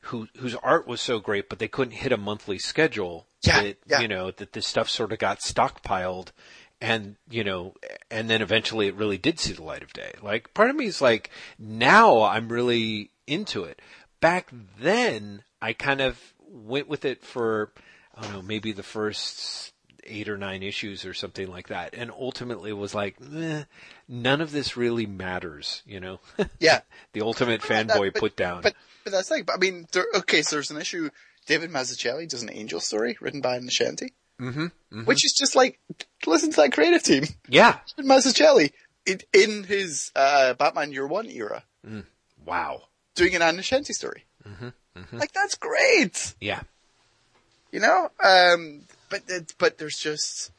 who 0.00 0.26
whose 0.38 0.56
art 0.56 0.88
was 0.88 1.00
so 1.00 1.20
great, 1.20 1.48
but 1.48 1.60
they 1.60 1.68
couldn't 1.68 1.94
hit 1.94 2.10
a 2.10 2.16
monthly 2.16 2.58
schedule. 2.58 3.26
Yeah, 3.42 3.62
that, 3.62 3.76
yeah. 3.86 4.00
You 4.00 4.08
know 4.08 4.30
that 4.32 4.52
this 4.52 4.66
stuff 4.66 4.88
sort 4.90 5.12
of 5.12 5.18
got 5.18 5.40
stockpiled, 5.40 6.28
and 6.80 7.16
you 7.30 7.42
know, 7.44 7.74
and 8.10 8.28
then 8.28 8.42
eventually 8.42 8.86
it 8.88 8.94
really 8.94 9.18
did 9.18 9.38
see 9.40 9.52
the 9.52 9.62
light 9.62 9.82
of 9.82 9.92
day. 9.92 10.12
Like 10.22 10.52
part 10.54 10.70
of 10.70 10.76
me 10.76 10.86
is 10.86 11.00
like, 11.00 11.30
now 11.58 12.22
I'm 12.22 12.48
really 12.48 13.10
into 13.26 13.64
it. 13.64 13.80
Back 14.20 14.50
then, 14.78 15.42
I 15.62 15.72
kind 15.72 16.00
of 16.00 16.18
went 16.46 16.88
with 16.88 17.04
it 17.06 17.22
for, 17.24 17.72
I 18.14 18.22
don't 18.22 18.32
know, 18.32 18.42
maybe 18.42 18.72
the 18.72 18.82
first 18.82 19.72
eight 20.04 20.28
or 20.28 20.36
nine 20.36 20.62
issues 20.62 21.04
or 21.06 21.14
something 21.14 21.46
like 21.48 21.68
that, 21.68 21.94
and 21.94 22.10
ultimately 22.10 22.72
was 22.72 22.94
like, 22.94 23.16
eh, 23.34 23.64
none 24.08 24.40
of 24.40 24.50
this 24.52 24.76
really 24.76 25.06
matters, 25.06 25.82
you 25.86 26.00
know? 26.00 26.20
Yeah. 26.58 26.80
the 27.12 27.20
ultimate 27.22 27.60
But 27.60 27.68
that- 27.68 27.88
fanboy 27.88 28.12
but- 28.12 28.20
put 28.20 28.36
down. 28.36 28.62
But 28.62 28.74
but 29.04 29.12
that's 29.12 29.30
like, 29.30 29.48
I 29.50 29.56
mean, 29.56 29.86
there, 29.92 30.04
okay, 30.16 30.42
so 30.42 30.56
there's 30.56 30.70
an 30.70 30.78
issue. 30.78 31.08
David 31.50 31.70
Mazzucchelli 31.72 32.28
does 32.28 32.44
an 32.44 32.50
Angel 32.52 32.78
story 32.78 33.18
written 33.20 33.40
by 33.40 33.58
Nocenti, 33.58 34.12
mm-hmm, 34.40 35.02
which 35.04 35.24
is 35.24 35.32
just 35.36 35.56
like, 35.56 35.80
listen 36.24 36.50
to 36.52 36.56
that 36.58 36.72
creative 36.72 37.02
team. 37.02 37.24
Yeah. 37.48 37.78
David 37.96 38.08
Mazzucchelli 38.08 38.70
in, 39.04 39.18
in 39.32 39.64
his 39.64 40.12
uh, 40.14 40.54
Batman 40.54 40.92
Year 40.92 41.08
One 41.08 41.26
era, 41.28 41.64
Wow. 42.46 42.82
doing 43.16 43.34
an 43.34 43.42
Ann 43.42 43.56
Nocenti 43.56 43.92
story. 43.92 44.26
Like 45.12 45.32
that's 45.32 45.56
great, 45.56 46.34
Yeah. 46.40 46.60
you 47.72 47.80
know. 47.80 48.10
Um, 48.22 48.82
but 49.08 49.22
but 49.58 49.78
there's 49.78 49.96
just. 49.96 50.52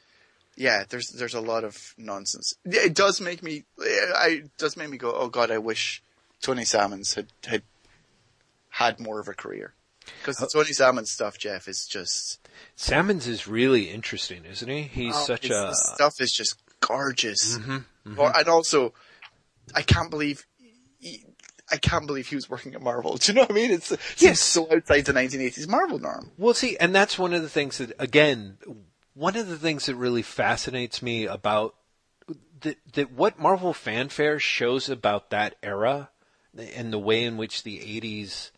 Yeah, 0.57 0.83
there's 0.89 1.07
there's 1.17 1.33
a 1.33 1.39
lot 1.39 1.63
of 1.63 1.93
nonsense. 1.97 2.53
It 2.65 2.93
does 2.93 3.21
make 3.21 3.41
me, 3.41 3.63
I 3.79 4.41
it 4.43 4.57
does 4.57 4.75
make 4.75 4.89
me 4.89 4.97
go, 4.97 5.13
oh 5.15 5.29
god, 5.29 5.49
I 5.49 5.57
wish 5.57 6.03
Tony 6.41 6.65
Salmons 6.65 7.13
had 7.13 7.27
had 7.47 7.63
had 8.69 8.99
more 8.99 9.21
of 9.21 9.29
a 9.29 9.33
career. 9.33 9.73
Because 10.19 10.37
the 10.37 10.47
Tony 10.47 10.73
Salmons 10.73 11.11
stuff, 11.11 11.37
Jeff, 11.37 11.67
is 11.67 11.85
just 11.85 12.47
Salmons 12.75 13.27
is 13.27 13.47
really 13.47 13.89
interesting, 13.89 14.45
isn't 14.45 14.67
he? 14.69 14.83
He's 14.83 15.15
oh, 15.15 15.25
such 15.25 15.45
a. 15.45 15.49
the 15.49 15.73
stuff 15.73 16.21
is 16.21 16.31
just 16.31 16.55
gorgeous. 16.79 17.57
Mm-hmm, 17.57 18.19
Or, 18.19 18.35
and 18.37 18.47
also, 18.47 18.93
I 19.75 19.81
can't 19.81 20.09
believe 20.09 20.45
he, 20.99 21.23
I 21.71 21.77
can't 21.77 22.05
believe 22.05 22.27
he 22.27 22.35
was 22.35 22.49
working 22.49 22.75
at 22.75 22.81
Marvel. 22.81 23.15
Do 23.21 23.31
you 23.31 23.35
know 23.35 23.41
what 23.43 23.51
I 23.51 23.53
mean? 23.53 23.71
It's, 23.71 23.91
it's 23.91 24.21
Yes. 24.21 24.39
so 24.41 24.67
outside 24.71 25.05
the 25.05 25.13
1980s 25.13 25.67
Marvel 25.67 25.99
norm. 25.99 26.31
Well, 26.37 26.53
see, 26.53 26.77
and 26.77 26.93
that's 26.93 27.17
one 27.17 27.33
of 27.33 27.41
the 27.41 27.49
things 27.49 27.77
that, 27.77 27.93
again, 27.97 28.57
one 29.13 29.35
of 29.35 29.47
the 29.47 29.57
things 29.57 29.85
that 29.85 29.95
really 29.95 30.21
fascinates 30.21 31.01
me 31.01 31.25
about 31.25 31.75
that, 32.61 32.77
that 32.93 33.11
what 33.11 33.39
Marvel 33.39 33.73
fanfare 33.73 34.39
shows 34.39 34.89
about 34.89 35.29
that 35.31 35.55
era 35.63 36.09
and 36.75 36.91
the 36.91 36.99
way 36.99 37.23
in 37.23 37.37
which 37.37 37.63
the 37.63 37.79
80s 37.79 38.51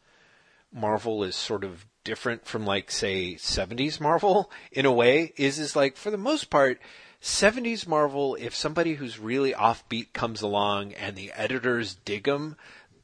Marvel 0.73 1.23
is 1.23 1.35
sort 1.35 1.63
of 1.63 1.85
different 2.03 2.45
from 2.45 2.65
like, 2.65 2.91
say, 2.91 3.35
70s 3.35 3.99
Marvel 3.99 4.51
in 4.71 4.85
a 4.85 4.91
way 4.91 5.33
is, 5.37 5.59
is 5.59 5.75
like, 5.75 5.95
for 5.95 6.11
the 6.11 6.17
most 6.17 6.49
part, 6.49 6.79
70s 7.21 7.87
Marvel, 7.87 8.35
if 8.39 8.53
somebody 8.53 8.95
who's 8.95 9.19
really 9.19 9.53
offbeat 9.53 10.11
comes 10.13 10.41
along 10.41 10.93
and 10.93 11.15
the 11.15 11.31
editors 11.31 11.95
dig 12.05 12.25
them, 12.25 12.57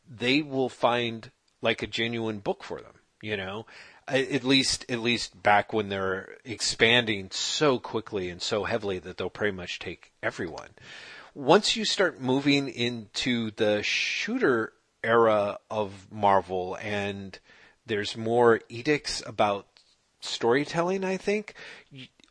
they 0.10 0.42
will 0.42 0.70
find 0.70 1.32
like 1.62 1.82
a 1.82 1.88
genuine 1.88 2.40
book 2.40 2.64
for 2.64 2.82
them, 2.82 2.94
you 3.22 3.38
know? 3.38 3.66
At 4.08 4.44
least, 4.44 4.86
at 4.90 5.00
least 5.00 5.42
back 5.44 5.72
when 5.72 5.90
they're 5.90 6.38
expanding 6.44 7.30
so 7.30 7.78
quickly 7.78 8.30
and 8.30 8.42
so 8.42 8.64
heavily 8.64 8.98
that 9.00 9.18
they'll 9.18 9.30
pretty 9.30 9.56
much 9.56 9.78
take 9.78 10.12
everyone. 10.24 10.70
Once 11.36 11.76
you 11.76 11.86
start 11.86 12.20
moving 12.20 12.68
into 12.68 13.52
the 13.52 13.84
shooter 13.84 14.74
era 15.04 15.60
of 15.70 16.08
Marvel 16.12 16.76
and 16.82 17.38
there's 17.90 18.16
more 18.16 18.62
edicts 18.70 19.22
about 19.26 19.68
storytelling, 20.22 21.04
I 21.04 21.18
think. 21.18 21.54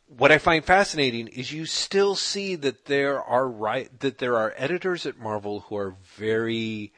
What 0.07 0.31
I 0.31 0.39
find 0.39 0.65
fascinating 0.65 1.27
is 1.27 1.53
you 1.53 1.65
still 1.65 2.15
see 2.15 2.55
that 2.55 2.85
there 2.85 3.21
are 3.21 3.47
right 3.47 3.87
that 3.99 4.17
there 4.17 4.37
are 4.37 4.55
editors 4.57 5.05
at 5.05 5.19
Marvel 5.19 5.61
who 5.61 5.77
are 5.77 5.95
very 6.15 6.91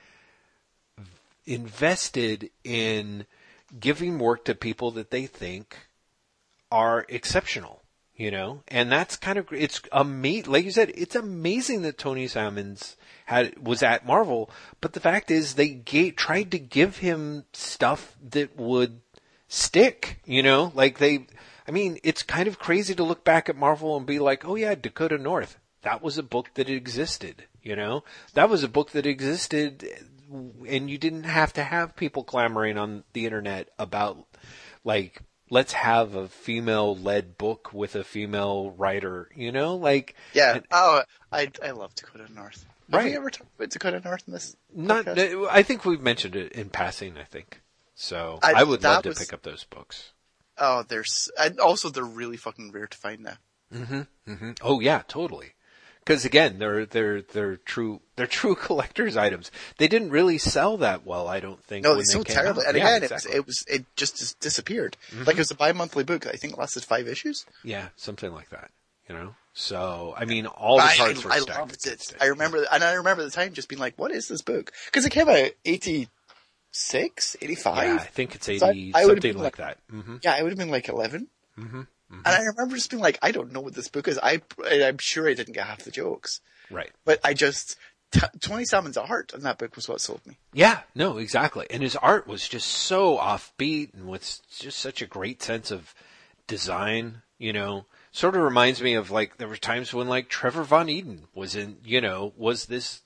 invested 1.46 2.50
in 2.64 3.26
giving 3.78 4.18
work 4.18 4.46
to 4.46 4.56
people 4.56 4.92
that 4.92 5.12
they 5.12 5.26
think 5.26 5.76
are 6.72 7.06
exceptional, 7.10 7.82
you 8.16 8.32
know, 8.32 8.64
and 8.70 8.90
that's 8.90 9.18
kind 9.18 9.38
of 9.38 9.48
it's 9.52 9.82
amazing. 9.92 10.52
Like 10.52 10.64
you 10.64 10.72
said, 10.72 10.92
it's 10.96 11.16
amazing 11.16 11.82
that 11.82 11.98
Tony 11.98 12.28
Salmons 12.28 12.96
had 13.26 13.66
was 13.66 13.84
at 13.84 14.06
Marvel, 14.06 14.50
but 14.80 14.94
the 14.94 15.00
fact 15.00 15.32
is 15.32 15.54
they 15.54 15.70
gave, 15.70 16.16
tried 16.16 16.52
to 16.52 16.60
give 16.60 16.98
him 16.98 17.46
stuff 17.54 18.16
that 18.30 18.58
would 18.58 19.02
stick, 19.48 20.20
you 20.26 20.44
know, 20.44 20.72
like 20.76 20.98
they. 20.98 21.28
I 21.68 21.72
mean, 21.72 22.00
it's 22.04 22.24
kind 22.24 22.48
of 22.48 22.60
crazy 22.60 22.96
to 22.96 23.04
look 23.04 23.24
back 23.24 23.48
at 23.48 23.56
Marvel 23.56 23.96
and 23.96 24.06
be 24.06 24.20
like, 24.20 24.46
oh 24.46 24.56
yeah, 24.56 24.76
Dakota 24.76 25.18
North. 25.18 25.58
That 25.84 26.02
was 26.02 26.18
a 26.18 26.24
book 26.24 26.50
that 26.56 26.70
existed, 26.70 27.46
you 27.62 27.76
know? 27.76 28.04
That 28.34 28.50
was 28.50 28.64
a 28.64 28.68
book 28.68 28.92
that 28.92 29.06
existed 29.06 29.88
and 30.68 30.90
you 30.90 30.98
didn't 30.98 31.24
have 31.24 31.54
to 31.54 31.64
have 31.64 31.96
people 31.96 32.24
clamoring 32.24 32.78
on 32.78 33.04
the 33.14 33.26
internet 33.26 33.70
about 33.78 34.26
like 34.84 35.22
let's 35.50 35.74
have 35.74 36.16
a 36.16 36.28
female 36.28 36.96
led 36.96 37.38
book 37.38 37.74
with 37.74 37.96
a 37.96 38.04
female 38.04 38.72
writer, 38.72 39.30
you 39.36 39.52
know? 39.52 39.76
Like 39.76 40.16
Yeah. 40.34 40.56
and 40.56 40.66
oh, 40.72 41.04
I 41.32 41.52
I 41.64 41.72
love 41.72 41.96
Dakota 41.96 42.32
North. 42.34 42.66
Have 42.92 43.00
Right. 43.00 43.12
we 43.12 43.16
ever 43.18 43.30
talked 43.30 43.50
about 43.56 43.70
Dakota 43.70 44.02
North 44.04 44.24
in 44.28 44.34
this? 44.34 44.56
not 44.74 45.06
podcast? 45.06 45.48
I 45.50 45.64
think 45.64 45.86
we've 45.86 46.02
mentioned 46.02 46.36
it 46.36 46.52
in 46.52 46.70
passing, 46.70 47.18
I 47.18 47.24
think. 47.24 47.62
So 47.96 48.40
I- 48.44 48.54
I, 48.54 48.64
would 48.64 48.84
love 48.84 49.04
to 49.04 49.10
was- 49.10 49.20
pick 49.20 49.32
up 49.34 49.44
those 49.44 49.64
books. 49.64 50.12
Oh, 50.58 50.84
there's 50.84 51.30
and 51.40 51.60
also 51.60 51.90
they're 51.90 52.04
really 52.04 52.38
fucking 52.38 52.72
rare 52.72 52.88
to 52.88 52.98
find 52.98 53.22
now. 53.22 53.38
Mm-hmm. 53.74 54.02
mm-hmm. 54.32 54.52
Oh 54.62 54.80
yeah, 54.80 55.02
totally. 55.08 55.54
Because 56.04 56.26
again, 56.26 56.60
they're 56.60 56.86
they're 56.86 57.22
they're 57.22 57.58
true 57.58 58.02
they're 58.16 58.28
true 58.42 58.56
collectors 58.56 59.16
items. 59.16 59.50
They 59.78 59.88
didn't 59.88 60.10
really 60.12 60.38
sell 60.38 60.78
that 60.78 61.06
well, 61.06 61.28
I 61.28 61.40
don't 61.40 61.64
think. 61.64 61.84
No, 61.86 61.96
they 61.96 62.04
so 62.04 62.24
came 62.24 62.36
terrible. 62.36 62.62
out. 62.62 62.68
And 62.68 62.78
Yeah, 62.78 62.84
again, 62.98 63.04
exactly. 63.04 63.32
it 63.36 63.48
was 63.48 63.64
it 63.68 63.72
was 63.72 63.80
it 63.82 63.86
just 63.96 64.18
dis- 64.18 64.34
disappeared. 64.36 64.98
Like 65.26 65.36
it 65.36 65.40
was 65.40 65.52
a 65.52 65.56
bi-monthly 65.56 66.04
book. 66.04 66.24
that 66.24 66.34
I 66.34 66.38
think 66.38 66.58
lasted 66.58 66.84
five 66.84 67.08
issues. 67.08 67.46
Yeah, 67.64 67.88
something 67.96 68.34
like 68.34 68.50
that. 68.50 68.72
You 69.08 69.16
know. 69.16 69.36
So 69.54 70.14
I 70.18 70.26
mean, 70.26 70.46
all 70.46 70.78
the 70.78 70.84
I, 70.84 70.96
cards 70.96 71.24
were 71.26 71.32
I 71.32 71.40
stacked. 71.40 71.60
loved 71.60 71.88
it. 71.88 72.14
I 72.22 72.26
remember, 72.28 72.66
and 72.72 72.84
I 72.84 72.94
remember 72.94 73.24
the 73.24 73.32
time 73.32 73.54
just 73.54 73.68
being 73.70 73.80
like, 73.82 73.98
"What 73.98 74.12
is 74.12 74.28
this 74.30 74.42
book?" 74.42 74.72
Because 74.86 75.06
it 75.06 75.10
came 75.12 75.28
out 75.28 75.52
86, 75.66 77.36
85. 77.42 77.84
Yeah, 77.88 77.94
I 77.96 77.98
think 78.00 78.36
it's 78.36 78.46
So 78.46 78.66
I- 78.66 78.70
eighty 78.70 78.92
I 78.96 79.06
would've 79.06 79.24
something 79.24 79.42
like 79.42 79.60
like- 79.60 79.78
that. 79.78 79.78
hmm 79.90 80.18
Yeah, 80.24 80.34
I 80.36 80.44
would 80.44 80.52
have 80.52 80.58
been 80.60 80.70
like 80.72 80.88
11. 80.88 81.28
Mm-hmm. 81.60 81.82
And 82.14 82.22
I 82.28 82.44
remember 82.44 82.76
just 82.76 82.90
being 82.92 83.02
like, 83.02 83.18
I 83.22 83.32
don't 83.32 83.54
know 83.54 83.62
what 83.62 83.74
this 83.74 83.88
book 83.88 84.08
is. 84.10 84.20
I, 84.22 84.42
I'm 84.66 84.98
sure 84.98 85.30
I 85.30 85.34
didn't 85.34 85.54
get 85.54 85.66
half 85.66 85.84
the 85.84 85.92
jokes, 85.92 86.42
Right. 86.70 86.92
but 87.06 87.20
I 87.24 87.34
just, 87.34 87.78
t- 88.12 88.20
Tony 88.42 88.66
Salmon's 88.66 88.98
art 88.98 89.32
in 89.34 89.42
that 89.44 89.58
book 89.58 89.78
was 89.78 89.88
what 89.88 90.02
sold 90.02 90.20
me. 90.28 90.38
Yeah, 90.52 90.82
no, 90.94 91.18
exactly. 91.18 91.68
And 91.70 91.82
his 91.82 91.96
art 91.96 92.28
was 92.28 92.46
just 92.50 92.68
so 92.68 93.18
offbeat 93.18 93.94
and 93.94 94.10
with 94.10 94.42
just 94.60 94.80
such 94.80 95.02
a 95.02 95.06
great 95.08 95.42
sense 95.42 95.72
of 95.72 95.94
design, 96.48 97.22
you 97.38 97.54
know. 97.54 97.86
Sort 98.12 98.36
of 98.36 98.42
reminds 98.42 98.82
me 98.82 98.94
of 98.96 99.10
like 99.10 99.38
there 99.38 99.48
were 99.48 99.58
times 99.58 99.94
when 99.94 100.08
like 100.08 100.28
Trevor 100.28 100.64
Von 100.64 100.88
Eeden 100.88 101.22
was 101.34 101.56
in, 101.56 101.78
you 101.86 102.02
know, 102.02 102.34
was 102.36 102.66
this 102.66 103.02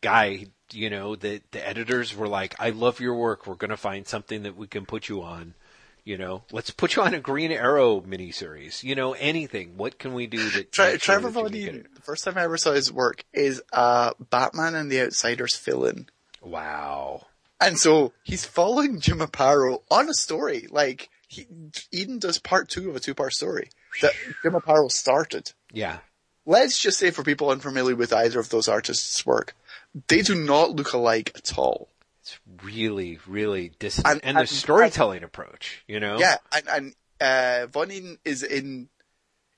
guy, 0.00 0.46
you 0.72 0.88
know, 0.88 1.14
that 1.16 1.52
the 1.52 1.66
editors 1.66 2.16
were 2.16 2.28
like, 2.28 2.54
"I 2.58 2.70
love 2.70 3.00
your 3.00 3.14
work. 3.14 3.46
We're 3.46 3.54
going 3.54 3.70
to 3.70 3.76
find 3.76 4.06
something 4.06 4.44
that 4.44 4.56
we 4.56 4.66
can 4.66 4.86
put 4.86 5.08
you 5.08 5.22
on." 5.22 5.54
You 6.04 6.16
know, 6.16 6.44
let's 6.52 6.70
put 6.70 6.94
you 6.94 7.02
on 7.02 7.14
a 7.14 7.20
Green 7.20 7.50
Arrow 7.50 8.00
miniseries. 8.00 8.84
You 8.84 8.94
know, 8.94 9.14
anything. 9.14 9.76
What 9.76 9.98
can 9.98 10.14
we 10.14 10.28
do 10.28 10.48
that? 10.50 10.72
Sure 10.72 10.96
Trevor 10.98 11.30
Von 11.30 11.50
Eeden, 11.50 11.92
the 11.94 12.00
first 12.00 12.24
time 12.24 12.38
I 12.38 12.44
ever 12.44 12.56
saw 12.56 12.72
his 12.72 12.92
work 12.92 13.24
is, 13.32 13.60
uh, 13.72 14.12
Batman 14.30 14.76
and 14.76 14.88
the 14.88 15.00
Outsiders 15.00 15.56
fill-in. 15.56 16.06
Wow. 16.40 17.26
And 17.60 17.76
so 17.78 18.12
he's 18.22 18.44
following 18.44 19.00
Jim 19.00 19.18
Aparo 19.18 19.82
on 19.90 20.08
a 20.08 20.14
story. 20.14 20.68
Like 20.70 21.10
he, 21.26 21.44
Eeden 21.92 22.20
does 22.20 22.38
part 22.38 22.68
two 22.68 22.88
of 22.90 22.96
a 22.96 23.00
two-part 23.00 23.32
story 23.32 23.70
that 24.02 24.12
Jim 24.42 24.52
Aparo 24.52 24.90
started. 24.90 25.52
Yeah. 25.72 25.98
Let's 26.44 26.78
just 26.78 26.98
say 26.98 27.10
for 27.10 27.22
people 27.24 27.50
unfamiliar 27.50 27.96
with 27.96 28.12
either 28.12 28.38
of 28.38 28.50
those 28.50 28.68
artists' 28.68 29.26
work, 29.26 29.54
they 30.08 30.22
do 30.22 30.34
not 30.34 30.70
look 30.76 30.92
alike 30.92 31.32
at 31.34 31.58
all. 31.58 31.88
It's 32.22 32.38
really, 32.62 33.18
really 33.26 33.72
dissonant. 33.78 34.16
And- 34.16 34.24
And, 34.24 34.36
the 34.36 34.40
and- 34.40 34.48
storytelling 34.48 35.22
approach, 35.24 35.82
you 35.88 35.98
know? 36.00 36.18
Yeah, 36.18 36.36
and, 36.52 36.68
and 36.68 36.94
uh, 37.20 37.66
Von 37.66 37.88
Eeden 37.88 38.18
is 38.24 38.42
in 38.42 38.88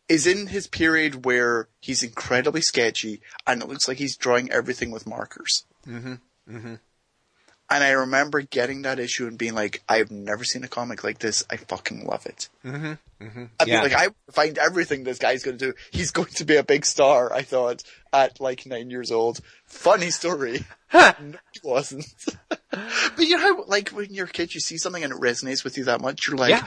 is 0.09 0.27
in 0.27 0.47
his 0.47 0.67
period 0.67 1.27
where 1.27 1.69
he's 1.81 2.03
incredibly 2.03 2.63
sketchy, 2.63 3.21
and 3.47 3.61
it 3.61 3.69
looks 3.69 3.87
like 3.87 3.99
he's 3.99 4.17
drawing 4.17 4.51
everything 4.51 4.91
with 4.91 5.07
markers. 5.07 5.67
Mm-hmm. 5.87 6.15
Mm-hmm. 6.51 6.75
And 7.71 7.85
I 7.85 7.91
remember 7.91 8.41
getting 8.41 8.83
that 8.83 8.99
issue 8.99 9.27
and 9.27 9.37
being 9.37 9.55
like, 9.55 9.83
I've 9.89 10.11
never 10.11 10.43
seen 10.43 10.65
a 10.65 10.69
comic 10.69 11.05
like 11.05 11.19
this. 11.19 11.45
I 11.51 11.59
fucking 11.59 12.07
love 12.07 12.25
it. 12.25 12.49
Mm-hmm. 12.65 12.93
Mm-hmm. 13.25 13.45
I 13.61 13.65
yeah. 13.67 13.83
mean, 13.83 13.91
like, 13.91 14.01
I 14.01 14.33
find 14.33 14.57
everything 14.57 15.05
this 15.05 15.19
guy's 15.19 15.43
going 15.43 15.59
to 15.59 15.67
do. 15.67 15.75
He's 15.91 16.11
going 16.11 16.29
to 16.37 16.45
be 16.47 16.57
a 16.57 16.63
big 16.63 16.87
star. 16.87 17.31
I 17.33 17.43
thought 17.43 17.83
at 18.13 18.41
like 18.41 18.65
nine 18.65 18.89
years 18.91 19.11
old. 19.13 19.41
Funny 19.67 20.09
story. 20.11 20.65
no, 20.95 21.13
he 21.53 21.61
wasn't. 21.63 22.07
but 22.71 23.19
you 23.19 23.37
know 23.37 23.43
how, 23.43 23.65
like, 23.65 23.91
when 23.91 24.15
you're 24.15 24.27
a 24.27 24.31
kid, 24.31 24.55
you 24.55 24.61
see 24.61 24.79
something 24.79 25.05
and 25.05 25.13
it 25.13 25.21
resonates 25.21 25.63
with 25.65 25.77
you 25.77 25.85
that 25.85 26.01
much. 26.01 26.27
You're 26.27 26.37
like, 26.39 26.51
Yeah. 26.51 26.67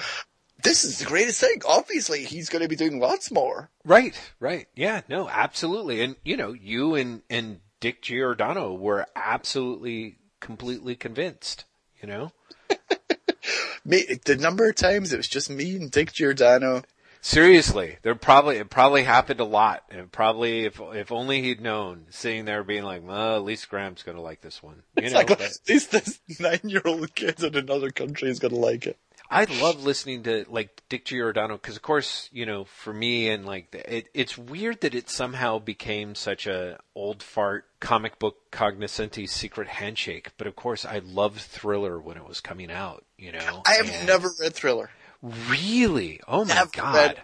this 0.62 0.84
is 0.84 1.00
the 1.00 1.06
greatest 1.06 1.42
thing. 1.42 1.62
Obviously, 1.68 2.26
he's 2.26 2.50
going 2.50 2.62
to 2.62 2.70
be 2.70 2.76
doing 2.76 3.00
lots 3.00 3.32
more. 3.32 3.72
right, 3.86 4.14
right. 4.40 4.68
Yeah, 4.76 5.02
no, 5.10 5.28
absolutely. 5.28 6.02
And, 6.02 6.16
you 6.24 6.38
know, 6.38 6.54
you 6.54 6.94
and, 6.96 7.24
and 7.30 7.60
Dick 7.80 8.04
Giordano 8.04 8.74
were 8.74 9.08
absolutely, 9.16 10.18
completely 10.42 10.96
convinced, 10.98 11.64
you 12.02 12.10
know? 12.10 12.34
Me, 13.86 14.06
the 14.26 14.36
number 14.36 14.70
of 14.70 14.76
times 14.76 15.12
it 15.14 15.18
was 15.18 15.28
just 15.28 15.50
me 15.50 15.76
and 15.76 15.90
Dick 15.90 16.14
Giordano. 16.14 16.84
Seriously, 17.20 17.98
there 18.02 18.14
probably 18.16 18.58
it 18.58 18.70
probably 18.70 19.04
happened 19.04 19.40
a 19.40 19.46
lot, 19.46 19.84
and 19.90 20.12
probably 20.12 20.66
if 20.66 20.80
if 20.80 21.12
only 21.12 21.42
he'd 21.42 21.62
known, 21.62 22.06
sitting 22.10 22.46
there 22.46 22.64
being 22.64 22.84
like, 22.84 23.04
"Well, 23.06 23.36
at 23.36 23.44
least 23.44 23.70
Graham's 23.70 24.04
gonna 24.04 24.22
like 24.22 24.42
this 24.42 24.62
one." 24.62 24.84
You 24.98 25.04
It's 25.04 25.14
know, 25.14 25.20
like, 25.20 25.32
at 25.42 25.60
least 25.70 25.92
this 25.92 26.20
nine-year-old 26.40 27.14
kid 27.16 27.44
in 27.44 27.56
another 27.56 27.92
country 27.92 28.30
is 28.30 28.40
going 28.40 28.54
to 28.54 28.60
like 28.60 28.88
it. 28.88 28.98
I 29.32 29.46
love 29.62 29.84
listening 29.84 30.24
to 30.24 30.46
like 30.50 30.84
Dick 30.90 31.06
Giordano 31.06 31.56
because, 31.56 31.78
of 31.78 31.82
course, 31.82 32.30
you 32.34 32.46
know, 32.46 32.66
for 32.66 32.94
me 32.94 33.30
and 33.30 33.46
like 33.46 33.74
it, 33.74 34.10
it's 34.14 34.38
weird 34.38 34.82
that 34.82 34.94
it 34.94 35.10
somehow 35.10 35.58
became 35.60 36.16
such 36.16 36.46
a 36.48 36.80
old 36.96 37.24
fart 37.24 37.66
comic 37.80 38.20
book 38.20 38.36
cognoscenti 38.52 39.26
secret 39.28 39.68
handshake. 39.70 40.32
But 40.38 40.48
of 40.48 40.56
course, 40.56 40.84
I 40.84 41.00
loved 41.00 41.40
Thriller 41.40 42.00
when 42.00 42.18
it 42.18 42.28
was 42.28 42.42
coming 42.42 42.70
out. 42.70 43.06
You 43.18 43.32
know, 43.32 43.62
I 43.66 43.74
have 43.76 43.90
and- 43.90 44.06
never 44.08 44.30
read 44.40 44.54
Thriller. 44.54 44.90
really. 45.22 46.20
Oh 46.28 46.44
my 46.46 46.54
Never 46.56 46.70
god. 46.74 46.96
read- 46.96 47.22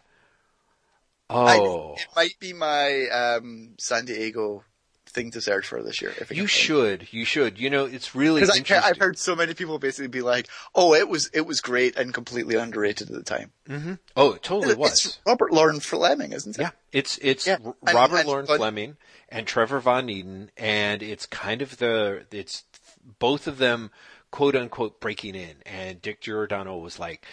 Oh, 1.29 1.95
I, 1.97 2.01
it 2.01 2.07
might 2.15 2.39
be 2.39 2.53
my 2.53 3.07
um, 3.09 3.73
San 3.79 4.05
Diego 4.05 4.63
thing 5.09 5.31
to 5.31 5.41
search 5.41 5.67
for 5.67 5.81
this 5.81 6.01
year. 6.01 6.13
If 6.19 6.31
you 6.31 6.43
it. 6.43 6.49
should. 6.49 7.07
You 7.13 7.25
should. 7.25 7.59
You 7.59 7.69
know, 7.69 7.85
it's 7.85 8.13
really 8.15 8.41
Because 8.41 8.57
interesting. 8.57 8.89
I've 8.89 8.97
heard 8.97 9.17
so 9.17 9.35
many 9.35 9.53
people 9.53 9.79
basically 9.79 10.07
be 10.07 10.21
like, 10.21 10.47
"Oh, 10.75 10.93
it 10.93 11.07
was 11.09 11.29
it 11.33 11.45
was 11.45 11.61
great 11.61 11.95
and 11.97 12.13
completely 12.13 12.55
underrated 12.55 13.09
at 13.09 13.15
the 13.15 13.23
time." 13.23 13.51
oh, 14.15 14.33
it 14.33 14.43
totally 14.43 14.75
was. 14.75 14.91
It's 15.05 15.19
Robert 15.25 15.51
Loren 15.51 15.79
Fleming, 15.79 16.33
isn't 16.33 16.57
it? 16.57 16.61
Yeah, 16.61 16.69
it's 16.91 17.17
it's 17.21 17.47
Yeah, 17.47 17.57
and- 17.63 17.73
Robert 17.93 18.17
and- 18.19 18.27
Loren 18.27 18.45
but- 18.45 18.57
Fleming 18.57 18.97
and 19.29 19.45
Trevor 19.47 19.79
Von 19.79 20.07
Eeden, 20.07 20.49
and 20.57 21.01
it's 21.03 21.25
kind 21.25 21.61
of 21.61 21.77
the 21.77 22.25
it's 22.31 22.63
both 23.19 23.47
of 23.47 23.57
them 23.57 23.91
quote 24.31 24.55
unquote 24.55 24.99
breaking 24.99 25.35
in, 25.35 25.55
and 25.65 26.01
Dick 26.01 26.21
Giordano 26.21 26.77
was 26.77 26.99
like, 26.99 27.25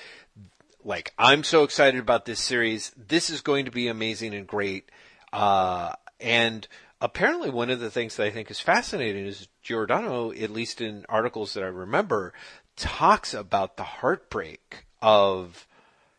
like 0.84 1.12
I'm 1.18 1.44
so 1.44 1.62
excited 1.64 2.00
about 2.00 2.24
this 2.24 2.40
series. 2.40 2.92
This 2.96 3.30
is 3.30 3.40
going 3.40 3.64
to 3.64 3.70
be 3.70 3.88
amazing 3.88 4.34
and 4.34 4.46
great. 4.46 4.90
Uh, 5.32 5.92
and 6.20 6.66
apparently, 7.04 7.50
one 7.50 7.68
of 7.68 7.80
the 7.80 7.90
things 7.90 8.16
that 8.16 8.24
I 8.24 8.30
think 8.30 8.50
is 8.50 8.60
fascinating 8.60 9.26
is 9.26 9.46
Giordano, 9.62 10.32
at 10.32 10.48
least 10.48 10.80
in 10.80 11.04
articles 11.06 11.52
that 11.52 11.62
I 11.62 11.66
remember, 11.66 12.32
talks 12.76 13.34
about 13.34 13.76
the 13.76 13.84
heartbreak 13.84 14.86
of 15.02 15.68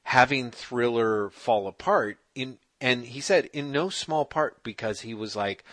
having 0.04 0.52
Thriller 0.52 1.32
fall 1.32 1.68
apart 1.68 2.20
in 2.36 2.60
and 2.80 3.04
he 3.04 3.20
said 3.20 3.50
in 3.52 3.72
no 3.72 3.90
small 3.90 4.26
part 4.26 4.62
because 4.62 5.02
he 5.02 5.16
was 5.16 5.36
like 5.36 5.64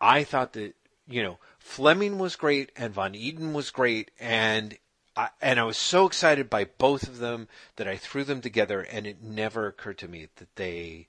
I 0.00 0.24
thought 0.24 0.54
that 0.54 0.74
you 1.06 1.22
know 1.22 1.38
Fleming 1.58 2.18
was 2.18 2.34
great 2.34 2.72
and 2.74 2.94
Von 2.94 3.12
Eeden 3.12 3.52
was 3.52 3.70
great 3.70 4.10
and 4.18 4.78
I, 5.14 5.28
and 5.42 5.60
I 5.60 5.64
was 5.64 5.76
so 5.76 6.06
excited 6.06 6.48
by 6.48 6.64
both 6.64 7.02
of 7.02 7.18
them 7.18 7.48
that 7.76 7.86
I 7.86 7.98
threw 7.98 8.24
them 8.24 8.40
together 8.40 8.80
and 8.80 9.06
it 9.06 9.22
never 9.22 9.66
occurred 9.66 9.98
to 9.98 10.08
me 10.08 10.28
that 10.36 10.56
they 10.56 11.08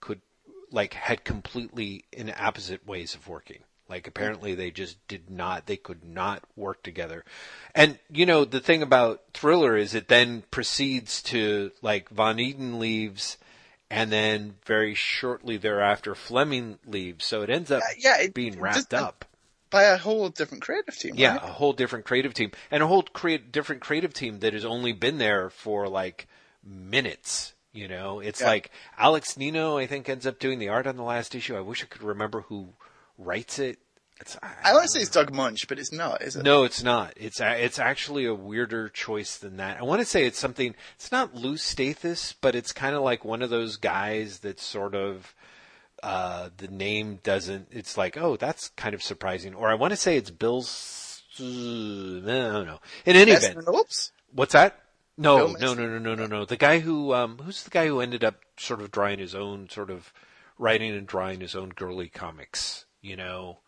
could 0.00 0.20
like 0.74 0.92
had 0.94 1.24
completely 1.24 2.04
in 2.12 2.32
opposite 2.38 2.86
ways 2.86 3.14
of 3.14 3.28
working. 3.28 3.60
Like 3.88 4.06
apparently 4.06 4.54
they 4.54 4.70
just 4.70 4.96
did 5.08 5.30
not, 5.30 5.66
they 5.66 5.76
could 5.76 6.04
not 6.04 6.42
work 6.56 6.82
together. 6.82 7.24
And 7.74 7.98
you 8.10 8.26
know, 8.26 8.44
the 8.44 8.60
thing 8.60 8.82
about 8.82 9.22
Thriller 9.32 9.76
is 9.76 9.94
it 9.94 10.08
then 10.08 10.42
proceeds 10.50 11.22
to 11.24 11.70
like 11.80 12.08
Von 12.08 12.36
Eeden 12.38 12.78
leaves 12.78 13.36
and 13.90 14.10
then 14.10 14.56
very 14.64 14.94
shortly 14.94 15.56
thereafter 15.58 16.14
Fleming 16.14 16.78
leaves. 16.86 17.24
So 17.24 17.42
it 17.42 17.50
ends 17.50 17.70
up 17.70 17.82
yeah, 17.98 18.18
it- 18.20 18.34
being 18.34 18.58
wrapped 18.58 18.76
just- 18.90 18.94
up. 18.94 19.24
by 19.70 19.84
a 19.84 19.96
whole 19.98 20.28
different 20.30 20.62
creative 20.64 20.96
team. 20.96 21.14
Yeah, 21.16 21.34
right? 21.36 21.42
a 21.44 21.52
whole 21.52 21.72
different 21.74 22.04
creative 22.04 22.32
team 22.34 22.50
and 22.70 22.82
a 22.82 22.86
whole 22.86 23.02
create, 23.02 23.52
different 23.52 23.82
creative 23.82 24.14
team 24.14 24.40
that 24.40 24.54
has 24.54 24.64
only 24.64 24.92
been 24.92 25.18
there 25.18 25.50
for 25.50 25.88
like 25.88 26.26
minutes. 26.64 27.53
You 27.74 27.88
know, 27.88 28.20
it's 28.20 28.40
Yeah. 28.40 28.46
like 28.46 28.70
Alex 28.96 29.36
Nino, 29.36 29.76
I 29.76 29.86
think, 29.86 30.08
ends 30.08 30.26
up 30.26 30.38
doing 30.38 30.58
the 30.60 30.68
art 30.68 30.86
on 30.86 30.96
the 30.96 31.02
last 31.02 31.34
issue. 31.34 31.56
I 31.56 31.60
wish 31.60 31.82
I 31.82 31.86
could 31.86 32.02
remember 32.04 32.42
who 32.42 32.68
writes 33.18 33.58
it. 33.58 33.78
It's, 34.20 34.38
I 34.40 34.72
want 34.72 34.84
to 34.84 34.88
say 34.90 35.00
it's 35.00 35.10
Doug 35.10 35.32
Moench, 35.32 35.66
but 35.66 35.80
it's 35.80 35.92
not, 35.92 36.22
is 36.22 36.36
it? 36.36 36.44
no, 36.44 36.62
it's 36.62 36.84
not. 36.84 37.14
It's 37.16 37.40
it's 37.40 37.80
actually 37.80 38.26
a 38.26 38.32
weirder 38.34 38.88
choice 38.90 39.38
than 39.38 39.56
that. 39.56 39.76
I 39.78 39.82
want 39.82 40.00
to 40.02 40.06
say 40.06 40.24
it's 40.24 40.38
something. 40.38 40.76
It's 40.94 41.10
not 41.10 41.34
Lou 41.34 41.54
Stathis, 41.56 42.32
but 42.40 42.54
it's 42.54 42.70
kind 42.72 42.94
of 42.94 43.02
like 43.02 43.24
one 43.24 43.42
of 43.42 43.50
those 43.50 43.76
guys 43.76 44.38
that 44.38 44.60
sort 44.60 44.94
of 44.94 45.34
uh, 46.00 46.50
the 46.58 46.68
name 46.68 47.18
doesn't. 47.24 47.66
It's 47.72 47.98
like, 47.98 48.16
oh, 48.16 48.36
that's 48.36 48.68
kind 48.76 48.94
of 48.94 49.02
surprising. 49.02 49.52
Or 49.52 49.68
I 49.68 49.74
want 49.74 49.90
to 49.90 49.96
say 49.96 50.16
it's 50.16 50.30
Bill. 50.30 50.64
No, 51.40 52.20
no, 52.20 52.64
no. 52.64 52.80
In 53.04 53.16
any 53.16 53.32
Esther 53.32 53.50
event, 53.50 53.66
Knowles? 53.66 54.12
what's 54.32 54.52
that? 54.52 54.78
No, 55.16 55.48
no, 55.52 55.74
no, 55.74 55.86
no, 55.86 55.98
no, 55.98 56.14
no, 56.14 56.26
no. 56.26 56.44
The 56.44 56.56
guy 56.56 56.80
who, 56.80 57.14
um, 57.14 57.38
who's 57.38 57.62
the 57.62 57.70
guy 57.70 57.86
who 57.86 58.00
ended 58.00 58.24
up 58.24 58.36
sort 58.56 58.80
of 58.80 58.90
drawing 58.90 59.18
his 59.18 59.34
own, 59.34 59.68
sort 59.68 59.90
of 59.90 60.12
writing 60.58 60.92
and 60.94 61.06
drawing 61.06 61.40
his 61.40 61.54
own 61.54 61.70
girly 61.70 62.08
comics. 62.08 62.84
You 63.00 63.16
know. 63.16 63.58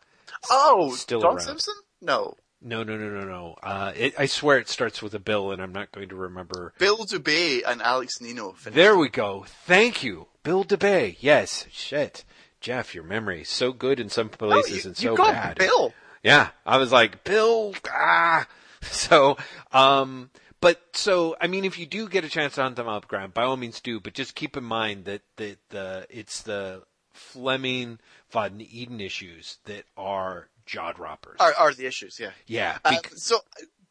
Oh, 0.50 0.92
Still 0.94 1.20
Don 1.20 1.36
around. 1.36 1.40
Simpson? 1.40 1.74
No. 2.00 2.34
No, 2.62 2.82
no, 2.82 2.96
no, 2.96 3.08
no, 3.10 3.24
no. 3.24 3.56
Uh, 3.62 3.92
it, 3.94 4.14
I 4.18 4.26
swear 4.26 4.58
it 4.58 4.68
starts 4.68 5.02
with 5.02 5.14
a 5.14 5.18
Bill, 5.18 5.52
and 5.52 5.60
I'm 5.62 5.72
not 5.72 5.92
going 5.92 6.08
to 6.08 6.16
remember. 6.16 6.72
Bill 6.78 6.98
Dubay 6.98 7.62
and 7.66 7.82
Alex 7.82 8.20
Nino. 8.20 8.52
finished. 8.52 8.74
There 8.74 8.96
we 8.96 9.08
go. 9.08 9.44
Thank 9.46 10.02
you, 10.02 10.28
Bill 10.42 10.64
Dubay. 10.64 11.16
Yes, 11.20 11.66
shit, 11.70 12.24
Jeff, 12.60 12.94
your 12.94 13.04
memory 13.04 13.42
is 13.42 13.48
so 13.48 13.72
good 13.72 14.00
in 14.00 14.08
some 14.08 14.30
places 14.30 14.84
you, 14.84 14.88
and 14.90 15.02
you 15.02 15.08
so 15.10 15.16
got 15.16 15.32
bad. 15.32 15.58
Bill. 15.58 15.92
Yeah, 16.22 16.48
I 16.64 16.78
was 16.78 16.90
like 16.90 17.22
Bill. 17.24 17.74
Ah, 17.88 18.46
so 18.82 19.36
um, 19.72 20.30
but 20.60 20.80
so 20.94 21.36
I 21.40 21.46
mean, 21.46 21.64
if 21.64 21.78
you 21.78 21.86
do 21.86 22.08
get 22.08 22.24
a 22.24 22.28
chance 22.28 22.54
to 22.54 22.62
hunt 22.62 22.76
them 22.76 22.88
up, 22.88 23.08
Graham, 23.08 23.30
by 23.30 23.42
all 23.44 23.56
means 23.56 23.80
do. 23.80 24.00
But 24.00 24.14
just 24.14 24.34
keep 24.34 24.56
in 24.56 24.64
mind 24.64 25.04
that 25.04 25.22
that 25.36 25.58
the 25.70 26.06
it's 26.10 26.42
the 26.42 26.82
Fleming 27.12 27.98
Von 28.30 28.58
Eeden 28.58 29.00
issues 29.00 29.58
that 29.64 29.84
are 29.96 30.48
jaw 30.66 30.92
droppers. 30.92 31.40
Are, 31.40 31.54
are 31.54 31.72
the 31.72 31.86
issues, 31.86 32.18
yeah. 32.20 32.32
yeah, 32.46 32.78
Uh, 32.84 32.90
bec- 32.90 33.12
so 33.14 33.38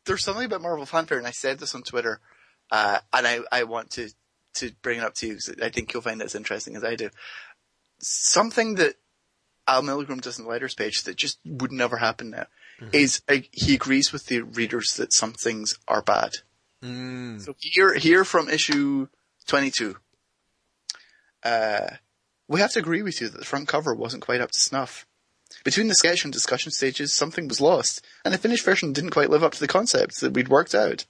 there's 0.05 0.23
something 0.23 0.45
about 0.45 0.61
Marvel 0.61 0.85
fanfare, 0.85 1.17
and 1.17 1.25
I 1.25 1.31
said 1.31 1.57
this 1.57 1.73
on 1.73 1.81
Twitter, 1.83 2.19
uh, 2.71 2.99
and 3.13 3.25
I, 3.25 3.39
I 3.51 3.63
want 3.63 3.91
to, 3.91 4.09
to 4.55 4.71
bring 4.81 4.99
it 4.99 5.03
up 5.03 5.15
to 5.15 5.27
you 5.27 5.33
because 5.33 5.55
I 5.61 5.69
think 5.69 5.93
you'll 5.93 6.03
find 6.03 6.21
it 6.21 6.25
as 6.25 6.35
interesting 6.35 6.75
as 6.75 6.83
I 6.83 6.95
do. 6.95 7.09
Something 7.99 8.75
that 8.75 8.95
Al 9.67 9.81
Milgrom 9.81 10.21
does 10.21 10.37
in 10.37 10.45
the 10.45 10.51
letters 10.51 10.75
page 10.75 11.03
that 11.03 11.15
just 11.15 11.39
would 11.45 11.71
never 11.71 11.97
happen 11.97 12.29
now 12.31 12.45
is 12.91 13.21
uh, 13.29 13.37
he 13.51 13.73
agrees 13.73 14.11
with 14.11 14.25
the 14.27 14.41
readers 14.41 14.95
that 14.97 15.13
some 15.13 15.33
things 15.33 15.79
are 15.87 16.01
bad. 16.01 16.31
Mm, 16.86 17.41
So 17.41 17.56
here, 17.60 17.94
here 17.95 18.24
from 18.26 18.49
issue 18.49 19.07
22, 19.48 19.95
uh, 21.44 21.90
we 22.48 22.60
have 22.60 22.72
to 22.74 22.80
agree 22.80 23.02
with 23.02 23.22
you 23.22 23.30
that 23.30 23.38
the 23.38 23.45
front 23.45 23.68
cover 23.68 23.94
wasn't 23.94 24.24
quite 24.24 24.41
up 24.41 24.52
to 24.52 24.60
snuff. 24.60 25.06
Between 25.64 25.88
the 25.88 25.95
sketch 25.95 26.24
and 26.24 26.34
discussion 26.34 26.72
stages, 26.72 27.14
something 27.14 27.48
was 27.48 27.62
lost, 27.62 28.03
and 28.24 28.34
the 28.34 28.38
finished 28.38 28.66
version 28.66 28.94
didn't 28.94 29.12
quite 29.12 29.30
live 29.30 29.44
up 29.44 29.53
to 29.53 29.60
the 29.60 29.68
concepts 29.68 30.20
that 30.20 30.34
we'd 30.34 30.48
worked 30.49 30.76
out. 30.76 31.06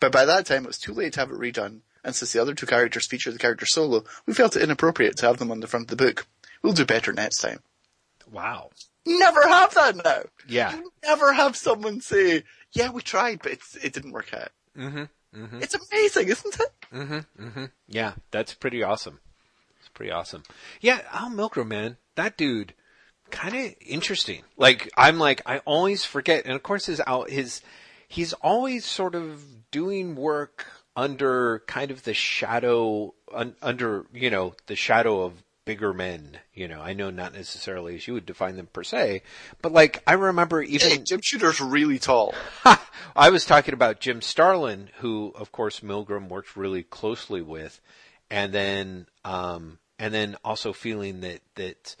But 0.00 0.12
by 0.12 0.24
that 0.24 0.46
time, 0.46 0.64
it 0.64 0.68
was 0.68 0.78
too 0.78 0.92
late 0.92 1.12
to 1.14 1.20
have 1.20 1.30
it 1.30 1.38
redone, 1.38 1.80
and 2.04 2.14
since 2.14 2.32
the 2.32 2.40
other 2.42 2.54
two 2.54 2.66
characters 2.66 3.06
feature 3.06 3.30
the 3.30 3.38
character 3.38 3.66
solo, 3.66 4.04
we 4.26 4.34
felt 4.34 4.56
it 4.56 4.62
inappropriate 4.62 5.16
to 5.18 5.26
have 5.26 5.38
them 5.38 5.50
on 5.50 5.60
the 5.60 5.66
front 5.68 5.90
of 5.90 5.96
the 5.96 6.04
book. 6.04 6.26
We'll 6.62 6.72
do 6.72 6.84
better 6.84 7.12
next 7.12 7.38
time. 7.38 7.60
wow. 8.30 8.70
Never 9.06 9.40
have 9.48 9.72
that 9.74 9.96
now! 10.04 10.22
Yeah. 10.46 10.76
You 10.76 10.92
never 11.02 11.32
have 11.32 11.56
someone 11.56 12.02
say, 12.02 12.44
yeah, 12.72 12.90
we 12.90 13.00
tried, 13.00 13.40
but 13.42 13.52
it's, 13.52 13.74
it 13.76 13.94
didn't 13.94 14.12
work 14.12 14.34
out. 14.34 14.50
Mm-hmm. 14.78 15.42
Mm-hmm. 15.42 15.62
It's 15.62 15.74
amazing, 15.74 16.28
isn't 16.28 16.60
it? 16.60 16.72
Mm-hmm. 16.94 17.44
Mm-hmm. 17.44 17.64
Yeah, 17.88 18.14
that's 18.30 18.54
pretty 18.54 18.82
awesome. 18.82 19.20
It's 19.80 19.88
pretty 19.88 20.10
awesome. 20.12 20.42
Yeah, 20.80 21.00
Al 21.12 21.30
Milgrom, 21.30 21.68
man, 21.68 21.96
that 22.14 22.36
dude, 22.36 22.74
kind 23.30 23.54
of 23.54 23.74
interesting. 23.80 24.42
Like 24.56 24.90
I'm 24.96 25.18
like 25.18 25.42
I 25.46 25.58
always 25.60 26.04
forget, 26.04 26.44
and 26.44 26.54
of 26.54 26.62
course 26.62 26.86
his 26.86 27.00
out 27.06 27.30
his 27.30 27.60
he's 28.08 28.32
always 28.34 28.84
sort 28.84 29.14
of 29.14 29.42
doing 29.70 30.14
work 30.16 30.66
under 30.96 31.60
kind 31.66 31.90
of 31.90 32.02
the 32.04 32.14
shadow 32.14 33.14
un, 33.32 33.54
under 33.62 34.06
you 34.12 34.30
know 34.30 34.54
the 34.66 34.76
shadow 34.76 35.22
of 35.22 35.42
bigger 35.68 35.92
men. 35.92 36.38
You 36.54 36.66
know, 36.66 36.80
I 36.80 36.94
know 36.94 37.10
not 37.10 37.34
necessarily 37.34 37.94
as 37.94 38.08
you 38.08 38.14
would 38.14 38.24
define 38.24 38.56
them 38.56 38.68
per 38.72 38.82
se, 38.82 39.20
but 39.60 39.70
like 39.70 40.02
I 40.06 40.14
remember 40.14 40.62
even 40.62 40.88
Hey, 40.88 40.96
Jim 40.96 41.20
Shooter's 41.22 41.60
really 41.60 41.98
tall. 41.98 42.34
I 43.14 43.28
was 43.28 43.44
talking 43.44 43.74
about 43.74 44.00
Jim 44.00 44.22
Starlin, 44.22 44.88
who, 45.00 45.30
of 45.36 45.52
course, 45.52 45.80
Milgrom 45.80 46.30
worked 46.30 46.56
really 46.56 46.82
closely 46.82 47.42
with, 47.42 47.82
and 48.30 48.54
then, 48.54 49.08
um, 49.26 49.78
and 49.98 50.14
then 50.14 50.36
also 50.42 50.72
feeling 50.72 51.20
that 51.20 51.42
that 51.56 51.96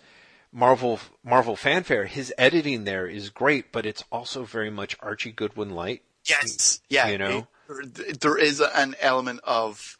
Marvel 0.50 0.98
Marvel 1.22 1.54
fanfare, 1.54 2.06
his 2.06 2.32
editing 2.38 2.84
there 2.84 3.06
is 3.06 3.28
great, 3.28 3.70
but 3.70 3.84
it's 3.84 4.02
also 4.10 4.44
very 4.44 4.70
much 4.70 4.96
Archie 5.00 5.30
Goodwin 5.30 5.68
light. 5.68 6.00
Yes. 6.24 6.80
Yeah. 6.88 7.08
You 7.08 7.18
know? 7.18 7.46
it- 7.68 8.20
there- 8.22 8.38
is 8.38 8.62
an 8.62 8.96
element 8.98 9.40
of, 9.44 9.98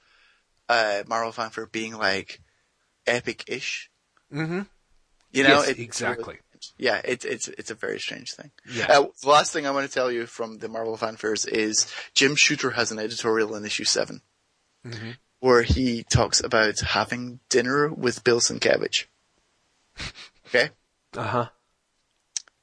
uh, 0.70 1.03
Marvel 1.07 1.32
fanfare 1.32 1.66
being 1.66 1.93
like 1.99 2.40
epic-ish. 3.09 3.90
Mm-hmm. 4.32 4.60
You 5.32 5.43
know, 5.43 5.60
Yes, 5.60 5.68
it- 5.68 5.78
exactly. 5.78 6.36
strange. 6.36 6.72
Yeah, 6.76 7.01
it's 7.05 7.24
it's 7.24 7.47
it's 7.48 7.70
a 7.70 7.74
very 7.74 8.01
strange 8.01 8.32
thing. 8.35 8.51
Yeah. 8.68 8.86
Uh, 8.89 9.06
the 9.22 9.28
last 9.28 9.52
thing 9.52 9.64
I 9.66 9.70
want 9.70 9.86
to 9.86 9.93
tell 9.94 10.10
you 10.10 10.26
from 10.26 10.59
the 10.59 10.68
Marvel 10.68 10.97
fanfares 10.97 11.47
is 11.47 11.93
Jim 12.14 12.35
Shooter 12.36 12.70
has 12.72 12.90
an 12.90 12.98
editorial 12.98 13.55
in 13.55 13.64
issue 13.64 13.85
7 13.85 14.22
Mhm. 14.85 15.16
where 15.39 15.62
he 15.62 16.02
talks 16.02 16.40
about 16.43 16.80
having 16.80 17.39
dinner 17.48 17.89
with 17.89 18.24
Bill 18.24 18.40
Sienkiewicz. 18.40 19.05
Okay. 20.48 20.70
Uh 21.14 21.22
huh. 21.22 21.48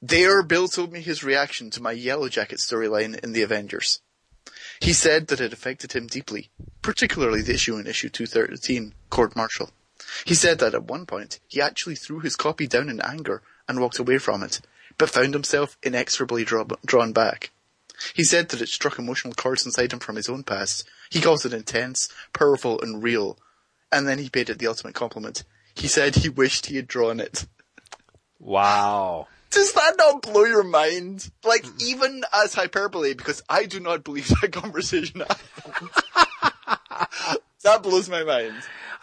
There, 0.01 0.43
Bill 0.43 0.67
told 0.67 0.91
me 0.91 1.01
his 1.01 1.23
reaction 1.23 1.69
to 1.71 1.81
my 1.81 1.91
Yellow 1.93 2.27
Jacket 2.29 2.59
storyline 2.59 3.17
in 3.23 3.31
the 3.31 3.41
Avengers. 3.43 4.01
He 4.81 4.91
said 4.93 5.27
that 5.27 5.39
it 5.41 5.53
affected 5.53 5.93
him 5.93 6.07
deeply, 6.07 6.49
particularly 6.81 7.41
the 7.41 7.53
issue 7.53 7.77
in 7.77 7.87
issue 7.87 8.09
213, 8.09 8.93
Court 9.09 9.35
Martial. 9.35 9.71
He 10.25 10.33
said 10.33 10.59
that 10.59 10.73
at 10.73 10.85
one 10.85 11.05
point, 11.05 11.39
he 11.47 11.61
actually 11.61 11.95
threw 11.95 12.19
his 12.19 12.35
copy 12.35 12.67
down 12.67 12.89
in 12.89 13.01
anger 13.01 13.41
and 13.67 13.79
walked 13.79 13.99
away 13.99 14.17
from 14.17 14.43
it, 14.43 14.61
but 14.97 15.09
found 15.09 15.33
himself 15.33 15.77
inexorably 15.83 16.43
draw- 16.43 16.65
drawn 16.85 17.13
back. 17.13 17.51
He 18.13 18.23
said 18.23 18.49
that 18.49 18.61
it 18.61 18.69
struck 18.69 18.99
emotional 18.99 19.33
chords 19.33 19.65
inside 19.65 19.93
him 19.93 19.99
from 19.99 20.15
his 20.15 20.29
own 20.29 20.43
past. 20.43 20.87
He 21.09 21.21
calls 21.21 21.45
it 21.45 21.53
intense, 21.53 22.09
powerful, 22.33 22.81
and 22.81 23.01
real. 23.01 23.37
And 23.91 24.07
then 24.07 24.19
he 24.19 24.29
paid 24.29 24.49
it 24.49 24.59
the 24.59 24.67
ultimate 24.67 24.95
compliment. 24.95 25.43
He 25.75 25.87
said 25.87 26.15
he 26.15 26.29
wished 26.29 26.67
he 26.67 26.75
had 26.75 26.87
drawn 26.87 27.19
it. 27.19 27.45
Wow. 28.39 29.27
Does 29.51 29.73
that 29.73 29.95
not 29.97 30.21
blow 30.21 30.43
your 30.43 30.63
mind? 30.63 31.29
Like, 31.43 31.65
even 31.81 32.23
as 32.33 32.53
hyperbole, 32.53 33.13
because 33.13 33.41
I 33.49 33.65
do 33.65 33.79
not 33.79 34.03
believe 34.03 34.27
that 34.27 34.51
conversation. 34.51 35.23
that 37.65 37.83
blows 37.83 38.09
my 38.09 38.23
mind. 38.23 38.55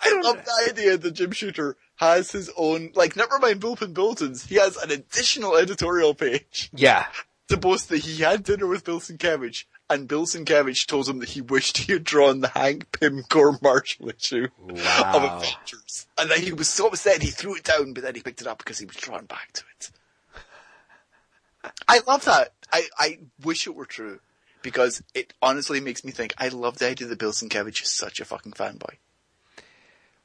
I 0.05 0.21
love 0.21 0.45
the 0.45 0.71
idea 0.71 0.97
that 0.97 1.13
Jim 1.13 1.31
Shooter 1.31 1.77
has 1.97 2.33
his 2.33 2.51
own, 2.57 2.91
like, 2.95 3.15
never 3.15 3.39
mind 3.39 3.61
Bullpen 3.61 3.95
Bulletins, 3.95 4.47
he 4.47 4.57
has 4.57 4.77
an 4.77 4.91
additional 4.91 5.57
editorial 5.57 6.15
page 6.15 6.71
Yeah. 6.75 7.07
to 7.49 7.57
boast 7.57 7.89
that 7.91 7.99
he 7.99 8.23
had 8.23 8.43
dinner 8.43 8.67
with 8.67 8.83
Bill 8.85 8.99
Sienkiewicz, 8.99 9.65
and 9.89 10.09
Bill 10.09 10.27
Sienkiewicz 10.27 10.87
told 10.87 11.09
him 11.09 11.21
that 11.21 11.29
he 11.29 11.41
wished 11.41 11.77
he 11.79 11.93
had 11.93 12.03
drawn 12.03 12.41
the 12.41 12.49
Hank 12.49 12.99
Pym 12.99 13.23
Court 13.31 13.63
Martial 13.63 14.09
issue 14.09 14.49
of 14.69 14.77
Wow. 14.79 15.37
Avengers. 15.39 16.07
And 16.19 16.31
that 16.31 16.39
he 16.39 16.53
was 16.53 16.69
so 16.69 16.89
upset 16.89 17.23
he 17.23 17.29
threw 17.31 17.55
it 17.55 17.63
down, 17.65 17.93
but 17.93 18.03
then 18.03 18.15
he 18.17 18.23
picked 18.23 18.41
it 18.41 18.47
up 18.49 18.59
because 18.59 18.79
he 18.81 18.87
was 18.87 18.97
drawn 18.97 19.27
back 19.27 19.53
to 19.53 19.63
it. 19.79 19.91
I 21.87 22.01
love 22.09 22.25
that. 22.25 22.53
I, 22.73 22.89
I 22.99 23.19
wish 23.45 23.67
it 23.69 23.75
were 23.77 23.87
true. 23.87 24.19
Because 24.63 25.03
it 25.15 25.33
honestly 25.43 25.81
makes 25.81 26.05
me 26.05 26.13
think, 26.13 26.35
I 26.39 26.49
love 26.49 26.79
the 26.79 26.89
idea 26.89 27.09
that 27.09 27.19
Bill 27.19 27.33
Sienkiewicz 27.33 27.83
is 27.83 27.91
such 27.91 28.21
a 28.21 28.25
fucking 28.25 28.53
fanboy. 28.53 28.95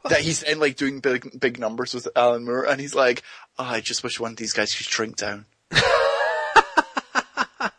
That 0.08 0.22
he's 0.22 0.44
in 0.44 0.60
like 0.60 0.78
doing 0.78 1.00
big, 1.00 1.38
big 1.38 1.60
numbers 1.60 1.94
with 1.94 2.08
Alan 2.16 2.46
Moore 2.46 2.66
and 2.66 2.80
he's 2.80 2.96
like, 2.96 3.24
oh, 3.60 3.66
I 3.66 3.82
just 3.82 4.04
wish 4.04 4.20
one 4.20 4.32
of 4.32 4.38
these 4.38 4.54
guys 4.54 4.74
could 4.74 4.86
shrink 4.86 5.18
down. 5.18 5.46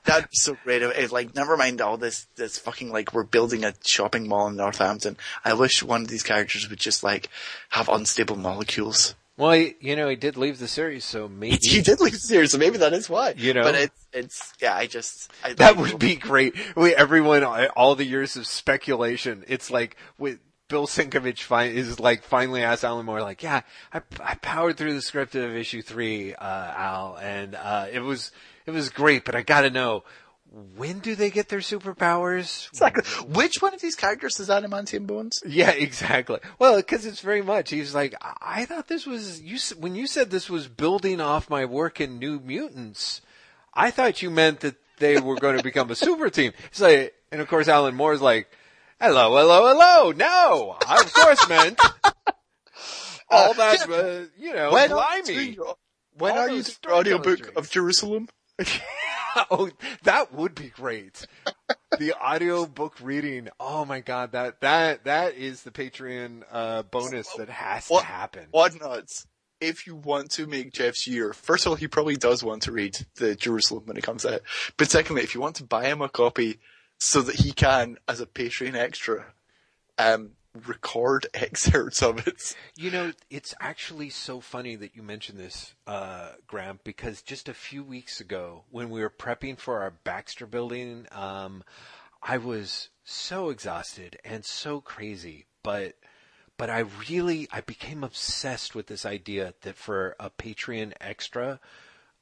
That'd 0.05 0.31
be 0.31 0.37
so 0.37 0.57
great. 0.63 0.83
It's 0.83 1.13
like, 1.13 1.35
never 1.35 1.57
mind 1.57 1.81
all 1.81 1.97
this, 1.97 2.27
this 2.37 2.59
fucking 2.59 2.91
like, 2.91 3.15
we're 3.15 3.23
building 3.23 3.65
a 3.65 3.73
shopping 3.87 4.29
mall 4.29 4.49
in 4.49 4.57
Northampton. 4.57 5.17
I 5.45 5.55
wish 5.55 5.83
one 5.83 6.03
of 6.03 6.09
these 6.09 6.23
characters 6.23 6.69
would 6.69 6.81
just 6.81 7.03
like, 7.03 7.31
have 7.71 7.89
unstable 7.89 8.37
molecules. 8.37 9.15
Well, 9.39 9.53
he- 9.53 9.77
you 9.81 9.95
know, 9.97 10.09
he 10.09 10.17
did 10.17 10.37
leave 10.37 10.59
the 10.59 10.67
series, 10.69 11.05
so 11.05 11.29
maybe 11.29 11.57
He 11.63 11.81
did 11.81 12.01
leave 12.01 12.13
the 12.13 12.19
series, 12.19 12.51
so 12.53 12.59
maybe 12.59 12.77
that 12.79 12.93
is 12.93 13.09
why. 13.09 13.35
You 13.37 13.55
know? 13.55 13.63
But 13.63 13.77
it's, 13.77 14.07
it's, 14.13 14.53
yeah, 14.61 14.75
I 14.75 14.87
just, 14.87 15.31
I, 15.45 15.53
that 15.55 15.77
would 15.77 15.99
be 15.99 16.17
great. 16.17 16.55
We, 16.77 16.95
everyone, 16.95 17.45
all 17.45 17.95
the 17.95 18.05
years 18.05 18.37
of 18.37 18.47
speculation, 18.47 19.45
it's 19.47 19.71
like 19.71 19.97
with 20.19 20.41
Bill 20.69 20.87
Sienkiewicz 20.89 21.41
fi- 21.41 21.67
is 21.67 22.01
like 22.01 22.25
finally 22.25 22.63
asked 22.63 22.83
Alan 22.85 23.07
Moore, 23.07 23.23
like, 23.23 23.43
yeah, 23.45 23.63
I, 23.93 24.03
I 24.21 24.35
powered 24.35 24.77
through 24.77 24.95
the 24.95 25.01
script 25.03 25.35
of 25.37 25.55
issue 25.55 25.83
three, 25.83 26.35
uh, 26.35 26.45
Al, 26.77 27.17
and, 27.23 27.55
uh, 27.55 27.87
it 27.93 28.01
was, 28.01 28.33
it 28.67 28.73
was 28.73 28.91
great, 28.91 29.25
but 29.25 29.35
I 29.37 29.43
gotta 29.43 29.71
know, 29.71 30.03
when 30.51 31.01
do 31.01 31.15
they 31.15 31.31
get 31.31 31.49
their 31.49 31.59
superpowers? 31.61 32.69
Exactly. 32.71 33.05
Which 33.27 33.61
one 33.61 33.75
of 33.75 33.81
these 33.81 33.95
characters 33.95 34.39
has 34.39 34.49
adamantium 34.49 35.07
bones? 35.07 35.39
Yeah, 35.47 35.71
exactly. 35.77 36.39
Well, 36.59 36.77
because 36.77 37.05
it's 37.07 37.21
very 37.21 37.43
much. 37.43 37.71
He's 37.71 37.95
like, 37.95 38.15
I 38.21 38.65
thought 38.65 38.89
this 38.89 39.07
was 39.07 39.41
you 39.41 39.59
when 39.79 39.95
you 39.95 40.07
said 40.07 40.31
this 40.31 40.49
was 40.49 40.69
building 40.69 41.21
off 41.21 41.51
my 41.51 41.65
work 41.65 42.01
in 42.01 42.19
New 42.19 42.41
Mutants. 42.41 43.21
I 43.75 43.91
thought 43.91 44.23
you 44.23 44.31
meant 44.31 44.61
that 44.61 44.77
they 44.99 45.21
were 45.21 45.37
going 45.37 45.57
to 45.57 45.63
become 45.63 45.91
a 45.91 45.95
super 45.95 46.31
team. 46.31 46.53
It's 46.71 46.81
like, 46.81 47.15
and 47.31 47.41
of 47.41 47.49
course, 47.49 47.69
Alan 47.69 47.95
Moore's 47.95 48.23
like, 48.23 48.49
"Hello, 49.01 49.37
hello, 49.37 49.69
hello." 49.69 50.13
No, 50.13 50.77
I 50.87 51.01
of 51.01 51.13
course 51.13 51.49
meant 51.49 51.79
all 53.31 53.55
that. 53.55 53.89
Uh, 53.89 54.27
you 54.39 54.53
know, 54.55 54.73
When 54.73 54.93
are 54.93 55.17
you 55.19 55.25
doing 55.25 55.37
blimey. 55.37 55.55
your, 55.55 55.75
when 56.17 56.33
All 56.33 56.39
are 56.39 56.51
you 56.51 56.63
doing 56.63 56.95
audiobook 56.97 57.57
of 57.57 57.71
Jerusalem? 57.71 58.29
oh, 59.51 59.71
that 60.03 60.33
would 60.33 60.55
be 60.55 60.69
great. 60.69 61.27
the 61.99 62.15
audio 62.21 62.67
book 62.67 62.97
reading. 63.01 63.49
Oh 63.61 63.85
my 63.85 64.01
god, 64.01 64.33
that 64.33 64.61
that 64.61 65.05
that 65.05 65.35
is 65.35 65.63
the 65.63 65.71
Patreon 65.71 66.43
uh, 66.51 66.83
bonus 66.85 67.33
that 67.35 67.49
has 67.49 67.89
What- 67.89 68.01
to 68.01 68.07
happen. 68.07 68.47
What 68.51 68.81
nuts? 68.81 69.27
If 69.61 69.89
you 69.89 69.97
want 69.97 70.31
to 70.33 70.47
make 70.47 70.73
Jeff's 70.73 71.09
year, 71.09 71.33
first 71.33 71.67
of 71.67 71.71
all, 71.71 71.77
he 71.77 71.89
probably 71.89 72.15
does 72.17 72.45
want 72.45 72.63
to 72.63 72.73
read 72.73 72.97
the 73.17 73.35
Jerusalem 73.35 73.87
when 73.87 73.97
it 73.97 74.05
comes 74.05 74.25
out. 74.25 74.43
But 74.77 74.89
secondly, 74.89 75.23
if 75.23 75.35
you 75.35 75.41
want 75.41 75.57
to 75.57 75.65
buy 75.65 75.87
him 75.87 76.01
a 76.01 76.09
copy 76.09 76.61
so 76.99 77.23
that 77.23 77.35
he 77.35 77.51
can, 77.51 77.97
as 78.07 78.21
a 78.21 78.27
Patreon 78.27 78.77
extra, 78.77 79.25
um, 79.99 80.31
record 80.67 81.27
excerpts 81.35 82.03
of 82.03 82.27
it. 82.27 82.55
You 82.77 82.91
know, 82.91 83.13
it's 83.31 83.55
actually 83.61 84.11
so 84.11 84.41
funny 84.41 84.77
that 84.77 84.97
you 84.97 85.03
mentioned 85.03 85.39
this, 85.39 85.75
uh, 85.87 86.33
Graham, 86.47 86.81
because 86.85 87.23
just 87.23 87.49
a 87.49 87.55
few 87.55 87.83
weeks 87.83 88.21
ago, 88.21 88.65
when 88.71 88.91
we 88.91 89.01
were 89.01 89.11
prepping 89.11 89.59
for 89.59 89.81
our 89.81 89.91
Baxter 89.91 90.47
building, 90.47 91.07
um, 91.13 91.63
I 92.23 92.39
was 92.39 92.89
so 93.05 93.51
exhausted 93.51 94.19
and 94.25 94.45
so 94.45 94.81
crazy, 94.81 95.47
but 95.63 95.95
but 96.57 96.71
I 96.71 96.87
really 97.09 97.49
I 97.53 97.61
became 97.61 98.03
obsessed 98.03 98.75
with 98.75 98.89
this 98.89 99.07
idea 99.07 99.55
that 99.63 99.77
for 99.77 100.17
a 100.19 100.29
Patreon 100.29 100.93
extra, 101.01 101.61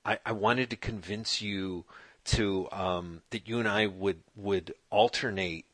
I, 0.04 0.18
I 0.26 0.32
wanted 0.32 0.70
to 0.70 0.76
convince 0.76 1.40
you 1.40 1.86
to 2.26 2.68
um, 2.70 3.22
that 3.30 3.48
you 3.48 3.58
and 3.58 3.68
I 3.68 3.86
would 3.86 4.20
would 4.34 4.74
alternate 4.90 5.64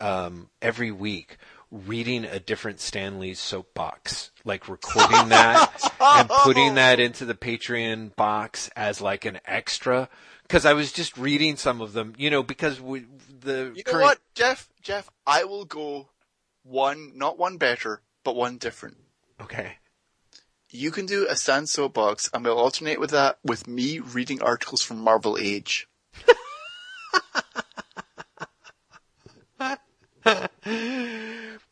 um, 0.00 0.50
every 0.60 0.90
week 0.90 1.38
reading 1.70 2.24
a 2.24 2.40
different 2.40 2.80
Stan 2.80 3.18
Lee's 3.18 3.38
soapbox, 3.38 4.30
like 4.44 4.68
recording 4.68 5.28
that 5.28 5.92
and 6.00 6.28
putting 6.28 6.74
that 6.74 6.98
into 6.98 7.24
the 7.24 7.34
Patreon 7.34 8.14
box 8.16 8.68
as 8.74 9.00
like 9.00 9.24
an 9.24 9.38
extra. 9.44 10.08
Because 10.42 10.66
I 10.66 10.72
was 10.72 10.90
just 10.90 11.16
reading 11.16 11.56
some 11.56 11.80
of 11.80 11.92
them, 11.92 12.14
you 12.18 12.28
know, 12.28 12.42
because 12.42 12.80
we, 12.80 13.06
the 13.40 13.72
You 13.74 13.84
know 13.86 14.00
what, 14.00 14.18
Jeff? 14.34 14.68
Jeff, 14.82 15.08
I 15.26 15.44
will 15.44 15.64
go 15.64 16.08
one, 16.64 17.12
not 17.16 17.38
one 17.38 17.56
better, 17.56 18.02
but 18.24 18.34
one 18.34 18.58
different. 18.58 18.96
Okay. 19.40 19.76
You 20.70 20.90
can 20.90 21.06
do 21.06 21.26
a 21.28 21.36
Stan 21.36 21.66
soapbox, 21.66 22.30
and 22.32 22.44
we'll 22.44 22.58
alternate 22.58 23.00
with 23.00 23.10
that 23.10 23.38
with 23.44 23.66
me 23.68 23.98
reading 24.00 24.42
articles 24.42 24.82
from 24.82 24.98
Marvel 25.00 25.38
Age. 25.40 25.88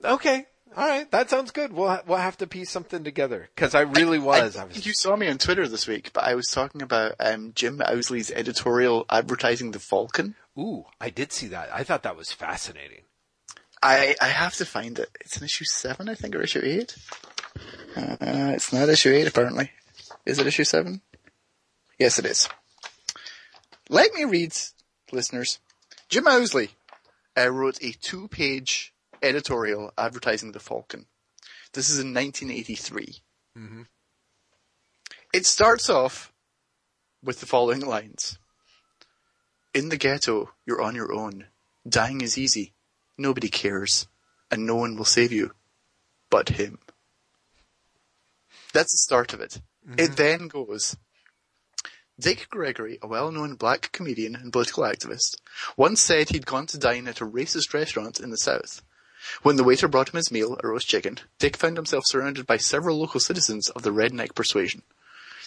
Okay. 0.08 0.46
All 0.76 0.88
right. 0.88 1.10
That 1.10 1.30
sounds 1.30 1.50
good. 1.50 1.72
We'll 1.72 1.88
ha- 1.88 2.02
we'll 2.06 2.18
have 2.18 2.36
to 2.38 2.46
piece 2.46 2.70
something 2.70 3.04
together 3.04 3.48
because 3.54 3.74
I 3.74 3.82
really 3.82 4.18
was. 4.18 4.56
I, 4.56 4.62
I 4.62 4.64
was. 4.64 4.74
think 4.74 4.86
you 4.86 4.94
saw 4.94 5.16
me 5.16 5.28
on 5.28 5.38
Twitter 5.38 5.66
this 5.68 5.86
week, 5.86 6.10
but 6.12 6.24
I 6.24 6.34
was 6.34 6.48
talking 6.48 6.82
about 6.82 7.14
um, 7.20 7.52
Jim 7.54 7.80
Owsley's 7.84 8.30
editorial 8.30 9.04
advertising 9.10 9.72
the 9.72 9.78
Falcon. 9.78 10.34
Ooh, 10.58 10.84
I 11.00 11.10
did 11.10 11.32
see 11.32 11.48
that. 11.48 11.70
I 11.72 11.84
thought 11.84 12.02
that 12.02 12.16
was 12.16 12.32
fascinating. 12.32 13.02
I 13.82 14.16
I 14.20 14.28
have 14.28 14.54
to 14.56 14.64
find 14.64 14.98
it. 14.98 15.08
It's 15.20 15.36
an 15.36 15.44
issue 15.44 15.64
seven, 15.64 16.08
I 16.08 16.14
think, 16.14 16.34
or 16.34 16.42
issue 16.42 16.62
eight. 16.62 16.96
Uh, 17.96 18.16
it's 18.54 18.72
not 18.72 18.88
issue 18.88 19.12
eight, 19.12 19.26
apparently. 19.28 19.70
Is 20.26 20.38
it 20.38 20.46
issue 20.46 20.64
seven? 20.64 21.00
Yes, 21.98 22.18
it 22.18 22.26
is. 22.26 22.48
Let 23.88 24.12
me 24.14 24.24
read, 24.24 24.52
listeners. 25.12 25.58
Jim 26.08 26.26
Owsley 26.28 26.70
uh, 27.36 27.48
wrote 27.50 27.78
a 27.82 27.92
two-page 27.92 28.92
editorial 29.22 29.92
advertising 29.96 30.52
the 30.52 30.60
Falcon. 30.60 31.06
This 31.72 31.90
is 31.90 31.98
in 31.98 32.12
1983. 32.12 33.22
Mhm. 33.56 33.86
It 35.32 35.46
starts 35.46 35.90
off 35.90 36.32
with 37.22 37.40
the 37.40 37.46
following 37.46 37.80
lines. 37.80 38.38
In 39.74 39.90
the 39.90 39.96
ghetto, 39.96 40.54
you're 40.64 40.80
on 40.80 40.94
your 40.94 41.12
own. 41.12 41.48
Dying 41.86 42.20
is 42.20 42.38
easy. 42.38 42.74
Nobody 43.16 43.48
cares. 43.48 44.06
And 44.50 44.66
no 44.66 44.76
one 44.76 44.96
will 44.96 45.04
save 45.04 45.32
you. 45.32 45.54
But 46.30 46.50
him. 46.50 46.78
That's 48.72 48.92
the 48.92 48.98
start 48.98 49.32
of 49.32 49.40
it. 49.40 49.60
It 49.96 50.16
then 50.16 50.48
goes. 50.48 50.96
Dick 52.20 52.48
Gregory, 52.50 52.98
a 53.00 53.06
well-known 53.06 53.54
black 53.54 53.92
comedian 53.92 54.34
and 54.34 54.52
political 54.52 54.82
activist, 54.82 55.36
once 55.76 56.00
said 56.00 56.30
he'd 56.30 56.46
gone 56.46 56.66
to 56.66 56.78
dine 56.78 57.06
at 57.06 57.20
a 57.20 57.26
racist 57.26 57.72
restaurant 57.72 58.20
in 58.20 58.30
the 58.30 58.36
South. 58.36 58.82
When 59.42 59.56
the 59.56 59.64
waiter 59.64 59.88
brought 59.88 60.10
him 60.10 60.16
his 60.16 60.30
meal, 60.30 60.58
a 60.62 60.68
roast 60.68 60.88
chicken, 60.88 61.18
Dick 61.38 61.56
found 61.56 61.76
himself 61.76 62.04
surrounded 62.06 62.46
by 62.46 62.56
several 62.56 62.98
local 62.98 63.20
citizens 63.20 63.68
of 63.70 63.82
the 63.82 63.92
redneck 63.92 64.34
persuasion. 64.34 64.82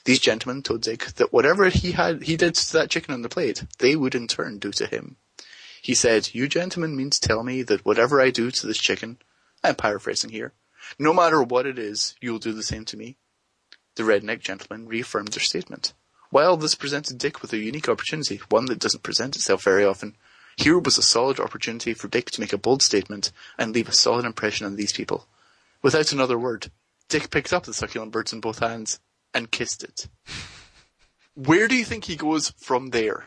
These 0.04 0.20
gentlemen 0.20 0.64
told 0.64 0.82
Dick 0.82 1.06
that 1.16 1.32
whatever 1.32 1.70
he 1.70 1.92
had, 1.92 2.24
he 2.24 2.36
did 2.36 2.56
to 2.56 2.74
that 2.74 2.90
chicken 2.90 3.14
on 3.14 3.22
the 3.22 3.30
plate, 3.30 3.66
they 3.80 3.96
would 3.96 4.16
in 4.16 4.28
turn 4.28 4.58
do 4.58 4.72
to 4.72 4.88
him. 4.88 5.18
He 5.82 5.94
said, 5.94 6.34
you 6.34 6.48
gentlemen 6.48 6.96
mean 6.96 7.10
to 7.10 7.20
tell 7.20 7.44
me 7.44 7.64
that 7.64 7.86
whatever 7.86 8.22
I 8.22 8.30
do 8.30 8.52
to 8.52 8.68
this 8.68 8.78
chicken, 8.78 9.18
I'm 9.64 9.76
paraphrasing 9.76 10.32
here, 10.32 10.54
no 10.98 11.14
matter 11.14 11.42
what 11.42 11.66
it 11.66 11.80
is, 11.80 12.16
you'll 12.20 12.40
do 12.40 12.54
the 12.54 12.64
same 12.64 12.86
to 12.86 12.98
me. 12.98 13.18
The 13.96 14.04
redneck 14.04 14.40
gentlemen 14.40 14.88
reaffirmed 14.88 15.30
their 15.30 15.42
statement. 15.42 15.94
Well, 16.32 16.58
this 16.58 16.76
presented 16.76 17.18
Dick 17.18 17.42
with 17.42 17.54
a 17.54 17.58
unique 17.58 17.90
opportunity, 17.90 18.42
one 18.50 18.66
that 18.66 18.80
doesn't 18.80 19.04
present 19.04 19.36
itself 19.36 19.64
very 19.64 19.86
often. 19.86 20.16
Here 20.58 20.78
was 20.78 20.98
a 20.98 21.04
solid 21.04 21.40
opportunity 21.40 21.94
for 21.94 22.08
Dick 22.08 22.32
to 22.32 22.42
make 22.42 22.54
a 22.54 22.58
bold 22.58 22.82
statement 22.82 23.32
and 23.58 23.74
leave 23.74 23.90
a 23.90 23.94
solid 23.94 24.26
impression 24.26 24.66
on 24.66 24.76
these 24.76 24.94
people. 24.94 25.28
Without 25.82 26.12
another 26.12 26.38
word, 26.38 26.72
Dick 27.10 27.30
picked 27.30 27.54
up 27.54 27.64
the 27.64 27.74
succulent 27.74 28.12
birds 28.12 28.34
in 28.34 28.40
both 28.40 28.60
hands 28.60 29.00
and 29.34 29.52
kissed 29.52 29.84
it. 29.84 30.08
Where 31.36 31.68
do 31.68 31.76
you 31.76 31.86
think 31.86 32.06
he 32.06 32.16
goes 32.16 32.54
from 32.58 32.90
there? 32.90 33.26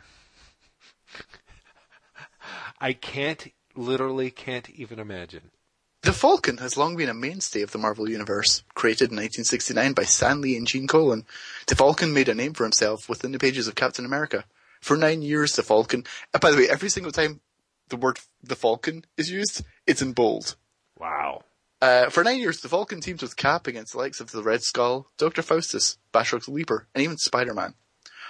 I 2.81 2.93
can't, 2.93 3.51
literally 3.75 4.31
can't 4.31 4.69
even 4.71 4.99
imagine. 4.99 5.51
The 6.03 6.13
Falcon 6.13 6.59
has 6.59 6.77
long 6.77 6.97
been 6.97 7.09
a 7.09 7.15
mainstay 7.15 7.63
of 7.63 7.71
the 7.71 7.79
Marvel 7.79 8.11
Universe. 8.11 8.63
Created 8.75 9.11
in 9.11 9.17
1969 9.17 9.95
by 9.95 10.03
Stan 10.03 10.43
Lee 10.43 10.55
and 10.55 10.67
Gene 10.67 10.87
Colan, 10.87 11.25
the 11.67 11.75
Falcon 11.75 12.13
made 12.13 12.29
a 12.29 12.35
name 12.35 12.53
for 12.53 12.65
himself 12.65 13.09
within 13.09 13.33
the 13.33 13.39
pages 13.39 13.67
of 13.67 13.75
Captain 13.75 14.05
America. 14.05 14.45
For 14.85 14.99
nine 14.99 15.23
years, 15.23 15.57
the 15.57 15.63
Falcon, 15.63 16.05
and 16.35 16.41
by 16.43 16.51
the 16.51 16.59
way, 16.59 16.69
every 16.69 16.91
single 16.91 17.11
time 17.11 17.41
the 17.89 17.97
word 17.97 18.21
the 18.43 18.55
Falcon 18.55 19.07
is 19.17 19.31
used, 19.31 19.65
it's 19.87 20.03
in 20.03 20.13
bold. 20.13 20.57
Wow. 21.01 21.45
Uh, 21.81 22.11
for 22.11 22.23
nine 22.23 22.39
years, 22.39 22.61
the 22.61 22.69
Falcon 22.69 23.01
teamed 23.01 23.23
with 23.23 23.35
Cap 23.35 23.67
against 23.67 23.93
the 23.93 23.99
likes 23.99 24.21
of 24.21 24.31
the 24.31 24.43
Red 24.43 24.61
Skull, 24.61 25.11
Dr. 25.17 25.41
Faustus, 25.41 25.97
the 26.13 26.45
Leaper, 26.49 26.87
and 26.95 27.03
even 27.03 27.17
Spider-Man. 27.17 27.73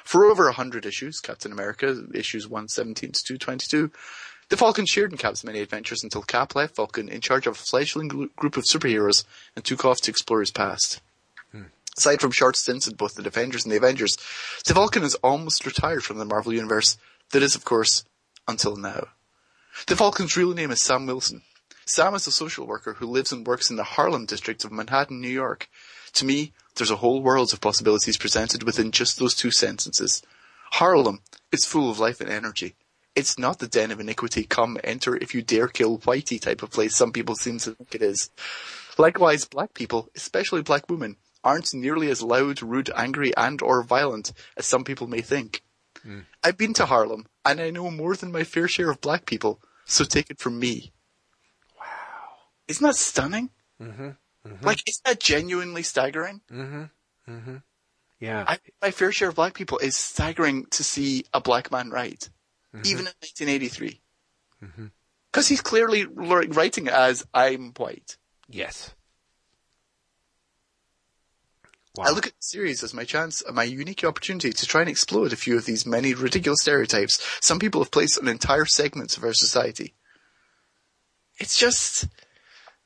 For 0.05 0.27
over 0.27 0.47
a 0.47 0.53
hundred 0.53 0.87
issues, 0.87 1.19
Captain 1.19 1.51
America, 1.51 2.05
issues 2.15 2.47
117 2.47 3.11
to 3.11 3.25
222, 3.25 3.91
the 4.49 4.57
Falcon 4.57 4.87
shared 4.87 5.11
in 5.11 5.19
Cap's 5.19 5.43
many 5.43 5.59
adventures 5.59 6.05
until 6.05 6.23
Cap 6.23 6.55
left 6.55 6.77
Falcon 6.77 7.09
in 7.09 7.21
charge 7.21 7.49
of 7.49 7.55
a 7.55 7.57
fledgling 7.57 8.07
group 8.07 8.57
of 8.57 8.63
superheroes 8.63 9.25
and 9.57 9.65
took 9.65 9.85
off 9.85 10.01
to 10.03 10.13
explore 10.13 10.39
his 10.39 10.53
past. 10.53 11.01
Aside 11.97 12.21
from 12.21 12.33
short 12.33 12.57
stints 12.57 12.89
in 12.89 12.97
both 12.97 13.15
the 13.15 13.23
Defenders 13.23 13.65
and 13.65 13.73
the 13.73 13.77
Avengers, 13.77 14.17
the 14.67 14.75
Falcon 14.75 15.05
is 15.05 15.15
almost 15.17 15.65
retired 15.65 16.03
from 16.03 16.19
the 16.19 16.25
Marvel 16.25 16.53
Universe. 16.53 16.97
That 17.31 17.43
is, 17.43 17.55
of 17.55 17.65
course, 17.65 18.05
until 18.49 18.77
now. 18.77 19.09
The 19.87 19.97
Falcon's 19.97 20.37
real 20.37 20.55
name 20.55 20.71
is 20.71 20.83
Sam 20.83 21.07
Wilson. 21.07 21.43
Sam 21.87 22.15
is 22.15 22.27
a 22.27 22.33
social 22.33 22.67
worker 22.67 22.95
who 22.95 23.07
lives 23.07 23.33
and 23.33 23.47
works 23.47 23.71
in 23.71 23.77
the 23.77 23.85
Harlem 23.85 24.27
district 24.27 24.65
of 24.65 24.73
Manhattan, 24.73 25.21
New 25.21 25.29
York. 25.29 25.69
To 26.15 26.25
me, 26.25 26.53
there's 26.77 26.91
a 26.91 26.97
whole 26.97 27.23
world 27.23 27.53
of 27.53 27.61
possibilities 27.61 28.17
presented 28.17 28.63
within 28.63 28.91
just 28.91 29.19
those 29.19 29.35
two 29.35 29.51
sentences. 29.51 30.23
Harlem 30.73 31.21
is 31.53 31.65
full 31.65 31.91
of 31.91 31.99
life 31.99 32.21
and 32.21 32.31
energy. 32.31 32.75
It's 33.15 33.39
not 33.39 33.59
the 33.59 33.69
den 33.69 33.91
of 33.93 34.01
iniquity, 34.01 34.45
come 34.45 34.79
enter 34.83 35.17
if 35.17 35.35
you 35.35 35.43
dare 35.43 35.69
kill 35.69 35.99
whitey 35.99 36.41
type 36.41 36.63
of 36.63 36.71
place 36.71 36.97
some 36.97 37.13
people 37.13 37.37
seem 37.37 37.59
to 37.59 37.73
think 37.73 37.95
it 37.95 38.03
is. 38.03 38.31
Likewise, 38.99 39.45
black 39.45 39.75
people, 39.75 40.09
especially 40.17 40.63
black 40.63 40.89
women, 40.89 41.17
aren't 41.45 41.75
nearly 41.75 42.11
as 42.11 42.23
loud, 42.23 42.63
rude, 42.63 42.91
angry, 42.97 43.37
and 43.37 43.61
or 43.63 43.83
violent 43.83 44.33
as 44.57 44.67
some 44.67 44.83
people 44.85 45.07
may 45.07 45.21
think. 45.21 45.63
Mm. 46.05 46.25
I've 46.43 46.57
been 46.57 46.75
to 46.75 46.87
Harlem, 46.87 47.27
and 47.45 47.61
I 47.61 47.71
know 47.71 47.91
more 47.91 48.17
than 48.17 48.33
my 48.33 48.45
fair 48.45 48.67
share 48.67 48.91
of 48.91 49.01
black 49.01 49.27
people, 49.27 49.61
so 49.85 50.05
take 50.05 50.31
it 50.31 50.41
from 50.41 50.59
me. 50.59 50.93
Wow. 51.79 51.87
Isn't 52.69 52.87
that 52.87 52.97
stunning? 52.97 53.51
Mm-hmm. 53.81 54.11
Mm-hmm. 54.47 54.65
Like, 54.65 54.83
isn't 54.87 55.05
that 55.05 55.21
genuinely 55.21 55.83
staggering? 55.83 56.41
Mm-hmm. 56.51 57.33
Mm-hmm. 57.33 57.57
Yeah. 58.21 58.45
I, 58.47 58.59
my 58.83 58.91
fair 58.91 59.13
share 59.13 59.29
of 59.29 59.35
black 59.37 59.55
people 59.55 59.79
is 59.79 59.97
staggering 59.97 60.67
to 60.73 60.83
see 60.83 61.25
a 61.33 61.41
black 61.41 61.71
man 61.71 61.91
write 61.91 62.31
mm-hmm. 62.75 62.87
even 62.87 63.01
in 63.01 63.13
1983. 63.21 64.01
Mm-hmm. 64.63 64.87
Because 65.31 65.47
mm-hmm. 65.47 65.53
he's 65.53 65.61
clearly 65.61 66.05
writing 66.07 66.89
as 66.89 67.27
I'm 67.33 67.73
white. 67.77 68.17
Yes. 68.49 68.95
Wow. 71.97 72.07
I 72.07 72.11
look 72.11 72.27
at 72.27 72.33
the 72.33 72.43
series 72.43 72.83
as 72.83 72.93
my 72.93 73.05
chance, 73.05 73.43
my 73.53 73.63
unique 73.63 74.03
opportunity 74.03 74.53
to 74.53 74.67
try 74.67 74.81
and 74.81 74.91
explode 74.91 75.33
a 75.33 75.37
few 75.37 75.57
of 75.57 75.65
these 75.65 75.87
many 75.87 76.13
ridiculous 76.13 76.63
stereotypes 76.63 77.25
some 77.41 77.61
people 77.61 77.83
have 77.83 77.93
placed 77.93 78.19
on 78.19 78.27
entire 78.27 78.67
segments 78.67 79.17
of 79.17 79.23
our 79.23 79.33
society. 79.33 79.95
It's 81.39 81.57
just, 81.57 82.09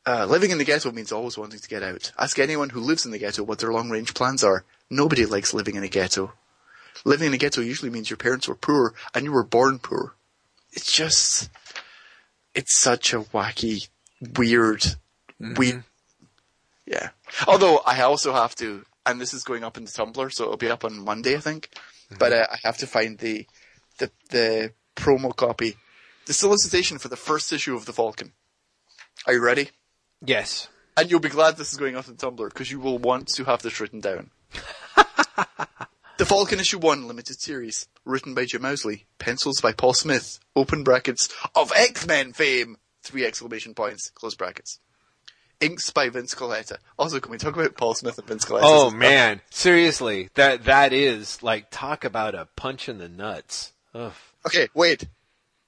uh, 0.06 0.26
living 0.26 0.50
in 0.50 0.58
the 0.58 0.64
ghetto 0.64 0.92
means 0.92 1.12
always 1.12 1.38
wanting 1.38 1.60
to 1.60 1.68
get 1.68 1.82
out. 1.82 2.12
Ask 2.18 2.38
anyone 2.38 2.70
who 2.70 2.80
lives 2.80 3.04
in 3.06 3.10
the 3.10 3.18
ghetto 3.18 3.42
what 3.42 3.58
their 3.58 3.72
long 3.72 3.88
range 3.90 4.14
plans 4.14 4.44
are. 4.44 4.64
Nobody 4.90 5.24
likes 5.24 5.54
living 5.54 5.76
in 5.76 5.82
a 5.82 5.88
ghetto 5.88 6.32
living 7.04 7.28
in 7.28 7.34
a 7.34 7.38
ghetto 7.38 7.60
usually 7.60 7.90
means 7.90 8.10
your 8.10 8.16
parents 8.16 8.48
were 8.48 8.54
poor 8.54 8.94
and 9.14 9.24
you 9.24 9.32
were 9.32 9.44
born 9.44 9.78
poor. 9.78 10.14
It's 10.72 10.92
just, 10.92 11.50
it's 12.54 12.76
such 12.76 13.12
a 13.12 13.20
wacky, 13.20 13.88
weird, 14.36 14.80
mm-hmm. 15.40 15.54
weird, 15.54 15.84
yeah. 16.86 17.10
Although 17.46 17.78
I 17.86 18.00
also 18.02 18.32
have 18.32 18.54
to, 18.56 18.84
and 19.08 19.20
this 19.20 19.34
is 19.34 19.42
going 19.42 19.64
up 19.64 19.76
into 19.76 19.92
Tumblr, 19.92 20.32
so 20.32 20.44
it'll 20.44 20.56
be 20.56 20.70
up 20.70 20.84
on 20.84 21.04
Monday, 21.04 21.36
I 21.36 21.40
think. 21.40 21.70
Mm-hmm. 21.70 22.16
But 22.18 22.32
uh, 22.32 22.46
I 22.50 22.58
have 22.62 22.78
to 22.78 22.86
find 22.86 23.18
the, 23.18 23.46
the, 23.98 24.10
the 24.30 24.72
promo 24.96 25.34
copy, 25.34 25.76
the 26.26 26.32
solicitation 26.32 26.98
for 26.98 27.08
the 27.08 27.16
first 27.16 27.52
issue 27.52 27.74
of 27.74 27.86
the 27.86 27.92
Falcon. 27.92 28.32
Are 29.26 29.32
you 29.32 29.42
ready? 29.42 29.70
Yes. 30.24 30.68
And 30.96 31.10
you'll 31.10 31.20
be 31.20 31.28
glad 31.28 31.56
this 31.56 31.72
is 31.72 31.78
going 31.78 31.96
up 31.96 32.08
on 32.08 32.16
Tumblr 32.16 32.48
because 32.48 32.70
you 32.70 32.80
will 32.80 32.98
want 32.98 33.28
to 33.28 33.44
have 33.44 33.62
this 33.62 33.80
written 33.80 34.00
down. 34.00 34.30
The 36.18 36.26
Falcon 36.26 36.58
Issue 36.58 36.80
1 36.80 37.06
limited 37.06 37.40
series, 37.40 37.86
written 38.04 38.34
by 38.34 38.44
Jim 38.44 38.64
Owsley, 38.64 39.06
pencils 39.20 39.60
by 39.60 39.72
Paul 39.72 39.94
Smith, 39.94 40.40
open 40.56 40.82
brackets, 40.82 41.28
of 41.54 41.72
X-Men 41.76 42.32
fame, 42.32 42.78
three 43.04 43.24
exclamation 43.24 43.72
points, 43.72 44.10
close 44.10 44.34
brackets. 44.34 44.80
Inks 45.60 45.90
by 45.90 46.08
Vince 46.08 46.34
Colletta. 46.34 46.78
Also, 46.98 47.18
can 47.18 47.32
we 47.32 47.38
talk 47.38 47.56
about 47.56 47.76
Paul 47.76 47.94
Smith 47.94 48.16
and 48.18 48.26
Vince 48.28 48.44
Colletta? 48.44 48.60
Oh 48.62 48.90
man, 48.90 49.40
seriously, 49.50 50.28
that, 50.34 50.64
that 50.64 50.92
is, 50.92 51.42
like, 51.42 51.66
talk 51.70 52.04
about 52.04 52.34
a 52.34 52.46
punch 52.56 52.88
in 52.88 52.98
the 52.98 53.08
nuts. 53.08 53.72
Ugh. 53.94 54.12
Okay, 54.46 54.68
wait. 54.74 55.06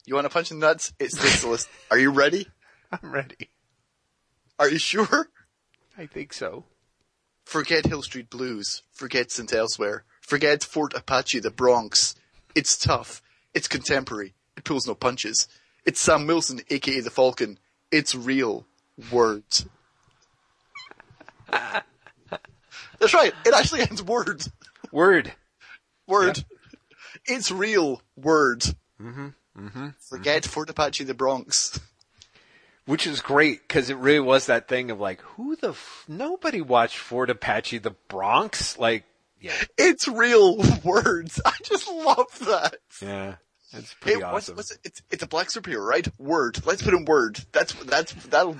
You 0.06 0.14
want 0.14 0.26
a 0.26 0.30
punch 0.30 0.50
in 0.50 0.60
the 0.60 0.66
nuts? 0.66 0.92
It's 1.00 1.18
this 1.18 1.44
list. 1.44 1.68
Are 1.90 1.98
you 1.98 2.10
ready? 2.10 2.46
I'm 2.92 3.10
ready. 3.12 3.50
Are 4.58 4.68
you 4.68 4.78
sure? 4.78 5.28
I 5.98 6.06
think 6.06 6.32
so. 6.32 6.64
Forget 7.44 7.86
Hill 7.86 8.02
Street 8.02 8.30
Blues. 8.30 8.82
Forget 8.92 9.32
St. 9.32 9.52
Elsewhere. 9.52 10.04
Forget 10.20 10.62
Fort 10.62 10.94
Apache, 10.94 11.40
the 11.40 11.50
Bronx. 11.50 12.14
It's 12.54 12.78
tough. 12.78 13.22
It's 13.54 13.66
contemporary. 13.66 14.34
It 14.56 14.64
pulls 14.64 14.86
no 14.86 14.94
punches. 14.94 15.48
It's 15.84 16.00
Sam 16.00 16.26
Wilson, 16.26 16.60
aka 16.70 17.00
the 17.00 17.10
Falcon. 17.10 17.58
It's 17.90 18.14
real. 18.14 18.66
Words. 19.10 19.66
That's 22.98 23.14
right. 23.14 23.32
It 23.46 23.54
actually 23.54 23.80
ends 23.82 24.02
word. 24.02 24.42
Word. 24.92 25.32
Word. 26.06 26.38
Yep. 26.38 26.46
It's 27.26 27.50
real. 27.50 28.02
Word. 28.16 28.60
Mm-hmm. 29.00 29.28
Mm-hmm. 29.58 29.88
Forget 29.98 30.42
mm-hmm. 30.42 30.50
Fort 30.50 30.70
Apache, 30.70 31.04
the 31.04 31.14
Bronx. 31.14 31.80
Which 32.86 33.06
is 33.06 33.20
great 33.20 33.66
because 33.66 33.88
it 33.88 33.96
really 33.96 34.20
was 34.20 34.46
that 34.46 34.68
thing 34.68 34.90
of 34.90 35.00
like, 35.00 35.20
who 35.20 35.56
the 35.56 35.70
f- 35.70 36.04
nobody 36.08 36.60
watched 36.60 36.98
Fort 36.98 37.30
Apache, 37.30 37.78
the 37.78 37.94
Bronx. 38.08 38.78
Like, 38.78 39.04
yeah. 39.40 39.52
It's 39.78 40.08
real 40.08 40.56
words. 40.84 41.40
I 41.44 41.52
just 41.62 41.88
love 41.88 42.38
that. 42.46 42.76
Yeah. 43.00 43.36
That's 43.72 43.94
pretty 43.94 44.18
hey, 44.18 44.24
awesome. 44.24 44.56
What's, 44.56 44.72
what's, 44.72 44.78
it's, 44.84 45.02
it's 45.10 45.22
a 45.22 45.28
black 45.28 45.48
superhero, 45.48 45.86
right? 45.86 46.06
Word. 46.18 46.66
Let's 46.66 46.82
put 46.82 46.92
in 46.92 47.04
word. 47.04 47.38
That's, 47.52 47.72
that's, 47.74 48.12
that'll 48.26 48.56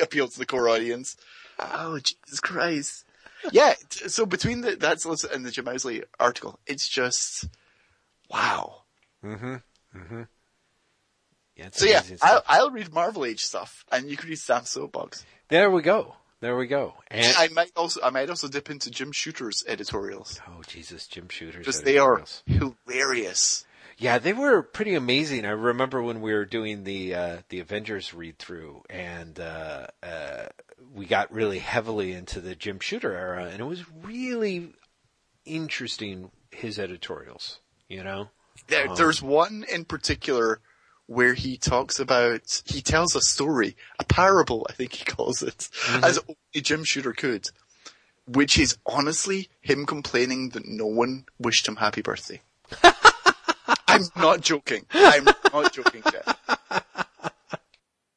appeal 0.00 0.28
to 0.28 0.38
the 0.38 0.46
core 0.46 0.68
audience. 0.68 1.16
Oh, 1.58 1.98
Jesus 1.98 2.40
Christ. 2.40 3.04
Yeah. 3.52 3.74
So 3.90 4.26
between 4.26 4.62
the, 4.62 4.76
that's 4.76 5.04
and 5.24 5.44
the 5.44 5.50
Jim 5.50 5.68
Owsley 5.68 6.04
article, 6.18 6.58
it's 6.66 6.88
just, 6.88 7.48
wow. 8.30 8.82
Mm-hmm. 9.24 9.56
Mm-hmm. 9.96 10.22
Yeah, 11.56 11.68
so 11.72 11.86
yeah, 11.86 12.02
I'll, 12.22 12.42
I'll, 12.46 12.70
read 12.70 12.92
Marvel 12.92 13.24
Age 13.24 13.44
stuff, 13.44 13.84
and 13.90 14.08
you 14.08 14.16
can 14.16 14.28
read 14.28 14.38
Stan's 14.38 14.70
Soapbox. 14.70 15.26
There 15.48 15.72
we 15.72 15.82
go. 15.82 16.14
There 16.40 16.56
we 16.56 16.68
go. 16.68 16.94
And 17.10 17.34
I 17.36 17.48
might 17.48 17.72
also 17.74 18.00
I 18.00 18.10
might 18.10 18.30
also 18.30 18.46
dip 18.46 18.70
into 18.70 18.92
Jim 18.92 19.10
Shooter's 19.10 19.64
editorials. 19.66 20.40
Oh 20.46 20.62
Jesus, 20.68 21.08
Jim 21.08 21.28
Shooter's 21.28 21.58
because 21.58 21.82
they 21.82 21.98
are 21.98 22.22
hilarious. 22.46 23.64
Yeah, 23.98 24.18
they 24.18 24.32
were 24.32 24.62
pretty 24.62 24.94
amazing. 24.94 25.44
I 25.44 25.50
remember 25.50 26.00
when 26.00 26.20
we 26.20 26.32
were 26.32 26.44
doing 26.44 26.84
the 26.84 27.14
uh, 27.14 27.36
the 27.48 27.58
Avengers 27.58 28.14
read 28.14 28.38
through, 28.38 28.84
and 28.88 29.38
uh, 29.40 29.88
uh, 30.04 30.46
we 30.94 31.04
got 31.04 31.32
really 31.32 31.58
heavily 31.58 32.12
into 32.12 32.40
the 32.40 32.54
Jim 32.54 32.78
Shooter 32.78 33.12
era, 33.12 33.46
and 33.46 33.60
it 33.60 33.64
was 33.64 33.84
really 34.02 34.72
interesting. 35.44 36.30
His 36.50 36.78
editorials, 36.78 37.60
you 37.88 38.02
know. 38.02 38.30
There, 38.68 38.88
um, 38.88 38.96
there's 38.96 39.22
one 39.22 39.64
in 39.70 39.84
particular 39.84 40.60
where 41.06 41.34
he 41.34 41.56
talks 41.56 41.98
about, 41.98 42.62
he 42.66 42.80
tells 42.82 43.14
a 43.14 43.20
story, 43.20 43.76
a 43.98 44.04
parable, 44.04 44.66
I 44.68 44.74
think 44.74 44.92
he 44.92 45.04
calls 45.04 45.42
it, 45.42 45.56
mm-hmm. 45.56 46.04
as 46.04 46.18
only 46.18 46.62
Jim 46.62 46.84
Shooter 46.84 47.12
could, 47.12 47.48
which 48.26 48.58
is 48.58 48.76
honestly 48.84 49.48
him 49.60 49.86
complaining 49.86 50.50
that 50.50 50.66
no 50.66 50.86
one 50.86 51.24
wished 51.38 51.66
him 51.66 51.76
happy 51.76 52.02
birthday. 52.02 52.42
I'm 54.16 54.22
not 54.22 54.40
joking. 54.40 54.84
I'm 54.92 55.24
not 55.52 55.72
joking, 55.72 56.02
Jeff. 56.10 56.38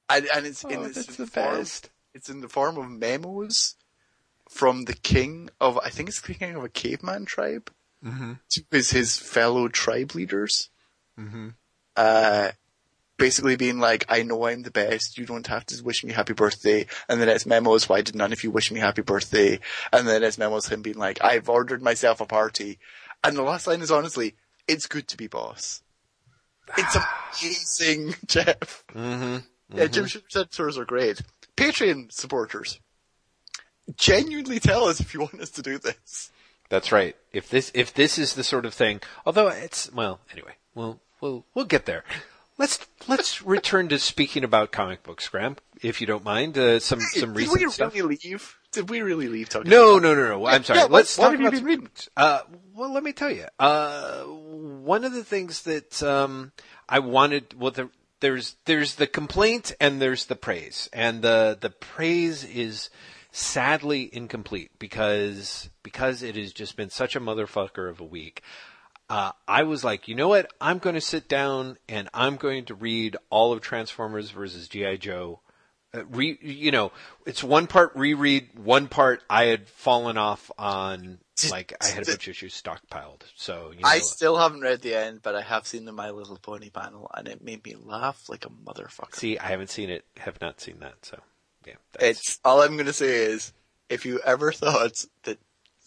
And, 0.10 0.28
and 0.36 0.46
it's 0.46 0.64
in 0.64 0.80
Oh, 0.80 0.84
this 0.88 1.06
that's 1.06 1.16
the 1.18 1.26
form, 1.28 1.66
it's 2.14 2.30
in 2.30 2.42
the 2.42 2.50
form 2.50 2.78
of 2.78 2.90
memos 2.90 3.76
from 4.50 4.84
the 4.86 4.94
king 4.94 5.50
of 5.62 5.78
I 5.80 5.90
think 5.90 6.10
it's 6.10 6.20
the 6.22 6.34
king 6.34 6.56
of 6.56 6.64
a 6.64 6.70
caveman 6.70 7.26
tribe 7.26 7.72
Mm-hmm. 8.04 8.34
to 8.50 8.64
his 8.72 8.90
his 8.92 9.18
fellow 9.18 9.68
tribe 9.68 10.16
leaders. 10.16 10.70
Uh, 11.96 12.52
basically 13.18 13.56
being 13.56 13.80
like, 13.80 14.06
I 14.10 14.24
know 14.24 14.48
I'm 14.48 14.64
the 14.64 14.72
best. 14.72 15.20
You 15.20 15.26
don't 15.28 15.46
have 15.46 15.68
to 15.68 15.84
wish 15.84 16.04
me 16.04 16.12
happy 16.12 16.34
birthday. 16.34 16.88
And 17.08 17.22
then 17.22 17.30
it's 17.30 17.46
memos. 17.46 17.88
Why 17.88 18.02
did 18.02 18.16
none 18.16 18.34
of 18.34 18.44
you 18.44 18.50
wish 18.50 18.72
me 18.72 18.80
happy 18.80 19.04
birthday? 19.04 19.60
And 19.94 20.08
then 20.08 20.24
it's 20.24 20.40
memos 20.40 20.68
him 20.68 20.82
being 20.82 20.98
like, 20.98 21.24
I've 21.24 21.48
ordered 21.48 21.84
myself 21.84 22.20
a 22.22 22.26
party. 22.26 22.80
And 23.24 23.38
the 23.38 23.44
last 23.44 23.68
line 23.68 23.82
is 23.82 23.92
honestly, 23.92 24.34
it's 24.72 24.88
good 24.88 25.08
to 25.10 25.18
be 25.18 25.28
boss. 25.28 25.84
It's 26.78 26.96
amazing, 26.96 28.16
Jeff. 28.26 28.84
Mm-hmm. 28.94 29.78
Yeah, 29.78 29.88
Jim 29.88 30.06
Shooter 30.06 30.26
said 30.50 30.78
are 30.78 30.86
great. 30.86 31.22
Patreon 31.58 32.12
supporters, 32.12 32.80
genuinely 33.96 34.60
tell 34.60 34.86
us 34.86 35.00
if 35.00 35.14
you 35.14 35.22
want 35.22 35.42
us 35.42 35.50
to 35.52 35.62
do 35.62 35.78
this. 35.78 36.32
That's 36.70 36.92
right. 36.92 37.16
If 37.34 37.50
this 37.50 37.72
if 37.74 37.94
this 37.94 38.18
is 38.18 38.36
the 38.36 38.44
sort 38.44 38.66
of 38.66 38.74
thing, 38.74 39.02
although 39.26 39.50
it's 39.50 39.92
well, 39.92 40.22
anyway, 40.32 40.54
we'll 40.74 41.02
we'll 41.20 41.46
we'll 41.54 41.66
get 41.66 41.86
there. 41.86 42.06
Let's 42.58 42.86
let's 43.08 43.42
return 43.42 43.88
to 43.90 44.00
speaking 44.00 44.44
about 44.44 44.72
comic 44.72 45.04
books, 45.04 45.28
Graham, 45.30 45.58
if 45.82 46.02
you 46.02 46.08
don't 46.08 46.24
mind. 46.24 46.58
Uh, 46.58 46.80
some 46.80 47.00
some 47.00 47.34
Did 47.34 47.38
recent 47.38 47.60
we 47.60 47.70
stuff. 47.72 47.94
really 47.94 48.20
leave? 48.24 48.58
Did 48.72 48.90
we 48.90 49.02
really 49.02 49.28
leave 49.28 49.50
talking? 49.50 49.70
No, 49.70 50.00
no, 50.00 50.14
no, 50.16 50.28
no. 50.30 50.46
I'm 50.46 50.64
sorry. 50.64 50.80
Yeah, 50.80 50.86
Let's 50.86 51.16
talk 51.16 51.34
about 51.34 51.52
been 51.52 51.64
reading? 51.64 51.90
Uh, 52.16 52.42
well, 52.74 52.94
let 52.94 53.04
me 53.04 53.14
tell 53.14 53.32
you. 53.32 53.46
Uh, 53.60 54.24
one 54.24 55.04
of 55.04 55.14
the 55.14 55.24
things 55.24 55.64
that 55.64 56.02
um, 56.04 56.52
I 56.88 57.00
wanted, 57.00 57.60
well, 57.60 57.72
the, 57.72 57.90
there's 58.22 58.56
there's 58.66 58.96
the 58.96 59.08
complaint 59.08 59.74
and 59.80 60.02
there's 60.02 60.26
the 60.26 60.36
praise, 60.36 60.90
and 60.94 61.22
the 61.22 61.58
the 61.60 61.70
praise 61.70 62.44
is 62.44 62.90
sadly 63.32 64.10
incomplete 64.14 64.72
because 64.78 65.70
because 65.84 66.22
it 66.22 66.36
has 66.36 66.54
just 66.54 66.76
been 66.76 66.90
such 66.90 67.16
a 67.16 67.20
motherfucker 67.20 67.90
of 67.90 68.00
a 68.00 68.06
week. 68.06 68.42
Uh, 69.12 69.34
I 69.48 69.64
was 69.64 69.84
like, 69.84 70.08
you 70.08 70.16
know 70.16 70.30
what? 70.30 70.52
I'm 70.62 70.78
going 70.78 70.96
to 70.96 71.02
sit 71.02 71.28
down 71.28 71.78
and 71.90 72.08
I'm 72.14 72.38
going 72.38 72.66
to 72.66 72.76
read 72.76 73.18
all 73.30 73.52
of 73.52 73.60
Transformers 73.60 74.32
versus 74.32 74.70
GI 74.70 75.00
Joe 75.00 75.42
uh, 75.94 76.06
re, 76.06 76.38
you 76.42 76.72
know, 76.72 76.92
it's 77.26 77.44
one 77.44 77.68
part 77.68 77.92
reread, 77.96 78.48
one 78.58 78.88
part 78.88 79.22
I 79.30 79.46
had 79.46 79.68
fallen 79.68 80.18
off 80.18 80.50
on, 80.58 81.20
like 81.50 81.74
I 81.82 81.88
had 81.88 82.04
a 82.04 82.06
bunch 82.06 82.28
of 82.28 82.32
issues 82.32 82.60
stockpiled. 82.60 83.24
So, 83.36 83.72
you 83.72 83.82
know, 83.82 83.90
I 83.90 84.00
still 84.00 84.38
haven't 84.38 84.62
read 84.62 84.82
the 84.82 84.96
end, 84.96 85.22
but 85.22 85.36
I 85.36 85.42
have 85.42 85.68
seen 85.68 85.86
the 85.86 85.92
My 85.92 86.12
Little 86.12 86.38
Pony 86.38 86.70
panel, 86.70 87.12
and 87.14 87.28
it 87.28 87.44
made 87.44 87.66
me 87.66 87.76
laugh 87.76 88.30
like 88.30 88.46
a 88.46 88.50
motherfucker. 88.50 89.16
see, 89.16 89.38
I 89.38 89.48
haven't 89.48 89.70
seen 89.70 89.90
it, 89.90 90.06
have 90.18 90.40
not 90.40 90.62
seen 90.62 90.80
that. 90.80 91.06
So, 91.06 91.20
yeah, 91.68 91.74
that's, 91.92 92.20
It's 92.20 92.40
all 92.46 92.62
I'm 92.62 92.78
gonna 92.78 92.94
say 92.94 93.26
is, 93.26 93.52
if 93.90 94.06
you 94.06 94.22
ever 94.24 94.52
thought 94.54 95.04
that 95.24 95.40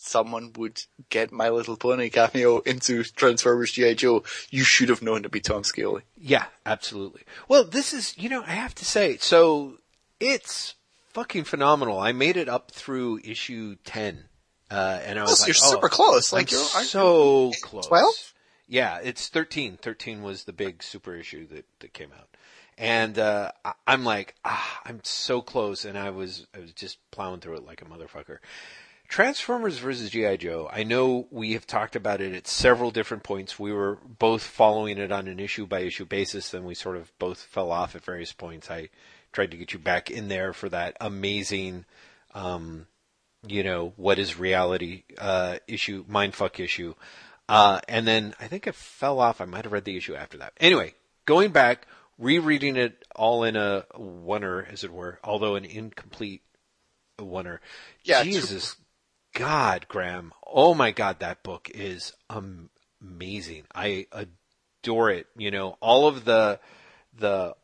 someone 0.05 0.53
would 0.57 0.83
get 1.09 1.33
My 1.33 1.49
Little 1.49 1.77
Pony 1.77 2.11
cameo 2.11 2.59
into 2.61 3.03
Transformers 3.03 3.73
GI 3.73 3.95
Joe, 3.97 4.23
you 4.51 4.65
should 4.65 4.89
have 4.89 5.03
known 5.03 5.23
to 5.23 5.29
be 5.29 5.41
Tom 5.41 5.63
Scioli. 5.63 6.03
yeah, 6.17 6.47
absolutely. 6.67 7.23
Well, 7.49 7.65
this 7.65 7.93
is, 7.93 8.17
you 8.19 8.29
know, 8.29 8.43
I 8.43 8.53
have 8.53 8.75
to 8.77 8.85
say, 8.85 9.17
so 9.19 9.79
it's 10.21 10.75
fucking 11.13 11.45
phenomenal. 11.45 11.99
I 11.99 12.13
made 12.13 12.37
it 12.37 12.49
up 12.49 12.71
through 12.71 13.21
issue 13.25 13.77
10. 13.85 14.25
Uh, 14.71 15.01
and 15.05 15.19
I 15.19 15.23
was 15.23 15.41
like, 15.41 15.49
you're 15.49 15.57
oh, 15.63 15.71
super 15.73 15.89
close. 15.89 16.33
Like 16.33 16.51
you're 16.51 16.61
so 16.61 17.53
close. 17.63 17.87
12? 17.87 18.35
Yeah, 18.67 18.99
it's 19.03 19.29
13. 19.29 19.77
13 19.77 20.23
was 20.23 20.45
the 20.45 20.53
big 20.53 20.83
super 20.83 21.15
issue 21.15 21.47
that, 21.49 21.65
that 21.81 21.93
came 21.93 22.11
out. 22.13 22.29
And, 22.77 23.19
uh, 23.19 23.53
I, 23.65 23.75
I'm 23.87 24.05
like, 24.05 24.35
ah, 24.45 24.81
I'm 24.85 25.01
so 25.05 25.41
close. 25.41 25.85
And 25.85 25.97
I 25.97 26.11
was, 26.11 26.47
I 26.55 26.59
was 26.59 26.73
just 26.73 26.99
plowing 27.11 27.41
through 27.41 27.57
it 27.57 27.65
like 27.65 27.83
a 27.83 27.85
motherfucker. 27.85 28.39
Transformers 29.09 29.79
versus 29.79 30.11
G.I. 30.11 30.37
Joe. 30.37 30.69
I 30.73 30.83
know 30.83 31.27
we 31.31 31.53
have 31.53 31.67
talked 31.67 31.95
about 31.95 32.21
it 32.21 32.35
at 32.35 32.49
several 32.49 32.91
different 32.91 33.23
points. 33.23 33.59
We 33.59 33.73
were 33.73 33.99
both 34.19 34.43
following 34.43 34.99
it 34.99 35.13
on 35.13 35.29
an 35.29 35.39
issue 35.39 35.67
by 35.67 35.81
issue 35.81 36.05
basis, 36.05 36.51
then 36.51 36.65
we 36.65 36.75
sort 36.75 36.97
of 36.97 37.17
both 37.19 37.43
fell 37.43 37.71
off 37.71 37.95
at 37.95 38.05
various 38.05 38.33
points. 38.33 38.71
I 38.71 38.89
tried 39.33 39.51
to 39.51 39.57
get 39.57 39.73
you 39.73 39.79
back 39.79 40.11
in 40.11 40.29
there 40.29 40.53
for 40.53 40.69
that 40.71 40.97
amazing, 41.01 41.85
um, 42.35 42.87
you 43.47 43.63
know, 43.63 43.93
what 43.97 44.19
is 44.19 44.39
reality, 44.39 45.05
uh, 45.19 45.59
issue, 45.69 46.05
mindfuck 46.07 46.59
issue. 46.59 46.95
Uh, 47.49 47.81
and 47.89 48.07
then 48.07 48.35
I 48.41 48.47
think 48.47 48.67
I 48.67 48.73
fell 48.73 49.21
off. 49.21 49.41
I 49.41 49.45
might 49.45 49.65
have 49.65 49.73
read 49.73 49.85
the 49.85 49.97
issue 49.97 50.15
after 50.15 50.39
that. 50.39 50.55
Anyway, 50.59 50.95
going 51.27 51.53
back, 51.53 51.87
rereading 52.19 52.77
it 52.77 53.05
all 53.15 53.45
in 53.45 53.57
a 53.57 53.85
oneer, 53.99 54.71
as 54.73 54.83
it 54.83 54.93
were, 54.93 55.19
although 55.23 55.57
an 55.57 55.65
incomplete 55.65 56.43
oneer. 57.19 57.59
Yeah. 58.03 58.23
Jesus 58.23 58.77
God, 59.35 59.87
Graham. 59.89 60.33
Oh 60.47 60.75
my 60.75 60.91
God, 60.91 61.21
that 61.21 61.43
book 61.43 61.71
is 61.75 62.13
amazing. 62.31 63.65
I 63.75 64.07
adore 64.13 65.11
it. 65.11 65.27
You 65.37 65.51
know, 65.51 65.77
all 65.81 66.07
of 66.07 66.25
the, 66.25 66.61
the, 67.19 67.55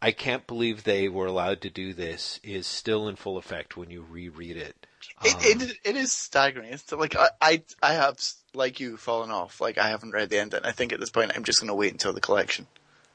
I 0.00 0.12
can't 0.12 0.46
believe 0.46 0.84
they 0.84 1.08
were 1.08 1.26
allowed 1.26 1.60
to 1.62 1.70
do 1.70 1.92
this 1.92 2.38
is 2.42 2.66
still 2.66 3.08
in 3.08 3.16
full 3.16 3.36
effect 3.36 3.76
when 3.76 3.90
you 3.90 4.06
reread 4.08 4.56
it. 4.56 4.86
Um, 5.20 5.32
It, 5.40 5.62
it 5.62 5.78
it 5.84 5.96
is 5.96 6.12
staggering. 6.12 6.72
It's 6.72 6.90
like 6.92 7.16
I, 7.16 7.30
I 7.40 7.62
I 7.82 7.92
have 7.94 8.18
like 8.54 8.80
you 8.80 8.96
fallen 8.96 9.30
off. 9.30 9.60
Like 9.60 9.78
I 9.78 9.88
haven't 9.88 10.12
read 10.12 10.30
the 10.30 10.38
end, 10.38 10.54
and 10.54 10.66
I 10.66 10.72
think 10.72 10.92
at 10.92 11.00
this 11.00 11.10
point 11.10 11.32
I'm 11.34 11.44
just 11.44 11.60
going 11.60 11.68
to 11.68 11.74
wait 11.74 11.92
until 11.92 12.12
the 12.12 12.20
collection. 12.20 12.66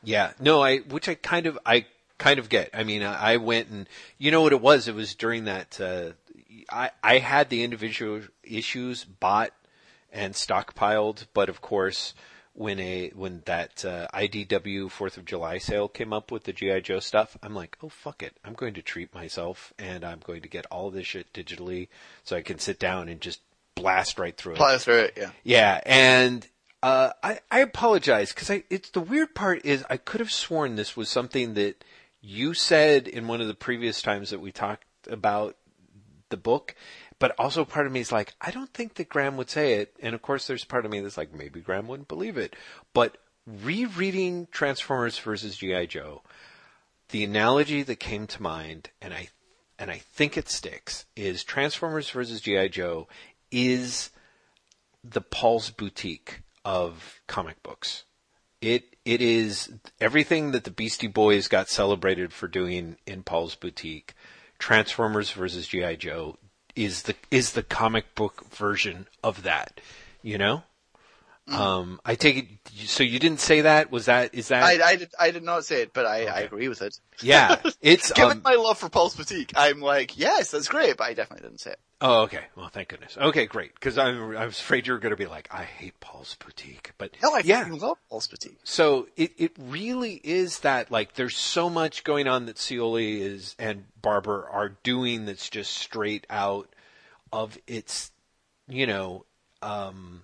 Yeah, 0.03 0.33
no, 0.39 0.61
I 0.61 0.79
which 0.79 1.07
I 1.07 1.15
kind 1.15 1.45
of 1.45 1.57
I 1.65 1.85
kind 2.17 2.39
of 2.39 2.49
get. 2.49 2.69
I 2.73 2.83
mean, 2.83 3.03
I, 3.03 3.33
I 3.33 3.37
went 3.37 3.69
and 3.69 3.87
you 4.17 4.31
know 4.31 4.41
what 4.41 4.53
it 4.53 4.61
was? 4.61 4.87
It 4.87 4.95
was 4.95 5.15
during 5.15 5.45
that 5.45 5.79
uh, 5.79 6.11
I 6.71 6.91
I 7.03 7.19
had 7.19 7.49
the 7.49 7.63
individual 7.63 8.21
issues 8.43 9.03
bought 9.03 9.51
and 10.11 10.33
stockpiled, 10.33 11.25
but 11.33 11.49
of 11.49 11.61
course 11.61 12.13
when 12.53 12.79
a 12.79 13.09
when 13.09 13.41
that 13.45 13.83
uh, 13.83 14.07
IDW 14.13 14.89
Fourth 14.91 15.17
of 15.17 15.25
July 15.25 15.57
sale 15.57 15.87
came 15.87 16.13
up 16.13 16.31
with 16.31 16.43
the 16.43 16.53
GI 16.53 16.81
Joe 16.81 16.99
stuff, 16.99 17.35
I'm 17.41 17.55
like, 17.55 17.77
oh 17.83 17.89
fuck 17.89 18.21
it, 18.21 18.37
I'm 18.45 18.53
going 18.53 18.75
to 18.75 18.81
treat 18.81 19.13
myself 19.13 19.73
and 19.79 20.03
I'm 20.03 20.19
going 20.23 20.41
to 20.41 20.49
get 20.49 20.67
all 20.67 20.91
this 20.91 21.07
shit 21.07 21.33
digitally 21.33 21.87
so 22.23 22.35
I 22.35 22.41
can 22.41 22.59
sit 22.59 22.79
down 22.79 23.09
and 23.09 23.19
just 23.19 23.41
blast 23.75 24.19
right 24.19 24.37
through 24.37 24.53
it. 24.53 24.57
Blast 24.59 24.85
through 24.85 24.99
it, 24.99 25.13
yeah. 25.17 25.31
Yeah, 25.43 25.81
and 25.85 26.47
uh, 26.83 27.11
I 27.23 27.39
I 27.49 27.59
apologize 27.59 28.33
because 28.33 28.51
I 28.51 28.63
it's 28.69 28.91
the 28.91 29.01
weird 29.01 29.33
part 29.33 29.65
is 29.65 29.83
I 29.89 29.97
could 29.97 30.19
have 30.19 30.31
sworn 30.31 30.75
this 30.75 30.95
was 30.95 31.09
something 31.09 31.55
that 31.55 31.83
you 32.21 32.53
said 32.53 33.07
in 33.07 33.27
one 33.27 33.41
of 33.41 33.47
the 33.47 33.53
previous 33.53 34.01
times 34.01 34.29
that 34.29 34.39
we 34.39 34.51
talked 34.51 34.85
about 35.09 35.57
the 36.33 36.37
book, 36.37 36.73
but 37.19 37.35
also 37.37 37.63
part 37.63 37.85
of 37.85 37.93
me 37.93 37.99
is 37.99 38.11
like 38.11 38.33
I 38.41 38.49
don't 38.49 38.73
think 38.73 38.95
that 38.95 39.07
Graham 39.07 39.37
would 39.37 39.49
say 39.49 39.75
it, 39.75 39.95
and 40.01 40.15
of 40.15 40.23
course 40.23 40.47
there's 40.47 40.65
part 40.65 40.83
of 40.83 40.91
me 40.91 40.99
that's 40.99 41.17
like 41.17 41.33
maybe 41.33 41.61
Graham 41.61 41.87
wouldn't 41.87 42.07
believe 42.07 42.37
it, 42.37 42.55
but 42.93 43.17
rereading 43.45 44.47
Transformers 44.51 45.19
versus 45.19 45.57
GI 45.57 45.87
Joe, 45.87 46.23
the 47.09 47.23
analogy 47.23 47.83
that 47.83 47.97
came 47.97 48.25
to 48.27 48.41
mind, 48.41 48.89
and 48.99 49.13
I 49.13 49.29
and 49.77 49.91
I 49.91 49.99
think 49.99 50.37
it 50.37 50.49
sticks, 50.49 51.05
is 51.15 51.43
Transformers 51.43 52.09
versus 52.09 52.41
GI 52.41 52.69
Joe 52.69 53.07
is 53.51 54.09
the 55.03 55.21
Paul's 55.21 55.69
boutique 55.69 56.41
of 56.65 57.21
comic 57.27 57.61
books. 57.61 58.05
It 58.61 58.95
it 59.05 59.21
is 59.21 59.71
everything 59.99 60.51
that 60.51 60.63
the 60.63 60.71
Beastie 60.71 61.07
Boys 61.07 61.47
got 61.47 61.69
celebrated 61.69 62.31
for 62.31 62.47
doing 62.47 62.97
in 63.05 63.23
Paul's 63.23 63.55
boutique. 63.55 64.13
Transformers 64.59 65.31
versus 65.31 65.67
GI 65.67 65.97
Joe 65.97 66.37
is 66.75 67.03
the 67.03 67.15
is 67.29 67.53
the 67.53 67.63
comic 67.63 68.15
book 68.15 68.45
version 68.49 69.07
of 69.23 69.43
that. 69.43 69.81
You 70.21 70.37
know. 70.37 70.63
Um, 71.51 71.99
I 72.05 72.15
take 72.15 72.37
it. 72.37 72.47
So 72.87 73.03
you 73.03 73.19
didn't 73.19 73.41
say 73.41 73.61
that? 73.61 73.91
Was 73.91 74.05
that 74.05 74.33
is 74.33 74.47
that? 74.47 74.63
I, 74.63 74.91
I 74.91 74.95
did 74.95 75.09
I 75.19 75.31
did 75.31 75.43
not 75.43 75.65
say 75.65 75.81
it, 75.81 75.93
but 75.93 76.05
I, 76.05 76.25
I 76.25 76.39
agree 76.39 76.69
with 76.69 76.81
it. 76.81 76.97
yeah, 77.21 77.57
it's 77.81 78.13
Given 78.13 78.37
um, 78.37 78.41
my 78.43 78.55
love 78.55 78.77
for 78.77 78.87
Paul's 78.87 79.15
Boutique, 79.15 79.51
I'm 79.55 79.81
like, 79.81 80.17
yes, 80.17 80.51
that's 80.51 80.69
great, 80.69 80.95
but 80.97 81.03
I 81.05 81.13
definitely 81.13 81.47
didn't 81.47 81.59
say 81.59 81.71
it. 81.71 81.79
Oh, 81.99 82.21
okay. 82.23 82.45
Well, 82.55 82.67
thank 82.69 82.89
goodness. 82.89 83.17
Okay, 83.17 83.45
great. 83.45 83.73
Because 83.75 83.97
I'm, 83.97 84.35
I 84.35 84.45
was 84.45 84.59
afraid 84.59 84.87
you 84.87 84.91
were 84.93 84.99
going 84.99 85.11
to 85.11 85.17
be 85.17 85.25
like, 85.25 85.47
I 85.53 85.63
hate 85.63 85.97
Paul's 86.01 86.35
Boutique, 86.35 86.91
but 86.97 87.15
No, 87.23 87.33
I 87.33 87.41
yeah. 87.45 87.63
fucking 87.63 87.79
love 87.79 87.97
Paul's 88.09 88.27
Boutique. 88.27 88.59
So 88.63 89.07
it 89.17 89.31
it 89.37 89.51
really 89.59 90.19
is 90.23 90.59
that 90.59 90.91
like 90.91 91.13
there's 91.15 91.37
so 91.37 91.69
much 91.69 92.03
going 92.05 92.27
on 92.27 92.45
that 92.45 92.55
Scioli 92.55 93.19
is 93.19 93.55
and 93.59 93.85
Barber 94.01 94.47
are 94.49 94.69
doing 94.83 95.25
that's 95.25 95.49
just 95.49 95.73
straight 95.73 96.25
out 96.29 96.69
of 97.33 97.57
its, 97.67 98.11
you 98.67 98.85
know, 98.87 99.25
um, 99.61 100.23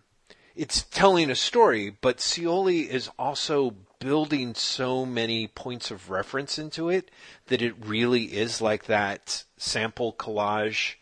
it's 0.60 0.84
telling 0.84 1.30
a 1.30 1.36
story, 1.36 1.90
but 2.02 2.18
Scioli 2.18 2.86
is 2.86 3.10
also 3.18 3.76
building 4.00 4.54
so 4.54 5.06
many 5.06 5.48
points 5.48 5.90
of 5.90 6.10
reference 6.10 6.60
into 6.60 6.90
it 6.90 7.10
that 7.48 7.62
it 7.62 7.74
really 7.80 8.26
is 8.26 8.62
like 8.62 8.86
that 8.86 9.46
sample 9.56 10.12
collage 10.12 10.96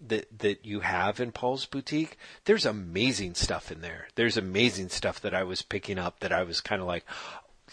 that 0.00 0.38
that 0.38 0.64
you 0.64 0.80
have 0.80 1.18
in 1.18 1.32
Paul's 1.32 1.66
boutique, 1.66 2.16
there's 2.44 2.64
amazing 2.64 3.34
stuff 3.34 3.72
in 3.72 3.80
there. 3.80 4.06
There's 4.14 4.36
amazing 4.36 4.90
stuff 4.90 5.20
that 5.22 5.34
I 5.34 5.42
was 5.42 5.60
picking 5.60 5.98
up 5.98 6.20
that 6.20 6.32
I 6.32 6.44
was 6.44 6.60
kind 6.60 6.80
of 6.80 6.86
like, 6.86 7.04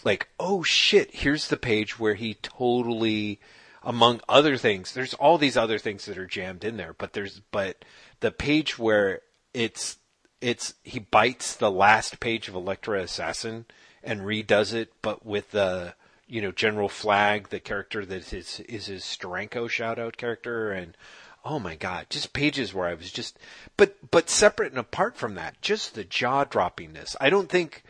like, 0.02 0.28
oh 0.40 0.64
shit, 0.64 1.14
here's 1.14 1.46
the 1.46 1.56
page 1.56 2.00
where 2.00 2.14
he 2.14 2.34
totally, 2.34 3.38
among 3.84 4.20
other 4.28 4.56
things, 4.56 4.92
there's 4.92 5.14
all 5.14 5.38
these 5.38 5.56
other 5.56 5.78
things 5.78 6.04
that 6.06 6.18
are 6.18 6.26
jammed 6.26 6.64
in 6.64 6.76
there, 6.76 6.94
but 6.98 7.12
there's, 7.12 7.40
but 7.52 7.84
the 8.18 8.32
page 8.32 8.76
where 8.76 9.20
it's, 9.54 9.98
it's, 10.40 10.74
he 10.82 10.98
bites 10.98 11.56
the 11.56 11.70
last 11.70 12.20
page 12.20 12.48
of 12.48 12.54
Elektra 12.54 13.02
Assassin 13.02 13.66
and 14.02 14.20
redoes 14.20 14.72
it, 14.72 14.92
but 15.02 15.24
with 15.24 15.50
the, 15.50 15.94
you 16.26 16.40
know, 16.42 16.52
General 16.52 16.88
Flagg, 16.88 17.48
the 17.48 17.60
character 17.60 18.04
that 18.04 18.32
is, 18.32 18.60
is 18.60 18.86
his 18.86 19.02
Steranko 19.02 19.68
shout 19.68 19.98
out 19.98 20.16
character 20.16 20.70
and, 20.70 20.96
oh 21.44 21.58
my 21.58 21.74
god, 21.74 22.06
just 22.10 22.32
pages 22.32 22.74
where 22.74 22.88
I 22.88 22.94
was 22.94 23.10
just, 23.10 23.38
but, 23.76 24.10
but 24.10 24.28
separate 24.28 24.72
and 24.72 24.78
apart 24.78 25.16
from 25.16 25.34
that, 25.34 25.60
just 25.62 25.94
the 25.94 26.04
jaw 26.04 26.44
droppingness. 26.44 27.16
I 27.20 27.30
don't 27.30 27.48
think, 27.48 27.82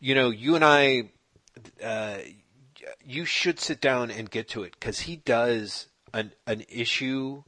you 0.00 0.14
know, 0.14 0.30
you 0.30 0.54
and 0.54 0.64
I 0.64 1.10
uh, 1.82 2.18
you 3.04 3.24
should 3.24 3.60
sit 3.60 3.80
down 3.80 4.10
and 4.10 4.30
get 4.30 4.48
to 4.48 4.62
it 4.62 4.74
because 4.78 5.00
he 5.00 5.16
does 5.16 5.86
an 6.14 6.32
an 6.46 6.64
issue, 6.68 7.42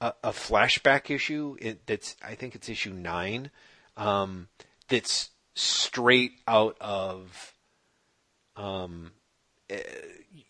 a, 0.00 0.14
a 0.24 0.30
flashback 0.30 1.10
issue. 1.10 1.56
It, 1.60 1.86
that's 1.86 2.16
I 2.24 2.34
think 2.34 2.54
it's 2.54 2.68
issue 2.68 2.92
nine. 2.92 3.50
Um, 3.96 4.48
that's 4.88 5.30
straight 5.54 6.32
out 6.46 6.76
of, 6.80 7.54
um, 8.56 9.12
uh, 9.70 9.76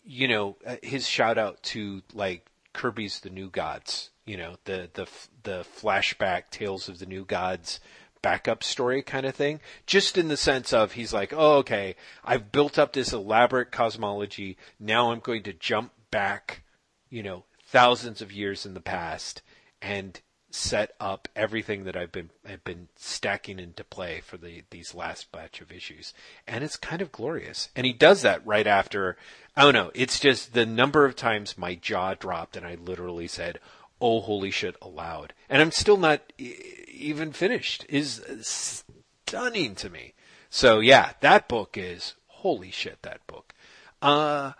you 0.03 0.27
know, 0.27 0.57
uh, 0.65 0.77
his 0.81 1.07
shout 1.07 1.37
out 1.37 1.61
to 1.63 2.01
like 2.13 2.45
Kirby's 2.73 3.19
The 3.19 3.29
New 3.29 3.49
Gods. 3.49 4.09
You 4.25 4.37
know, 4.37 4.55
the 4.65 4.89
the 4.93 5.07
the 5.43 5.65
flashback 5.81 6.49
tales 6.49 6.87
of 6.87 6.99
the 6.99 7.05
New 7.05 7.25
Gods 7.25 7.79
backup 8.21 8.63
story 8.63 9.03
kind 9.03 9.25
of 9.25 9.35
thing. 9.35 9.59
Just 9.85 10.17
in 10.17 10.29
the 10.29 10.37
sense 10.37 10.73
of 10.73 10.93
he's 10.93 11.13
like, 11.13 11.31
oh, 11.35 11.57
okay, 11.57 11.95
I've 12.23 12.51
built 12.51 12.79
up 12.79 12.93
this 12.93 13.13
elaborate 13.13 13.71
cosmology. 13.71 14.57
Now 14.79 15.11
I'm 15.11 15.19
going 15.19 15.43
to 15.43 15.53
jump 15.53 15.91
back, 16.09 16.63
you 17.09 17.21
know, 17.21 17.43
thousands 17.67 18.21
of 18.21 18.31
years 18.31 18.65
in 18.65 18.73
the 18.73 18.81
past 18.81 19.41
and 19.81 20.19
set 20.53 20.91
up 20.99 21.27
everything 21.35 21.83
that 21.83 21.97
I've 21.97 22.11
been 22.11 22.29
I've 22.47 22.63
been 22.63 22.87
stacking 22.95 23.57
into 23.57 23.83
play 23.83 24.21
for 24.23 24.37
the 24.37 24.61
these 24.69 24.93
last 24.93 25.31
batch 25.31 25.61
of 25.61 25.71
issues. 25.71 26.13
And 26.47 26.63
it's 26.63 26.75
kind 26.75 27.01
of 27.01 27.11
glorious. 27.11 27.69
And 27.75 27.87
he 27.87 27.93
does 27.93 28.21
that 28.21 28.45
right 28.45 28.67
after 28.67 29.17
I 29.55 29.63
don't 29.63 29.73
know, 29.73 29.91
it's 29.95 30.19
just 30.19 30.53
the 30.53 30.67
number 30.67 31.05
of 31.05 31.15
times 31.15 31.57
my 31.57 31.73
jaw 31.73 32.13
dropped 32.13 32.55
and 32.55 32.67
I 32.67 32.75
literally 32.75 33.27
said, 33.27 33.59
"Oh 33.99 34.21
holy 34.21 34.51
shit" 34.51 34.75
aloud. 34.79 35.33
And 35.49 35.59
I'm 35.59 35.71
still 35.71 35.97
not 35.97 36.21
even 36.37 37.33
finished 37.33 37.87
is 37.89 38.21
stunning 38.41 39.73
to 39.75 39.89
me. 39.89 40.13
So 40.51 40.79
yeah, 40.79 41.13
that 41.21 41.47
book 41.47 41.77
is 41.79 42.13
holy 42.27 42.69
shit. 42.69 43.01
That 43.01 43.25
book. 43.25 43.55
Uh, 44.03 44.51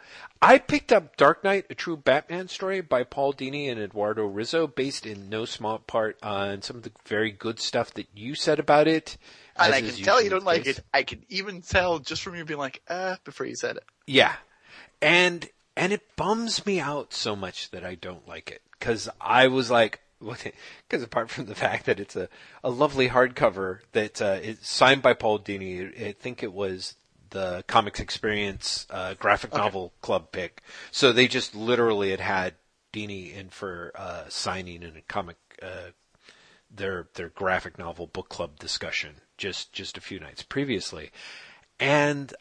I 0.43 0.57
picked 0.57 0.91
up 0.91 1.15
Dark 1.15 1.41
Knight, 1.45 1.67
a 1.69 1.73
true 1.73 1.95
Batman 1.95 2.49
story 2.49 2.81
by 2.81 3.05
Paul 3.05 3.33
Dini 3.33 3.71
and 3.71 3.79
Eduardo 3.79 4.29
Risso, 4.29 4.67
based 4.67 5.05
in 5.05 5.29
no 5.29 5.45
small 5.45 5.79
part 5.79 6.17
on 6.21 6.61
some 6.61 6.75
of 6.75 6.83
the 6.83 6.91
very 7.05 7.31
good 7.31 7.61
stuff 7.61 7.93
that 7.93 8.07
you 8.13 8.35
said 8.35 8.59
about 8.59 8.89
it. 8.89 9.15
And 9.55 9.73
I 9.73 9.79
can 9.79 9.91
tell 9.91 10.21
you 10.21 10.29
don't 10.29 10.43
like 10.43 10.67
it. 10.67 10.81
I 10.93 11.03
can 11.03 11.23
even 11.29 11.61
tell 11.61 11.99
just 11.99 12.21
from 12.21 12.35
you 12.35 12.43
being 12.43 12.59
like, 12.59 12.81
uh, 12.89 13.15
before 13.23 13.45
you 13.45 13.55
said 13.55 13.77
it. 13.77 13.83
Yeah. 14.05 14.35
And, 15.01 15.47
and 15.77 15.93
it 15.93 16.01
bums 16.17 16.65
me 16.65 16.77
out 16.81 17.13
so 17.13 17.37
much 17.37 17.71
that 17.71 17.85
I 17.85 17.95
don't 17.95 18.27
like 18.27 18.51
it. 18.51 18.61
Cause 18.81 19.07
I 19.21 19.47
was 19.47 19.71
like, 19.71 20.01
because 20.19 21.03
apart 21.03 21.29
from 21.29 21.45
the 21.45 21.55
fact 21.55 21.85
that 21.85 22.01
it's 22.01 22.17
a, 22.17 22.27
a 22.65 22.69
lovely 22.69 23.07
hardcover 23.07 23.79
that 23.93 24.21
uh, 24.21 24.39
is 24.41 24.59
signed 24.61 25.01
by 25.03 25.13
Paul 25.13 25.39
Dini, 25.39 26.05
I 26.05 26.11
think 26.11 26.43
it 26.43 26.51
was 26.51 26.95
the 27.33 27.65
Comix 27.67 27.99
Experience 27.99 28.87
uh, 28.89 29.15
graphic 29.15 29.53
okay. 29.53 29.61
novel 29.61 29.91
club 30.01 30.31
pick. 30.31 30.61
So 30.91 31.11
they 31.11 31.27
just 31.27 31.53
literally 31.53 32.11
had 32.11 32.21
had 32.21 32.55
Dini 32.93 33.35
in 33.35 33.49
for 33.49 33.91
uh, 33.95 34.23
signing 34.29 34.83
in 34.83 34.95
a 34.95 35.01
comic 35.01 35.37
uh, 35.61 35.91
their 36.71 37.07
their 37.15 37.29
graphic 37.29 37.77
novel 37.77 38.07
book 38.07 38.29
club 38.29 38.57
discussion 38.57 39.15
just 39.37 39.73
just 39.73 39.97
a 39.97 40.01
few 40.01 40.19
nights 40.19 40.43
previously, 40.43 41.11
and 41.79 42.33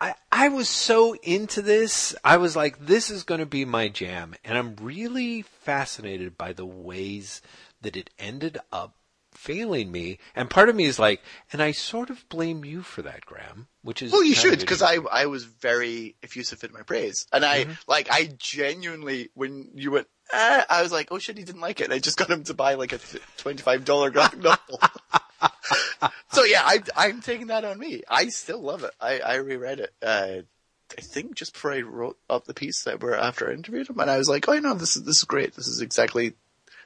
I, 0.00 0.14
I 0.30 0.48
was 0.48 0.68
so 0.68 1.14
into 1.22 1.60
this. 1.60 2.14
I 2.22 2.36
was 2.36 2.54
like, 2.54 2.86
this 2.86 3.10
is 3.10 3.24
going 3.24 3.40
to 3.40 3.46
be 3.46 3.64
my 3.64 3.88
jam. 3.88 4.36
And 4.44 4.56
I'm 4.56 4.76
really 4.80 5.42
fascinated 5.42 6.38
by 6.38 6.52
the 6.52 6.66
ways 6.66 7.42
that 7.82 7.96
it 7.96 8.10
ended 8.18 8.58
up 8.72 8.94
failing 9.38 9.92
me. 9.92 10.18
And 10.34 10.50
part 10.50 10.68
of 10.68 10.76
me 10.76 10.84
is 10.84 10.98
like, 10.98 11.22
and 11.52 11.62
I 11.62 11.70
sort 11.72 12.10
of 12.10 12.28
blame 12.28 12.64
you 12.64 12.82
for 12.82 13.02
that, 13.02 13.24
Graham, 13.24 13.68
which 13.82 14.02
is. 14.02 14.12
Well, 14.12 14.24
you 14.24 14.34
should, 14.34 14.58
because 14.58 14.82
I, 14.82 14.96
I 15.10 15.26
was 15.26 15.44
very 15.44 16.16
effusive 16.22 16.64
in 16.64 16.72
my 16.72 16.82
praise. 16.82 17.26
And 17.32 17.44
I, 17.44 17.64
mm-hmm. 17.64 17.72
like, 17.86 18.08
I 18.10 18.30
genuinely, 18.36 19.30
when 19.34 19.70
you 19.74 19.92
went, 19.92 20.08
eh, 20.32 20.62
I 20.68 20.82
was 20.82 20.92
like, 20.92 21.08
oh 21.10 21.18
shit, 21.18 21.38
he 21.38 21.44
didn't 21.44 21.60
like 21.60 21.80
it. 21.80 21.84
And 21.84 21.92
I 21.92 22.00
just 22.00 22.18
got 22.18 22.30
him 22.30 22.42
to 22.44 22.54
buy 22.54 22.74
like 22.74 22.92
a 22.92 22.98
$25 22.98 24.12
graphic 24.12 24.38
novel. 24.42 24.80
so 26.32 26.44
yeah, 26.44 26.62
I, 26.64 26.82
I'm 26.96 27.20
taking 27.20 27.46
that 27.46 27.64
on 27.64 27.78
me. 27.78 28.02
I 28.08 28.28
still 28.28 28.60
love 28.60 28.82
it. 28.82 28.92
I, 29.00 29.20
I 29.20 29.36
reread 29.36 29.80
it. 29.80 29.94
Uh, 30.02 30.42
I 30.96 31.00
think 31.00 31.34
just 31.34 31.52
before 31.52 31.72
I 31.72 31.82
wrote 31.82 32.18
up 32.28 32.46
the 32.46 32.54
piece 32.54 32.82
that 32.84 33.02
were 33.02 33.14
after 33.14 33.48
I 33.48 33.54
interviewed 33.54 33.90
him, 33.90 34.00
and 34.00 34.10
I 34.10 34.16
was 34.16 34.28
like, 34.28 34.48
"Oh 34.48 34.58
no, 34.58 34.72
this 34.72 34.96
is 34.96 35.04
this 35.04 35.18
is 35.18 35.24
great. 35.24 35.54
This 35.54 35.68
is 35.68 35.82
exactly, 35.82 36.32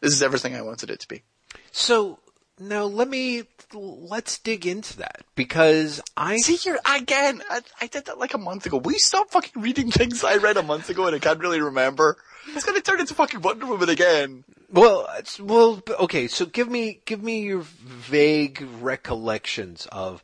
this 0.00 0.12
is 0.12 0.24
everything 0.24 0.56
I 0.56 0.62
wanted 0.62 0.90
it 0.90 0.98
to 1.00 1.08
be." 1.08 1.22
So 1.70 2.18
now 2.58 2.84
let 2.84 3.08
me 3.08 3.44
let's 3.74 4.38
dig 4.38 4.66
into 4.66 4.98
that 4.98 5.22
because 5.34 6.00
I 6.16 6.36
see 6.36 6.56
here 6.56 6.78
again. 6.90 7.42
I, 7.50 7.60
I, 7.80 7.86
did 7.86 8.06
that 8.06 8.18
like 8.18 8.34
a 8.34 8.38
month 8.38 8.66
ago. 8.66 8.76
Will 8.76 8.92
you 8.92 8.98
stop 8.98 9.30
fucking 9.30 9.62
reading 9.62 9.90
things 9.90 10.22
I 10.24 10.36
read 10.36 10.56
a 10.56 10.62
month 10.62 10.90
ago 10.90 11.06
and 11.06 11.16
I 11.16 11.18
can't 11.18 11.40
really 11.40 11.60
remember? 11.60 12.16
It's 12.48 12.64
gonna 12.64 12.80
turn 12.80 13.00
into 13.00 13.14
fucking 13.14 13.40
Wonder 13.40 13.66
Woman 13.66 13.88
again. 13.88 14.44
Well, 14.70 15.08
well, 15.40 15.82
okay. 16.00 16.28
So 16.28 16.46
give 16.46 16.68
me 16.68 17.00
give 17.04 17.22
me 17.22 17.42
your 17.42 17.60
vague 17.62 18.66
recollections 18.80 19.86
of 19.92 20.22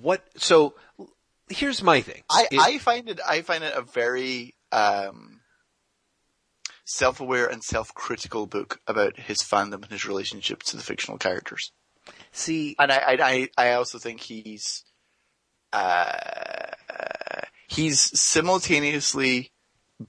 what. 0.00 0.24
So 0.36 0.74
here's 1.48 1.82
my 1.82 2.00
thing. 2.00 2.22
I 2.30 2.48
it, 2.50 2.60
I 2.60 2.78
find 2.78 3.08
it 3.08 3.20
I 3.26 3.42
find 3.42 3.64
it 3.64 3.72
a 3.74 3.82
very 3.82 4.54
um, 4.72 5.31
self-aware 6.92 7.46
and 7.46 7.62
self-critical 7.64 8.46
book 8.46 8.80
about 8.86 9.18
his 9.18 9.38
fandom 9.38 9.82
and 9.82 9.90
his 9.90 10.06
relationship 10.06 10.62
to 10.64 10.76
the 10.76 10.82
fictional 10.82 11.18
characters. 11.18 11.72
See, 12.32 12.76
and 12.78 12.92
I 12.92 13.16
I 13.20 13.48
I 13.56 13.72
also 13.72 13.98
think 13.98 14.20
he's 14.20 14.84
uh, 15.72 16.72
he's 17.66 18.18
simultaneously 18.18 19.52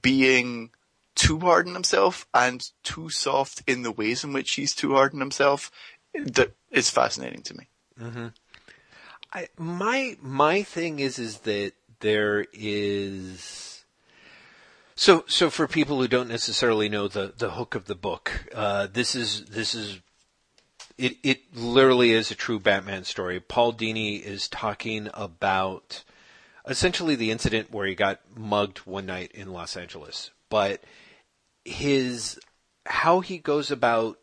being 0.02 0.70
too 1.14 1.38
hard 1.38 1.68
on 1.68 1.74
himself 1.74 2.26
and 2.34 2.68
too 2.82 3.08
soft 3.08 3.62
in 3.66 3.82
the 3.82 3.92
ways 3.92 4.24
in 4.24 4.32
which 4.32 4.52
he's 4.52 4.74
too 4.74 4.94
hard 4.94 5.14
on 5.14 5.20
himself 5.20 5.70
that 6.14 6.52
is 6.70 6.90
fascinating 6.90 7.42
to 7.42 7.54
me. 7.54 7.68
Mm-hmm. 8.00 8.26
I, 9.32 9.48
my 9.56 10.16
my 10.20 10.62
thing 10.62 10.98
is 10.98 11.18
is 11.18 11.38
that 11.40 11.72
there 12.00 12.46
is 12.52 13.73
so 14.96 15.24
so 15.26 15.50
for 15.50 15.66
people 15.66 16.00
who 16.00 16.08
don't 16.08 16.28
necessarily 16.28 16.88
know 16.88 17.08
the 17.08 17.32
the 17.36 17.50
hook 17.50 17.74
of 17.74 17.86
the 17.86 17.94
book, 17.94 18.46
uh, 18.54 18.86
this 18.92 19.14
is 19.14 19.44
this 19.46 19.74
is 19.74 20.00
it 20.96 21.16
it 21.22 21.54
literally 21.54 22.12
is 22.12 22.30
a 22.30 22.36
true 22.36 22.60
Batman 22.60 23.04
story. 23.04 23.40
Paul 23.40 23.72
Dini 23.72 24.22
is 24.22 24.48
talking 24.48 25.08
about 25.14 26.04
essentially 26.66 27.14
the 27.14 27.30
incident 27.30 27.72
where 27.72 27.86
he 27.86 27.94
got 27.94 28.20
mugged 28.36 28.78
one 28.78 29.06
night 29.06 29.32
in 29.32 29.52
Los 29.52 29.76
Angeles, 29.76 30.30
but 30.48 30.82
his 31.64 32.38
how 32.86 33.20
he 33.20 33.38
goes 33.38 33.70
about 33.70 34.18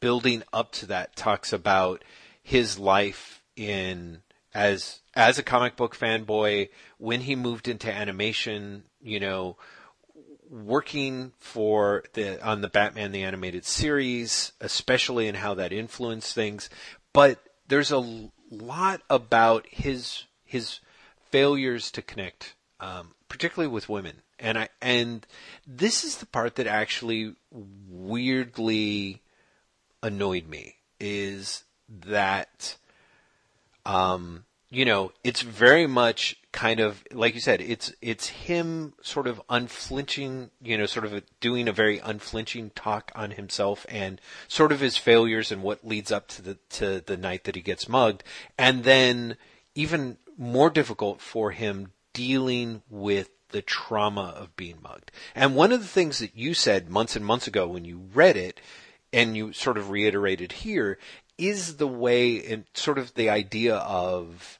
building 0.00 0.42
up 0.52 0.72
to 0.72 0.86
that 0.86 1.16
talks 1.16 1.52
about 1.52 2.02
his 2.42 2.78
life 2.78 3.42
in 3.56 4.22
as 4.54 5.00
as 5.14 5.38
a 5.38 5.42
comic 5.42 5.76
book 5.76 5.96
fanboy 5.96 6.68
when 6.96 7.20
he 7.20 7.36
moved 7.36 7.68
into 7.68 7.92
animation, 7.92 8.84
you 9.02 9.20
know, 9.20 9.56
working 10.50 11.32
for 11.38 12.04
the 12.14 12.44
on 12.44 12.60
the 12.60 12.68
Batman 12.68 13.12
the 13.12 13.22
animated 13.22 13.64
series, 13.64 14.52
especially 14.60 15.28
in 15.28 15.34
how 15.34 15.54
that 15.54 15.72
influenced 15.72 16.34
things, 16.34 16.68
but 17.12 17.42
there's 17.68 17.92
a 17.92 18.30
lot 18.50 19.02
about 19.10 19.66
his 19.70 20.24
his 20.44 20.80
failures 21.30 21.90
to 21.92 22.02
connect, 22.02 22.54
um, 22.80 23.14
particularly 23.28 23.72
with 23.72 23.88
women. 23.88 24.22
And 24.38 24.58
I 24.58 24.68
and 24.80 25.26
this 25.66 26.04
is 26.04 26.18
the 26.18 26.26
part 26.26 26.56
that 26.56 26.66
actually 26.66 27.34
weirdly 27.50 29.22
annoyed 30.02 30.46
me 30.46 30.76
is 31.00 31.64
that 31.88 32.76
um, 33.84 34.44
you 34.70 34.84
know, 34.84 35.12
it's 35.24 35.40
very 35.40 35.86
much 35.86 36.36
kind 36.52 36.80
of 36.80 37.02
like 37.10 37.34
you 37.34 37.40
said. 37.40 37.60
It's 37.60 37.92
it's 38.02 38.28
him 38.28 38.92
sort 39.02 39.26
of 39.26 39.40
unflinching, 39.48 40.50
you 40.62 40.76
know, 40.76 40.86
sort 40.86 41.06
of 41.06 41.22
doing 41.40 41.68
a 41.68 41.72
very 41.72 41.98
unflinching 41.98 42.70
talk 42.74 43.10
on 43.14 43.32
himself 43.32 43.86
and 43.88 44.20
sort 44.46 44.72
of 44.72 44.80
his 44.80 44.96
failures 44.96 45.50
and 45.50 45.62
what 45.62 45.86
leads 45.86 46.12
up 46.12 46.28
to 46.28 46.42
the 46.42 46.58
to 46.70 47.00
the 47.00 47.16
night 47.16 47.44
that 47.44 47.56
he 47.56 47.62
gets 47.62 47.88
mugged, 47.88 48.22
and 48.58 48.84
then 48.84 49.36
even 49.74 50.18
more 50.36 50.70
difficult 50.70 51.20
for 51.20 51.52
him 51.52 51.92
dealing 52.12 52.82
with 52.90 53.30
the 53.50 53.62
trauma 53.62 54.34
of 54.36 54.54
being 54.54 54.78
mugged. 54.82 55.10
And 55.34 55.56
one 55.56 55.72
of 55.72 55.80
the 55.80 55.86
things 55.86 56.18
that 56.18 56.36
you 56.36 56.52
said 56.52 56.90
months 56.90 57.16
and 57.16 57.24
months 57.24 57.46
ago 57.46 57.66
when 57.66 57.86
you 57.86 58.08
read 58.12 58.36
it, 58.36 58.60
and 59.12 59.36
you 59.36 59.52
sort 59.52 59.78
of 59.78 59.88
reiterated 59.88 60.52
here, 60.52 60.98
is 61.38 61.76
the 61.76 61.86
way 61.86 62.44
and 62.44 62.64
sort 62.74 62.98
of 62.98 63.14
the 63.14 63.30
idea 63.30 63.76
of 63.76 64.58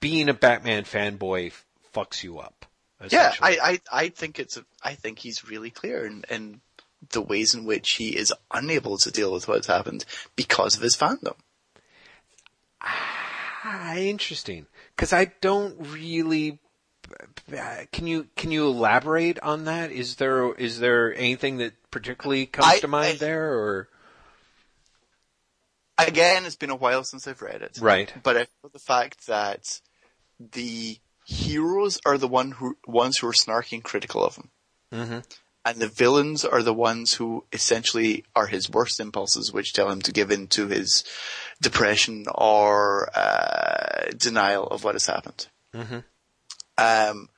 being 0.00 0.28
a 0.28 0.34
Batman 0.34 0.84
fanboy 0.84 1.52
fucks 1.94 2.24
you 2.24 2.38
up. 2.38 2.66
Yeah, 3.10 3.32
I, 3.40 3.58
I, 3.62 3.80
I 4.04 4.08
think 4.08 4.38
it's, 4.38 4.56
a, 4.56 4.64
I 4.82 4.94
think 4.94 5.18
he's 5.18 5.48
really 5.48 5.70
clear 5.70 6.04
in, 6.04 6.24
in 6.30 6.60
the 7.10 7.22
ways 7.22 7.54
in 7.54 7.64
which 7.64 7.92
he 7.92 8.16
is 8.16 8.32
unable 8.52 8.98
to 8.98 9.10
deal 9.10 9.32
with 9.32 9.48
what's 9.48 9.66
happened 9.66 10.04
because 10.36 10.76
of 10.76 10.82
his 10.82 10.96
fandom. 10.96 11.36
Ah, 12.82 13.94
interesting. 13.96 14.66
Cause 14.96 15.12
I 15.12 15.32
don't 15.40 15.76
really, 15.92 16.58
can 17.92 18.06
you, 18.06 18.28
can 18.36 18.50
you 18.50 18.66
elaborate 18.66 19.38
on 19.40 19.64
that? 19.64 19.92
Is 19.92 20.16
there, 20.16 20.52
is 20.54 20.78
there 20.78 21.14
anything 21.14 21.58
that 21.58 21.72
particularly 21.90 22.46
comes 22.46 22.66
I, 22.66 22.78
to 22.80 22.88
mind 22.88 23.14
I, 23.14 23.18
there 23.18 23.52
or? 23.52 23.88
Again, 26.06 26.46
it's 26.46 26.56
been 26.56 26.70
a 26.70 26.76
while 26.76 27.04
since 27.04 27.26
I've 27.26 27.42
read 27.42 27.62
it. 27.62 27.78
Right. 27.80 28.12
But 28.22 28.36
I 28.36 28.44
feel 28.44 28.70
the 28.72 28.78
fact 28.78 29.26
that 29.26 29.80
the 30.38 30.98
heroes 31.26 32.00
are 32.04 32.18
the 32.18 32.28
one 32.28 32.52
who, 32.52 32.76
ones 32.86 33.18
who 33.18 33.28
are 33.28 33.32
snarky 33.32 33.72
and 33.74 33.84
critical 33.84 34.24
of 34.24 34.36
him. 34.36 34.50
Mm-hmm. 34.92 35.18
And 35.64 35.78
the 35.78 35.88
villains 35.88 36.44
are 36.44 36.62
the 36.62 36.74
ones 36.74 37.14
who 37.14 37.44
essentially 37.52 38.24
are 38.34 38.46
his 38.46 38.70
worst 38.70 38.98
impulses, 38.98 39.52
which 39.52 39.74
tell 39.74 39.90
him 39.90 40.00
to 40.02 40.12
give 40.12 40.30
in 40.30 40.46
to 40.48 40.68
his 40.68 41.04
depression 41.60 42.24
or 42.34 43.10
uh, 43.14 44.10
denial 44.16 44.66
of 44.66 44.84
what 44.84 44.94
has 44.94 45.06
happened. 45.06 45.48
Mm-hmm. 45.74 45.98
Um, 46.78 47.28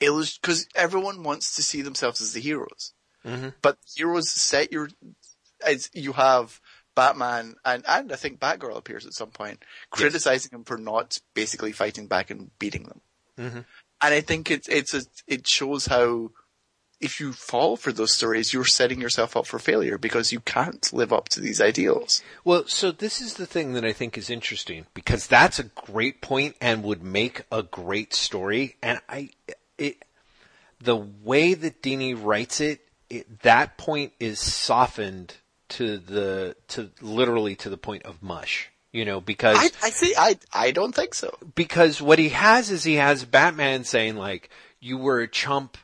it 0.00 0.10
was 0.10 0.38
because 0.38 0.66
everyone 0.74 1.22
wants 1.22 1.54
to 1.56 1.62
see 1.62 1.82
themselves 1.82 2.20
as 2.20 2.32
the 2.32 2.40
heroes, 2.40 2.92
mm-hmm. 3.24 3.50
but 3.62 3.78
heroes 3.94 4.30
set 4.30 4.72
your 4.72 4.88
as 5.64 5.90
you 5.92 6.12
have 6.12 6.60
Batman 6.98 7.54
and, 7.64 7.84
and 7.86 8.12
I 8.12 8.16
think 8.16 8.40
Batgirl 8.40 8.76
appears 8.76 9.06
at 9.06 9.14
some 9.14 9.30
point 9.30 9.64
criticizing 9.90 10.50
yes. 10.50 10.58
him 10.58 10.64
for 10.64 10.76
not 10.76 11.20
basically 11.32 11.70
fighting 11.70 12.08
back 12.08 12.28
and 12.28 12.50
beating 12.58 12.82
them. 12.82 13.00
Mm-hmm. 13.38 13.58
And 14.02 14.14
I 14.14 14.20
think 14.20 14.50
it's, 14.50 14.68
it's 14.68 14.94
a, 14.94 15.02
it 15.28 15.46
shows 15.46 15.86
how 15.86 16.32
if 17.00 17.20
you 17.20 17.32
fall 17.32 17.76
for 17.76 17.92
those 17.92 18.12
stories, 18.12 18.52
you're 18.52 18.64
setting 18.64 19.00
yourself 19.00 19.36
up 19.36 19.46
for 19.46 19.60
failure 19.60 19.96
because 19.96 20.32
you 20.32 20.40
can't 20.40 20.92
live 20.92 21.12
up 21.12 21.28
to 21.28 21.40
these 21.40 21.60
ideals. 21.60 22.20
Well, 22.42 22.66
so 22.66 22.90
this 22.90 23.20
is 23.20 23.34
the 23.34 23.46
thing 23.46 23.74
that 23.74 23.84
I 23.84 23.92
think 23.92 24.18
is 24.18 24.28
interesting 24.28 24.86
because 24.92 25.28
that's 25.28 25.60
a 25.60 25.70
great 25.86 26.20
point 26.20 26.56
and 26.60 26.82
would 26.82 27.04
make 27.04 27.42
a 27.52 27.62
great 27.62 28.12
story. 28.12 28.74
And 28.82 29.00
I, 29.08 29.30
it, 29.78 30.02
the 30.80 30.96
way 30.96 31.54
that 31.54 31.80
Dini 31.80 32.20
writes 32.20 32.60
it, 32.60 32.80
it 33.08 33.42
that 33.42 33.78
point 33.78 34.14
is 34.18 34.40
softened 34.40 35.36
to 35.70 35.98
the 35.98 36.56
to 36.68 36.90
literally 37.00 37.54
to 37.56 37.70
the 37.70 37.76
point 37.76 38.04
of 38.04 38.22
mush. 38.22 38.70
You 38.90 39.04
know, 39.04 39.20
because 39.20 39.58
I, 39.58 39.86
I 39.86 39.90
see. 39.90 40.14
I 40.16 40.38
I 40.52 40.70
don't 40.70 40.94
think 40.94 41.14
so. 41.14 41.36
Because 41.54 42.00
what 42.00 42.18
he 42.18 42.30
has 42.30 42.70
is 42.70 42.84
he 42.84 42.94
has 42.94 43.24
Batman 43.24 43.84
saying 43.84 44.16
like, 44.16 44.48
"You 44.80 44.96
were 44.96 45.20
a 45.20 45.28
chump. 45.28 45.76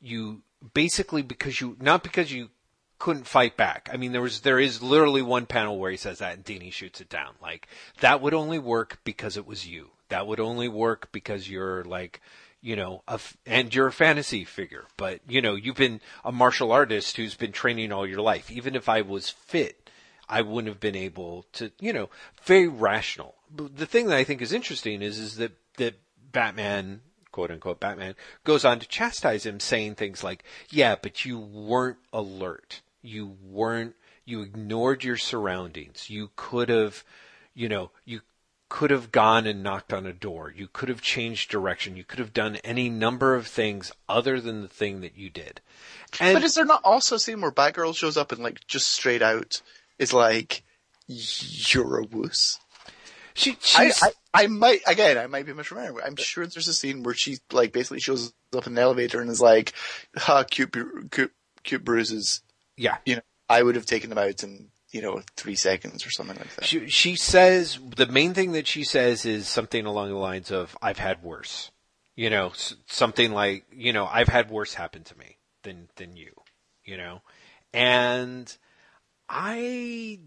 You 0.00 0.42
basically 0.74 1.22
because 1.22 1.60
you 1.60 1.76
not 1.80 2.02
because 2.02 2.30
you 2.30 2.50
couldn't 2.98 3.26
fight 3.26 3.56
back. 3.56 3.88
I 3.92 3.96
mean, 3.96 4.12
there 4.12 4.20
was 4.20 4.40
there 4.42 4.60
is 4.60 4.82
literally 4.82 5.22
one 5.22 5.46
panel 5.46 5.78
where 5.78 5.90
he 5.90 5.96
says 5.96 6.18
that, 6.18 6.34
and 6.34 6.44
Dini 6.44 6.70
shoots 6.70 7.00
it 7.00 7.08
down. 7.08 7.32
Like 7.42 7.66
that 8.00 8.20
would 8.20 8.34
only 8.34 8.58
work 8.58 8.98
because 9.04 9.36
it 9.36 9.46
was 9.46 9.66
you. 9.66 9.88
That 10.10 10.26
would 10.26 10.38
only 10.38 10.68
work 10.68 11.10
because 11.10 11.48
you're 11.48 11.82
like 11.84 12.20
you 12.62 12.76
know, 12.76 13.02
a, 13.08 13.18
and 13.46 13.74
you're 13.74 13.86
a 13.86 13.92
fantasy 13.92 14.44
figure, 14.44 14.84
but 14.96 15.20
you 15.28 15.40
know, 15.40 15.54
you've 15.54 15.76
been 15.76 16.00
a 16.24 16.32
martial 16.32 16.72
artist 16.72 17.16
who's 17.16 17.34
been 17.34 17.52
training 17.52 17.92
all 17.92 18.06
your 18.06 18.20
life. 18.20 18.50
Even 18.50 18.74
if 18.74 18.88
I 18.88 19.00
was 19.00 19.30
fit, 19.30 19.90
I 20.28 20.42
wouldn't 20.42 20.72
have 20.72 20.80
been 20.80 20.96
able 20.96 21.46
to, 21.54 21.72
you 21.80 21.92
know, 21.92 22.08
very 22.44 22.68
rational. 22.68 23.34
But 23.54 23.76
the 23.76 23.86
thing 23.86 24.06
that 24.06 24.16
I 24.16 24.24
think 24.24 24.40
is 24.40 24.52
interesting 24.52 25.02
is, 25.02 25.18
is 25.18 25.36
that, 25.36 25.52
that 25.78 25.94
Batman, 26.30 27.00
quote 27.32 27.50
unquote 27.50 27.80
Batman, 27.80 28.14
goes 28.44 28.64
on 28.64 28.78
to 28.78 28.88
chastise 28.88 29.44
him 29.44 29.58
saying 29.58 29.96
things 29.96 30.22
like, 30.22 30.44
yeah, 30.70 30.94
but 31.00 31.24
you 31.24 31.38
weren't 31.38 31.98
alert. 32.12 32.82
You 33.02 33.36
weren't, 33.42 33.96
you 34.24 34.42
ignored 34.42 35.02
your 35.02 35.16
surroundings. 35.16 36.08
You 36.10 36.30
could 36.36 36.68
have, 36.68 37.02
you 37.54 37.68
know, 37.68 37.90
you 38.04 38.20
could 38.70 38.90
have 38.90 39.12
gone 39.12 39.46
and 39.46 39.62
knocked 39.62 39.92
on 39.92 40.06
a 40.06 40.12
door. 40.12 40.50
You 40.56 40.68
could 40.72 40.88
have 40.88 41.02
changed 41.02 41.50
direction. 41.50 41.96
You 41.96 42.04
could 42.04 42.20
have 42.20 42.32
done 42.32 42.56
any 42.64 42.88
number 42.88 43.34
of 43.34 43.46
things 43.46 43.92
other 44.08 44.40
than 44.40 44.62
the 44.62 44.68
thing 44.68 45.02
that 45.02 45.18
you 45.18 45.28
did. 45.28 45.60
And 46.20 46.34
but 46.34 46.44
is 46.44 46.54
there 46.54 46.64
not 46.64 46.80
also 46.84 47.16
a 47.16 47.18
scene 47.18 47.40
where 47.42 47.50
Batgirl 47.50 47.94
shows 47.94 48.16
up 48.16 48.32
and 48.32 48.42
like 48.42 48.66
just 48.66 48.90
straight 48.90 49.20
out 49.20 49.60
is 49.98 50.14
like, 50.14 50.62
"You're 51.06 51.98
a 51.98 52.04
wuss." 52.04 52.58
She, 53.34 53.56
I, 53.76 53.92
I, 54.02 54.12
I, 54.34 54.46
might 54.46 54.80
again, 54.86 55.18
I 55.18 55.26
might 55.26 55.46
be 55.46 55.52
misremembering. 55.52 56.06
I'm 56.06 56.16
sure 56.16 56.46
there's 56.46 56.68
a 56.68 56.74
scene 56.74 57.02
where 57.02 57.14
she 57.14 57.38
like 57.52 57.72
basically 57.72 58.00
shows 58.00 58.32
up 58.56 58.66
in 58.66 58.74
the 58.74 58.82
elevator 58.82 59.20
and 59.20 59.30
is 59.30 59.40
like, 59.40 59.74
"Ha, 60.16 60.44
cute, 60.44 60.76
cute, 61.10 61.32
cute 61.64 61.84
bruises." 61.84 62.42
Yeah, 62.76 62.98
you 63.04 63.16
know, 63.16 63.22
I 63.48 63.62
would 63.62 63.74
have 63.74 63.86
taken 63.86 64.10
them 64.10 64.18
out 64.18 64.42
and 64.44 64.68
you 64.90 65.02
know, 65.02 65.22
three 65.36 65.54
seconds 65.54 66.04
or 66.06 66.10
something 66.10 66.36
like 66.36 66.54
that. 66.56 66.64
She, 66.64 66.88
she 66.88 67.16
says, 67.16 67.78
the 67.96 68.06
main 68.06 68.34
thing 68.34 68.52
that 68.52 68.66
she 68.66 68.84
says 68.84 69.24
is 69.24 69.48
something 69.48 69.86
along 69.86 70.10
the 70.10 70.16
lines 70.16 70.50
of, 70.50 70.76
I've 70.82 70.98
had 70.98 71.22
worse. 71.22 71.70
You 72.16 72.28
know, 72.28 72.52
something 72.86 73.32
like, 73.32 73.64
you 73.72 73.92
know, 73.92 74.06
I've 74.06 74.28
had 74.28 74.50
worse 74.50 74.74
happen 74.74 75.04
to 75.04 75.16
me 75.16 75.36
than, 75.62 75.88
than 75.96 76.16
you, 76.16 76.32
you 76.84 76.96
know? 76.96 77.22
And 77.72 78.54
I 79.28 80.18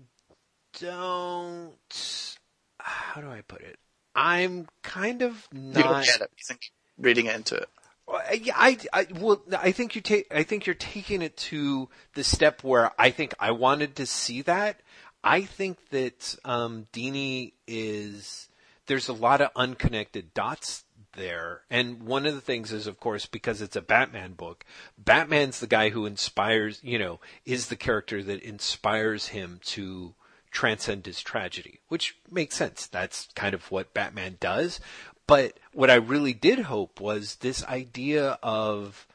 don't, 0.79 2.37
how 2.79 3.21
do 3.21 3.29
I 3.29 3.41
put 3.41 3.61
it? 3.61 3.77
I'm 4.15 4.67
kind 4.81 5.21
of 5.21 5.47
not. 5.51 5.75
You 5.75 5.83
don't 5.83 6.05
get 6.05 6.21
it. 6.21 6.31
You 6.37 6.43
think 6.47 6.71
reading 6.97 7.25
into 7.25 7.55
it. 7.55 7.69
I, 8.13 8.77
I, 8.91 9.07
well, 9.19 9.41
I 9.57 9.71
think 9.71 9.95
you 9.95 10.01
take, 10.01 10.33
I 10.33 10.43
think 10.43 10.65
you're 10.65 10.75
taking 10.75 11.21
it 11.21 11.37
to 11.37 11.89
the 12.13 12.23
step 12.23 12.63
where 12.63 12.91
I 12.99 13.11
think 13.11 13.33
I 13.39 13.51
wanted 13.51 13.95
to 13.97 14.05
see 14.05 14.41
that. 14.43 14.81
I 15.23 15.41
think 15.41 15.77
that, 15.89 16.35
um, 16.43 16.87
Dini 16.91 17.53
is, 17.67 18.49
there's 18.87 19.07
a 19.07 19.13
lot 19.13 19.41
of 19.41 19.51
unconnected 19.55 20.33
dots 20.33 20.83
there. 21.13 21.61
And 21.69 22.03
one 22.03 22.25
of 22.25 22.35
the 22.35 22.41
things 22.41 22.71
is, 22.71 22.87
of 22.87 22.99
course, 22.99 23.25
because 23.25 23.61
it's 23.61 23.75
a 23.75 23.81
Batman 23.81 24.33
book, 24.33 24.65
Batman's 24.97 25.59
the 25.59 25.67
guy 25.67 25.89
who 25.89 26.05
inspires, 26.05 26.79
you 26.83 26.99
know, 26.99 27.19
is 27.45 27.67
the 27.67 27.75
character 27.75 28.21
that 28.23 28.41
inspires 28.41 29.27
him 29.27 29.59
to 29.65 30.15
transcend 30.51 31.05
his 31.05 31.21
tragedy, 31.21 31.79
which 31.87 32.17
makes 32.29 32.55
sense. 32.55 32.85
That's 32.87 33.27
kind 33.35 33.53
of 33.53 33.71
what 33.71 33.93
Batman 33.93 34.37
does. 34.39 34.79
But 35.27 35.57
what 35.71 35.89
I 35.89 35.95
really 35.95 36.33
did 36.33 36.59
hope 36.59 36.99
was 36.99 37.35
this 37.35 37.63
idea 37.65 38.37
of, 38.43 39.07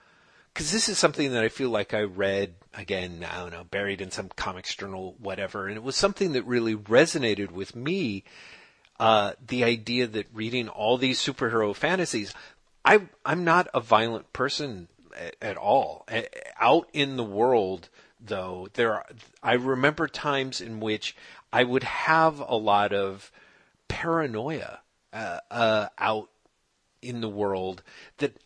because 0.52 0.72
this 0.72 0.88
is 0.88 0.98
something 0.98 1.32
that 1.32 1.44
I 1.44 1.48
feel 1.48 1.70
like 1.70 1.92
I 1.92 2.02
read 2.02 2.54
again, 2.74 3.26
I 3.28 3.38
don't 3.38 3.50
know, 3.50 3.64
buried 3.64 4.00
in 4.00 4.10
some 4.10 4.30
comics 4.36 4.74
journal, 4.74 5.16
whatever, 5.18 5.66
and 5.66 5.76
it 5.76 5.82
was 5.82 5.96
something 5.96 6.32
that 6.32 6.44
really 6.44 6.76
resonated 6.76 7.50
with 7.50 7.76
me. 7.76 8.24
Uh, 8.98 9.32
the 9.46 9.62
idea 9.64 10.06
that 10.06 10.26
reading 10.32 10.68
all 10.68 10.96
these 10.96 11.20
superhero 11.20 11.74
fantasies, 11.74 12.34
I, 12.84 13.02
I'm 13.24 13.44
not 13.44 13.68
a 13.72 13.80
violent 13.80 14.32
person 14.32 14.88
at, 15.16 15.36
at 15.40 15.56
all. 15.56 16.06
Out 16.60 16.88
in 16.92 17.16
the 17.16 17.24
world, 17.24 17.88
though, 18.20 18.68
there 18.74 18.94
are, 18.94 19.06
I 19.42 19.54
remember 19.54 20.08
times 20.08 20.60
in 20.60 20.80
which 20.80 21.14
I 21.52 21.64
would 21.64 21.84
have 21.84 22.40
a 22.40 22.56
lot 22.56 22.92
of 22.92 23.30
paranoia 23.86 24.80
uh, 25.12 25.40
uh, 25.50 25.88
out 25.98 26.30
in 27.02 27.20
the 27.20 27.28
world 27.28 27.82
that 28.18 28.36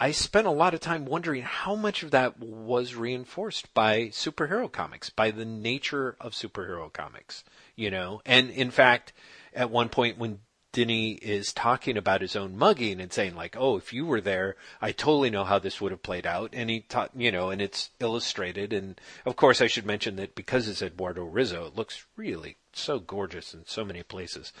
I 0.00 0.10
spent 0.10 0.48
a 0.48 0.50
lot 0.50 0.74
of 0.74 0.80
time 0.80 1.04
wondering 1.04 1.42
how 1.42 1.76
much 1.76 2.02
of 2.02 2.10
that 2.10 2.40
was 2.40 2.96
reinforced 2.96 3.72
by 3.72 4.06
superhero 4.06 4.70
comics, 4.70 5.10
by 5.10 5.30
the 5.30 5.44
nature 5.44 6.16
of 6.20 6.32
superhero 6.32 6.92
comics, 6.92 7.44
you 7.76 7.90
know. 7.90 8.20
And 8.26 8.50
in 8.50 8.72
fact, 8.72 9.12
at 9.54 9.70
one 9.70 9.88
point 9.88 10.18
when 10.18 10.40
Dini 10.72 11.18
is 11.18 11.52
talking 11.52 11.96
about 11.96 12.22
his 12.22 12.34
own 12.34 12.56
mugging 12.56 13.00
and 13.00 13.12
saying 13.12 13.36
like, 13.36 13.56
"Oh, 13.56 13.76
if 13.76 13.92
you 13.92 14.06
were 14.06 14.20
there, 14.20 14.56
I 14.80 14.90
totally 14.90 15.30
know 15.30 15.44
how 15.44 15.58
this 15.58 15.80
would 15.80 15.92
have 15.92 16.02
played 16.02 16.26
out." 16.26 16.50
And 16.52 16.70
he 16.70 16.80
taught, 16.80 17.10
you 17.14 17.30
know, 17.30 17.50
and 17.50 17.60
it's 17.60 17.90
illustrated. 18.00 18.72
And 18.72 19.00
of 19.26 19.36
course, 19.36 19.60
I 19.60 19.66
should 19.66 19.86
mention 19.86 20.16
that 20.16 20.34
because 20.34 20.66
it's 20.66 20.82
Eduardo 20.82 21.28
Risso, 21.28 21.68
it 21.68 21.76
looks 21.76 22.06
really 22.16 22.56
so 22.72 22.98
gorgeous 22.98 23.52
in 23.52 23.66
so 23.66 23.84
many 23.84 24.02
places. 24.02 24.52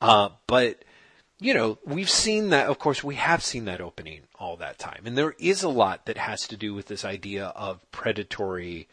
Uh, 0.00 0.30
but 0.46 0.84
you 1.40 1.54
know, 1.54 1.78
we've 1.84 2.10
seen 2.10 2.50
that. 2.50 2.68
Of 2.68 2.78
course, 2.78 3.02
we 3.02 3.16
have 3.16 3.42
seen 3.42 3.64
that 3.64 3.80
opening 3.80 4.22
all 4.38 4.56
that 4.56 4.78
time, 4.78 5.02
and 5.04 5.16
there 5.16 5.34
is 5.38 5.62
a 5.62 5.68
lot 5.68 6.06
that 6.06 6.18
has 6.18 6.46
to 6.48 6.56
do 6.56 6.74
with 6.74 6.86
this 6.86 7.04
idea 7.04 7.46
of 7.46 7.90
predatory 7.90 8.88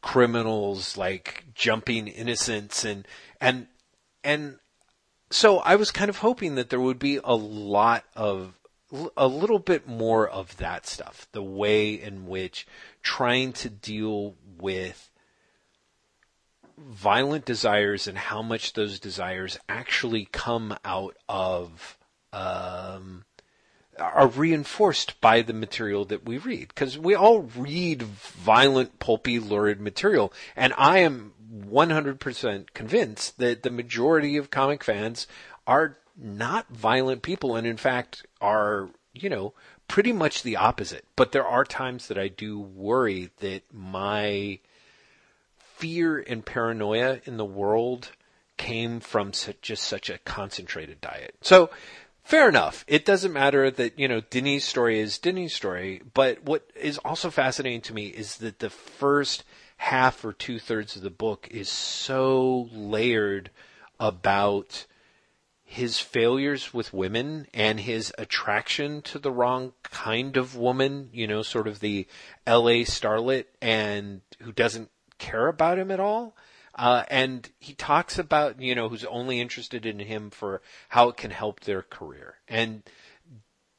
criminals 0.00 0.98
like 0.98 1.44
jumping 1.54 2.06
innocents 2.06 2.84
and 2.84 3.08
and 3.40 3.66
and 4.22 4.58
so 5.30 5.60
I 5.60 5.76
was 5.76 5.90
kind 5.90 6.10
of 6.10 6.18
hoping 6.18 6.56
that 6.56 6.68
there 6.68 6.80
would 6.80 6.98
be 6.98 7.18
a 7.24 7.34
lot 7.34 8.04
of 8.14 8.52
a 9.16 9.26
little 9.26 9.58
bit 9.58 9.88
more 9.88 10.28
of 10.28 10.56
that 10.58 10.86
stuff, 10.86 11.26
the 11.32 11.42
way 11.42 11.94
in 11.94 12.26
which 12.26 12.66
trying 13.02 13.52
to 13.54 13.68
deal 13.68 14.34
with 14.58 15.10
violent 16.78 17.44
desires 17.44 18.06
and 18.06 18.18
how 18.18 18.42
much 18.42 18.72
those 18.72 18.98
desires 18.98 19.58
actually 19.68 20.28
come 20.32 20.76
out 20.84 21.16
of 21.28 21.98
um, 22.32 23.24
are 23.98 24.26
reinforced 24.26 25.20
by 25.20 25.42
the 25.42 25.52
material 25.52 26.04
that 26.04 26.24
we 26.24 26.38
read 26.38 26.68
because 26.68 26.98
we 26.98 27.14
all 27.14 27.42
read 27.42 28.02
violent 28.02 28.98
pulpy 28.98 29.38
lurid 29.38 29.80
material 29.80 30.32
and 30.56 30.72
i 30.76 30.98
am 30.98 31.32
100% 31.54 32.66
convinced 32.74 33.38
that 33.38 33.62
the 33.62 33.70
majority 33.70 34.36
of 34.36 34.50
comic 34.50 34.82
fans 34.82 35.26
are 35.66 35.98
not 36.16 36.68
violent 36.68 37.22
people 37.22 37.56
and 37.56 37.66
in 37.66 37.76
fact 37.76 38.26
are, 38.40 38.90
you 39.12 39.28
know, 39.28 39.54
pretty 39.88 40.12
much 40.12 40.42
the 40.42 40.56
opposite. 40.56 41.04
But 41.16 41.32
there 41.32 41.46
are 41.46 41.64
times 41.64 42.08
that 42.08 42.18
I 42.18 42.28
do 42.28 42.58
worry 42.58 43.30
that 43.38 43.62
my 43.72 44.60
fear 45.84 46.16
and 46.16 46.46
paranoia 46.46 47.20
in 47.26 47.36
the 47.36 47.44
world 47.44 48.10
came 48.56 49.00
from 49.00 49.34
such, 49.34 49.60
just 49.60 49.82
such 49.82 50.08
a 50.08 50.16
concentrated 50.16 50.98
diet. 50.98 51.36
So, 51.42 51.68
fair 52.22 52.48
enough. 52.48 52.86
It 52.88 53.04
doesn't 53.04 53.34
matter 53.34 53.70
that, 53.70 53.98
you 53.98 54.08
know, 54.08 54.22
Dini's 54.22 54.64
story 54.64 54.98
is 54.98 55.18
Dini's 55.18 55.52
story, 55.52 56.00
but 56.14 56.42
what 56.42 56.70
is 56.74 56.96
also 57.04 57.28
fascinating 57.28 57.82
to 57.82 57.92
me 57.92 58.06
is 58.06 58.38
that 58.38 58.60
the 58.60 58.70
first 58.70 59.44
half 59.76 60.24
or 60.24 60.32
two 60.32 60.58
thirds 60.58 60.96
of 60.96 61.02
the 61.02 61.10
book 61.10 61.48
is 61.50 61.68
so 61.68 62.70
layered 62.72 63.50
about 64.00 64.86
his 65.66 66.00
failures 66.00 66.72
with 66.72 66.94
women 66.94 67.46
and 67.52 67.80
his 67.80 68.10
attraction 68.16 69.02
to 69.02 69.18
the 69.18 69.30
wrong 69.30 69.74
kind 69.82 70.38
of 70.38 70.56
woman, 70.56 71.10
you 71.12 71.26
know, 71.26 71.42
sort 71.42 71.68
of 71.68 71.80
the 71.80 72.06
LA 72.46 72.86
starlet 72.86 73.44
and 73.60 74.22
who 74.40 74.50
doesn't 74.50 74.88
care 75.24 75.48
about 75.48 75.78
him 75.78 75.90
at 75.90 76.00
all. 76.00 76.36
Uh, 76.74 77.04
and 77.08 77.48
he 77.60 77.72
talks 77.72 78.18
about, 78.18 78.60
you 78.60 78.74
know, 78.74 78.88
who's 78.88 79.04
only 79.04 79.40
interested 79.40 79.86
in 79.86 80.00
him 80.00 80.30
for 80.30 80.60
how 80.88 81.08
it 81.08 81.16
can 81.16 81.30
help 81.30 81.60
their 81.60 81.82
career. 81.82 82.36
And 82.48 82.82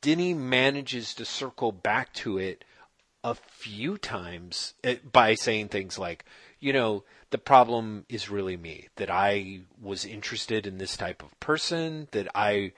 Dini 0.01 0.35
manages 0.35 1.13
to 1.15 1.25
circle 1.25 1.71
back 1.71 2.13
to 2.13 2.37
it 2.37 2.63
a 3.23 3.35
few 3.35 3.97
times 3.97 4.75
eh, 4.83 4.95
by 5.11 5.35
saying 5.35 5.67
things 5.67 5.99
like, 5.99 6.25
you 6.59 6.71
know, 6.71 7.03
the 7.31 7.37
problem 7.37 8.05
is 8.07 8.29
really 8.29 8.55
me, 8.55 8.87
that 8.95 9.09
I 9.09 9.61
was 9.81 10.05
interested 10.05 10.65
in 10.65 10.77
this 10.77 10.95
type 10.95 11.21
of 11.21 11.37
person, 11.39 12.07
that 12.11 12.27
I 12.33 12.71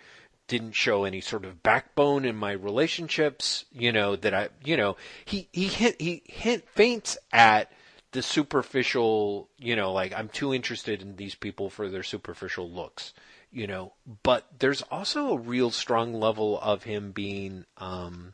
didn't 0.47 0.71
show 0.71 1.03
any 1.03 1.21
sort 1.21 1.45
of 1.45 1.61
backbone 1.61 2.25
in 2.25 2.35
my 2.35 2.53
relationships, 2.53 3.65
you 3.71 3.91
know, 3.91 4.15
that 4.15 4.33
I, 4.33 4.49
you 4.63 4.77
know, 4.77 4.95
he, 5.25 5.47
he 5.51 5.67
hint, 5.67 6.01
he 6.01 6.23
hint 6.25 6.67
faints 6.69 7.17
at 7.31 7.71
the 8.11 8.21
superficial, 8.21 9.49
you 9.57 9.75
know, 9.75 9.91
like 9.91 10.13
I'm 10.13 10.29
too 10.29 10.53
interested 10.53 11.01
in 11.01 11.15
these 11.15 11.35
people 11.35 11.69
for 11.69 11.89
their 11.89 12.03
superficial 12.03 12.69
looks, 12.69 13.13
you 13.51 13.67
know, 13.67 13.93
but 14.23 14.47
there's 14.59 14.81
also 14.83 15.31
a 15.31 15.37
real 15.37 15.71
strong 15.71 16.13
level 16.13 16.59
of 16.59 16.83
him 16.83 17.11
being, 17.11 17.65
um, 17.77 18.33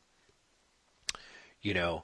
you 1.62 1.74
know, 1.74 2.04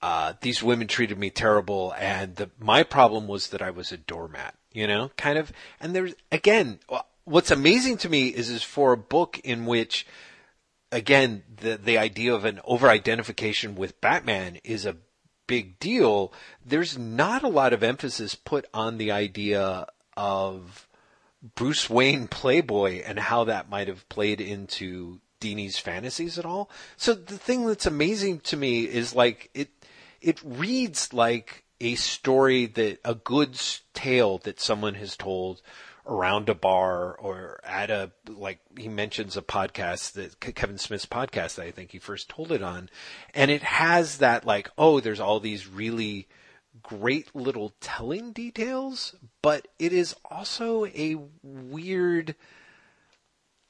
uh, 0.00 0.32
these 0.40 0.62
women 0.62 0.88
treated 0.88 1.16
me 1.16 1.30
terrible, 1.30 1.94
and 1.96 2.34
the, 2.34 2.50
my 2.58 2.82
problem 2.82 3.28
was 3.28 3.48
that 3.48 3.62
I 3.62 3.70
was 3.70 3.92
a 3.92 3.96
doormat, 3.96 4.56
you 4.72 4.86
know, 4.86 5.12
kind 5.16 5.38
of. 5.38 5.52
And 5.80 5.94
there's 5.94 6.14
again, 6.32 6.80
what's 7.24 7.52
amazing 7.52 7.98
to 7.98 8.08
me 8.08 8.28
is 8.28 8.50
is 8.50 8.64
for 8.64 8.92
a 8.92 8.96
book 8.96 9.40
in 9.44 9.64
which, 9.64 10.04
again, 10.90 11.44
the 11.56 11.76
the 11.76 11.98
idea 11.98 12.34
of 12.34 12.44
an 12.44 12.60
over 12.64 12.88
identification 12.88 13.76
with 13.76 14.00
Batman 14.00 14.58
is 14.64 14.86
a 14.86 14.96
big 15.52 15.78
deal. 15.78 16.32
There's 16.64 16.96
not 16.96 17.42
a 17.42 17.48
lot 17.48 17.74
of 17.74 17.82
emphasis 17.82 18.34
put 18.34 18.64
on 18.72 18.96
the 18.96 19.12
idea 19.12 19.86
of 20.16 20.88
Bruce 21.54 21.90
Wayne 21.90 22.26
Playboy 22.26 23.02
and 23.04 23.18
how 23.18 23.44
that 23.44 23.68
might 23.68 23.86
have 23.86 24.08
played 24.08 24.40
into 24.40 25.20
Dini's 25.40 25.76
fantasies 25.78 26.38
at 26.38 26.46
all. 26.46 26.70
So 26.96 27.12
the 27.12 27.36
thing 27.36 27.66
that's 27.66 27.84
amazing 27.84 28.40
to 28.40 28.56
me 28.56 28.84
is 28.84 29.14
like 29.14 29.50
it 29.52 29.68
it 30.22 30.40
reads 30.42 31.12
like 31.12 31.64
a 31.82 31.96
story 31.96 32.64
that 32.64 33.00
a 33.04 33.14
good 33.14 33.60
tale 33.92 34.38
that 34.38 34.58
someone 34.58 34.94
has 34.94 35.18
told 35.18 35.60
around 36.06 36.48
a 36.48 36.54
bar 36.54 37.14
or 37.14 37.60
at 37.64 37.90
a 37.90 38.10
like 38.28 38.58
he 38.76 38.88
mentions 38.88 39.36
a 39.36 39.42
podcast 39.42 40.12
that 40.12 40.40
Kevin 40.54 40.78
Smith's 40.78 41.06
podcast 41.06 41.56
that 41.56 41.66
I 41.66 41.70
think 41.70 41.92
he 41.92 41.98
first 41.98 42.28
told 42.28 42.50
it 42.50 42.62
on. 42.62 42.90
And 43.34 43.50
it 43.50 43.62
has 43.62 44.18
that 44.18 44.44
like 44.44 44.70
oh 44.76 45.00
there's 45.00 45.20
all 45.20 45.40
these 45.40 45.68
really 45.68 46.28
great 46.82 47.34
little 47.34 47.74
telling 47.80 48.32
details 48.32 49.14
but 49.42 49.68
it 49.78 49.92
is 49.92 50.16
also 50.30 50.86
a 50.86 51.18
weird 51.42 52.34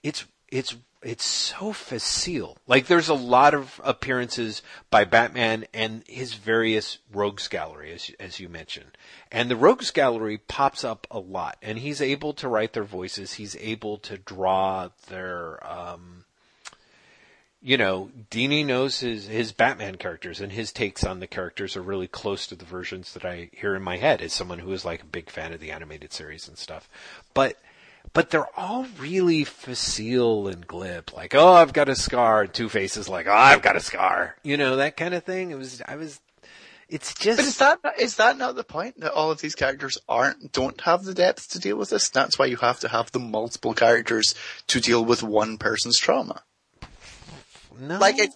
it's 0.03 0.25
it's 0.51 0.77
it's 1.03 1.25
so 1.25 1.73
facile. 1.73 2.57
Like 2.67 2.87
there's 2.87 3.09
a 3.09 3.15
lot 3.15 3.55
of 3.55 3.81
appearances 3.85 4.63
by 4.91 5.05
Batman 5.05 5.67
and 5.75 6.05
his 6.07 6.35
various 6.35 6.99
rogues 7.13 7.49
gallery, 7.49 7.93
as 7.93 8.11
as 8.21 8.41
you 8.41 8.49
mentioned, 8.49 8.97
and 9.31 9.51
the 9.51 9.57
rogues 9.57 9.91
gallery 9.91 10.39
pops 10.39 10.85
up 10.85 11.07
a 11.11 11.19
lot, 11.19 11.59
and 11.63 11.79
he's 11.79 12.01
able 12.01 12.33
to 12.35 12.49
write 12.49 12.73
their 12.73 12.85
voices. 12.85 13.35
He's 13.35 13.57
able 13.57 13.99
to 13.99 14.19
draw 14.19 14.91
their. 15.09 15.65
Um, 15.67 16.25
you 17.65 17.77
know, 17.77 18.11
Dini 18.31 18.67
knows 18.67 19.01
his 19.01 19.27
his 19.27 19.53
Batman 19.53 19.97
characters, 19.97 20.41
and 20.41 20.51
his 20.51 20.73
takes 20.73 21.05
on 21.05 21.21
the 21.21 21.29
characters 21.29 21.77
are 21.77 21.83
really 21.83 22.09
close 22.09 22.47
to 22.49 22.57
the 22.57 22.65
versions 22.65 23.15
that 23.15 23.25
I 23.25 23.51
hear 23.53 23.77
in 23.77 23.83
my 23.83 23.99
head 23.99 24.21
as 24.21 24.33
someone 24.33 24.59
who 24.59 24.73
is 24.73 24.85
like 24.85 25.03
a 25.03 25.07
big 25.07 25.31
fan 25.31 25.53
of 25.53 25.61
the 25.61 25.71
animated 25.71 26.13
series 26.13 26.49
and 26.49 26.59
stuff. 26.59 26.89
But 27.35 27.57
but 28.13 28.31
they're 28.31 28.59
all 28.59 28.87
really 28.99 29.45
facile 29.45 30.49
and 30.49 30.67
glib. 30.67 31.11
Like, 31.15 31.35
oh, 31.35 31.53
I've 31.53 31.73
got 31.73 31.89
a 31.89 31.95
scar. 31.95 32.43
And 32.43 32.53
Two 32.53 32.69
Faces 32.69 33.09
like, 33.09 33.27
oh, 33.27 33.33
I've 33.33 33.63
got 33.63 33.77
a 33.77 33.81
scar. 33.81 34.37
You 34.43 34.57
know, 34.57 34.77
that 34.77 34.97
kind 34.97 35.15
of 35.15 35.25
thing. 35.25 35.51
It 35.51 35.59
was, 35.59 35.81
I 35.87 35.97
was, 35.97 36.21
it's 36.89 37.15
just. 37.15 37.39
But 37.39 37.47
is 37.47 37.59
that, 37.59 37.81
is 37.99 38.17
that 38.17 38.39
not 38.39 38.55
the 38.55 38.65
point 38.65 39.01
that 39.01 39.13
all 39.13 39.31
of 39.31 39.41
these 39.41 39.55
characters 39.55 39.99
aren't, 40.09 40.53
don't 40.53 40.81
have 40.83 41.05
the 41.05 41.15
depth 41.15 41.51
to 41.51 41.59
deal 41.59 41.77
with 41.77 41.91
this? 41.91 42.11
That's 42.11 42.39
why 42.39 42.47
you 42.47 42.57
have 42.57 42.81
to 42.81 42.89
have 42.89 43.11
the 43.13 43.19
multiple 43.19 43.75
characters 43.75 44.35
to 44.69 44.81
deal 44.81 45.05
with 45.05 45.23
one 45.23 45.57
person's 45.57 45.99
trauma. 45.99 46.43
No, 47.79 47.99
like 47.99 48.19
it, 48.19 48.31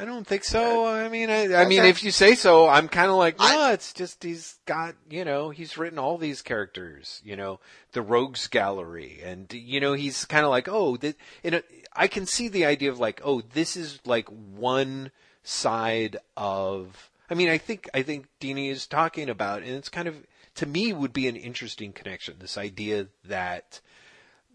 I 0.00 0.04
don't 0.04 0.26
think 0.26 0.44
so. 0.44 0.86
I 0.86 1.08
mean, 1.08 1.30
I, 1.30 1.42
I 1.42 1.46
okay. 1.46 1.68
mean, 1.68 1.84
if 1.84 2.02
you 2.02 2.10
say 2.10 2.34
so, 2.34 2.68
I'm 2.68 2.88
kind 2.88 3.10
of 3.10 3.16
like, 3.16 3.38
no, 3.38 3.44
I, 3.44 3.72
it's 3.72 3.92
just 3.92 4.22
he's 4.22 4.58
got, 4.66 4.94
you 5.10 5.24
know, 5.24 5.50
he's 5.50 5.76
written 5.76 5.98
all 5.98 6.18
these 6.18 6.42
characters, 6.42 7.20
you 7.24 7.36
know, 7.36 7.60
the 7.92 8.02
Rogues 8.02 8.46
Gallery, 8.48 9.20
and 9.22 9.52
you 9.52 9.80
know, 9.80 9.92
he's 9.92 10.24
kind 10.24 10.44
of 10.44 10.50
like, 10.50 10.68
oh, 10.68 10.96
that, 10.98 11.16
you 11.42 11.50
know, 11.50 11.62
I 11.94 12.08
can 12.08 12.26
see 12.26 12.48
the 12.48 12.66
idea 12.66 12.90
of 12.90 12.98
like, 12.98 13.20
oh, 13.24 13.40
this 13.40 13.76
is 13.76 14.00
like 14.04 14.28
one 14.28 15.10
side 15.42 16.16
of. 16.36 17.10
I 17.30 17.34
mean, 17.34 17.48
I 17.48 17.58
think 17.58 17.88
I 17.94 18.02
think 18.02 18.26
Dini 18.40 18.70
is 18.70 18.86
talking 18.86 19.28
about, 19.30 19.62
and 19.62 19.72
it's 19.72 19.88
kind 19.88 20.08
of 20.08 20.16
to 20.56 20.66
me 20.66 20.92
would 20.92 21.12
be 21.12 21.28
an 21.28 21.36
interesting 21.36 21.92
connection. 21.92 22.36
This 22.38 22.58
idea 22.58 23.08
that 23.24 23.80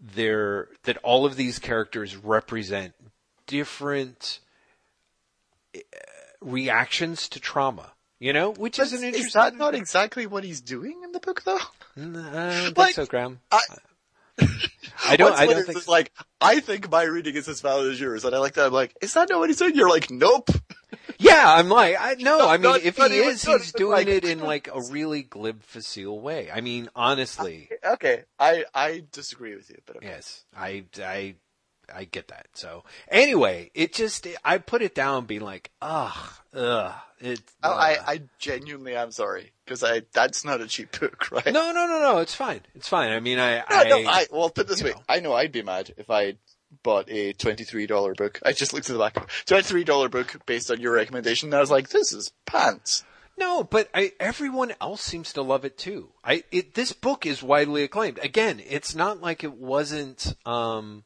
there 0.00 0.68
that 0.84 0.96
all 0.98 1.26
of 1.26 1.36
these 1.36 1.58
characters 1.58 2.16
represent 2.16 2.94
different 3.48 4.38
uh, 5.74 5.80
reactions 6.40 7.28
to 7.30 7.40
trauma. 7.40 7.92
You 8.20 8.32
know, 8.32 8.50
which 8.52 8.78
but 8.78 8.86
is 8.86 8.92
an 8.94 8.98
interesting. 9.04 9.26
Is 9.28 9.32
that 9.34 9.56
not 9.56 9.74
exactly 9.76 10.26
what 10.26 10.42
he's 10.42 10.60
doing 10.60 11.02
in 11.04 11.12
the 11.12 11.20
book, 11.20 11.42
though? 11.44 11.58
No, 11.94 12.20
I 12.20 12.62
don't 12.64 12.78
like, 12.78 12.94
so, 12.96 13.06
Graham. 13.06 13.38
I, 13.52 13.60
I 15.06 15.16
don't. 15.16 15.34
I 15.38 15.46
don't 15.46 15.64
think. 15.64 15.82
So. 15.82 15.90
Like, 15.90 16.10
I 16.40 16.58
think 16.58 16.90
my 16.90 17.04
reading 17.04 17.36
is 17.36 17.46
as 17.48 17.60
valid 17.60 17.92
as 17.92 18.00
yours, 18.00 18.24
and 18.24 18.34
I 18.34 18.38
like 18.38 18.54
that. 18.54 18.66
I'm 18.66 18.72
like, 18.72 18.96
is 19.00 19.14
that 19.14 19.28
not 19.28 19.38
what 19.38 19.48
he's 19.50 19.58
doing? 19.58 19.74
You're 19.76 19.88
like, 19.90 20.10
nope. 20.10 20.50
Yeah, 21.20 21.42
I'm 21.46 21.68
like, 21.68 21.96
I 21.98 22.14
no, 22.18 22.38
I 22.48 22.52
mean, 22.58 22.62
not- 22.62 22.82
if 22.82 22.96
not 22.98 23.10
he 23.10 23.18
is, 23.18 23.42
he's 23.44 23.72
doing 23.72 23.90
like- 23.92 24.06
it 24.06 24.24
in 24.24 24.38
like 24.40 24.68
a 24.72 24.80
really 24.80 25.22
glib, 25.22 25.62
facile 25.64 26.20
way. 26.20 26.48
I 26.50 26.60
mean, 26.60 26.88
honestly, 26.94 27.68
Okay, 27.84 28.22
I 28.38 28.64
I 28.74 29.04
disagree 29.10 29.54
with 29.56 29.68
you, 29.68 29.78
but 29.84 29.96
okay. 29.96 30.06
yes, 30.06 30.44
I, 30.56 30.84
I, 31.02 31.34
I 31.94 32.04
get 32.04 32.28
that. 32.28 32.46
So 32.54 32.84
anyway, 33.10 33.70
it 33.74 33.92
just, 33.94 34.26
I 34.44 34.58
put 34.58 34.82
it 34.82 34.94
down, 34.94 35.26
being 35.26 35.40
like, 35.40 35.70
ugh, 35.80 36.32
ugh, 36.54 36.94
it. 37.20 37.40
I, 37.62 37.68
I. 37.68 37.96
I 38.06 38.22
genuinely 38.38 38.94
am 38.94 39.10
sorry 39.10 39.52
because 39.64 39.82
I 39.82 40.02
that's 40.12 40.44
not 40.44 40.60
a 40.60 40.66
cheap 40.66 40.98
book, 40.98 41.30
right? 41.32 41.46
no, 41.46 41.72
no, 41.72 41.86
no, 41.86 42.00
no, 42.00 42.18
it's 42.18 42.34
fine, 42.34 42.60
it's 42.74 42.88
fine. 42.88 43.10
I 43.12 43.20
mean, 43.20 43.38
I, 43.38 43.56
No, 43.58 43.64
I, 43.68 43.84
no, 43.88 44.08
I 44.08 44.26
well 44.30 44.50
put 44.50 44.66
it 44.66 44.68
this 44.68 44.82
way. 44.82 44.90
know. 44.90 45.02
I 45.08 45.20
know 45.20 45.32
I'd 45.34 45.52
be 45.52 45.62
mad 45.62 45.92
if 45.96 46.10
I 46.10 46.36
bought 46.82 47.10
a 47.10 47.32
twenty-three 47.32 47.86
dollar 47.86 48.14
book. 48.14 48.40
I 48.44 48.52
just 48.52 48.72
looked 48.72 48.88
at 48.90 48.92
the 48.92 48.98
back 48.98 49.16
of 49.16 49.24
it. 49.24 49.30
Twenty-three 49.46 49.84
dollar 49.84 50.08
book 50.08 50.44
based 50.46 50.70
on 50.70 50.80
your 50.80 50.92
recommendation. 50.94 51.48
And 51.48 51.54
I 51.54 51.60
was 51.60 51.70
like, 51.70 51.88
this 51.88 52.12
is 52.12 52.30
pants. 52.46 53.04
No, 53.38 53.62
but 53.62 53.88
I, 53.94 54.12
everyone 54.18 54.74
else 54.80 55.00
seems 55.00 55.32
to 55.34 55.42
love 55.42 55.64
it 55.64 55.78
too. 55.78 56.10
I 56.24 56.42
it, 56.50 56.74
this 56.74 56.92
book 56.92 57.24
is 57.24 57.42
widely 57.42 57.84
acclaimed. 57.84 58.18
Again, 58.22 58.60
it's 58.68 58.94
not 58.94 59.20
like 59.20 59.44
it 59.44 59.54
wasn't. 59.54 60.34
Um, 60.44 61.04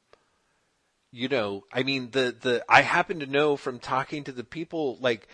you 1.12 1.28
know, 1.28 1.64
I 1.72 1.82
mean, 1.82 2.10
the 2.10 2.34
the 2.38 2.64
I 2.68 2.82
happen 2.82 3.20
to 3.20 3.26
know 3.26 3.56
from 3.56 3.78
talking 3.78 4.24
to 4.24 4.32
the 4.32 4.44
people 4.44 4.96
like 5.00 5.28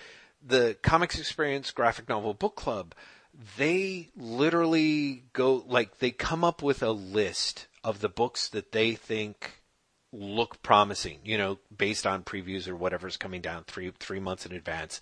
the 0.45 0.77
Comix 0.83 1.19
Experience 1.19 1.71
Graphic 1.71 2.09
Novel 2.09 2.35
Book 2.35 2.57
Club. 2.57 2.95
They 3.57 4.09
literally 4.17 5.25
go 5.33 5.65
like 5.67 5.99
they 5.99 6.11
come 6.11 6.43
up 6.43 6.63
with 6.63 6.83
a 6.83 6.91
list 6.91 7.69
of 7.85 8.01
the 8.01 8.09
books 8.09 8.49
that 8.49 8.73
they 8.73 8.95
think 8.95 9.63
look 10.13 10.61
promising. 10.63 11.21
You 11.25 11.39
know, 11.39 11.59
based 11.77 12.07
on 12.07 12.25
previews 12.25 12.67
or 12.69 12.75
whatever's 12.75 13.17
coming 13.17 13.41
down 13.41 13.65
three 13.65 13.93
three 14.01 14.21
months 14.21 14.45
in 14.45 14.53
advance 14.53 15.01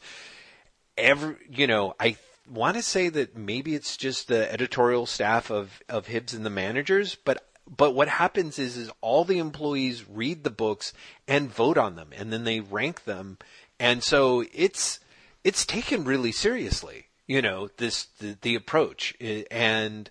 every 0.98 1.36
you 1.50 1.66
know 1.66 1.94
i 2.00 2.16
want 2.50 2.76
to 2.76 2.82
say 2.82 3.08
that 3.08 3.36
maybe 3.36 3.74
it's 3.74 3.96
just 3.96 4.28
the 4.28 4.50
editorial 4.52 5.06
staff 5.06 5.50
of 5.50 5.82
of 5.88 6.06
Hibbs 6.06 6.32
and 6.32 6.46
the 6.46 6.50
managers 6.50 7.16
but 7.16 7.44
but 7.74 7.94
what 7.94 8.08
happens 8.08 8.58
is 8.58 8.76
is 8.76 8.90
all 9.00 9.24
the 9.24 9.38
employees 9.38 10.04
read 10.08 10.44
the 10.44 10.50
books 10.50 10.92
and 11.26 11.52
vote 11.52 11.78
on 11.78 11.96
them 11.96 12.10
and 12.16 12.32
then 12.32 12.44
they 12.44 12.60
rank 12.60 13.04
them 13.04 13.38
and 13.78 14.02
so 14.02 14.44
it's 14.52 15.00
it's 15.44 15.66
taken 15.66 16.04
really 16.04 16.32
seriously 16.32 17.06
you 17.26 17.42
know 17.42 17.68
this 17.76 18.04
the, 18.18 18.36
the 18.42 18.54
approach 18.54 19.14
and 19.50 20.10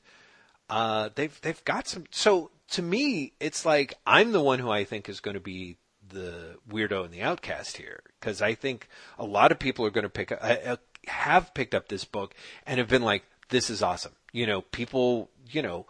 uh, 0.70 1.10
they've 1.16 1.40
they've 1.42 1.64
got 1.66 1.88
some. 1.88 2.06
So 2.12 2.52
to 2.72 2.82
me, 2.82 3.34
it's 3.40 3.66
like 3.66 3.96
I'm 4.06 4.32
the 4.32 4.42
one 4.42 4.60
who 4.60 4.70
I 4.70 4.84
think 4.84 5.10
is 5.10 5.20
going 5.20 5.36
to 5.36 5.42
be 5.42 5.78
the 6.08 6.58
weirdo 6.70 7.04
and 7.04 7.14
the 7.14 7.22
outcast 7.22 7.78
here 7.78 8.02
because 8.20 8.42
I 8.42 8.56
think 8.56 8.88
a 9.18 9.26
lot 9.26 9.52
of 9.52 9.60
people 9.60 9.86
are 9.86 9.92
going 9.92 10.04
to 10.04 10.10
pick 10.10 10.32
up, 10.32 10.40
uh, 10.42 10.58
uh, 10.66 10.76
have 11.08 11.54
picked 11.54 11.76
up 11.76 11.88
this 11.88 12.06
book 12.06 12.34
and 12.66 12.80
have 12.80 12.88
been 12.88 13.04
like, 13.04 13.24
"This 13.50 13.70
is 13.70 13.82
awesome." 13.82 14.14
You 14.32 14.48
know, 14.48 14.62
people, 14.62 15.30
you 15.50 15.62
know. 15.62 15.86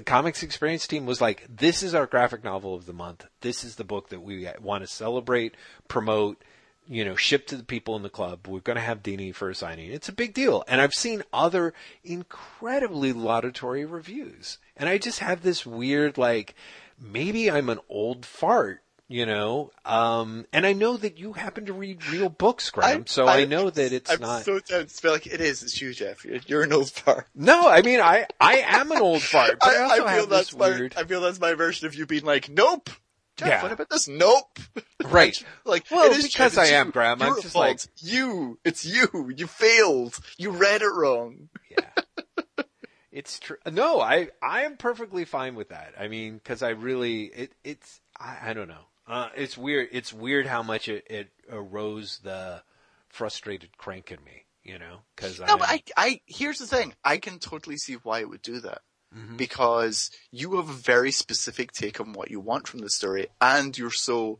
The 0.00 0.06
Comix 0.06 0.42
Experience 0.42 0.86
team 0.86 1.04
was 1.04 1.20
like, 1.20 1.44
"This 1.46 1.82
is 1.82 1.94
our 1.94 2.06
graphic 2.06 2.42
novel 2.42 2.74
of 2.74 2.86
the 2.86 2.94
month. 2.94 3.26
This 3.42 3.62
is 3.62 3.74
the 3.76 3.84
book 3.84 4.08
that 4.08 4.22
we 4.22 4.48
want 4.58 4.82
to 4.82 4.86
celebrate, 4.86 5.54
promote, 5.88 6.42
you 6.88 7.04
know, 7.04 7.16
ship 7.16 7.46
to 7.48 7.56
the 7.56 7.64
people 7.64 7.96
in 7.96 8.02
the 8.02 8.08
club. 8.08 8.48
We're 8.48 8.60
going 8.60 8.78
to 8.78 8.82
have 8.82 9.02
Dini 9.02 9.34
for 9.34 9.50
a 9.50 9.54
signing. 9.54 9.92
It's 9.92 10.08
a 10.08 10.12
big 10.12 10.32
deal. 10.32 10.64
And 10.66 10.80
I've 10.80 10.94
seen 10.94 11.22
other 11.34 11.74
incredibly 12.02 13.12
laudatory 13.12 13.84
reviews. 13.84 14.56
And 14.74 14.88
I 14.88 14.96
just 14.96 15.18
have 15.18 15.42
this 15.42 15.66
weird, 15.66 16.16
like, 16.16 16.54
maybe 16.98 17.50
I'm 17.50 17.68
an 17.68 17.80
old 17.90 18.24
fart, 18.24 18.82
you 19.10 19.26
know? 19.26 19.72
Um, 19.84 20.46
and 20.52 20.64
I 20.64 20.72
know 20.72 20.96
that 20.96 21.18
you 21.18 21.32
happen 21.32 21.66
to 21.66 21.72
read 21.72 22.06
real 22.08 22.28
books, 22.28 22.70
Graham. 22.70 23.06
so 23.08 23.26
I, 23.26 23.44
know 23.44 23.68
that 23.68 23.92
it's 23.92 24.08
I'm 24.10 24.20
not. 24.20 24.44
so 24.44 24.60
tempted 24.60 24.88
to 24.88 24.94
feel 24.94 25.10
like 25.10 25.26
it 25.26 25.40
is. 25.40 25.64
It's 25.64 25.80
you, 25.82 25.92
Jeff. 25.92 26.24
You're, 26.24 26.38
you're 26.46 26.62
an 26.62 26.72
old 26.72 26.90
fart. 26.90 27.26
no, 27.34 27.68
I 27.68 27.82
mean, 27.82 28.00
I, 28.00 28.26
I 28.40 28.58
am 28.58 28.92
an 28.92 28.98
old 29.02 29.20
fart, 29.20 29.58
but 29.60 29.68
I, 29.76 29.82
also 29.82 29.94
feel 29.96 30.06
have 30.06 30.28
that's 30.30 30.50
this 30.52 30.58
my, 30.58 30.68
weird. 30.70 30.94
I 30.96 31.02
feel 31.04 31.20
that's 31.20 31.40
my 31.40 31.54
version 31.54 31.88
of 31.88 31.94
you 31.96 32.06
being 32.06 32.24
like, 32.24 32.48
nope. 32.48 32.88
Jeff, 33.36 33.48
Yeah. 33.48 33.62
what 33.62 33.72
about 33.72 33.90
this? 33.90 34.06
Nope. 34.08 34.58
Right. 35.04 35.42
like, 35.64 35.86
Well, 35.90 36.12
it 36.12 36.18
is 36.18 36.26
because 36.26 36.54
Jeff, 36.54 36.58
I 36.64 36.66
am, 36.76 36.86
you. 36.86 36.92
Graham, 36.92 37.20
I'm 37.22 37.34
just 37.42 37.54
fault. 37.54 37.66
like- 37.66 37.80
you. 37.96 38.58
It's 38.64 38.84
you. 38.84 39.32
You 39.34 39.46
failed. 39.48 40.16
You 40.38 40.50
read 40.50 40.82
it 40.82 40.92
wrong. 40.94 41.48
Yeah. 41.68 42.64
It's 43.10 43.40
true. 43.40 43.56
No, 43.70 44.00
I 44.00 44.28
I 44.40 44.62
am 44.62 44.76
perfectly 44.76 45.24
fine 45.24 45.56
with 45.56 45.70
that. 45.70 45.94
I 45.98 46.06
mean, 46.06 46.34
because 46.34 46.62
I 46.62 46.70
really 46.70 47.24
it 47.24 47.52
it's 47.64 48.00
I, 48.16 48.36
I 48.50 48.52
don't 48.52 48.68
know. 48.68 48.84
Uh, 49.10 49.28
it's 49.34 49.58
weird. 49.58 49.88
It's 49.90 50.12
weird 50.12 50.46
how 50.46 50.62
much 50.62 50.88
it, 50.88 51.04
it 51.10 51.30
arose 51.50 52.20
the 52.22 52.62
frustrated 53.08 53.76
crank 53.76 54.12
in 54.12 54.22
me. 54.24 54.44
You 54.62 54.78
know, 54.78 54.98
because 55.16 55.40
No, 55.40 55.56
but 55.56 55.68
I, 55.68 55.82
I, 55.96 56.20
here's 56.26 56.58
the 56.58 56.66
thing. 56.66 56.94
I 57.04 57.16
can 57.16 57.38
totally 57.38 57.76
see 57.76 57.94
why 57.94 58.20
it 58.20 58.28
would 58.28 58.42
do 58.42 58.60
that. 58.60 58.82
Mm-hmm. 59.16 59.36
Because 59.36 60.10
you 60.30 60.54
have 60.56 60.68
a 60.68 60.74
very 60.74 61.10
specific 61.10 61.72
take 61.72 61.98
on 61.98 62.12
what 62.12 62.30
you 62.30 62.38
want 62.38 62.68
from 62.68 62.80
the 62.80 62.90
story, 62.90 63.26
and 63.40 63.76
you're 63.76 63.90
so 63.90 64.38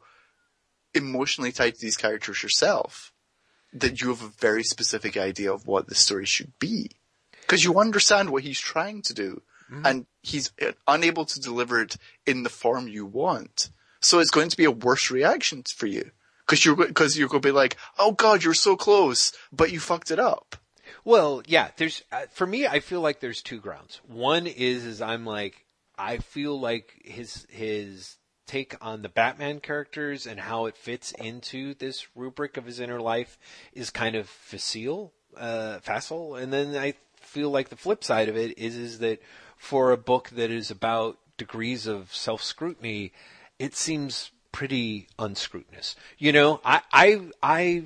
emotionally 0.94 1.50
tied 1.50 1.74
to 1.74 1.80
these 1.80 1.96
characters 1.96 2.42
yourself 2.42 3.12
that 3.72 4.00
you 4.00 4.08
have 4.08 4.22
a 4.22 4.28
very 4.28 4.62
specific 4.62 5.16
idea 5.16 5.52
of 5.52 5.66
what 5.66 5.88
the 5.88 5.94
story 5.94 6.26
should 6.26 6.52
be. 6.60 6.90
Because 7.40 7.64
you 7.64 7.80
understand 7.80 8.30
what 8.30 8.44
he's 8.44 8.60
trying 8.60 9.02
to 9.02 9.14
do, 9.14 9.42
and 9.84 10.06
he's 10.22 10.52
uh, 10.62 10.72
unable 10.86 11.24
to 11.24 11.40
deliver 11.40 11.80
it 11.80 11.96
in 12.26 12.42
the 12.44 12.48
form 12.48 12.86
you 12.86 13.06
want. 13.06 13.70
So 14.00 14.18
it's 14.18 14.30
going 14.30 14.48
to 14.48 14.56
be 14.56 14.64
a 14.64 14.70
worse 14.70 15.10
reaction 15.10 15.62
for 15.76 15.86
you. 15.86 16.10
Because 16.46 16.64
you're, 16.64 16.74
because 16.74 17.16
you're 17.16 17.28
going 17.28 17.42
to 17.42 17.48
be 17.48 17.52
like, 17.52 17.76
oh 17.98 18.12
god, 18.12 18.42
you're 18.42 18.54
so 18.54 18.76
close, 18.76 19.32
but 19.52 19.70
you 19.70 19.78
fucked 19.78 20.10
it 20.10 20.18
up. 20.18 20.56
Well, 21.04 21.42
yeah. 21.46 21.68
There's 21.76 22.02
uh, 22.10 22.22
for 22.32 22.46
me, 22.46 22.66
I 22.66 22.80
feel 22.80 23.00
like 23.00 23.20
there's 23.20 23.42
two 23.42 23.60
grounds. 23.60 24.00
One 24.06 24.46
is 24.46 24.84
is 24.84 25.00
I'm 25.00 25.24
like 25.24 25.64
I 25.98 26.18
feel 26.18 26.58
like 26.58 27.02
his 27.04 27.46
his 27.50 28.16
take 28.46 28.74
on 28.80 29.02
the 29.02 29.08
Batman 29.08 29.60
characters 29.60 30.26
and 30.26 30.40
how 30.40 30.66
it 30.66 30.76
fits 30.76 31.12
into 31.12 31.74
this 31.74 32.08
rubric 32.16 32.56
of 32.56 32.66
his 32.66 32.80
inner 32.80 33.00
life 33.00 33.38
is 33.72 33.90
kind 33.90 34.16
of 34.16 34.28
facile, 34.28 35.12
uh, 35.36 35.78
facile. 35.78 36.34
And 36.34 36.52
then 36.52 36.74
I 36.76 36.94
feel 37.20 37.50
like 37.50 37.68
the 37.68 37.76
flip 37.76 38.02
side 38.02 38.28
of 38.28 38.36
it 38.36 38.58
is 38.58 38.76
is 38.76 38.98
that 38.98 39.22
for 39.56 39.92
a 39.92 39.96
book 39.96 40.30
that 40.30 40.50
is 40.50 40.70
about 40.70 41.18
degrees 41.36 41.86
of 41.86 42.12
self 42.14 42.42
scrutiny, 42.42 43.12
it 43.60 43.76
seems 43.76 44.30
pretty 44.52 45.06
unscrutinous. 45.18 45.94
You 46.18 46.32
know, 46.32 46.60
I, 46.64 46.80
I, 46.90 47.20
I, 47.42 47.82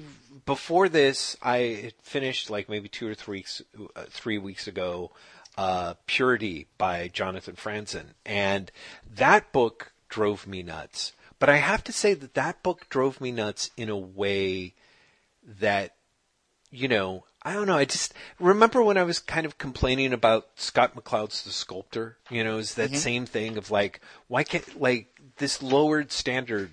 before 0.47 0.89
this, 0.89 1.37
I 1.43 1.93
finished 2.01 2.49
like 2.49 2.69
maybe 2.69 2.89
two 2.89 3.09
or 3.09 3.15
three, 3.15 3.39
weeks- 3.39 3.63
uh, 3.97 4.05
three 4.09 4.39
weeks 4.39 4.69
ago, 4.69 5.11
uh, 5.59 5.95
Purity 6.07 6.69
by 6.79 7.09
Jonathan 7.09 7.57
Franzen. 7.57 8.15
And 8.25 8.71
that 9.17 9.53
book 9.53 9.93
drove 10.09 10.47
me 10.47 10.63
nuts. 10.63 11.13
But 11.41 11.49
I 11.49 11.57
have 11.57 11.83
to 11.85 11.93
say 11.93 12.15
that 12.15 12.35
that 12.35 12.63
book 12.63 12.89
drove 12.89 13.21
me 13.21 13.33
nuts 13.33 13.71
in 13.77 13.89
a 13.89 13.99
way 13.99 14.75
that 15.59 15.97
you 16.75 16.89
know, 16.89 17.25
I 17.41 17.53
don't 17.53 17.67
know. 17.67 17.77
I 17.77 17.85
just 17.85 18.15
remember 18.41 18.83
when 18.83 18.97
I 18.97 19.05
was 19.05 19.21
kind 19.21 19.47
of 19.47 19.59
complaining 19.59 20.13
about 20.13 20.49
Scott 20.57 20.97
McCloud's 20.97 21.45
The 21.45 21.53
Sculptor. 21.53 22.19
You 22.31 22.43
know, 22.43 22.59
is 22.59 22.75
that 22.75 22.97
same 22.97 23.27
thing 23.27 23.57
of 23.57 23.71
like, 23.71 24.01
why 24.27 24.43
can't 24.43 24.81
like 24.81 25.07
this 25.39 25.63
lowered 25.63 26.13
standard, 26.13 26.71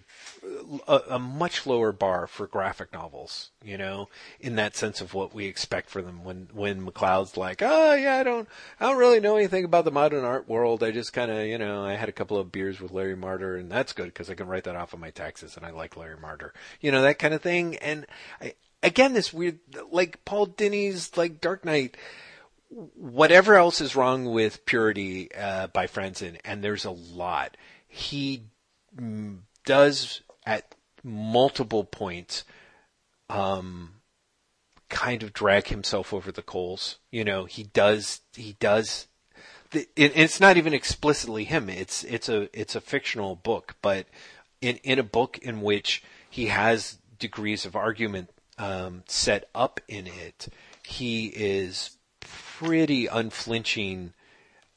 a, 0.88 1.02
a 1.12 1.20
much 1.20 1.66
lower 1.66 1.92
bar 1.92 2.28
for 2.28 2.48
graphic 2.48 2.94
novels? 2.94 3.52
You 3.64 3.78
know, 3.78 4.10
in 4.40 4.56
that 4.56 4.76
sense 4.76 5.02
of 5.02 5.14
what 5.14 5.34
we 5.34 5.46
expect 5.46 5.90
for 5.90 6.02
them. 6.02 6.24
When 6.24 6.50
when 6.54 6.86
McCloud's 6.86 7.38
like, 7.38 7.62
oh 7.62 7.94
yeah, 7.94 8.18
I 8.18 8.24
don't, 8.24 8.48
I 8.80 8.88
don't 8.88 8.98
really 8.98 9.20
know 9.20 9.36
anything 9.38 9.66
about 9.66 9.86
the 9.86 9.92
modern 9.92 10.24
art 10.24 10.48
world. 10.48 10.84
I 10.84 10.92
just 10.92 11.14
kind 11.14 11.32
of, 11.32 11.46
you 11.46 11.58
know, 11.58 11.84
I 11.84 11.94
had 11.94 12.10
a 12.10 12.14
couple 12.14 12.38
of 12.38 12.52
beers 12.52 12.80
with 12.80 12.92
Larry 12.92 13.16
Marder, 13.16 13.60
and 13.60 13.72
that's 13.72 13.94
good 13.94 14.06
because 14.06 14.30
I 14.30 14.36
can 14.36 14.48
write 14.48 14.64
that 14.66 14.76
off 14.76 14.94
of 14.94 15.00
my 15.00 15.12
taxes, 15.12 15.58
and 15.58 15.66
I 15.66 15.72
like 15.72 15.98
Larry 15.98 16.18
Marder. 16.18 16.52
You 16.80 16.92
know, 16.92 17.02
that 17.02 17.20
kind 17.20 17.34
of 17.34 17.42
thing. 17.42 17.78
And 17.78 18.06
I, 18.42 18.54
again, 18.84 19.14
this 19.14 19.34
weird, 19.34 19.60
like 19.92 20.24
Paul 20.26 20.48
Dini's 20.48 21.16
like 21.18 21.42
Dark 21.42 21.66
Knight. 21.66 21.98
Whatever 22.96 23.56
else 23.56 23.82
is 23.82 23.98
wrong 23.98 24.32
with 24.32 24.66
Purity 24.66 25.30
uh, 25.36 25.68
by 25.68 25.88
Franzen, 25.88 26.40
and 26.46 26.64
there's 26.64 26.86
a 26.86 26.92
lot. 26.92 27.58
He 27.86 28.44
does 29.66 30.22
at 30.46 30.76
multiple 31.04 31.84
points 31.84 32.44
um, 33.30 33.96
kind 34.90 35.24
of 35.24 35.34
drag 35.34 35.68
himself 35.68 36.14
over 36.14 36.32
the 36.32 36.42
coals. 36.42 37.00
You 37.12 37.24
know, 37.24 37.46
he 37.46 37.64
does. 37.64 38.22
He 38.36 38.56
does. 38.60 39.08
It, 39.74 39.90
it's 39.96 40.40
not 40.40 40.58
even 40.58 40.74
explicitly 40.74 41.46
him. 41.46 41.70
It's 41.70 42.04
it's 42.04 42.30
a 42.30 42.50
it's 42.60 42.76
a 42.76 42.82
fictional 42.82 43.36
book, 43.36 43.76
but 43.82 44.08
in 44.60 44.78
in 44.78 45.00
a 45.00 45.04
book 45.04 45.38
in 45.40 45.62
which 45.62 46.04
he 46.30 46.48
has 46.48 46.98
degrees 47.18 47.66
of 47.66 47.76
argument 47.76 48.30
um, 48.58 49.04
set 49.08 49.50
up 49.56 49.80
in 49.88 50.08
it, 50.08 50.50
he 50.84 51.28
is 51.28 51.98
pretty 52.20 53.08
unflinching 53.08 54.14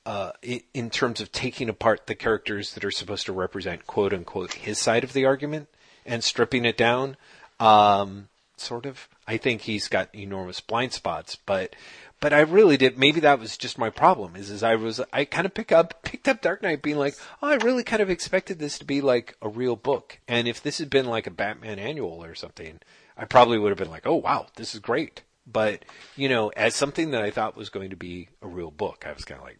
uh, 0.06 0.32
in, 0.42 0.90
terms 0.90 1.20
of 1.20 1.32
taking 1.32 1.68
apart 1.68 2.06
the 2.06 2.14
characters 2.14 2.74
that 2.74 2.84
are 2.84 2.90
supposed 2.90 3.26
to 3.26 3.32
represent 3.32 3.86
quote 3.86 4.12
unquote 4.12 4.52
his 4.54 4.78
side 4.78 5.04
of 5.04 5.12
the 5.12 5.24
argument 5.24 5.68
and 6.04 6.22
stripping 6.22 6.64
it 6.64 6.76
down. 6.76 7.16
Um, 7.58 8.28
sort 8.56 8.86
of. 8.86 9.08
I 9.26 9.36
think 9.38 9.62
he's 9.62 9.88
got 9.88 10.14
enormous 10.14 10.60
blind 10.60 10.92
spots, 10.92 11.36
but 11.36 11.74
but 12.20 12.32
I 12.32 12.40
really 12.40 12.76
did. 12.76 12.98
Maybe 12.98 13.20
that 13.20 13.38
was 13.38 13.56
just 13.56 13.78
my 13.78 13.90
problem. 13.90 14.36
Is 14.36 14.50
is 14.50 14.62
I 14.62 14.74
was 14.74 15.00
I 15.12 15.24
kind 15.24 15.46
of 15.46 15.54
pick 15.54 15.72
up 15.72 16.02
picked 16.02 16.28
up 16.28 16.42
Dark 16.42 16.62
Knight, 16.62 16.82
being 16.82 16.98
like, 16.98 17.14
oh, 17.42 17.48
I 17.48 17.54
really 17.56 17.84
kind 17.84 18.02
of 18.02 18.10
expected 18.10 18.58
this 18.58 18.78
to 18.78 18.84
be 18.84 19.00
like 19.00 19.36
a 19.40 19.48
real 19.48 19.76
book, 19.76 20.18
and 20.28 20.46
if 20.46 20.62
this 20.62 20.78
had 20.78 20.90
been 20.90 21.06
like 21.06 21.26
a 21.26 21.30
Batman 21.30 21.78
annual 21.78 22.22
or 22.22 22.34
something, 22.34 22.80
I 23.16 23.24
probably 23.24 23.58
would 23.58 23.70
have 23.70 23.78
been 23.78 23.90
like, 23.90 24.06
oh 24.06 24.16
wow, 24.16 24.46
this 24.56 24.74
is 24.74 24.80
great. 24.80 25.22
But 25.46 25.84
you 26.16 26.28
know, 26.28 26.48
as 26.50 26.74
something 26.74 27.10
that 27.12 27.22
I 27.22 27.30
thought 27.30 27.56
was 27.56 27.70
going 27.70 27.90
to 27.90 27.96
be 27.96 28.28
a 28.42 28.46
real 28.46 28.70
book, 28.70 29.04
I 29.06 29.12
was 29.12 29.24
kind 29.24 29.40
of 29.40 29.46
like, 29.46 29.58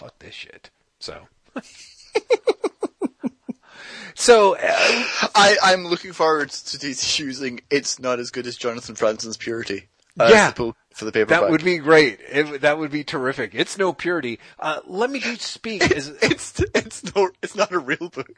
fuck 0.00 0.18
this 0.18 0.34
shit. 0.34 0.70
So. 0.98 1.28
So 4.16 4.54
uh, 4.54 4.58
I, 5.34 5.56
I'm 5.62 5.86
looking 5.86 6.12
forward 6.12 6.50
to 6.50 6.78
these 6.78 7.18
using 7.18 7.60
It's 7.70 7.98
not 7.98 8.18
as 8.18 8.30
good 8.30 8.46
as 8.46 8.56
Jonathan 8.56 8.94
Franzen's 8.94 9.38
Purity. 9.38 9.88
Uh, 10.18 10.28
Yeah. 10.30 10.50
for 10.50 10.74
the 11.04 11.12
paperback. 11.12 11.40
that 11.40 11.50
would 11.50 11.64
be 11.64 11.78
great. 11.78 12.18
It, 12.28 12.60
that 12.60 12.78
would 12.78 12.90
be 12.90 13.02
terrific. 13.04 13.54
It's 13.54 13.78
no 13.78 13.94
purity. 13.94 14.38
Uh, 14.58 14.80
let 14.86 15.10
me 15.10 15.20
just 15.20 15.40
speak 15.42 15.90
as 15.90 16.08
It's 16.20 16.60
it's 16.74 17.14
no 17.14 17.30
it's 17.42 17.54
not 17.54 17.72
a 17.72 17.78
real 17.78 18.10
book. 18.10 18.28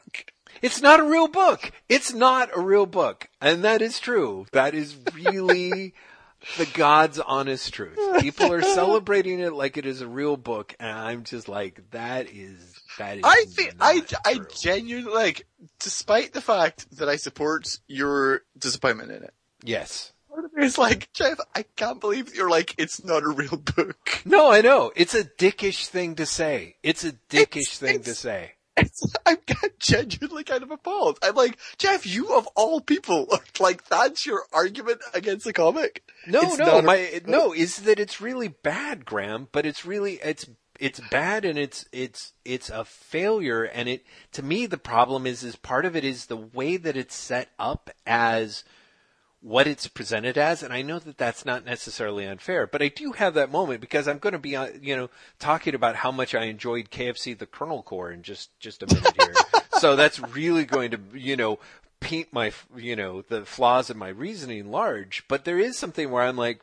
it's 0.61 0.81
not 0.81 1.01
a 1.01 1.03
real 1.03 1.27
book. 1.27 1.71
It's 1.89 2.13
not 2.13 2.49
a 2.55 2.61
real 2.61 2.85
book, 2.85 3.27
and 3.41 3.63
that 3.65 3.81
is 3.81 3.99
true. 3.99 4.45
That 4.53 4.73
is 4.73 4.95
really 5.13 5.93
the 6.57 6.65
God's 6.73 7.19
honest 7.19 7.73
truth. 7.73 7.97
People 8.21 8.51
are 8.51 8.61
celebrating 8.61 9.39
it 9.39 9.53
like 9.53 9.77
it 9.77 9.85
is 9.85 10.01
a 10.01 10.07
real 10.07 10.37
book, 10.37 10.75
and 10.79 10.89
I'm 10.91 11.23
just 11.23 11.47
like, 11.47 11.81
that 11.91 12.27
is 12.29 12.79
that 12.97 13.17
is. 13.17 13.23
I 13.23 13.45
think 13.49 13.75
I 13.79 13.95
not 13.95 14.13
I 14.25 14.39
genuinely 14.55 15.11
like, 15.13 15.47
despite 15.79 16.33
the 16.33 16.41
fact 16.41 16.97
that 16.97 17.09
I 17.09 17.15
support 17.15 17.79
your 17.87 18.41
disappointment 18.57 19.11
in 19.11 19.23
it. 19.23 19.33
yes. 19.63 20.11
part 20.29 20.45
of 20.45 20.53
me 20.53 20.65
is 20.65 20.77
like, 20.77 21.11
Jeff, 21.13 21.37
I 21.55 21.63
can't 21.75 21.99
believe 22.01 22.35
you're 22.35 22.49
like, 22.49 22.75
it's 22.77 23.03
not 23.03 23.23
a 23.23 23.29
real 23.29 23.57
book. 23.57 24.21
No, 24.25 24.51
I 24.51 24.61
know. 24.61 24.91
It's 24.95 25.13
a 25.15 25.23
dickish 25.23 25.87
thing 25.87 26.15
to 26.15 26.25
say. 26.25 26.75
It's 26.83 27.03
a 27.03 27.11
dickish 27.29 27.57
It's- 27.73 27.77
thing 27.79 28.01
to 28.03 28.15
say. 28.15 28.53
It's, 28.75 29.03
I'm 29.25 29.37
genuinely 29.79 30.43
kind 30.43 30.63
of 30.63 30.71
appalled. 30.71 31.19
I'm 31.23 31.35
like, 31.35 31.57
Jeff, 31.77 32.05
you 32.07 32.35
of 32.35 32.47
all 32.55 32.81
people, 32.81 33.27
like 33.59 33.85
that's 33.87 34.25
your 34.25 34.43
argument 34.51 35.01
against 35.13 35.45
the 35.45 35.53
comic. 35.53 36.03
No, 36.27 36.41
It's 36.41 36.57
no, 36.57 36.65
not 36.65 36.79
a- 36.83 36.87
my 36.87 37.21
no 37.27 37.53
is 37.53 37.77
that 37.83 37.99
it's 37.99 38.21
really 38.21 38.47
bad, 38.47 39.05
Graham. 39.05 39.47
But 39.51 39.65
it's 39.65 39.85
really 39.85 40.13
it's 40.23 40.47
it's 40.79 40.99
bad 41.11 41.45
and 41.45 41.59
it's 41.59 41.85
it's 41.91 42.33
it's 42.45 42.69
a 42.69 42.83
failure. 42.83 43.63
And 43.63 43.87
it 43.87 44.05
to 44.33 44.43
me 44.43 44.65
the 44.65 44.77
problem 44.77 45.27
is 45.27 45.43
is 45.43 45.55
part 45.55 45.85
of 45.85 45.95
it 45.95 46.03
is 46.03 46.25
the 46.25 46.37
way 46.37 46.77
that 46.77 46.97
it's 46.97 47.15
set 47.15 47.49
up 47.59 47.89
as 48.07 48.63
what 49.43 49.67
it's 49.67 49.87
presented 49.87 50.37
as. 50.37 50.63
And 50.63 50.73
I 50.73 50.81
know 50.81 50.99
that 50.99 51.17
that's 51.17 51.45
not 51.45 51.65
necessarily 51.65 52.25
unfair, 52.25 52.65
but 52.65 52.81
I 52.81 52.87
do 52.87 53.11
have 53.11 53.33
that 53.33 53.51
moment 53.51 53.81
because 53.81 54.07
I'm 54.07 54.17
going 54.17 54.33
to 54.33 54.39
be 54.39 54.55
uh, 54.55 54.69
you 54.81 54.95
know 54.95 55.09
talking 55.37 55.75
about 55.75 55.97
how 55.97 56.11
much 56.11 56.33
I 56.33 56.45
enjoyed 56.45 56.89
KFC 56.89 57.37
the 57.37 57.45
Colonel 57.45 57.83
Corps 57.83 58.11
in 58.11 58.23
just 58.23 58.57
just 58.59 58.81
a 58.81 58.87
minute 58.87 59.15
here. 59.21 59.33
so 59.79 59.95
that's 59.95 60.19
really 60.19 60.65
going 60.65 60.91
to 60.91 60.99
you 61.13 61.35
know 61.35 61.59
paint 61.99 62.29
my 62.31 62.51
you 62.75 62.95
know 62.95 63.21
the 63.21 63.45
flaws 63.45 63.89
in 63.89 63.97
my 63.97 64.09
reasoning 64.09 64.71
large. 64.71 65.25
But 65.27 65.45
there 65.45 65.59
is 65.59 65.77
something 65.77 66.09
where 66.09 66.23
I'm 66.23 66.37
like 66.37 66.61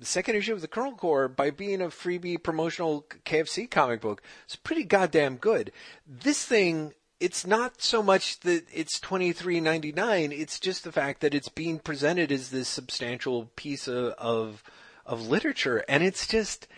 the 0.00 0.06
second 0.06 0.36
issue 0.36 0.52
of 0.52 0.60
the 0.60 0.68
Colonel 0.68 0.92
Corps, 0.92 1.28
by 1.28 1.50
being 1.50 1.82
a 1.82 1.86
freebie 1.86 2.40
promotional 2.40 3.04
KFC 3.24 3.68
comic 3.68 4.00
book, 4.00 4.22
is 4.48 4.56
pretty 4.56 4.84
goddamn 4.84 5.36
good. 5.36 5.72
This 6.06 6.44
thing, 6.44 6.94
it's 7.20 7.46
not 7.46 7.82
so 7.82 8.02
much 8.02 8.40
that 8.40 8.64
it's 8.72 9.00
twenty 9.00 9.32
three 9.32 9.60
ninety 9.60 9.92
nine. 9.92 10.32
It's 10.32 10.60
just 10.60 10.84
the 10.84 10.92
fact 10.92 11.20
that 11.20 11.34
it's 11.34 11.48
being 11.48 11.78
presented 11.78 12.30
as 12.30 12.50
this 12.50 12.68
substantial 12.68 13.50
piece 13.56 13.88
of, 13.88 14.12
of 14.18 14.62
of 15.04 15.28
literature, 15.28 15.84
and 15.88 16.02
it's 16.02 16.26
just, 16.26 16.68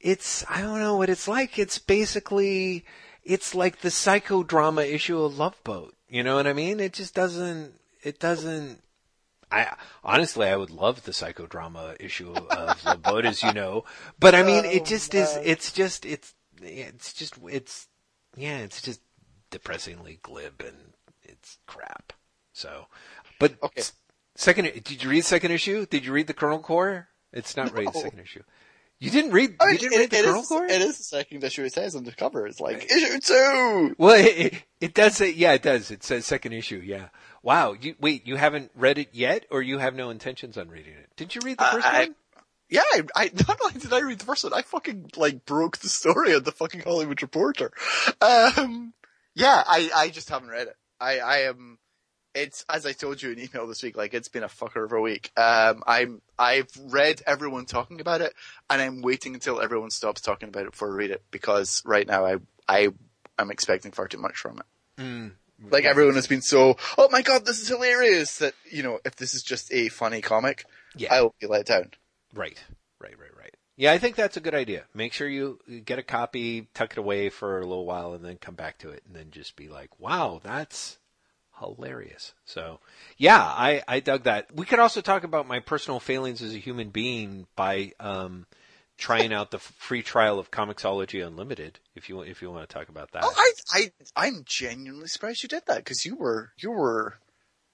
it's 0.00 0.44
I 0.48 0.62
don't 0.62 0.78
know 0.78 0.96
what 0.96 1.10
it's 1.10 1.26
like. 1.28 1.58
It's 1.58 1.78
basically, 1.78 2.84
it's 3.24 3.54
like 3.54 3.80
the 3.80 3.88
psychodrama 3.88 4.86
issue 4.90 5.20
of 5.22 5.36
Love 5.36 5.62
Boat. 5.64 5.94
You 6.08 6.22
know 6.22 6.36
what 6.36 6.46
I 6.46 6.52
mean? 6.52 6.80
It 6.80 6.92
just 6.92 7.14
doesn't. 7.14 7.74
It 8.02 8.18
doesn't. 8.18 8.80
I 9.52 9.74
honestly, 10.04 10.46
I 10.46 10.56
would 10.56 10.70
love 10.70 11.02
the 11.02 11.12
psychodrama 11.12 11.96
issue 12.00 12.32
of 12.32 12.82
the 12.84 12.96
boat, 12.96 13.26
as 13.26 13.42
you 13.42 13.52
know. 13.52 13.84
But 14.18 14.34
I 14.34 14.42
mean, 14.44 14.64
it 14.64 14.82
Oh, 14.82 14.84
just 14.84 15.14
is. 15.14 15.36
It's 15.42 15.72
just. 15.72 16.06
It's. 16.06 16.32
It's 16.62 17.12
just. 17.12 17.34
It's. 17.50 17.88
Yeah. 18.36 18.58
It's 18.58 18.80
just 18.80 19.00
depressingly 19.50 20.18
glib 20.22 20.60
and 20.60 20.76
it's 21.22 21.58
crap. 21.66 22.12
So, 22.52 22.86
but 23.38 23.54
Okay. 23.62 23.82
second. 24.34 24.64
Did 24.84 25.02
you 25.02 25.10
read 25.10 25.24
second 25.24 25.52
issue? 25.52 25.86
Did 25.86 26.04
you 26.04 26.12
read 26.12 26.26
the 26.26 26.34
Colonel 26.34 26.58
Corps? 26.58 27.08
It's 27.32 27.56
not 27.56 27.72
really 27.72 27.86
the 27.86 27.92
second 27.92 28.18
issue. 28.20 28.42
You 28.98 29.10
didn't 29.10 29.30
read. 29.30 29.56
I 29.60 29.70
you 29.70 29.78
didn't 29.78 29.92
it- 29.94 29.98
read 29.98 30.10
the 30.10 30.18
it 30.18 30.24
Colonel 30.26 30.42
is- 30.42 30.48
Core. 30.48 30.64
It 30.66 30.82
is 30.82 30.98
the 30.98 31.04
second 31.04 31.42
issue. 31.44 31.64
It 31.64 31.72
says 31.72 31.96
on 31.96 32.04
the 32.04 32.12
cover. 32.12 32.46
It's 32.46 32.60
like 32.60 32.84
issue 32.90 33.18
two. 33.20 33.94
Well, 33.96 34.14
it, 34.16 34.26
it, 34.54 34.62
it 34.80 34.94
does 34.94 35.16
say, 35.16 35.30
yeah, 35.30 35.52
it 35.52 35.62
does. 35.62 35.90
It 35.90 36.02
says 36.02 36.26
second 36.26 36.52
issue, 36.52 36.82
yeah. 36.84 37.08
Wow. 37.42 37.72
You, 37.80 37.94
wait, 38.00 38.26
you 38.26 38.36
haven't 38.36 38.70
read 38.74 38.98
it 38.98 39.08
yet, 39.12 39.46
or 39.50 39.62
you 39.62 39.78
have 39.78 39.94
no 39.94 40.10
intentions 40.10 40.58
on 40.58 40.68
reading 40.68 40.92
it? 40.92 41.08
Did 41.16 41.34
you 41.34 41.40
read 41.44 41.56
the 41.58 41.64
first 41.64 41.86
I- 41.86 42.00
one? 42.06 42.14
Yeah, 42.68 42.82
I, 42.92 43.02
I 43.16 43.30
not 43.48 43.58
only 43.62 43.80
did 43.80 43.92
I 43.92 44.00
read 44.00 44.18
the 44.18 44.26
first 44.26 44.44
one, 44.44 44.52
I 44.54 44.62
fucking 44.62 45.12
like 45.16 45.44
broke 45.46 45.78
the 45.78 45.88
story 45.88 46.34
on 46.34 46.42
the 46.44 46.52
fucking 46.52 46.80
Hollywood 46.82 47.20
Reporter. 47.22 47.72
Um, 48.20 48.92
yeah, 49.34 49.62
I 49.66 49.90
I 49.94 50.08
just 50.08 50.28
haven't 50.28 50.50
read 50.50 50.68
it. 50.68 50.76
I 51.00 51.18
I 51.18 51.36
am. 51.40 51.78
It's 52.32 52.64
as 52.68 52.86
I 52.86 52.92
told 52.92 53.20
you 53.20 53.32
in 53.32 53.40
email 53.40 53.66
this 53.66 53.82
week. 53.82 53.96
Like 53.96 54.14
it's 54.14 54.28
been 54.28 54.44
a 54.44 54.48
fucker 54.48 54.84
of 54.84 54.92
a 54.92 55.00
week. 55.00 55.32
Um, 55.36 55.82
I'm 55.86 56.22
I've 56.38 56.70
read 56.80 57.22
everyone 57.26 57.66
talking 57.66 58.00
about 58.00 58.20
it, 58.20 58.34
and 58.68 58.80
I'm 58.80 59.02
waiting 59.02 59.34
until 59.34 59.60
everyone 59.60 59.90
stops 59.90 60.20
talking 60.20 60.48
about 60.48 60.64
it 60.64 60.72
before 60.72 60.92
I 60.92 60.94
read 60.96 61.10
it 61.10 61.22
because 61.30 61.82
right 61.84 62.06
now 62.06 62.24
I 62.24 62.36
I 62.68 62.88
am 63.38 63.50
expecting 63.50 63.92
far 63.92 64.06
too 64.06 64.18
much 64.18 64.36
from 64.36 64.58
it. 64.58 65.02
Mm. 65.02 65.32
Like 65.70 65.84
everyone 65.84 66.14
has 66.14 66.26
been 66.26 66.40
so, 66.40 66.76
oh 66.96 67.08
my 67.10 67.22
god, 67.22 67.44
this 67.44 67.60
is 67.60 67.68
hilarious. 67.68 68.38
That 68.38 68.54
you 68.70 68.82
know, 68.82 69.00
if 69.04 69.16
this 69.16 69.34
is 69.34 69.42
just 69.42 69.72
a 69.72 69.88
funny 69.88 70.20
comic, 70.22 70.64
Yeah. 70.96 71.12
I 71.12 71.22
will 71.22 71.34
be 71.40 71.46
let 71.46 71.66
down. 71.66 71.90
Right, 72.32 72.62
right, 73.00 73.18
right. 73.18 73.29
Yeah, 73.80 73.92
I 73.92 73.98
think 73.98 74.14
that's 74.14 74.36
a 74.36 74.40
good 74.40 74.54
idea. 74.54 74.84
Make 74.92 75.14
sure 75.14 75.26
you 75.26 75.58
get 75.86 75.98
a 75.98 76.02
copy, 76.02 76.68
tuck 76.74 76.92
it 76.92 76.98
away 76.98 77.30
for 77.30 77.58
a 77.60 77.66
little 77.66 77.86
while, 77.86 78.12
and 78.12 78.22
then 78.22 78.36
come 78.36 78.54
back 78.54 78.76
to 78.80 78.90
it, 78.90 79.02
and 79.06 79.16
then 79.16 79.30
just 79.30 79.56
be 79.56 79.68
like, 79.68 79.98
"Wow, 79.98 80.38
that's 80.44 80.98
hilarious." 81.58 82.34
So, 82.44 82.80
yeah, 83.16 83.40
I 83.40 83.82
I 83.88 84.00
dug 84.00 84.24
that. 84.24 84.54
We 84.54 84.66
could 84.66 84.80
also 84.80 85.00
talk 85.00 85.24
about 85.24 85.48
my 85.48 85.60
personal 85.60 85.98
failings 85.98 86.42
as 86.42 86.54
a 86.54 86.58
human 86.58 86.90
being 86.90 87.46
by 87.56 87.92
um, 87.98 88.44
trying 88.98 89.32
out 89.32 89.50
the 89.50 89.58
free 89.58 90.02
trial 90.02 90.38
of 90.38 90.50
Comixology 90.50 91.26
Unlimited. 91.26 91.80
If 91.94 92.10
you 92.10 92.20
if 92.20 92.42
you 92.42 92.50
want 92.50 92.68
to 92.68 92.74
talk 92.74 92.90
about 92.90 93.12
that. 93.12 93.24
Oh, 93.24 93.32
I, 93.34 93.52
I, 93.72 93.92
I'm 94.14 94.42
genuinely 94.44 95.08
surprised 95.08 95.42
you 95.42 95.48
did 95.48 95.62
that 95.68 95.78
because 95.78 96.04
you 96.04 96.16
were, 96.16 96.52
you 96.58 96.70
were, 96.70 97.16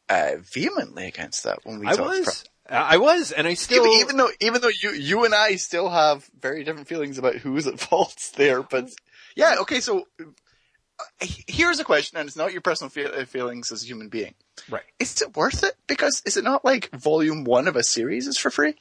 uh, 0.08 0.36
vehemently 0.40 1.08
against 1.08 1.42
that 1.42 1.58
when 1.64 1.80
we 1.80 1.88
I 1.88 1.96
talked. 1.96 2.06
was, 2.06 2.44
I 2.68 2.96
was, 2.96 3.32
and 3.32 3.46
I 3.46 3.54
still 3.54 3.86
even, 3.86 4.00
even 4.00 4.16
though, 4.16 4.30
even 4.40 4.60
though 4.60 4.70
you, 4.82 4.90
you 4.90 5.24
and 5.24 5.34
I 5.34 5.56
still 5.56 5.88
have 5.88 6.28
very 6.40 6.64
different 6.64 6.88
feelings 6.88 7.18
about 7.18 7.36
who's 7.36 7.66
at 7.66 7.78
fault 7.80 8.32
there, 8.36 8.62
but 8.62 8.90
yeah, 9.36 9.56
okay, 9.60 9.80
so 9.80 10.06
uh, 10.18 11.04
here's 11.20 11.78
a 11.78 11.84
question, 11.84 12.18
and 12.18 12.26
it's 12.26 12.36
not 12.36 12.52
your 12.52 12.60
personal 12.60 12.90
feel, 12.90 13.10
uh, 13.14 13.24
feelings 13.24 13.70
as 13.70 13.82
a 13.84 13.86
human 13.86 14.08
being. 14.08 14.34
right. 14.68 14.82
Is 14.98 15.20
it 15.22 15.36
worth 15.36 15.62
it? 15.62 15.74
Because 15.86 16.22
is 16.26 16.36
it 16.36 16.44
not 16.44 16.64
like 16.64 16.90
volume 16.90 17.44
one 17.44 17.68
of 17.68 17.76
a 17.76 17.82
series 17.82 18.26
is 18.26 18.38
for 18.38 18.50
free? 18.50 18.74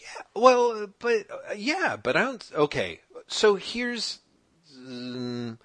Yeah. 0.00 0.22
Well, 0.34 0.88
but 0.98 1.26
uh, 1.30 1.54
yeah, 1.56 1.96
but 2.02 2.16
I 2.16 2.22
don't. 2.22 2.50
Okay, 2.54 3.00
so 3.26 3.56
here's 3.56 4.20
um, 4.74 5.58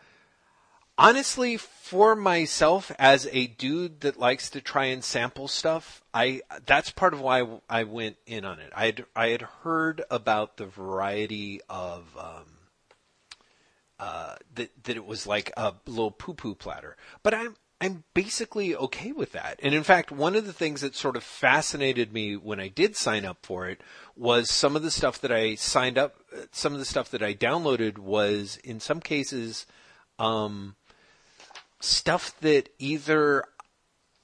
honestly 0.98 1.58
for 1.58 2.16
myself 2.16 2.92
as 3.00 3.28
a 3.32 3.48
dude 3.48 4.02
that 4.02 4.20
likes 4.20 4.50
to 4.52 4.62
try 4.62 4.86
and 4.86 5.04
sample 5.04 5.48
stuff. 5.48 6.02
I 6.14 6.42
that's 6.66 6.92
part 6.92 7.14
of 7.14 7.22
why 7.22 7.46
I 7.70 7.84
went 7.84 8.18
in 8.26 8.46
on 8.46 8.60
it. 8.60 8.72
I 8.76 8.86
had 8.88 9.06
I 9.16 9.28
had 9.30 9.42
heard 9.42 10.04
about 10.10 10.58
the 10.58 10.66
variety 10.66 11.62
of. 11.70 12.06
Um, 12.18 12.46
uh, 14.00 14.36
that 14.54 14.70
that 14.84 14.96
it 14.96 15.06
was 15.08 15.26
like 15.26 15.52
a 15.58 15.74
little 15.88 16.12
poo 16.12 16.36
poo 16.36 16.54
platter. 16.54 16.96
But 17.24 17.34
I'm 17.34 17.56
I'm 17.80 18.04
basically 18.14 18.76
okay 18.76 19.12
with 19.12 19.32
that. 19.34 19.60
And 19.62 19.74
in 19.74 19.84
fact, 19.84 20.12
one 20.12 20.36
of 20.36 20.46
the 20.46 20.54
things 20.54 20.82
that 20.82 20.96
sort 20.96 21.16
of 21.16 21.24
fascinated 21.24 22.12
me 22.12 22.36
when 22.36 22.60
I 22.60 22.68
did 22.70 22.96
sign 22.96 23.26
up 23.26 23.38
for 23.44 23.68
it 23.68 23.82
was 24.16 24.52
some 24.52 24.76
of 24.76 24.82
the 24.82 24.92
stuff 24.92 25.22
that 25.22 25.32
I 25.32 25.56
signed 25.56 25.98
up, 25.98 26.16
some 26.52 26.74
of 26.74 26.80
the 26.80 26.86
stuff 26.86 27.12
that 27.12 27.22
I 27.22 27.34
downloaded 27.34 28.00
was 28.00 28.58
in 28.64 28.80
some 28.80 29.00
cases 29.00 29.68
um, 30.18 30.76
stuff 31.80 32.38
that 32.42 32.70
either 32.80 33.46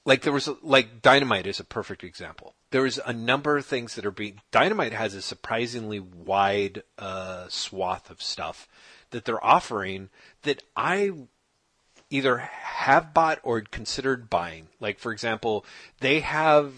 like 0.04 0.22
there 0.22 0.32
was 0.32 0.48
like 0.62 1.02
dynamite 1.02 1.46
is 1.46 1.60
a 1.60 1.64
perfect 1.64 2.04
example. 2.04 2.54
There's 2.70 2.98
a 2.98 3.12
number 3.12 3.56
of 3.56 3.66
things 3.66 3.94
that 3.94 4.04
are 4.04 4.10
being 4.10 4.40
dynamite 4.50 4.92
has 4.92 5.14
a 5.14 5.22
surprisingly 5.22 6.00
wide 6.00 6.82
uh, 6.98 7.46
swath 7.48 8.10
of 8.10 8.22
stuff 8.22 8.68
that 9.10 9.24
they're 9.24 9.44
offering 9.44 10.08
that 10.42 10.62
i 10.76 11.12
either 12.10 12.38
have 12.38 13.14
bought 13.14 13.38
or 13.42 13.60
considered 13.60 14.28
buying. 14.28 14.68
Like 14.80 14.98
for 14.98 15.12
example 15.12 15.64
they 16.00 16.20
have 16.20 16.72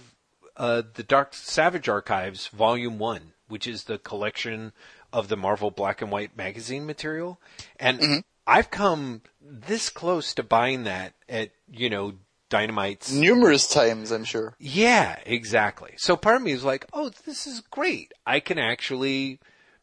uh, 0.56 0.82
the 0.94 1.02
Doc 1.02 1.34
Savage 1.34 1.88
Archives 1.88 2.46
Volume 2.48 2.98
One, 2.98 3.32
which 3.48 3.66
is 3.66 3.84
the 3.84 3.98
collection 3.98 4.72
of 5.12 5.28
the 5.28 5.36
Marvel 5.36 5.70
Black 5.70 6.00
and 6.00 6.10
White 6.10 6.36
magazine 6.36 6.86
material, 6.86 7.40
and 7.78 8.00
Mm-hmm. 8.00 8.18
I've 8.46 8.70
come 8.70 9.22
this 9.40 9.90
close 9.90 10.34
to 10.34 10.42
buying 10.42 10.84
that 10.84 11.14
at 11.28 11.50
you 11.70 11.90
know 11.90 12.14
Dynamite's 12.48 13.12
Numerous 13.12 13.68
times, 13.68 14.12
I'm 14.12 14.24
sure. 14.24 14.54
yeah, 14.58 15.18
exactly. 15.26 15.94
So 15.96 16.16
part 16.16 16.36
of 16.36 16.42
me 16.42 16.52
is 16.52 16.64
like, 16.64 16.86
oh, 16.92 17.10
this 17.24 17.46
is 17.46 17.60
great. 17.70 18.12
I 18.24 18.40
can 18.40 18.58
actually 18.58 19.40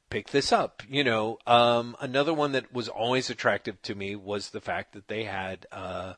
pick 0.10 0.30
this 0.30 0.52
up. 0.52 0.81
You 0.88 1.03
know, 1.03 1.40
um, 1.45 1.98
another 1.99 2.34
one 2.34 2.53
that 2.53 2.73
was 2.73 2.88
always 2.88 3.30
attractive 3.30 3.81
to 3.84 3.95
me 3.95 4.15
was 4.15 4.49
the 4.49 4.61
fact 4.61 4.94
that 4.94 5.07
they 5.07 5.26
had, 5.26 5.65
uh, 5.72 6.14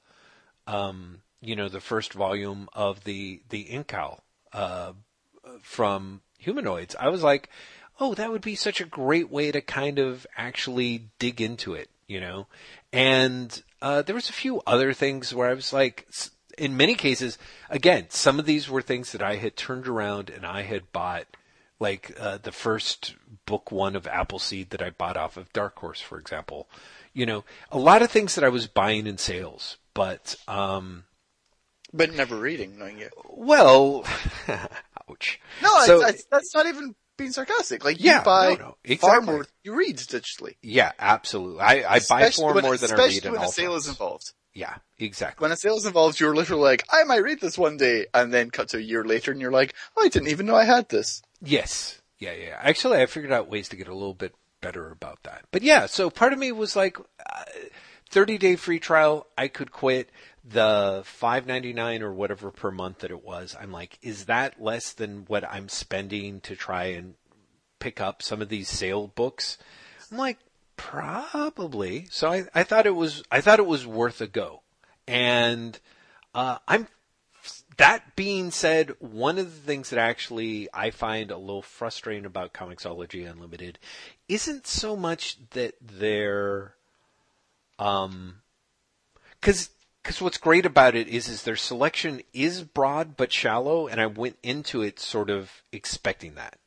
um, 0.67 1.21
you 1.41 1.55
know, 1.55 1.69
the 1.69 1.79
first 1.79 2.13
volume 2.13 2.69
of 2.73 3.05
the 3.05 3.41
the 3.49 3.65
Incal 3.65 4.19
uh, 4.53 4.93
from 5.61 6.21
Humanoids. 6.37 6.95
I 6.99 7.09
was 7.09 7.23
like, 7.23 7.49
oh, 7.99 8.13
that 8.13 8.31
would 8.31 8.41
be 8.41 8.55
such 8.55 8.81
a 8.81 8.85
great 8.85 9.31
way 9.31 9.51
to 9.51 9.61
kind 9.61 9.97
of 9.97 10.27
actually 10.37 11.09
dig 11.17 11.41
into 11.41 11.73
it, 11.73 11.89
you 12.07 12.19
know. 12.19 12.47
And 12.93 13.61
uh, 13.81 14.01
there 14.01 14.15
was 14.15 14.29
a 14.29 14.33
few 14.33 14.61
other 14.65 14.93
things 14.93 15.33
where 15.33 15.49
I 15.49 15.53
was 15.53 15.73
like, 15.73 16.07
in 16.57 16.77
many 16.77 16.95
cases, 16.95 17.37
again, 17.69 18.07
some 18.09 18.39
of 18.39 18.45
these 18.45 18.69
were 18.69 18.81
things 18.81 19.11
that 19.11 19.21
I 19.21 19.35
had 19.35 19.55
turned 19.55 19.87
around 19.87 20.29
and 20.29 20.45
I 20.45 20.61
had 20.63 20.91
bought, 20.91 21.25
like 21.79 22.15
uh, 22.19 22.37
the 22.41 22.51
first 22.51 23.15
book 23.45 23.71
one 23.71 23.95
of 23.95 24.07
Appleseed 24.07 24.69
that 24.71 24.81
I 24.81 24.89
bought 24.91 25.17
off 25.17 25.37
of 25.37 25.51
Dark 25.53 25.77
Horse, 25.79 26.01
for 26.01 26.17
example. 26.17 26.69
You 27.13 27.25
know, 27.25 27.43
a 27.71 27.77
lot 27.77 28.01
of 28.01 28.11
things 28.11 28.35
that 28.35 28.43
I 28.43 28.49
was 28.49 28.67
buying 28.67 29.07
in 29.07 29.17
sales, 29.17 29.77
but 29.93 30.35
um, 30.47 31.03
But 31.93 32.13
never 32.13 32.35
reading, 32.35 32.77
knowing 32.79 32.99
you. 32.99 33.09
well, 33.29 34.05
ouch. 35.09 35.39
No, 35.61 35.79
So- 35.85 36.01
it's, 36.01 36.09
it's, 36.19 36.25
that's 36.31 36.53
not 36.55 36.65
even 36.67 36.95
being 37.17 37.31
sarcastic. 37.31 37.83
Like, 37.85 37.97
Yeah, 37.99 38.19
you 38.19 38.25
buy 38.25 38.49
no, 38.49 38.55
no, 38.55 38.65
far 38.65 38.75
exactly. 39.19 39.25
more 39.25 39.45
you 39.63 39.75
read 39.75 39.97
digitally. 39.97 40.55
Yeah, 40.61 40.91
absolutely. 40.99 41.61
I, 41.61 41.73
I 41.77 41.81
buy 41.81 41.95
Especially 41.97 42.43
far 42.43 42.53
when- 42.53 42.63
more 42.63 42.77
than 42.77 42.91
I 42.91 42.95
read 43.05 43.25
in 43.25 43.31
when 43.33 43.41
a 43.41 43.47
sale 43.47 43.75
is 43.75 43.87
involved. 43.87 44.33
Yeah, 44.53 44.75
exactly. 44.99 45.43
When 45.43 45.51
a 45.51 45.57
sale 45.57 45.75
is 45.75 45.85
involved, 45.85 46.19
you're 46.19 46.35
literally 46.35 46.63
like, 46.63 46.83
I 46.89 47.03
might 47.03 47.23
read 47.23 47.41
this 47.41 47.57
one 47.57 47.75
day, 47.77 48.05
and 48.13 48.33
then 48.33 48.49
cut 48.51 48.69
to 48.69 48.77
a 48.77 48.81
year 48.81 49.03
later, 49.03 49.31
and 49.31 49.41
you're 49.41 49.51
like, 49.51 49.73
oh, 49.97 50.05
I 50.05 50.07
didn't 50.07 50.29
even 50.29 50.45
know 50.45 50.55
I 50.55 50.63
had 50.63 50.87
this. 50.89 51.21
Yes. 51.41 52.01
Yeah, 52.19 52.31
yeah. 52.33 52.57
Actually, 52.61 53.01
I 53.01 53.05
figured 53.05 53.33
out 53.33 53.49
ways 53.49 53.67
to 53.69 53.75
get 53.75 53.89
a 53.89 53.93
little 53.93 54.13
bit 54.13 54.33
better 54.61 54.89
about 54.89 55.23
that. 55.23 55.43
But 55.51 55.61
yeah, 55.61 55.87
so 55.87 56.09
part 56.09 56.31
of 56.31 56.39
me 56.39 56.53
was 56.53 56.73
like, 56.75 56.97
uh, 56.99 57.43
30 58.09 58.37
day 58.37 58.55
free 58.55 58.79
trial, 58.79 59.27
I 59.37 59.49
could 59.49 59.71
quit 59.73 60.09
the 60.47 61.03
5.99 61.19 62.01
or 62.01 62.13
whatever 62.13 62.51
per 62.51 62.71
month 62.71 62.99
that 62.99 63.11
it 63.11 63.23
was. 63.23 63.55
I'm 63.59 63.71
like, 63.71 63.97
is 64.01 64.25
that 64.25 64.61
less 64.61 64.93
than 64.93 65.25
what 65.27 65.43
I'm 65.49 65.69
spending 65.69 66.39
to 66.41 66.55
try 66.55 66.85
and 66.85 67.15
pick 67.79 67.99
up 67.99 68.21
some 68.21 68.41
of 68.41 68.49
these 68.49 68.69
sale 68.69 69.07
books? 69.07 69.57
I'm 70.11 70.17
like, 70.17 70.37
probably. 70.77 72.07
So 72.11 72.31
I, 72.31 72.45
I 72.53 72.63
thought 72.63 72.85
it 72.85 72.95
was, 72.95 73.23
I 73.31 73.41
thought 73.41 73.59
it 73.59 73.65
was 73.65 73.87
worth 73.87 74.21
a 74.21 74.27
go. 74.27 74.61
And, 75.07 75.79
uh, 76.33 76.57
I'm 76.67 76.87
that 77.77 78.15
being 78.15 78.51
said, 78.51 78.93
one 78.99 79.37
of 79.37 79.53
the 79.53 79.61
things 79.61 79.89
that 79.89 79.99
actually 79.99 80.69
I 80.73 80.91
find 80.91 81.29
a 81.31 81.37
little 81.37 81.61
frustrating 81.61 82.25
about 82.25 82.53
Comixology 82.53 83.29
Unlimited 83.29 83.79
isn't 84.29 84.65
so 84.65 84.95
much 84.95 85.37
that 85.51 85.75
they're, 85.81 86.75
um, 87.77 88.41
cause, 89.41 89.69
cause 90.05 90.21
what's 90.21 90.37
great 90.37 90.65
about 90.65 90.95
it 90.95 91.07
is, 91.07 91.27
is 91.27 91.43
their 91.43 91.55
selection 91.55 92.21
is 92.31 92.63
broad 92.63 93.17
but 93.17 93.33
shallow 93.33 93.87
and 93.87 93.99
I 93.99 94.05
went 94.05 94.37
into 94.43 94.83
it 94.83 94.99
sort 94.99 95.29
of 95.29 95.63
expecting 95.71 96.35
that. 96.35 96.59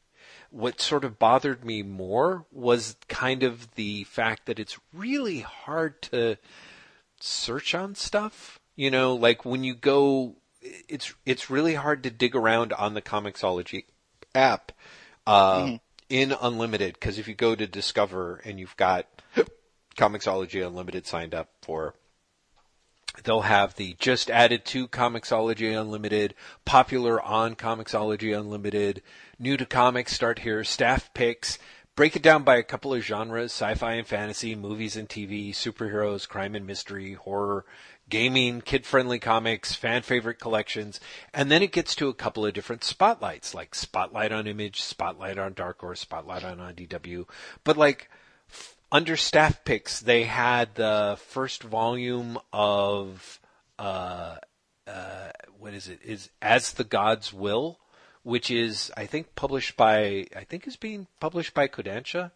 What 0.50 0.80
sort 0.80 1.04
of 1.04 1.18
bothered 1.18 1.64
me 1.64 1.82
more 1.82 2.46
was 2.50 2.96
kind 3.08 3.42
of 3.42 3.74
the 3.76 4.04
fact 4.04 4.46
that 4.46 4.58
it's 4.58 4.78
really 4.92 5.40
hard 5.40 6.02
to 6.02 6.36
search 7.20 7.74
on 7.74 7.94
stuff. 7.94 8.58
You 8.74 8.90
know, 8.90 9.14
like 9.14 9.44
when 9.44 9.62
you 9.62 9.74
go, 9.74 10.36
it's 10.60 11.14
it's 11.26 11.50
really 11.50 11.74
hard 11.74 12.02
to 12.04 12.10
dig 12.10 12.34
around 12.34 12.72
on 12.72 12.94
the 12.94 13.02
Comixology 13.02 13.84
app 14.34 14.72
uh, 15.26 15.76
in 16.08 16.34
Unlimited 16.40 16.94
because 16.94 17.18
if 17.18 17.28
you 17.28 17.34
go 17.34 17.54
to 17.54 17.66
Discover 17.66 18.40
and 18.44 18.58
you've 18.58 18.76
got 18.76 19.06
Comixology 19.98 20.66
Unlimited 20.66 21.06
signed 21.06 21.34
up 21.34 21.50
for, 21.60 21.94
they'll 23.24 23.42
have 23.42 23.74
the 23.74 23.96
just 23.98 24.30
added 24.30 24.64
to 24.66 24.88
Comixology 24.88 25.78
Unlimited, 25.78 26.34
popular 26.64 27.20
on 27.22 27.54
Comixology 27.54 28.38
Unlimited, 28.38 29.02
new 29.38 29.56
to 29.56 29.66
comics 29.66 30.12
start 30.12 30.40
here, 30.40 30.64
staff 30.64 31.12
picks, 31.14 31.58
break 31.96 32.14
it 32.14 32.22
down 32.22 32.44
by 32.44 32.56
a 32.56 32.62
couple 32.62 32.94
of 32.94 33.02
genres, 33.02 33.52
sci-fi 33.52 33.94
and 33.94 34.06
fantasy, 34.06 34.54
movies 34.54 34.96
and 34.96 35.08
TV, 35.08 35.50
superheroes, 35.50 36.28
crime 36.28 36.54
and 36.54 36.66
mystery, 36.66 37.14
horror, 37.14 37.64
gaming, 38.08 38.60
kid-friendly 38.60 39.18
comics, 39.18 39.74
fan 39.74 40.02
favorite 40.02 40.38
collections, 40.38 41.00
and 41.34 41.50
then 41.50 41.62
it 41.62 41.72
gets 41.72 41.94
to 41.94 42.08
a 42.08 42.14
couple 42.14 42.46
of 42.46 42.54
different 42.54 42.84
spotlights, 42.84 43.54
like 43.54 43.74
Spotlight 43.74 44.32
on 44.32 44.46
Image, 44.46 44.80
Spotlight 44.80 45.38
on 45.38 45.52
Dark 45.52 45.80
Horse, 45.80 46.00
Spotlight 46.00 46.44
on 46.44 46.58
IDW, 46.58 47.26
but 47.64 47.76
like, 47.76 48.08
under 48.90 49.16
staff 49.16 49.64
picks, 49.64 50.00
they 50.00 50.24
had 50.24 50.74
the 50.74 51.18
first 51.28 51.62
volume 51.62 52.38
of 52.52 53.40
uh, 53.78 54.36
uh, 54.86 55.30
what 55.58 55.74
is 55.74 55.88
it? 55.88 56.00
Is 56.04 56.30
As 56.40 56.72
the 56.72 56.84
Gods 56.84 57.32
Will, 57.32 57.78
which 58.22 58.50
is 58.50 58.90
I 58.96 59.06
think 59.06 59.34
published 59.34 59.76
by 59.76 60.26
I 60.34 60.44
think 60.44 60.66
is 60.66 60.76
being 60.76 61.06
published 61.20 61.54
by 61.54 61.68
Kodansha. 61.68 62.30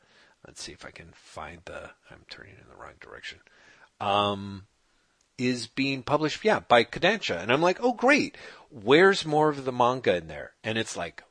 Let's 0.47 0.62
see 0.62 0.73
if 0.73 0.85
I 0.85 0.91
can 0.91 1.12
find 1.15 1.61
the. 1.65 1.91
I'm 2.11 2.24
turning 2.29 2.55
in 2.55 2.69
the 2.69 2.77
wrong 2.77 2.95
direction. 3.01 3.39
Um, 4.01 4.66
is 5.39 5.66
being 5.66 6.03
published, 6.03 6.45
yeah, 6.45 6.61
by 6.61 6.85
Kodansha, 6.85 7.41
and 7.41 7.51
I'm 7.51 7.62
like, 7.62 7.79
oh 7.81 7.93
great, 7.93 8.37
where's 8.70 9.24
more 9.24 9.49
of 9.49 9.65
the 9.65 9.73
manga 9.73 10.16
in 10.16 10.29
there? 10.29 10.53
And 10.62 10.77
it's 10.77 10.97
like, 10.97 11.23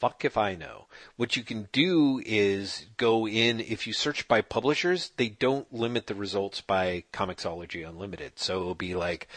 fuck 0.00 0.24
if 0.24 0.36
I 0.36 0.54
know. 0.56 0.86
What 1.16 1.36
you 1.36 1.44
can 1.44 1.68
do 1.72 2.22
is 2.24 2.86
go 2.96 3.28
in, 3.28 3.60
if 3.60 3.86
you 3.86 3.92
search 3.92 4.26
by 4.26 4.40
publishers, 4.40 5.12
they 5.16 5.28
don't 5.28 5.72
limit 5.72 6.06
the 6.06 6.14
results 6.14 6.62
by 6.62 7.04
Comixology 7.12 7.86
Unlimited. 7.86 8.32
So 8.36 8.60
it'll 8.60 8.74
be 8.74 8.94
like 8.94 9.28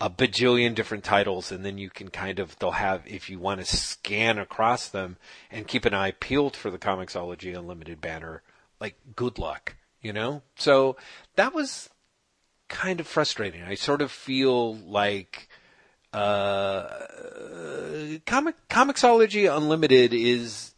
a 0.00 0.08
bajillion 0.08 0.74
different 0.74 1.04
titles 1.04 1.52
and 1.52 1.64
then 1.64 1.78
you 1.78 1.90
can 1.90 2.08
kind 2.08 2.38
of, 2.38 2.58
they'll 2.58 2.70
have, 2.70 3.02
if 3.06 3.28
you 3.28 3.38
want 3.38 3.60
to 3.60 3.66
scan 3.66 4.38
across 4.38 4.88
them 4.88 5.16
and 5.50 5.68
keep 5.68 5.84
an 5.84 5.94
eye 5.94 6.12
peeled 6.12 6.56
for 6.56 6.70
the 6.70 6.78
Comixology 6.78 7.56
Unlimited 7.56 8.00
banner, 8.00 8.42
like 8.80 8.96
good 9.16 9.38
luck, 9.38 9.74
you 10.00 10.12
know? 10.12 10.42
So 10.56 10.96
that 11.34 11.52
was 11.52 11.90
kind 12.68 13.00
of 13.00 13.06
frustrating. 13.06 13.62
I 13.62 13.74
sort 13.74 14.00
of 14.00 14.10
feel 14.10 14.74
like, 14.76 15.48
uh, 16.12 16.88
comic 18.26 18.56
Comixology 18.68 19.54
Unlimited 19.54 20.12
is 20.12 20.74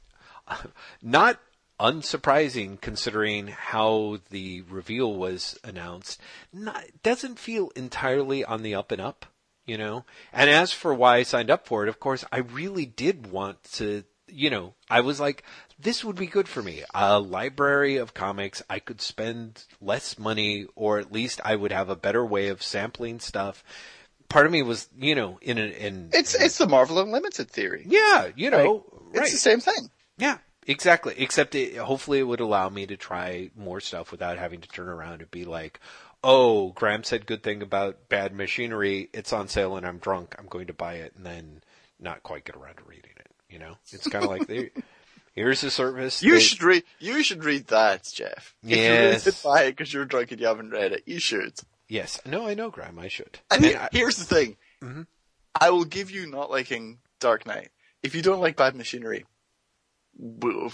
not 1.03 1.41
unsurprising 1.81 2.81
considering 2.81 3.49
how 3.49 4.19
the 4.31 4.63
reveal 4.63 5.15
was 5.15 5.59
announced. 5.65 6.21
Not, 6.53 6.85
doesn't 7.03 7.39
feel 7.39 7.71
entirely 7.75 8.45
on 8.45 8.63
the 8.63 8.75
up 8.75 8.93
and 8.93 9.01
up, 9.01 9.27
you 9.67 9.77
know. 9.77 10.05
And 10.33 10.49
as 10.49 10.73
for 10.73 10.95
why 10.95 11.17
I 11.17 11.23
signed 11.25 11.51
up 11.51 11.67
for 11.67 11.83
it, 11.83 11.89
of 11.89 12.01
course, 12.01 12.25
I 12.33 12.39
really 12.39 12.87
did 12.87 13.31
want 13.31 13.63
to. 13.75 14.05
You 14.27 14.51
know, 14.51 14.75
I 14.91 15.01
was 15.01 15.21
like, 15.21 15.45
this 15.79 16.03
would 16.03 16.17
be 16.17 16.27
good 16.27 16.49
for 16.49 16.63
me. 16.63 16.83
A 16.95 17.21
library 17.21 17.99
of 17.99 18.15
comics. 18.15 18.63
I 18.69 18.79
could 18.79 19.01
spend 19.01 19.65
less 19.81 20.19
money, 20.19 20.67
or 20.75 20.99
at 20.99 21.13
least 21.13 21.41
I 21.45 21.55
would 21.55 21.71
have 21.71 21.89
a 21.89 21.95
better 21.95 22.25
way 22.25 22.49
of 22.49 22.63
sampling 22.63 23.21
stuff. 23.21 23.63
Part 24.35 24.47
of 24.47 24.51
me 24.53 24.63
was, 24.63 24.89
you 24.99 25.15
know, 25.15 25.39
in 25.41 25.59
an, 25.59 25.71
in 25.71 26.11
It's 26.13 26.35
it's 26.35 26.59
the 26.59 26.67
Marvel 26.67 26.99
Unlimited 26.99 27.49
theory. 27.49 27.85
yeah, 27.87 28.31
you 28.35 28.51
know, 28.51 28.85
It's 29.13 29.19
right. 29.21 29.31
the 29.31 29.37
same 29.37 29.61
thing. 29.61 29.91
Yeah, 30.19 30.39
exactly. 30.67 31.15
Except 31.19 31.55
it, 31.55 31.77
hopefully 31.77 32.19
it 32.19 32.25
would 32.25 32.41
allow 32.41 32.69
me 32.69 32.85
to 32.87 32.97
try 32.97 33.51
more 33.55 33.79
stuff 33.81 34.11
without 34.11 34.37
having 34.39 34.61
to 34.63 34.69
turn 34.69 34.89
around 34.89 35.21
and 35.21 35.31
be 35.31 35.45
like, 35.45 35.79
oh, 36.25 36.71
Graham 36.73 37.05
said 37.05 37.27
good 37.27 37.45
thing 37.45 37.63
about 37.63 38.09
bad 38.09 38.35
machinery. 38.35 39.09
It's 39.13 39.33
on 39.33 39.47
sale 39.47 39.77
and 39.77 39.87
I'm 39.87 39.99
drunk. 39.99 40.35
I'm 40.37 40.47
going 40.49 40.67
to 40.67 40.73
buy 40.75 40.95
it 40.95 41.13
and 41.17 41.25
then 41.25 41.63
not 42.01 42.25
quite 42.25 42.45
get 42.45 42.57
around 42.57 42.79
to 42.79 42.85
reading 42.89 43.13
it. 43.17 43.31
You 43.49 43.61
know, 43.61 43.77
it's 43.93 44.09
kind 44.09 44.25
of 44.25 44.31
like 44.33 44.49
there- 44.49 44.71
here's 45.33 45.61
the 45.61 45.71
service. 45.71 46.25
You 46.25 46.35
that- 46.35 46.41
should 46.41 46.63
read. 46.65 46.83
You 46.99 47.23
should 47.23 47.45
read 47.45 47.69
that, 47.69 48.11
Jeff. 48.13 48.57
If 48.65 48.71
you 48.71 48.77
Yes. 48.79 49.27
really 49.27 49.39
buy 49.45 49.63
it 49.67 49.77
because 49.77 49.95
you're 49.95 50.05
drunk 50.07 50.33
and 50.33 50.41
you 50.41 50.49
haven't 50.49 50.71
read 50.71 50.91
it, 50.91 51.05
you 51.07 51.21
should. 51.21 51.55
Yes. 51.89 52.21
No, 52.27 52.47
I 52.47 52.55
know, 52.55 52.71
Graham. 52.71 52.99
I 52.99 53.09
should. 53.09 53.39
And 53.51 53.65
he- 53.65 53.77
I- 53.77 53.89
here's 53.93 54.17
the 54.17 54.25
thing. 54.25 54.57
Mm-hmm. 54.83 55.03
I 55.61 55.71
will 55.71 55.85
give 55.85 56.11
you 56.11 56.27
not 56.27 56.51
liking 56.51 56.99
Dark 57.21 57.47
Knight. 57.47 57.71
If 58.03 58.15
you 58.15 58.23
don't 58.23 58.41
like 58.41 58.57
Bad 58.57 58.75
Machinery, 58.75 59.25
we're, 60.17 60.71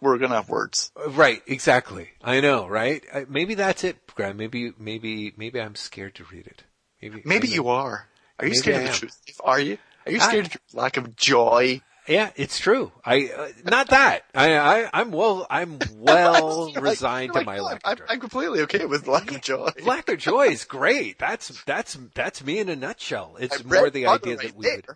we're 0.00 0.18
gonna 0.18 0.34
have 0.36 0.48
words. 0.48 0.92
right. 1.08 1.42
Exactly. 1.46 2.08
I 2.22 2.40
know. 2.40 2.66
Right. 2.66 3.02
I, 3.12 3.26
maybe 3.28 3.54
that's 3.54 3.84
it, 3.84 3.96
Graham. 4.14 4.36
Maybe, 4.36 4.72
maybe, 4.78 5.32
maybe 5.36 5.60
I'm 5.60 5.74
scared 5.74 6.14
to 6.16 6.24
read 6.24 6.46
it. 6.46 6.64
Maybe, 7.00 7.22
Maybe 7.24 7.48
you 7.48 7.68
are. 7.68 8.08
Are 8.38 8.44
you 8.46 8.50
Maybe 8.50 8.54
scared 8.56 8.76
I 8.76 8.80
of 8.80 8.86
the 8.92 8.98
truth? 8.98 9.20
Are 9.44 9.60
you? 9.60 9.78
Are 10.06 10.12
you 10.12 10.20
scared 10.20 10.46
of 10.46 10.54
your 10.54 10.82
lack 10.82 10.96
of 10.96 11.16
joy? 11.16 11.80
Yeah, 12.08 12.30
it's 12.36 12.58
true. 12.58 12.90
I 13.04 13.28
uh, 13.36 13.48
not 13.64 13.90
that. 13.90 14.24
I, 14.34 14.56
I 14.56 14.90
I'm 14.92 15.10
well. 15.10 15.46
I'm 15.50 15.78
well 16.00 16.72
Like, 16.72 16.82
resigned 16.82 17.34
like, 17.34 17.42
to 17.42 17.46
my 17.46 17.60
lack 17.60 17.80
I'm. 17.84 17.98
I'm 18.08 18.20
completely 18.20 18.62
okay 18.62 18.86
with 18.86 19.06
lack 19.06 19.30
of 19.30 19.40
joy. 19.42 19.70
lack 19.84 20.08
of 20.08 20.18
joy 20.18 20.46
is 20.48 20.64
great. 20.64 21.18
That's 21.18 21.48
that's 21.64 21.98
that's 22.14 22.44
me 22.44 22.58
in 22.58 22.68
a 22.68 22.76
nutshell. 22.76 23.36
It's 23.38 23.60
I 23.60 23.68
more 23.68 23.90
the 23.90 24.06
idea 24.06 24.36
right 24.36 24.46
that 24.48 24.56
we 24.56 24.66
would 24.66 24.86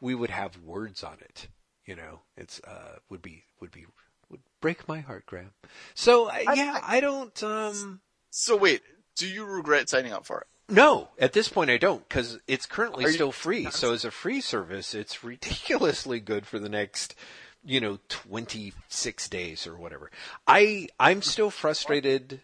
we 0.00 0.14
would 0.14 0.30
have 0.30 0.56
words 0.58 1.02
on 1.02 1.18
it. 1.20 1.48
You 1.84 1.96
know, 1.96 2.20
it's 2.36 2.60
uh 2.60 2.98
would 3.08 3.22
be 3.22 3.44
would 3.60 3.72
be 3.72 3.86
would 4.30 4.40
break 4.60 4.86
my 4.86 5.00
heart, 5.00 5.26
Graham. 5.26 5.50
So 5.94 6.30
uh, 6.30 6.38
yeah, 6.54 6.78
I 6.82 7.00
don't. 7.00 7.42
um 7.42 8.00
So 8.30 8.56
wait, 8.56 8.82
do 9.16 9.26
you 9.26 9.44
regret 9.44 9.88
signing 9.88 10.12
up 10.12 10.24
for 10.24 10.40
it? 10.42 10.46
No, 10.70 11.08
at 11.18 11.32
this 11.32 11.48
point 11.48 11.70
I 11.70 11.76
don't 11.76 12.08
because 12.08 12.38
it's 12.46 12.66
currently 12.66 13.04
Are 13.04 13.08
you- 13.08 13.14
still 13.14 13.32
free. 13.32 13.70
So 13.70 13.92
as 13.92 14.04
a 14.04 14.10
free 14.10 14.40
service, 14.40 14.94
it's 14.94 15.22
ridiculously 15.24 16.20
good 16.20 16.46
for 16.46 16.58
the 16.58 16.68
next, 16.68 17.14
you 17.64 17.80
know, 17.80 17.98
26 18.08 19.28
days 19.28 19.66
or 19.66 19.76
whatever. 19.76 20.10
I, 20.46 20.88
I'm 20.98 21.22
still 21.22 21.50
frustrated. 21.50 22.40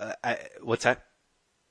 Uh, 0.00 0.12
I, 0.24 0.38
what's 0.62 0.84
that? 0.84 1.04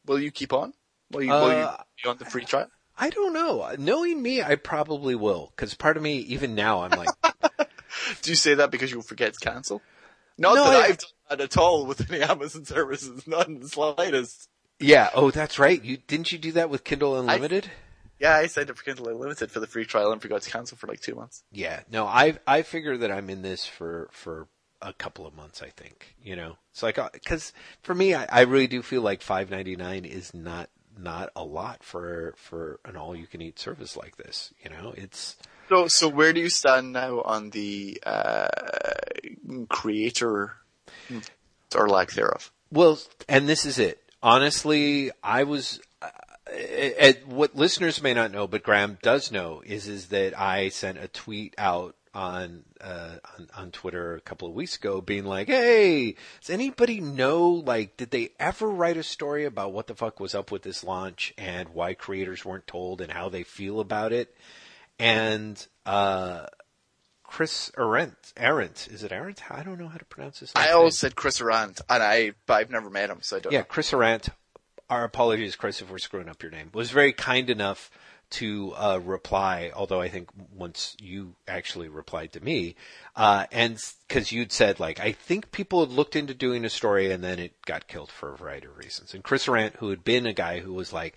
Will 0.06 0.20
you 0.20 0.32
keep 0.32 0.54
on? 0.54 0.74
Will 1.12 1.24
you, 1.24 1.30
will 1.32 1.50
you 1.50 1.56
Uh, 1.58 1.78
be 2.04 2.10
on 2.10 2.18
the 2.18 2.26
free 2.26 2.46
trial? 2.46 2.70
I 2.98 3.10
don't 3.10 3.34
know. 3.34 3.68
Knowing 3.78 4.22
me, 4.22 4.42
I 4.42 4.56
probably 4.56 5.16
will 5.16 5.52
because 5.56 5.74
part 5.74 5.98
of 5.98 6.04
me, 6.04 6.18
even 6.20 6.56
now, 6.56 6.82
I'm 6.84 6.92
like, 6.92 7.10
Do 8.22 8.30
you 8.30 8.36
say 8.36 8.54
that 8.56 8.72
because 8.72 8.92
you'll 8.92 9.02
forget 9.02 9.34
to 9.34 9.40
cancel? 9.40 9.82
Not 10.38 10.56
No, 10.56 10.64
that 10.66 10.84
I, 10.84 10.88
have 10.88 10.98
done 10.98 11.10
that 11.30 11.42
at 11.42 11.58
all 11.58 11.86
with 11.86 12.10
any 12.12 12.22
Amazon 12.24 12.66
services, 12.66 13.28
not 13.28 13.48
in 13.48 13.60
the 13.60 13.68
slightest. 13.68 14.48
Yeah, 14.82 15.10
oh, 15.14 15.32
that's 15.32 15.58
right. 15.60 15.82
You 15.84 15.98
didn't 15.98 16.32
you 16.32 16.38
do 16.38 16.52
that 16.54 16.70
with 16.70 16.84
Kindle 16.84 17.20
Unlimited? 17.20 17.70
Yeah, 18.20 18.36
I 18.36 18.48
signed 18.48 18.70
up 18.70 18.78
for 18.78 18.84
Kindle 18.84 19.08
Unlimited 19.08 19.50
for 19.52 19.60
the 19.60 19.68
free 19.68 19.86
trial 19.86 20.12
and 20.12 20.22
forgot 20.22 20.42
to 20.44 20.50
cancel 20.52 20.78
for 20.78 20.88
like 20.88 21.00
two 21.02 21.16
months. 21.16 21.44
Yeah, 21.52 21.82
no, 21.92 22.06
I 22.06 22.38
I 22.46 22.62
figure 22.62 22.98
that 22.98 23.12
I'm 23.12 23.30
in 23.30 23.42
this 23.42 23.66
for 23.66 24.10
for 24.12 24.48
a 24.82 24.94
couple 24.94 25.26
of 25.26 25.36
months. 25.36 25.62
I 25.64 25.70
think 25.70 26.16
you 26.24 26.36
know, 26.36 26.58
it's 26.72 26.84
like 26.84 27.00
because 27.14 27.54
for 27.82 27.96
me, 27.96 28.14
I, 28.14 28.26
I 28.30 28.42
really 28.42 28.68
do 28.68 28.82
feel 28.82 29.02
like 29.02 29.22
five 29.22 29.50
ninety 29.50 29.76
nine 29.76 30.06
is 30.06 30.34
not 30.34 30.70
not 30.98 31.32
a 31.36 31.44
lot 31.44 31.84
for 31.84 32.36
for 32.38 32.80
an 32.86 32.96
all 32.96 33.16
you 33.16 33.26
can 33.26 33.42
eat 33.42 33.58
service 33.58 33.98
like 33.98 34.18
this. 34.18 34.54
You 34.64 34.70
know, 34.70 34.94
it's 34.96 35.38
So, 35.70 35.88
so 35.88 36.08
where 36.08 36.32
do 36.34 36.42
you 36.42 36.50
stand 36.50 36.92
now 36.94 37.22
on 37.22 37.50
the 37.52 38.00
uh, 38.06 38.48
creator 39.70 40.54
or 41.76 41.90
lack 41.90 42.12
thereof? 42.12 42.52
well, 42.72 43.00
and 43.28 43.50
this 43.50 43.66
is 43.66 43.80
it. 43.80 44.01
Honestly, 44.24 45.12
I 45.24 45.44
was. 45.44 45.80
Uh, 46.02 46.10
uh, 47.00 47.14
what 47.28 47.56
listeners 47.56 48.02
may 48.02 48.14
not 48.14 48.32
know, 48.32 48.46
but 48.48 48.64
Graham 48.64 48.98
does 49.02 49.32
know, 49.32 49.62
is 49.66 49.88
is 49.88 50.08
that 50.08 50.38
I 50.38 50.70
sent 50.70 50.98
a 50.98 51.08
tweet 51.08 51.56
out 51.58 51.96
on, 52.14 52.64
uh, 52.82 53.16
on 53.38 53.48
on 53.56 53.72
Twitter 53.72 54.16
a 54.16 54.22
couple 54.22 54.48
of 54.48 54.54
weeks 54.54 54.76
ago, 54.76 55.02
being 55.02 55.24
like, 55.24 55.48
"Hey, 55.48 56.16
does 56.42 56.50
anybody 56.50 57.00
know? 57.00 57.50
Like, 57.50 57.96
did 57.98 58.12
they 58.12 58.30
ever 58.40 58.70
write 58.70 58.98
a 58.98 59.04
story 59.04 59.46
about 59.46 59.72
what 59.74 59.88
the 59.88 59.96
fuck 59.96 60.20
was 60.20 60.36
up 60.36 60.52
with 60.52 60.64
this 60.64 60.84
launch 60.84 61.34
and 61.38 61.70
why 61.70 61.94
creators 61.94 62.44
weren't 62.44 62.68
told 62.68 63.02
and 63.02 63.12
how 63.12 63.30
they 63.30 63.44
feel 63.44 63.80
about 63.80 64.12
it?" 64.12 64.36
And 65.00 65.66
uh, 65.86 66.48
Chris 67.32 67.72
Arendt, 67.78 68.34
Arendt, 68.36 68.90
is 68.92 69.04
it 69.04 69.14
Arendt? 69.14 69.50
I 69.50 69.64
don't 69.64 69.80
know 69.80 69.88
how 69.88 69.98
to 69.98 70.04
pronounce 70.04 70.42
this. 70.42 70.54
last 70.54 70.68
I 70.68 70.72
always 70.74 70.98
said 70.98 71.16
Chris 71.16 71.40
Arrant, 71.40 71.80
and 71.90 72.04
I, 72.04 72.34
but 72.46 72.56
I've 72.56 72.70
never 72.70 72.90
met 72.90 73.10
him, 73.10 73.20
so 73.22 73.38
I 73.38 73.40
don't 73.40 73.54
Yeah, 73.54 73.60
know. 73.60 73.66
Chris 73.66 73.94
Arrant. 73.94 74.28
Our 74.90 75.06
apologies, 75.06 75.56
Chris, 75.56 75.82
if 75.82 75.90
we're 75.90 75.98
screwing 75.98 76.28
up 76.28 76.44
your 76.44 76.52
name. 76.52 76.72
Was 76.74 76.92
very 76.92 77.14
kind 77.14 77.50
enough 77.50 77.90
to 78.32 78.74
uh, 78.76 79.00
reply. 79.02 79.72
Although 79.74 80.02
I 80.02 80.10
think 80.10 80.28
once 80.54 80.98
you 81.00 81.36
actually 81.48 81.88
replied 81.88 82.34
to 82.34 82.44
me, 82.44 82.76
uh, 83.16 83.46
and 83.50 83.78
because 84.10 84.34
you'd 84.34 84.52
said 84.52 84.82
like 84.82 85.00
I 85.00 85.14
think 85.14 85.54
people 85.54 85.80
had 85.86 85.96
looked 85.96 86.18
into 86.18 86.34
doing 86.34 86.66
a 86.66 86.70
story 86.70 87.14
and 87.14 87.24
then 87.24 87.40
it 87.40 87.54
got 87.66 87.88
killed 87.88 88.12
for 88.12 88.34
a 88.34 88.38
variety 88.38 88.68
of 88.68 88.78
reasons. 88.78 89.14
And 89.14 89.24
Chris 89.24 89.48
Arrant, 89.48 89.78
who 89.78 89.90
had 89.90 90.04
been 90.04 90.26
a 90.26 90.34
guy 90.34 90.60
who 90.60 90.74
was 90.74 90.92
like, 90.92 91.16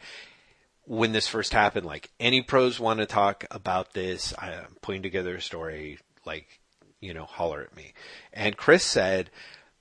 when 0.86 1.12
this 1.12 1.26
first 1.26 1.52
happened, 1.52 1.86
like 1.86 2.10
any 2.20 2.42
pros 2.42 2.78
want 2.78 3.00
to 3.00 3.06
talk 3.06 3.44
about 3.50 3.94
this, 3.94 4.34
I'm 4.38 4.76
putting 4.82 5.02
together 5.02 5.36
a 5.36 5.40
story, 5.40 5.98
like, 6.26 6.60
you 7.00 7.14
know, 7.14 7.24
holler 7.24 7.62
at 7.62 7.76
me. 7.76 7.92
And 8.32 8.56
Chris 8.56 8.84
said 8.84 9.30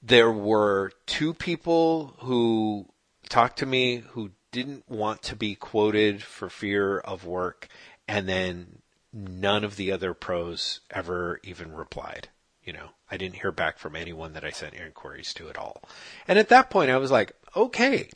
there 0.01 0.31
were 0.31 0.91
two 1.05 1.33
people 1.33 2.15
who 2.19 2.87
talked 3.29 3.59
to 3.59 3.65
me 3.65 4.03
who 4.09 4.31
didn't 4.51 4.87
want 4.89 5.21
to 5.23 5.35
be 5.35 5.55
quoted 5.55 6.21
for 6.21 6.49
fear 6.49 6.99
of 6.99 7.25
work, 7.25 7.67
and 8.07 8.27
then 8.29 8.79
none 9.11 9.63
of 9.63 9.75
the 9.75 9.91
other 9.91 10.13
pros 10.13 10.81
ever 10.91 11.39
even 11.43 11.73
replied. 11.73 12.29
You 12.63 12.73
know, 12.73 12.89
I 13.11 13.17
didn't 13.17 13.37
hear 13.37 13.51
back 13.51 13.77
from 13.77 13.95
anyone 13.95 14.33
that 14.33 14.45
I 14.45 14.51
sent 14.51 14.73
inquiries 14.73 15.33
to 15.35 15.49
at 15.49 15.57
all. 15.57 15.81
And 16.27 16.39
at 16.39 16.49
that 16.49 16.69
point, 16.69 16.91
I 16.91 16.97
was 16.97 17.11
like, 17.11 17.33
okay, 17.55 18.09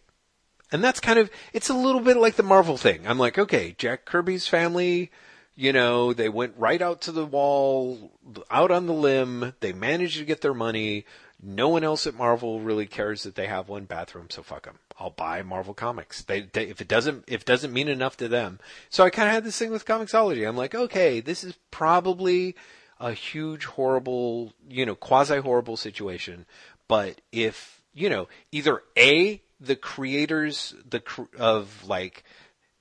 and 0.71 0.83
that's 0.83 0.99
kind 0.99 1.19
of, 1.19 1.29
it's 1.53 1.69
a 1.69 1.73
little 1.73 2.01
bit 2.01 2.17
like 2.17 2.35
the 2.35 2.43
Marvel 2.43 2.77
thing. 2.77 3.07
I'm 3.07 3.19
like, 3.19 3.37
okay, 3.37 3.75
Jack 3.77 4.05
Kirby's 4.05 4.47
family, 4.47 5.11
you 5.55 5.73
know, 5.73 6.13
they 6.13 6.29
went 6.29 6.53
right 6.57 6.81
out 6.81 7.01
to 7.01 7.11
the 7.11 7.25
wall, 7.25 8.11
out 8.51 8.69
on 8.71 8.85
the 8.85 8.93
limb. 8.93 9.53
They 9.59 9.73
managed 9.73 10.17
to 10.17 10.25
get 10.25 10.41
their 10.41 10.53
money. 10.53 11.05
No 11.41 11.69
one 11.69 11.83
else 11.83 12.05
at 12.05 12.15
Marvel 12.15 12.59
really 12.59 12.85
cares 12.85 13.23
that 13.23 13.35
they 13.35 13.47
have 13.47 13.69
one 13.69 13.85
bathroom, 13.85 14.27
so 14.29 14.43
fuck 14.43 14.65
them. 14.65 14.79
I'll 14.99 15.11
buy 15.11 15.41
Marvel 15.43 15.73
comics. 15.73 16.23
They, 16.23 16.41
they 16.41 16.63
if 16.67 16.81
it 16.81 16.87
doesn't 16.87 17.25
if 17.27 17.41
it 17.41 17.47
doesn't 17.47 17.73
mean 17.73 17.87
enough 17.87 18.17
to 18.17 18.27
them. 18.27 18.59
So 18.89 19.03
I 19.03 19.11
kind 19.11 19.27
of 19.27 19.33
had 19.35 19.43
this 19.43 19.57
thing 19.57 19.71
with 19.71 19.85
Comixology. 19.85 20.47
I'm 20.47 20.57
like, 20.57 20.73
okay, 20.73 21.19
this 21.19 21.43
is 21.43 21.55
probably 21.69 22.55
a 22.99 23.13
huge, 23.13 23.65
horrible, 23.65 24.53
you 24.67 24.85
know, 24.85 24.95
quasi 24.95 25.37
horrible 25.37 25.77
situation. 25.77 26.47
But 26.87 27.21
if 27.31 27.83
you 27.93 28.09
know, 28.09 28.27
either 28.51 28.81
a 28.97 29.41
the 29.59 29.75
creators 29.75 30.75
the 30.87 31.01
of 31.37 31.85
like 31.87 32.23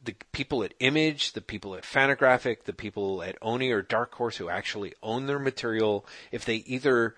the 0.02 0.14
people 0.32 0.62
at 0.62 0.74
Image, 0.80 1.32
the 1.32 1.40
people 1.40 1.74
at 1.74 1.84
Fantagraphic, 1.84 2.64
the 2.64 2.72
people 2.72 3.22
at 3.22 3.36
Oni 3.42 3.70
or 3.70 3.82
Dark 3.82 4.14
Horse 4.14 4.36
who 4.36 4.48
actually 4.48 4.94
own 5.02 5.26
their 5.26 5.38
material, 5.38 6.06
if 6.30 6.44
they 6.44 6.56
either 6.56 7.16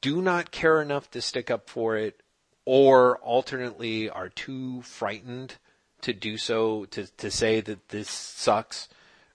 do 0.00 0.20
not 0.20 0.50
care 0.50 0.82
enough 0.82 1.10
to 1.12 1.22
stick 1.22 1.50
up 1.50 1.68
for 1.70 1.96
it, 1.96 2.20
or 2.64 3.18
alternately 3.18 4.08
are 4.10 4.30
too 4.30 4.82
frightened 4.82 5.56
to 6.00 6.12
do 6.12 6.36
so, 6.36 6.86
to, 6.86 7.06
to 7.16 7.30
say 7.30 7.60
that 7.60 7.88
this 7.90 8.10
sucks, 8.10 8.88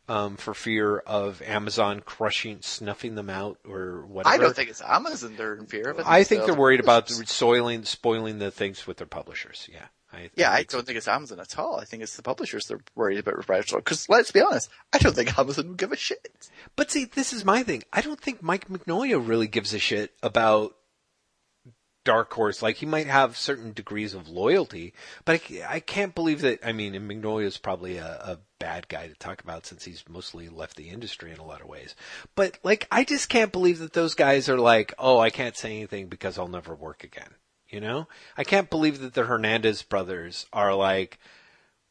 um, 0.10 0.38
for 0.38 0.56
fear 0.56 0.98
of 0.98 1.42
Amazon 1.44 2.02
crushing, 2.02 2.58
snuffing 2.62 3.14
them 3.14 3.30
out 3.30 3.60
or 3.64 4.06
whatever. 4.08 4.36
I 4.36 4.38
don't 4.40 4.56
think 4.56 4.70
it's 4.72 4.82
Amazon 4.82 5.36
they're 5.38 5.56
in 5.56 5.68
fear 5.68 5.92
of. 5.92 6.00
I 6.00 6.24
think 6.24 6.40
it's 6.40 6.48
they're 6.48 6.56
the 6.56 6.62
worried 6.62 6.80
about 6.80 7.10
soiling, 7.10 7.86
spoiling 7.86 8.40
the 8.40 8.50
things 8.50 8.88
with 8.88 8.98
their 8.98 9.08
publishers. 9.08 9.70
Yeah. 9.72 9.86
I, 10.12 10.32
Yeah, 10.36 10.52
I 10.52 10.58
think 10.58 10.72
so. 10.72 10.78
don't 10.80 10.88
think 10.88 10.98
it's 10.98 11.08
Amazon 11.08 11.40
at 11.40 11.60
all. 11.60 11.80
I 11.80 11.86
think 11.86 12.02
it's 12.02 12.16
the 12.16 12.24
publishers 12.24 12.66
they're 12.66 12.82
worried 12.96 13.20
about 13.20 13.38
reprisal. 13.38 13.78
Because 13.78 14.10
let's 14.10 14.32
be 14.32 14.42
honest, 14.42 14.70
I 14.92 14.98
don't 14.98 15.16
think 15.16 15.38
Amazon 15.38 15.68
would 15.68 15.78
give 15.78 15.92
a 15.92 15.96
shit. 15.96 16.50
But 16.76 16.90
see, 16.90 17.06
this 17.06 17.32
is 17.32 17.46
my 17.46 17.62
thing. 17.62 17.84
I 17.94 18.02
don't 18.02 18.20
think 18.20 18.42
Mike 18.42 18.68
Mignola 18.68 19.26
really 19.26 19.48
gives 19.48 19.76
a 19.76 19.80
shit 19.80 20.14
about 20.24 20.76
Dark 22.04 22.34
Horse. 22.34 22.64
Like 22.64 22.78
he 22.78 22.88
might 22.88 23.06
have 23.06 23.38
certain 23.38 23.72
degrees 23.72 24.16
of 24.16 24.28
loyalty, 24.28 24.96
but 25.26 25.40
I, 25.52 25.76
I 25.76 25.80
can't 25.80 26.16
believe 26.16 26.42
that. 26.42 26.66
I 26.66 26.72
mean, 26.72 26.96
and 26.96 27.08
Mignola's 27.08 27.60
probably 27.60 27.98
a, 27.98 28.08
a 28.08 28.40
bad 28.60 28.88
guy 28.88 29.08
to 29.08 29.16
talk 29.16 29.42
about 29.42 29.66
since 29.66 29.86
he's 29.86 30.04
mostly 30.08 30.50
left 30.50 30.76
the 30.76 30.90
industry 30.90 31.32
in 31.32 31.40
a 31.40 31.46
lot 31.46 31.62
of 31.62 31.68
ways. 31.68 31.96
But 32.36 32.58
like, 32.64 32.88
I 32.92 33.04
just 33.04 33.30
can't 33.30 33.52
believe 33.52 33.80
that 33.80 33.94
those 33.94 34.14
guys 34.14 34.50
are 34.50 34.60
like, 34.60 34.94
oh, 35.00 35.20
I 35.20 35.30
can't 35.30 35.58
say 35.58 35.76
anything 35.78 36.08
because 36.08 36.38
I'll 36.38 36.48
never 36.48 36.76
work 36.76 37.04
again. 37.04 37.36
You 37.70 37.80
know, 37.80 38.08
I 38.36 38.44
can't 38.44 38.70
believe 38.70 39.00
that 39.02 39.14
the 39.14 39.26
Hernandez 39.26 39.84
brothers 39.84 40.48
are 40.52 40.74
like, 40.74 41.20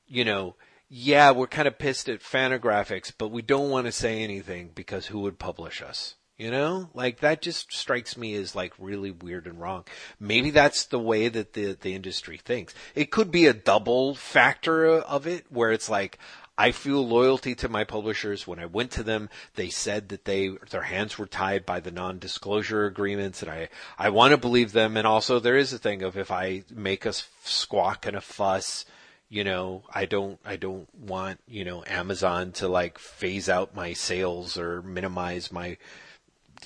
you 0.07 0.25
know, 0.25 0.57
yeah, 0.89 1.31
we're 1.31 1.47
kind 1.47 1.69
of 1.69 1.79
pissed 1.79 2.09
at 2.09 2.21
Fantagraphics, 2.21 3.13
but 3.17 3.29
we 3.29 3.43
don't 3.43 3.71
want 3.71 3.87
to 3.87 3.93
say 3.93 4.23
anything 4.23 4.71
because 4.75 5.07
who 5.07 5.21
would 5.21 5.39
publish 5.39 5.83
us? 5.83 6.17
You 6.39 6.53
know, 6.53 6.89
like 6.95 7.19
that 7.19 7.43
just 7.43 7.73
strikes 7.73 8.17
me 8.17 8.35
as 8.37 8.55
like 8.55 8.73
really 8.79 9.11
weird 9.11 9.49
and 9.49 9.61
wrong. 9.61 9.85
Maybe 10.21 10.51
that's 10.51 10.85
the 10.85 10.99
way 10.99 11.29
that 11.29 11.55
the 11.55 11.73
the 11.73 11.95
industry 11.95 12.37
thinks. 12.37 12.75
It 12.95 13.11
could 13.11 13.33
be 13.33 13.47
a 13.47 13.53
double 13.53 14.15
factor 14.15 14.87
of 14.87 15.27
it 15.27 15.47
where 15.51 15.73
it's 15.73 15.89
like 15.89 16.17
I 16.61 16.73
feel 16.73 17.07
loyalty 17.07 17.55
to 17.55 17.69
my 17.69 17.85
publishers. 17.85 18.45
When 18.45 18.59
I 18.59 18.67
went 18.67 18.91
to 18.93 19.05
them, 19.05 19.31
they 19.55 19.69
said 19.69 20.09
that 20.09 20.25
they 20.25 20.49
their 20.71 20.83
hands 20.83 21.17
were 21.17 21.27
tied 21.27 21.65
by 21.65 21.79
the 21.79 21.93
non-disclosure 21.93 22.85
agreements, 22.85 23.43
and 23.43 23.51
I 23.51 23.69
I 23.97 24.11
want 24.11 24.33
to 24.33 24.39
believe 24.39 24.73
them. 24.73 24.97
And 24.97 25.07
also, 25.07 25.39
there 25.39 25.57
is 25.57 25.73
a 25.73 25.79
thing 25.79 26.03
of 26.03 26.19
if 26.19 26.33
I 26.33 26.65
make 26.75 27.07
a 27.07 27.13
squawk 27.45 28.07
and 28.07 28.17
a 28.17 28.21
fuss, 28.21 28.85
you 29.29 29.45
know, 29.45 29.85
I 29.95 30.07
don't 30.07 30.41
I 30.45 30.57
don't 30.57 30.93
want 30.99 31.39
you 31.47 31.65
know 31.65 31.85
Amazon 31.87 32.51
to 32.53 32.67
like 32.67 32.99
phase 32.99 33.49
out 33.49 33.77
my 33.77 33.93
sales 33.93 34.59
or 34.59 34.83
minimize 34.83 35.53
my 35.53 35.79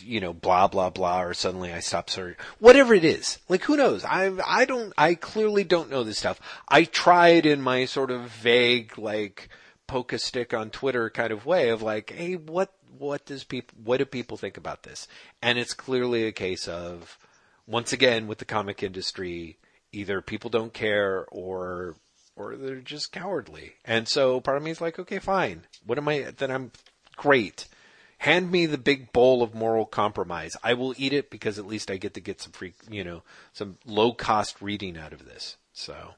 you 0.00 0.20
know, 0.20 0.32
blah 0.32 0.68
blah 0.68 0.88
blah, 0.88 1.22
or 1.22 1.34
suddenly 1.34 1.70
I 1.70 1.80
stop 1.80 2.08
searching. 2.08 2.42
Whatever 2.58 2.94
it 2.94 3.04
is, 3.04 3.38
like 3.48 3.62
who 3.64 3.76
knows? 3.76 4.04
I 4.06 4.32
I 4.46 4.64
don't. 4.64 4.92
I 4.96 5.14
clearly 5.14 5.64
don't 5.64 5.90
know 5.90 6.02
this 6.02 6.18
stuff. 6.18 6.40
I 6.66 6.84
tried 6.84 7.44
in 7.44 7.60
my 7.60 7.84
sort 7.84 8.10
of 8.10 8.22
vague, 8.22 8.96
like 8.96 9.50
poke 9.92 10.14
a 10.14 10.18
stick 10.18 10.54
on 10.54 10.70
Twitter 10.70 11.10
kind 11.10 11.30
of 11.30 11.44
way 11.44 11.68
of 11.68 11.82
like, 11.82 12.10
hey, 12.12 12.34
what 12.34 12.72
what 12.96 13.26
does 13.26 13.44
people 13.44 13.76
what 13.84 13.98
do 13.98 14.06
people 14.06 14.38
think 14.38 14.56
about 14.56 14.84
this? 14.84 15.06
And 15.42 15.58
it's 15.58 15.74
clearly 15.74 16.24
a 16.26 16.32
case 16.32 16.66
of 16.66 17.18
once 17.66 17.92
again 17.92 18.26
with 18.26 18.38
the 18.38 18.46
comic 18.46 18.82
industry, 18.82 19.58
either 19.92 20.22
people 20.22 20.48
don't 20.48 20.72
care 20.72 21.26
or 21.30 21.96
or 22.36 22.56
they're 22.56 22.76
just 22.76 23.12
cowardly. 23.12 23.74
And 23.84 24.08
so 24.08 24.40
part 24.40 24.56
of 24.56 24.62
me 24.62 24.70
is 24.70 24.80
like, 24.80 24.98
okay, 24.98 25.18
fine. 25.18 25.66
What 25.84 25.98
am 25.98 26.08
I? 26.08 26.32
Then 26.34 26.50
I'm 26.50 26.72
great. 27.16 27.68
Hand 28.16 28.50
me 28.50 28.64
the 28.64 28.78
big 28.78 29.12
bowl 29.12 29.42
of 29.42 29.54
moral 29.54 29.84
compromise. 29.84 30.56
I 30.64 30.72
will 30.72 30.94
eat 30.96 31.12
it 31.12 31.28
because 31.28 31.58
at 31.58 31.66
least 31.66 31.90
I 31.90 31.98
get 31.98 32.14
to 32.14 32.20
get 32.20 32.40
some 32.40 32.52
free, 32.52 32.72
you 32.90 33.04
know, 33.04 33.24
some 33.52 33.76
low 33.84 34.14
cost 34.14 34.62
reading 34.62 34.96
out 34.96 35.12
of 35.12 35.26
this. 35.26 35.58
So. 35.74 36.14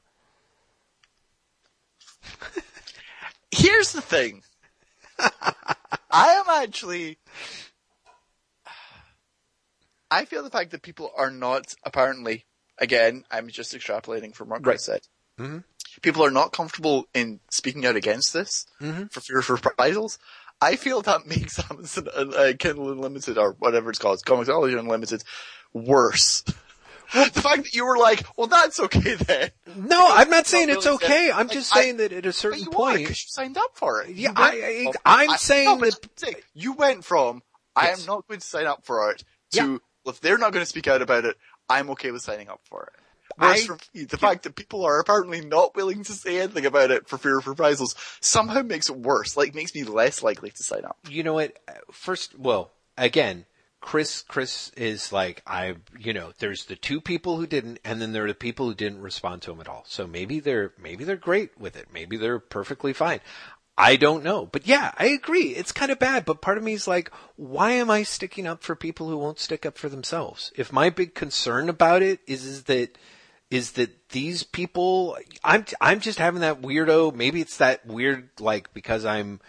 Here's 3.57 3.93
the 3.93 4.01
thing. 4.01 4.43
I 5.19 5.31
am 6.11 6.45
actually. 6.63 7.17
I 10.11 10.25
feel 10.25 10.43
the 10.43 10.49
fact 10.49 10.71
that 10.71 10.81
people 10.81 11.11
are 11.17 11.31
not 11.31 11.73
apparently. 11.83 12.45
Again, 12.77 13.23
I'm 13.31 13.47
just 13.47 13.73
extrapolating 13.73 14.35
from 14.35 14.49
what 14.49 14.57
Right. 14.65 14.73
Chris 14.73 14.83
said. 14.85 15.01
Mhm. 15.39 15.63
People 16.01 16.25
are 16.25 16.31
not 16.31 16.51
comfortable 16.51 17.05
in 17.13 17.39
speaking 17.49 17.85
out 17.85 17.95
against 17.95 18.33
this 18.33 18.65
Mhm. 18.81 19.09
for 19.11 19.21
fear 19.21 19.39
of 19.39 19.49
reprisals. 19.49 20.19
I 20.59 20.75
feel 20.75 21.01
that 21.03 21.25
makes 21.25 21.57
Amazon, 21.71 22.09
uh, 22.35 22.51
Kindle 22.59 22.91
Unlimited 22.91 23.37
or 23.37 23.53
whatever 23.53 23.89
it's 23.89 23.99
called, 23.99 24.21
Comixology 24.25 24.77
Unlimited, 24.77 25.23
worse. 25.73 26.43
The 27.13 27.41
fact 27.41 27.63
that 27.63 27.73
you 27.73 27.85
were 27.85 27.97
like, 27.97 28.25
well, 28.37 28.47
that's 28.47 28.79
okay 28.79 29.15
then. 29.15 29.51
No, 29.75 30.07
I'm 30.09 30.29
not 30.29 30.47
saying 30.47 30.69
it's 30.69 30.85
really 30.85 30.97
said- 30.99 31.05
okay. 31.05 31.31
I'm 31.31 31.47
like, 31.47 31.51
just 31.55 31.75
I- 31.75 31.81
saying 31.81 31.97
that 31.97 32.11
at 32.13 32.25
a 32.25 32.33
certain 32.33 32.65
point, 32.65 33.01
you 33.01 33.13
signed 33.13 33.57
up 33.57 33.71
for 33.75 34.01
it. 34.01 34.09
Yeah, 34.15 34.31
I- 34.35 34.91
I- 35.05 35.23
I'm 35.29 35.37
saying 35.37 35.79
no, 35.79 35.85
that- 35.85 36.35
you 36.53 36.73
went 36.73 37.03
from 37.05 37.41
I 37.75 37.89
am 37.89 37.99
not 38.07 38.27
going 38.27 38.39
to 38.39 38.45
sign 38.47 38.65
up 38.67 38.85
for 38.85 39.11
it 39.11 39.19
to 39.51 39.57
Yeah. 39.57 39.65
well, 40.05 40.13
if 40.13 40.21
they're 40.21 40.37
not 40.37 40.53
going 40.53 40.61
to 40.63 40.69
speak 40.69 40.87
out 40.87 41.01
about 41.01 41.25
it, 41.25 41.37
I'm 41.69 41.89
okay 41.91 42.11
with 42.11 42.21
signing 42.21 42.47
up 42.49 42.61
for 42.69 42.83
it. 42.93 43.01
Whereas 43.37 43.69
I- 43.69 43.73
me, 43.97 44.05
the 44.05 44.17
fact 44.17 44.43
that 44.43 44.55
people 44.55 44.85
are 44.85 44.99
apparently 44.99 45.41
not 45.41 45.75
willing 45.75 46.03
to 46.05 46.13
say 46.13 46.39
anything 46.39 46.65
about 46.65 46.91
it 46.91 47.09
for 47.09 47.17
fear 47.17 47.37
of 47.39 47.47
reprisals 47.47 47.95
somehow 48.21 48.61
makes 48.61 48.87
it 48.89 48.95
worse. 48.95 49.35
Like 49.35 49.53
makes 49.53 49.75
me 49.75 49.83
less 49.83 50.23
likely 50.23 50.51
to 50.51 50.63
sign 50.63 50.85
up. 50.85 50.97
you 51.09 51.23
know 51.23 51.33
what? 51.33 51.57
First, 51.91 52.37
well, 52.39 52.71
again, 52.97 53.45
Chris, 53.85 54.23
Chris 54.23 54.71
is 54.75 55.13
like, 55.13 55.43
I, 55.45 55.75
you 55.99 56.11
know, 56.11 56.33
there's 56.39 56.65
the 56.65 56.75
two 56.75 56.99
people 56.99 57.37
who 57.37 57.45
didn't, 57.45 57.77
and 57.85 58.01
then 58.01 58.13
there 58.13 58.25
are 58.25 58.29
the 58.29 58.33
people 58.33 58.65
who 58.65 58.73
didn't 58.73 58.99
respond 58.99 59.43
to 59.43 59.51
him 59.51 59.61
at 59.61 59.67
all. 59.67 59.83
So 59.87 60.07
maybe 60.07 60.39
they're, 60.39 60.73
maybe 60.81 61.03
they're 61.03 61.15
great 61.15 61.51
with 61.59 61.75
it. 61.75 61.89
Maybe 61.93 62.17
they're 62.17 62.39
perfectly 62.39 62.93
fine. 62.93 63.19
I 63.77 63.95
don't 63.95 64.23
know. 64.23 64.47
But 64.47 64.65
yeah, 64.65 64.91
I 64.97 65.09
agree. 65.09 65.49
It's 65.49 65.71
kind 65.71 65.91
of 65.91 65.99
bad, 65.99 66.25
but 66.25 66.41
part 66.41 66.57
of 66.57 66.63
me 66.63 66.73
is 66.73 66.87
like, 66.87 67.11
why 67.35 67.73
am 67.73 67.91
I 67.91 68.01
sticking 68.01 68.47
up 68.47 68.63
for 68.63 68.75
people 68.75 69.07
who 69.07 69.19
won't 69.19 69.37
stick 69.37 69.67
up 69.67 69.77
for 69.77 69.87
themselves? 69.87 70.51
If 70.55 70.73
my 70.73 70.89
big 70.89 71.13
concern 71.13 71.69
about 71.69 72.01
it 72.01 72.21
is, 72.25 72.43
is 72.43 72.63
that, 72.63 72.97
is 73.51 73.73
that 73.73 74.09
these 74.09 74.41
people, 74.41 75.15
I'm, 75.43 75.63
I'm 75.79 75.99
just 75.99 76.17
having 76.17 76.41
that 76.41 76.63
weirdo, 76.63 77.13
maybe 77.13 77.39
it's 77.39 77.57
that 77.57 77.85
weird, 77.85 78.29
like, 78.39 78.73
because 78.73 79.05
I'm, 79.05 79.41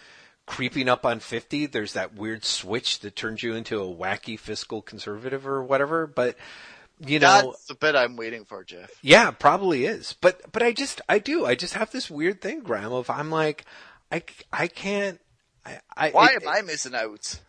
creeping 0.47 0.89
up 0.89 1.05
on 1.05 1.19
50, 1.19 1.67
there's 1.67 1.93
that 1.93 2.15
weird 2.15 2.43
switch 2.43 2.99
that 3.01 3.15
turns 3.15 3.43
you 3.43 3.53
into 3.53 3.79
a 3.79 3.85
wacky 3.95 4.39
fiscal 4.39 4.81
conservative 4.81 5.45
or 5.45 5.61
whatever. 5.61 6.07
But, 6.07 6.35
you 7.05 7.19
know, 7.19 7.51
That's 7.51 7.65
the 7.65 7.75
bit 7.75 7.95
I'm 7.95 8.15
waiting 8.15 8.45
for, 8.45 8.63
Jeff. 8.63 8.89
yeah, 9.03 9.29
probably 9.29 9.85
is. 9.85 10.13
But, 10.19 10.51
but 10.51 10.63
I 10.63 10.71
just, 10.71 11.01
I 11.07 11.19
do, 11.19 11.45
I 11.45 11.53
just 11.53 11.75
have 11.75 11.91
this 11.91 12.09
weird 12.09 12.41
thing, 12.41 12.61
Graham, 12.61 12.93
of 12.93 13.09
I'm 13.09 13.29
like, 13.29 13.65
I, 14.11 14.23
I 14.51 14.67
can't, 14.67 15.19
I, 15.65 15.79
I, 15.95 16.09
Why 16.11 16.29
it- 16.29 16.41
am 16.43 16.47
I 16.49 16.61
missing 16.61 16.95
out? 16.95 17.39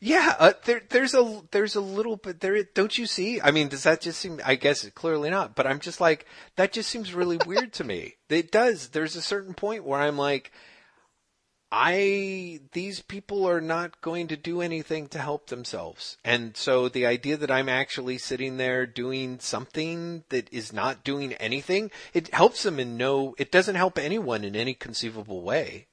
yeah, 0.00 0.34
uh, 0.38 0.52
there, 0.64 0.82
there's 0.90 1.14
a, 1.14 1.42
there's 1.52 1.74
a 1.76 1.80
little 1.80 2.16
bit 2.16 2.40
there. 2.40 2.62
Don't 2.74 2.96
you 2.98 3.06
see? 3.06 3.40
I 3.40 3.50
mean, 3.52 3.68
does 3.68 3.84
that 3.84 4.00
just 4.00 4.18
seem? 4.20 4.40
I 4.44 4.54
guess 4.56 4.82
it's 4.84 4.94
clearly 4.94 5.30
not. 5.30 5.54
But 5.56 5.66
I'm 5.66 5.78
just 5.80 6.00
like, 6.00 6.26
that 6.56 6.72
just 6.72 6.88
seems 6.90 7.14
really 7.14 7.38
weird 7.46 7.72
to 7.74 7.84
me. 7.84 8.14
It 8.28 8.50
does. 8.52 8.88
There's 8.90 9.14
a 9.16 9.22
certain 9.22 9.54
point 9.54 9.84
where 9.84 10.00
I'm 10.00 10.16
like, 10.18 10.52
I, 11.70 12.60
these 12.72 13.02
people 13.02 13.46
are 13.46 13.60
not 13.60 14.00
going 14.00 14.28
to 14.28 14.36
do 14.36 14.62
anything 14.62 15.06
to 15.08 15.18
help 15.18 15.48
themselves. 15.48 16.16
And 16.24 16.56
so 16.56 16.88
the 16.88 17.04
idea 17.04 17.36
that 17.36 17.50
I'm 17.50 17.68
actually 17.68 18.16
sitting 18.16 18.56
there 18.56 18.86
doing 18.86 19.38
something 19.38 20.24
that 20.30 20.50
is 20.50 20.72
not 20.72 21.04
doing 21.04 21.34
anything, 21.34 21.90
it 22.14 22.32
helps 22.32 22.62
them 22.62 22.80
in 22.80 22.96
no, 22.96 23.34
it 23.38 23.52
doesn't 23.52 23.74
help 23.74 23.98
anyone 23.98 24.44
in 24.44 24.56
any 24.56 24.72
conceivable 24.72 25.42
way, 25.42 25.88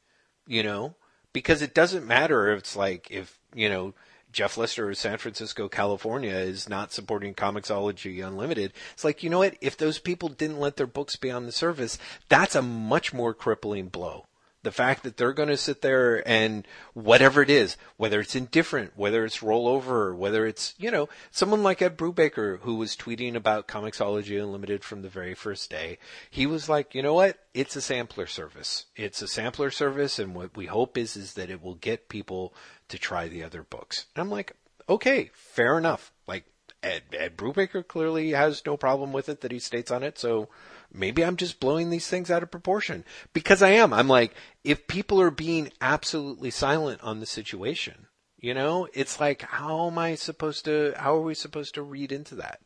you 0.48 0.64
know, 0.64 0.96
because 1.34 1.62
it 1.62 1.74
doesn't 1.74 2.08
matter 2.08 2.50
if 2.52 2.60
it's 2.60 2.76
like, 2.78 3.12
if, 3.12 3.38
you 3.54 3.68
know, 3.68 3.94
Jeff 4.32 4.58
Lester 4.58 4.90
of 4.90 4.98
San 4.98 5.18
Francisco, 5.18 5.68
California 5.68 6.36
is 6.36 6.70
not 6.70 6.94
supporting 6.94 7.34
Comixology 7.34 8.26
Unlimited. 8.26 8.72
It's 8.94 9.04
like, 9.04 9.24
you 9.24 9.30
know 9.30 9.40
what? 9.40 9.56
If 9.62 9.76
those 9.78 10.00
people 10.00 10.30
didn't 10.30 10.60
let 10.60 10.78
their 10.78 10.88
books 10.88 11.18
be 11.18 11.32
on 11.32 11.46
the 11.46 11.54
service, 11.54 11.98
that's 12.30 12.56
a 12.56 12.62
much 12.62 13.14
more 13.14 13.34
crippling 13.34 13.88
blow. 13.88 14.26
The 14.66 14.72
fact 14.72 15.04
that 15.04 15.16
they're 15.16 15.32
going 15.32 15.50
to 15.50 15.58
sit 15.58 15.84
there 15.84 16.28
and 16.28 16.68
whatever 16.96 17.44
it 17.44 17.52
is, 17.52 17.78
whether 17.98 18.20
it's 18.20 18.36
indifferent, 18.36 18.94
whether 18.96 19.24
it's 19.24 19.42
rollover, 19.42 20.18
whether 20.18 20.48
it's, 20.48 20.74
you 20.80 20.90
know, 20.90 21.08
someone 21.30 21.62
like 21.62 21.84
Ed 21.84 22.00
Brubaker 22.00 22.60
who 22.62 22.74
was 22.74 22.96
tweeting 22.96 23.36
about 23.36 23.68
Comixology 23.68 24.42
Unlimited 24.42 24.84
from 24.84 25.04
the 25.04 25.08
very 25.08 25.36
first 25.36 25.70
day, 25.70 26.00
he 26.32 26.48
was 26.48 26.68
like, 26.68 26.96
you 26.96 27.04
know 27.04 27.14
what? 27.14 27.38
It's 27.54 27.76
a 27.76 27.82
sampler 27.82 28.26
service. 28.26 28.88
It's 28.96 29.22
a 29.22 29.28
sampler 29.28 29.70
service 29.70 30.18
and 30.18 30.34
what 30.34 30.58
we 30.58 30.66
hope 30.66 30.98
is, 30.98 31.16
is 31.16 31.36
that 31.36 31.52
it 31.52 31.62
will 31.62 31.76
get 31.76 32.10
people 32.10 32.52
to 32.90 32.98
try 32.98 33.28
the 33.28 33.44
other 33.44 33.62
books. 33.62 34.08
And 34.16 34.24
I'm 34.24 34.32
like, 34.32 34.56
okay, 34.90 35.30
fair 35.32 35.78
enough. 35.78 36.12
Like 36.28 36.46
Ed, 36.82 37.04
Ed 37.14 37.38
Brubaker 37.38 37.88
clearly 37.88 38.32
has 38.32 38.66
no 38.66 38.78
problem 38.78 39.14
with 39.14 39.30
it 39.30 39.42
that 39.42 39.52
he 39.52 39.60
states 39.60 39.92
on 39.92 40.02
it. 40.02 40.18
So 40.18 40.50
maybe 40.98 41.24
I'm 41.24 41.36
just 41.36 41.60
blowing 41.60 41.90
these 41.90 42.08
things 42.08 42.32
out 42.32 42.44
of 42.44 42.52
proportion 42.52 43.06
because 43.34 43.62
I 43.62 43.70
am. 43.70 43.94
I'm 43.94 44.08
like, 44.08 44.34
if 44.64 44.88
people 44.88 45.22
are 45.22 45.32
being 45.32 45.72
absolutely 45.82 46.52
silent 46.52 47.02
on 47.04 47.20
the 47.20 47.26
situation, 47.26 48.08
you 48.38 48.54
know, 48.54 48.88
it's 48.94 49.20
like, 49.20 49.42
how 49.42 49.88
am 49.88 49.98
I 49.98 50.16
supposed 50.16 50.66
to, 50.66 50.94
how 50.98 51.16
are 51.16 51.22
we 51.22 51.34
supposed 51.34 51.76
to 51.76 51.82
read 51.82 52.12
into 52.12 52.36
that? 52.36 52.60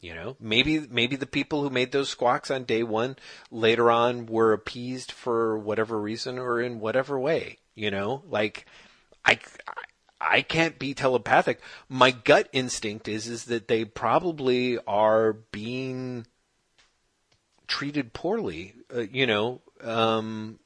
You 0.00 0.14
know, 0.14 0.36
maybe, 0.40 0.80
maybe 0.80 1.14
the 1.14 1.26
people 1.26 1.62
who 1.62 1.70
made 1.70 1.92
those 1.92 2.10
squawks 2.10 2.50
on 2.50 2.64
day 2.64 2.82
one 2.82 3.16
later 3.50 3.90
on 3.90 4.26
were 4.26 4.52
appeased 4.52 5.12
for 5.12 5.56
whatever 5.56 6.00
reason 6.00 6.38
or 6.38 6.60
in 6.60 6.80
whatever 6.80 7.18
way, 7.18 7.58
you 7.74 7.90
know, 7.90 8.22
like 8.26 8.66
I, 9.24 9.38
I 10.20 10.42
can't 10.42 10.78
be 10.78 10.94
telepathic. 10.94 11.60
My 11.88 12.10
gut 12.10 12.48
instinct 12.52 13.06
is, 13.06 13.28
is 13.28 13.44
that 13.44 13.68
they 13.68 13.84
probably 13.84 14.78
are 14.86 15.32
being 15.32 16.26
treated 17.72 18.12
poorly, 18.12 18.74
uh, 18.94 19.00
you 19.00 19.26
know, 19.26 19.62
um, 19.82 20.58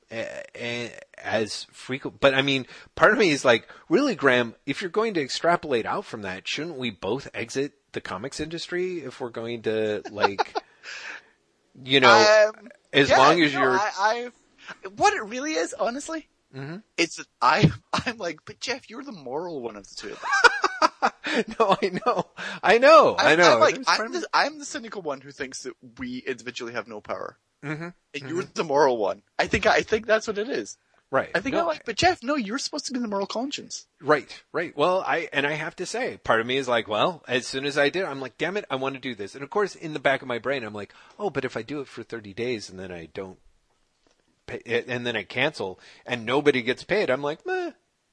as 1.22 1.64
frequent. 1.70 2.18
But 2.18 2.34
I 2.34 2.42
mean, 2.42 2.66
part 2.96 3.12
of 3.12 3.18
me 3.18 3.30
is 3.30 3.44
like, 3.44 3.68
really, 3.88 4.16
Graham, 4.16 4.56
if 4.66 4.82
you're 4.82 4.90
going 4.90 5.14
to 5.14 5.20
extrapolate 5.22 5.86
out 5.86 6.04
from 6.04 6.22
that, 6.22 6.48
shouldn't 6.48 6.78
we 6.78 6.90
both 6.90 7.28
exit 7.32 7.74
the 7.92 8.00
comics 8.00 8.40
industry 8.40 8.98
if 9.04 9.20
we're 9.20 9.30
going 9.30 9.62
to 9.62 10.02
like, 10.10 10.56
you 11.84 12.00
know, 12.00 12.26
Um, 12.48 12.68
as 12.92 13.08
yeah, 13.08 13.18
long 13.18 13.40
as 13.40 13.54
no, 13.54 13.60
you're, 13.60 13.70
I, 13.70 13.90
I, 13.98 14.88
what 14.96 15.14
it 15.14 15.22
really 15.22 15.52
is, 15.54 15.74
honestly, 15.78 16.26
Mhm. 16.54 16.82
it's 16.96 17.16
that 17.16 17.26
I, 17.40 17.70
I'm 18.04 18.18
like, 18.18 18.40
but 18.44 18.58
Jeff, 18.58 18.90
you're 18.90 19.04
the 19.04 19.12
moral 19.12 19.62
one 19.62 19.76
of 19.76 19.88
the 19.88 19.94
two 19.94 20.08
of 20.08 20.14
us. 20.24 20.50
no, 21.58 21.76
I 21.82 21.88
know, 22.06 22.26
I 22.62 22.78
know, 22.78 23.14
I 23.18 23.32
I'm, 23.32 23.38
know. 23.38 23.54
I'm 23.54 23.60
like, 23.60 23.78
I'm 23.86 24.12
the, 24.12 24.26
I'm 24.32 24.58
the 24.58 24.64
cynical 24.64 25.02
one 25.02 25.20
who 25.20 25.30
thinks 25.30 25.62
that 25.64 25.74
we 25.98 26.18
individually 26.26 26.72
have 26.72 26.88
no 26.88 27.00
power. 27.00 27.38
Mhm. 27.64 27.94
And 28.14 28.28
you're 28.30 28.44
the 28.44 28.64
moral 28.64 28.96
one. 28.98 29.22
I 29.38 29.46
think, 29.46 29.66
I 29.66 29.82
think 29.82 30.06
that's 30.06 30.26
what 30.28 30.38
it 30.38 30.48
is. 30.48 30.76
right. 31.10 31.30
I 31.34 31.40
think 31.40 31.54
No, 31.54 31.60
I'm 31.62 31.66
like, 31.66 31.84
but 31.84 31.96
Jeff, 31.96 32.22
no, 32.22 32.36
you're 32.36 32.58
supposed 32.58 32.86
to 32.86 32.92
be 32.92 32.98
the 33.00 33.08
moral 33.08 33.26
conscience. 33.26 33.86
Right, 34.00 34.42
right. 34.52 34.76
Well, 34.76 35.02
I 35.06 35.28
and 35.32 35.46
I 35.46 35.52
have 35.52 35.74
to 35.76 35.86
say, 35.86 36.18
part 36.18 36.40
of 36.40 36.46
me 36.46 36.56
is 36.58 36.68
like, 36.68 36.86
well, 36.88 37.22
as 37.26 37.46
soon 37.46 37.64
as 37.64 37.76
I 37.78 37.88
did, 37.88 38.04
I'm 38.04 38.20
like, 38.20 38.36
damn 38.38 38.56
it, 38.56 38.64
I 38.70 38.76
want 38.76 38.94
to 38.94 39.00
do 39.00 39.14
this. 39.14 39.34
And 39.34 39.42
of 39.42 39.50
course, 39.50 39.74
in 39.74 39.94
the 39.94 39.98
back 40.00 40.22
of 40.22 40.28
my 40.28 40.38
brain, 40.38 40.64
I'm 40.64 40.74
like, 40.74 40.92
oh, 41.18 41.30
but 41.30 41.44
if 41.44 41.56
I 41.56 41.62
do 41.62 41.80
it 41.80 41.88
for 41.88 42.02
30 42.02 42.32
days 42.34 42.68
and 42.70 42.78
then 42.78 42.92
I 42.92 43.06
don't 43.14 43.38
pay, 44.46 44.60
and 44.88 45.06
then 45.06 45.16
I 45.16 45.22
cancel 45.24 45.80
and 46.04 46.24
nobody 46.26 46.62
gets 46.62 46.84
paid, 46.84 47.10
I'm 47.10 47.22
like, 47.22 47.44
meh, 47.46 47.70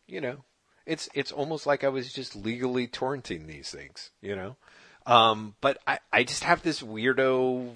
you 0.07 0.21
know, 0.21 0.43
it's 0.85 1.09
it's 1.13 1.31
almost 1.31 1.65
like 1.65 1.83
I 1.83 1.89
was 1.89 2.11
just 2.11 2.35
legally 2.35 2.87
torrenting 2.87 3.47
these 3.47 3.69
things, 3.69 4.11
you 4.21 4.35
know. 4.35 4.55
Um, 5.05 5.55
but 5.61 5.79
I 5.87 5.99
I 6.11 6.23
just 6.23 6.43
have 6.43 6.61
this 6.63 6.81
weirdo 6.81 7.71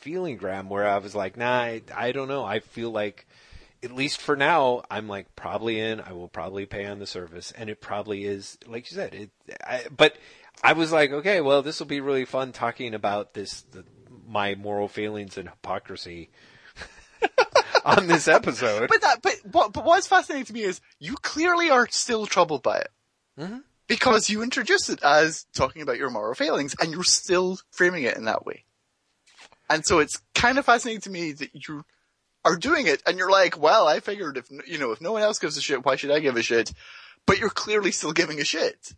feeling, 0.00 0.36
Graham, 0.36 0.68
where 0.68 0.86
I 0.86 0.98
was 0.98 1.14
like, 1.14 1.36
nah, 1.36 1.60
I, 1.60 1.82
I 1.94 2.12
don't 2.12 2.28
know. 2.28 2.44
I 2.44 2.60
feel 2.60 2.90
like 2.90 3.26
at 3.82 3.92
least 3.92 4.20
for 4.20 4.36
now, 4.36 4.82
I'm 4.90 5.08
like 5.08 5.34
probably 5.36 5.80
in. 5.80 6.00
I 6.00 6.12
will 6.12 6.28
probably 6.28 6.66
pay 6.66 6.86
on 6.86 6.98
the 6.98 7.06
service, 7.06 7.52
and 7.52 7.70
it 7.70 7.80
probably 7.80 8.24
is, 8.24 8.58
like 8.66 8.90
you 8.90 8.96
said. 8.96 9.14
It, 9.14 9.30
I, 9.64 9.84
but 9.94 10.16
I 10.62 10.74
was 10.74 10.92
like, 10.92 11.12
okay, 11.12 11.40
well, 11.40 11.62
this 11.62 11.80
will 11.80 11.86
be 11.86 12.00
really 12.00 12.24
fun 12.24 12.52
talking 12.52 12.94
about 12.94 13.34
this, 13.34 13.62
the, 13.72 13.84
my 14.26 14.54
moral 14.54 14.88
failings 14.88 15.38
and 15.38 15.48
hypocrisy 15.48 16.30
on 17.84 18.06
this 18.06 18.28
episode. 18.28 18.88
But 18.88 19.00
that, 19.02 19.22
but 19.22 19.34
what, 19.50 19.72
but 19.72 19.84
what's 19.84 20.06
fascinating 20.06 20.46
to 20.46 20.52
me 20.52 20.62
is 20.62 20.80
you 20.98 21.14
clearly 21.16 21.70
are 21.70 21.88
still 21.90 22.26
troubled 22.26 22.62
by 22.62 22.78
it. 22.78 22.88
Mhm. 23.38 23.62
Because 23.86 24.30
you 24.30 24.42
introduced 24.42 24.88
it 24.88 25.02
as 25.02 25.46
talking 25.52 25.82
about 25.82 25.96
your 25.98 26.10
moral 26.10 26.34
failings 26.34 26.76
and 26.80 26.92
you're 26.92 27.02
still 27.02 27.58
framing 27.72 28.04
it 28.04 28.16
in 28.16 28.26
that 28.26 28.46
way. 28.46 28.64
And 29.68 29.84
so 29.84 29.98
it's 29.98 30.20
kind 30.34 30.58
of 30.58 30.64
fascinating 30.66 31.00
to 31.02 31.10
me 31.10 31.32
that 31.32 31.50
you 31.68 31.84
are 32.44 32.56
doing 32.56 32.86
it 32.86 33.02
and 33.06 33.18
you're 33.18 33.30
like, 33.30 33.58
well, 33.58 33.86
I 33.88 34.00
figured 34.00 34.36
if, 34.36 34.48
you 34.66 34.78
know, 34.78 34.92
if 34.92 35.00
no 35.00 35.12
one 35.12 35.22
else 35.22 35.38
gives 35.38 35.56
a 35.56 35.60
shit, 35.60 35.84
why 35.84 35.96
should 35.96 36.10
I 36.10 36.20
give 36.20 36.36
a 36.36 36.42
shit? 36.42 36.72
But 37.26 37.38
you're 37.38 37.50
clearly 37.50 37.90
still 37.92 38.12
giving 38.12 38.40
a 38.40 38.44
shit. 38.44 38.94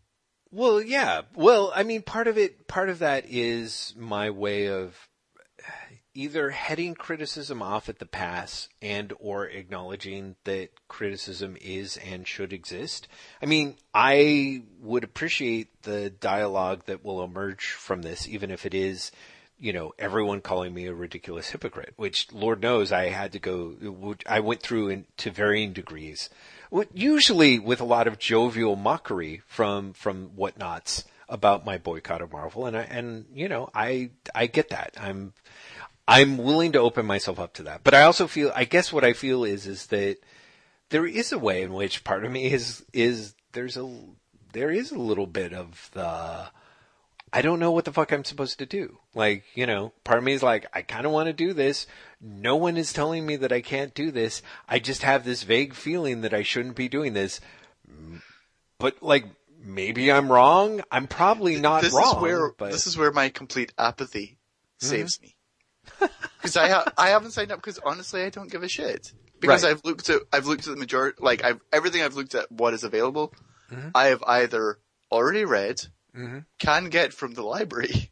Well, 0.51 0.83
yeah. 0.83 1.23
Well, 1.35 1.73
I 1.75 1.83
mean, 1.83 2.03
part 2.03 2.29
of 2.29 2.37
it, 2.37 2.69
part 2.69 2.91
of 2.91 2.99
that 3.01 3.25
is 3.29 3.95
my 3.97 4.31
way 4.31 4.69
of 4.69 4.95
either 6.15 6.51
heading 6.51 6.95
criticism 6.95 7.63
off 7.63 7.89
at 7.89 7.99
the 7.99 8.07
pass 8.07 8.69
and 8.83 9.13
or 9.19 9.47
acknowledging 9.47 10.37
that 10.45 10.69
criticism 10.89 11.57
is 11.61 11.97
and 11.97 12.27
should 12.27 12.53
exist. 12.53 13.09
I 13.43 13.47
mean, 13.47 13.77
I 13.95 14.63
would 14.81 15.05
appreciate 15.05 15.83
the 15.83 16.11
dialogue 16.11 16.85
that 16.87 17.05
will 17.05 17.25
emerge 17.25 17.71
from 17.71 18.03
this, 18.03 18.29
even 18.29 18.51
if 18.51 18.67
it 18.67 18.75
is, 18.75 19.11
you 19.59 19.73
know, 19.73 19.95
everyone 19.99 20.41
calling 20.43 20.75
me 20.75 20.87
a 20.87 20.95
ridiculous 20.95 21.51
hypocrite, 21.51 21.95
which 21.97 22.31
Lord 22.33 22.61
knows 22.61 22.93
I 22.93 23.09
had 23.09 23.33
to 23.33 23.39
go, 23.39 24.17
I 24.27 24.41
went 24.41 24.61
through 24.61 24.89
in, 24.89 25.07
to 25.19 25.31
varying 25.31 25.73
degrees. 25.73 26.29
Usually 26.93 27.59
with 27.59 27.81
a 27.81 27.85
lot 27.85 28.07
of 28.07 28.19
jovial 28.19 28.77
mockery 28.77 29.43
from, 29.47 29.93
from 29.93 30.31
Whatnauts 30.31 31.05
about 31.29 31.65
my 31.65 31.79
boycott 31.79 32.21
of 32.21 32.33
Marvel. 32.33 32.67
And 32.67 32.77
I, 32.77 32.83
and, 32.83 33.25
you 33.33 33.49
know, 33.49 33.71
I, 33.75 34.11
I 34.35 34.47
get 34.47 34.71
that. 34.71 34.95
I'm, 35.01 35.33
I'm 36.07 36.39
willing 36.39 36.73
to 36.73 36.81
open 36.81 37.07
myself 37.07 37.39
up 37.39 37.55
to 37.55 37.65
that. 37.65 37.85
But 37.85 37.95
I 37.95 38.03
also 38.03 38.27
feel, 38.27 38.53
I 38.55 38.65
guess 38.65 38.93
what 38.93 39.05
I 39.05 39.13
feel 39.13 39.45
is, 39.45 39.67
is 39.67 39.87
that 39.87 40.19
there 40.91 41.07
is 41.07 41.33
a 41.33 41.39
way 41.39 41.63
in 41.63 41.73
which 41.73 42.05
part 42.05 42.25
of 42.25 42.33
me 42.33 42.53
is, 42.53 42.85
is 42.93 43.35
there's 43.53 43.77
a, 43.77 43.89
there 44.53 44.71
is 44.71 44.91
a 44.91 44.99
little 44.99 45.27
bit 45.27 45.53
of 45.53 45.91
the, 45.93 46.49
I 47.33 47.41
don't 47.41 47.61
know 47.61 47.71
what 47.71 47.87
the 47.87 47.93
fuck 47.93 48.13
I'm 48.13 48.25
supposed 48.25 48.59
to 48.59 48.67
do. 48.67 48.99
Like, 49.15 49.45
you 49.55 49.67
know, 49.67 49.93
part 50.05 50.19
of 50.19 50.25
me 50.25 50.33
is 50.33 50.43
like, 50.43 50.67
I 50.75 50.83
kind 50.83 51.07
of 51.07 51.13
want 51.13 51.29
to 51.29 51.33
do 51.33 51.55
this. 51.55 51.87
No 52.21 52.57
one 52.57 52.77
is 52.77 52.93
telling 52.93 53.25
me 53.25 53.37
that 53.37 53.53
I 53.53 53.63
can't 53.63 53.95
do 53.95 54.11
this. 54.11 54.43
I 54.69 54.79
just 54.81 55.03
have 55.03 55.25
this 55.25 55.43
vague 55.45 55.73
feeling 55.73 56.21
that 56.23 56.35
I 56.35 56.43
shouldn't 56.43 56.77
be 56.77 56.89
doing 56.89 57.15
this. 57.15 57.41
But 58.79 59.03
like, 59.03 59.25
maybe 59.65 60.13
I'm 60.13 60.31
wrong. 60.31 60.83
I'm 60.91 61.07
probably 61.07 61.59
not 61.59 61.83
this 61.83 61.95
wrong. 61.95 62.17
is 62.17 62.23
where, 62.23 62.53
but 62.53 62.73
this 62.73 62.87
is 62.87 62.99
where 62.99 63.13
my 63.13 63.29
complete 63.29 63.73
apathy 63.79 64.37
saves 64.79 65.17
mm-hmm. 65.17 65.27
me. 65.27 65.37
Cause 66.43 66.57
I 66.57 66.69
ha- 66.69 66.93
I 66.99 67.09
haven't 67.11 67.31
signed 67.33 67.53
up 67.53 67.59
because 67.59 67.79
honestly 67.85 68.23
I 68.25 68.31
don't 68.31 68.51
give 68.51 68.63
a 68.63 68.69
shit. 68.69 69.13
Because 69.41 69.65
Right. 69.65 69.71
I've 69.73 69.85
looked 69.85 70.09
at, 70.11 70.23
I've 70.33 70.47
looked 70.47 70.67
at 70.67 70.75
the 70.75 70.79
majority, 70.79 71.19
like 71.21 71.43
I've, 71.45 71.61
everything 71.73 72.03
I've 72.03 72.15
looked 72.15 72.35
at 72.35 72.51
what 72.51 72.75
is 72.75 72.85
available, 72.85 73.33
Mm-hmm. 73.71 73.89
I 73.95 74.07
have 74.07 74.23
either 74.27 74.79
already 75.11 75.45
read, 75.47 75.81
Mhm. 76.17 76.45
can 76.59 76.91
get 76.91 77.13
from 77.15 77.33
the 77.35 77.43
library, 77.43 78.11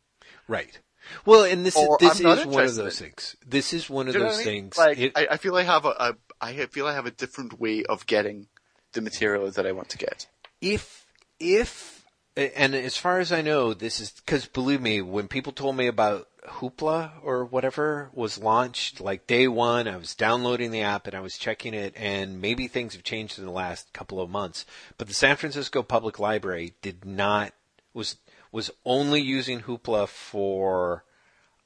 right. 0.49 0.79
Well, 1.27 1.45
and 1.45 1.67
this 1.67 1.77
is, 1.77 1.89
this 2.01 2.21
is 2.21 2.47
one 2.47 2.65
of 2.65 2.75
those 2.77 2.99
things. 2.99 3.37
This 3.47 3.73
is 3.73 3.91
one 3.91 4.07
of 4.09 4.13
Do 4.15 4.21
you 4.21 4.25
know 4.25 4.31
those 4.31 4.37
I 4.41 4.45
mean? 4.45 4.45
things. 4.47 4.79
Like, 4.79 4.99
It- 4.99 5.13
I, 5.17 5.29
I 5.33 5.37
feel 5.37 5.55
I 5.57 5.63
have 5.65 5.85
a, 5.85 5.89
a, 5.99 6.17
I 6.41 6.55
feel 6.67 6.87
I 6.87 6.95
have 6.95 7.07
a 7.07 7.11
different 7.11 7.61
way 7.61 7.85
of 7.85 8.07
getting 8.07 8.47
the 8.93 9.01
material 9.03 9.51
that 9.51 9.67
I 9.67 9.73
want 9.73 9.89
to 9.91 9.99
get. 9.99 10.27
if 10.63 11.07
if 11.39 12.05
and 12.37 12.75
as 12.75 12.97
far 12.97 13.19
as 13.19 13.33
I 13.33 13.43
know, 13.43 13.75
this 13.75 14.01
is 14.01 14.13
because 14.13 14.47
believe 14.47 14.81
me, 14.81 15.03
when 15.03 15.29
people 15.29 15.53
told 15.53 15.77
me 15.77 15.87
about 15.89 16.27
Hoopla 16.47 17.13
or 17.23 17.45
whatever 17.45 18.11
was 18.13 18.39
launched, 18.39 19.01
like 19.01 19.27
day 19.27 19.47
one, 19.47 19.87
I 19.87 19.97
was 19.97 20.15
downloading 20.15 20.71
the 20.71 20.83
app 20.83 21.07
and 21.07 21.15
I 21.15 21.21
was 21.21 21.37
checking 21.37 21.75
it, 21.75 21.95
and 21.97 22.41
maybe 22.41 22.67
things 22.67 22.95
have 22.95 23.03
changed 23.03 23.39
in 23.39 23.45
the 23.45 23.51
last 23.51 23.93
couple 23.93 24.21
of 24.21 24.31
months. 24.31 24.65
But 24.97 25.09
the 25.09 25.15
San 25.15 25.37
Francisco 25.37 25.83
Public 25.83 26.19
Library 26.19 26.75
did 26.83 27.05
not 27.05 27.53
was 27.93 28.17
was 28.53 28.71
only 28.85 29.21
using 29.21 29.63
Hoopla 29.63 30.09
for 30.09 31.05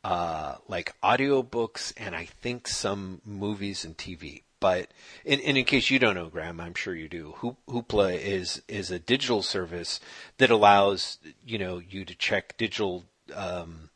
uh, 0.02 0.56
like 0.68 0.94
audiobooks 1.02 1.92
and 1.96 2.14
I 2.14 2.26
think 2.26 2.68
some 2.68 3.20
movies 3.24 3.84
and 3.84 3.96
TV. 3.96 4.42
But 4.60 4.88
in, 5.24 5.40
and 5.40 5.58
in 5.58 5.64
case 5.64 5.90
you 5.90 5.98
don't 5.98 6.14
know, 6.14 6.28
Graham, 6.28 6.60
I'm 6.60 6.74
sure 6.74 6.94
you 6.94 7.08
do. 7.08 7.34
Hoopla 7.68 8.18
is 8.18 8.62
is 8.66 8.90
a 8.90 8.98
digital 8.98 9.42
service 9.42 10.00
that 10.38 10.50
allows 10.50 11.18
you 11.44 11.58
know 11.58 11.78
you 11.78 12.04
to 12.04 12.14
check 12.14 12.56
digital 12.56 13.04
um, 13.34 13.90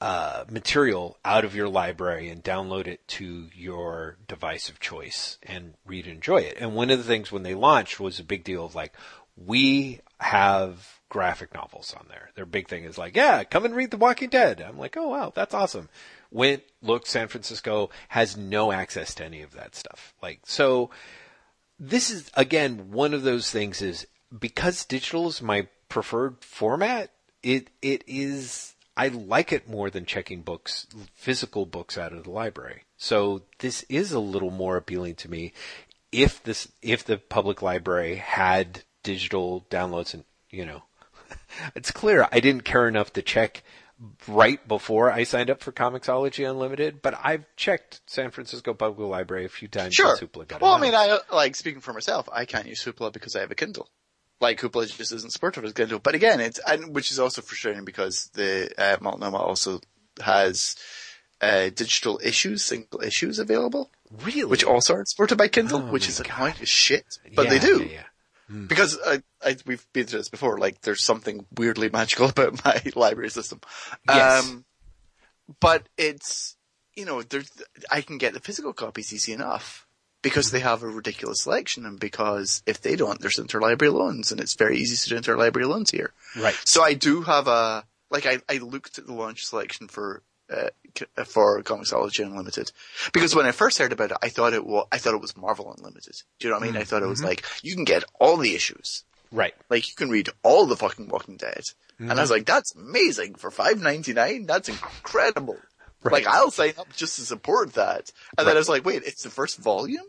uh, 0.00 0.44
material 0.50 1.16
out 1.24 1.44
of 1.44 1.54
your 1.54 1.68
library 1.68 2.28
and 2.28 2.42
download 2.42 2.86
it 2.86 3.06
to 3.08 3.48
your 3.54 4.18
device 4.28 4.68
of 4.68 4.80
choice 4.80 5.38
and 5.42 5.74
read 5.86 6.06
and 6.06 6.16
enjoy 6.16 6.38
it. 6.38 6.56
And 6.58 6.74
one 6.74 6.90
of 6.90 6.98
the 6.98 7.04
things 7.04 7.32
when 7.32 7.42
they 7.42 7.54
launched 7.54 8.00
was 8.00 8.18
a 8.18 8.24
big 8.24 8.44
deal 8.44 8.64
of 8.64 8.74
like, 8.74 8.92
we 9.36 10.00
have 10.20 11.00
graphic 11.08 11.54
novels 11.54 11.94
on 11.98 12.06
there. 12.08 12.30
Their 12.34 12.46
big 12.46 12.68
thing 12.68 12.84
is 12.84 12.98
like, 12.98 13.16
yeah, 13.16 13.44
come 13.44 13.64
and 13.64 13.74
read 13.74 13.90
The 13.90 13.96
Walking 13.96 14.28
Dead. 14.28 14.60
I'm 14.60 14.78
like, 14.78 14.96
oh 14.96 15.08
wow, 15.08 15.32
that's 15.34 15.54
awesome. 15.54 15.88
Went, 16.30 16.62
looked, 16.82 17.06
San 17.08 17.28
Francisco 17.28 17.90
has 18.08 18.36
no 18.36 18.72
access 18.72 19.14
to 19.14 19.24
any 19.24 19.42
of 19.42 19.52
that 19.54 19.74
stuff. 19.74 20.14
Like, 20.22 20.40
so 20.44 20.90
this 21.78 22.10
is 22.10 22.30
again 22.34 22.90
one 22.92 23.14
of 23.14 23.22
those 23.22 23.50
things 23.50 23.82
is 23.82 24.06
because 24.36 24.84
digital 24.84 25.28
is 25.28 25.42
my 25.42 25.68
preferred 25.88 26.42
format. 26.42 27.10
It 27.42 27.70
it 27.82 28.04
is 28.06 28.73
I 28.96 29.08
like 29.08 29.52
it 29.52 29.68
more 29.68 29.90
than 29.90 30.06
checking 30.06 30.42
books, 30.42 30.86
physical 31.14 31.66
books 31.66 31.98
out 31.98 32.12
of 32.12 32.24
the 32.24 32.30
library. 32.30 32.84
So 32.96 33.42
this 33.58 33.84
is 33.88 34.12
a 34.12 34.20
little 34.20 34.50
more 34.50 34.76
appealing 34.76 35.16
to 35.16 35.30
me. 35.30 35.52
If 36.12 36.42
this 36.44 36.70
if 36.80 37.04
the 37.04 37.18
public 37.18 37.60
library 37.60 38.16
had 38.16 38.82
digital 39.02 39.66
downloads 39.68 40.14
and 40.14 40.24
you 40.48 40.64
know, 40.64 40.84
it's 41.74 41.90
clear 41.90 42.28
I 42.30 42.38
didn't 42.38 42.64
care 42.64 42.86
enough 42.86 43.12
to 43.14 43.22
check 43.22 43.64
right 44.28 44.66
before 44.66 45.10
I 45.10 45.24
signed 45.24 45.50
up 45.50 45.60
for 45.60 45.72
Comixology 45.72 46.48
Unlimited, 46.48 47.02
but 47.02 47.18
I've 47.22 47.44
checked 47.56 48.00
San 48.06 48.30
Francisco 48.30 48.74
Public 48.74 49.08
Library 49.08 49.44
a 49.44 49.48
few 49.48 49.68
times 49.68 49.94
Sure. 49.94 50.16
Hoopla 50.16 50.48
got 50.48 50.60
Well, 50.60 50.74
I 50.74 50.80
mean, 50.80 50.94
I 50.94 51.18
like 51.32 51.56
speaking 51.56 51.80
for 51.80 51.92
myself. 51.92 52.28
I 52.32 52.44
can't 52.44 52.66
use 52.66 52.84
Hoopla 52.84 53.12
because 53.12 53.34
I 53.36 53.40
have 53.40 53.50
a 53.50 53.54
Kindle. 53.54 53.88
Like 54.40 54.60
Hoopla 54.60 54.94
just 54.96 55.12
isn't 55.12 55.32
supportive 55.32 55.64
of 55.64 55.74
Kindle. 55.74 55.98
But 56.00 56.14
again, 56.14 56.40
it's 56.40 56.58
and 56.66 56.94
which 56.94 57.10
is 57.10 57.18
also 57.18 57.40
frustrating 57.40 57.84
because 57.84 58.30
the 58.34 58.70
uh, 58.76 58.96
Multnomah 59.00 59.36
also 59.38 59.80
has 60.22 60.76
uh, 61.40 61.70
digital 61.70 62.20
issues, 62.22 62.62
single 62.64 63.00
issues 63.02 63.38
available, 63.38 63.90
really? 64.22 64.44
which 64.44 64.64
also 64.64 64.94
aren't 64.94 65.08
supported 65.08 65.36
by 65.38 65.48
Kindle, 65.48 65.78
Oh, 65.78 65.90
which 65.92 66.08
is 66.08 66.18
God. 66.20 66.32
annoying 66.36 66.54
as 66.60 66.68
shit. 66.68 67.18
But 67.34 67.44
Yeah, 67.44 67.50
they 67.50 67.58
do. 67.58 67.82
Yeah, 67.84 67.92
yeah. 67.92 68.66
Because 68.66 68.98
uh, 68.98 69.18
I, 69.42 69.56
we've 69.64 69.86
been 69.94 70.06
through 70.06 70.18
this 70.20 70.28
before. 70.28 70.58
Like, 70.58 70.82
there's 70.82 71.02
something 71.02 71.46
weirdly 71.56 71.88
magical 71.88 72.28
about 72.28 72.62
my 72.64 72.82
library 72.94 73.30
system. 73.30 73.60
Yes. 74.06 74.44
Um, 74.44 74.64
but 75.60 75.88
it's 75.96 76.56
you 76.96 77.04
know, 77.04 77.22
there's 77.22 77.50
I 77.90 78.00
can 78.02 78.18
get 78.18 78.34
the 78.34 78.40
physical 78.40 78.72
copies 78.72 79.12
easy 79.12 79.32
enough 79.32 79.83
because 80.24 80.50
they 80.50 80.58
have 80.60 80.82
a 80.82 80.88
ridiculous 80.88 81.42
selection, 81.42 81.86
and 81.86 82.00
because 82.00 82.64
if 82.66 82.80
they 82.80 82.96
don't, 82.96 83.20
there's 83.20 83.36
interlibrary 83.38 83.92
loans, 83.92 84.32
and 84.32 84.40
it's 84.40 84.56
very 84.56 84.78
easy 84.78 84.96
to 84.96 85.08
do 85.10 85.20
interlibrary 85.32 85.68
loans 85.68 85.92
here. 85.92 86.12
Right. 86.36 86.58
So 86.64 86.82
I 86.82 86.94
do 86.94 87.22
have 87.22 87.46
a 87.46 87.84
like 88.10 88.26
I, 88.26 88.38
I 88.48 88.58
looked 88.58 88.98
at 88.98 89.06
the 89.06 89.12
launch 89.14 89.44
selection 89.46 89.86
for 89.86 90.22
uh, 90.52 90.70
for 91.24 91.62
Comixology 91.62 92.24
Unlimited 92.24 92.70
because 93.12 93.34
when 93.34 93.46
I 93.46 93.52
first 93.52 93.78
heard 93.78 93.92
about 93.92 94.10
it, 94.10 94.16
I 94.22 94.28
thought 94.28 94.52
it 94.52 94.66
was 94.66 94.86
I 94.92 94.98
thought 94.98 95.14
it 95.14 95.20
was 95.20 95.36
Marvel 95.36 95.72
Unlimited. 95.76 96.14
Do 96.38 96.48
you 96.48 96.52
know 96.52 96.58
what 96.58 96.64
I 96.68 96.72
mean? 96.72 96.76
I 96.80 96.84
thought 96.84 97.02
it 97.02 97.08
was 97.08 97.22
like 97.24 97.44
you 97.62 97.74
can 97.74 97.84
get 97.84 98.04
all 98.20 98.36
the 98.36 98.54
issues, 98.54 99.04
Right. 99.32 99.54
like 99.70 99.88
you 99.88 99.94
can 99.94 100.10
read 100.10 100.28
all 100.42 100.66
the 100.66 100.76
fucking 100.76 101.08
Walking 101.08 101.36
Dead, 101.38 101.62
and 101.98 102.12
I 102.12 102.20
was 102.20 102.30
like, 102.30 102.44
that's 102.46 102.74
amazing 102.76 103.36
for 103.36 103.50
five 103.50 103.80
ninety 103.80 104.12
nine. 104.12 104.46
That's 104.46 104.68
incredible. 104.68 105.56
Right. 106.02 106.12
Like 106.12 106.26
I'll 106.26 106.50
sign 106.50 106.74
up 106.78 106.94
just 106.94 107.16
to 107.16 107.22
support 107.22 107.72
that, 107.74 108.12
and 108.36 108.46
then 108.46 108.54
I 108.54 108.58
was 108.58 108.68
like, 108.68 108.84
wait, 108.84 109.02
it's 109.06 109.22
the 109.22 109.30
first 109.30 109.56
volume. 109.58 110.04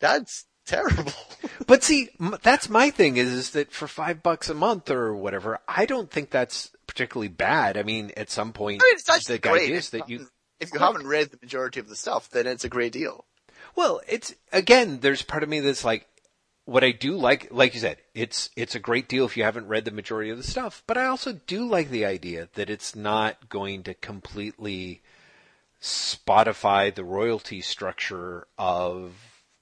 That's 0.00 0.44
terrible. 0.66 1.12
But 1.66 1.82
see, 1.82 2.10
m- 2.20 2.36
that's 2.42 2.68
my 2.68 2.90
thing 2.90 3.16
is, 3.16 3.32
is 3.32 3.50
that 3.50 3.72
for 3.72 3.88
five 3.88 4.22
bucks 4.22 4.48
a 4.48 4.54
month 4.54 4.90
or 4.90 5.14
whatever, 5.14 5.58
I 5.66 5.84
don't 5.86 6.10
think 6.10 6.30
that's 6.30 6.70
particularly 6.86 7.28
bad. 7.28 7.76
I 7.76 7.82
mean, 7.82 8.12
at 8.16 8.30
some 8.30 8.52
point, 8.52 8.82
I 8.82 8.86
mean, 8.86 8.94
it's 8.94 9.08
actually 9.08 9.36
the 9.36 9.48
great. 9.48 9.62
idea 9.62 9.76
is 9.76 9.90
that 9.90 10.08
you, 10.08 10.28
if 10.60 10.72
you 10.72 10.78
haven't 10.78 11.06
read 11.08 11.30
the 11.30 11.38
majority 11.42 11.80
of 11.80 11.88
the 11.88 11.96
stuff, 11.96 12.28
then 12.30 12.46
it's 12.46 12.64
a 12.64 12.68
great 12.68 12.92
deal. 12.92 13.24
well, 13.74 14.00
it's, 14.06 14.34
again, 14.52 15.00
there's 15.00 15.22
part 15.22 15.42
of 15.42 15.48
me 15.48 15.60
that's 15.60 15.84
like, 15.84 16.06
what 16.66 16.84
I 16.84 16.90
do 16.92 17.16
like, 17.16 17.48
like 17.50 17.74
you 17.74 17.80
said, 17.80 17.96
it's, 18.14 18.50
it's 18.54 18.74
a 18.74 18.80
great 18.80 19.08
deal 19.08 19.24
if 19.24 19.36
you 19.36 19.44
haven't 19.44 19.68
read 19.68 19.84
the 19.86 19.90
majority 19.90 20.30
of 20.30 20.36
the 20.36 20.44
stuff, 20.44 20.82
but 20.86 20.98
I 20.98 21.06
also 21.06 21.32
do 21.46 21.66
like 21.66 21.90
the 21.90 22.04
idea 22.04 22.48
that 22.54 22.70
it's 22.70 22.94
not 22.94 23.48
going 23.48 23.82
to 23.84 23.94
completely 23.94 25.00
Spotify 25.80 26.94
the 26.94 27.04
royalty 27.04 27.60
structure 27.60 28.46
of 28.58 29.12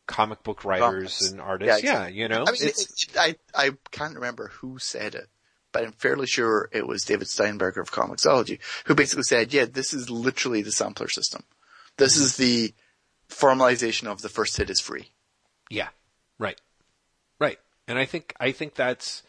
comic 0.06 0.42
book 0.42 0.64
writers 0.64 1.18
Comics. 1.18 1.30
and 1.30 1.40
artists. 1.40 1.82
Yeah, 1.82 2.02
Yeah, 2.04 2.08
you 2.08 2.28
know, 2.28 2.44
I 2.46 2.52
mean, 2.52 2.60
it's, 2.62 3.04
it, 3.04 3.16
I 3.18 3.36
I 3.54 3.70
can't 3.90 4.14
remember 4.14 4.48
who 4.48 4.78
said 4.78 5.14
it, 5.14 5.28
but 5.72 5.84
I'm 5.84 5.92
fairly 5.92 6.26
sure 6.26 6.68
it 6.72 6.86
was 6.86 7.04
David 7.04 7.28
Steinberger 7.28 7.80
of 7.80 7.90
Comixology 7.90 8.58
who 8.86 8.94
basically 8.94 9.24
said, 9.24 9.52
"Yeah, 9.52 9.64
this 9.64 9.94
is 9.94 10.10
literally 10.10 10.62
the 10.62 10.72
sampler 10.72 11.08
system. 11.08 11.44
This 11.96 12.16
is 12.16 12.36
the 12.36 12.74
formalization 13.28 14.06
of 14.06 14.22
the 14.22 14.28
first 14.28 14.56
hit 14.56 14.70
is 14.70 14.80
free. 14.80 15.10
Yeah. 15.70 15.88
Right. 16.38 16.60
Right. 17.38 17.58
And 17.86 17.98
I 17.98 18.04
think 18.04 18.34
I 18.38 18.52
think 18.52 18.74
that's 18.74 19.22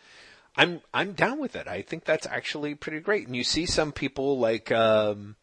I'm 0.56 0.82
I'm 0.94 1.14
down 1.14 1.40
with 1.40 1.56
it. 1.56 1.68
I 1.68 1.82
think 1.82 2.06
that's 2.06 2.28
actually 2.28 2.76
pretty 2.76 3.00
great. 3.00 3.28
And 3.28 3.36
you 3.36 3.44
see 3.44 3.66
some 3.66 3.92
people 3.92 4.40
like 4.40 4.72
um 4.72 5.36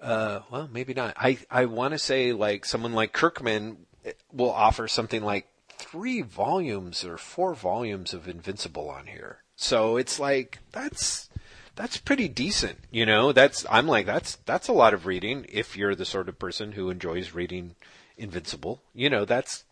uh 0.00 0.40
well 0.50 0.68
maybe 0.72 0.94
not. 0.94 1.14
I 1.16 1.38
I 1.50 1.66
want 1.66 1.92
to 1.92 1.98
say 1.98 2.32
like 2.32 2.64
someone 2.64 2.92
like 2.92 3.12
Kirkman 3.12 3.86
will 4.32 4.50
offer 4.50 4.88
something 4.88 5.22
like 5.22 5.48
3 5.68 6.22
volumes 6.22 7.04
or 7.04 7.16
4 7.16 7.54
volumes 7.54 8.12
of 8.12 8.28
Invincible 8.28 8.88
on 8.88 9.06
here. 9.06 9.38
So 9.56 9.96
it's 9.96 10.18
like 10.18 10.58
that's 10.72 11.28
that's 11.74 11.96
pretty 11.96 12.28
decent, 12.28 12.78
you 12.90 13.06
know. 13.06 13.32
That's 13.32 13.64
I'm 13.70 13.86
like 13.86 14.06
that's 14.06 14.36
that's 14.44 14.68
a 14.68 14.72
lot 14.72 14.94
of 14.94 15.06
reading 15.06 15.46
if 15.48 15.76
you're 15.76 15.94
the 15.94 16.04
sort 16.04 16.28
of 16.28 16.38
person 16.38 16.72
who 16.72 16.90
enjoys 16.90 17.32
reading 17.32 17.76
Invincible. 18.16 18.82
You 18.94 19.08
know, 19.10 19.24
that's 19.24 19.64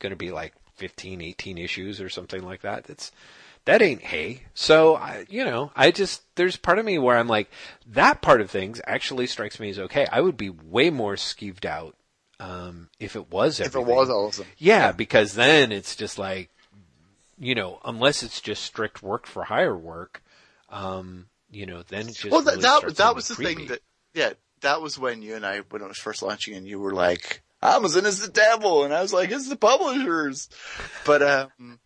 going 0.00 0.10
to 0.10 0.16
be 0.16 0.30
like 0.30 0.54
15, 0.76 1.20
18 1.20 1.58
issues 1.58 2.00
or 2.00 2.08
something 2.08 2.42
like 2.42 2.62
that. 2.62 2.84
That's 2.84 3.10
that 3.64 3.82
ain't 3.82 4.02
hay. 4.02 4.44
So 4.54 4.96
I, 4.96 5.26
you 5.28 5.44
know, 5.44 5.72
I 5.76 5.90
just 5.90 6.22
there's 6.36 6.56
part 6.56 6.78
of 6.78 6.84
me 6.84 6.98
where 6.98 7.16
I'm 7.16 7.28
like 7.28 7.50
that 7.86 8.22
part 8.22 8.40
of 8.40 8.50
things 8.50 8.80
actually 8.86 9.26
strikes 9.26 9.60
me 9.60 9.70
as 9.70 9.78
okay. 9.78 10.06
I 10.10 10.20
would 10.20 10.36
be 10.36 10.50
way 10.50 10.90
more 10.90 11.14
skeeved 11.14 11.64
out 11.64 11.94
um, 12.40 12.88
if 13.00 13.16
it 13.16 13.30
was 13.30 13.60
everything. 13.60 13.82
If 13.82 13.88
it 13.88 13.90
was 13.94 14.10
awesome. 14.10 14.46
Yeah, 14.58 14.92
because 14.92 15.34
then 15.34 15.72
it's 15.72 15.96
just 15.96 16.18
like 16.18 16.50
you 17.40 17.54
know, 17.54 17.78
unless 17.84 18.22
it's 18.22 18.40
just 18.40 18.64
strict 18.64 19.02
work 19.02 19.26
for 19.26 19.44
hire 19.44 19.76
work, 19.76 20.22
um, 20.70 21.26
you 21.50 21.66
know, 21.66 21.82
then 21.88 22.08
it 22.08 22.14
just 22.16 22.30
well, 22.30 22.42
that 22.42 22.56
really 22.56 22.62
that, 22.62 22.96
that 22.96 23.14
was 23.14 23.28
the 23.28 23.34
creepy. 23.36 23.54
thing 23.54 23.66
that 23.68 23.80
yeah, 24.14 24.32
that 24.62 24.80
was 24.82 24.98
when 24.98 25.22
you 25.22 25.36
and 25.36 25.46
I 25.46 25.60
when 25.70 25.82
it 25.82 25.88
was 25.88 25.98
first 25.98 26.22
launching, 26.22 26.54
and 26.54 26.66
you 26.66 26.80
were 26.80 26.92
like, 26.94 27.42
Amazon 27.62 28.06
is 28.06 28.20
the 28.20 28.32
devil, 28.32 28.84
and 28.84 28.92
I 28.92 29.02
was 29.02 29.12
like, 29.12 29.30
it's 29.30 29.48
the 29.48 29.56
publishers, 29.56 30.48
but 31.04 31.22
um, 31.22 31.78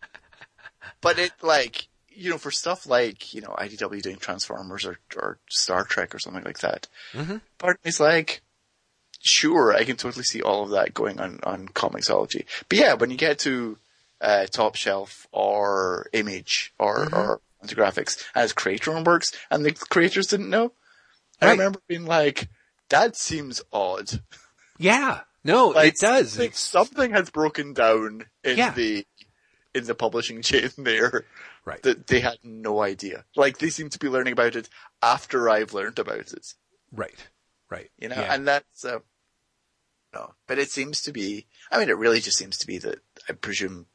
but 1.01 1.19
it 1.19 1.31
like 1.41 1.87
you 2.09 2.29
know 2.29 2.37
for 2.37 2.51
stuff 2.51 2.85
like 2.87 3.33
you 3.33 3.41
know 3.41 3.55
IDW 3.57 4.01
doing 4.01 4.17
Transformers 4.17 4.85
or 4.85 4.99
or 5.15 5.37
Star 5.49 5.83
Trek 5.83 6.13
or 6.15 6.19
something 6.19 6.43
like 6.43 6.59
that, 6.59 6.87
Mhm. 7.13 7.41
part 7.57 7.77
of 7.77 7.85
me's 7.85 7.99
like. 7.99 8.41
Sure, 9.25 9.73
I 9.73 9.85
can 9.85 9.95
totally 9.95 10.25
see 10.25 10.41
all 10.41 10.63
of 10.63 10.71
that 10.71 10.93
going 10.93 11.19
on 11.19 11.39
on 11.43 11.69
Comixology. 11.69 12.45
But 12.67 12.77
yeah, 12.77 12.93
when 12.93 13.09
you 13.09 13.15
get 13.17 13.39
to 13.39 13.77
uh, 14.19 14.45
Top 14.47 14.75
Shelf 14.75 15.27
or 15.31 16.07
Image 16.13 16.73
or 16.77 17.05
Mhm. 17.07 17.13
or 17.17 17.41
Graphics 17.65 18.21
as 18.35 18.51
creator 18.51 19.01
works 19.01 19.31
and 19.49 19.65
the 19.65 19.71
creators 19.71 20.27
didn't 20.27 20.49
know, 20.49 20.73
I 21.41 21.45
Right. 21.47 21.51
remember 21.53 21.79
being 21.87 22.05
like, 22.05 22.49
"That 22.89 23.15
seems 23.15 23.61
odd." 23.71 24.21
Yeah, 24.77 25.21
no, 25.45 25.69
Like 25.69 25.93
it 25.93 25.99
does. 25.99 26.31
Something, 26.33 26.51
something 26.51 27.11
has 27.11 27.29
broken 27.29 27.73
down 27.73 28.25
in 28.43 28.57
Yeah. 28.57 28.71
the 28.73 29.05
in 29.73 29.85
the 29.85 29.95
publishing 29.95 30.41
chain 30.43 30.69
there 30.77 31.25
right. 31.65 31.81
that 31.83 32.07
they 32.07 32.19
had 32.19 32.37
no 32.43 32.81
idea. 32.83 33.23
Like 33.37 33.57
they 33.59 33.69
seem 33.69 33.89
to 33.89 33.99
be 33.99 34.09
learning 34.09 34.33
about 34.33 34.55
it 34.57 34.67
after 35.01 35.49
I've 35.49 35.73
learned 35.73 35.97
about 35.99 36.31
it. 36.33 36.53
Right. 36.91 37.27
Right. 37.69 37.89
You 37.97 38.09
know, 38.09 38.15
Yeah. 38.19 38.33
and 38.33 38.47
that's 38.47 38.85
uh, 38.85 38.99
no, 40.13 40.33
but 40.47 40.59
it 40.59 40.69
seems 40.69 41.01
to 41.03 41.11
be. 41.11 41.45
I 41.71 41.79
mean, 41.79 41.89
it 41.89 41.97
really 41.97 42.19
just 42.19 42.37
seems 42.37 42.57
to 42.59 42.67
be 42.67 42.77
that 42.79 42.99
I 43.27 43.33
presume 43.33 43.87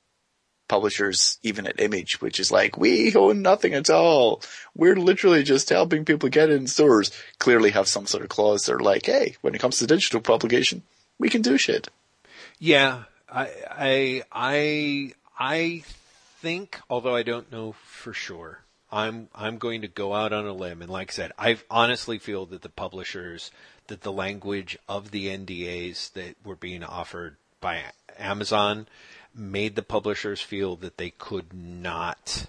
publishers, 0.68 1.38
even 1.42 1.66
at 1.66 1.80
Image, 1.80 2.20
which 2.20 2.38
is 2.38 2.52
like 2.52 2.76
we 2.76 3.14
own 3.14 3.42
nothing 3.42 3.74
at 3.74 3.90
all. 3.90 4.42
We're 4.74 4.96
literally 4.96 5.42
just 5.42 5.68
helping 5.70 6.04
people 6.04 6.28
get 6.28 6.50
in 6.50 6.66
stores. 6.66 7.10
Clearly, 7.38 7.70
have 7.70 7.88
some 7.88 8.06
sort 8.06 8.22
of 8.22 8.28
clause. 8.28 8.66
They're 8.66 8.78
like, 8.78 9.06
hey, 9.06 9.36
when 9.40 9.54
it 9.54 9.60
comes 9.60 9.78
to 9.78 9.86
digital 9.86 10.20
publication, 10.20 10.82
we 11.18 11.28
can 11.28 11.42
do 11.42 11.56
shit. 11.58 11.88
Yeah, 12.58 13.04
I, 13.30 13.50
I, 13.70 14.22
I, 14.32 15.12
I 15.38 15.82
think, 16.40 16.80
although 16.90 17.14
I 17.14 17.22
don't 17.22 17.50
know 17.52 17.72
for 17.84 18.12
sure, 18.12 18.64
I'm, 18.90 19.28
I'm 19.34 19.58
going 19.58 19.82
to 19.82 19.88
go 19.88 20.14
out 20.14 20.32
on 20.32 20.46
a 20.46 20.52
limb. 20.52 20.82
And 20.82 20.90
like 20.90 21.10
I 21.10 21.14
said, 21.14 21.32
I 21.38 21.58
honestly 21.70 22.18
feel 22.18 22.46
that 22.46 22.62
the 22.62 22.68
publishers, 22.68 23.50
that 23.88 24.02
the 24.02 24.12
language 24.12 24.78
of 24.88 25.10
the 25.10 25.26
NDAs 25.26 26.12
that 26.12 26.36
were 26.44 26.56
being 26.56 26.82
offered 26.84 27.36
by 27.60 27.82
Amazon 28.18 28.86
made 29.34 29.76
the 29.76 29.82
publishers 29.82 30.40
feel 30.40 30.76
that 30.76 30.96
they 30.96 31.10
could 31.10 31.52
not 31.52 32.46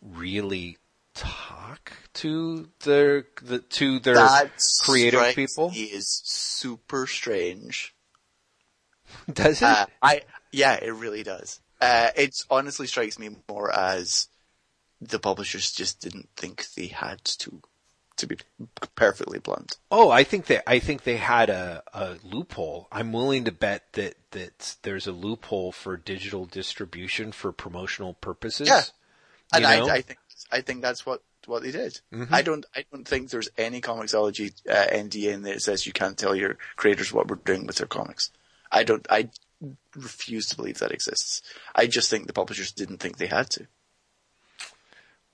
really 0.00 0.78
talk 1.14 1.92
to 2.14 2.68
their, 2.84 3.24
the, 3.42 3.58
to 3.58 3.98
their 3.98 4.14
That 4.14 4.50
creative 4.82 5.34
people. 5.34 5.72
is 5.74 6.20
super 6.24 7.06
strange. 7.06 7.94
Does 9.32 9.62
it? 9.62 9.64
Uh, 9.64 9.86
I 10.02 10.22
yeah, 10.52 10.74
it 10.80 10.92
really 10.92 11.22
does. 11.22 11.60
Uh, 11.80 12.10
it 12.16 12.34
honestly 12.50 12.86
strikes 12.86 13.18
me 13.18 13.30
more 13.48 13.72
as 13.72 14.28
the 15.00 15.18
publishers 15.18 15.70
just 15.70 16.00
didn't 16.00 16.28
think 16.36 16.66
they 16.72 16.86
had 16.86 17.24
to, 17.24 17.60
to 18.18 18.26
be 18.26 18.36
perfectly 18.94 19.38
blunt. 19.38 19.76
Oh, 19.90 20.10
I 20.10 20.24
think 20.24 20.46
that 20.46 20.68
I 20.68 20.78
think 20.78 21.04
they 21.04 21.16
had 21.16 21.50
a, 21.50 21.82
a 21.92 22.16
loophole. 22.22 22.88
I'm 22.92 23.12
willing 23.12 23.44
to 23.44 23.52
bet 23.52 23.92
that 23.94 24.14
that 24.32 24.76
there's 24.82 25.06
a 25.06 25.12
loophole 25.12 25.72
for 25.72 25.96
digital 25.96 26.44
distribution 26.46 27.32
for 27.32 27.52
promotional 27.52 28.14
purposes. 28.14 28.68
Yeah. 28.68 28.82
And 29.52 29.66
I. 29.66 29.80
I 29.86 30.00
think 30.02 30.18
I 30.52 30.60
think 30.60 30.82
that's 30.82 31.04
what 31.06 31.22
what 31.46 31.62
they 31.62 31.70
did. 31.70 32.00
Mhm. 32.12 32.28
I 32.30 32.42
don't 32.42 32.66
I 32.76 32.84
don't 32.92 33.08
think 33.08 33.30
there's 33.30 33.48
any 33.56 33.80
Comixology 33.80 34.52
uh, 34.68 34.86
NDA 34.92 35.32
in 35.32 35.42
there 35.42 35.54
that 35.54 35.60
says 35.62 35.86
you 35.86 35.92
can't 35.92 36.18
tell 36.18 36.34
your 36.34 36.58
creators 36.76 37.12
what 37.12 37.28
we're 37.28 37.36
doing 37.36 37.66
with 37.66 37.76
their 37.76 37.86
comics. 37.86 38.30
I 38.70 38.84
don't. 38.84 39.06
I 39.10 39.30
refuse 39.96 40.46
to 40.48 40.56
believe 40.56 40.78
that 40.78 40.92
exists. 40.92 41.42
I 41.74 41.86
just 41.86 42.10
think 42.10 42.26
the 42.26 42.32
publishers 42.32 42.72
didn't 42.72 42.98
think 42.98 43.16
they 43.16 43.26
had 43.26 43.50
to. 43.50 43.66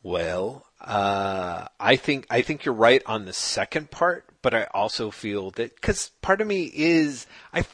Well, 0.04 0.66
uh, 0.82 1.66
I 1.80 1.96
think 1.96 2.26
I 2.28 2.42
think 2.42 2.64
you're 2.64 2.74
right 2.74 3.02
on 3.06 3.24
the 3.24 3.32
second 3.32 3.90
part, 3.90 4.26
but 4.42 4.52
I 4.52 4.64
also 4.74 5.10
feel 5.10 5.50
that 5.52 5.74
because 5.74 6.10
part 6.22 6.40
of 6.40 6.46
me 6.46 6.70
is 6.72 7.26
I. 7.52 7.64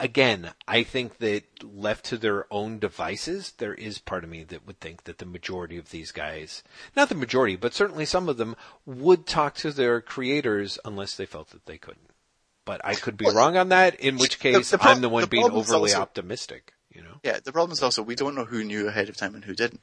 Again, 0.00 0.52
I 0.68 0.84
think 0.84 1.18
that 1.18 1.42
left 1.62 2.04
to 2.06 2.16
their 2.18 2.46
own 2.52 2.78
devices, 2.78 3.52
there 3.58 3.74
is 3.74 3.98
part 3.98 4.22
of 4.22 4.30
me 4.30 4.44
that 4.44 4.64
would 4.64 4.78
think 4.78 5.04
that 5.04 5.18
the 5.18 5.26
majority 5.26 5.76
of 5.76 5.90
these 5.90 6.12
guys, 6.12 6.62
not 6.94 7.08
the 7.08 7.16
majority, 7.16 7.56
but 7.56 7.74
certainly 7.74 8.04
some 8.04 8.28
of 8.28 8.36
them, 8.36 8.54
would 8.86 9.26
talk 9.26 9.56
to 9.56 9.72
their 9.72 10.00
creators 10.00 10.78
unless 10.84 11.16
they 11.16 11.26
felt 11.26 11.50
that 11.50 11.66
they 11.66 11.78
couldn't. 11.78 12.12
But 12.64 12.80
I 12.84 12.94
could 12.94 13.16
be 13.16 13.24
Well, 13.24 13.34
wrong 13.34 13.56
on 13.56 13.70
that, 13.70 13.96
in 13.98 14.18
which 14.18 14.38
case 14.38 14.70
the 14.70 14.78
prob- 14.78 14.96
I'm 14.96 15.02
the 15.02 15.08
one 15.08 15.22
the 15.22 15.26
being 15.26 15.50
overly 15.50 15.90
also- 15.90 16.00
optimistic, 16.00 16.74
you 16.94 17.02
know? 17.02 17.18
Yeah, 17.24 17.40
the 17.42 17.50
problem 17.50 17.72
is 17.72 17.82
also 17.82 18.00
we 18.00 18.14
don't 18.14 18.36
know 18.36 18.44
who 18.44 18.62
knew 18.62 18.86
ahead 18.86 19.08
of 19.08 19.16
time 19.16 19.34
and 19.34 19.44
who 19.44 19.54
didn't. 19.56 19.80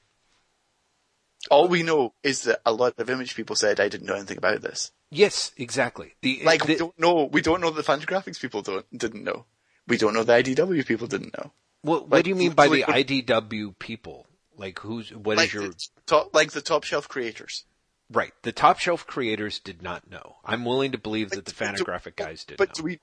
All 1.52 1.68
we 1.68 1.84
know 1.84 2.14
is 2.24 2.44
that 2.44 2.62
a 2.66 2.74
lot 2.74 2.94
of 2.98 3.10
image 3.10 3.36
people 3.36 3.56
said 3.56 3.80
I 3.80 3.88
didn't 3.90 4.08
know 4.08 4.16
anything 4.16 4.38
about 4.38 4.62
this. 4.62 4.92
Yes, 5.12 5.52
exactly. 5.58 6.16
The, 6.22 6.42
Like 6.44 6.66
we 6.66 6.76
don't 6.76 6.98
know. 7.00 7.26
We 7.26 7.42
don't 7.42 7.62
know 7.62 7.70
the 7.70 7.84
Fantagraphics 7.84 8.40
people 8.42 8.62
don't 8.62 8.86
didn't 8.98 9.24
know. 9.24 9.46
We 9.88 9.98
don't 9.98 10.14
know 10.14 10.24
the 10.24 10.34
IDW 10.34 10.86
people 10.86 11.08
didn't 11.08 11.38
know. 11.38 11.52
what, 11.82 12.08
what 12.10 12.24
do 12.24 12.30
you 12.30 12.36
mean 12.36 12.54
by 12.54 12.68
the 12.68 12.82
IDW 12.84 13.78
people? 13.80 14.26
Like 14.58 14.80
who's, 14.80 15.12
what 15.14 15.34
is 15.34 15.38
like 15.38 15.54
your, 15.54 15.72
top, 16.06 16.34
like 16.34 16.52
the 16.52 16.62
top 16.62 16.84
shelf 16.86 17.08
creators. 17.10 17.66
right, 18.12 18.32
the 18.44 18.52
top 18.54 18.80
shelf 18.80 19.06
creators 19.06 19.60
did 19.60 19.82
not 19.84 20.10
know. 20.10 20.38
I'm 20.46 20.64
willing 20.66 20.94
to 20.94 20.98
believe 20.98 21.32
that 21.32 21.46
the 21.46 21.52
do- 21.52 21.58
Fantagraphic 21.66 22.16
guys 22.16 22.46
did 22.46 22.58
But 22.58 22.70
know. 22.70 22.74
do 22.76 22.84
we? 22.84 23.00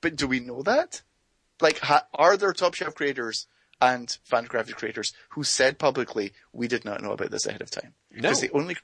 But 0.00 0.16
do 0.16 0.26
we 0.26 0.40
know 0.40 0.62
that? 0.62 1.02
Like, 1.60 1.78
ha, 1.80 2.06
are 2.14 2.36
there 2.36 2.52
top 2.52 2.74
shelf 2.74 2.94
creators 2.94 3.46
and 3.80 4.18
Fantagraphic 4.30 4.76
creators 4.76 5.12
who 5.30 5.44
said 5.44 5.78
publicly 5.78 6.32
we 6.52 6.68
did 6.68 6.84
not 6.84 7.02
know 7.02 7.12
about 7.12 7.30
this 7.30 7.46
ahead 7.46 7.62
of 7.62 7.70
time? 7.70 7.94
No. 8.10 8.22
Because 8.22 8.40
the 8.40 8.50
only 8.52 8.76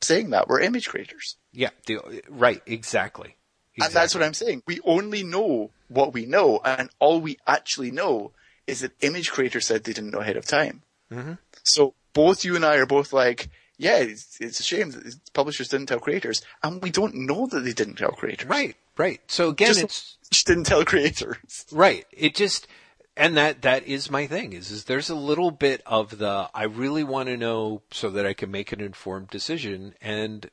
saying 0.00 0.30
that 0.30 0.48
were 0.48 0.60
image 0.60 0.88
creators. 0.88 1.36
Yeah, 1.52 1.70
the, 1.86 2.22
right, 2.28 2.60
exactly. 2.66 3.36
And 3.80 3.92
that's 3.92 4.14
what 4.14 4.22
I'm 4.22 4.34
saying. 4.34 4.62
We 4.66 4.80
only 4.84 5.22
know 5.22 5.70
what 5.88 6.12
we 6.12 6.26
know, 6.26 6.60
and 6.64 6.90
all 6.98 7.20
we 7.20 7.38
actually 7.46 7.90
know 7.90 8.32
is 8.66 8.80
that 8.80 8.92
image 9.00 9.30
creators 9.30 9.66
said 9.66 9.84
they 9.84 9.92
didn't 9.92 10.10
know 10.10 10.20
ahead 10.20 10.36
of 10.36 10.46
time. 10.46 10.82
Mhm. 11.10 11.38
So 11.62 11.94
both 12.12 12.44
you 12.44 12.54
and 12.56 12.64
I 12.64 12.76
are 12.76 12.86
both 12.86 13.12
like, 13.12 13.48
yeah, 13.78 13.98
it's, 13.98 14.38
it's 14.40 14.60
a 14.60 14.62
shame 14.62 14.90
that 14.90 15.14
publishers 15.32 15.68
didn't 15.68 15.86
tell 15.86 16.00
creators, 16.00 16.42
and 16.62 16.82
we 16.82 16.90
don't 16.90 17.14
know 17.14 17.46
that 17.46 17.60
they 17.60 17.72
didn't 17.72 17.96
tell 17.96 18.10
creators. 18.12 18.48
Right, 18.48 18.76
right. 18.98 19.20
So 19.26 19.48
again, 19.48 19.68
Just- 19.68 19.82
it's, 19.82 20.18
Just 20.30 20.46
didn't 20.48 20.64
tell 20.64 20.84
creators. 20.84 21.64
Right. 21.72 22.04
It 22.12 22.34
just, 22.34 22.66
and 23.16 23.36
that, 23.36 23.62
that 23.62 23.86
is 23.86 24.10
my 24.10 24.26
thing 24.26 24.52
is, 24.52 24.70
is 24.70 24.84
there's 24.84 25.10
a 25.10 25.14
little 25.14 25.50
bit 25.50 25.82
of 25.84 26.18
the, 26.18 26.48
I 26.54 26.64
really 26.64 27.04
want 27.04 27.28
to 27.28 27.36
know 27.36 27.82
so 27.90 28.10
that 28.10 28.26
I 28.26 28.32
can 28.32 28.50
make 28.50 28.72
an 28.72 28.80
informed 28.80 29.28
decision 29.28 29.94
and 30.00 30.50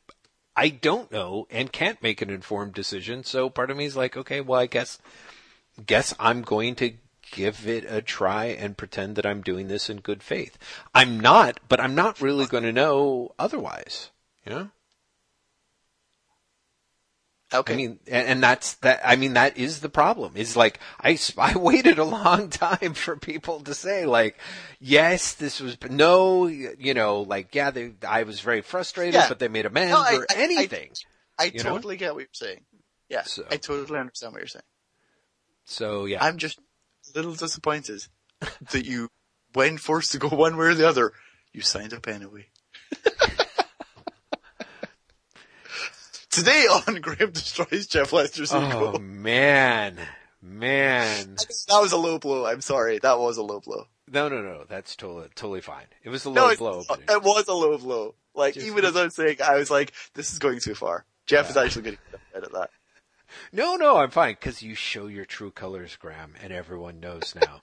I 0.55 0.69
don't 0.69 1.11
know 1.11 1.47
and 1.49 1.71
can't 1.71 2.03
make 2.03 2.21
an 2.21 2.29
informed 2.29 2.73
decision. 2.73 3.23
So 3.23 3.49
part 3.49 3.71
of 3.71 3.77
me 3.77 3.85
is 3.85 3.95
like, 3.95 4.17
okay, 4.17 4.41
well, 4.41 4.59
I 4.59 4.65
guess, 4.65 4.99
guess 5.85 6.13
I'm 6.19 6.41
going 6.41 6.75
to 6.75 6.93
give 7.31 7.67
it 7.67 7.85
a 7.87 8.01
try 8.01 8.45
and 8.45 8.75
pretend 8.75 9.15
that 9.15 9.25
I'm 9.25 9.41
doing 9.41 9.67
this 9.67 9.89
in 9.89 10.01
good 10.01 10.21
faith. 10.21 10.57
I'm 10.93 11.19
not, 11.19 11.59
but 11.69 11.79
I'm 11.79 11.95
not 11.95 12.21
really 12.21 12.45
going 12.45 12.63
to 12.63 12.73
know 12.73 13.33
otherwise, 13.39 14.11
you 14.45 14.51
know? 14.51 14.69
Okay. 17.51 17.73
I 17.73 17.75
mean, 17.77 17.99
and, 18.07 18.43
that's 18.43 18.75
that. 18.75 19.01
I 19.03 19.15
mean, 19.15 19.33
that 19.33 19.57
is 19.57 19.79
the 19.81 19.89
problem. 19.89 20.33
Is 20.35 20.55
like 20.55 20.79
I 21.01 21.17
I 21.37 21.57
waited 21.57 21.97
a 21.97 22.03
long 22.03 22.49
time 22.49 22.93
for 22.93 23.15
people 23.17 23.61
to 23.61 23.73
say 23.73 24.05
like, 24.05 24.37
yes, 24.79 25.33
this 25.33 25.59
was 25.59 25.75
no, 25.89 26.45
you 26.47 26.93
know, 26.93 27.21
like 27.21 27.55
yeah, 27.55 27.71
they, 27.71 27.93
I 28.07 28.23
was 28.23 28.39
very 28.41 28.61
frustrated, 28.61 29.15
Yeah. 29.15 29.27
but 29.29 29.39
they 29.39 29.47
made 29.47 29.65
amends 29.65 29.91
No, 29.91 29.99
I- 29.99 30.15
or 30.17 30.25
I- 30.29 30.35
I- 30.35 30.41
anything. 30.43 30.91
I 31.39 31.49
know? 31.55 31.63
totally 31.63 31.97
get 31.97 32.13
what 32.13 32.19
you're 32.21 32.27
saying. 32.33 32.61
Yeah, 33.09 33.23
So- 33.23 33.45
I 33.49 33.57
totally 33.57 33.97
understand 33.97 34.33
what 34.33 34.41
you're 34.41 34.47
saying. 34.47 34.63
so 35.65 36.05
yeah, 36.05 36.23
I'm 36.23 36.37
just 36.37 36.59
a 36.59 37.17
little 37.17 37.33
disappointed 37.33 38.05
that 38.71 38.85
you, 38.85 39.09
when 39.53 39.77
forced 39.79 40.11
to 40.11 40.19
go 40.19 40.27
one 40.27 40.55
way 40.57 40.67
or 40.67 40.73
the 40.75 40.87
other, 40.87 41.13
you 41.51 41.61
signed 41.61 41.93
up 41.93 42.07
anyway. 42.07 42.47
Today 46.29 46.65
on 46.87 46.95
Graham 47.01 47.31
Destroys 47.31 47.87
Jeff 47.87 48.13
Lester's 48.13 48.53
ego. 48.53 48.93
oh 48.95 48.99
man, 49.01 49.97
man. 50.41 51.35
That 51.67 51.79
was 51.81 51.91
a 51.91 51.97
low 51.97 52.19
blow. 52.19 52.45
I'm 52.45 52.61
sorry. 52.61 52.99
That 52.99 53.17
was 53.19 53.37
a 53.37 53.43
low 53.43 53.59
blow. 53.59 53.85
No, 54.11 54.29
no, 54.29 54.41
no. 54.41 54.63
That's 54.67 54.95
totally 54.95 55.27
totally 55.35 55.61
fine. 55.61 55.85
It 56.03 56.09
was 56.09 56.25
a 56.25 56.29
No, 56.31 56.41
low 56.41 56.47
it's- 56.47 56.57
blow. 56.59 56.83
But 56.87 57.01
it 57.09 57.23
was 57.23 57.47
a 57.47 57.53
low 57.53 57.77
blow. 57.77 58.15
Like, 58.35 58.53
Just- 58.53 58.67
even 58.67 58.85
as 58.85 58.95
I 58.95 59.03
was 59.05 59.15
saying, 59.15 59.37
I 59.43 59.55
was 59.55 59.71
like, 59.71 59.91
this 60.13 60.31
is 60.31 60.39
going 60.39 60.59
too 60.59 60.75
far. 60.75 61.05
Jeff 61.25 61.49
is 61.49 61.57
actually 61.57 61.81
going 61.83 61.97
to 62.11 62.19
edit 62.37 62.51
that. 62.53 62.69
no, 63.51 63.75
no, 63.75 63.97
I'm 63.97 64.09
fine 64.11 64.33
because 64.33 64.61
you 64.63 64.73
show 64.75 65.07
your 65.07 65.25
true 65.25 65.51
colors, 65.51 65.95
Graham, 65.95 66.33
and 66.41 66.51
everyone 66.53 66.99
knows 66.99 67.35
now. 67.35 67.59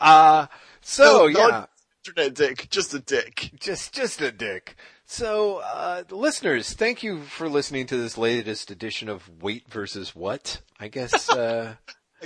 uh 0.00 0.46
so 0.80 1.04
No, 1.04 1.26
yeah. 1.26 1.46
not 1.48 1.70
Internet 2.06 2.34
dick, 2.34 2.70
just 2.70 2.94
a 2.94 3.00
dick. 3.00 3.50
just 3.60 3.92
just 3.92 4.20
a 4.22 4.30
dick. 4.32 4.76
So, 5.10 5.62
uh, 5.64 6.04
listeners, 6.10 6.74
thank 6.74 7.02
you 7.02 7.22
for 7.22 7.48
listening 7.48 7.86
to 7.86 7.96
this 7.96 8.18
latest 8.18 8.70
edition 8.70 9.08
of 9.08 9.42
Wait 9.42 9.66
versus 9.66 10.14
What. 10.14 10.60
I 10.78 10.88
guess 10.88 11.30
uh, 11.30 11.76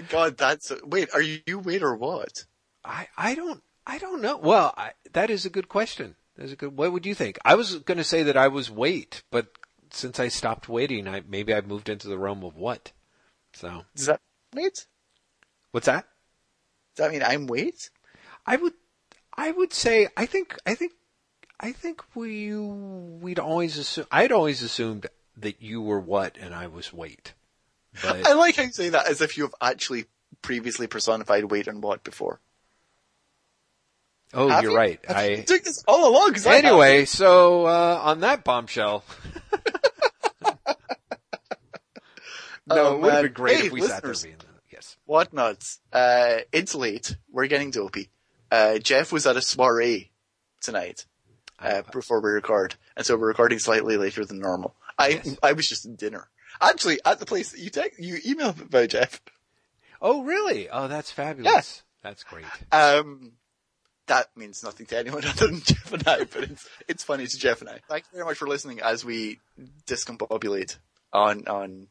God, 0.08 0.36
that's 0.36 0.72
wait. 0.84 1.08
Are 1.14 1.22
you 1.22 1.60
wait 1.60 1.84
or 1.84 1.94
what? 1.94 2.44
I 2.84 3.06
I 3.16 3.36
don't 3.36 3.62
I 3.86 3.98
don't 3.98 4.20
know. 4.20 4.36
Well, 4.36 4.74
I, 4.76 4.90
that 5.12 5.30
is 5.30 5.46
a 5.46 5.50
good 5.50 5.68
question. 5.68 6.16
That's 6.36 6.50
a 6.50 6.56
good. 6.56 6.76
What 6.76 6.92
would 6.92 7.06
you 7.06 7.14
think? 7.14 7.38
I 7.44 7.54
was 7.54 7.76
going 7.76 7.98
to 7.98 8.04
say 8.04 8.24
that 8.24 8.36
I 8.36 8.48
was 8.48 8.68
wait, 8.68 9.22
but 9.30 9.46
since 9.92 10.18
I 10.18 10.26
stopped 10.26 10.68
waiting, 10.68 11.06
I 11.06 11.22
maybe 11.26 11.54
I 11.54 11.60
moved 11.60 11.88
into 11.88 12.08
the 12.08 12.18
realm 12.18 12.42
of 12.42 12.56
what. 12.56 12.90
So, 13.52 13.84
Does 13.94 14.06
that 14.06 14.20
wait? 14.54 14.86
what's 15.70 15.86
that? 15.86 16.06
Does 16.96 17.06
that 17.06 17.12
mean 17.12 17.22
I'm 17.22 17.46
wait? 17.46 17.90
I 18.44 18.56
would 18.56 18.74
I 19.36 19.52
would 19.52 19.72
say 19.72 20.08
I 20.16 20.26
think 20.26 20.58
I 20.66 20.74
think 20.74 20.92
I 21.62 21.70
think 21.72 22.02
we 22.16 22.54
we'd 22.56 23.38
always 23.38 23.78
assume 23.78 24.06
I'd 24.10 24.32
always 24.32 24.62
assumed 24.62 25.06
that 25.36 25.62
you 25.62 25.80
were 25.80 26.00
what 26.00 26.36
and 26.36 26.54
I 26.54 26.66
was 26.66 26.92
wait. 26.92 27.34
But 28.02 28.26
I 28.28 28.32
like 28.32 28.56
how 28.56 28.64
you 28.64 28.72
say 28.72 28.88
that 28.90 29.06
as 29.06 29.20
if 29.20 29.36
you 29.38 29.44
have 29.44 29.54
actually 29.60 30.06
previously 30.42 30.86
personified 30.88 31.44
wait 31.44 31.68
and 31.68 31.82
what 31.82 32.02
before. 32.02 32.40
oh, 34.34 34.48
Have 34.48 34.62
you're 34.64 34.72
you? 34.72 34.76
right. 34.78 35.00
I 35.08 35.36
doing 35.46 35.60
this 35.64 35.84
all 35.86 36.08
along. 36.10 36.34
anyway. 36.46 37.04
So 37.04 37.66
uh, 37.66 38.00
on 38.02 38.20
that 38.20 38.42
bombshell. 38.44 39.04
no, 40.42 40.56
Oh, 42.70 42.94
it 42.96 43.00
would 43.00 43.12
have 43.12 43.22
been 43.24 43.32
great 43.32 43.56
Hey, 43.58 43.66
if 43.66 43.72
we 43.72 43.80
sat 43.82 44.02
there 44.02 44.10
listeners. 44.10 44.22
being 44.24 44.36
yes. 44.72 44.96
Whatnauts? 45.08 45.78
Uh, 45.92 46.38
it's 46.52 46.74
late. 46.74 47.16
We're 47.30 47.46
getting 47.46 47.70
dopey. 47.70 48.08
Uh, 48.50 48.78
Jeff 48.78 49.12
was 49.12 49.26
at 49.26 49.36
a 49.36 49.42
soiree 49.42 50.10
tonight, 50.60 51.06
uh, 51.62 51.82
before 51.92 52.20
we 52.20 52.30
record. 52.30 52.74
And 52.96 53.06
so 53.06 53.16
we're 53.16 53.28
recording 53.28 53.58
slightly 53.58 53.96
later 53.96 54.24
than 54.24 54.38
normal. 54.38 54.74
I, 54.98 55.08
Yes. 55.08 55.36
I 55.42 55.52
was 55.52 55.68
just 55.68 55.86
in 55.86 55.96
dinner. 55.96 56.28
Actually, 56.60 56.98
at 57.04 57.18
the 57.18 57.26
place 57.26 57.52
that 57.52 57.60
you 57.60 57.70
text, 57.70 57.98
you 57.98 58.16
emailed 58.16 58.60
about 58.60 58.88
Jeff. 58.90 59.20
Oh, 60.00 60.22
really? 60.22 60.68
Oh, 60.68 60.88
that's 60.88 61.10
fabulous. 61.10 61.52
Yes. 61.52 61.82
That's 62.02 62.24
great. 62.24 62.44
Um, 62.72 63.32
that 64.06 64.28
means 64.36 64.62
nothing 64.62 64.86
to 64.86 64.98
anyone 64.98 65.24
other 65.26 65.46
than 65.46 65.60
Jeff 65.62 65.92
and 65.92 66.06
I, 66.06 66.24
but 66.24 66.44
it's, 66.44 66.68
it's 66.88 67.04
funny 67.04 67.26
to 67.26 67.38
Jeff 67.38 67.60
and 67.60 67.70
I. 67.70 67.78
Thank 67.88 68.04
you 68.12 68.16
very 68.16 68.24
much 68.26 68.38
for 68.38 68.48
listening 68.48 68.80
as 68.80 69.04
we 69.04 69.40
discombobulate 69.86 70.78
on, 71.12 71.46
on 71.46 71.86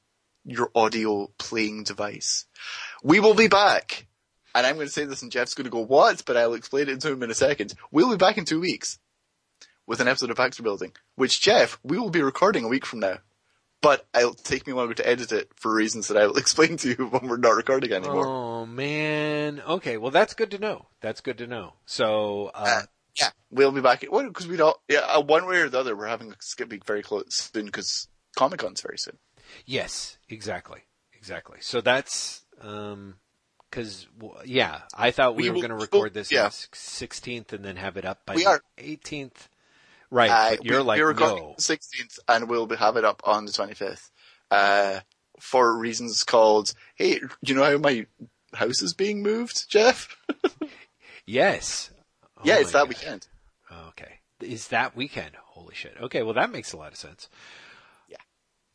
your 0.45 0.69
audio 0.75 1.31
playing 1.37 1.83
device. 1.83 2.45
We 3.03 3.19
will 3.19 3.35
be 3.35 3.47
back. 3.47 4.07
And 4.53 4.67
I'm 4.67 4.75
going 4.75 4.87
to 4.87 4.91
say 4.91 5.05
this 5.05 5.21
and 5.21 5.31
Jeff's 5.31 5.53
going 5.53 5.65
to 5.65 5.71
go, 5.71 5.79
what? 5.79 6.23
But 6.25 6.35
I'll 6.35 6.55
explain 6.55 6.89
it 6.89 6.99
to 7.01 7.11
him 7.13 7.23
in 7.23 7.31
a 7.31 7.35
second. 7.35 7.73
We'll 7.91 8.09
be 8.11 8.17
back 8.17 8.37
in 8.37 8.43
two 8.43 8.59
weeks 8.59 8.99
with 9.91 9.99
an 9.99 10.07
episode 10.07 10.29
of 10.31 10.37
Baxter 10.37 10.63
Building, 10.63 10.93
which 11.15 11.41
Jeff, 11.41 11.77
we 11.83 11.99
will 11.99 12.09
be 12.09 12.21
recording 12.23 12.63
a 12.63 12.69
week 12.69 12.85
from 12.85 13.01
now. 13.01 13.17
But 13.81 14.05
it'll 14.17 14.33
take 14.33 14.65
me 14.65 14.71
longer 14.73 14.93
to 14.93 15.05
edit 15.07 15.31
it 15.33 15.51
for 15.55 15.73
reasons 15.73 16.07
that 16.07 16.15
I 16.17 16.27
will 16.27 16.37
explain 16.45 16.77
to 16.77 16.89
you 16.89 17.07
when 17.07 17.27
we're 17.27 17.35
not 17.37 17.57
recording 17.57 17.91
anymore. 17.91 18.25
Oh 18.25 18.65
man. 18.65 19.61
Okay. 19.67 19.97
Well, 19.97 20.11
that's 20.11 20.33
good 20.33 20.51
to 20.51 20.59
know. 20.59 20.87
That's 21.01 21.19
good 21.19 21.37
to 21.39 21.47
know. 21.47 21.73
So, 21.85 22.51
uh, 22.53 22.83
Yeah, 23.19 23.31
we'll 23.49 23.71
be 23.73 23.81
back. 23.81 24.05
Well, 24.09 24.27
because 24.27 24.47
we 24.47 24.55
don't. 24.55 24.77
Yeah, 24.87 24.99
uh, 24.99 25.21
one 25.21 25.45
way 25.45 25.57
or 25.57 25.67
the 25.69 25.79
other, 25.79 25.95
we're 25.95 26.07
having 26.07 26.33
to 26.57 26.65
be 26.65 26.79
very 26.85 27.01
close 27.03 27.49
soon 27.53 27.65
because 27.65 28.07
Comic 28.37 28.59
Con's 28.61 28.81
very 28.81 28.97
soon. 28.97 29.17
Yes, 29.65 30.17
exactly, 30.29 30.81
exactly. 31.13 31.57
So 31.59 31.81
that's 31.81 32.45
um 32.61 33.15
'cause 33.71 34.07
because 34.19 34.45
yeah, 34.47 34.81
I 34.93 35.09
thought 35.11 35.35
we, 35.35 35.43
We 35.43 35.49
were 35.49 35.55
going 35.67 35.69
to 35.69 35.75
record 35.75 36.13
this 36.13 36.31
yeah. 36.31 36.45
on 36.45 36.51
sixteenth 36.73 37.51
and 37.51 37.65
then 37.65 37.77
have 37.77 37.97
it 37.97 38.05
up 38.05 38.25
by 38.27 38.35
We 38.35 38.45
are. 38.45 38.61
eighteenth. 38.77 39.49
Right, 40.11 40.29
Uh, 40.29 40.57
you're 40.61 40.79
we, 40.79 40.83
like 40.83 40.99
we're 40.99 41.07
recording 41.07 41.37
no. 41.45 41.55
the 41.57 41.61
16th, 41.63 42.19
and 42.27 42.49
we'll 42.49 42.67
be, 42.67 42.75
have 42.75 42.97
it 42.97 43.05
up 43.05 43.21
on 43.23 43.45
the 43.45 43.51
25th. 43.51 44.09
Uh, 44.51 44.99
for 45.39 45.75
reasons 45.77 46.23
called, 46.25 46.73
hey, 46.95 47.17
do 47.19 47.27
you 47.45 47.55
know 47.55 47.63
how 47.63 47.77
my 47.77 48.05
house 48.53 48.81
is 48.81 48.93
being 48.93 49.23
moved, 49.23 49.69
Jeff? 49.69 50.15
Yes. 51.25 51.91
Oh 52.37 52.41
yeah, 52.43 52.57
it's 52.59 52.71
that 52.71 52.79
God. 52.79 52.89
weekend. 52.89 53.27
Okay, 53.89 54.19
is 54.41 54.69
that 54.69 54.95
weekend? 54.95 55.31
Holy 55.39 55.75
shit. 55.75 55.95
Okay, 56.01 56.23
well 56.23 56.33
that 56.33 56.51
makes 56.51 56.73
a 56.73 56.77
lot 56.77 56.91
of 56.91 56.97
sense. 56.97 57.29
Yeah. 58.09 58.17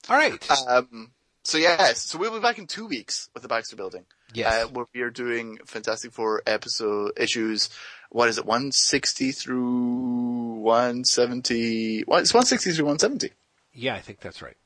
All 0.08 0.16
right. 0.16 0.50
Um, 0.68 1.10
so 1.42 1.58
yes, 1.58 2.02
so 2.02 2.18
we'll 2.18 2.32
be 2.32 2.40
back 2.40 2.58
in 2.58 2.66
two 2.66 2.86
weeks 2.86 3.28
with 3.34 3.42
the 3.42 3.48
Baxter 3.48 3.76
Building. 3.76 4.04
yes. 4.32 4.64
Uh, 4.64 4.68
where 4.68 4.86
we 4.94 5.00
are 5.02 5.10
doing 5.10 5.58
Fantastic 5.66 6.12
Four 6.12 6.42
episode 6.46 7.12
issues. 7.16 7.68
What 8.16 8.30
is 8.30 8.38
it? 8.38 8.46
160 8.46 9.30
through 9.32 10.54
170. 10.60 12.04
Well, 12.06 12.18
it's 12.20 12.32
160 12.32 12.72
through 12.72 12.86
170. 12.86 13.30
yeah, 13.74 13.94
I 13.94 14.00
think 14.00 14.20
that's 14.20 14.40
right. 14.40 14.56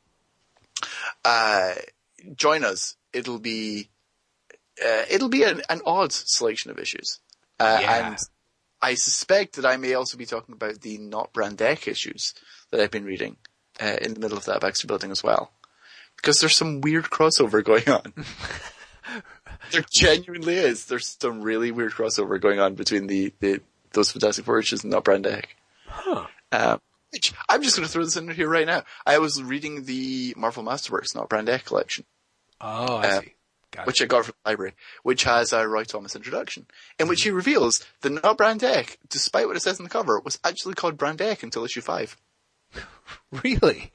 Uh, 1.25 1.75
join 2.37 2.63
us. 2.63 2.95
It'll 3.13 3.41
be, 3.41 3.91
uh, 4.81 5.03
it'll 5.11 5.29
be 5.29 5.43
an, 5.43 5.63
an 5.69 5.81
odd 5.85 6.13
selection 6.13 6.71
of 6.71 6.79
issues. 6.79 7.19
Uh, 7.59 7.79
Yeah. 7.83 8.09
and 8.11 8.19
I 8.81 8.95
suspect 8.95 9.57
that 9.57 9.67
I 9.67 9.77
may 9.79 9.95
also 9.95 10.17
be 10.17 10.27
talking 10.27 10.55
about 10.55 10.81
the 10.83 10.99
not 10.99 11.33
Brand 11.33 11.59
Echh 11.59 11.89
issues 11.89 12.35
that 12.71 12.79
I've 12.81 12.93
been 12.93 13.05
reading, 13.05 13.37
uh, 13.83 13.97
in 14.01 14.15
the 14.15 14.21
middle 14.21 14.39
of 14.39 14.45
that 14.45 14.61
Baxter 14.61 14.87
building 14.87 15.11
as 15.11 15.25
well. 15.25 15.51
Because 16.15 16.39
there's 16.39 16.55
some 16.57 16.83
weird 16.83 17.07
crossover 17.07 17.65
going 17.73 17.89
on. 17.89 18.13
there 19.73 19.85
genuinely 19.91 20.55
is. 20.57 20.87
There's 20.87 21.17
some 21.21 21.43
really 21.43 21.71
weird 21.71 21.93
crossover 21.93 22.41
going 22.41 22.61
on 22.61 22.75
between 22.75 23.07
the, 23.07 23.33
the 23.41 23.61
those 23.93 24.11
Fantastic 24.13 24.45
Four 24.45 24.59
issues 24.59 24.83
and 24.85 24.91
not 24.93 25.05
Brand 25.05 25.25
Echh. 25.25 25.45
Huh. 25.87 26.27
Um, 26.53 26.81
which 27.13 27.33
I'm 27.49 27.63
just 27.63 27.77
going 27.77 27.87
to 27.87 27.93
throw 27.93 28.05
this 28.05 28.17
in 28.17 28.29
here 28.31 28.49
right 28.49 28.67
now. 28.67 28.85
I 29.05 29.19
was 29.19 29.43
reading 29.43 29.85
the 29.85 30.33
Marvel 30.37 30.63
Masterworks 30.63 31.15
Not 31.15 31.29
Brand 31.29 31.49
Echh 31.49 31.65
collection, 31.65 32.05
Oh, 32.61 32.97
I 32.97 33.09
Uh, 33.09 33.21
see. 33.21 33.35
Got 33.73 33.87
which 33.87 34.01
it. 34.01 34.05
I 34.05 34.07
got 34.09 34.25
from 34.25 34.35
the 34.45 34.51
library, 34.51 34.73
which 35.05 35.23
has 35.25 35.53
a 35.53 35.67
Roy 35.67 35.85
Thomas 35.85 36.17
introduction, 36.17 36.67
in 36.99 37.07
which 37.07 37.23
he 37.23 37.31
reveals 37.31 37.85
that 38.01 38.11
Not 38.11 38.37
Brand 38.37 38.61
Echh, 38.63 38.97
despite 39.09 39.47
what 39.47 39.57
it 39.57 39.61
says 39.61 39.79
on 39.79 39.85
the 39.85 39.91
cover, 39.91 40.19
was 40.21 40.41
actually 40.45 40.75
called 40.75 40.99
Brand 40.99 41.19
Echh 41.21 41.43
until 41.45 41.65
issue 41.65 41.81
five. 41.81 42.17
Really? 43.45 43.93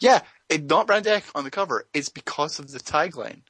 Yeah, 0.00 0.20
it 0.48 0.64
not 0.64 0.86
Brand 0.86 1.06
Echh 1.06 1.24
on 1.34 1.44
the 1.44 1.50
cover. 1.50 1.86
It's 1.92 2.08
because 2.08 2.58
of 2.58 2.70
the 2.70 2.78
tagline. 2.78 3.40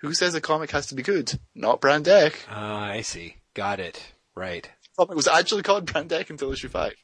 Who 0.00 0.14
says 0.14 0.34
a 0.34 0.40
comic 0.40 0.70
has 0.70 0.86
to 0.88 0.94
be 0.94 1.02
good? 1.02 1.38
Not 1.54 1.80
Brand 1.80 2.06
Echh. 2.06 2.34
Uh, 2.50 2.54
I 2.54 3.02
see. 3.02 3.36
Got 3.54 3.80
it. 3.80 4.12
Right. 4.34 4.62
The 4.62 5.04
comic 5.04 5.16
was 5.16 5.28
actually 5.28 5.62
called 5.62 5.92
Brand 5.92 6.10
Echh 6.10 6.30
until 6.30 6.52
issue 6.52 6.68
five. 6.68 6.94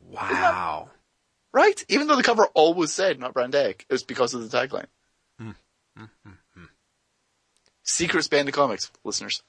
Wow. 0.00 0.90
Right? 1.52 1.84
Even 1.88 2.06
though 2.08 2.16
the 2.16 2.22
cover 2.22 2.46
always 2.54 2.92
said 2.92 3.18
not 3.20 3.34
Brand 3.34 3.52
Echh, 3.54 3.80
it 3.80 3.86
was 3.90 4.02
because 4.02 4.34
of 4.34 4.48
the 4.48 4.56
tagline. 4.56 4.86
Secrets 7.82 8.28
behind 8.28 8.46
the 8.46 8.52
comics, 8.52 8.90
listeners. 9.04 9.42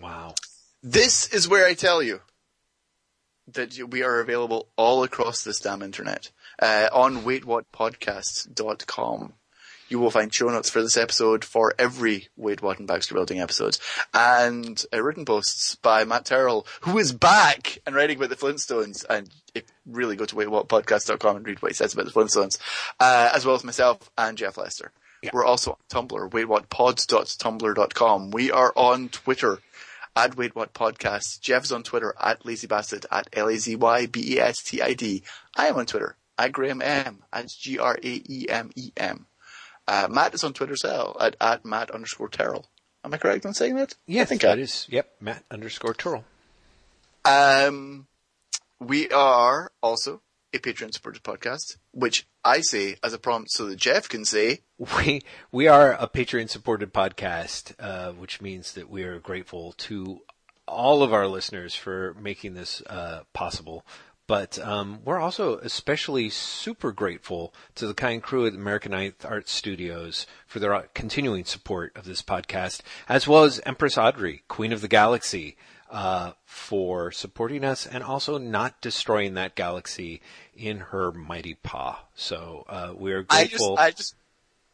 Wow. 0.00 0.34
This 0.82 1.28
is 1.32 1.48
where 1.48 1.64
I 1.66 1.74
tell 1.74 2.02
you 2.02 2.20
that 3.52 3.78
we 3.90 4.02
are 4.02 4.20
available 4.20 4.68
all 4.76 5.04
across 5.04 5.42
this 5.42 5.60
damn 5.60 5.82
internet. 5.82 6.30
Uh, 6.60 6.88
on 6.92 7.22
waitwhatpodcast.com. 7.22 9.34
You 9.88 9.98
will 9.98 10.10
find 10.10 10.32
show 10.32 10.48
notes 10.48 10.70
for 10.70 10.82
this 10.82 10.96
episode 10.96 11.44
for 11.44 11.74
every 11.78 12.28
Wait 12.36 12.62
What 12.62 12.78
and 12.78 12.88
Baxter 12.88 13.14
Building 13.14 13.40
episode, 13.40 13.78
and 14.12 14.82
uh, 14.92 15.02
written 15.02 15.24
posts 15.24 15.76
by 15.76 16.04
Matt 16.04 16.24
Terrell, 16.24 16.66
who 16.82 16.98
is 16.98 17.12
back 17.12 17.78
and 17.86 17.94
writing 17.94 18.16
about 18.16 18.30
the 18.30 18.36
Flintstones. 18.36 19.04
And 19.08 19.30
if 19.54 19.64
really 19.86 20.16
go 20.16 20.24
to 20.24 20.36
waitwhatpodcast.com 20.36 21.36
and 21.36 21.46
read 21.46 21.62
what 21.62 21.70
he 21.70 21.74
says 21.74 21.92
about 21.92 22.06
the 22.06 22.12
Flintstones, 22.12 22.58
uh, 22.98 23.30
as 23.34 23.44
well 23.44 23.54
as 23.54 23.64
myself 23.64 24.10
and 24.16 24.38
Jeff 24.38 24.56
Lester. 24.56 24.92
Yeah. 25.22 25.30
We're 25.32 25.44
also 25.44 25.72
on 25.72 26.08
Tumblr, 26.08 26.30
waitwhatpods.tumblr.com. 26.30 28.30
We 28.30 28.50
are 28.50 28.72
on 28.76 29.08
Twitter 29.08 29.58
at 30.16 30.36
Wait 30.36 30.54
What 30.54 30.74
Podcast. 30.74 31.40
Jeff's 31.40 31.72
on 31.72 31.82
Twitter 31.82 32.14
at 32.20 32.44
Lazy 32.44 32.66
Bastard 32.66 33.06
at 33.10 33.28
L-A-Z-Y-B-E-S-T-I-D. 33.32 35.22
I 35.56 35.66
am 35.66 35.76
on 35.76 35.86
Twitter 35.86 36.16
at 36.38 36.52
Graeme 36.52 36.82
M 36.82 37.22
at 37.32 37.48
G-R-A-E-M-E-M. 37.48 39.26
Uh, 39.86 40.08
Matt 40.10 40.34
is 40.34 40.44
on 40.44 40.52
Twitter 40.52 40.72
as 40.72 40.82
well 40.84 41.16
at, 41.20 41.36
at 41.40 41.64
Matt 41.64 41.90
underscore 41.90 42.28
Terrell. 42.28 42.66
Am 43.04 43.12
I 43.12 43.18
correct 43.18 43.44
on 43.44 43.52
saying 43.52 43.76
that? 43.76 43.94
Yes, 44.06 44.22
I 44.22 44.24
think 44.28 44.42
that 44.42 44.58
I, 44.58 44.62
is, 44.62 44.86
yep, 44.90 45.10
Matt 45.20 45.44
underscore 45.50 45.94
Terrell. 45.94 46.24
Um, 47.24 48.06
we 48.80 49.08
are 49.10 49.70
also 49.82 50.22
a 50.54 50.58
Patreon 50.58 50.94
supported 50.94 51.22
podcast, 51.22 51.76
which 51.92 52.26
I 52.44 52.60
say 52.60 52.96
as 53.02 53.12
a 53.12 53.18
prompt 53.18 53.50
so 53.50 53.66
that 53.66 53.76
Jeff 53.76 54.08
can 54.08 54.24
say, 54.24 54.60
We 54.78 55.22
we 55.52 55.68
are 55.68 55.92
a 55.92 56.08
Patreon 56.08 56.48
supported 56.48 56.94
podcast, 56.94 57.74
uh, 57.78 58.12
which 58.12 58.40
means 58.40 58.72
that 58.72 58.88
we 58.88 59.02
are 59.02 59.18
grateful 59.18 59.72
to 59.78 60.20
all 60.66 61.02
of 61.02 61.12
our 61.12 61.26
listeners 61.26 61.74
for 61.74 62.14
making 62.20 62.54
this 62.54 62.82
uh, 62.82 63.22
possible. 63.32 63.84
But 64.26 64.58
um, 64.58 65.00
we're 65.04 65.20
also 65.20 65.58
especially 65.58 66.30
super 66.30 66.92
grateful 66.92 67.52
to 67.74 67.86
the 67.86 67.92
kind 67.94 68.22
crew 68.22 68.46
at 68.46 68.54
American 68.54 68.92
Ninth 68.92 69.24
Art 69.26 69.48
Studios 69.50 70.26
for 70.46 70.58
their 70.60 70.74
uh, 70.74 70.84
continuing 70.94 71.44
support 71.44 71.92
of 71.94 72.04
this 72.06 72.22
podcast, 72.22 72.80
as 73.08 73.28
well 73.28 73.44
as 73.44 73.60
Empress 73.66 73.98
Audrey, 73.98 74.42
Queen 74.48 74.72
of 74.72 74.80
the 74.80 74.88
Galaxy, 74.88 75.56
uh, 75.90 76.32
for 76.46 77.12
supporting 77.12 77.64
us 77.64 77.86
and 77.86 78.02
also 78.02 78.38
not 78.38 78.80
destroying 78.80 79.34
that 79.34 79.54
galaxy 79.54 80.22
in 80.56 80.78
her 80.78 81.12
mighty 81.12 81.54
paw. 81.54 82.00
So 82.14 82.64
uh, 82.68 82.94
we're 82.96 83.26
I 83.28 83.44
just, 83.44 83.50
grateful. 83.50 83.76
I 83.78 83.90
just 83.90 84.14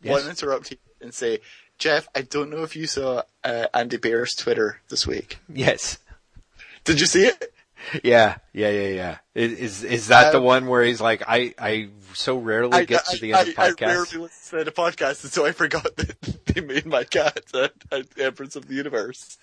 Yes. 0.03 0.13
want 0.13 0.25
to 0.25 0.31
interrupt 0.31 0.71
you 0.71 0.77
and 1.03 1.13
say, 1.13 1.41
Jeff, 1.77 2.09
I 2.15 2.23
don't 2.23 2.49
know 2.51 2.63
if 2.63 2.75
you 2.77 2.87
saw 2.87 3.23
uh, 3.45 3.67
Andy 3.75 3.97
Bear's 3.99 4.33
Twitter 4.35 4.81
this 4.89 5.07
week. 5.07 5.39
yes. 5.53 5.99
Did 6.85 7.01
you 7.01 7.07
see 7.07 7.25
it? 7.27 7.53
Yeah, 8.03 8.37
yeah, 8.53 8.71
yeah, 8.71 8.89
yeah. 8.89 9.19
Is 9.35 9.53
is, 9.53 9.85
is 9.85 10.09
that 10.09 10.33
the 10.33 10.39
Um, 10.39 10.45
one 10.45 10.67
where 10.67 10.83
he's 10.83 11.01
like, 11.01 11.23
I, 11.27 11.55
I 11.59 11.89
so 12.15 12.37
rarely 12.37 12.87
get 12.87 13.07
to 13.07 13.19
the 13.19 13.33
end 13.33 13.49
of 13.49 13.59
I, 13.59 13.69
I 13.69 13.73
rarely 13.81 14.17
listen 14.17 14.59
to 14.59 14.65
the 14.65 14.73
podcast, 14.73 15.25
and 15.25 15.33
so 15.33 15.47
I 15.47 15.53
forgot 15.53 15.97
that 15.97 16.47
they 16.47 16.61
made 16.61 16.87
my 16.87 17.05
cat 17.05 17.43
at, 17.55 17.73
at 17.91 18.11
the 18.11 18.25
Empress 18.25 18.57
of 18.57 18.69
the 18.69 18.75
Universe. 18.75 19.39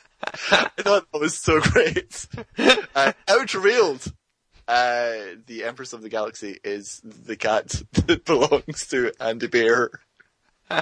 I 0.51 0.69
thought 0.77 1.05
that 1.11 1.19
was 1.19 1.37
so 1.37 1.59
great. 1.61 2.27
Uh, 2.95 3.13
out 3.27 3.53
revealed, 3.53 4.11
uh, 4.67 5.13
the 5.45 5.63
Empress 5.63 5.93
of 5.93 6.01
the 6.01 6.09
Galaxy 6.09 6.59
is 6.63 7.01
the 7.03 7.35
cat 7.35 7.81
that 8.07 8.25
belongs 8.25 8.87
to 8.87 9.11
Andy 9.19 9.47
Bear. 9.47 9.91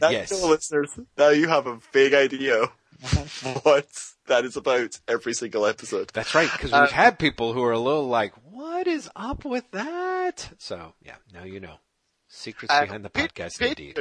Now, 0.00 0.10
yes. 0.10 0.30
listeners, 0.44 0.90
now 1.16 1.30
you 1.30 1.48
have 1.48 1.66
a 1.66 1.78
big 1.92 2.12
idea 2.12 2.70
what 3.62 3.86
that 4.26 4.44
is 4.44 4.56
about 4.56 4.98
every 5.06 5.32
single 5.32 5.66
episode. 5.66 6.10
That's 6.12 6.34
right, 6.34 6.50
because 6.50 6.72
Uh, 6.72 6.80
we've 6.82 6.90
had 6.92 7.18
people 7.18 7.52
who 7.52 7.62
are 7.62 7.72
a 7.72 7.78
little 7.78 8.08
like, 8.08 8.32
what 8.50 8.86
is 8.86 9.08
up 9.14 9.44
with 9.44 9.70
that? 9.70 10.50
So, 10.58 10.94
yeah, 11.02 11.16
now 11.32 11.44
you 11.44 11.60
know. 11.60 11.76
Secrets 12.28 12.72
Uh, 12.74 12.82
behind 12.82 13.04
the 13.04 13.10
Pa- 13.10 13.22
podcast, 13.28 13.60
indeed. 13.62 13.98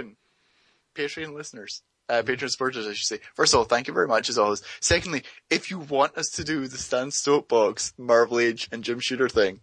Patreon, 0.95 1.33
listeners, 1.33 1.83
uh, 2.09 2.23
Patreon 2.25 2.49
supporters, 2.49 2.87
I 2.87 2.93
should 2.93 3.07
say. 3.07 3.19
First 3.35 3.53
of 3.53 3.59
all, 3.59 3.65
thank 3.65 3.87
you 3.87 3.93
very 3.93 4.07
much 4.07 4.29
as 4.29 4.37
always. 4.37 4.61
Secondly, 4.79 5.23
if 5.49 5.69
you 5.69 5.79
want 5.79 6.17
us 6.17 6.27
to 6.31 6.43
do 6.43 6.67
the 6.67 6.77
Stan's 6.77 7.17
Soapbox, 7.19 7.93
Marvel 7.97 8.39
Age, 8.39 8.67
and 8.71 8.83
Jim 8.83 8.99
Shooter 8.99 9.29
thing, 9.29 9.61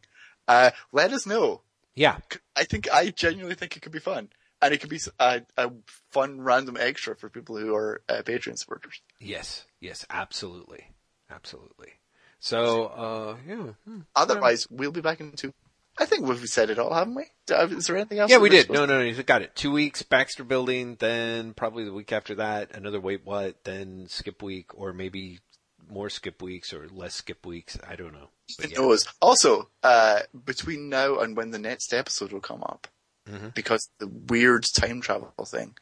uh, 0.49 0.71
let 0.93 1.13
us 1.13 1.27
know. 1.27 1.63
Yeah, 1.97 2.19
I 2.57 2.65
think, 2.65 2.89
I 2.93 3.11
genuinely 3.11 3.55
think 3.55 3.77
it 3.77 3.81
could 3.81 3.93
be 3.93 3.99
fun. 4.01 4.29
And 4.65 4.73
it 4.73 4.81
could 4.81 4.89
be 4.89 4.99
a 5.21 5.71
fun 6.11 6.41
random 6.41 6.79
extra 6.81 7.15
for 7.15 7.29
people 7.29 7.59
who 7.59 7.75
are 7.75 8.01
uh, 8.09 8.23
Patreon 8.23 8.57
supporters. 8.57 9.03
yes, 9.21 9.67
yes, 9.79 10.07
absolutely. 10.09 10.87
Absolutely. 11.31 11.93
So, 12.41 12.87
uh, 12.87 13.37
yeah. 13.47 13.73
hmm. 13.87 14.01
Otherwise, 14.17 14.67
we'll 14.71 14.91
be 14.91 15.03
back 15.03 15.21
in 15.21 15.33
two. 15.33 15.53
I 15.99 16.07
think 16.07 16.27
we've 16.27 16.49
said 16.49 16.71
it 16.71 16.79
all, 16.79 16.93
haven't 16.93 17.15
we? 17.15 17.25
Uh, 17.51 17.69
Is 17.69 17.87
there 17.87 17.97
anything 17.97 18.19
else? 18.19 18.31
Yeah, 18.31 18.39
we 18.39 18.49
did. 18.49 18.71
No, 18.71 18.85
no, 18.85 18.99
no, 18.99 19.05
you 19.05 19.23
got 19.23 19.43
it. 19.43 19.55
Two 19.55 19.71
weeks, 19.71 20.03
Baxter 20.03 20.45
Building, 20.45 20.97
then 20.99 21.55
probably 21.55 21.85
the 21.85 21.93
week 21.93 22.11
after 22.11 22.35
that, 22.37 22.75
another 22.75 23.01
Wait 23.01 23.21
What, 23.25 23.63
then 23.65 24.07
skip 24.09 24.43
week, 24.43 24.71
or 24.75 24.93
maybe 24.93 25.41
more 25.89 26.11
skip 26.11 26.43
weeks 26.43 26.73
or 26.73 26.89
less 26.91 27.15
skip 27.15 27.47
weeks. 27.47 27.79
I 27.87 27.97
don't 27.97 28.13
know. 28.13 28.31
But 28.59 28.67
Who 28.67 28.73
yeah. 28.73 28.79
knows? 28.89 29.07
Also, 29.21 29.69
uh, 29.83 30.21
between 30.45 30.89
now 30.89 31.19
and 31.21 31.37
when 31.37 31.51
the 31.51 31.59
next 31.59 31.93
episode 31.95 32.33
will 32.33 32.41
come 32.41 32.63
up, 32.63 32.89
Mhm. 33.29 33.55
because 33.55 33.89
the 33.99 34.07
weird 34.09 34.65
time 34.65 35.01
travel 35.01 35.33
thing, 35.47 35.77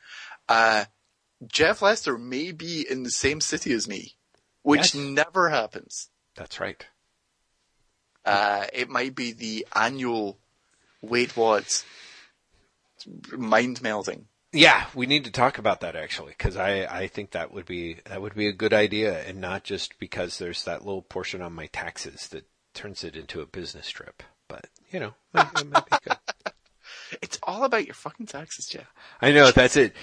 uh, 0.48 0.84
Jeff 1.46 1.82
Lester 1.82 2.16
may 2.16 2.52
be 2.52 2.86
in 2.88 3.02
the 3.02 3.10
same 3.10 3.40
city 3.40 3.72
as 3.72 3.88
me, 3.88 4.14
which 4.62 4.94
Yes. 4.94 4.94
never 4.94 5.48
happens. 5.48 6.10
That's 6.36 6.60
right. 6.60 6.86
Uh, 8.24 8.66
it 8.72 8.88
might 8.88 9.14
be 9.16 9.32
the 9.32 9.66
annual 9.74 10.38
wait 11.00 11.36
what 11.36 11.84
mind 13.32 13.80
melding. 13.80 14.26
Yeah, 14.52 14.86
we 14.94 15.06
need 15.06 15.24
to 15.24 15.30
talk 15.30 15.58
about 15.58 15.80
that 15.80 15.96
actually, 15.96 16.32
because 16.38 16.56
I, 16.56 16.84
I 16.84 17.06
think 17.08 17.30
that 17.30 17.52
would 17.52 17.64
be 17.64 17.94
that 18.04 18.20
would 18.20 18.34
be 18.34 18.46
a 18.48 18.52
good 18.52 18.72
idea, 18.74 19.20
and 19.24 19.40
not 19.40 19.64
just 19.64 19.98
because 19.98 20.38
there's 20.38 20.62
that 20.64 20.84
little 20.84 21.02
portion 21.02 21.40
on 21.42 21.54
my 21.54 21.66
taxes 21.66 22.28
that 22.28 22.46
turns 22.74 23.02
it 23.02 23.16
into 23.16 23.40
a 23.40 23.46
business 23.46 23.88
trip. 23.88 24.22
But 24.48 24.66
you 24.92 25.00
know, 25.00 25.14
it, 25.34 25.46
it 25.56 25.66
might 25.70 25.86
be 25.86 25.96
good. 26.04 26.16
It's 27.20 27.38
all 27.42 27.64
about 27.64 27.84
your 27.86 27.94
fucking 27.94 28.26
taxes, 28.26 28.66
Jeff. 28.66 28.86
I 29.20 29.32
know 29.32 29.50
that's 29.50 29.76
it, 29.76 29.94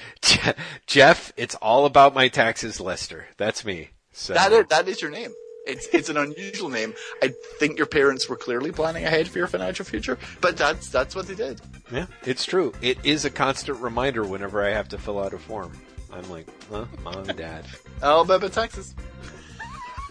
Jeff. 0.85 1.31
It's 1.37 1.55
all 1.55 1.85
about 1.85 2.13
my 2.13 2.27
taxes, 2.27 2.79
Lester. 2.79 3.27
That's 3.37 3.65
me. 3.65 3.89
So 4.11 4.33
That 4.33 4.51
is, 4.51 4.65
that 4.67 4.87
is 4.87 5.01
your 5.01 5.11
name. 5.11 5.31
It's 5.65 5.87
it's 5.93 6.09
an 6.09 6.17
unusual 6.17 6.69
name. 6.69 6.93
I 7.21 7.33
think 7.59 7.77
your 7.77 7.85
parents 7.85 8.27
were 8.27 8.37
clearly 8.37 8.71
planning 8.71 9.05
ahead 9.05 9.27
for 9.27 9.37
your 9.37 9.47
financial 9.47 9.85
future, 9.85 10.17
but 10.41 10.57
that's 10.57 10.89
that's 10.89 11.15
what 11.15 11.27
they 11.27 11.35
did. 11.35 11.61
yeah, 11.91 12.07
it's 12.25 12.43
true. 12.45 12.73
It 12.81 12.97
is 13.05 13.25
a 13.25 13.29
constant 13.29 13.79
reminder 13.79 14.23
whenever 14.23 14.63
I 14.65 14.69
have 14.69 14.89
to 14.89 14.97
fill 14.97 15.19
out 15.19 15.33
a 15.33 15.37
form. 15.37 15.79
I'm 16.11 16.27
like, 16.29 16.47
huh, 16.71 16.85
mom, 17.03 17.23
dad. 17.25 17.65
All 18.01 18.21
about 18.21 18.41
my 18.41 18.47
taxes. 18.47 18.95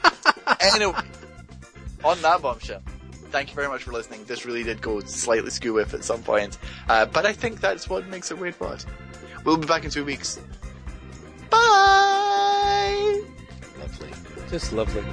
anyway, 0.60 1.00
on 2.04 2.22
that 2.22 2.40
bombshell, 2.40 2.82
thank 3.30 3.50
you 3.50 3.54
very 3.54 3.68
much 3.68 3.84
for 3.84 3.92
listening. 3.92 4.24
This 4.24 4.44
really 4.44 4.62
did 4.62 4.80
go 4.80 5.00
slightly 5.00 5.50
skew 5.50 5.74
with 5.74 5.94
at 5.94 6.04
some 6.04 6.22
point, 6.22 6.58
uh, 6.88 7.06
but 7.06 7.26
I 7.26 7.32
think 7.32 7.60
that's 7.60 7.88
what 7.88 8.06
makes 8.08 8.30
it 8.30 8.38
wait 8.38 8.58
what. 8.58 8.84
We'll 9.44 9.56
be 9.56 9.66
back 9.66 9.84
in 9.84 9.90
two 9.90 10.04
weeks. 10.04 10.40
Bye. 11.50 13.22
Lovely, 13.78 14.10
just 14.50 14.72
lovely. 14.72 15.04